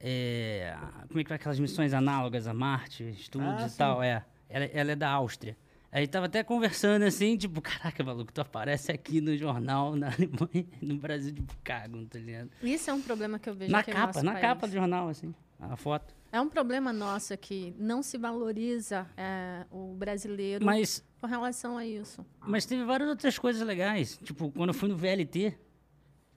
é, 0.00 0.76
como 1.08 1.20
é 1.20 1.22
que 1.22 1.28
vai 1.28 1.36
aquelas 1.36 1.58
missões 1.60 1.92
análogas 1.94 2.46
a 2.46 2.54
Marte, 2.54 3.04
estudos 3.10 3.62
Ah, 3.62 3.66
e 3.66 3.70
sim. 3.70 3.76
tal, 3.76 4.02
é. 4.02 4.24
Ela, 4.48 4.64
ela 4.66 4.92
é 4.92 4.96
da 4.96 5.10
Áustria. 5.10 5.56
Aí 5.92 6.06
tava 6.06 6.26
até 6.26 6.42
conversando 6.42 7.04
assim, 7.04 7.36
tipo, 7.36 7.60
caraca, 7.62 8.02
maluco, 8.04 8.32
tu 8.32 8.40
aparece 8.40 8.90
aqui 8.92 9.20
no 9.20 9.36
jornal, 9.36 9.94
na 9.96 10.08
Alemanha, 10.08 10.66
no 10.82 10.96
Brasil, 10.98 11.32
tipo, 11.34 11.54
cago, 11.64 12.04
tá 12.06 12.18
ligado? 12.18 12.50
isso 12.62 12.90
é 12.90 12.92
um 12.92 13.00
problema 13.00 13.38
que 13.38 13.48
eu 13.48 13.54
vejo 13.54 13.70
Na 13.72 13.78
aqui 13.78 13.90
no 13.90 13.96
capa, 13.96 14.06
nosso 14.14 14.24
na 14.26 14.32
país. 14.32 14.42
capa 14.44 14.66
do 14.66 14.72
jornal, 14.72 15.08
assim, 15.08 15.32
a 15.58 15.76
foto. 15.76 16.14
É 16.30 16.40
um 16.40 16.48
problema 16.48 16.92
nosso 16.92 17.32
aqui. 17.32 17.74
Não 17.78 18.02
se 18.02 18.18
valoriza 18.18 19.06
é, 19.16 19.64
o 19.70 19.94
brasileiro 19.94 20.64
Mas, 20.64 21.02
com 21.20 21.26
relação 21.26 21.78
a 21.78 21.86
isso. 21.86 22.24
mas 22.40 22.66
teve 22.66 22.84
várias 22.84 23.08
outras 23.08 23.38
coisas 23.38 23.66
legais. 23.66 24.18
Tipo, 24.22 24.50
quando 24.50 24.70
eu 24.70 24.74
fui 24.74 24.88
no 24.88 24.96
VLT, 24.96 25.56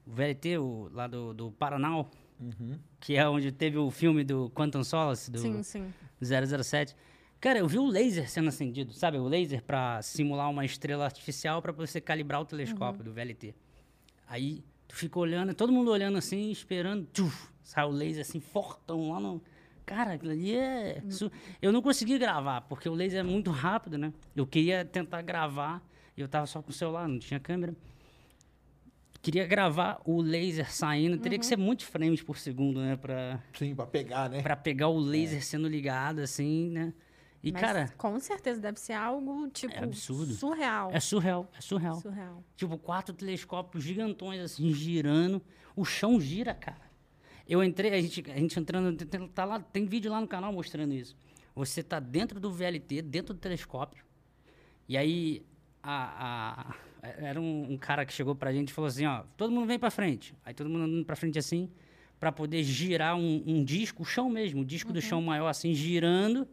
o 0.06 0.10
VLT, 0.12 0.58
o, 0.58 0.88
lá 0.92 1.06
do, 1.06 1.34
do 1.34 1.52
Paraná, 1.52 2.04
que 2.98 3.16
é 3.16 3.28
onde 3.28 3.52
teve 3.52 3.76
o 3.78 3.90
filme 3.90 4.24
do 4.24 4.50
Quantum 4.50 4.82
Solace, 4.82 5.30
do 5.30 5.38
Sim, 5.38 5.62
sim. 5.62 5.92
007. 6.22 6.96
Cara, 7.40 7.58
eu 7.58 7.66
vi 7.66 7.78
o 7.78 7.86
laser 7.86 8.30
sendo 8.30 8.48
acendido, 8.48 8.92
sabe? 8.92 9.18
O 9.18 9.26
laser 9.26 9.62
pra 9.62 10.00
simular 10.02 10.50
uma 10.50 10.64
estrela 10.64 11.04
artificial 11.04 11.62
pra 11.62 11.72
você 11.72 12.00
calibrar 12.00 12.40
o 12.40 12.44
telescópio 12.44 13.02
do 13.02 13.12
VLT. 13.12 13.54
Aí 14.26 14.62
tu 14.86 14.94
fica 14.94 15.18
olhando, 15.18 15.54
todo 15.54 15.72
mundo 15.72 15.90
olhando 15.90 16.18
assim, 16.18 16.50
esperando, 16.50 17.06
tchuf, 17.12 17.49
sai 17.62 17.84
o 17.84 17.90
laser 17.90 18.22
assim, 18.22 18.40
fortão 18.40 19.12
lá 19.12 19.20
no. 19.20 19.42
Cara, 19.86 20.12
aquilo 20.14 20.30
ali 20.32 20.54
é. 20.54 21.02
Eu 21.60 21.72
não 21.72 21.82
consegui 21.82 22.18
gravar, 22.18 22.60
porque 22.62 22.88
o 22.88 22.94
laser 22.94 23.20
é 23.20 23.22
muito 23.22 23.50
rápido, 23.50 23.98
né? 23.98 24.12
Eu 24.36 24.46
queria 24.46 24.84
tentar 24.84 25.20
gravar, 25.22 25.82
e 26.16 26.20
eu 26.20 26.28
tava 26.28 26.46
só 26.46 26.62
com 26.62 26.70
o 26.70 26.72
celular, 26.72 27.08
não 27.08 27.18
tinha 27.18 27.40
câmera. 27.40 27.74
Queria 29.22 29.46
gravar 29.46 30.00
o 30.06 30.22
laser 30.22 30.72
saindo, 30.72 31.18
teria 31.18 31.38
que 31.38 31.44
ser 31.44 31.58
muitos 31.58 31.84
frames 31.86 32.22
por 32.22 32.38
segundo, 32.38 32.80
né? 32.80 32.96
Pra, 32.96 33.38
Sim, 33.52 33.74
pra 33.74 33.86
pegar, 33.86 34.30
né? 34.30 34.40
pra 34.42 34.56
pegar 34.56 34.88
o 34.88 34.98
laser 34.98 35.44
sendo 35.44 35.68
ligado, 35.68 36.20
assim, 36.20 36.70
né? 36.70 36.94
E, 37.42 37.52
Mas 37.52 37.60
cara, 37.60 37.88
com 37.98 38.18
certeza 38.20 38.60
deve 38.60 38.78
ser 38.80 38.92
algo, 38.94 39.48
tipo, 39.50 39.74
É 39.74 39.82
absurdo. 39.84 40.32
surreal. 40.34 40.90
é 40.92 41.00
surreal, 41.00 41.50
é 41.56 41.60
surreal. 41.60 41.96
Surreal. 41.96 42.44
Tipo, 42.56 42.78
quatro 42.78 43.14
telescópios 43.14 43.82
gigantões, 43.84 44.40
assim, 44.40 44.72
girando. 44.72 45.42
O 45.76 45.84
chão 45.84 46.18
gira, 46.20 46.54
cara. 46.54 46.89
Eu 47.50 47.64
entrei, 47.64 47.92
a 47.92 48.00
gente, 48.00 48.30
a 48.30 48.38
gente 48.38 48.60
entrando, 48.60 48.96
tem, 49.04 49.26
tá 49.26 49.44
lá, 49.44 49.58
tem 49.58 49.84
vídeo 49.84 50.08
lá 50.08 50.20
no 50.20 50.28
canal 50.28 50.52
mostrando 50.52 50.94
isso. 50.94 51.16
Você 51.52 51.82
tá 51.82 51.98
dentro 51.98 52.38
do 52.38 52.48
VLT, 52.52 53.02
dentro 53.02 53.34
do 53.34 53.40
telescópio. 53.40 54.04
E 54.88 54.96
aí, 54.96 55.42
a, 55.82 56.70
a- 56.70 56.74
era 57.18 57.40
um, 57.40 57.72
um 57.72 57.76
cara 57.76 58.06
que 58.06 58.12
chegou 58.12 58.36
pra 58.36 58.52
gente 58.52 58.68
e 58.68 58.72
falou 58.72 58.86
assim, 58.86 59.04
ó, 59.04 59.24
todo 59.36 59.50
mundo 59.52 59.66
vem 59.66 59.80
pra 59.80 59.90
frente. 59.90 60.32
Aí 60.44 60.54
todo 60.54 60.70
mundo 60.70 60.84
andando 60.84 61.04
pra 61.04 61.16
frente 61.16 61.40
assim, 61.40 61.68
pra 62.20 62.30
poder 62.30 62.62
girar 62.62 63.16
um, 63.16 63.42
um 63.44 63.64
disco, 63.64 64.02
o 64.02 64.06
chão 64.06 64.30
mesmo, 64.30 64.60
o 64.60 64.64
disco 64.64 64.92
do 64.92 65.02
chão 65.02 65.20
maior 65.20 65.48
assim, 65.48 65.74
girando. 65.74 66.46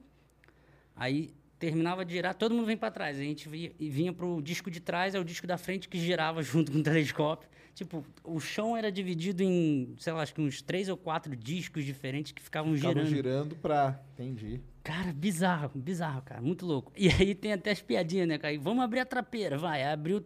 Aí 0.96 1.30
terminava 1.60 2.04
de 2.06 2.14
girar, 2.14 2.34
todo 2.34 2.56
mundo 2.56 2.66
vem 2.66 2.78
para 2.78 2.90
trás. 2.90 3.20
A 3.20 3.22
gente 3.22 3.48
e 3.80 3.90
vinha 3.90 4.12
pro 4.12 4.42
disco 4.42 4.72
de 4.72 4.80
trás, 4.80 5.14
é 5.14 5.20
o 5.20 5.24
disco 5.24 5.46
da 5.46 5.58
frente 5.60 5.88
que 5.88 6.00
girava 6.00 6.42
junto 6.42 6.72
com 6.72 6.80
o 6.80 6.84
telescópio. 6.84 7.48
Tipo, 7.78 8.04
o 8.24 8.40
chão 8.40 8.76
era 8.76 8.92
dividido 8.92 9.44
em, 9.44 9.94
sei 10.00 10.12
lá, 10.12 10.24
acho 10.24 10.34
que 10.34 10.42
uns 10.42 10.64
três 10.64 10.90
ou 10.90 10.98
quatro 10.98 11.36
discos 11.36 11.86
diferentes 11.86 12.32
que 12.32 12.42
ficavam 12.42 12.74
Ficavam 12.74 13.06
girando. 13.06 13.16
girando 13.16 13.56
pra... 13.56 14.02
Entendi. 14.14 14.60
Cara, 14.84 15.14
bizarro, 15.14 15.70
bizarro, 15.76 16.24
cara, 16.24 16.42
muito 16.42 16.66
louco. 16.66 16.92
E 16.98 17.08
aí 17.08 17.36
tem 17.36 17.54
até 17.54 17.70
as 17.70 17.80
piadinhas, 17.80 18.28
né, 18.28 18.40
cara? 18.40 18.52
E 18.52 18.58
Vamos 18.58 18.84
abrir 18.84 19.02
a 19.02 19.06
trapeira, 19.06 19.60
vai. 19.60 19.84
Aí 19.84 19.94
Abriu 19.94 20.26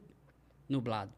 nublado. 0.69 1.11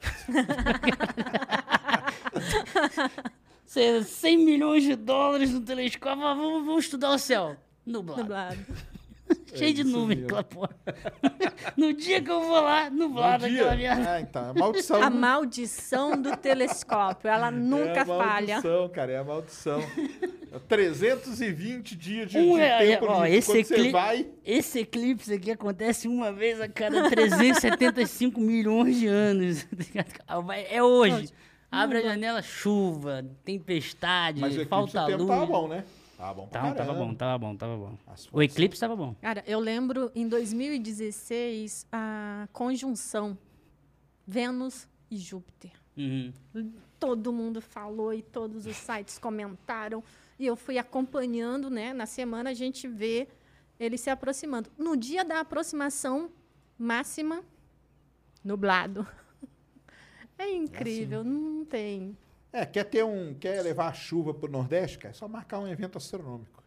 Cê- 3.66 4.04
100 4.04 4.38
milhões 4.44 4.84
de 4.84 4.94
dólares 4.94 5.50
no 5.50 5.60
telescópio, 5.60 6.22
vamos, 6.22 6.64
vamos 6.66 6.84
estudar 6.84 7.10
o 7.10 7.18
céu. 7.18 7.56
Nublado. 7.84 8.22
Nublado. 8.22 8.58
Cheio 9.54 9.74
de 9.74 9.80
isso 9.82 9.90
nuvem, 9.90 10.16
mesmo. 10.16 10.24
aquela 10.26 10.44
porra. 10.44 10.76
no 11.76 11.92
dia 11.92 12.20
que 12.20 12.30
eu 12.30 12.40
vou 12.40 12.60
lá, 12.60 12.90
nublado 12.90 13.46
aquela 13.46 13.74
merda. 13.76 14.12
Ah, 14.14 14.20
então, 14.20 14.46
é 14.46 14.50
a 14.50 14.54
maldição. 14.54 15.02
A 15.02 15.10
maldição 15.10 16.20
do 16.22 16.36
telescópio. 16.36 17.28
Ela 17.28 17.50
nunca 17.50 17.98
é 17.98 18.00
a 18.00 18.04
falha. 18.06 18.54
maldição, 18.54 18.88
cara, 18.88 19.12
é 19.12 19.18
a 19.18 19.24
maldição. 19.24 19.80
É 20.52 20.58
320 20.68 21.96
dias 21.96 22.30
de, 22.30 22.38
Um 22.38 22.54
de 22.54 22.60
é- 22.60 22.78
tempo 22.78 23.06
ó, 23.08 23.24
livre. 23.24 23.38
esse 23.38 23.46
Quando 23.52 23.64
você 23.66 23.74
ecli- 23.74 23.90
vai... 23.90 24.26
Esse 24.44 24.78
eclipse 24.80 25.32
aqui 25.32 25.50
acontece 25.50 26.06
uma 26.08 26.32
vez 26.32 26.60
a 26.60 26.68
cada 26.68 27.08
375 27.10 28.40
milhões 28.40 28.96
de 28.98 29.06
anos. 29.06 29.66
É 30.68 30.82
hoje. 30.82 31.28
Abre 31.70 31.98
a 31.98 32.02
janela, 32.02 32.40
chuva, 32.42 33.24
tempestade, 33.44 34.40
Mas 34.40 34.50
o 34.52 34.60
eclipse 34.62 34.68
falta 34.70 35.02
o 35.02 35.06
tempo 35.06 35.18
luz. 35.24 35.28
tava 35.30 35.46
bom, 35.46 35.66
né? 35.68 35.84
Tava 36.24 36.32
bom 36.32 36.48
pra 36.48 36.60
Tava, 36.62 36.74
tava 36.74 36.94
bom, 36.94 37.14
tava 37.14 37.38
bom, 37.38 37.56
tava 37.56 37.76
bom. 37.76 37.98
O 38.32 38.42
eclipse 38.42 38.80
tava 38.80 38.96
bom. 38.96 39.14
Cara, 39.20 39.44
eu 39.46 39.60
lembro 39.60 40.10
em 40.14 40.26
2016 40.26 41.86
a 41.92 42.48
conjunção 42.50 43.36
Vênus 44.26 44.88
e 45.10 45.18
Júpiter. 45.18 45.70
Uhum. 45.94 46.32
Todo 46.98 47.30
mundo 47.30 47.60
falou 47.60 48.14
e 48.14 48.22
todos 48.22 48.64
os 48.64 48.74
sites 48.74 49.18
comentaram. 49.18 50.02
E 50.38 50.46
eu 50.46 50.56
fui 50.56 50.78
acompanhando, 50.78 51.68
né? 51.68 51.92
Na 51.92 52.06
semana 52.06 52.50
a 52.50 52.54
gente 52.54 52.88
vê 52.88 53.28
ele 53.78 53.98
se 53.98 54.08
aproximando. 54.08 54.70
No 54.78 54.96
dia 54.96 55.26
da 55.26 55.40
aproximação 55.40 56.30
máxima, 56.78 57.42
nublado. 58.42 59.06
É 60.36 60.50
incrível, 60.50 61.22
não 61.22 61.64
tem. 61.64 62.18
É, 62.56 62.64
quer 62.64 62.84
ter 62.84 63.04
um. 63.04 63.34
Quer 63.34 63.60
levar 63.62 63.88
a 63.88 63.92
chuva 63.92 64.32
pro 64.32 64.48
Nordeste, 64.50 64.98
cara? 64.98 65.10
É 65.12 65.14
só 65.16 65.26
marcar 65.26 65.58
um 65.58 65.66
evento 65.66 65.98
astronômico. 65.98 66.62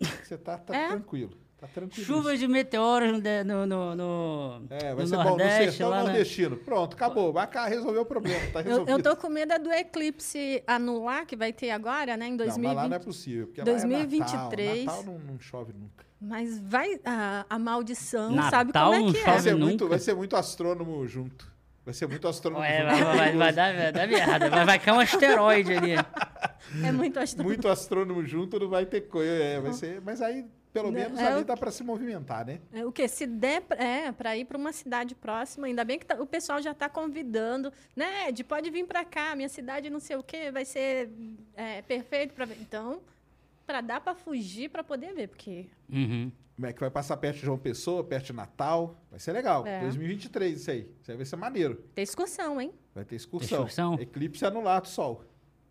Você 0.00 0.38
tá, 0.38 0.56
tá 0.56 0.72
É? 0.74 0.88
tranquilo. 0.88 1.36
Tá 1.58 1.66
tranquilo. 1.66 2.06
Chuvas 2.06 2.38
de 2.38 2.48
meteoros 2.48 3.12
no, 3.12 3.44
no, 3.44 3.66
no, 3.66 3.94
no, 3.94 4.66
É, 4.70 4.94
vai 4.94 5.04
no 5.04 5.06
ser 5.06 5.16
bom 5.16 5.22
no 5.24 5.28
Nordeste. 5.30 5.76
sertão 5.76 5.90
nordestino. 6.04 6.56
Pronto, 6.56 6.94
acabou. 6.94 7.34
Vai 7.34 7.46
cá, 7.48 7.66
resolveu 7.66 8.00
o 8.00 8.06
problema. 8.06 8.40
Tá 8.50 8.60
Eu, 8.60 8.64
resolvido. 8.64 8.90
eu 8.98 9.02
tô 9.02 9.14
com 9.14 9.28
medo 9.28 9.52
é 9.52 9.58
do 9.58 9.70
eclipse 9.70 10.62
anular 10.66 11.26
que 11.26 11.36
vai 11.36 11.52
ter 11.52 11.68
agora, 11.70 12.16
né, 12.16 12.28
em 12.28 12.30
Não, 12.30 12.38
mas 12.38 12.54
2020. 12.56 12.74
lá 12.76 12.88
não 12.88 12.96
é 12.96 12.98
possível. 12.98 13.46
Porque 13.48 13.62
2023. 13.62 14.20
Lá 14.20 14.54
é 14.54 14.84
Natal, 14.86 14.96
Natal 14.96 15.04
não, 15.04 15.18
não 15.32 15.38
chove 15.38 15.74
nunca. 15.74 16.06
Mas 16.18 16.58
vai 16.60 16.98
a, 17.04 17.44
a 17.50 17.58
maldição, 17.58 18.30
Natal 18.32 18.50
sabe 18.50 18.72
como 18.72 18.84
não 18.86 18.94
é 18.94 19.12
que 19.12 19.18
Vai 19.18 19.20
é? 19.20 19.24
chove. 19.36 19.42
ser, 19.42 19.54
muito, 19.54 19.86
vai 19.88 19.98
ser 19.98 20.14
muito 20.14 20.36
astrônomo 20.36 21.06
junto. 21.06 21.49
Vai 21.84 21.94
ser 21.94 22.06
muito 22.06 22.28
astrônomo 22.28 22.62
É, 22.62 22.78
junto. 22.82 23.04
vai, 23.04 23.16
vai, 23.16 23.36
vai 23.36 23.52
dar, 23.52 23.74
vai 23.74 23.92
dar 23.92 24.06
merda. 24.08 24.50
Vai, 24.50 24.64
vai 24.66 24.78
cair 24.78 24.94
um 24.94 25.00
asteroide 25.00 25.72
ali. 25.74 25.92
É 26.84 26.92
muito 26.92 27.18
astronômico. 27.18 27.42
Muito 27.48 27.68
astrônomo 27.68 28.24
junto 28.24 28.58
não 28.58 28.68
vai 28.68 28.84
ter 28.86 29.02
coisa. 29.02 29.30
É, 29.32 29.60
vai 29.60 29.72
ser, 29.72 30.00
mas 30.02 30.20
aí, 30.20 30.44
pelo 30.72 30.92
menos, 30.92 31.18
é 31.18 31.26
ali 31.26 31.42
dá 31.42 31.56
pra 31.56 31.70
se 31.70 31.82
movimentar, 31.82 32.44
né? 32.46 32.60
É, 32.72 32.84
o 32.84 32.92
que 32.92 33.08
se 33.08 33.26
der 33.26 33.62
pra- 33.62 33.82
é 33.82 34.12
para 34.12 34.36
ir 34.36 34.44
para 34.44 34.58
uma 34.58 34.72
cidade 34.72 35.14
próxima, 35.14 35.66
ainda 35.66 35.82
bem 35.82 35.98
que 35.98 36.04
tá- 36.06 36.20
o 36.20 36.26
pessoal 36.26 36.60
já 36.60 36.72
está 36.72 36.88
convidando, 36.88 37.72
né? 37.96 38.28
Ed, 38.28 38.44
pode 38.44 38.70
vir 38.70 38.84
para 38.86 39.04
cá, 39.04 39.34
minha 39.34 39.48
cidade 39.48 39.88
não 39.90 40.00
sei 40.00 40.16
o 40.16 40.22
quê, 40.22 40.50
vai 40.52 40.64
ser 40.66 41.10
é, 41.56 41.80
perfeito 41.82 42.34
para 42.34 42.44
ver. 42.44 42.58
Então, 42.60 43.00
para 43.66 43.80
dar 43.80 44.00
para 44.00 44.14
fugir 44.14 44.68
para 44.68 44.84
poder 44.84 45.12
ver, 45.14 45.28
porque 45.28 45.66
Uhum. 45.88 46.30
Como 46.60 46.68
é 46.68 46.74
que 46.74 46.80
vai 46.80 46.90
passar 46.90 47.16
perto 47.16 47.38
de 47.38 47.46
João 47.46 47.56
Pessoa, 47.56 48.04
perto 48.04 48.26
de 48.26 48.32
Natal. 48.34 49.02
Vai 49.10 49.18
ser 49.18 49.32
legal. 49.32 49.66
É. 49.66 49.80
2023, 49.80 50.60
isso 50.60 50.70
aí. 50.70 50.90
Isso 51.00 51.10
aí 51.10 51.16
vai 51.16 51.24
ser 51.24 51.36
maneiro. 51.36 51.82
tem 51.94 52.02
excursão, 52.02 52.60
hein? 52.60 52.70
Vai 52.94 53.02
ter 53.02 53.16
excursão. 53.16 53.60
Excursão? 53.60 53.94
Eclipse 53.94 54.44
anulado, 54.44 54.86
sol. 54.86 55.24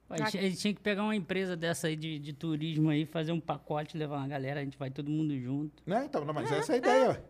A 0.10 0.18
gente, 0.18 0.40
a 0.40 0.42
gente 0.42 0.58
tinha 0.58 0.74
que 0.74 0.82
pegar 0.82 1.04
uma 1.04 1.16
empresa 1.16 1.56
dessa 1.56 1.86
aí 1.86 1.96
de, 1.96 2.18
de 2.18 2.34
turismo 2.34 2.90
aí, 2.90 3.06
fazer 3.06 3.32
um 3.32 3.40
pacote, 3.40 3.96
levar 3.96 4.18
uma 4.18 4.28
galera, 4.28 4.62
a 4.62 4.64
gente 4.64 4.80
vai 4.80 4.90
todo 4.90 5.12
mundo 5.12 5.40
junto. 5.40 5.84
Né? 5.86 6.06
Então, 6.06 6.26
não, 6.26 6.34
mas 6.34 6.52
essa 6.52 6.72
é 6.72 6.76
a 6.76 6.78
ideia. 6.80 7.10
ué. 7.10 7.22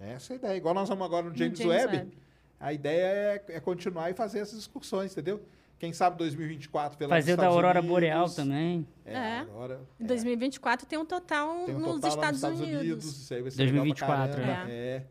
É. 0.00 0.12
Essa 0.14 0.32
é 0.32 0.34
a 0.34 0.38
ideia. 0.38 0.56
Igual 0.56 0.74
nós 0.74 0.88
vamos 0.88 1.06
agora 1.06 1.30
no 1.30 1.36
James, 1.36 1.56
James 1.56 1.72
Webb, 1.72 1.96
Webb. 1.96 2.18
a 2.58 2.72
ideia 2.72 3.04
é, 3.04 3.44
é 3.46 3.60
continuar 3.60 4.10
e 4.10 4.14
fazer 4.14 4.40
essas 4.40 4.58
excursões, 4.58 5.12
entendeu? 5.12 5.40
Quem 5.84 5.92
sabe 5.92 6.16
2024 6.16 6.96
pela 6.96 7.10
Fazer 7.14 7.36
da 7.36 7.46
Aurora 7.46 7.82
Boreal 7.82 8.30
também. 8.30 8.86
É, 9.04 9.12
É. 9.12 9.38
Aurora, 9.40 9.82
Em 10.00 10.06
2024 10.06 10.86
tem 10.86 10.98
um 10.98 11.04
total, 11.04 11.66
tem 11.66 11.74
um 11.74 11.78
nos 11.78 12.00
total 12.00 12.16
lá 12.16 12.30
Estados, 12.32 12.60
Unidos. 12.60 13.04
Isso 13.04 13.34
aí 13.34 13.42
vai 13.42 13.50
ser 13.50 13.56
2024, 13.58 14.14
legal 14.24 14.46
pra 14.46 14.54
caramba. 14.56 14.72
É. 14.72 15.04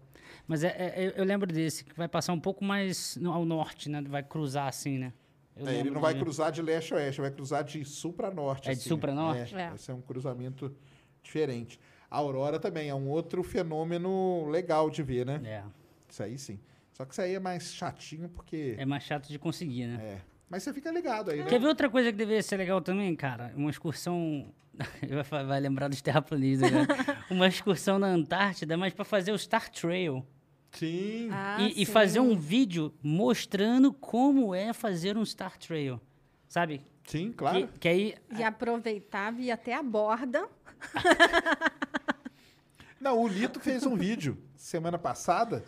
Mas 0.47 0.63
é, 0.63 0.67
é- 0.69 1.13
eu- 1.15 1.23
lembro 1.23 1.53
desse, 1.53 1.83
que 1.85 1.93
vai 1.95 2.07
passar 2.07 2.33
um 2.33 2.39
pouco 2.39 2.65
mais 2.65 3.15
no- 3.17 3.31
ao 3.31 3.45
norte, 3.45 3.87
né? 3.87 4.01
Vai 4.01 4.23
cruzar 4.23 4.67
assim, 4.67 4.97
né? 4.97 5.13
Eu 5.55 5.67
É, 5.67 5.75
ele 5.75 5.91
não 5.91 6.01
vai 6.01 6.15
de- 6.15 6.19
cruzar 6.21 6.51
de 6.51 6.59
leste 6.63 6.91
a 6.91 6.97
oeste, 6.97 7.21
vai 7.21 7.29
cruzar 7.29 7.63
de 7.63 7.85
sul 7.85 8.11
para 8.11 8.31
norte. 8.31 8.67
É 8.67 8.73
de 8.73 8.79
assim, 8.79 8.89
sul 8.89 8.97
pra 8.97 9.11
né? 9.13 9.21
norte? 9.21 9.55
É, 9.55 9.61
É. 9.61 9.69
Vai 9.69 9.77
ser 9.77 9.91
um 9.91 10.01
cruzamento 10.01 10.75
diferente. 11.21 11.79
A 12.09 12.17
aurora 12.17 12.59
também 12.59 12.89
é 12.89 12.95
um 12.95 13.07
outro 13.09 13.43
fenômeno 13.43 14.49
legal 14.49 14.89
de 14.89 15.03
ver, 15.03 15.23
né? 15.23 15.39
É. 15.45 15.63
Isso 16.09 16.23
aí 16.23 16.37
sim. 16.39 16.59
Só 16.93 17.05
que 17.05 17.11
isso 17.13 17.21
aí 17.21 17.35
é 17.35 17.39
mais 17.39 17.73
chatinho 17.73 18.27
porque... 18.29 18.75
É 18.77 18.85
mais 18.85 19.03
chato 19.03 19.27
de 19.27 19.37
conseguir, 19.39 19.85
né? 19.87 19.99
É. 20.03 20.32
Mas 20.53 20.61
você 20.61 20.71
fica 20.71 20.91
ligado 20.91 21.31
aí, 21.31 21.39
né? 21.39 21.45
Quer 21.45 21.59
ver 21.59 21.65
outra 21.65 21.89
coisa 21.89 22.11
que 22.11 22.17
deveria 22.19 22.43
ser 22.43 22.57
legal 22.57 22.79
também, 22.79 23.15
cara? 23.15 23.51
Uma 23.55 23.71
excursão. 23.71 24.53
vai, 25.47 25.59
lembrar 25.59 25.87
dos 25.87 25.99
terraplanistas, 25.99 26.71
né? 26.71 26.85
Uma 27.27 27.47
excursão 27.47 27.97
na 27.97 28.05
Antártida, 28.05 28.77
mas 28.77 28.93
pra 28.93 29.03
fazer 29.03 29.31
o 29.31 29.37
Star 29.37 29.67
Trail. 29.71 30.23
Sim. 30.71 31.29
Ah, 31.31 31.57
e, 31.59 31.81
e 31.81 31.85
sim. 31.87 31.91
fazer 31.91 32.19
um 32.19 32.37
vídeo 32.37 32.93
mostrando 33.01 33.91
como 33.91 34.53
é 34.53 34.71
fazer 34.73 35.17
um 35.17 35.25
Star 35.25 35.57
Trail. 35.57 35.99
Sabe? 36.47 36.85
Sim, 37.03 37.31
claro. 37.31 37.67
Que, 37.69 37.79
que 37.79 37.87
aí. 37.87 38.15
E 38.37 38.43
aproveitava 38.43 39.41
e 39.41 39.45
ir 39.45 39.51
até 39.51 39.73
a 39.73 39.81
borda. 39.81 40.47
Não, 43.01 43.19
o 43.19 43.27
Lito 43.27 43.59
fez 43.59 43.87
um 43.87 43.95
vídeo 43.95 44.37
semana 44.55 44.99
passada 44.99 45.65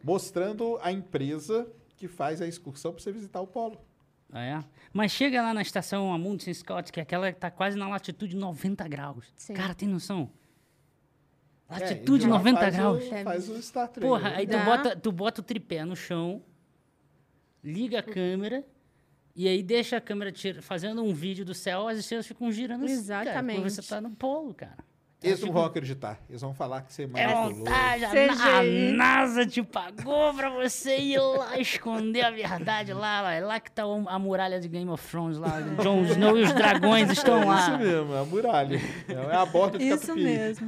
mostrando 0.00 0.78
a 0.80 0.92
empresa 0.92 1.66
que 1.96 2.06
faz 2.06 2.40
a 2.40 2.46
excursão 2.46 2.92
para 2.92 3.02
você 3.02 3.10
visitar 3.10 3.40
o 3.40 3.46
polo. 3.48 3.87
Ah, 4.32 4.42
é? 4.42 4.64
Mas 4.92 5.12
chega 5.12 5.42
lá 5.42 5.54
na 5.54 5.62
estação 5.62 6.12
Amundsen 6.12 6.52
Scott, 6.52 6.92
que 6.92 7.00
é 7.00 7.02
aquela 7.02 7.32
que 7.32 7.38
tá 7.38 7.50
quase 7.50 7.78
na 7.78 7.88
latitude 7.88 8.36
90 8.36 8.86
graus. 8.88 9.26
Sim. 9.36 9.54
Cara, 9.54 9.74
tem 9.74 9.88
noção? 9.88 10.30
É, 11.68 11.74
Latitude 11.74 12.24
de 12.24 12.30
lá 12.30 12.38
90 12.38 12.60
faz 12.60 12.74
graus. 12.76 13.04
O, 13.04 13.24
faz 13.24 13.48
o 13.48 13.62
Star 13.62 13.88
Trek. 13.88 14.06
Porra, 14.06 14.30
aí 14.30 14.46
tu 14.46 14.58
bota, 14.58 14.96
tu 14.96 15.12
bota 15.12 15.40
o 15.40 15.44
tripé 15.44 15.84
no 15.84 15.94
chão, 15.94 16.42
liga 17.62 17.98
a 17.98 18.02
câmera 18.02 18.64
e 19.36 19.46
aí 19.46 19.62
deixa 19.62 19.98
a 19.98 20.00
câmera 20.00 20.32
tira, 20.32 20.62
fazendo 20.62 21.02
um 21.02 21.12
vídeo 21.12 21.44
do 21.44 21.54
céu, 21.54 21.86
as 21.86 21.98
estrelas 21.98 22.26
ficam 22.26 22.50
girando 22.50 22.86
assim, 22.86 23.06
cara, 23.06 23.30
Exatamente. 23.30 23.56
porque 23.60 23.70
você 23.70 23.82
tá 23.82 24.00
no 24.00 24.10
polo, 24.10 24.54
cara. 24.54 24.87
Eles 25.20 25.40
não 25.40 25.50
vão 25.52 25.64
acreditar. 25.64 26.20
Eles 26.28 26.40
vão 26.40 26.54
falar 26.54 26.82
que 26.82 26.92
você 26.92 27.02
É 27.02 27.06
manipulou. 27.08 27.66
a, 27.68 27.94
CGI. 27.96 28.90
a 28.90 28.92
NASA 28.96 29.44
te 29.44 29.62
pagou 29.64 30.32
pra 30.32 30.48
você 30.48 30.96
ir 30.96 31.18
lá 31.18 31.58
esconder 31.58 32.20
a 32.22 32.30
verdade 32.30 32.92
lá, 32.92 33.20
lá. 33.22 33.32
É 33.34 33.40
lá 33.40 33.58
que 33.58 33.68
tá 33.70 33.82
a 33.82 34.18
muralha 34.18 34.60
de 34.60 34.68
Game 34.68 34.88
of 34.88 35.04
Thrones 35.08 35.36
lá. 35.38 35.60
Jon 35.82 36.02
Snow 36.04 36.38
e 36.38 36.42
os 36.44 36.52
dragões 36.52 37.10
estão 37.10 37.42
É 37.42 37.44
lá. 37.44 37.60
isso 37.68 37.78
mesmo, 37.78 38.14
é 38.14 38.20
a 38.20 38.24
muralha. 38.24 38.80
É 39.08 39.34
a 39.36 39.44
borda 39.44 39.76
de 39.78 39.88
Isso 39.88 40.06
Catupiry. 40.06 40.24
mesmo. 40.24 40.66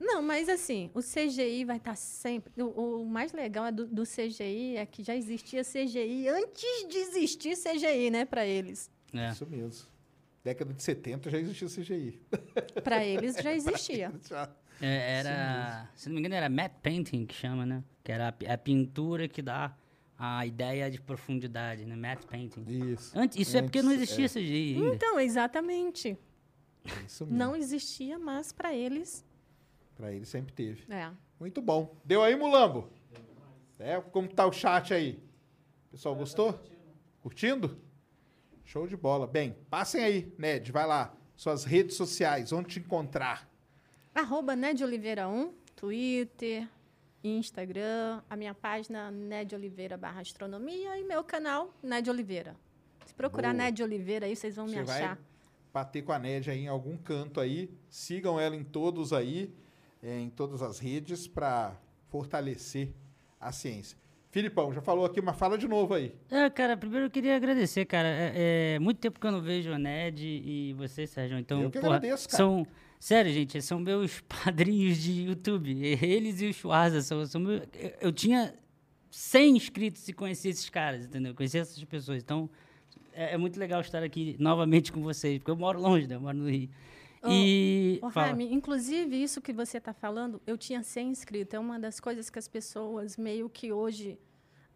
Não, 0.00 0.22
mas 0.22 0.48
assim, 0.48 0.90
o 0.94 1.00
CGI 1.00 1.64
vai 1.64 1.78
estar 1.78 1.96
sempre. 1.96 2.52
O, 2.62 3.00
o 3.02 3.06
mais 3.06 3.32
legal 3.32 3.66
é 3.66 3.72
do, 3.72 3.84
do 3.86 4.04
CGI 4.04 4.76
é 4.76 4.86
que 4.86 5.02
já 5.02 5.16
existia 5.16 5.62
CGI 5.64 6.28
antes 6.28 6.86
de 6.88 6.98
existir 6.98 7.56
CGI, 7.56 8.10
né, 8.10 8.24
para 8.24 8.46
eles. 8.46 8.88
É. 9.12 9.30
Isso 9.30 9.46
mesmo. 9.46 9.86
Década 10.44 10.74
de 10.74 10.82
70 10.82 11.30
já 11.30 11.38
existia 11.38 11.68
CGI. 11.68 12.20
Para 12.84 13.02
eles 13.04 13.34
já 13.36 13.54
existia. 13.54 14.12
Já. 14.28 14.50
É, 14.80 15.20
era, 15.20 15.88
se 15.94 16.08
não 16.08 16.14
me 16.14 16.20
engano, 16.20 16.34
era 16.34 16.48
matte 16.50 16.74
painting 16.82 17.24
que 17.24 17.34
chama, 17.34 17.64
né? 17.64 17.82
Que 18.02 18.10
era 18.12 18.28
a, 18.28 18.52
a 18.54 18.58
pintura 18.58 19.28
que 19.28 19.40
dá 19.40 19.74
a 20.18 20.44
ideia 20.44 20.90
de 20.90 21.00
profundidade, 21.00 21.86
né? 21.86 21.94
Matte 21.96 22.26
painting. 22.26 22.64
Isso. 22.92 23.16
Antes, 23.18 23.38
isso 23.38 23.56
é 23.56 23.62
porque 23.62 23.80
não 23.80 23.92
Antes, 23.92 24.02
existia 24.02 24.28
CGI 24.28 24.74
ainda. 24.76 24.94
Então, 24.96 25.18
exatamente. 25.20 26.18
é, 26.84 27.06
Isso 27.06 27.24
mesmo. 27.24 27.38
Não 27.38 27.56
existia, 27.56 28.18
mas 28.18 28.52
para 28.52 28.74
eles. 28.74 29.24
Pra 29.94 30.12
ele 30.12 30.26
sempre 30.26 30.52
teve. 30.52 30.92
É. 30.92 31.10
Muito 31.38 31.62
bom. 31.62 31.96
Deu 32.04 32.22
aí, 32.22 32.34
Mulambo? 32.36 32.90
É, 33.78 34.00
como 34.00 34.28
tá 34.28 34.44
o 34.46 34.52
chat 34.52 34.92
aí? 34.92 35.22
Pessoal, 35.90 36.14
gostou? 36.16 36.60
Curtindo? 37.22 37.78
Show 38.64 38.86
de 38.86 38.96
bola. 38.96 39.26
Bem, 39.26 39.56
passem 39.70 40.02
aí, 40.02 40.32
Ned, 40.38 40.72
vai 40.72 40.86
lá. 40.86 41.14
Suas 41.36 41.64
redes 41.64 41.96
sociais, 41.96 42.52
onde 42.52 42.68
te 42.68 42.78
encontrar. 42.80 43.48
Arroba 44.14 44.54
Ned 44.54 44.82
Oliveira 44.84 45.28
1, 45.28 45.52
Twitter, 45.74 46.68
Instagram, 47.22 48.22
a 48.28 48.36
minha 48.36 48.54
página 48.54 49.10
Ned 49.10 49.54
Oliveira 49.54 49.96
barra 49.96 50.20
astronomia 50.20 50.98
e 50.98 51.04
meu 51.04 51.24
canal 51.24 51.74
Ned 51.82 52.08
Oliveira. 52.08 52.54
Se 53.06 53.14
procurar 53.14 53.52
Boa. 53.52 53.64
Ned 53.64 53.82
Oliveira 53.82 54.26
aí, 54.26 54.36
vocês 54.36 54.56
vão 54.56 54.66
me 54.66 54.74
Você 54.74 54.82
vai 54.84 55.02
achar. 55.02 55.18
bater 55.72 56.02
com 56.02 56.12
a 56.12 56.18
Ned 56.18 56.50
aí 56.50 56.60
em 56.60 56.68
algum 56.68 56.96
canto 56.96 57.40
aí. 57.40 57.70
Sigam 57.90 58.38
ela 58.38 58.54
em 58.54 58.62
todos 58.64 59.12
aí, 59.12 59.52
é, 60.02 60.18
em 60.18 60.30
todas 60.30 60.62
as 60.62 60.78
redes, 60.78 61.26
para 61.26 61.76
fortalecer 62.08 62.92
a 63.40 63.50
ciência. 63.52 63.98
Filipão, 64.34 64.72
já 64.72 64.82
falou 64.82 65.04
aqui, 65.04 65.22
mas 65.22 65.36
fala 65.38 65.56
de 65.56 65.68
novo 65.68 65.94
aí. 65.94 66.12
É, 66.28 66.50
cara, 66.50 66.76
primeiro 66.76 67.06
eu 67.06 67.10
queria 67.10 67.36
agradecer, 67.36 67.84
cara. 67.84 68.08
É, 68.08 68.74
é 68.74 68.78
muito 68.80 68.98
tempo 68.98 69.20
que 69.20 69.24
eu 69.24 69.30
não 69.30 69.40
vejo 69.40 69.72
a 69.72 69.78
Ned 69.78 70.26
e 70.26 70.72
você, 70.76 71.06
Sérgio. 71.06 71.38
Então, 71.38 71.62
Eu 71.62 71.70
que 71.70 71.78
porra, 71.78 71.98
agradeço, 71.98 72.28
cara. 72.28 72.38
São, 72.38 72.66
sério, 72.98 73.32
gente, 73.32 73.62
são 73.62 73.78
meus 73.78 74.20
padrinhos 74.44 74.98
de 74.98 75.22
YouTube. 75.22 75.70
Eles 76.02 76.40
e 76.40 76.46
o 76.48 76.52
Schwarza 76.52 77.00
são, 77.00 77.24
são 77.24 77.40
meu- 77.40 77.62
eu, 77.78 77.92
eu 78.00 78.12
tinha 78.12 78.52
100 79.08 79.56
inscritos 79.56 80.08
e 80.08 80.12
conheci 80.12 80.48
esses 80.48 80.68
caras, 80.68 81.04
entendeu? 81.04 81.32
Conheci 81.32 81.56
essas 81.58 81.84
pessoas. 81.84 82.20
Então, 82.20 82.50
é, 83.12 83.34
é 83.34 83.36
muito 83.38 83.56
legal 83.56 83.80
estar 83.82 84.02
aqui 84.02 84.34
novamente 84.40 84.90
com 84.90 85.00
vocês, 85.00 85.38
porque 85.38 85.52
eu 85.52 85.56
moro 85.56 85.80
longe, 85.80 86.08
né? 86.08 86.16
Eu 86.16 86.20
moro 86.20 86.36
no 86.36 86.50
Rio. 86.50 86.68
Ô, 87.24 87.30
e. 87.30 87.98
Fala. 88.12 88.26
Jaime, 88.28 88.52
inclusive 88.52 89.22
isso 89.22 89.40
que 89.40 89.52
você 89.52 89.78
está 89.78 89.92
falando, 89.92 90.40
eu 90.46 90.56
tinha 90.58 90.82
100 90.82 91.08
inscritos. 91.10 91.54
É 91.54 91.58
uma 91.58 91.78
das 91.78 91.98
coisas 92.00 92.28
que 92.30 92.38
as 92.38 92.46
pessoas 92.48 93.16
meio 93.16 93.48
que 93.48 93.72
hoje... 93.72 94.18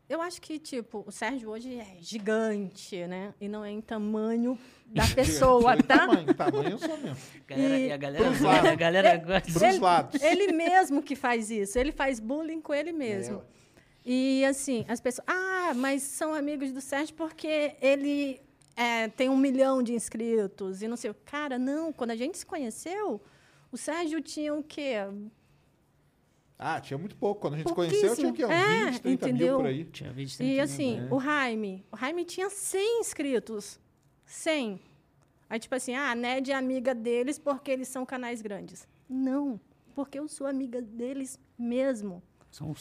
Eu 0.08 0.22
acho 0.22 0.40
que, 0.40 0.58
tipo, 0.58 1.04
o 1.06 1.12
Sérgio 1.12 1.50
hoje 1.50 1.74
é 1.78 1.98
gigante, 2.00 3.06
né? 3.06 3.34
E 3.38 3.46
não 3.46 3.62
é 3.62 3.70
em 3.70 3.80
tamanho 3.82 4.58
da 4.86 5.06
pessoa, 5.14 5.76
tá? 5.76 5.98
Tamanho, 6.06 6.34
tamanho 6.34 6.68
eu 6.70 6.78
sou 6.78 6.96
mesmo. 6.96 7.16
Galera, 7.46 7.78
E- 7.78 7.86
e 7.88 7.92
a 7.92 7.96
galera, 7.98 8.28
a 8.70 8.74
galera 8.74 9.16
gosta. 9.18 9.52
Pros 9.58 9.78
lados. 9.78 10.22
Ele 10.22 10.50
mesmo 10.52 11.02
que 11.02 11.14
faz 11.14 11.50
isso. 11.50 11.78
Ele 11.78 11.92
faz 11.92 12.18
bullying 12.20 12.62
com 12.62 12.72
ele 12.72 12.90
mesmo. 12.90 13.42
É. 13.54 14.10
E 14.10 14.44
assim, 14.46 14.86
as 14.88 14.98
pessoas. 14.98 15.26
Ah, 15.28 15.74
mas 15.76 16.00
são 16.04 16.32
amigos 16.32 16.72
do 16.72 16.80
Sérgio 16.80 17.14
porque 17.14 17.74
ele 17.82 18.40
é, 18.78 19.08
tem 19.08 19.28
um 19.28 19.36
milhão 19.36 19.82
de 19.82 19.92
inscritos 19.94 20.82
e 20.82 20.88
não 20.88 20.96
sei. 20.96 21.10
o- 21.10 21.14
Cara, 21.24 21.58
não. 21.58 21.92
Quando 21.92 22.12
a 22.12 22.16
gente 22.16 22.38
se 22.38 22.46
conheceu, 22.46 23.20
o 23.72 23.76
Sérgio 23.76 24.20
tinha 24.22 24.54
o 24.54 24.62
quê? 24.62 24.94
Ah, 26.58 26.80
tinha 26.80 26.98
muito 26.98 27.16
pouco. 27.16 27.40
Quando 27.40 27.54
a 27.54 27.56
gente 27.58 27.68
se 27.68 27.74
conheceu, 27.74 28.16
tinha 28.16 28.30
o 28.30 28.34
quê? 28.34 28.44
Uns 28.44 28.50
É, 28.50 28.84
20, 28.90 29.00
30 29.00 29.26
mil 29.26 29.34
entendeu? 29.36 29.56
por 29.58 29.66
aí. 29.66 29.84
Tinha 29.84 30.12
visto 30.12 30.34
E 30.40 30.44
também. 30.44 30.60
assim, 30.60 31.00
né? 31.00 31.08
o 31.10 31.20
Jaime. 31.20 31.84
O 31.92 31.96
Jaime 31.96 32.24
tinha 32.24 32.50
100 32.50 33.00
inscritos. 33.00 33.80
100. 34.26 34.80
Aí, 35.50 35.58
tipo 35.58 35.74
assim, 35.74 35.94
ah, 35.94 36.10
a 36.10 36.14
Ned 36.14 36.50
é 36.50 36.54
amiga 36.54 36.94
deles 36.94 37.38
porque 37.38 37.70
eles 37.70 37.88
são 37.88 38.04
canais 38.04 38.42
grandes. 38.42 38.86
Não. 39.08 39.60
porque 39.94 40.16
eu 40.18 40.28
sou 40.28 40.46
amiga 40.46 40.80
deles 40.80 41.40
mesmo. 41.58 42.22
São 42.52 42.72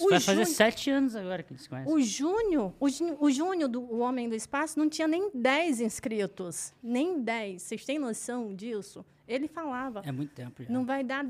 O 0.00 0.10
Vai 0.10 0.20
fazer 0.20 0.40
Júnior- 0.44 0.46
sete 0.56 0.90
anos 0.90 1.16
agora 1.16 1.42
que 1.42 1.52
eles 1.52 1.62
se 1.62 1.68
conhecem. 1.68 1.92
O 1.92 2.00
Júnior, 2.00 2.72
o, 2.78 2.88
Jú- 2.88 3.16
o 3.20 3.30
Júnior 3.30 3.68
do 3.68 3.80
o 3.82 3.98
Homem 4.00 4.28
do 4.28 4.34
Espaço 4.34 4.78
não 4.78 4.88
tinha 4.88 5.06
nem 5.08 5.30
10 5.34 5.80
inscritos. 5.80 6.72
Nem 6.82 7.20
10. 7.22 7.62
Vocês 7.62 7.84
têm 7.84 7.98
noção 7.98 8.54
disso? 8.54 9.04
Ele 9.28 9.48
falava. 9.48 10.02
É 10.04 10.12
muito 10.12 10.32
tempo 10.34 10.62
já. 10.62 10.70
Não 10.70 10.84
vai 10.86 11.02
dar. 11.02 11.24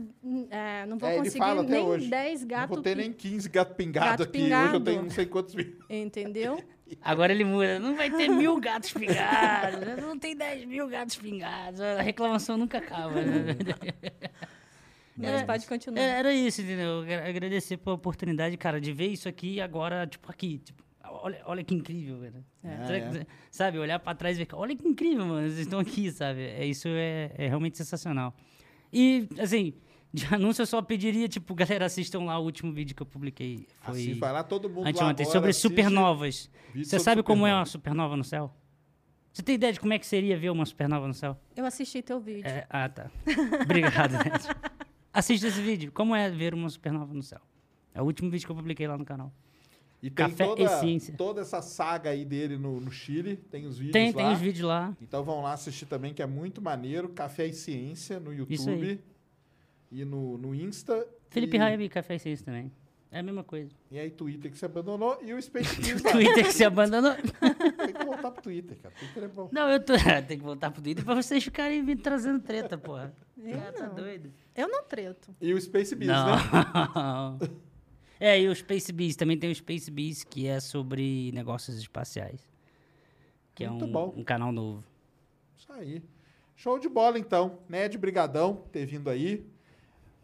é, 0.50 0.84
não 0.84 0.98
vou 0.98 1.08
É, 1.08 1.16
conseguir 1.16 1.38
fala 1.38 1.62
até 1.62 1.70
nem 1.72 1.82
hoje. 1.84 2.08
10 2.10 2.40
Não 2.42 2.48
gatos. 2.48 2.74
vou 2.74 2.82
ter 2.82 2.94
nem 2.96 3.10
15 3.12 3.48
gato 3.48 3.74
pingado 3.74 4.06
Gato 4.06 4.22
aqui. 4.24 4.38
Hoje 4.38 4.50
eu 4.50 4.58
pingado. 4.58 4.84
tenho 4.84 5.02
não 5.02 5.10
sei 5.10 5.24
quantos 5.26 5.54
mil. 5.54 5.78
Entendeu? 5.88 6.62
Agora 7.02 7.32
ele 7.32 7.42
muda. 7.44 7.78
Não 7.80 7.96
vai 7.96 8.10
ter 8.10 8.28
mil 8.28 8.60
gatos 8.60 8.92
pingados. 8.92 9.80
Não 10.02 10.18
tem 10.18 10.36
dez 10.36 10.64
mil 10.66 10.86
gatos 10.88 11.16
pingados. 11.16 11.80
A 11.80 12.02
reclamação 12.02 12.56
nunca 12.58 12.78
acaba. 12.78 13.14
né? 13.22 13.56
Mas 15.16 15.42
pode 15.44 15.66
continuar. 15.66 16.00
É, 16.00 16.18
Era 16.18 16.32
isso, 16.34 16.60
entendeu? 16.62 17.00
Agra- 17.00 17.28
Agradecer 17.28 17.76
pela 17.78 17.94
oportunidade, 17.96 18.56
cara, 18.56 18.80
de 18.80 18.92
ver 18.92 19.08
isso 19.08 19.28
aqui 19.28 19.60
agora, 19.60 20.06
tipo, 20.06 20.30
aqui. 20.30 20.58
Tipo, 20.58 20.82
olha, 21.04 21.40
olha 21.46 21.64
que 21.64 21.74
incrível, 21.74 22.18
velho. 22.18 22.44
Será 22.86 23.00
que- 23.10 23.18
é. 23.18 23.26
Sabe, 23.50 23.78
olhar 23.78 23.98
pra 23.98 24.14
trás 24.14 24.36
e 24.38 24.44
ver, 24.44 24.48
olha 24.54 24.76
que 24.76 24.86
incrível, 24.86 25.24
mano, 25.26 25.48
vocês 25.48 25.60
estão 25.60 25.78
aqui, 25.78 26.10
sabe? 26.12 26.40
É, 26.42 26.66
isso 26.66 26.88
é, 26.88 27.30
é 27.36 27.48
realmente 27.48 27.76
sensacional. 27.78 28.34
E, 28.92 29.28
assim, 29.38 29.74
de 30.12 30.24
anúncio 30.34 30.62
eu 30.62 30.66
só 30.66 30.82
pediria, 30.82 31.28
tipo, 31.28 31.54
galera, 31.54 31.86
assistam 31.86 32.20
lá 32.24 32.38
o 32.38 32.44
último 32.44 32.72
vídeo 32.72 32.94
que 32.94 33.02
eu 33.02 33.06
publiquei. 33.06 33.66
Foi 33.82 33.94
Assim, 33.94 34.14
vai 34.18 34.32
lá 34.32 34.42
todo 34.42 34.68
mundo 34.68 34.84
lá 34.84 34.90
anteontem, 34.90 35.24
agora, 35.24 35.32
sobre 35.32 35.52
supernovas. 35.52 36.50
Você 36.74 36.84
sobre 36.84 37.04
sabe 37.04 37.22
como 37.22 37.46
é 37.46 37.54
uma 37.54 37.64
supernova 37.64 38.16
no 38.16 38.24
céu? 38.24 38.52
Você 39.32 39.42
tem 39.42 39.54
ideia 39.56 39.70
de 39.72 39.78
como 39.80 39.92
é 39.92 39.98
que 39.98 40.06
seria 40.06 40.34
ver 40.38 40.48
uma 40.50 40.64
supernova 40.64 41.06
no 41.06 41.12
céu? 41.12 41.38
Eu 41.54 41.66
assisti 41.66 42.00
teu 42.00 42.18
vídeo. 42.18 42.48
É, 42.48 42.66
ah, 42.70 42.88
tá. 42.88 43.10
Obrigado, 43.62 44.12
Neto. 44.24 44.48
Assista 45.16 45.48
esse 45.48 45.62
vídeo. 45.62 45.90
Como 45.92 46.14
é 46.14 46.28
ver 46.28 46.52
uma 46.52 46.68
supernova 46.68 47.14
no 47.14 47.22
céu? 47.22 47.40
É 47.94 48.02
o 48.02 48.04
último 48.04 48.30
vídeo 48.30 48.44
que 48.44 48.52
eu 48.52 48.56
publiquei 48.56 48.86
lá 48.86 48.98
no 48.98 49.04
canal. 49.06 49.32
E 50.02 50.10
tem 50.10 50.28
Café 50.28 50.44
toda, 50.44 50.62
e 50.62 50.68
ciência. 50.68 51.14
toda 51.16 51.40
essa 51.40 51.62
saga 51.62 52.10
aí 52.10 52.22
dele 52.22 52.58
no, 52.58 52.78
no 52.78 52.90
Chile. 52.90 53.38
Tem 53.50 53.64
os 53.64 53.78
vídeos 53.78 53.92
Tem, 53.94 54.12
lá. 54.12 54.16
tem 54.16 54.32
os 54.34 54.38
vídeos 54.38 54.68
lá. 54.68 54.94
Então 55.00 55.24
vão 55.24 55.40
lá 55.40 55.54
assistir 55.54 55.86
também, 55.86 56.12
que 56.12 56.22
é 56.22 56.26
muito 56.26 56.60
maneiro. 56.60 57.08
Café 57.08 57.46
e 57.46 57.54
Ciência 57.54 58.20
no. 58.20 58.30
YouTube. 58.30 59.00
E 59.90 60.04
no, 60.04 60.36
no 60.36 60.54
Insta. 60.54 61.08
Felipe 61.30 61.56
e, 61.56 61.58
Raib 61.58 61.82
e 61.82 61.88
Café 61.88 62.16
e 62.16 62.18
Ciência 62.18 62.44
também. 62.44 62.70
É 63.16 63.20
a 63.20 63.22
mesma 63.22 63.42
coisa. 63.42 63.70
E 63.90 63.98
aí 63.98 64.10
Twitter 64.10 64.50
que 64.50 64.58
você 64.58 64.66
abandonou. 64.66 65.18
E 65.22 65.32
o 65.32 65.40
Space 65.40 65.80
News. 65.80 66.02
Twitter 66.02 66.44
que 66.44 66.52
se 66.52 66.64
abandonou. 66.64 67.14
Tem 67.86 67.94
que 67.94 68.04
voltar 68.04 68.30
pro 68.30 68.42
Twitter, 68.42 68.76
cara. 68.82 68.94
Twitter 68.94 69.22
é 69.24 69.28
bom. 69.28 69.48
Não, 69.50 69.70
eu 69.70 69.82
tô. 69.82 69.94
Tem 70.28 70.36
que 70.38 70.44
voltar 70.44 70.70
pro 70.70 70.82
Twitter 70.82 71.02
pra 71.04 71.14
vocês 71.14 71.42
ficarem 71.42 71.82
me 71.82 71.96
trazendo 71.96 72.40
treta, 72.40 72.76
porra. 72.76 73.14
Eu 73.38 73.58
Ah, 73.58 73.72
tá 73.72 73.86
não. 73.86 73.94
doido. 73.94 74.30
Eu 74.54 74.68
não 74.68 74.84
treto. 74.84 75.34
E 75.40 75.54
o 75.54 75.60
Space 75.60 75.94
Biz, 75.94 76.08
né? 76.08 76.14
Não. 76.14 77.38
É, 78.20 78.40
e 78.40 78.48
o 78.48 78.54
Space 78.54 78.92
Bees, 78.92 79.16
também 79.16 79.38
tem 79.38 79.50
o 79.50 79.54
Space 79.54 79.90
Bees, 79.90 80.22
que 80.24 80.46
é 80.46 80.58
sobre 80.60 81.30
negócios 81.32 81.76
espaciais. 81.78 82.40
Que 83.54 83.66
Muito 83.68 83.84
é 83.84 83.88
um, 83.88 83.92
bom. 83.92 84.14
um 84.16 84.24
canal 84.24 84.52
novo. 84.52 84.84
Isso 85.56 85.72
aí. 85.72 86.02
Show 86.54 86.78
de 86.78 86.88
bola, 86.88 87.18
então. 87.18 87.58
Ned, 87.68 87.96
brigadão 87.98 88.56
por 88.56 88.68
ter 88.68 88.86
vindo 88.86 89.08
aí. 89.10 89.46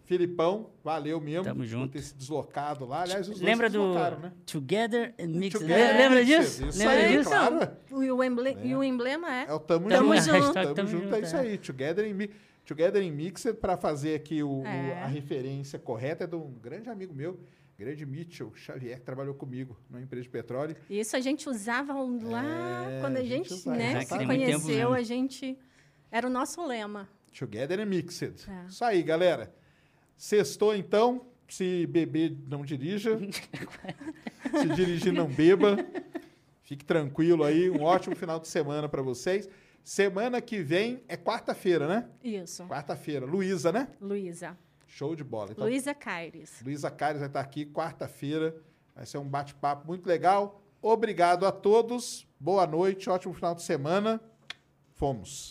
Filipão, 0.04 0.70
valeu 0.82 1.20
mesmo. 1.20 1.44
Tamo 1.44 1.60
Por 1.60 1.66
junto. 1.66 1.92
ter 1.92 2.02
se 2.02 2.14
deslocado 2.14 2.84
lá. 2.84 3.02
Aliás, 3.02 3.28
os 3.28 3.40
Lembra 3.40 3.70
dois 3.70 3.84
se 3.84 4.14
do 4.16 4.18
né? 4.20 4.32
Together 4.44 5.14
and 5.18 5.28
Mixed? 5.28 5.60
Together 5.60 5.96
Lembra 5.96 6.20
and 6.20 6.24
disso? 6.24 6.38
Mixed, 6.64 6.68
isso 6.68 6.78
Lembra 6.78 6.94
aí, 6.96 7.16
disso? 7.16 7.30
claro. 7.30 7.58
E 7.90 8.10
o, 8.10 8.24
emble- 8.24 8.56
e 8.64 8.74
o 8.74 8.82
emblema 8.84 9.32
é. 9.34 9.44
É 9.48 9.52
o 9.52 9.60
Tamo, 9.60 9.88
Tamo 9.88 10.14
Junto. 10.16 10.22
junto. 10.42 10.52
Tamo, 10.52 10.74
Tamo 10.74 10.88
junto, 10.88 11.02
junto, 11.04 11.14
é 11.14 11.20
isso 11.20 11.36
é. 11.36 11.40
aí. 11.40 11.58
Together 11.58 12.06
in, 12.06 12.12
Mi- 12.14 12.30
Together 12.66 13.02
in 13.02 13.10
Mixed, 13.10 13.54
para 13.54 13.76
fazer 13.76 14.14
aqui 14.14 14.42
o, 14.42 14.60
o- 14.62 14.66
É. 14.66 15.02
a 15.02 15.06
referência 15.06 15.78
correta, 15.78 16.24
é 16.24 16.26
de 16.26 16.36
um 16.36 16.50
grande 16.60 16.88
amigo 16.90 17.14
meu, 17.14 17.38
grande 17.78 18.04
Mitchell 18.04 18.52
Xavier, 18.54 18.98
que 18.98 19.04
trabalhou 19.04 19.34
comigo 19.34 19.76
numa 19.88 20.00
empresa 20.02 20.24
de 20.24 20.28
petróleo. 20.30 20.76
Isso 20.90 21.16
a 21.16 21.20
gente 21.20 21.48
usava 21.48 21.92
lá 21.94 22.44
É, 22.90 23.00
quando 23.00 23.16
a 23.16 23.20
a 23.20 23.22
gente 23.24 23.48
gente, 23.48 23.54
usava. 23.54 23.76
né, 23.76 24.00
se 24.02 24.08
tempo 24.10 24.26
conheceu, 24.26 24.68
mesmo. 24.90 24.94
a 24.94 25.02
gente. 25.02 25.58
Era 26.10 26.26
o 26.26 26.30
nosso 26.30 26.64
lema. 26.66 27.08
Together 27.36 27.80
and 27.80 27.86
Mixed. 27.86 28.34
É. 28.48 28.66
Isso 28.68 28.84
aí, 28.84 29.02
galera. 29.02 29.52
Sextou, 30.22 30.72
então. 30.72 31.26
Se 31.48 31.84
beber, 31.88 32.36
não 32.48 32.64
dirija. 32.64 33.18
Se 34.56 34.68
dirigir, 34.76 35.12
não 35.12 35.26
beba. 35.26 35.76
Fique 36.62 36.84
tranquilo 36.84 37.42
aí. 37.42 37.68
Um 37.68 37.82
ótimo 37.82 38.14
final 38.14 38.38
de 38.38 38.46
semana 38.46 38.88
para 38.88 39.02
vocês. 39.02 39.48
Semana 39.82 40.40
que 40.40 40.62
vem 40.62 41.02
é 41.08 41.16
quarta-feira, 41.16 41.88
né? 41.88 42.08
Isso. 42.22 42.64
Quarta-feira. 42.68 43.26
Luísa, 43.26 43.72
né? 43.72 43.88
Luísa. 44.00 44.56
Show 44.86 45.16
de 45.16 45.24
bola. 45.24 45.50
Então, 45.50 45.64
Luísa 45.64 45.92
Caires. 45.92 46.62
Luísa 46.64 46.88
Caires 46.88 47.18
vai 47.18 47.28
estar 47.28 47.40
aqui 47.40 47.66
quarta-feira. 47.66 48.56
Vai 48.94 49.04
ser 49.04 49.18
um 49.18 49.28
bate-papo 49.28 49.88
muito 49.88 50.06
legal. 50.06 50.62
Obrigado 50.80 51.44
a 51.44 51.50
todos. 51.50 52.28
Boa 52.38 52.64
noite, 52.64 53.10
ótimo 53.10 53.34
final 53.34 53.56
de 53.56 53.62
semana. 53.64 54.20
Fomos. 54.92 55.50